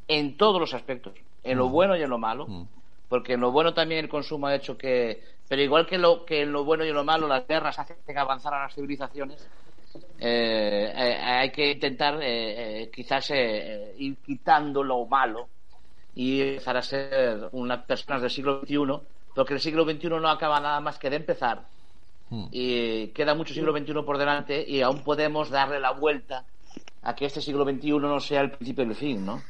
en 0.07 0.37
todos 0.37 0.59
los 0.59 0.73
aspectos, 0.73 1.13
en 1.43 1.57
lo 1.57 1.69
bueno 1.69 1.95
y 1.95 2.01
en 2.01 2.09
lo 2.09 2.17
malo, 2.17 2.47
porque 3.09 3.33
en 3.33 3.41
lo 3.41 3.51
bueno 3.51 3.73
también 3.73 4.05
el 4.05 4.09
consumo 4.09 4.47
ha 4.47 4.55
hecho 4.55 4.77
que, 4.77 5.21
pero 5.47 5.61
igual 5.61 5.85
que, 5.85 5.97
lo, 5.97 6.25
que 6.25 6.41
en 6.41 6.51
lo 6.51 6.63
bueno 6.63 6.85
y 6.85 6.89
en 6.89 6.95
lo 6.95 7.03
malo 7.03 7.27
las 7.27 7.47
guerras 7.47 7.77
hacen 7.77 8.17
avanzar 8.17 8.53
a 8.53 8.63
las 8.63 8.73
civilizaciones, 8.73 9.45
eh, 10.19 10.93
eh, 10.95 11.17
hay 11.21 11.51
que 11.51 11.71
intentar 11.71 12.21
eh, 12.21 12.83
eh, 12.83 12.91
quizás 12.93 13.31
eh, 13.31 13.95
ir 13.97 14.17
quitando 14.17 14.83
lo 14.83 15.05
malo 15.05 15.47
y 16.15 16.41
empezar 16.41 16.77
a 16.77 16.81
ser 16.81 17.49
unas 17.51 17.83
personas 17.85 18.21
del 18.21 18.31
siglo 18.31 18.61
XXI, 18.61 18.77
porque 19.35 19.53
el 19.53 19.59
siglo 19.59 19.83
XXI 19.83 20.09
no 20.09 20.29
acaba 20.29 20.59
nada 20.59 20.79
más 20.79 20.97
que 20.97 21.09
de 21.09 21.17
empezar 21.17 21.63
y 22.51 23.07
queda 23.09 23.35
mucho 23.35 23.53
siglo 23.53 23.71
XXI 23.71 23.93
por 24.05 24.17
delante 24.17 24.65
y 24.67 24.81
aún 24.81 25.01
podemos 25.01 25.49
darle 25.49 25.79
la 25.79 25.91
vuelta 25.91 26.43
a 27.07 27.15
que 27.15 27.25
este 27.25 27.41
siglo 27.41 27.63
XXI 27.63 27.91
no 27.99 28.19
sea 28.19 28.41
el 28.41 28.51
principio 28.51 28.85
del 28.85 28.93
fin, 28.93 29.25
¿no? 29.25 29.41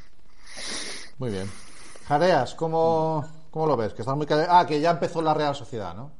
Muy 1.17 1.31
bien. 1.31 1.49
Jareas, 2.07 2.53
¿cómo, 2.53 3.25
cómo 3.49 3.65
lo 3.65 3.75
ves? 3.75 3.95
Que 3.95 4.03
estás 4.03 4.15
muy 4.15 4.27
Ah, 4.29 4.63
que 4.67 4.79
ya 4.79 4.91
empezó 4.91 5.23
la 5.23 5.33
Real 5.33 5.55
Sociedad, 5.55 5.95
¿no? 5.95 6.11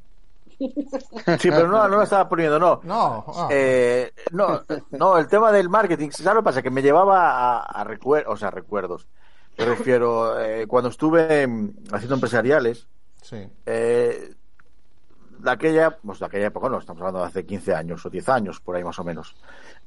Sí, 0.58 1.52
pero 1.52 1.68
no, 1.68 1.88
no 1.88 1.98
lo 1.98 2.02
estaba 2.02 2.28
poniendo, 2.28 2.58
no. 2.58 2.80
No, 2.84 3.24
ah. 3.28 3.48
Eh, 3.52 4.12
no, 4.32 4.64
no, 4.92 5.18
el 5.20 5.28
tema 5.28 5.52
del 5.52 5.70
marketing, 5.70 6.10
¿sabes 6.10 6.34
lo 6.34 6.40
que 6.42 6.46
pasa? 6.46 6.64
Que 6.64 6.72
me 6.72 6.82
llevaba 6.82 7.60
a, 7.62 7.84
recuerdos, 7.84 8.34
o 8.34 8.38
sea, 8.38 8.50
recuerdos. 8.50 9.06
Me 9.60 9.66
refiero, 9.66 10.40
eh, 10.42 10.66
cuando 10.66 10.90
estuve 10.90 11.46
mm, 11.46 11.70
haciendo 11.92 12.16
empresariales, 12.16 12.88
Sí. 13.22 13.48
eh, 13.68 14.34
de 15.38 15.52
aquella, 15.52 15.98
pues 15.98 16.18
de 16.18 16.26
aquella 16.26 16.48
época, 16.48 16.68
no, 16.68 16.80
estamos 16.80 17.02
hablando 17.02 17.20
de 17.20 17.28
hace 17.28 17.46
15 17.46 17.76
años 17.76 18.04
o 18.04 18.10
10 18.10 18.28
años, 18.30 18.60
por 18.60 18.76
ahí 18.76 18.84
más 18.84 18.98
o 18.98 19.04
menos. 19.04 19.36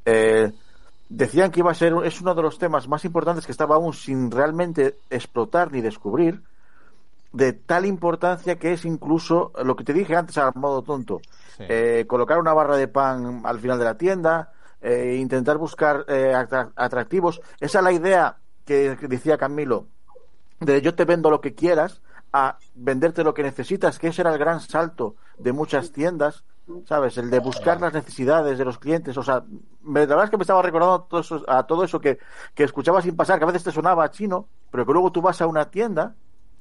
Eh, 0.04 0.52
decían 1.10 1.50
que 1.50 1.60
iba 1.60 1.70
a 1.70 1.74
ser, 1.74 1.92
es 2.04 2.20
uno 2.22 2.34
de 2.34 2.42
los 2.42 2.58
temas 2.58 2.88
más 2.88 3.04
importantes 3.04 3.44
que 3.44 3.52
estaba 3.52 3.74
aún 3.74 3.92
sin 3.92 4.30
realmente 4.30 4.96
explotar 5.10 5.70
ni 5.70 5.82
descubrir, 5.82 6.40
de 7.32 7.52
tal 7.52 7.84
importancia 7.84 8.58
que 8.58 8.72
es 8.72 8.84
incluso 8.84 9.52
lo 9.62 9.76
que 9.76 9.84
te 9.84 9.92
dije 9.92 10.16
antes 10.16 10.38
a 10.38 10.50
modo 10.54 10.82
tonto, 10.82 11.20
eh, 11.68 12.06
colocar 12.08 12.38
una 12.38 12.54
barra 12.54 12.76
de 12.76 12.88
pan 12.88 13.42
al 13.44 13.60
final 13.60 13.78
de 13.78 13.84
la 13.84 13.98
tienda, 13.98 14.52
eh, 14.80 15.16
intentar 15.20 15.58
buscar 15.58 16.04
eh, 16.08 16.32
atra- 16.34 16.70
atractivos. 16.74 17.40
Esa 17.60 17.78
es 17.78 17.84
la 17.84 17.92
idea 17.92 18.36
que 18.64 18.96
decía 19.02 19.36
Camilo, 19.36 19.86
de 20.60 20.80
yo 20.80 20.94
te 20.94 21.04
vendo 21.04 21.28
lo 21.30 21.40
que 21.40 21.54
quieras 21.54 22.00
a 22.32 22.56
venderte 22.74 23.24
lo 23.24 23.34
que 23.34 23.42
necesitas, 23.42 23.98
que 23.98 24.08
ese 24.08 24.22
era 24.22 24.32
el 24.32 24.38
gran 24.38 24.60
salto 24.60 25.16
de 25.38 25.52
muchas 25.52 25.90
tiendas, 25.92 26.44
¿sabes? 26.84 27.16
El 27.18 27.30
de 27.30 27.38
buscar 27.40 27.80
las 27.80 27.92
necesidades 27.92 28.58
de 28.58 28.64
los 28.64 28.78
clientes. 28.78 29.16
O 29.16 29.22
sea, 29.22 29.44
me- 29.82 30.00
la 30.00 30.06
verdad 30.06 30.24
es 30.24 30.30
que 30.30 30.36
me 30.38 30.42
estaba 30.44 30.62
recordando 30.62 30.94
a 30.94 31.08
todo 31.08 31.20
eso, 31.20 31.44
a 31.48 31.66
todo 31.66 31.84
eso 31.84 32.00
que, 32.00 32.18
que 32.54 32.64
escuchaba 32.64 33.02
sin 33.02 33.16
pasar, 33.16 33.38
que 33.38 33.44
a 33.44 33.46
veces 33.46 33.64
te 33.64 33.72
sonaba 33.72 34.10
chino, 34.10 34.50
pero 34.70 34.86
que 34.86 34.92
luego 34.92 35.12
tú 35.12 35.22
vas 35.22 35.40
a 35.40 35.46
una 35.46 35.70
tienda 35.70 36.16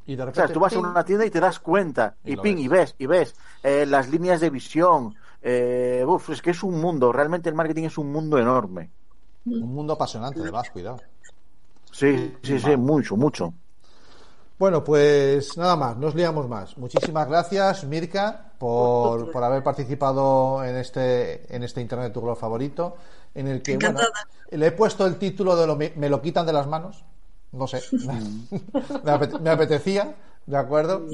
Y 0.06 0.16
de 0.18 0.26
o 0.32 0.36
repente, 0.36 0.36
sea, 0.36 0.52
tú 0.52 0.60
vas 0.60 0.76
a 0.76 0.80
una 0.80 1.04
tienda 1.06 1.26
y 1.26 1.32
te 1.32 1.40
das 1.40 1.60
cuenta, 1.60 2.18
Y 2.26 2.36
ping, 2.38 2.58
ves. 2.58 2.60
y 2.60 2.68
ves, 2.68 2.96
y 3.00 3.06
ves 3.08 3.36
eh, 3.64 3.86
las 3.88 4.10
líneas 4.10 4.42
de 4.42 4.50
visión. 4.52 5.16
Eh, 5.42 6.04
uf, 6.08 6.30
es 6.32 6.42
que 6.42 6.52
es 6.52 6.64
un 6.64 6.80
mundo, 6.82 7.12
realmente 7.12 7.50
el 7.50 7.56
marketing 7.56 7.86
es 7.86 7.98
un 7.98 8.12
mundo 8.12 8.38
enorme. 8.40 8.94
Un 9.60 9.74
mundo 9.76 9.94
apasionante, 9.94 10.42
además, 10.42 10.70
cuidado. 10.72 11.06
Sí, 11.92 12.38
sí, 12.44 12.60
sí, 12.60 12.76
mucho, 12.78 13.16
mucho. 13.18 13.54
Bueno, 14.60 14.84
pues 14.84 15.58
nada 15.58 15.76
más, 15.78 15.96
no 15.98 16.08
os 16.08 16.16
liamos 16.16 16.48
más. 16.50 16.78
Muchísimas 16.78 17.28
gracias, 17.30 17.86
Mirka, 17.86 18.52
por, 18.58 19.32
por 19.32 19.42
haber 19.44 19.64
participado 19.64 20.64
en 20.66 20.76
este, 20.76 21.56
en 21.56 21.64
este 21.64 21.80
Internet 21.82 22.12
tu 22.12 22.20
color 22.20 22.36
favorito, 22.38 22.98
en 23.34 23.48
el 23.48 23.64
que, 23.64 23.78
bueno, 23.78 24.10
le 24.52 24.68
he 24.68 24.72
puesto 24.74 25.06
el 25.06 25.18
título 25.18 25.56
de 25.56 25.66
lo, 25.66 25.78
me, 25.78 25.94
me 25.96 26.10
lo 26.10 26.22
quitan 26.22 26.46
de 26.46 26.52
las 26.54 26.68
manos. 26.68 27.06
No 27.54 27.68
sé, 27.68 27.86
me, 28.02 29.12
apete- 29.12 29.40
me 29.40 29.50
apetecía, 29.50 30.14
¿de 30.46 30.58
acuerdo? 30.58 31.08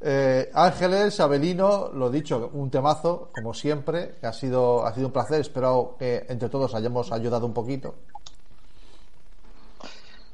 Eh, 0.00 0.50
Ángeles, 0.54 1.20
Abelino, 1.20 1.90
lo 1.92 2.10
dicho, 2.10 2.50
un 2.54 2.70
temazo, 2.70 3.30
como 3.32 3.54
siempre, 3.54 4.16
ha 4.22 4.32
sido, 4.32 4.84
ha 4.84 4.92
sido 4.94 5.06
un 5.08 5.12
placer. 5.12 5.40
Espero 5.40 5.96
que 5.98 6.26
entre 6.28 6.48
todos 6.48 6.74
hayamos 6.74 7.12
ayudado 7.12 7.46
un 7.46 7.54
poquito. 7.54 7.94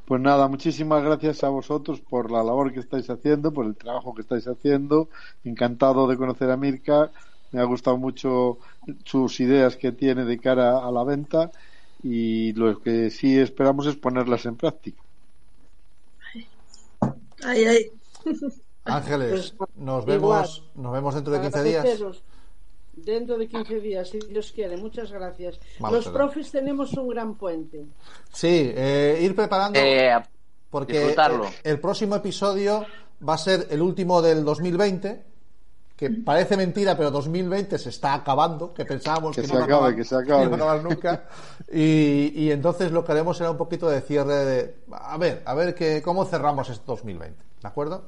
Pues 0.07 0.21
nada, 0.21 0.47
muchísimas 0.47 1.03
gracias 1.03 1.43
a 1.43 1.49
vosotros 1.49 2.01
por 2.01 2.31
la 2.31 2.43
labor 2.45 2.73
que 2.73 2.79
estáis 2.81 3.11
haciendo, 3.11 3.53
por 3.53 3.67
el 3.67 3.75
trabajo 3.77 4.15
que 4.15 4.23
estáis 4.23 4.47
haciendo. 4.47 5.09
Encantado 5.45 6.07
de 6.07 6.17
conocer 6.17 6.51
a 6.51 6.57
Mirka. 6.57 7.11
Me 7.51 7.61
ha 7.61 7.65
gustado 7.65 7.97
mucho 7.97 8.59
sus 9.05 9.41
ideas 9.41 9.77
que 9.77 9.91
tiene 9.93 10.25
de 10.25 10.39
cara 10.39 10.87
a 10.87 10.93
la 10.93 11.03
venta 11.03 11.51
y 12.03 12.53
lo 12.53 12.81
que 12.81 13.11
sí 13.11 13.37
esperamos 13.39 13.87
es 13.87 13.97
ponerlas 13.97 14.47
en 14.47 14.57
práctica. 14.57 15.03
Ahí, 17.45 17.65
ahí. 17.65 17.91
Ángeles, 18.85 19.55
Pues, 19.59 19.71
nos 19.77 20.05
igual. 20.05 20.07
vemos, 20.07 20.65
nos 20.77 20.93
vemos 20.93 21.15
dentro 21.17 21.33
de 21.33 21.41
15 21.41 21.63
días. 21.65 21.85
Dentro 22.97 23.37
de 23.37 23.47
15 23.47 23.81
días, 23.81 24.09
si 24.09 24.19
Dios 24.21 24.51
quiere. 24.53 24.77
Muchas 24.79 25.13
gracias. 25.13 25.61
Vamos 25.79 26.05
Los 26.07 26.09
profes 26.15 26.51
tenemos 26.51 26.93
un 26.95 27.09
gran 27.09 27.35
puente. 27.35 27.85
Sí, 28.33 28.73
eh, 28.75 29.19
ir 29.23 29.35
preparando 29.37 29.79
Eh, 29.79 30.13
porque 30.71 30.95
disfrutarlo. 30.99 31.47
el 31.63 31.79
próximo 31.79 32.17
episodio 32.17 32.85
va 33.27 33.35
a 33.35 33.39
ser 33.39 33.67
el 33.71 33.83
último 33.83 34.21
del 34.23 34.45
2020, 34.45 35.23
que 35.95 36.11
parece 36.11 36.57
mentira, 36.57 36.97
pero 36.97 37.11
2020 37.11 37.79
se 37.79 37.89
está 37.91 38.15
acabando, 38.15 38.73
que 38.75 38.85
pensábamos 38.85 39.35
Que 39.37 39.43
que, 39.43 39.47
se 39.49 39.53
no 39.55 39.61
iba 39.61 39.63
a 39.63 39.67
acabe, 39.67 39.79
acabar- 39.79 39.97
que 39.97 40.05
se 40.05 40.15
acabe. 40.17 40.47
no 40.47 40.57
iba 40.57 40.67
a 40.67 40.73
acabar 40.75 40.83
nunca. 40.83 41.25
Y, 41.73 42.33
y 42.35 42.51
entonces 42.53 42.93
lo 42.93 43.05
que 43.05 43.13
haremos 43.13 43.37
será 43.37 43.51
un 43.51 43.57
poquito 43.57 43.89
de 43.91 44.01
cierre 44.01 44.35
de 44.45 44.75
a 44.93 45.17
ver, 45.19 45.43
a 45.45 45.55
ver 45.55 45.75
que 45.75 46.01
cómo 46.03 46.25
cerramos 46.25 46.69
este 46.71 46.85
2020, 46.87 47.43
¿de 47.63 47.69
acuerdo? 47.69 48.05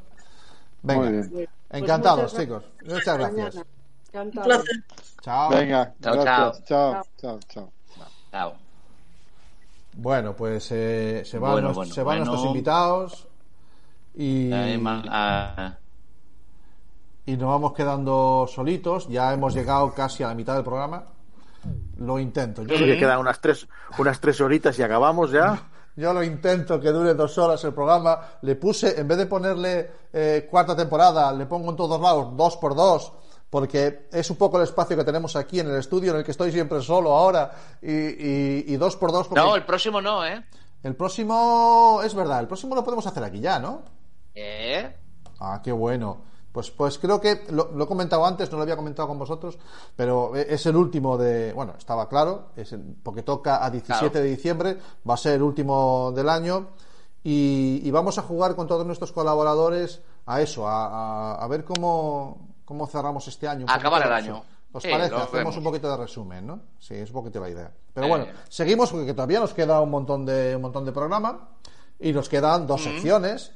Venga. 0.82 1.00
Muy 1.02 1.12
bien. 1.12 1.30
Pues 1.30 1.48
Encantados, 1.70 2.32
muchas 2.32 2.40
chicos. 2.40 2.64
gracias. 2.80 2.94
Muchas 2.94 3.18
gracias. 3.18 3.66
Mañana. 4.12 4.30
Encantado. 4.30 4.58
Un 4.58 4.62
placer. 4.64 4.84
Chao. 5.22 5.50
Venga, 5.50 5.94
Chao, 6.02 6.24
chao. 6.24 6.52
Chao, 6.66 7.02
chao, 7.20 7.38
chao. 7.48 7.72
Chao. 8.30 8.52
Bueno, 9.94 10.34
pues 10.34 10.68
eh, 10.70 11.22
se 11.24 11.38
van, 11.38 11.52
Bueno, 11.52 11.68
nues- 11.70 11.74
bueno, 11.74 11.94
se 11.94 12.02
van 12.02 12.18
bueno. 12.18 12.24
nuestros 12.30 12.46
invitados 12.54 13.26
y, 14.14 14.50
Eh, 14.52 14.80
ah, 14.86 15.74
y 17.26 17.36
nos 17.36 17.48
vamos 17.48 17.72
quedando 17.72 18.46
solitos. 18.52 19.08
Ya 19.08 19.32
hemos 19.32 19.54
llegado 19.54 19.92
casi 19.92 20.22
a 20.22 20.28
la 20.28 20.34
mitad 20.34 20.54
del 20.54 20.64
programa. 20.64 21.04
Lo 21.98 22.18
intento. 22.20 22.62
Yo, 22.62 22.76
Sí, 22.78 22.84
que 22.84 22.96
quedan 22.96 23.18
unas 23.18 23.40
tres, 23.40 23.66
unas 23.98 24.20
tres 24.20 24.40
horitas 24.40 24.78
y 24.78 24.82
acabamos 24.82 25.32
ya. 25.32 25.60
yo 25.96 26.12
lo 26.14 26.22
intento 26.22 26.80
que 26.80 26.90
dure 26.92 27.14
dos 27.14 27.36
horas 27.38 27.62
el 27.64 27.74
programa. 27.74 28.20
Le 28.42 28.54
puse, 28.54 28.98
en 29.00 29.08
vez 29.08 29.18
de 29.18 29.26
ponerle 29.26 29.90
eh, 30.12 30.46
cuarta 30.48 30.76
temporada, 30.76 31.32
le 31.32 31.46
pongo 31.46 31.70
en 31.70 31.76
todos 31.76 32.00
lados 32.00 32.36
dos 32.36 32.56
por 32.56 32.76
dos. 32.76 33.12
Porque 33.50 34.08
es 34.12 34.30
un 34.30 34.36
poco 34.36 34.58
el 34.58 34.64
espacio 34.64 34.96
que 34.96 35.04
tenemos 35.04 35.34
aquí 35.36 35.60
en 35.60 35.68
el 35.68 35.76
estudio, 35.76 36.12
en 36.12 36.18
el 36.18 36.24
que 36.24 36.32
estoy 36.32 36.52
siempre 36.52 36.82
solo 36.82 37.14
ahora. 37.14 37.50
Y, 37.80 37.90
y- 37.92 38.64
y 38.68 38.76
dos 38.76 38.96
por 38.96 39.10
dos. 39.12 39.26
porque 39.28 39.40
No, 39.42 39.56
el 39.56 39.64
próximo 39.64 40.00
no, 40.02 40.24
¿eh? 40.26 40.44
el 40.82 40.94
próximo, 40.94 42.00
es 42.04 42.14
verdad, 42.14 42.40
el 42.40 42.46
próximo 42.46 42.74
lo 42.74 42.84
podemos 42.84 43.06
hacer 43.06 43.24
aquí 43.24 43.40
ya, 43.40 43.58
¿no? 43.58 43.82
¿Eh? 44.34 44.94
Ah, 45.40 45.60
qué 45.64 45.72
bueno. 45.72 46.18
Pues, 46.52 46.70
pues 46.70 46.98
creo 46.98 47.20
que 47.20 47.44
lo, 47.50 47.70
lo 47.72 47.84
he 47.84 47.86
comentado 47.86 48.24
antes, 48.26 48.50
no 48.50 48.56
lo 48.56 48.62
había 48.64 48.76
comentado 48.76 49.06
con 49.08 49.18
vosotros, 49.18 49.58
pero 49.94 50.34
e- 50.34 50.46
es 50.54 50.66
el 50.66 50.76
último 50.76 51.16
de. 51.16 51.52
Bueno, 51.52 51.74
estaba 51.78 52.08
claro, 52.08 52.48
es 52.56 52.72
el- 52.72 52.96
porque 53.02 53.22
toca 53.22 53.64
a 53.64 53.70
17 53.70 54.10
Claro. 54.10 54.24
de 54.24 54.30
diciembre, 54.30 54.78
va 55.08 55.14
a 55.14 55.18
ser 55.18 55.34
el 55.34 55.42
último 55.42 56.10
del 56.12 56.28
año 56.28 56.68
y, 57.22 57.80
y 57.84 57.90
vamos 57.90 58.18
a 58.18 58.22
jugar 58.22 58.56
con 58.56 58.66
todos 58.66 58.84
nuestros 58.86 59.12
colaboradores 59.12 60.00
a 60.26 60.40
eso, 60.40 60.66
a, 60.66 60.86
a- 60.86 61.34
a 61.44 61.48
ver 61.48 61.64
cómo, 61.64 62.47
cómo 62.68 62.86
cerramos 62.86 63.26
este 63.26 63.48
año. 63.48 63.64
acabar 63.66 64.06
el 64.06 64.12
año. 64.12 64.44
¿Os 64.72 64.82
parece? 64.84 65.06
Hacemos 65.14 65.32
vemos. 65.32 65.56
un 65.56 65.64
poquito 65.64 65.90
de 65.90 65.96
resumen, 65.96 66.46
¿no? 66.46 66.60
Sí, 66.78 66.92
es 66.96 67.08
un 67.08 67.14
poquito 67.14 67.40
la 67.40 67.48
idea. 67.48 67.72
Pero 67.94 68.06
Eh. 68.06 68.10
bueno, 68.10 68.26
seguimos 68.50 68.90
porque 68.92 69.14
todavía 69.14 69.40
nos 69.40 69.54
queda 69.54 69.80
un 69.80 69.90
montón 69.90 70.26
de, 70.26 70.54
un 70.54 70.60
montón 70.60 70.84
de 70.84 70.92
programa 70.92 71.48
y 71.98 72.12
nos 72.12 72.28
quedan 72.28 72.66
dos 72.66 72.82
secciones. 72.84 73.52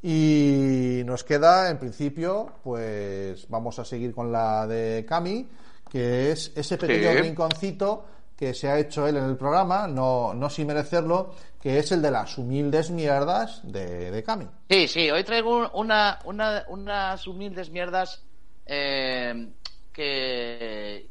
Y 0.00 1.02
nos 1.06 1.24
queda, 1.24 1.70
en 1.70 1.78
principio, 1.78 2.52
pues 2.62 3.48
vamos 3.48 3.78
a 3.80 3.84
seguir 3.84 4.14
con 4.14 4.30
la 4.30 4.66
de 4.66 5.04
Cami, 5.08 5.48
que 5.90 6.30
es 6.30 6.52
ese 6.54 6.76
pequeño 6.78 7.10
Sí. 7.10 7.16
rinconcito 7.22 8.04
que 8.36 8.52
se 8.54 8.68
ha 8.68 8.78
hecho 8.78 9.06
él 9.08 9.16
en 9.16 9.24
el 9.24 9.36
programa, 9.36 9.86
no, 9.88 10.34
no 10.34 10.50
sin 10.50 10.66
merecerlo, 10.66 11.34
que 11.60 11.78
es 11.78 11.90
el 11.92 12.02
de 12.02 12.10
las 12.10 12.36
humildes 12.36 12.90
mierdas 12.90 13.60
de, 13.64 14.10
de 14.10 14.22
Cami. 14.22 14.46
Sí, 14.68 14.86
sí, 14.88 15.10
hoy 15.10 15.24
traigo 15.24 15.56
un- 15.56 15.70
una, 15.72 16.18
una, 16.26 16.64
unas 16.68 17.26
humildes 17.26 17.70
mierdas 17.70 18.22
eh, 18.66 19.48
que 19.92 21.08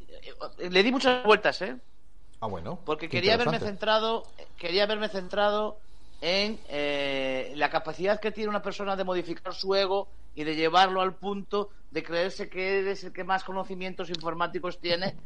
eh, 0.58 0.70
le 0.70 0.84
di 0.84 0.92
muchas 0.92 1.24
vueltas, 1.24 1.62
¿eh? 1.62 1.76
Ah, 2.42 2.48
bueno. 2.48 2.80
Porque 2.86 3.08
quería 3.10 3.36
haberme 3.36 3.60
centrado, 3.60 4.24
quería 4.58 4.84
haberme 4.84 5.08
centrado 5.10 5.78
en 6.22 6.60
eh, 6.70 7.54
la 7.56 7.70
capacidad 7.70 8.20
que 8.20 8.32
tiene 8.32 8.50
una 8.50 8.62
persona 8.62 8.96
de 8.96 9.04
modificar 9.04 9.54
su 9.54 9.74
ego 9.76 10.08
y 10.36 10.44
de 10.44 10.56
llevarlo 10.56 11.02
al 11.02 11.16
punto 11.16 11.70
de 11.92 12.04
creerse 12.04 12.50
que 12.50 12.80
eres 12.80 13.04
el 13.04 13.14
que 13.14 13.24
más 13.24 13.44
conocimientos 13.44 14.10
informáticos 14.10 14.80
tiene. 14.80 15.16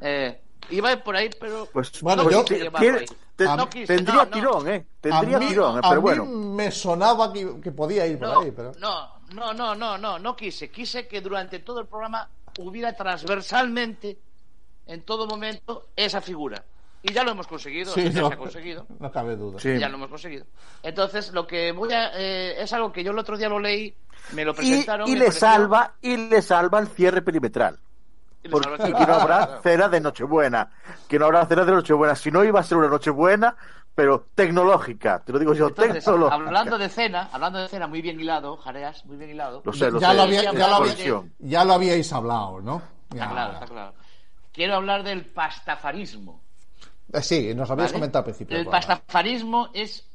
Eh, 0.00 0.40
iba 0.70 0.96
por 1.02 1.16
ahí, 1.16 1.28
pero 1.40 1.66
Pues, 1.72 2.00
Bueno, 2.02 2.22
no 2.22 2.30
yo- 2.30 2.44
quise 2.44 2.60
llevarlo 2.60 2.78
tiene- 2.78 2.98
ahí. 3.00 3.06
te- 3.34 3.44
No 3.46 3.68
quise, 3.68 3.96
tendría 3.96 4.14
no, 4.18 4.24
no. 4.26 4.30
tirón, 4.30 4.68
¿eh? 4.68 4.86
Tendría 5.00 5.36
a 5.36 5.40
mí, 5.40 5.48
tirón, 5.48 5.78
a 5.78 5.80
pero 5.80 5.94
mí 5.96 6.00
bueno. 6.02 6.24
me 6.24 6.70
sonaba 6.70 7.32
que, 7.32 7.60
que 7.60 7.72
podía 7.72 8.06
ir 8.06 8.16
por 8.16 8.28
No, 8.28 8.40
ahí, 8.42 8.52
pero... 8.52 8.70
no, 8.78 9.17
no, 9.34 9.52
no, 9.52 9.74
no, 9.74 9.98
no, 9.98 10.18
no 10.18 10.36
quise. 10.36 10.70
Quise 10.70 11.06
que 11.06 11.20
durante 11.20 11.58
todo 11.60 11.80
el 11.80 11.86
programa 11.86 12.28
hubiera 12.58 12.92
transversalmente, 12.94 14.18
en 14.86 15.02
todo 15.02 15.26
momento, 15.26 15.88
esa 15.96 16.20
figura. 16.20 16.62
Y 17.02 17.12
ya 17.12 17.22
lo 17.22 17.30
hemos 17.30 17.46
conseguido, 17.46 17.92
Sí, 17.92 18.10
ya 18.10 18.22
no, 18.22 18.28
se 18.28 18.34
ha 18.34 18.36
conseguido. 18.36 18.86
no 18.98 19.12
cabe 19.12 19.36
duda. 19.36 19.60
Sí. 19.60 19.78
Ya 19.78 19.88
lo 19.88 19.96
hemos 19.96 20.08
conseguido. 20.08 20.46
Entonces, 20.82 21.32
lo 21.32 21.46
que 21.46 21.70
voy 21.72 21.92
a. 21.92 22.10
eh, 22.14 22.60
es 22.62 22.72
algo 22.72 22.92
que 22.92 23.04
yo 23.04 23.12
el 23.12 23.18
otro 23.18 23.36
día 23.36 23.48
lo 23.48 23.60
leí, 23.60 23.94
me 24.32 24.44
lo 24.44 24.52
Y, 24.52 24.54
presentaron. 24.54 25.08
y 25.08 25.12
le 25.14 25.26
pareció- 25.26 25.40
salva, 25.40 25.94
y 26.02 26.16
le 26.16 26.42
salva 26.42 26.78
el 26.80 26.88
cierre 26.88 27.22
perimetral. 27.22 27.78
y 28.42 28.48
Porque 28.48 28.76
que 28.78 28.90
no 29.06 29.14
habrá 29.14 29.60
cena 29.62 29.88
de 29.88 30.00
Nochebuena. 30.00 30.70
Que 31.08 31.18
no 31.18 31.26
habrá 31.26 31.46
cena 31.46 31.64
de 31.64 31.72
Nochebuena. 31.72 32.16
Si 32.16 32.30
no 32.32 32.42
iba 32.42 32.58
a 32.60 32.62
ser 32.64 32.78
una 32.78 32.88
Nochebuena, 32.88 33.56
pero 33.98 34.28
tecnológica. 34.32 35.24
Te 35.24 35.32
lo 35.32 35.40
digo 35.40 35.54
yo, 35.54 35.66
Entonces, 35.70 36.04
tecnológica. 36.04 36.36
hablando 36.36 36.78
de 36.78 36.88
cena, 36.88 37.30
hablando 37.32 37.58
de 37.58 37.66
cena, 37.66 37.88
muy 37.88 38.00
bien 38.00 38.20
hilado, 38.20 38.56
Jareas, 38.56 39.04
muy 39.06 39.16
bien 39.16 39.30
hilado. 39.30 39.60
Lo 39.64 39.72
sé, 39.72 39.90
lo 39.90 39.98
ya, 39.98 40.10
sé. 40.10 40.14
lo 40.14 40.22
había- 40.22 40.42
ya, 40.44 40.52
lo 40.52 40.74
había- 40.76 41.24
ya 41.40 41.64
lo 41.64 41.72
habíais 41.72 42.12
hablado, 42.12 42.60
¿no? 42.60 42.80
Ya. 43.10 43.22
Está 43.24 43.30
claro, 43.32 43.52
está 43.54 43.66
claro. 43.66 43.94
Quiero 44.52 44.74
hablar 44.76 45.02
del 45.02 45.26
pastafarismo. 45.26 46.40
Eh, 47.12 47.20
Sí, 47.22 47.52
nos 47.56 47.68
habías 47.72 47.88
¿vale? 47.88 47.92
comentado 47.94 48.20
al 48.20 48.24
principio. 48.26 48.56
El 48.56 48.66
pastafarismo 48.66 49.70
es, 49.74 50.08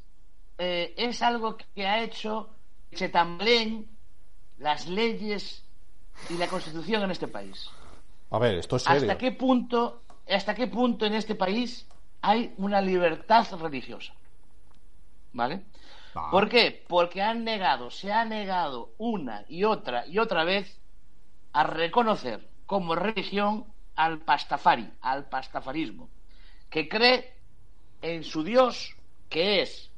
eh, 0.56 0.94
es 0.96 1.20
algo 1.20 1.58
que 1.74 1.86
ha 1.86 2.02
hecho 2.02 2.48
que 2.90 2.96
se 2.96 3.10
tambleen 3.10 3.86
las 4.60 4.88
leyes 4.88 5.62
y 6.30 6.38
la 6.38 6.46
constitución 6.46 7.02
en 7.02 7.10
este 7.10 7.28
país. 7.28 7.68
A 8.30 8.38
ver, 8.38 8.54
esto 8.54 8.76
es 8.76 8.82
serio. 8.82 9.02
¿Hasta 9.02 9.18
qué 9.18 9.32
punto, 9.32 10.04
hasta 10.26 10.54
qué 10.54 10.68
punto 10.68 11.04
en 11.04 11.16
este 11.16 11.34
país 11.34 11.86
hay 12.28 12.54
una 12.58 12.80
libertad 12.80 13.46
religiosa? 13.60 14.14
¿Vale? 15.32 15.64
Ah. 16.14 16.28
¿Por 16.30 16.48
qué? 16.48 16.84
Porque 16.88 17.22
han 17.22 17.44
negado, 17.44 17.90
se 17.90 18.12
ha 18.12 18.24
negado 18.24 18.94
una 18.98 19.44
y 19.48 19.64
otra 19.64 20.06
y 20.06 20.18
otra 20.18 20.44
vez 20.44 20.80
a 21.52 21.64
reconocer 21.64 22.50
como 22.66 22.94
religión 22.96 23.66
al 23.96 24.20
pastafari, 24.20 24.90
al 25.02 25.28
pastafarismo, 25.28 26.10
que 26.70 26.88
cree 26.88 27.34
en 28.02 28.24
su 28.24 28.44
Dios, 28.44 28.96
que 29.28 29.62
es 29.62 29.92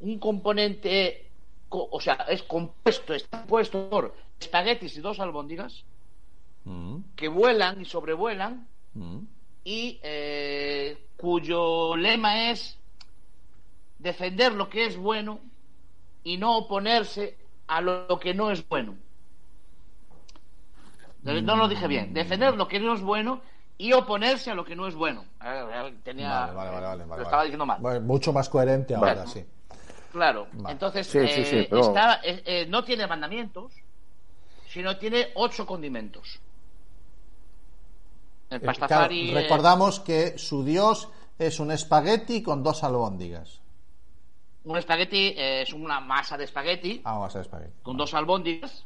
un 0.00 0.18
componente, 0.18 1.30
co- 1.68 1.88
o 1.90 2.00
sea, 2.00 2.14
es 2.28 2.42
compuesto, 2.42 3.14
está 3.14 3.38
compuesto 3.40 3.88
por 3.90 4.16
espaguetis 4.40 4.96
y 4.96 5.00
dos 5.00 5.20
albóndigas 5.20 5.84
Mm, 6.64 7.02
que 7.16 7.28
vuelan 7.28 7.80
y 7.80 7.84
sobrevuelan 7.84 8.68
mm. 8.94 9.18
Y 9.64 10.00
eh, 10.02 11.06
cuyo 11.16 11.96
lema 11.96 12.50
es 12.50 12.78
defender 13.98 14.52
lo 14.52 14.68
que 14.68 14.86
es 14.86 14.96
bueno 14.96 15.40
y 16.24 16.36
no 16.36 16.56
oponerse 16.56 17.36
a 17.68 17.80
lo 17.80 18.18
que 18.20 18.34
no 18.34 18.50
es 18.50 18.66
bueno. 18.68 18.96
No 21.22 21.56
lo 21.56 21.68
dije 21.68 21.86
bien. 21.86 22.12
Defender 22.12 22.56
lo 22.56 22.66
que 22.66 22.80
no 22.80 22.94
es 22.94 23.00
bueno 23.00 23.40
y 23.78 23.92
oponerse 23.92 24.50
a 24.50 24.54
lo 24.54 24.64
que 24.64 24.74
no 24.74 24.86
es 24.88 24.94
bueno. 24.94 25.24
Eh, 25.44 25.94
Tenía, 26.02 26.28
Vale, 26.46 26.52
vale, 26.54 26.70
vale, 26.70 26.86
vale, 27.04 27.06
lo 27.16 27.22
estaba 27.22 27.42
diciendo 27.44 27.66
mal. 27.66 27.80
Bueno, 27.80 28.00
mucho 28.00 28.32
más 28.32 28.48
coherente 28.48 28.94
ahora, 28.94 29.26
sí. 29.26 29.44
Claro. 30.10 30.48
Vale. 30.52 30.72
Entonces, 30.72 31.06
Sí, 31.06 31.18
sí, 31.26 31.44
sí, 31.44 31.56
eh, 31.56 31.66
pero- 31.70 31.82
está- 31.82 32.20
eh, 32.22 32.42
eh, 32.44 32.66
no 32.68 32.84
tiene 32.84 33.06
mandamientos, 33.06 33.72
sino 34.68 34.96
tiene 34.98 35.28
ocho 35.34 35.64
condimentos. 35.64 36.38
El 38.52 38.62
Eh, 38.68 38.74
claro, 38.74 39.08
recordamos 39.34 40.00
que 40.00 40.38
su 40.38 40.64
dios 40.64 41.08
es 41.38 41.58
un 41.60 41.70
espagueti 41.70 42.42
con 42.42 42.62
dos 42.62 42.84
albóndigas. 42.84 43.60
un 44.64 44.76
espagueti 44.76 45.34
es 45.36 45.72
una 45.72 45.98
masa 46.00 46.36
de 46.36 46.44
espagueti 46.44 47.00
Ah, 47.04 47.12
vamos 47.14 47.28
a 47.28 47.32
ser 47.32 47.40
espagueti. 47.42 47.72
con 47.82 47.96
dos 47.96 48.14
albóndigas. 48.14 48.84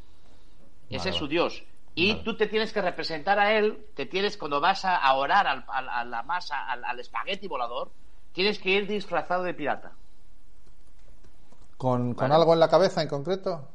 Ese 0.89 0.99
Vale, 0.99 1.11
es 1.11 1.17
su 1.17 1.29
dios. 1.29 1.65
Y 1.95 2.13
Vale. 2.13 2.25
tú 2.25 2.37
te 2.37 2.47
tienes 2.47 2.73
que 2.73 2.81
representar 2.81 3.39
a 3.39 3.53
él, 3.59 3.87
te 3.95 4.07
tienes, 4.07 4.37
cuando 4.37 4.61
vas 4.61 4.85
a, 4.85 5.13
orar 5.15 5.47
al- 5.47 5.65
a 5.69 6.05
la 6.05 6.23
masa, 6.23 6.71
al, 6.71 6.85
al 6.85 7.01
espagueti 7.01 7.47
volador, 7.49 7.91
tienes 8.33 8.59
que 8.59 8.71
ir 8.71 8.87
disfrazado 8.87 9.43
de 9.43 9.55
pirata. 9.55 9.93
¿Con, 11.77 12.15
con 12.15 12.33
algo 12.33 12.55
en 12.55 12.61
la 12.61 12.69
cabeza 12.69 13.03
en 13.03 13.09
concreto? 13.09 13.69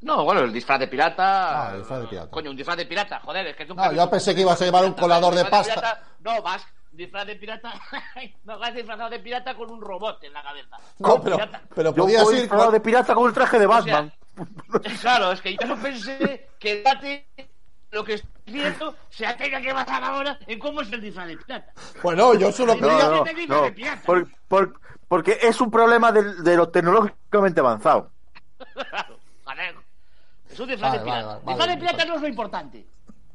No, 0.00 0.24
bueno, 0.24 0.42
el 0.42 0.52
disfraz 0.52 0.78
de 0.78 0.86
pirata. 0.88 1.68
Ah, 1.68 1.70
el 1.72 1.78
disfraz 1.80 2.00
de 2.02 2.06
pirata. 2.06 2.30
Coño, 2.30 2.50
un 2.50 2.56
disfraz 2.56 2.76
de 2.76 2.86
pirata, 2.86 3.20
joder, 3.20 3.46
es 3.48 3.56
que 3.56 3.64
nunca 3.66 3.82
No, 3.82 3.86
he 3.88 3.90
visto 3.94 4.04
yo 4.04 4.10
pensé 4.10 4.34
que 4.34 4.40
ibas 4.42 4.60
a 4.60 4.64
llevar 4.64 4.84
un 4.84 4.92
colador 4.92 5.34
de 5.34 5.44
pasta. 5.44 5.74
pirata, 5.74 6.02
no, 6.20 6.42
vas 6.42 6.64
disfraz 6.92 7.26
de 7.26 7.36
pirata, 7.36 7.72
no 8.44 8.58
vas 8.58 8.74
disfrazado 8.74 9.10
de 9.10 9.18
pirata 9.20 9.54
con 9.54 9.70
un 9.70 9.80
robot 9.80 10.22
en 10.24 10.32
la 10.32 10.42
cabeza. 10.42 10.76
No, 10.98 11.20
pero, 11.22 11.36
Pirata. 11.36 11.62
pero 11.74 11.94
podías 11.94 12.30
ir 12.32 12.40
disfrazado 12.40 12.70
de 12.72 12.80
pirata 12.80 13.14
con 13.14 13.26
el 13.28 13.34
traje 13.34 13.58
de 13.58 13.66
O 13.66 13.82
sea, 13.82 13.94
Batman. 14.02 14.12
Claro, 15.00 15.32
es 15.32 15.40
que 15.40 15.56
yo 15.56 15.66
no 15.66 15.76
pensé 15.76 16.48
que 16.60 16.82
date 16.82 17.26
lo 17.90 18.04
que 18.04 18.14
estoy 18.14 18.30
viendo 18.46 18.94
se 19.10 19.26
tenga 19.34 19.60
que 19.60 19.72
basar 19.72 20.04
ahora 20.04 20.38
en 20.46 20.58
cómo 20.60 20.80
es 20.82 20.92
el 20.92 21.00
disfraz 21.00 21.26
de 21.28 21.36
pirata. 21.38 21.72
Bueno, 22.02 22.34
yo 22.34 22.52
solo 22.52 22.76
No, 22.76 23.10
no, 23.10 23.22
Te 23.24 23.34
digo 23.34 23.54
no, 23.56 23.62
de 23.62 23.72
pirata. 23.72 24.02
por- 24.06 24.28
por- 24.46 24.80
porque 25.08 25.38
es 25.42 25.60
un 25.60 25.70
problema 25.70 26.12
del- 26.12 26.44
de, 26.44 26.56
lo 26.56 26.68
tecnológicamente 26.68 27.58
avanzado. 27.60 28.10
Claro. 28.90 29.17
Es 30.58 30.62
un 30.62 30.68
disfraz 30.70 30.90
Vale, 30.90 30.98
de 30.98 31.04
pirata. 31.04 31.26
vale, 31.26 31.40
vale, 31.44 31.54
disfraz 31.54 31.68
de 31.68 31.76
pirata 31.78 32.04
no 32.04 32.14
es 32.16 32.20
lo 32.22 32.28
importante. 32.28 32.86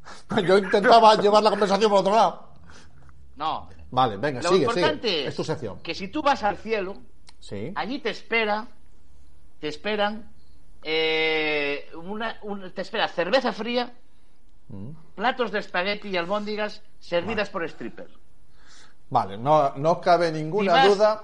Yo 0.46 0.58
intentaba 0.58 1.16
llevar 1.16 1.42
la 1.42 1.50
conversación 1.52 1.90
por 1.90 2.00
otro 2.02 2.14
lado. 2.14 2.50
No. 3.38 3.70
Vale, 3.92 4.18
venga, 4.18 4.42
Lo 4.42 4.50
sigue, 4.50 4.64
importante 4.66 5.08
sigue. 5.08 5.22
es 5.22 5.28
Es 5.30 5.36
tu 5.38 5.44
sección. 5.46 5.80
que 5.80 5.96
si 5.96 6.10
tú 6.10 6.22
vas 6.22 6.44
al 6.44 6.58
cielo, 6.58 6.98
Sí. 7.40 7.72
allí 7.76 8.00
te 8.00 8.10
espera, 8.10 8.68
te 9.62 9.70
esperan, 9.70 10.30
eh, 10.84 11.90
una, 11.96 12.38
un- 12.42 12.72
te 12.74 12.82
espera 12.82 13.08
cerveza 13.08 13.54
fría, 13.54 13.94
Mm. 14.68 14.90
platos 15.16 15.52
de 15.52 15.60
espagueti 15.60 16.10
y 16.10 16.18
albóndigas 16.18 16.82
servidas 17.00 17.50
por 17.50 17.68
strippers. 17.70 18.12
Vale, 19.10 19.38
no, 19.38 19.74
no 19.78 20.02
cabe 20.02 20.30
ninguna 20.32 20.74
vas- 20.74 20.88
duda. 20.98 21.24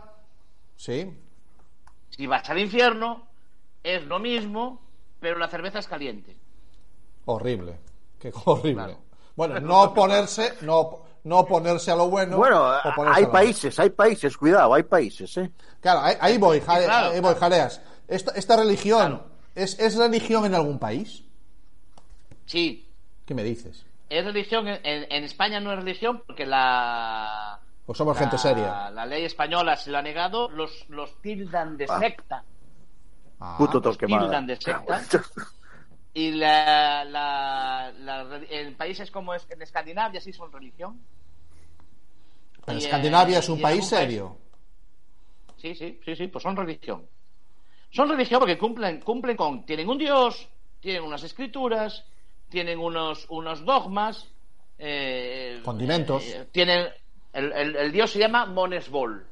Sí. 0.77 1.11
Si 2.11 2.26
vas 2.27 2.49
al 2.49 2.59
infierno, 2.59 3.27
es 3.84 4.05
lo 4.05 4.19
mismo, 4.19 4.80
pero 5.20 5.38
la 5.38 5.48
cerveza 5.48 5.80
es 5.80 5.88
caliente. 5.88 6.36
Horrible. 7.26 7.78
Qué 8.20 8.32
horrible. 8.46 8.74
Claro. 8.84 8.98
Bueno, 9.36 9.60
no 9.62 9.94
ponerse, 9.94 10.54
no, 10.62 11.00
no 11.24 11.46
ponerse 11.46 11.91
a 11.91 11.96
lo 11.96 12.10
bueno. 12.10 12.38
Bueno, 12.38 12.62
o 12.68 12.96
ponerse 12.96 13.18
hay 13.20 13.24
a 13.24 13.28
lo 13.28 13.32
países, 13.32 13.80
hay 13.80 13.90
países, 13.90 14.36
cuidado, 14.38 14.74
hay 14.74 14.84
países, 14.84 15.38
¿eh? 15.38 15.52
Claro, 15.80 16.02
ahí, 16.02 16.16
ahí 16.20 16.38
voy, 16.38 16.60
jare- 16.60 16.86
claro, 16.86 17.08
ahí 17.12 17.20
voy, 17.22 17.36
claro. 17.36 17.40
jareas. 17.40 17.82
Esta, 18.08 18.32
esta 18.34 18.58
religión, 18.58 19.08
Claro. 19.18 19.26
¿es, 19.56 19.80
¿es 19.80 19.96
religión 19.96 20.46
en 20.46 20.56
algún 20.56 20.78
país? 20.80 21.24
Sí, 22.46 22.86
¿Qué 23.26 23.34
me 23.34 23.44
dices? 23.44 23.86
es 24.10 24.26
religión. 24.26 24.68
En, 24.68 24.80
en 24.84 25.24
España 25.24 25.60
no 25.60 25.72
es 25.72 25.78
religión 25.80 26.24
porque 26.26 26.46
la. 26.46 27.60
Pues 27.86 27.98
somos 27.98 28.16
la- 28.16 28.20
gente 28.22 28.38
seria. 28.38 28.90
La 28.90 29.06
ley 29.06 29.24
española 29.24 29.76
se 29.78 29.91
lo 29.91 30.00
ha 30.00 30.02
negado, 30.02 30.50
los, 30.50 30.90
los 30.90 31.22
tildan 31.22 31.78
de 31.78 31.88
secta. 31.88 32.44
Ah, 33.40 33.56
Puto 33.57 33.82
tildan 33.95 34.45
de 34.48 34.56
secta. 34.56 35.02
Y 36.14 36.32
la, 36.32 37.06
la, 37.06 37.94
la- 37.99 38.41
en 38.49 38.76
países 38.76 39.10
como 39.11 39.34
es, 39.34 39.48
en 39.49 39.61
Escandinavia 39.61 40.20
sí 40.20 40.34
son 40.34 40.52
religión. 40.52 40.99
y, 42.68 42.78
Escandinavia 42.78 43.38
eh, 43.38 43.40
es 43.40 43.49
un 43.49 43.61
país- 43.61 43.88
serio. 43.88 44.38
Sí, 45.57 45.76
sí, 45.76 45.99
sí, 46.03 46.16
sí, 46.16 46.28
pues 46.28 46.41
son 46.44 46.56
religión. 46.56 47.06
Son 47.91 48.10
religión 48.10 48.40
porque 48.40 48.57
cumplen, 48.57 49.02
cumplen 49.02 49.36
con, 49.38 49.66
tienen 49.66 49.90
un 49.90 49.98
dios, 49.98 50.48
tienen 50.80 51.03
unas 51.03 51.24
escrituras, 51.24 52.06
tienen 52.49 52.80
unos, 52.80 53.26
unos 53.30 53.64
dogmas, 53.66 54.28
eh, 54.78 55.61
Condimentos. 55.64 56.24
eh, 56.26 56.48
tienen, 56.52 56.88
el, 57.34 57.52
el- 57.53 57.76
el 57.76 57.91
dios 57.91 58.11
se 58.11 58.20
llama 58.20 58.45
Monesbol. 58.45 59.26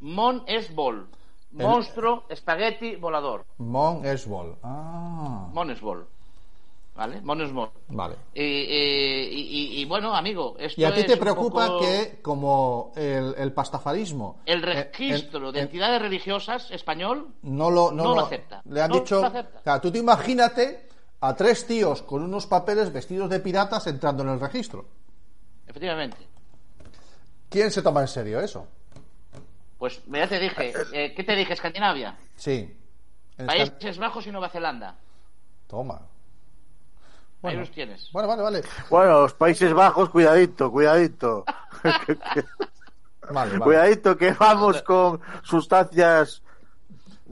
Monesbol. 0.00 1.08
El- 1.58 1.66
Monstruo, 1.66 2.24
espagueti, 2.28 2.96
volador. 2.96 3.44
Mon 3.58 4.04
Esbol. 4.06 4.56
Ah. 4.62 5.48
Monesbol. 5.52 6.06
¿vale? 6.94 7.20
Mono 7.22 7.46
small. 7.48 7.70
Vale. 7.88 8.16
Y, 8.34 8.42
y- 8.42 9.28
y- 9.76 9.80
y, 9.80 9.84
bueno, 9.86 10.14
amigo, 10.14 10.56
esto 10.58 10.78
Y 10.80 10.84
a 10.84 10.92
ti 10.94 11.00
es 11.00 11.06
te 11.06 11.16
preocupa 11.16 11.66
poco 11.66 11.80
que, 11.80 12.18
como 12.20 12.92
el, 12.96 13.34
el 13.38 13.52
pastafarismo 13.52 14.40
el 14.44 14.62
eh, 14.62 14.90
registro 14.92 15.50
de 15.52 15.60
en- 15.60 15.64
entidades 15.66 16.02
religiosas 16.02 16.70
español 16.70 17.28
no 17.42 17.70
lo, 17.70 17.90
no 17.92 18.02
no 18.04 18.08
lo 18.10 18.14
lo- 18.16 18.26
acepta. 18.26 18.60
Le 18.66 18.82
han 18.82 18.90
No 18.90 18.96
dicho. 19.00 19.20
lo 19.22 19.26
acepta. 19.26 19.60
Claro, 19.62 19.80
tú 19.80 19.90
te 19.90 19.98
imagínate 19.98 20.86
a 21.22 21.34
tres 21.34 21.66
tíos 21.66 22.02
con 22.02 22.22
unos 22.22 22.46
papeles 22.46 22.92
vestidos 22.92 23.30
de 23.30 23.40
piratas 23.40 23.86
entrando 23.86 24.22
en 24.22 24.28
el 24.28 24.40
registro. 24.40 24.84
efectivamente. 25.66 26.18
¿Quién 27.48 27.70
se 27.70 27.80
toma 27.82 28.02
en 28.02 28.08
serio 28.08 28.38
eso? 28.40 28.66
Pues 29.82 30.00
ya 30.06 30.28
te 30.28 30.38
dije, 30.38 30.72
eh, 30.92 31.12
¿qué 31.12 31.24
te 31.24 31.34
dije? 31.34 31.54
Escandinavia, 31.54 32.16
Sí. 32.36 32.72
En 33.36 33.46
Países 33.48 33.98
Bajos 33.98 34.24
y 34.28 34.30
Nueva 34.30 34.48
Zelanda. 34.48 34.94
Toma. 35.66 35.96
Ahí 35.96 36.02
Bueno. 37.40 37.60
los 37.62 37.72
tienes. 37.72 38.08
Bueno, 38.12 38.28
vale, 38.28 38.42
vale. 38.42 38.62
Bueno, 38.88 39.22
los 39.22 39.34
Países 39.34 39.72
Bajos, 39.74 40.08
cuidadito, 40.10 40.70
cuidadito. 40.70 41.44
Vale, 43.28 43.50
vale. 43.52 43.58
Cuidadito 43.64 44.16
que 44.16 44.30
vamos 44.34 44.82
con 44.82 45.20
sustancias. 45.42 46.42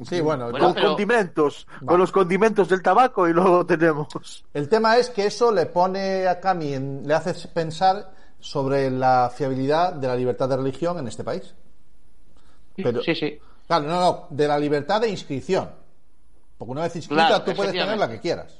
Sí, 0.02 0.20
bueno, 0.20 0.50
con 0.50 0.74
condimentos, 0.74 1.68
con 1.86 2.00
los 2.00 2.10
condimentos 2.10 2.68
del 2.68 2.82
tabaco 2.82 3.28
y 3.28 3.32
luego 3.32 3.64
tenemos. 3.64 4.44
El 4.54 4.68
tema 4.68 4.96
es 4.96 5.08
que 5.10 5.26
eso 5.26 5.52
le 5.52 5.66
pone 5.66 6.26
a 6.26 6.40
Cami, 6.40 6.74
en- 6.74 7.06
le 7.06 7.14
hace 7.14 7.46
pensar 7.48 8.10
sobre 8.40 8.90
la 8.90 9.30
fiabilidad 9.32 9.92
de 9.92 10.08
la 10.08 10.16
libertad 10.16 10.48
de 10.48 10.56
religión 10.56 10.98
en 10.98 11.06
este 11.06 11.22
país. 11.22 11.54
Pero, 12.82 13.02
sí, 13.02 13.14
sí. 13.14 13.38
Claro, 13.66 13.86
no, 13.86 14.00
no, 14.00 14.26
de 14.30 14.48
la 14.48 14.58
libertad 14.58 15.00
de 15.00 15.08
inscripción. 15.08 15.70
Porque 16.58 16.72
una 16.72 16.82
vez 16.82 16.96
inscrita 16.96 17.28
Claro, 17.28 17.44
tú 17.44 17.54
puedes 17.54 17.72
tener 17.72 17.96
la 17.96 18.08
que 18.08 18.20
quieras. 18.20 18.58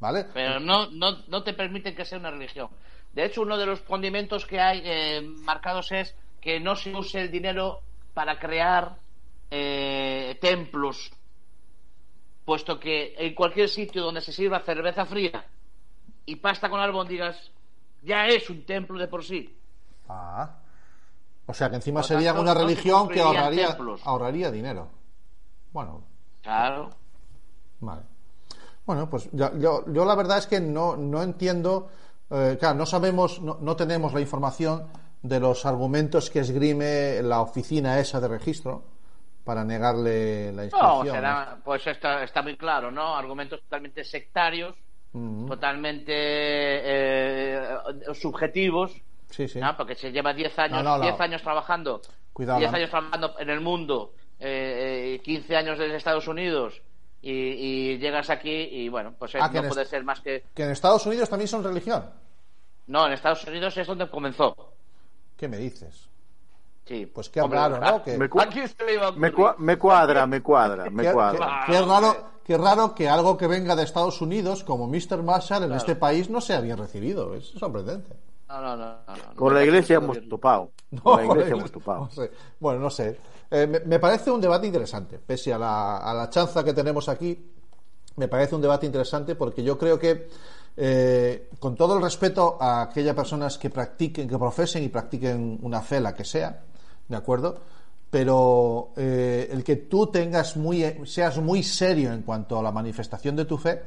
¿Vale? 0.00 0.26
Pero 0.34 0.60
no, 0.60 0.90
no, 0.90 1.18
no 1.28 1.42
te 1.42 1.54
permiten 1.54 1.94
que 1.94 2.04
sea 2.04 2.18
una 2.18 2.30
religión. 2.30 2.68
De 3.12 3.24
hecho, 3.24 3.42
uno 3.42 3.56
de 3.56 3.66
los 3.66 3.80
condimentos 3.80 4.44
que 4.44 4.60
hay 4.60 4.82
eh, 4.84 5.20
marcados 5.22 5.92
es 5.92 6.14
que 6.40 6.58
no 6.58 6.74
se 6.74 6.94
use 6.94 7.20
el 7.20 7.30
dinero 7.30 7.80
para 8.12 8.38
crear 8.38 8.96
eh, 9.50 10.36
templos, 10.40 11.12
puesto 12.44 12.80
que 12.80 13.14
en 13.16 13.34
cualquier 13.34 13.68
sitio 13.68 14.02
donde 14.02 14.20
se 14.20 14.32
sirva 14.32 14.60
cerveza 14.60 15.06
fría 15.06 15.44
y 16.26 16.36
pasta 16.36 16.68
con 16.68 16.80
albóndigas, 16.80 17.50
ya 18.02 18.26
es 18.26 18.50
un 18.50 18.64
templo 18.64 18.98
de 18.98 19.08
por 19.08 19.24
sí. 19.24 19.56
Ah. 20.08 20.58
O 21.46 21.52
sea 21.54 21.68
que 21.68 21.76
encima 21.76 22.00
Por 22.00 22.08
sería 22.08 22.28
tanto, 22.30 22.42
una 22.42 22.54
no 22.54 22.60
religión 22.60 23.08
que 23.08 23.20
ahorraría, 23.20 23.68
templos. 23.68 24.00
ahorraría 24.04 24.50
dinero. 24.50 24.88
Bueno, 25.72 26.02
Claro. 26.42 26.90
Vale. 27.80 28.02
Bueno, 28.86 29.08
pues 29.08 29.28
ya- 29.32 29.52
yo, 29.58 29.84
yo 29.92 30.04
la 30.04 30.14
verdad 30.14 30.38
es 30.38 30.46
que 30.46 30.60
no, 30.60 30.94
no 30.96 31.22
entiendo, 31.22 31.88
eh, 32.30 32.56
claro, 32.60 32.76
no 32.76 32.86
sabemos, 32.86 33.40
no, 33.40 33.58
no 33.60 33.74
tenemos 33.76 34.12
la 34.12 34.20
información 34.20 34.86
de 35.22 35.40
los 35.40 35.64
argumentos 35.64 36.28
que 36.30 36.40
esgrime 36.40 37.22
la 37.22 37.40
oficina 37.40 37.98
esa 37.98 38.20
de 38.20 38.28
registro 38.28 38.84
para 39.42 39.64
negarle 39.64 40.52
la 40.52 40.62
No, 40.62 40.64
inscripción. 40.66 41.16
será, 41.16 41.58
pues 41.64 41.86
está, 41.86 42.22
está 42.24 42.42
muy 42.42 42.56
claro, 42.58 42.90
¿no? 42.90 43.16
Argumentos 43.16 43.60
totalmente 43.62 44.04
sectarios, 44.04 44.74
totalmente 45.46 46.12
eh, 46.16 47.68
subjetivos, 48.14 48.92
Sí, 49.34 49.48
sí. 49.48 49.58
¿no? 49.58 49.76
Porque 49.76 49.94
se 49.94 50.12
lleva 50.12 50.32
10 50.32 50.58
años, 50.58 50.82
No, 50.82 50.90
no, 50.90 50.98
no. 50.98 51.02
10 51.04 51.20
años 51.20 51.42
trabajando, 51.42 52.00
Cuidado, 52.32 52.58
10 52.60 52.70
la- 52.70 52.78
años 52.78 52.90
trabajando 52.90 53.34
en 53.38 53.50
el 53.50 53.60
mundo, 53.60 54.12
eh, 54.38 55.14
eh, 55.16 55.22
15 55.22 55.56
años 55.56 55.78
desde 55.78 55.96
Estados 55.96 56.26
Unidos 56.28 56.80
y, 57.22 57.30
y 57.32 57.98
llegas 57.98 58.30
aquí 58.30 58.50
y 58.50 58.88
bueno, 58.88 59.14
pues 59.18 59.34
eh, 59.34 59.38
Ah, 59.40 59.50
no 59.52 59.62
puede 59.68 59.84
ser 59.86 60.04
más 60.04 60.20
que... 60.20 60.44
Que 60.54 60.64
en 60.64 60.70
Estados 60.70 61.04
Unidos 61.06 61.28
también 61.28 61.48
son 61.48 61.64
religión. 61.64 62.04
No, 62.86 63.06
en 63.06 63.12
Estados 63.14 63.44
Unidos 63.44 63.76
es 63.78 63.86
donde 63.86 64.08
comenzó. 64.10 64.54
¿Qué 65.36 65.48
me 65.48 65.56
dices? 65.56 66.08
Sí. 66.86 67.06
Pues 67.06 67.30
qué 67.30 67.40
Hombre, 67.40 67.58
raro, 67.58 67.80
¿no? 67.80 68.02
Que, 68.04 68.18
Me, 68.18 68.28
cua- 68.28 68.42
Aquí 68.42 68.60
se 68.68 68.84
le 68.84 68.94
iba 68.94 69.08
a 69.08 69.12
me, 69.12 69.32
cua- 69.32 69.56
me 69.58 69.78
cuadra, 69.78 70.26
me 70.26 70.42
cuadra, 70.42 70.90
me 70.90 71.02
qué- 71.02 71.12
cuadra. 71.12 71.62
qué- 71.66 71.72
qué 71.72 71.80
raro, 71.80 72.30
qué 72.44 72.58
raro 72.58 72.94
que 72.94 73.08
algo 73.08 73.38
que 73.38 73.46
venga 73.46 73.74
de 73.74 73.84
Estados 73.84 74.20
Unidos, 74.20 74.62
como 74.64 74.86
Mr. 74.86 75.22
Marshall, 75.22 75.64
en 75.64 75.72
este 75.72 75.96
país 75.96 76.28
no 76.28 76.42
sea 76.42 76.60
bien 76.60 76.76
recibido. 76.76 77.34
Es 77.34 77.46
sorprendente. 77.58 78.14
No, 78.54 78.60
no, 78.60 78.76
no. 78.76 78.84
no, 79.06 79.16
no. 79.16 79.34
Con 79.34 79.52
la 79.52 79.64
iglesia 79.64 79.96
hemos 79.96 80.28
topado. 80.28 80.70
Con 81.02 81.16
la 81.16 81.24
iglesia 81.24 81.52
hemos 81.54 81.72
topado. 81.72 82.08
sé. 82.10 82.30
Bueno, 82.60 82.80
no 82.80 82.90
sé. 82.90 83.18
Eh, 83.50 83.66
me, 83.66 83.80
me 83.80 83.98
parece 83.98 84.30
un 84.30 84.40
debate 84.40 84.66
interesante, 84.66 85.18
pese 85.18 85.52
a 85.52 85.58
la, 85.58 85.98
a 85.98 86.14
la 86.14 86.30
chanza 86.30 86.62
que 86.62 86.72
tenemos 86.72 87.08
aquí. 87.08 87.50
Me 88.16 88.28
parece 88.28 88.54
un 88.54 88.62
debate 88.62 88.86
interesante 88.86 89.34
porque 89.34 89.64
yo 89.64 89.76
creo 89.76 89.98
que, 89.98 90.28
eh, 90.76 91.50
con 91.58 91.74
todo 91.74 91.96
el 91.96 92.02
respeto 92.02 92.56
a 92.60 92.82
aquellas 92.82 93.14
personas 93.14 93.58
que 93.58 93.70
practiquen, 93.70 94.28
que 94.28 94.38
profesen 94.38 94.84
y 94.84 94.88
practiquen 94.88 95.58
una 95.62 95.82
fe, 95.82 96.00
la 96.00 96.14
que 96.14 96.24
sea, 96.24 96.62
¿de 97.08 97.16
acuerdo? 97.16 97.58
Pero 98.08 98.92
eh, 98.96 99.48
el 99.50 99.64
que 99.64 99.76
tú 99.76 100.06
tengas 100.06 100.56
muy, 100.56 100.84
seas 101.06 101.38
muy 101.38 101.64
serio 101.64 102.12
en 102.12 102.22
cuanto 102.22 102.56
a 102.56 102.62
la 102.62 102.70
manifestación 102.70 103.34
de 103.34 103.44
tu 103.46 103.58
fe, 103.58 103.82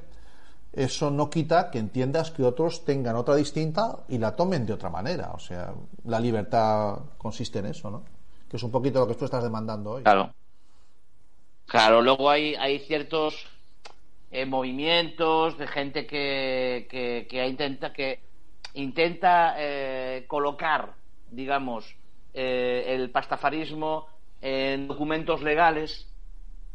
eso 0.73 1.09
no 1.09 1.29
quita 1.29 1.71
que 1.71 1.79
entiendas 1.79 2.31
que 2.31 2.43
otros 2.43 2.85
tengan 2.85 3.15
otra 3.15 3.35
distinta 3.35 3.97
y 4.09 4.17
la 4.17 4.35
tomen 4.35 4.65
de 4.65 4.73
otra 4.73 4.89
manera. 4.89 5.31
O 5.33 5.39
sea, 5.39 5.73
la 6.05 6.19
libertad 6.19 6.99
consiste 7.17 7.59
en 7.59 7.67
eso, 7.67 7.89
¿no? 7.89 8.03
Que 8.49 8.57
es 8.57 8.63
un 8.63 8.71
poquito 8.71 8.99
lo 8.99 9.07
que 9.07 9.15
tú 9.15 9.25
estás 9.25 9.43
demandando 9.43 9.91
hoy. 9.91 10.03
Claro. 10.03 10.33
Claro, 11.65 12.01
luego 12.01 12.29
hay, 12.29 12.55
hay 12.55 12.79
ciertos 12.79 13.45
eh, 14.31 14.45
movimientos 14.45 15.57
de 15.57 15.67
gente 15.67 16.05
que, 16.05 16.87
que, 16.89 17.27
que 17.29 17.47
intenta 17.47 17.91
que 17.91 18.19
intenta 18.73 19.55
eh, 19.57 20.25
colocar, 20.27 20.93
digamos, 21.31 21.95
eh, 22.33 22.85
el 22.87 23.09
pastafarismo 23.09 24.07
en 24.41 24.87
documentos 24.87 25.41
legales, 25.41 26.07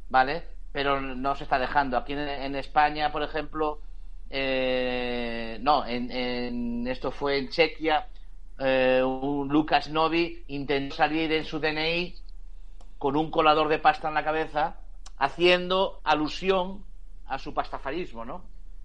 ¿vale? 0.09 0.45
Pero 0.73 1.01
no 1.01 1.37
se 1.37 1.45
está 1.45 1.59
dejando. 1.59 1.97
Aquí 1.99 2.15
en, 2.15 2.21
en 2.21 2.57
España, 2.57 3.13
por 3.13 3.23
ejemplo, 3.23 3.79
eh, 4.31 5.59
no, 5.61 5.85
en, 5.87 6.11
en- 6.11 6.87
esto 6.89 7.11
fue 7.11 7.39
en 7.39 7.49
Chequia, 7.51 8.07
eh, 8.59 9.03
un 9.05 9.49
Lucas 9.49 9.89
Novi 9.89 10.45
intentó 10.49 10.97
salir 10.97 11.31
en 11.33 11.45
su 11.45 11.59
DNI 11.61 12.15
con 12.99 13.17
un 13.17 13.31
colador 13.31 13.69
de 13.69 13.79
pasta 13.79 14.09
en 14.09 14.15
la 14.15 14.25
cabeza, 14.25 14.77
haciendo 15.19 16.01
alusión 16.05 16.85
a 17.27 17.39
su 17.39 17.53
pastafarismo, 17.53 18.25
¿no? 18.25 18.43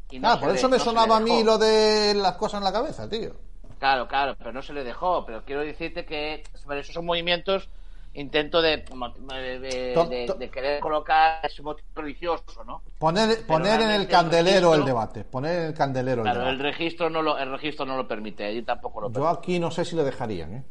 Y 0.10 0.20
no 0.20 0.30
ah, 0.30 0.40
por 0.40 0.50
le- 0.50 0.56
eso 0.56 0.70
me 0.70 0.78
no 0.78 0.84
sonaba 0.84 1.18
a 1.18 1.20
mí 1.20 1.44
lo 1.44 1.58
de 1.58 2.14
las 2.16 2.34
cosas 2.34 2.60
en 2.60 2.64
la 2.66 2.72
cabeza, 2.72 3.10
tío. 3.10 3.34
Claro, 3.80 4.08
claro, 4.08 4.36
pero 4.38 4.52
no 4.52 4.62
se 4.62 4.74
le 4.74 4.84
dejó. 4.84 5.26
Pero 5.26 5.44
quiero 5.46 5.62
decirte 5.62 6.06
que 6.06 6.44
esos 6.54 6.94
son 6.94 7.06
movimientos 7.06 7.70
intento 8.18 8.62
de, 8.62 8.78
de, 8.78 9.60
de- 9.60 10.36
de- 10.38 10.50
querer 10.50 10.80
colocar 10.80 11.40
ese 11.46 11.62
motivo 11.62 11.88
religioso, 11.96 12.64
¿no? 12.66 12.82
Poner, 13.00 13.46
poner 13.46 13.82
en 13.82 13.92
el 13.92 14.08
candelero 14.08 14.74
el 14.74 14.82
el 14.82 14.86
registro- 14.86 14.86
debate. 14.86 15.24
Poner 15.24 15.60
en 15.60 15.66
el 15.68 15.74
candelero 15.74 16.22
el 16.22 16.24
Claro, 16.24 16.50
el 16.50 16.58
debate. 16.58 16.78
registro 16.78 17.10
no 17.10 17.22
lo, 17.22 17.38
el 17.38 17.52
registro 17.52 17.86
no 17.86 17.96
lo 17.96 18.08
permite, 18.08 18.52
y 18.52 18.62
tampoco 18.64 19.02
lo 19.02 19.08
Yo 19.08 19.14
permite. 19.14 19.38
aquí 19.40 19.60
no 19.60 19.72
sé 19.72 19.86
si 19.86 19.96
le 19.96 20.04
dejarían, 20.04 20.54
¿eh? 20.54 20.64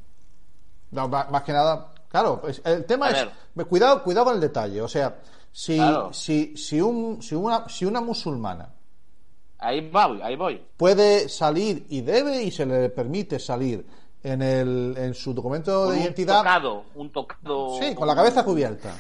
No, 0.90 1.08
más 1.08 1.42
que 1.42 1.52
nada, 1.52 1.92
claro, 2.08 2.40
pues, 2.40 2.62
el 2.64 2.84
tema 2.84 3.06
A 3.06 3.10
es, 3.10 3.28
ver. 3.54 3.66
cuidado, 3.66 4.02
cuidado 4.02 4.26
con 4.26 4.34
el 4.36 4.40
detalle, 4.40 4.80
o 4.80 4.88
sea, 4.88 5.16
si, 5.52 5.76
Claro. 5.76 6.12
si, 6.12 6.56
si, 6.56 6.80
un, 6.80 7.22
si, 7.22 7.34
una, 7.34 7.68
si 7.68 7.84
una 7.84 8.00
musulmana 8.00 8.70
Ahí 9.58 9.88
voy, 9.88 10.20
ahí 10.22 10.36
voy. 10.36 10.62
puede 10.76 11.28
salir 11.30 11.86
y 11.88 12.02
debe 12.02 12.42
y 12.42 12.50
se 12.50 12.66
le 12.66 12.90
permite 12.90 13.38
salir 13.38 13.86
en, 14.32 14.42
el, 14.42 14.94
en 14.98 15.14
su 15.14 15.32
documento 15.34 15.90
de 15.90 15.96
un 15.96 16.02
identidad, 16.02 16.38
tocado, 16.38 16.84
un 16.94 17.10
tocado. 17.10 17.78
sí, 17.80 17.94
con 17.94 18.06
la 18.08 18.14
cabeza 18.14 18.44
cubierta, 18.44 18.94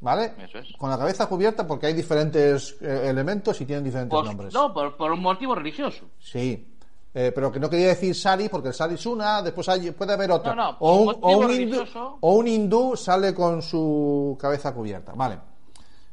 ¿vale? 0.00 0.32
Eso 0.38 0.58
es. 0.58 0.68
Con 0.78 0.90
la 0.90 0.98
cabeza 0.98 1.26
cubierta 1.26 1.66
porque 1.66 1.86
hay 1.86 1.94
diferentes 1.94 2.76
eh, 2.80 3.06
elementos 3.08 3.60
y 3.60 3.64
tienen 3.66 3.84
diferentes 3.84 4.16
Por- 4.16 4.24
nombres. 4.26 4.52
no, 4.52 4.72
por, 4.74 4.96
por 4.96 5.10
un 5.12 5.20
motivo 5.20 5.54
religioso. 5.54 6.04
Sí. 6.18 6.68
Eh, 7.14 7.30
pero 7.34 7.52
que 7.52 7.60
no 7.60 7.68
quería 7.68 7.88
decir 7.88 8.14
sari 8.14 8.48
porque 8.48 8.68
el 8.68 8.74
sari 8.74 8.94
es 8.94 9.04
una, 9.04 9.42
después 9.42 9.68
hay- 9.68 9.90
puede 9.90 10.14
haber 10.14 10.30
otra. 10.32 10.54
No, 10.54 10.72
no, 10.72 10.76
o, 10.80 10.96
un, 10.96 11.16
o 11.20 11.28
un 11.38 11.50
hindú, 11.50 11.76
religioso. 11.76 12.16
o 12.20 12.34
un 12.36 12.48
hindú 12.48 12.96
sale 12.96 13.34
con 13.34 13.60
su 13.60 14.36
cabeza 14.40 14.72
cubierta. 14.72 15.12
Vale. 15.14 15.38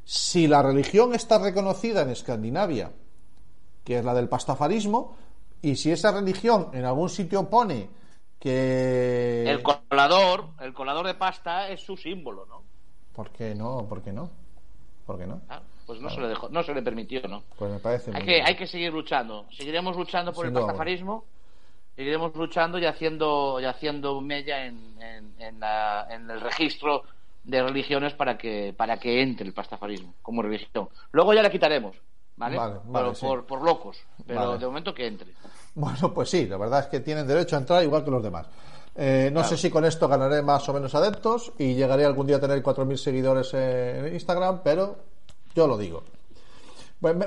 Si 0.03 0.47
la 0.47 0.61
religión 0.61 1.13
está 1.13 1.37
reconocida 1.37 2.01
en 2.01 2.09
Escandinavia, 2.09 2.91
que 3.83 3.99
es 3.99 4.03
la 4.05 4.13
del 4.13 4.27
pastafarismo, 4.27 5.15
y 5.61 5.75
si 5.75 5.91
esa 5.91 6.11
religión 6.11 6.69
en 6.73 6.83
algún 6.85 7.09
sitio 7.09 7.49
pone 7.49 7.89
que... 8.39 9.43
El 9.49 9.61
colador, 9.61 10.45
el 10.61 10.73
colador 10.73 11.05
de 11.07 11.13
pasta 11.15 11.69
es 11.69 11.81
su 11.81 11.97
símbolo, 11.97 12.45
¿no? 12.45 12.63
¿Por 13.13 13.29
qué 13.31 13.53
no? 13.55 13.85
¿Por 13.87 14.01
qué 14.01 14.11
no? 14.13 14.29
¿Por 15.05 15.17
qué 15.17 15.27
no? 15.27 15.41
Ah, 15.49 15.61
pues 15.85 15.99
no 15.99 16.09
se 16.09 16.21
le 16.21 16.27
dejó, 16.27 16.49
no 16.49 16.63
se 16.63 16.73
le 16.73 16.81
permitió, 16.81 17.21
¿no? 17.27 17.43
Pues 17.57 17.71
me 17.71 17.79
parece 17.79 18.11
Hay 18.13 18.21
que, 18.23 18.33
bien. 18.33 18.45
hay 18.47 18.55
que 18.55 18.67
seguir 18.67 18.93
luchando. 18.93 19.45
Seguiremos 19.51 19.95
luchando 19.97 20.31
por 20.31 20.45
Sin 20.45 20.49
el 20.49 20.53
duda 20.53 20.67
pastafarismo. 20.67 21.25
Seguiremos 21.95 22.33
luchando 22.35 22.79
y 22.79 22.85
haciendo, 22.85 23.59
y 23.59 23.65
haciendo 23.65 24.21
mella 24.21 24.65
en, 24.65 25.01
en, 25.01 25.33
en 25.39 25.59
la- 25.59 26.07
en 26.09 26.29
el 26.29 26.39
registro 26.39 27.03
de 27.43 27.61
religiones 27.63 28.13
para 28.13 28.37
que, 28.37 28.73
para 28.77 28.97
que 28.99 29.21
entre 29.21 29.45
el 29.47 29.53
pastafarismo 29.53 30.13
como 30.21 30.41
religión. 30.41 30.87
Luego 31.11 31.33
ya 31.33 31.41
la 31.41 31.49
quitaremos. 31.49 31.95
¿vale? 32.37 32.55
Vale, 32.85 33.15
sí. 33.15 33.25
por, 33.25 33.45
por 33.45 33.61
locos, 33.61 34.01
pero 34.25 34.39
Vale. 34.51 34.59
de 34.59 34.65
momento 34.67 34.93
que 34.93 35.07
entre. 35.07 35.27
Bueno, 35.79 36.13
pues 36.13 36.29
sí, 36.29 36.45
la 36.45 36.57
verdad 36.57 36.81
es 36.81 36.85
que 36.87 36.99
tienen 36.99 37.25
derecho 37.25 37.55
a 37.55 37.59
entrar 37.59 37.81
igual 37.83 38.03
que 38.03 38.11
los 38.11 38.21
demás. 38.21 38.47
Eh, 38.95 39.29
no 39.31 39.45
sé 39.45 39.55
si 39.55 39.69
con 39.69 39.85
esto 39.85 40.09
ganaré 40.09 40.41
más 40.41 40.67
o 40.67 40.73
menos 40.73 40.93
adeptos 40.93 41.53
y 41.57 41.73
llegaré 41.73 42.03
algún 42.03 42.27
día 42.27 42.35
a 42.35 42.39
tener 42.41 42.61
4.000 42.61 42.97
seguidores 42.97 43.53
en 43.53 44.13
Instagram, 44.13 44.59
pero 44.61 44.97
yo 45.55 45.67
lo 45.67 45.77
digo. 45.77 46.03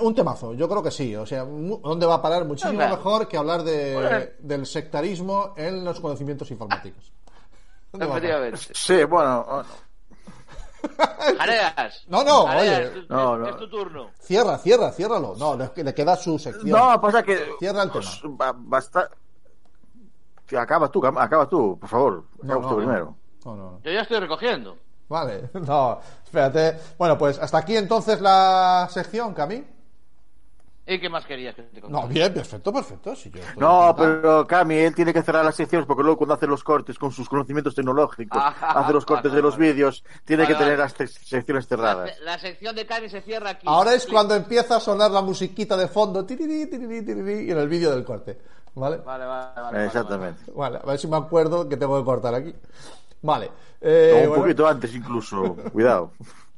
Un 0.02 0.14
temazo, 0.14 0.52
yo 0.52 0.68
creo 0.68 0.82
que 0.82 0.90
sí. 0.90 1.16
O 1.16 1.24
sea, 1.24 1.44
¿dónde 1.44 2.04
va 2.04 2.16
a 2.16 2.22
parar? 2.22 2.44
Muchísimo 2.44 2.78
mejor 2.78 3.26
que 3.26 3.38
hablar 3.38 3.62
de, 3.62 3.94
Bueno. 3.94 4.26
del 4.40 4.66
sectarismo 4.66 5.54
en 5.56 5.82
los 5.82 5.98
conocimientos 5.98 6.50
informáticos. 6.50 7.10
Sí, 8.74 9.04
bueno. 9.04 9.64
Jareas. 11.38 12.04
No, 12.08 12.24
no, 12.24 12.46
Jareas, 12.46 12.90
oye. 12.90 13.00
es- 13.00 13.08
No, 13.10 13.36
no. 13.38 13.48
es 13.48 13.56
tu 13.56 13.68
turno. 13.68 14.10
Cierra, 14.20 14.58
cierra, 14.58 14.90
ciérralo. 14.92 15.34
No, 15.38 15.56
le, 15.56 15.70
le 15.82 15.94
queda 15.94 16.16
su 16.16 16.38
sección. 16.38 16.70
No, 16.70 17.00
pasa 17.00 17.22
que. 17.22 17.52
Cierra 17.58 17.82
el 17.84 17.90
tema. 17.90 18.04
pues, 18.04 18.20
ba- 18.24 18.54
basta- 18.56 19.10
Acaba 20.58 20.88
tú, 20.90 21.04
acaba 21.06 21.48
tú, 21.48 21.78
por 21.78 21.88
favor. 21.88 22.24
No, 22.42 22.52
Acaba 22.54 22.60
no, 22.62 22.68
tú 22.68 22.74
no. 22.74 22.76
primero. 22.86 23.16
No, 23.44 23.56
no, 23.56 23.70
no. 23.72 23.80
Yo 23.82 23.90
ya 23.90 24.00
estoy 24.02 24.18
recogiendo. 24.20 24.76
Vale, 25.08 25.48
no, 25.54 25.98
espérate. 26.24 26.78
Bueno, 26.98 27.16
pues 27.16 27.38
hasta 27.38 27.58
aquí 27.58 27.76
entonces 27.76 28.20
la 28.20 28.86
sección, 28.90 29.32
Cami. 29.34 29.64
¿Y 30.84 30.98
qué 30.98 31.08
más 31.08 31.24
querías 31.24 31.54
que 31.54 31.62
te 31.62 31.80
contara? 31.80 32.02
No, 32.02 32.08
bien, 32.08 32.34
perfecto, 32.34 32.72
perfecto. 32.72 33.14
Sí, 33.14 33.30
yo 33.32 33.40
No, 33.56 33.94
pero 33.96 34.46
Cami, 34.46 34.74
él 34.76 34.94
tiene 34.94 35.12
que 35.12 35.22
cerrar 35.22 35.44
las 35.44 35.54
secciones 35.54 35.86
porque 35.86 36.02
luego 36.02 36.18
cuando 36.18 36.34
hace 36.34 36.46
los 36.48 36.64
cortes 36.64 36.98
con 36.98 37.12
sus 37.12 37.28
conocimientos 37.28 37.74
tecnológicos, 37.74 38.42
Ah, 38.42 38.54
hace 38.80 38.92
los 38.92 39.06
cortes 39.06 39.30
vale, 39.30 39.36
de 39.36 39.42
los 39.42 39.56
vale. 39.56 39.72
vídeos, 39.72 40.04
tiene 40.24 40.42
Vale, 40.42 40.54
que 40.56 40.58
tener 40.64 40.78
las 40.80 40.92
secciones 40.92 41.68
cerradas. 41.68 42.18
La, 42.20 42.32
la 42.32 42.38
sección 42.38 42.74
de 42.74 42.84
Cami 42.84 43.08
se 43.08 43.20
cierra 43.22 43.50
aquí. 43.50 43.66
Ahora 43.68 43.94
es 43.94 44.02
Clic. 44.04 44.12
cuando 44.14 44.34
empieza 44.34 44.76
a 44.76 44.80
sonar 44.80 45.10
la 45.12 45.22
musiquita 45.22 45.76
de 45.76 45.86
fondo, 45.86 46.24
tirirí, 46.26 46.66
tirirí, 46.68 47.04
tirirí, 47.04 47.46
y 47.46 47.50
en 47.52 47.58
el 47.58 47.68
vídeo 47.68 47.90
del 47.92 48.04
corte. 48.04 48.38
¿Vale? 48.74 48.96
Vale, 48.98 49.24
vale, 49.26 49.54
vale, 49.54 49.62
vale. 49.62 49.86
Exactamente. 49.86 50.50
Vale, 50.52 50.78
a 50.82 50.86
ver 50.86 50.98
si 50.98 51.06
me 51.06 51.16
acuerdo 51.16 51.68
que 51.68 51.76
tengo 51.76 51.98
que 51.98 52.04
cortar 52.04 52.34
aquí. 52.34 52.54
Vale. 53.22 53.50
eh, 53.80 54.12
O 54.14 54.22
un 54.24 54.28
bueno, 54.30 54.42
poquito 54.44 54.66
antes 54.66 54.94
incluso, 54.94 55.54
cuidado. 55.72 56.12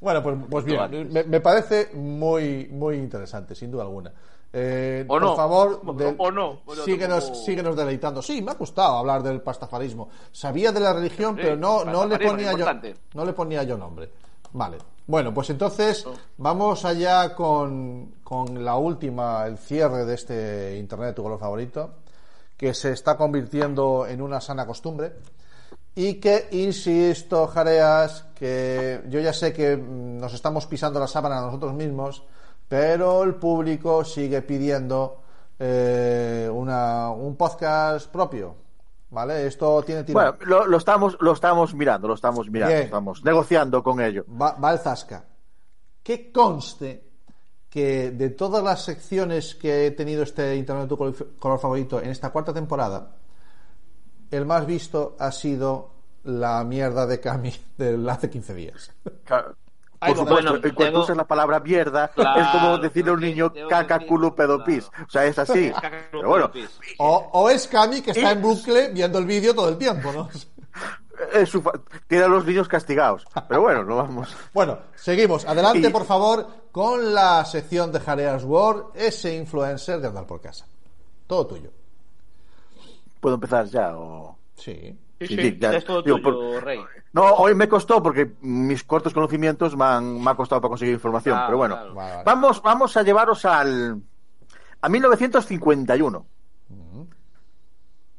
Bueno, 0.00 0.22
pues, 0.22 0.36
pues 0.50 0.64
bien, 0.64 1.12
me, 1.12 1.24
me 1.24 1.40
parece 1.40 1.90
muy, 1.94 2.68
muy 2.70 2.96
interesante, 2.96 3.54
sin 3.54 3.70
duda 3.70 3.82
alguna. 3.84 4.12
Eh, 4.52 5.04
O 5.06 5.08
por 5.08 5.22
no. 5.22 5.36
favor, 5.36 5.82
O- 5.84 6.30
no. 6.30 6.60
Bueno, 6.64 6.82
síguenos, 6.84 7.44
síguenos 7.44 7.76
deleitando. 7.76 8.22
Sí, 8.22 8.40
me 8.40 8.52
ha 8.52 8.54
gustado 8.54 8.96
hablar 8.96 9.22
del 9.22 9.42
pastafarismo. 9.42 10.08
Sabía 10.32 10.72
de 10.72 10.80
la 10.80 10.92
religión, 10.94 11.34
Sí, 11.36 11.42
pero 11.42 11.56
no, 11.56 11.84
no 11.84 12.06
le 12.06 12.18
ponía 12.18 12.52
yo, 12.52 12.66
no 13.14 13.24
le 13.24 13.32
ponía 13.34 13.62
yo 13.64 13.76
nombre. 13.76 14.10
Vale. 14.52 14.78
Bueno, 15.06 15.32
pues 15.34 15.50
entonces 15.50 16.06
vamos 16.38 16.84
allá 16.84 17.34
con, 17.34 18.14
con 18.24 18.64
la 18.64 18.76
última, 18.76 19.46
el 19.46 19.58
cierre 19.58 20.04
de 20.06 20.14
este 20.14 20.76
Internet 20.78 21.08
de 21.08 21.14
tu 21.14 21.22
color 21.22 21.38
favorito, 21.38 21.90
que 22.56 22.72
se 22.74 22.92
está 22.92 23.16
convirtiendo 23.16 24.06
en 24.06 24.20
una 24.22 24.40
sana 24.40 24.66
costumbre. 24.66 25.12
Y 25.98 26.20
que, 26.20 26.46
insisto, 26.52 27.48
Jareas, 27.48 28.26
que 28.36 29.02
yo 29.08 29.18
ya 29.18 29.32
sé 29.32 29.52
que 29.52 29.76
mm, 29.76 30.18
nos 30.18 30.32
estamos 30.32 30.64
pisando 30.68 31.00
la 31.00 31.08
sábana 31.08 31.38
a 31.38 31.40
nosotros 31.40 31.74
mismos, 31.74 32.22
pero 32.68 33.24
el 33.24 33.34
público 33.34 34.04
sigue 34.04 34.42
pidiendo 34.42 35.22
eh, 35.58 36.48
una, 36.52 37.10
un 37.10 37.34
podcast 37.34 38.08
propio. 38.12 38.54
¿Vale? 39.10 39.44
Esto 39.48 39.82
tiene 39.82 40.04
tirón. 40.04 40.36
Bueno, 40.38 40.38
lo, 40.42 40.66
lo 40.68 40.76
estamos, 40.76 41.16
lo 41.18 41.32
estamos 41.32 41.74
mirando, 41.74 42.06
lo 42.06 42.14
estamos 42.14 42.48
mirando, 42.48 42.74
Bien. 42.74 42.84
estamos 42.84 43.24
negociando 43.24 43.82
con 43.82 44.00
ello. 44.00 44.24
va, 44.40 44.52
va 44.52 44.70
el 44.70 44.78
Zasca. 44.78 45.24
Que 46.04 46.30
conste 46.30 47.08
que 47.68 48.12
de 48.12 48.30
todas 48.30 48.62
las 48.62 48.84
secciones 48.84 49.56
que 49.56 49.86
he 49.86 49.90
tenido 49.90 50.22
este 50.22 50.54
Internet 50.54 50.84
de 50.84 50.88
tu 50.90 50.96
color 51.40 51.58
favorito 51.58 52.00
en 52.00 52.10
esta 52.10 52.30
cuarta 52.30 52.54
temporada, 52.54 53.16
el 54.30 54.46
más 54.46 54.66
visto 54.66 55.16
ha 55.18 55.32
sido 55.32 55.90
la 56.24 56.62
mierda 56.64 57.06
de 57.06 57.20
Cami 57.20 57.52
del 57.78 58.08
hace 58.08 58.28
15 58.30 58.54
días. 58.54 58.92
Claro. 59.24 59.54
Ay, 60.00 60.14
Por 60.14 60.22
supuesto, 60.28 60.50
bueno, 60.52 60.64
en 60.68 60.74
cuanto 60.74 60.84
tengo- 60.92 61.02
usas 61.04 61.16
la 61.16 61.26
palabra 61.26 61.58
mierda, 61.58 62.06
Claro, 62.08 62.40
es 62.40 62.46
como 62.50 62.78
decirle 62.78 63.10
a 63.10 63.14
un 63.14 63.20
niño 63.20 63.52
caca, 63.68 63.98
culo, 64.06 64.28
decir- 64.28 64.36
pedo, 64.36 64.64
pis. 64.64 64.88
O 65.06 65.10
sea, 65.10 65.24
es 65.24 65.36
así. 65.40 65.72
Pero 66.12 66.28
bueno, 66.28 66.50
O, 66.98 67.30
o 67.32 67.50
es 67.50 67.66
Cami 67.66 68.00
que 68.00 68.12
está 68.12 68.30
en 68.30 68.40
bucle 68.40 68.90
viendo 68.92 69.18
el 69.18 69.26
vídeo 69.26 69.52
todo 69.56 69.68
el 69.70 69.76
tiempo, 69.76 70.12
¿no? 70.12 70.28
su 71.46 71.60
tiene 72.06 72.24
a 72.24 72.28
los 72.28 72.44
niños 72.46 72.68
castigados. 72.68 73.24
Pero 73.48 73.60
bueno, 73.60 73.82
no 73.82 73.96
vamos. 73.96 74.36
Bueno, 74.54 74.78
seguimos. 74.94 75.44
Adelante, 75.46 75.88
Y- 75.88 75.90
por 75.90 76.04
favor, 76.04 76.46
con 76.70 77.12
la 77.12 77.44
sección 77.44 77.90
de 77.90 77.98
Jareas 77.98 78.44
World, 78.44 78.94
ese 78.94 79.34
influencer 79.34 80.00
de 80.00 80.06
andar 80.06 80.26
por 80.28 80.40
casa. 80.40 80.64
Todo 81.26 81.44
tuyo. 81.48 81.70
¿Puedo 83.20 83.34
empezar 83.36 83.66
ya? 83.66 83.96
O... 83.96 84.36
Sí. 84.54 84.72
Sí, 85.20 85.26
Sí, 85.26 85.36
sí, 85.36 85.42
sí, 85.50 85.58
ya- 85.58 85.74
es 85.76 85.84
todo 85.84 86.00
digo, 86.02 86.18
tuyo, 86.18 86.22
por- 86.54 86.62
Rey. 86.64 86.80
No, 87.12 87.24
hoy 87.34 87.52
me 87.54 87.68
costó 87.68 88.00
porque 88.02 88.34
mis 88.42 88.84
cortos 88.84 89.12
conocimientos 89.12 89.76
me 89.76 89.84
han, 89.84 90.22
me 90.22 90.30
ha 90.30 90.34
costado 90.36 90.60
para 90.60 90.68
conseguir 90.70 90.94
información. 90.94 91.34
Claro, 91.34 91.46
pero 91.48 91.58
bueno, 91.58 91.74
claro. 91.74 91.94
Vale, 91.94 92.10
vale. 92.12 92.22
vamos, 92.24 92.62
vamos 92.62 92.96
a 92.96 93.02
llevaros 93.02 93.44
al 93.44 94.00
a 94.80 94.88
1951. 94.88 96.26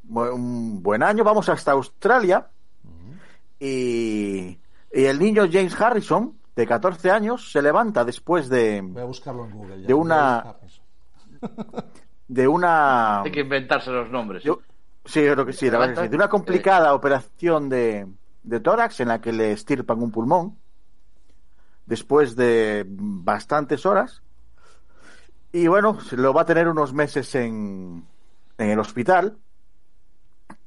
Bu- 0.09 0.33
Un 0.33 0.83
buen 0.83 1.01
año, 1.03 1.23
vamos 1.23 1.47
hasta 1.47 1.71
Australia 1.71 2.47
y, 3.59 4.57
y 4.91 5.05
el 5.05 5.19
niño 5.19 5.43
James 5.49 5.79
Harrison, 5.79 6.35
de 6.55 6.67
14 6.67 7.11
años, 7.11 7.51
se 7.51 7.61
levanta 7.61 8.03
después 8.03 8.49
de, 8.49 8.81
Voy 8.81 9.01
a 9.01 9.05
buscarlo 9.05 9.45
en 9.45 9.51
Google. 9.51 9.81
ya. 9.81 9.87
De 9.87 9.93
una- 9.93 10.55
de 12.27 12.47
una 12.47 13.21
Hay 13.21 13.31
que 13.31 13.39
inventarse 13.41 13.89
los 13.91 14.09
nombres. 14.09 14.43
Yo- 14.43 14.59
sí, 15.09 15.23
yo 15.23 15.33
creo 15.33 15.45
que 15.45 15.53
sí, 15.53 15.69
la 15.69 15.79
verdad. 15.79 16.09
De 16.09 16.15
una 16.15 16.29
complicada 16.29 16.93
operación 16.93 17.69
de, 17.69 18.07
de 18.43 18.59
tórax 18.59 18.99
en 18.99 19.09
la 19.09 19.19
que 19.19 19.33
le 19.33 19.51
estirpan 19.51 20.01
un 20.01 20.11
pulmón 20.11 20.57
después 21.85 22.35
de 22.35 22.85
bastantes 22.87 23.85
horas. 23.85 24.21
Y 25.51 25.67
bueno, 25.67 25.97
lo 26.11 26.33
va 26.33 26.41
a 26.43 26.45
tener 26.45 26.67
unos 26.67 26.93
meses 26.93 27.33
en, 27.35 28.05
en 28.57 28.69
el 28.69 28.79
hospital. 28.79 29.37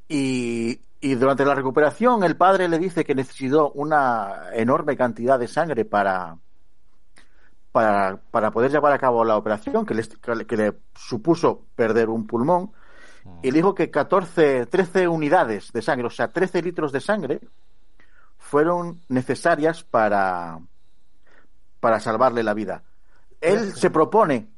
Y, 0.08 0.80
y 1.00 1.14
durante 1.14 1.44
la 1.44 1.54
recuperación, 1.54 2.24
el 2.24 2.36
padre 2.36 2.68
le 2.68 2.78
dice 2.78 3.04
que 3.04 3.14
necesitó 3.14 3.70
una 3.72 4.50
enorme 4.52 4.96
cantidad 4.96 5.38
de 5.38 5.48
sangre 5.48 5.84
para, 5.84 6.36
para, 7.70 8.16
para 8.30 8.50
poder 8.50 8.70
llevar 8.72 8.92
a 8.92 8.98
cabo 8.98 9.24
la 9.24 9.36
operación, 9.36 9.86
que 9.86 9.94
le, 9.94 10.46
que 10.46 10.56
le 10.56 10.74
supuso 10.94 11.66
perder 11.76 12.08
un 12.08 12.26
pulmón. 12.26 12.72
Y 13.42 13.50
le 13.50 13.56
dijo 13.58 13.74
que 13.74 13.90
14, 13.90 14.66
13 14.66 15.08
unidades 15.08 15.72
de 15.72 15.82
sangre, 15.82 16.06
o 16.06 16.10
sea, 16.10 16.28
13 16.28 16.62
litros 16.62 16.92
de 16.92 17.00
sangre, 17.00 17.40
fueron 18.38 19.00
necesarias 19.08 19.82
para, 19.84 20.58
para 21.80 22.00
salvarle 22.00 22.42
la 22.42 22.54
vida. 22.54 22.82
Él 23.40 23.58
Trece. 23.58 23.80
se 23.80 23.90
propone, 23.90 24.48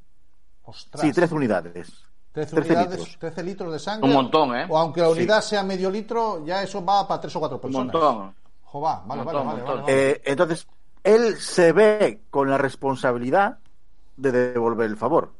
Ostras. 0.65 1.01
sí, 1.03 1.13
13 1.13 1.35
unidades. 1.35 2.05
13, 2.33 2.55
13 2.57 2.73
unidades, 2.73 2.99
litros. 2.99 3.19
13 3.19 3.43
litros 3.43 3.73
de 3.73 3.79
sangre. 3.79 4.09
Un 4.09 4.15
montón, 4.15 4.57
¿eh? 4.57 4.67
O 4.69 4.77
aunque 4.79 5.01
la 5.01 5.07
Sí. 5.09 5.13
unidad 5.19 5.41
sea 5.41 5.63
medio 5.63 5.91
litro, 5.91 6.45
ya 6.45 6.63
eso 6.63 6.85
va 6.85 7.07
para 7.07 7.21
tres 7.21 7.37
o 7.37 7.39
cuatro 7.41 7.57
Un 7.59 7.63
personas. 7.63 7.93
montón. 7.95 8.35
Jo, 8.65 8.81
va, 8.81 9.03
vale, 9.07 9.21
Un 9.21 9.27
vale, 9.27 9.39
montón, 9.39 9.47
vale, 9.47 9.59
montón. 9.63 9.81
vale, 9.85 9.93
vale. 9.95 10.11
Eh, 10.11 10.23
entonces, 10.25 10.67
él 11.05 11.37
se 11.37 11.73
ve 11.73 12.23
con 12.31 12.51
la 12.51 12.59
responsabilidad 12.59 13.59
de 14.17 14.33
devolver 14.33 14.87
el 14.91 14.97
favor. 14.97 15.31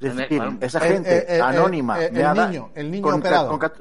Es 0.00 0.16
decir, 0.16 0.42
esa 0.60 0.78
el- 0.86 0.92
gente 0.92 1.18
el- 1.28 1.36
el- 1.36 1.42
anónima. 1.42 2.02
el- 2.04 2.12
niño, 2.12 2.70
el 2.74 2.90
niño 2.90 3.02
con, 3.02 3.14
operado. 3.14 3.58
con 3.58 3.72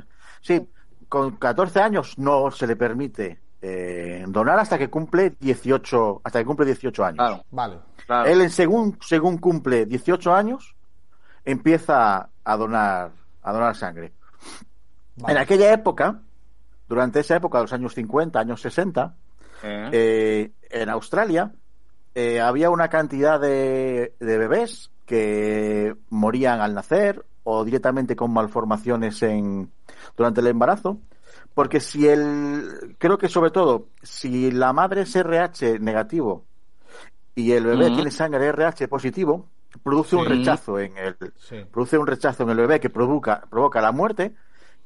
sí, 0.41 0.67
con 1.09 1.35
14 1.37 1.81
años 1.81 2.17
no 2.17 2.49
se 2.51 2.65
le 2.67 2.75
permite 2.75 3.39
eh, 3.65 4.25
donar 4.27 4.59
hasta 4.59 4.77
que 4.77 4.89
cumple 4.89 5.35
18, 5.39 6.21
hasta 6.23 6.39
que 6.39 6.45
cumple 6.45 6.65
18 6.65 7.05
años. 7.05 7.17
Claro, 7.17 7.45
Vale. 7.51 7.79
claro. 8.05 8.29
Él, 8.29 8.41
en 8.41 8.49
según, 8.49 8.97
según 9.01 9.37
cumple 9.37 9.85
18 9.85 10.33
años, 10.33 10.75
empieza 11.45 12.29
a 12.43 12.57
donar, 12.57 13.11
a 13.41 13.53
donar 13.53 13.75
sangre. 13.75 14.11
vale. 15.15 15.33
En 15.33 15.37
aquella 15.41 15.71
época, 15.73 16.19
durante 16.89 17.19
esa 17.21 17.35
época, 17.37 17.61
los 17.61 17.71
años 17.73 17.93
50, 17.93 18.39
años 18.39 18.61
60, 18.61 19.15
Eh, 19.65 19.89
eh, 19.93 20.51
en 20.71 20.89
Australia 20.89 21.49
eh, 22.15 22.41
había 22.41 22.69
una 22.69 22.89
cantidad 22.89 23.39
de, 23.39 24.13
de 24.19 24.37
bebés 24.37 24.91
que 25.05 25.95
morían 26.09 26.61
al 26.61 26.73
nacer 26.73 27.25
o 27.43 27.63
directamente 27.63 28.15
con 28.15 28.31
malformaciones 28.31 29.21
en, 29.23 29.69
durante 30.15 30.41
el 30.41 30.47
embarazo. 30.47 30.99
Porque 31.53 31.79
si 31.79 32.07
el, 32.07 32.95
creo 32.97 33.17
que 33.17 33.29
sobre 33.29 33.51
todo, 33.51 33.87
si 34.01 34.49
la 34.51 34.73
madre 34.73 35.01
es 35.01 35.15
RH 35.15 35.79
negativo 35.79 36.45
y 37.35 37.51
el 37.51 37.65
bebé 37.65 37.91
tiene 37.91 38.09
sangre 38.11 38.47
RH 38.47 38.87
positivo, 38.87 39.49
produce 39.83 40.15
un 40.15 40.25
rechazo 40.25 40.79
en 40.79 40.97
el, 40.97 41.15
Sí. 41.35 41.57
produce 41.71 41.97
un 41.97 42.07
rechazo 42.07 42.43
en 42.43 42.49
el 42.51 42.57
bebé 42.57 42.79
que 42.79 42.89
provoca, 42.89 43.41
provoca 43.49 43.81
la 43.81 43.91
muerte 43.91 44.33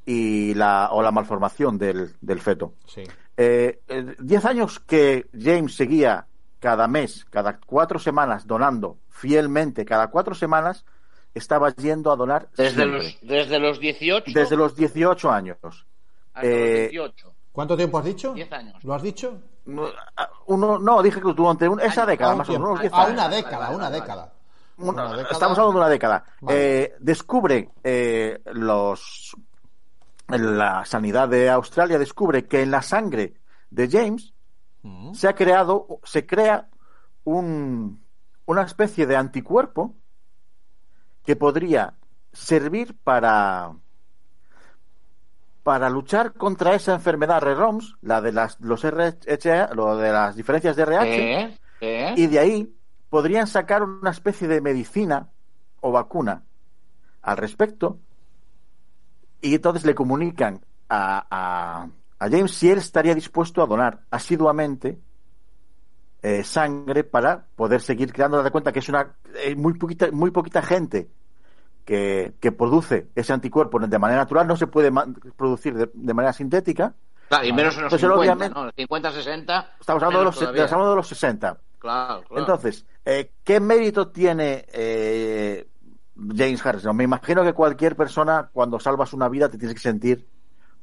y 0.04 0.54
la, 0.54 0.88
o 0.92 1.02
la 1.02 1.10
malformación 1.10 1.78
del, 1.78 2.14
del 2.20 2.40
feto. 2.40 2.74
Sí. 2.86 3.02
Eh, 3.36 3.80
eh, 3.88 4.16
diez 4.18 4.44
años 4.44 4.80
que 4.80 5.26
James 5.38 5.74
seguía 5.74 6.26
cada 6.60 6.86
mes, 6.88 7.24
cada 7.30 7.58
cuatro 7.58 7.98
semanas, 7.98 8.46
donando 8.46 8.98
fielmente, 9.08 9.84
cada 9.84 10.08
cuatro 10.08 10.34
semanas, 10.34 10.84
estaba 11.34 11.70
yendo 11.74 12.10
a 12.10 12.16
donar 12.16 12.48
Desde 12.56 12.74
siempre. 12.74 13.02
los, 13.02 13.18
desde 13.22 13.58
los 13.58 13.78
18 13.80 14.32
desde 14.34 14.56
los 14.56 14.74
18 14.74 15.30
años. 15.30 15.56
hasta 15.62 16.46
Eh, 16.48 16.90
los 16.92 17.14
18. 17.14 17.34
¿Cuánto 17.52 17.76
tiempo 17.76 17.98
has 17.98 18.04
dicho? 18.04 18.32
10 18.34 18.52
años. 18.52 18.82
¿Lo 18.84 18.94
has 18.94 19.02
dicho? 19.02 19.40
Uno, 20.46 20.78
no, 20.78 21.02
dije 21.02 21.20
que 21.20 21.32
durante 21.34 21.68
un- 21.68 21.80
esa 21.80 22.06
década, 22.06 22.32
A 22.32 22.36
más 22.36 22.48
o 22.48 22.52
menos, 22.52 22.64
tiempo. 22.68 22.68
unos 22.70 22.80
10 22.80 22.92
A 22.92 23.02
años. 23.02 23.12
una 23.12 23.28
década, 23.28 23.70
una 23.70 23.90
década. 23.90 24.32
Una- 24.78 24.90
Una 25.06 25.16
década. 25.16 25.32
Estamos 25.32 25.58
hablando 25.58 25.72
de 25.72 25.84
una 25.84 25.88
década. 25.90 26.24
Vale. 26.40 26.82
Eh, 26.84 26.94
descubre 27.00 27.70
eh, 27.82 28.40
los 28.52 29.36
la 30.28 30.84
sanidad 30.84 31.28
de 31.28 31.48
Australia 31.50 31.98
descubre 31.98 32.46
que 32.46 32.62
en 32.62 32.70
la 32.70 32.82
sangre 32.82 33.34
de 33.70 33.88
James 33.88 34.34
Mm. 34.82 35.12
se 35.14 35.28
ha 35.28 35.34
creado 35.34 36.00
se 36.04 36.26
crea 36.26 36.68
un, 37.24 38.02
una 38.46 38.62
especie 38.62 39.06
de 39.06 39.16
anticuerpo 39.16 39.94
que 41.24 41.36
podría 41.36 41.94
servir 42.32 42.96
para 43.02 43.72
para 45.62 45.90
luchar 45.90 46.32
contra 46.32 46.74
esa 46.74 46.94
enfermedad 46.94 47.42
REROMS, 47.42 47.96
la 48.00 48.20
de 48.20 48.32
las 48.32 48.58
los 48.60 48.84
RH, 48.84 49.74
lo 49.74 49.96
de 49.96 50.12
las 50.12 50.34
diferencias 50.36 50.76
de 50.76 50.82
RH, 50.82 51.42
¿Eh? 51.42 51.58
¿Eh? 51.80 52.14
y 52.16 52.26
de 52.26 52.38
ahí 52.38 52.74
podrían 53.10 53.46
sacar 53.46 53.82
una 53.82 54.10
especie 54.10 54.48
de 54.48 54.60
medicina 54.60 55.28
o 55.80 55.92
vacuna 55.92 56.42
al 57.22 57.36
respecto 57.36 57.98
y 59.40 59.54
entonces 59.56 59.84
le 59.84 59.94
comunican 59.94 60.60
a, 60.88 61.26
a- 61.30 61.88
a 62.18 62.28
James 62.28 62.52
si 62.52 62.70
él 62.70 62.78
estaría 62.78 63.14
dispuesto 63.14 63.62
a 63.62 63.66
donar 63.66 64.00
asiduamente 64.10 64.98
eh, 66.22 66.42
sangre 66.42 67.04
para 67.04 67.44
poder 67.54 67.80
seguir 67.80 68.12
creando. 68.12 68.38
Date 68.38 68.50
cuenta 68.50 68.72
que 68.72 68.80
es 68.80 68.88
una 68.88 69.14
eh, 69.36 69.54
muy 69.54 69.74
poquita 69.74 70.10
muy 70.10 70.30
poquita 70.30 70.62
gente 70.62 71.08
que, 71.84 72.34
que 72.40 72.52
produce 72.52 73.08
ese 73.14 73.32
anticuerpo 73.32 73.78
de 73.78 73.98
manera 73.98 74.20
natural, 74.20 74.46
no 74.46 74.56
se 74.56 74.66
puede 74.66 74.90
producir 75.36 75.74
de, 75.74 75.90
de 75.94 76.14
manera 76.14 76.32
sintética. 76.32 76.92
Claro, 77.28 77.46
y 77.46 77.52
menos 77.52 77.76
en 77.76 77.84
los 77.84 77.92
él 77.92 77.98
50, 78.00 78.20
obviamente- 78.20 78.54
¿no? 78.54 78.64
Los 78.66 78.74
50, 78.74 79.12
60. 79.12 79.70
Estamos 79.80 80.02
hablando, 80.02 80.18
de 80.18 80.24
los, 80.24 80.42
estamos 80.42 80.72
hablando 80.72 80.90
de 80.90 80.96
los 80.96 81.08
60. 81.08 81.58
Claro, 81.78 82.22
claro. 82.24 82.40
Entonces, 82.40 82.84
eh, 83.04 83.32
¿qué 83.44 83.60
mérito 83.60 84.08
tiene 84.08 84.64
eh, 84.72 85.68
James 86.36 86.64
Harrison? 86.66 86.96
Me 86.96 87.04
imagino 87.04 87.44
que 87.44 87.52
cualquier 87.52 87.96
persona, 87.96 88.50
cuando 88.52 88.80
salvas 88.80 89.12
una 89.12 89.28
vida, 89.28 89.48
te 89.48 89.56
tienes 89.58 89.74
que 89.74 89.80
sentir 89.82 90.26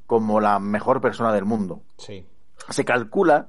como 0.06 0.40
la 0.40 0.60
mejor 0.60 1.02
persona 1.02 1.34
del 1.34 1.46
mundo. 1.46 1.82
Sí. 1.98 2.26
Se 2.70 2.86
calcula 2.86 3.48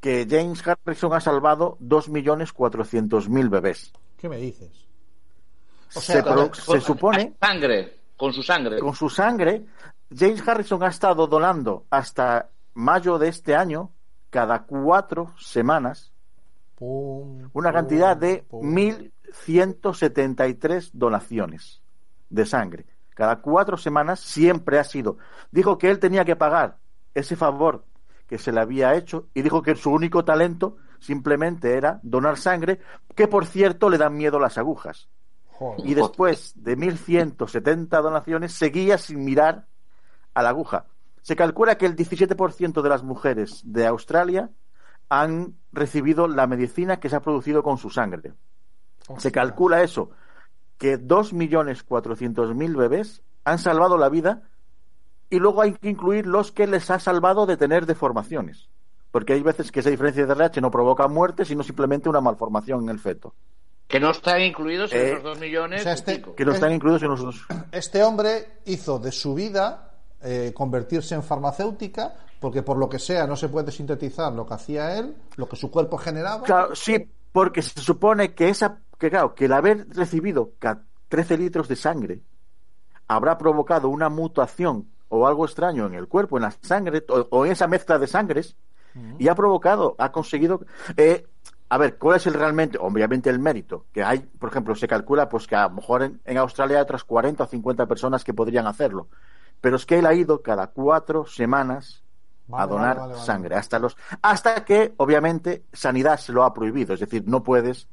que 0.00 0.26
James 0.28 0.62
Harrison 0.66 1.12
ha 1.14 1.20
salvado 1.20 1.76
2.400.000 1.80 3.48
bebés. 3.50 3.92
¿Qué 4.16 4.28
me 4.28 4.36
dices? 4.38 4.86
O 5.94 6.00
se, 6.00 6.12
sea, 6.12 6.22
con- 6.22 6.54
se 6.54 6.80
supone 6.80 7.34
Sangre, 7.40 7.98
con 8.16 8.32
su 8.32 8.42
sangre. 8.42 8.78
con 8.80 8.94
su 8.94 9.08
sangre, 9.10 9.66
James 10.14 10.46
Harrison 10.46 10.82
ha 10.82 10.88
estado 10.88 11.26
donando 11.26 11.84
hasta 11.90 12.48
mayo 12.74 13.18
de 13.18 13.28
este 13.28 13.54
año, 13.54 13.90
cada 14.30 14.62
cuatro 14.64 15.34
semanas, 15.38 16.10
Pum, 16.76 17.50
una 17.52 17.70
pum, 17.70 17.78
cantidad 17.78 18.16
de 18.16 18.44
pum. 18.48 18.74
1.173 18.74 20.90
donaciones 20.92 21.82
de 22.30 22.46
sangre. 22.46 22.86
Cada 23.14 23.40
cuatro 23.40 23.76
semanas 23.76 24.20
siempre 24.20 24.78
ha 24.78 24.84
sido. 24.84 25.18
Dijo 25.50 25.78
que 25.78 25.90
él 25.90 25.98
tenía 25.98 26.24
que 26.24 26.36
pagar 26.36 26.78
ese 27.14 27.36
favor 27.36 27.84
que 28.26 28.38
se 28.38 28.52
le 28.52 28.60
había 28.60 28.94
hecho 28.94 29.28
y 29.34 29.42
dijo 29.42 29.62
que 29.62 29.74
su 29.74 29.90
único 29.90 30.24
talento 30.24 30.76
simplemente 30.98 31.76
era 31.76 32.00
donar 32.02 32.38
sangre, 32.38 32.80
que 33.14 33.28
por 33.28 33.44
cierto 33.44 33.90
le 33.90 33.98
dan 33.98 34.16
miedo 34.16 34.38
las 34.38 34.56
agujas. 34.56 35.08
Joder. 35.48 35.86
Y 35.86 35.94
después 35.94 36.52
de 36.56 36.78
1.170 36.78 37.88
donaciones 38.02 38.52
seguía 38.52 38.96
sin 38.96 39.24
mirar 39.24 39.66
a 40.32 40.42
la 40.42 40.48
aguja. 40.50 40.86
Se 41.20 41.36
calcula 41.36 41.76
que 41.76 41.86
el 41.86 41.96
17% 41.96 42.82
de 42.82 42.88
las 42.88 43.02
mujeres 43.02 43.60
de 43.64 43.86
Australia 43.86 44.50
han 45.08 45.56
recibido 45.72 46.26
la 46.26 46.46
medicina 46.46 46.98
que 46.98 47.08
se 47.08 47.16
ha 47.16 47.20
producido 47.20 47.62
con 47.62 47.78
su 47.78 47.90
sangre. 47.90 48.32
Se 49.18 49.30
calcula 49.30 49.82
eso, 49.82 50.10
que 50.82 50.98
2.400.000 50.98 52.76
bebés 52.76 53.22
han 53.44 53.60
salvado 53.60 53.96
la 53.96 54.08
vida 54.08 54.42
y 55.30 55.38
luego 55.38 55.62
hay 55.62 55.74
que 55.74 55.88
incluir 55.88 56.26
los 56.26 56.50
que 56.50 56.66
les 56.66 56.90
ha 56.90 56.98
salvado 56.98 57.46
de 57.46 57.56
tener 57.56 57.86
deformaciones. 57.86 58.68
Porque 59.12 59.34
hay 59.34 59.42
veces 59.42 59.70
que 59.70 59.78
esa 59.78 59.90
diferencia 59.90 60.26
de 60.26 60.32
RH 60.32 60.60
no 60.60 60.72
provoca 60.72 61.06
muerte, 61.06 61.44
sino 61.44 61.62
simplemente 61.62 62.08
una 62.08 62.20
malformación 62.20 62.82
en 62.82 62.88
el 62.88 62.98
feto. 62.98 63.32
Que 63.86 64.00
no 64.00 64.10
están 64.10 64.40
incluidos 64.42 64.92
en 64.92 64.98
Eh, 64.98 65.10
esos 65.12 65.22
2 65.22 65.38
millones. 65.38 65.82
o 65.82 65.84
sea, 65.84 65.92
este-. 65.92 66.20
Que 66.34 66.44
no 66.44 66.50
están 66.52 66.72
incluidos 66.72 67.02
en 67.04 67.10
los 67.10 67.20
dos. 67.22 67.46
Este 67.70 68.02
hombre 68.02 68.58
hizo 68.64 68.98
de 68.98 69.12
su 69.12 69.34
vida 69.34 69.92
eh, 70.20 70.52
convertirse 70.52 71.14
en 71.14 71.22
farmacéutica 71.22 72.16
porque 72.40 72.64
por 72.64 72.76
lo 72.76 72.88
que 72.88 72.98
sea 72.98 73.24
no 73.28 73.36
se 73.36 73.48
puede 73.48 73.70
sintetizar 73.70 74.32
lo 74.32 74.44
que 74.44 74.54
hacía 74.54 74.98
él, 74.98 75.14
lo 75.36 75.48
que 75.48 75.54
su 75.54 75.70
cuerpo 75.70 75.96
generaba. 75.96 76.42
Claro, 76.42 76.74
sí, 76.74 77.08
porque 77.30 77.62
se 77.62 77.80
supone 77.80 78.34
que 78.34 78.48
esa, 78.48 78.80
que 79.02 79.10
claro, 79.10 79.34
que 79.34 79.46
el 79.46 79.52
haber 79.52 79.86
recibido 79.90 80.52
ca- 80.58 80.82
13 81.08 81.36
litros 81.36 81.66
de 81.68 81.76
sangre 81.76 82.22
habrá 83.08 83.36
provocado 83.36 83.88
una 83.88 84.08
mutación 84.08 84.88
o 85.08 85.26
algo 85.26 85.44
extraño 85.44 85.86
en 85.86 85.94
el 85.94 86.08
cuerpo, 86.08 86.36
en 86.38 86.44
la 86.44 86.52
sangre 86.62 87.04
o, 87.08 87.26
o 87.30 87.44
en 87.44 87.52
esa 87.52 87.66
mezcla 87.66 87.98
de 87.98 88.06
sangres 88.06 88.56
y 89.18 89.28
ha 89.28 89.34
provocado, 89.34 89.94
ha 89.98 90.12
conseguido. 90.12 90.60
eh, 90.96 91.26
a 91.68 91.78
ver, 91.78 91.96
¿cuál 91.98 92.16
es 92.18 92.26
el 92.26 92.34
realmente? 92.34 92.78
Obviamente 92.78 93.30
el 93.30 93.38
mérito. 93.38 93.86
Que 93.92 94.04
hay, 94.04 94.20
por 94.20 94.50
ejemplo, 94.50 94.74
se 94.74 94.86
calcula 94.86 95.28
pues 95.28 95.46
que 95.46 95.56
a 95.56 95.64
lo 95.68 95.70
mejor 95.76 96.02
en, 96.02 96.20
en 96.26 96.36
Australia 96.38 96.76
hay 96.78 96.82
otras 96.82 97.02
40 97.04 97.44
o 97.44 97.46
50 97.46 97.86
personas 97.86 98.22
que 98.24 98.34
podrían 98.34 98.66
hacerlo. 98.66 99.08
Pero 99.60 99.76
es 99.76 99.86
que 99.86 99.98
él 99.98 100.06
ha 100.06 100.14
ido 100.14 100.42
cada 100.42 100.66
cuatro 100.68 101.26
semanas 101.26 102.04
Vale, 102.46 102.64
a 102.64 102.66
donar 102.66 102.96
vale, 102.98 103.00
vale, 103.00 103.12
vale. 103.14 103.26
sangre 103.26 103.54
hasta 103.56 103.78
los 103.78 103.96
hasta 104.20 104.64
que 104.64 104.92
obviamente 104.98 105.64
sanidad 105.72 106.18
se 106.18 106.32
lo 106.32 106.42
ha 106.44 106.52
prohibido 106.52 106.92
es 106.92 107.00
decir 107.00 107.22
no 107.26 107.42
puedes 107.44 107.88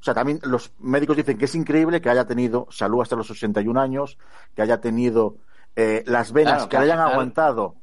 o 0.00 0.02
sea 0.02 0.14
también 0.14 0.40
los 0.44 0.72
médicos 0.78 1.16
dicen 1.16 1.36
que 1.38 1.46
es 1.46 1.54
increíble 1.54 2.00
que 2.00 2.10
haya 2.10 2.26
tenido 2.26 2.66
salud 2.70 3.00
hasta 3.02 3.16
los 3.16 3.30
81 3.30 3.80
años 3.80 4.18
que 4.54 4.62
haya 4.62 4.80
tenido 4.80 5.36
eh, 5.76 6.02
las 6.06 6.32
venas 6.32 6.54
Claro, 6.66 6.68
que 6.68 6.76
le 6.78 6.82
hayan 6.84 6.96
claro. 6.96 7.12
aguantado 7.12 7.74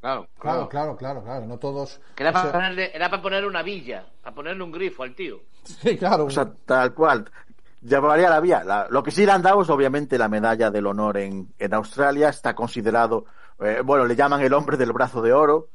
Claro, 0.00 0.26
Claro, 0.38 0.68
claro, 0.68 0.96
claro, 0.96 1.22
claro. 1.22 1.46
No 1.46 1.58
todos. 1.58 2.00
Que 2.16 2.24
era 2.24 2.30
o 2.30 2.32
para, 2.32 2.44
sea, 2.46 2.52
ponerle, 2.52 2.90
era 2.92 3.08
para 3.08 3.22
ponerle 3.22 3.46
una 3.46 3.62
villa, 3.62 4.04
para 4.20 4.34
ponerle 4.34 4.64
un 4.64 4.72
grifo 4.72 5.04
al 5.04 5.14
tío. 5.14 5.38
sí, 5.62 5.96
claro. 5.96 6.24
o 6.24 6.30
sea 6.30 6.52
tal 6.66 6.92
cual 6.92 7.30
llevaría 7.80 8.28
la 8.28 8.40
vía 8.40 8.64
La- 8.64 8.88
lo 8.90 9.02
que 9.02 9.12
sí 9.12 9.24
le 9.24 9.30
han 9.32 9.42
dado 9.42 9.62
es 9.62 9.70
obviamente 9.70 10.18
la 10.18 10.28
medalla 10.28 10.70
del 10.72 10.86
honor 10.88 11.18
en, 11.18 11.52
en 11.58 11.74
Australia 11.74 12.28
está 12.30 12.54
considerado 12.54 13.26
eh, 13.60 13.80
bueno 13.84 14.04
le 14.04 14.16
llaman 14.16 14.40
el 14.40 14.52
hombre 14.54 14.76
del 14.76 14.92
brazo 14.92 15.22
de 15.22 15.32
oro 15.32 15.68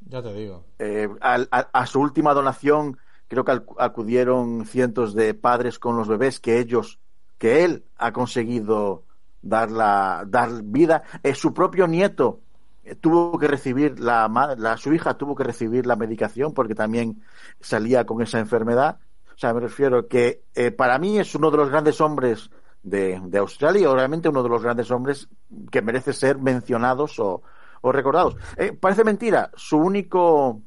ya 0.00 0.22
te 0.22 0.32
digo. 0.32 0.64
Eh, 0.78 1.08
al- 1.20 1.48
a, 1.50 1.68
a 1.72 1.86
su 1.86 2.00
última 2.00 2.32
donación 2.32 2.96
creo 3.28 3.44
que 3.44 3.60
acudieron 3.78 4.66
cientos 4.66 5.14
de 5.14 5.34
padres 5.34 5.78
con 5.78 5.96
los 5.96 6.08
bebés 6.08 6.40
que 6.40 6.58
ellos 6.58 6.98
que 7.38 7.64
él 7.64 7.84
ha 7.96 8.12
conseguido 8.12 9.04
dar 9.42 9.70
la 9.70 10.24
dar 10.26 10.62
vida 10.62 11.02
Eh, 11.22 11.34
su 11.34 11.52
propio 11.54 11.86
nieto 11.86 12.40
eh, 12.84 12.94
tuvo 12.96 13.38
que 13.38 13.46
recibir 13.48 14.00
la, 14.00 14.28
la 14.58 14.76
su 14.76 14.92
hija 14.92 15.14
tuvo 15.14 15.34
que 15.34 15.44
recibir 15.44 15.86
la 15.86 15.96
medicación 15.96 16.52
porque 16.52 16.74
también 16.74 17.22
salía 17.60 18.04
con 18.04 18.20
esa 18.22 18.38
enfermedad 18.38 18.98
o 19.34 19.38
sea 19.38 19.54
me 19.54 19.60
refiero 19.60 20.08
que 20.08 20.42
eh, 20.54 20.70
para 20.70 20.98
mí 20.98 21.18
es 21.18 21.34
uno 21.34 21.50
de 21.50 21.58
los 21.58 21.70
grandes 21.70 22.00
hombres 22.00 22.50
de, 22.82 23.20
de 23.24 23.38
Australia 23.38 23.90
obviamente 23.90 24.28
uno 24.28 24.42
de 24.42 24.48
los 24.48 24.62
grandes 24.62 24.90
hombres 24.90 25.28
que 25.70 25.82
merece 25.82 26.12
ser 26.12 26.38
mencionados 26.38 27.18
o, 27.20 27.42
o 27.80 27.92
recordados. 27.92 28.36
Eh, 28.56 28.72
parece 28.72 29.04
mentira, 29.04 29.50
su 29.54 29.78
único, 29.78 30.62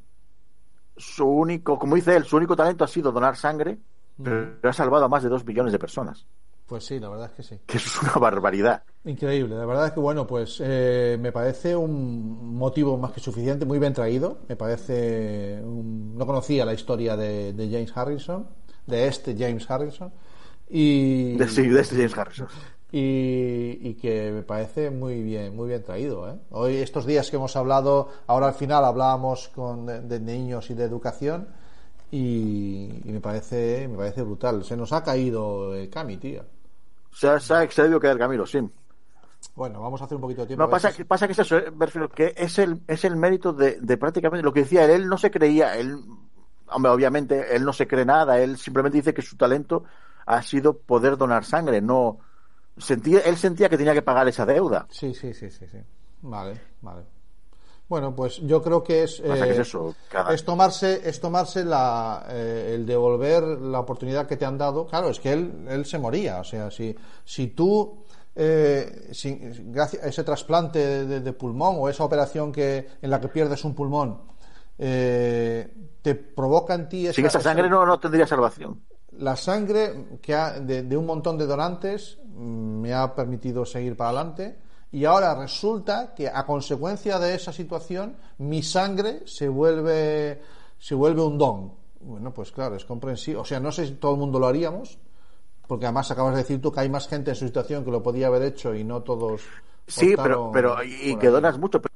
su 1.02 1.26
único, 1.28 1.78
como 1.80 1.96
dice 1.96 2.16
él, 2.16 2.26
su 2.26 2.38
único 2.38 2.56
talento 2.56 2.84
ha 2.84 2.88
sido 2.88 3.12
donar 3.12 3.36
sangre, 3.38 3.80
pero 4.22 4.58
ha 4.64 4.74
salvado 4.74 5.06
a 5.06 5.10
más 5.10 5.24
de 5.24 5.30
dos 5.30 5.46
millones 5.46 5.72
de 5.74 5.80
personas, 5.80 6.28
Pues 6.66 6.86
sí, 6.86 7.00
la 7.00 7.10
verdad 7.10 7.28
es 7.28 7.34
que 7.34 7.44
sí. 7.44 7.62
que 7.66 7.78
eso 7.78 7.90
es 7.90 8.02
una 8.04 8.14
barbaridad. 8.14 8.84
Increíble, 9.04 9.56
la 9.56 9.66
verdad 9.66 9.88
es 9.88 9.94
que 9.94 10.00
bueno, 10.00 10.28
pues 10.28 10.62
eh, 10.64 11.18
me 11.20 11.32
parece 11.32 11.76
un 11.76 12.56
motivo 12.56 12.98
más 13.00 13.12
que 13.12 13.20
suficiente, 13.20 13.66
muy 13.66 13.80
bien 13.80 13.94
traído. 13.94 14.40
Me 14.48 14.56
parece, 14.56 15.60
un- 15.64 16.16
no 16.16 16.26
conocía 16.28 16.66
la 16.66 16.74
historia 16.74 17.18
de, 17.18 17.54
de 17.54 17.66
James 17.72 17.92
Harrison, 17.98 18.48
de 18.86 19.08
este 19.08 19.36
James 19.38 19.70
Harrison, 19.70 20.12
y, 20.70 21.38
sí, 21.48 21.68
de 21.68 21.82
este 21.82 21.96
James 21.96 22.18
Harrison. 22.18 22.48
Y, 22.92 23.78
y 23.82 23.94
que 23.96 24.32
me 24.32 24.42
parece 24.44 24.90
muy 24.92 25.22
bien, 25.24 25.56
muy 25.56 25.68
bien 25.70 25.84
traído. 25.84 26.30
¿eh? 26.30 26.36
Hoy 26.52 26.76
estos 26.78 27.06
días 27.06 27.30
que 27.30 27.38
hemos 27.38 27.56
hablado, 27.56 28.10
ahora 28.28 28.48
al 28.48 28.54
final 28.54 28.84
hablábamos 28.84 29.48
con 29.50 29.86
de, 29.86 30.02
de 30.02 30.20
niños 30.20 30.70
y 30.70 30.74
de 30.74 30.84
educación 30.84 31.48
y, 32.12 32.90
y 33.06 33.12
me 33.12 33.22
parece, 33.22 33.88
me 33.88 33.98
parece 33.98 34.22
brutal. 34.24 34.64
Se 34.66 34.76
nos 34.76 34.92
ha 34.92 35.04
caído 35.04 35.72
Cami, 35.92 36.18
tío. 36.18 36.44
Se 37.14 37.28
ha, 37.30 37.40
se 37.40 37.54
ha 37.54 37.64
excedido 37.64 38.00
el 38.02 38.18
Camilo, 38.18 38.46
sí. 38.46 38.60
Bueno, 39.56 39.82
vamos 39.82 40.02
a 40.02 40.06
hacer 40.06 40.16
un 40.16 40.22
poquito 40.22 40.42
de 40.42 40.48
tiempo. 40.48 40.64
No, 40.64 40.70
pasa, 40.70 40.94
que- 40.94 41.06
pasa 41.06 41.28
que 41.28 41.34
es 41.34 41.40
eso, 41.40 41.58
eh, 41.58 41.72
que 42.14 42.34
es 42.38 42.60
el, 42.60 42.80
es 42.88 43.04
el 43.06 43.16
mérito 43.16 43.54
de, 43.54 43.80
de 43.82 43.98
prácticamente 43.98 44.44
lo 44.44 44.54
que 44.54 44.62
decía 44.62 44.86
él, 44.86 44.92
él 44.92 45.08
no 45.08 45.18
se 45.18 45.32
creía, 45.32 45.76
él 45.78 45.98
hombre, 46.70 46.92
obviamente 46.92 47.56
él 47.56 47.66
no 47.66 47.74
se 47.74 47.88
cree 47.88 48.06
nada, 48.06 48.40
él 48.40 48.58
simplemente 48.58 48.98
dice 48.98 49.14
que 49.14 49.22
su 49.22 49.36
talento 49.36 49.84
ha 50.26 50.42
sido 50.42 50.78
poder 50.78 51.18
donar 51.18 51.44
sangre, 51.44 51.82
no 51.82 52.20
sentía, 52.78 53.20
él 53.22 53.38
sentía 53.38 53.70
que 53.70 53.78
tenía 53.78 53.94
que 53.94 54.02
pagar 54.02 54.28
esa 54.28 54.46
deuda. 54.46 54.88
Sí, 54.90 55.14
sí, 55.14 55.34
sí, 55.34 55.50
sí, 55.50 55.66
sí. 55.68 55.78
Vale, 56.22 56.60
vale. 56.82 57.04
Bueno, 57.90 58.16
pues 58.16 58.38
yo 58.38 58.62
creo 58.62 58.82
que 58.82 59.04
es, 59.04 59.20
Pasa 59.20 59.46
que 59.46 59.52
es 59.52 59.58
eh, 59.58 59.62
eso, 59.64 59.94
cada- 60.10 60.34
es 60.34 60.46
tomarse, 60.46 61.02
es 61.04 61.20
tomarse 61.20 61.66
la, 61.66 62.26
eh, 62.30 62.72
el 62.76 62.86
devolver 62.86 63.44
la 63.44 63.82
oportunidad 63.82 64.28
que 64.28 64.38
te 64.38 64.46
han 64.46 64.58
dado. 64.58 64.88
Claro, 64.88 65.10
es 65.10 65.20
que 65.20 65.34
él, 65.34 65.66
él 65.68 65.86
se 65.86 66.00
moría. 66.00 66.40
O 66.40 66.44
sea, 66.46 66.72
si, 66.72 66.96
si 67.26 67.48
tú, 67.48 68.06
eh, 68.34 69.10
sin- 69.12 69.74
gracias 69.74 70.04
a 70.04 70.08
ese 70.08 70.24
trasplante 70.24 70.80
de, 71.06 71.20
de- 71.20 71.34
pulmón 71.34 71.76
o 71.80 71.90
esa 71.90 72.06
operación 72.06 72.54
que, 72.54 72.88
en 73.02 73.10
la 73.10 73.20
que 73.20 73.28
pierdes 73.28 73.66
un 73.66 73.76
pulmón, 73.76 74.22
eh, 74.78 75.70
te 76.02 76.16
provoca 76.16 76.74
en 76.76 76.88
ti 76.88 77.12
Sin 77.12 77.26
esa 77.26 77.42
sangre 77.42 77.70
no, 77.70 77.86
no 77.86 78.00
tendría 78.00 78.26
salvación. 78.26 78.82
la 79.18 79.36
sangre 79.36 80.18
que 80.22 80.34
ha- 80.34 80.60
de, 80.62 80.84
de 80.84 80.96
un 80.96 81.06
montón 81.06 81.38
de 81.38 81.46
donantes 81.46 82.20
me 82.38 82.94
ha 82.94 83.14
permitido 83.16 83.66
seguir 83.66 83.96
para 83.98 84.10
adelante 84.12 84.58
y 84.92 85.06
ahora 85.06 85.36
resulta 85.36 86.14
que 86.16 86.28
a 86.30 86.46
consecuencia 86.46 87.18
de 87.20 87.36
esa 87.36 87.54
situación 87.54 88.16
mi 88.40 88.62
sangre 88.64 89.22
se 89.26 89.48
vuelve 89.50 90.42
se 90.78 90.96
vuelve 90.96 91.22
un 91.22 91.38
don 91.38 91.74
bueno 92.02 92.34
pues 92.34 92.52
claro 92.52 92.76
es 92.76 92.86
comprensible 92.86 93.40
o 93.40 93.46
sea 93.46 93.60
no 93.60 93.72
sé 93.72 93.86
si 93.88 93.94
todo 93.94 94.14
el 94.14 94.20
mundo 94.20 94.40
lo 94.40 94.48
haríamos 94.48 94.98
porque 95.68 95.86
además 95.86 96.12
acabas 96.12 96.34
de 96.34 96.42
decir 96.42 96.62
tú 96.62 96.72
que 96.72 96.82
hay 96.82 96.90
más 96.90 97.08
gente 97.08 97.32
en 97.32 97.36
su 97.36 97.46
situación 97.46 97.86
que 97.86 97.92
lo 97.92 98.04
podía 98.04 98.28
haber 98.28 98.42
hecho 98.44 98.74
y 98.76 98.84
no 98.84 99.02
todos 99.02 99.42
Sí, 99.88 100.14
pero, 100.16 100.52
pero 100.54 100.82
y, 100.84 101.16
que 101.18 101.28
ahí. 101.28 101.34
donas 101.34 101.58
mucho. 101.58 101.82
pero- 101.82 101.94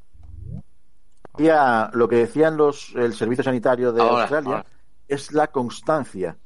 lo 1.94 2.08
que 2.08 2.16
decían 2.18 2.58
los 2.58 2.94
el 2.96 3.14
servicio 3.14 3.44
sanitario 3.44 3.92
de 3.94 4.02
Ahora, 4.02 4.22
Australia 4.22 4.56
ahora. 4.58 4.66
es 5.08 5.32
la 5.32 5.48
constancia. 5.48 6.38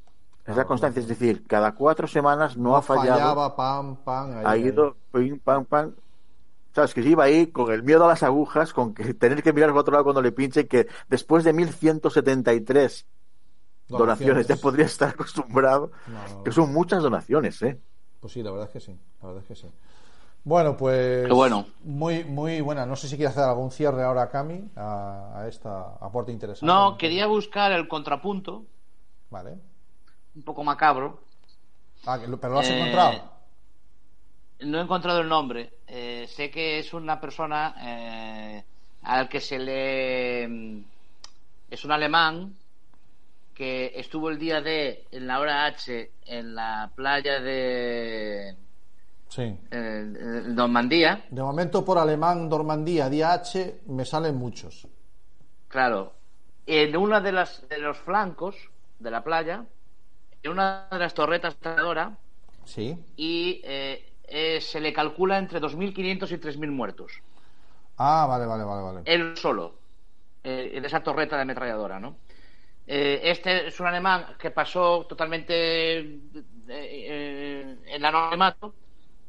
Es 0.50 0.58
la 0.58 0.66
constancia, 0.66 1.00
es 1.00 1.08
decir, 1.08 1.46
cada 1.48 1.74
cuatro 1.76 2.08
semanas 2.08 2.58
no, 2.58 2.76
ha 2.76 2.82
fallado, 2.82 3.20
fallaba 3.20 3.56
pam 3.56 3.98
pam 4.04 4.38
ahí, 4.38 4.46
ha 4.46 4.50
ahí. 4.52 4.62
ido 4.68 4.96
pim, 5.12 5.40
pam, 5.40 5.66
pam. 5.66 5.94
Sabes 6.74 6.94
que 6.94 7.04
se 7.04 7.10
iba 7.10 7.24
ahí 7.24 7.48
con 7.48 7.72
el 7.72 7.84
miedo 7.84 8.06
a 8.06 8.08
las 8.10 8.24
agujas, 8.24 8.74
con 8.74 8.94
que 8.94 9.14
tener 9.14 9.42
que 9.44 9.54
mirar 9.54 9.72
por 9.72 9.80
otro 9.80 9.92
lado 9.94 10.04
cuando 10.06 10.22
le 10.22 10.32
pinche, 10.32 10.68
que 10.68 10.88
después 11.10 11.44
de 11.44 11.54
1173 11.54 13.06
donaciones 13.88 14.48
ya 14.48 14.56
podría 14.56 14.86
estar 14.86 15.10
acostumbrado, 15.10 15.92
No, 16.08 16.28
no. 16.38 16.44
que 16.44 16.52
son 16.52 16.72
muchas 16.74 17.02
donaciones, 17.04 17.62
¿eh? 17.64 17.80
Pues 18.20 18.34
sí, 18.34 18.44
la 18.44 18.52
verdad 18.52 18.68
es 18.68 18.74
que 18.74 18.80
sí, 18.80 18.98
la 19.22 19.28
verdad 19.28 19.44
es 19.44 19.48
que 19.48 19.56
sí. 19.56 19.68
Bueno, 20.44 20.78
pues 20.78 21.28
Qué 21.28 21.34
bueno. 21.34 21.66
muy 21.84 22.24
muy 22.24 22.62
buena. 22.62 22.86
No 22.86 22.96
sé 22.96 23.08
si 23.08 23.18
quiere 23.18 23.30
hacer 23.30 23.44
algún 23.44 23.72
cierre 23.72 24.04
ahora, 24.04 24.30
Cami, 24.30 24.70
a, 24.76 25.42
a 25.42 25.48
esta 25.48 25.96
aporte 26.00 26.32
interesante. 26.32 26.66
No, 26.66 26.98
quería 26.98 27.28
buscar 27.28 27.72
el 27.74 27.88
contrapunto, 27.88 28.64
Vale. 29.30 29.58
Un 30.40 30.44
poco 30.44 30.64
macabro. 30.64 31.20
Ah, 32.06 32.18
pero 32.40 32.54
lo 32.54 32.60
has 32.60 32.70
Eh, 32.70 32.78
encontrado. 32.80 33.30
No 34.62 34.80
he 34.80 34.82
encontrado 34.82 35.20
el 35.20 35.28
nombre. 35.28 35.74
Eh, 35.88 36.28
sé 36.30 36.50
que 36.50 36.80
es 36.80 36.94
una 36.94 37.20
persona 37.20 37.76
eh, 37.82 38.64
al 39.04 39.28
que 39.30 39.40
se 39.42 39.60
le. 39.60 40.48
mm, 40.48 40.84
Es 41.72 41.86
un 41.86 41.92
alemán 41.92 42.56
que 43.54 43.92
estuvo 43.96 44.30
el 44.30 44.40
día 44.40 44.60
D 44.62 45.06
en 45.12 45.28
la 45.28 45.40
hora 45.40 45.66
H 45.66 46.12
en 46.26 46.56
la 46.56 46.90
playa 46.96 47.40
de 47.42 48.56
Sí. 49.28 49.56
Normandía. 49.72 51.26
De 51.30 51.44
momento 51.44 51.86
por 51.86 52.00
alemán, 52.00 52.50
Normandía, 52.50 53.08
día 53.10 53.34
H, 53.34 53.82
me 53.88 54.04
salen 54.06 54.36
muchos. 54.36 54.88
Claro. 55.68 56.14
En 56.66 56.98
una 56.98 57.22
de 57.22 57.32
las 57.34 57.68
de 57.70 57.78
los 57.78 57.98
flancos 58.00 58.56
de 58.98 59.12
la 59.12 59.24
playa, 59.24 59.64
en 60.44 60.52
una 60.52 60.88
de 60.92 61.00
las 61.00 61.14
torretas 61.14 61.56
de 61.56 61.62
Tadora, 61.62 62.18
Sí. 62.66 62.98
y 63.18 63.62
eh, 63.64 64.14
eh, 64.28 64.62
se 64.62 64.80
le 64.80 64.94
calcula 64.94 65.38
entre 65.38 65.60
2.500 65.60 66.32
y 66.32 66.38
3.000 66.38 66.72
muertos. 66.72 67.12
Ah, 67.98 68.26
vale, 68.28 68.46
vale, 68.46 68.64
vale, 68.64 68.82
vale. 68.82 69.02
Él 69.06 69.36
solo, 69.36 69.74
eh, 70.44 70.72
en 70.76 70.86
esa 70.86 71.02
torreta 71.02 71.36
de 71.36 71.42
ametralladora, 71.42 72.00
¿no? 72.00 72.16
Eh, 72.88 73.22
este 73.24 73.68
es 73.68 73.80
un 73.80 73.88
alemán 73.88 74.36
que 74.40 74.50
pasó 74.52 75.06
totalmente 75.08 76.00
en 76.68 78.06
anonimato 78.06 78.74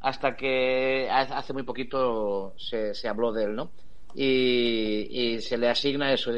hasta 0.01 0.35
que 0.35 1.07
hace 1.11 1.53
muy 1.53 1.63
poquito 1.63 2.53
se, 2.57 2.93
se 2.95 3.07
habló 3.07 3.31
de 3.31 3.43
él, 3.45 3.55
¿no? 3.55 3.69
Y, 4.15 5.07
y 5.35 5.41
se 5.41 5.57
le 5.57 5.69
asigna 5.69 6.11
eso. 6.11 6.31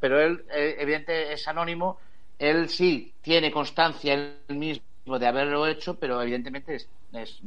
Pero 0.00 0.20
él, 0.20 0.44
evidente, 0.50 1.32
es 1.32 1.46
anónimo. 1.48 1.98
Él 2.40 2.68
sí 2.70 3.12
tiene 3.20 3.52
constancia 3.52 4.14
él 4.14 4.56
mismo 4.56 4.82
de 5.18 5.26
haberlo 5.26 5.66
hecho, 5.66 5.94
pero 5.98 6.20
evidentemente 6.22 6.74
es, 6.74 6.88
es 7.12 7.40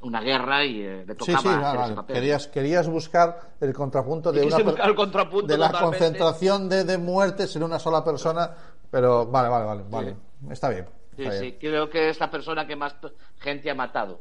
una 0.00 0.20
guerra 0.20 0.64
y 0.64 0.82
eh, 0.82 1.04
le 1.06 1.14
tocaba 1.14 1.38
sí, 1.38 1.48
hacer 1.48 1.80
ese 1.80 1.94
papel. 1.94 2.14
Querías, 2.16 2.48
querías 2.48 2.88
buscar 2.88 3.54
el 3.60 3.72
contrapunto 3.72 4.32
de 4.32 4.42
una 4.46 4.58
el 4.58 4.94
contrapunto 4.94 5.46
de 5.46 5.56
la 5.58 5.68
totalmente. 5.68 5.98
concentración 5.98 6.68
de, 6.68 6.84
de 6.84 6.98
muertes 6.98 7.54
en 7.56 7.62
una 7.62 7.78
sola 7.78 8.04
persona, 8.04 8.50
pero 8.90 9.26
vale, 9.26 9.48
vale, 9.48 9.64
vale, 9.64 9.82
vale. 9.88 10.16
Está 10.50 10.68
bien. 10.68 10.86
Sí, 11.16 11.22
está 11.22 11.32
sí, 11.32 11.40
bien. 11.42 11.56
creo 11.60 11.88
que 11.88 12.08
es 12.08 12.18
la 12.18 12.30
persona 12.30 12.66
que 12.66 12.74
más 12.76 12.96
gente 13.38 13.70
ha 13.70 13.74
matado 13.74 14.20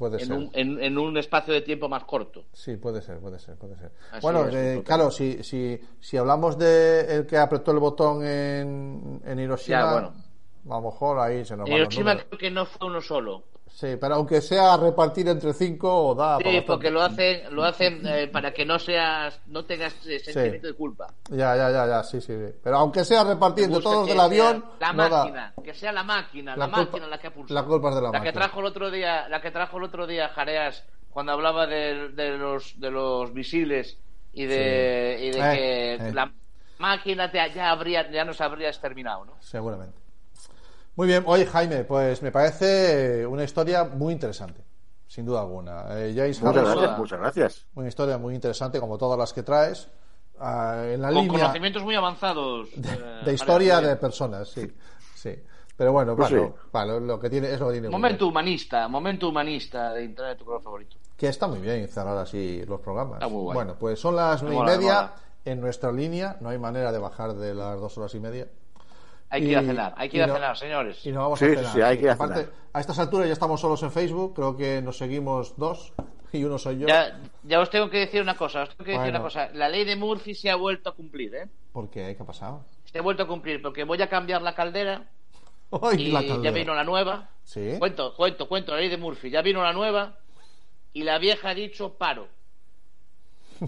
Puede 0.00 0.20
en 0.22 0.26
ser. 0.26 0.36
un, 0.36 0.50
en, 0.54 0.82
en 0.82 0.96
un 0.98 1.16
espacio 1.18 1.52
de 1.52 1.60
tiempo 1.60 1.86
más 1.88 2.04
corto. 2.04 2.44
Sí, 2.54 2.76
puede 2.76 3.02
ser, 3.02 3.18
puede 3.18 3.38
ser, 3.38 3.56
puede 3.56 3.76
ser. 3.76 3.92
Así 4.10 4.22
bueno, 4.22 4.48
eh, 4.50 4.82
claro, 4.84 5.10
si, 5.10 5.44
si, 5.44 5.78
si 6.00 6.16
hablamos 6.16 6.56
de 6.58 7.00
el 7.16 7.26
que 7.26 7.36
apretó 7.36 7.70
el 7.72 7.78
botón 7.80 8.24
en, 8.24 9.20
en 9.24 9.38
Hiroshima, 9.38 9.78
Ya, 9.78 9.92
bueno. 9.92 10.12
a 10.70 10.80
lo 10.80 10.90
mejor 10.90 11.18
ahí 11.18 11.44
se 11.44 11.54
nos 11.54 11.68
los 11.68 11.78
Hiroshima 11.78 12.16
creo 12.16 12.38
que 12.38 12.50
no 12.50 12.64
fue 12.64 12.88
uno 12.88 13.00
solo. 13.02 13.44
Sí, 13.80 13.96
pero 13.98 14.16
aunque 14.16 14.42
sea 14.42 14.76
repartir 14.76 15.26
entre 15.28 15.54
cinco, 15.54 16.08
o 16.08 16.14
da 16.14 16.36
Sí, 16.36 16.60
porque 16.66 16.90
lo 16.90 17.00
hacen, 17.00 17.54
lo 17.54 17.64
hacen 17.64 18.02
eh, 18.06 18.28
para 18.28 18.52
que 18.52 18.66
no 18.66 18.78
seas, 18.78 19.40
no 19.46 19.64
tengas 19.64 19.94
eh, 20.06 20.18
sentimiento 20.18 20.66
de 20.66 20.74
culpa. 20.74 21.06
Ya, 21.30 21.56
ya, 21.56 21.70
ya, 21.70 21.86
ya, 21.86 22.02
sí, 22.02 22.20
sí. 22.20 22.34
sí. 22.36 22.54
Pero 22.62 22.76
aunque 22.76 23.06
sea 23.06 23.24
repartir 23.24 23.64
entre 23.64 23.80
todos 23.80 24.04
que 24.06 24.12
del 24.12 24.20
avión, 24.20 24.62
La 24.78 24.92
no 24.92 25.08
da. 25.08 25.18
máquina, 25.20 25.54
que 25.64 25.72
sea 25.72 25.92
la 25.92 26.02
máquina, 26.02 26.54
la, 26.56 26.66
La 26.66 26.72
culpa- 26.74 26.90
máquina 26.92 27.06
la 27.08 27.18
que 27.18 27.26
ha 27.28 27.32
la 27.48 27.62
culpa 27.64 27.88
es 27.88 27.94
de 27.94 28.02
la 28.02 28.10
que 28.10 28.18
máquina. 28.18 28.32
trajo 28.32 28.60
el 28.60 28.66
otro 28.66 28.90
día, 28.90 29.28
la 29.30 29.40
que 29.40 29.50
trajo 29.50 29.78
el 29.78 29.84
otro 29.84 30.06
día 30.06 30.28
Jareas 30.28 30.84
cuando 31.08 31.32
hablaba 31.32 31.66
de, 31.66 32.10
de 32.10 32.36
los 32.36 32.78
de 32.78 32.90
los 32.90 33.32
misiles 33.32 33.96
y 34.34 34.44
de, 34.44 35.16
Sí. 35.18 35.24
y 35.26 35.30
de 35.30 35.38
Eh, 35.38 35.52
que 35.98 36.08
eh. 36.08 36.12
la 36.12 36.30
máquina 36.78 37.30
te- 37.30 37.50
ya 37.54 37.70
habría 37.70 38.10
ya 38.10 38.24
nos 38.26 38.40
habría 38.42 38.68
exterminado, 38.68 39.24
¿no? 39.24 39.32
Seguramente. 39.40 39.98
Muy 41.00 41.08
bien, 41.08 41.24
oye 41.26 41.46
Jaime, 41.46 41.84
pues 41.84 42.20
me 42.20 42.30
parece 42.30 43.26
una 43.26 43.42
historia 43.42 43.84
muy 43.84 44.12
interesante, 44.12 44.62
sin 45.06 45.24
duda 45.24 45.40
alguna. 45.40 45.86
Eh, 45.98 46.12
James 46.14 46.42
Muchas 46.42 46.56
Harrison, 46.58 46.76
gracias, 46.78 46.98
muchas 46.98 47.18
gracias. 47.20 47.66
Una 47.74 47.88
historia 47.88 48.18
muy 48.18 48.34
interesante, 48.34 48.78
como 48.78 48.98
todas 48.98 49.18
las 49.18 49.32
que 49.32 49.42
traes. 49.42 49.88
Ah, 50.38 50.82
en 50.84 51.00
la 51.00 51.08
Con 51.08 51.22
línea 51.22 51.38
conocimientos 51.40 51.82
muy 51.84 51.94
avanzados 51.94 52.68
eh, 52.76 53.22
de 53.24 53.32
historia 53.32 53.80
de 53.80 53.96
personas, 53.96 54.50
sí. 54.50 54.70
sí. 55.14 55.34
Pero 55.74 55.92
bueno, 55.92 56.14
Pues 56.14 56.32
bueno, 56.32 56.54
sí. 56.54 56.68
vale, 56.70 57.00
lo 57.00 57.18
que 57.18 57.30
tiene 57.30 57.50
es 57.50 57.58
lo 57.60 57.68
que 57.68 57.72
tiene. 57.72 57.88
bueno. 57.88 57.96
Momento 57.98 58.26
humanista, 58.26 58.86
momento 58.86 59.30
humanista 59.30 59.94
de 59.94 60.04
entrar 60.04 60.32
en 60.32 60.36
tu 60.36 60.44
color 60.44 60.60
favorito. 60.60 60.98
Que 61.16 61.28
está 61.28 61.46
muy 61.46 61.60
bien 61.60 61.88
cerrar 61.88 62.18
así 62.18 62.62
los 62.66 62.78
programas. 62.78 63.14
Está 63.14 63.28
muy 63.28 63.40
guay. 63.44 63.54
Bueno, 63.54 63.74
pues 63.78 63.98
son 63.98 64.16
las 64.16 64.42
nueve 64.42 64.58
y 64.58 64.76
media 64.76 64.92
mola. 64.92 65.14
en 65.46 65.60
nuestra 65.62 65.92
línea. 65.92 66.36
No 66.42 66.50
hay 66.50 66.58
manera 66.58 66.92
de 66.92 66.98
bajar 66.98 67.32
de 67.36 67.54
las 67.54 67.80
dos 67.80 67.96
horas 67.96 68.14
y 68.14 68.20
media. 68.20 68.48
Hay 69.32 69.42
que 69.42 69.46
Y- 69.46 69.50
ir 69.52 69.58
a 69.58 69.62
cenar, 69.62 69.94
hay 69.96 70.08
que 70.08 70.16
ir 70.16 70.22
a 70.24 70.34
cenar, 70.34 70.56
señores. 70.56 71.06
Y 71.06 71.12
nos 71.12 71.22
vamos 71.22 71.38
Sí, 71.38 71.44
a 71.44 71.48
sí, 71.48 71.54
cenar. 71.56 71.72
sí, 71.72 71.80
hay 71.82 71.96
que 71.98 72.02
ir 72.04 72.10
a 72.10 72.12
Aparte, 72.14 72.34
cenar. 72.34 72.52
a 72.72 72.80
estas 72.80 72.98
alturas 72.98 73.26
ya 73.28 73.32
estamos 73.32 73.60
solos 73.60 73.82
en 73.84 73.92
Facebook. 73.92 74.34
Creo 74.34 74.56
que 74.56 74.82
nos 74.82 74.98
seguimos 74.98 75.56
dos 75.56 75.92
y 76.32 76.42
uno 76.44 76.58
soy 76.58 76.80
yo. 76.80 76.88
Ya, 76.88 77.18
ya 77.44 77.60
os 77.60 77.70
tengo 77.70 77.88
que 77.88 77.98
decir 77.98 78.20
una 78.22 78.36
cosa, 78.36 78.62
os 78.64 78.70
tengo 78.70 78.84
que 78.84 78.92
decir 78.92 79.10
una 79.10 79.22
cosa. 79.22 79.48
La 79.54 79.68
ley 79.68 79.84
de 79.84 79.94
Murphy 79.96 80.34
se 80.34 80.50
ha 80.50 80.56
vuelto 80.56 80.90
a 80.90 80.94
cumplir, 80.94 81.34
¿eh? 81.34 81.48
¿Por 81.72 81.88
qué? 81.90 82.14
¿Qué 82.16 82.22
ha 82.22 82.26
pasado? 82.26 82.64
Se 82.84 82.98
ha 82.98 83.02
vuelto 83.02 83.22
a 83.22 83.26
cumplir 83.28 83.62
porque 83.62 83.84
voy 83.84 84.02
a 84.02 84.08
cambiar 84.08 84.42
la 84.42 84.54
caldera 84.54 85.08
Ay, 85.82 86.02
y 86.02 86.10
la 86.10 86.22
ya 86.22 86.28
caldera. 86.28 86.54
vino 86.54 86.74
la 86.74 86.82
nueva. 86.84 87.28
Sí. 87.44 87.76
Cuento, 87.78 88.14
cuento, 88.16 88.48
cuento, 88.48 88.72
la 88.72 88.78
ley 88.80 88.88
de 88.88 88.96
Murphy. 88.96 89.30
Ya 89.30 89.42
vino 89.42 89.62
la 89.62 89.72
nueva 89.72 90.16
y 90.92 91.04
la 91.04 91.18
vieja 91.18 91.50
ha 91.50 91.54
dicho 91.54 91.94
paro. 91.94 92.26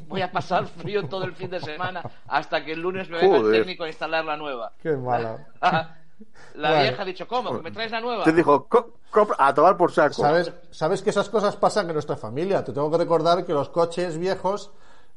Voy 0.08 0.22
a 0.22 0.30
pasar 0.32 0.66
frío 0.66 1.06
todo 1.08 1.24
el 1.24 1.34
fin 1.34 1.50
de 1.50 1.60
semana 1.60 2.02
hasta 2.28 2.64
que 2.64 2.72
el 2.72 2.80
lunes 2.80 3.08
me 3.10 3.18
venga 3.18 3.36
el 3.38 3.50
técnico 3.52 3.84
a 3.84 3.88
instalar 3.88 4.24
la 4.24 4.36
nueva. 4.36 4.72
Qué 4.82 4.90
mala. 4.96 5.46
La 6.54 6.68
Bueno. 6.68 6.82
vieja 6.84 7.02
ha 7.02 7.04
dicho, 7.04 7.26
¿cómo? 7.26 7.56
¿Que 7.56 7.62
me 7.62 7.70
traes 7.72 7.90
la 7.90 8.00
nueva? 8.00 8.22
Te 8.22 8.32
dijo, 8.32 8.68
"Co- 8.68 8.92
compra- 9.10 9.34
a 9.38 9.52
tomar 9.52 9.76
por 9.76 9.90
saco. 9.90 10.14
¿Sabes, 10.14 10.52
sabes 10.70 11.02
que 11.02 11.10
esas 11.10 11.28
cosas 11.28 11.56
pasan 11.56 11.88
en 11.88 11.94
nuestra 11.94 12.16
familia. 12.16 12.62
Te 12.62 12.72
tengo 12.72 12.90
que 12.92 12.98
recordar 12.98 13.44
que 13.44 13.52
los 13.52 13.70
coches 13.70 14.16
viejos 14.18 14.70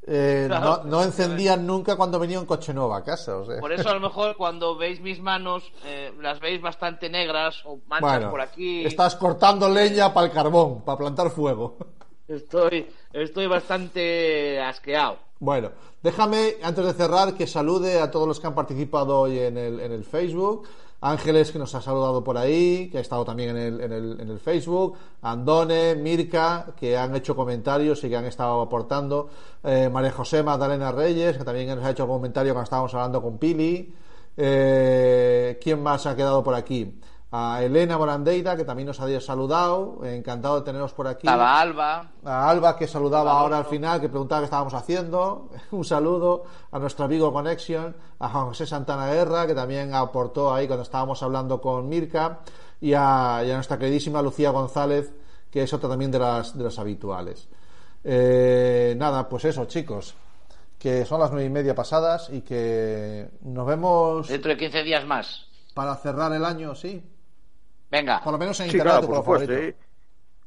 eh, 0.08 0.46
Claro, 0.48 0.66
no, 0.84 0.84
no 0.86 1.04
encendían 1.04 1.68
nunca 1.68 1.96
cuando 1.96 2.18
venía 2.20 2.40
un 2.40 2.46
coche 2.48 2.74
nuevo 2.74 2.96
a 2.96 3.04
casa. 3.04 3.38
o 3.38 3.46
sea. 3.46 3.60
Por 3.60 3.72
eso 3.72 3.90
a 3.90 3.94
lo 3.94 4.00
mejor 4.00 4.36
cuando 4.36 4.76
veis 4.78 5.00
mis 5.00 5.20
manos 5.20 5.72
eh, 5.84 6.12
las 6.22 6.40
veis 6.40 6.60
bastante 6.62 7.08
negras 7.10 7.62
o 7.66 7.78
manchas 7.88 8.12
Bueno, 8.12 8.32
por 8.32 8.42
aquí. 8.42 8.84
estás 8.86 9.16
cortando 9.16 9.70
leña 9.70 10.12
para 10.14 10.28
el 10.28 10.32
carbón, 10.34 10.82
para 10.84 10.98
plantar 10.98 11.30
fuego. 11.30 11.78
Estoy, 12.28 12.88
estoy 13.14 13.48
bastante 13.48 14.60
asqueado. 14.60 15.18
Bueno, 15.40 15.72
déjame, 16.02 16.56
antes 16.64 16.86
de 16.86 16.94
cerrar, 16.94 17.36
que 17.36 17.46
salude 17.46 18.00
a 18.00 18.10
todos 18.10 18.28
los 18.28 18.40
que 18.40 18.48
han 18.48 18.56
participado 18.56 19.20
hoy 19.20 19.40
en 19.40 19.58
el, 19.58 19.80
en 19.80 19.92
el 19.92 20.04
Facebook. 20.04 20.68
Ángeles, 21.02 21.52
que 21.52 21.60
nos 21.60 21.76
ha 21.76 21.82
saludado 21.82 22.24
por 22.24 22.36
ahí, 22.38 22.90
que 22.90 22.98
ha 22.98 23.02
estado 23.02 23.24
también 23.26 23.50
en 23.52 23.58
el, 23.58 23.82
en 23.82 23.92
el, 23.92 24.22
en 24.22 24.30
el 24.30 24.40
Facebook. 24.40 24.98
Andone, 25.22 25.94
Mirka, 25.96 26.74
que 26.76 26.98
han 26.98 27.16
hecho 27.16 27.36
comentarios 27.36 28.04
y 28.04 28.10
que 28.10 28.16
han 28.16 28.26
estado 28.26 28.62
aportando. 28.62 29.30
Eh, 29.64 29.90
María 29.92 30.12
José 30.12 30.42
Magdalena 30.42 30.92
Reyes, 30.92 31.38
que 31.38 31.44
también 31.44 31.68
nos 31.76 31.86
ha 31.86 31.92
hecho 31.92 32.08
comentario 32.08 32.54
cuando 32.54 32.64
estábamos 32.64 32.94
hablando 32.96 33.22
con 33.22 33.38
Pili. 33.38 33.94
Eh, 34.38 35.60
¿Quién 35.62 35.84
más 35.84 36.08
ha 36.08 36.16
quedado 36.16 36.44
por 36.44 36.56
aquí? 36.56 37.00
A 37.32 37.62
Elena 37.64 37.98
Morandeida, 37.98 38.56
que 38.56 38.64
también 38.64 38.88
nos 38.88 39.00
había 39.02 39.20
saludado. 39.20 40.06
Encantado 40.06 40.58
de 40.60 40.62
teneros 40.66 40.94
por 40.94 41.08
aquí. 41.08 41.28
Estaba 41.28 41.60
Alba. 41.60 42.12
A 42.24 42.50
Alba, 42.50 42.78
que 42.78 42.88
saludaba 42.88 43.32
ahora 43.34 43.58
al 43.58 43.66
final, 43.66 44.00
que 44.00 44.08
preguntaba 44.10 44.42
qué 44.42 44.46
estábamos 44.46 44.74
haciendo. 44.74 45.50
Un 45.72 45.84
saludo 45.84 46.44
a 46.72 46.80
nuestro 46.80 47.06
amigo 47.06 47.34
Connection, 47.34 47.96
a 48.20 48.30
José 48.30 48.66
Santana 48.66 49.08
Guerra, 49.08 49.48
que 49.48 49.54
también 49.56 49.94
aportó 49.94 50.54
ahí 50.54 50.68
cuando 50.68 50.84
estábamos 50.84 51.22
hablando 51.24 51.60
con 51.60 51.90
Mirka, 51.90 52.40
y 52.80 52.94
a, 52.94 53.42
y 53.46 53.52
a 53.52 53.56
nuestra 53.56 53.78
queridísima 53.78 54.22
Lucía 54.22 54.52
González, 54.52 55.12
que 55.52 55.64
es 55.64 55.74
otra 55.74 55.90
también 55.90 56.12
de 56.12 56.20
las, 56.20 56.58
de 56.58 56.64
las 56.64 56.80
habituales. 56.80 57.50
Eh, 58.04 58.94
nada, 58.98 59.28
pues 59.28 59.46
eso, 59.46 59.66
chicos, 59.66 60.14
que 60.78 61.06
son 61.06 61.20
las 61.20 61.32
nueve 61.32 61.48
y 61.48 61.50
media 61.50 61.74
pasadas 61.76 62.30
y 62.32 62.42
que 62.42 63.30
nos 63.42 63.66
vemos 63.66 64.28
Dentro 64.28 64.52
de 64.52 64.58
15 64.58 64.84
días 64.84 65.06
más. 65.06 65.48
para 65.74 65.96
cerrar 65.96 66.32
el 66.32 66.46
año, 66.46 66.76
sí. 66.76 67.04
Venga. 67.90 68.22
Por 68.24 68.34
lo 68.34 68.38
menos 68.40 68.60
en 68.60 68.68
Sí, 68.68 68.72
internet, 68.72 68.94
claro, 68.94 69.02
tu 69.02 69.08
por 69.08 69.16
supuesto. 69.18 69.52
favorito. 69.52 69.70
¿eh? 69.70 69.76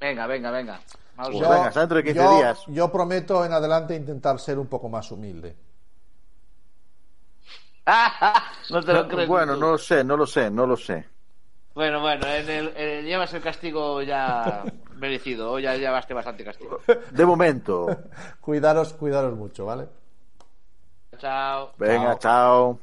Venga, 0.00 0.26
venga, 0.26 0.50
venga. 0.50 0.81
Pues 1.17 1.41
a- 1.42 1.49
venga, 1.49 1.68
hasta 1.68 1.81
dentro 1.81 1.97
de 1.99 2.05
15 2.05 2.23
yo, 2.23 2.28
días. 2.28 2.65
yo 2.68 2.92
prometo 2.92 3.44
en 3.44 3.52
adelante 3.52 3.94
intentar 3.97 4.39
ser 4.41 4.58
un 4.58 4.67
poco 4.68 4.89
más 4.89 5.10
humilde. 5.10 5.57
no 8.70 8.84
te 8.84 8.92
lo 8.92 9.08
crees. 9.08 9.28
Bueno, 9.28 9.55
tú. 9.55 9.60
no 9.60 9.70
lo 9.73 9.78
sé, 9.78 10.05
no 10.05 10.17
lo 10.17 10.26
sé, 10.26 10.50
no 10.50 10.67
lo 10.67 10.76
sé. 10.76 11.07
Bueno, 11.75 12.00
bueno, 12.00 12.26
en 12.26 12.49
el, 12.50 13.05
llevas 13.05 13.33
el 13.34 13.42
castigo 13.42 14.02
ya 14.02 14.65
merecido. 14.97 15.52
Hoy 15.52 15.62
ya 15.62 15.76
llevaste 15.76 16.12
bastante 16.12 16.44
castigo. 16.44 16.81
De 17.12 17.25
momento. 17.25 17.89
Cuidaros, 18.41 18.92
cuidaros 18.94 19.36
mucho, 19.36 19.65
¿vale? 19.67 19.89
Chao. 21.18 21.75
Venga, 21.78 22.15
chao. 22.18 22.78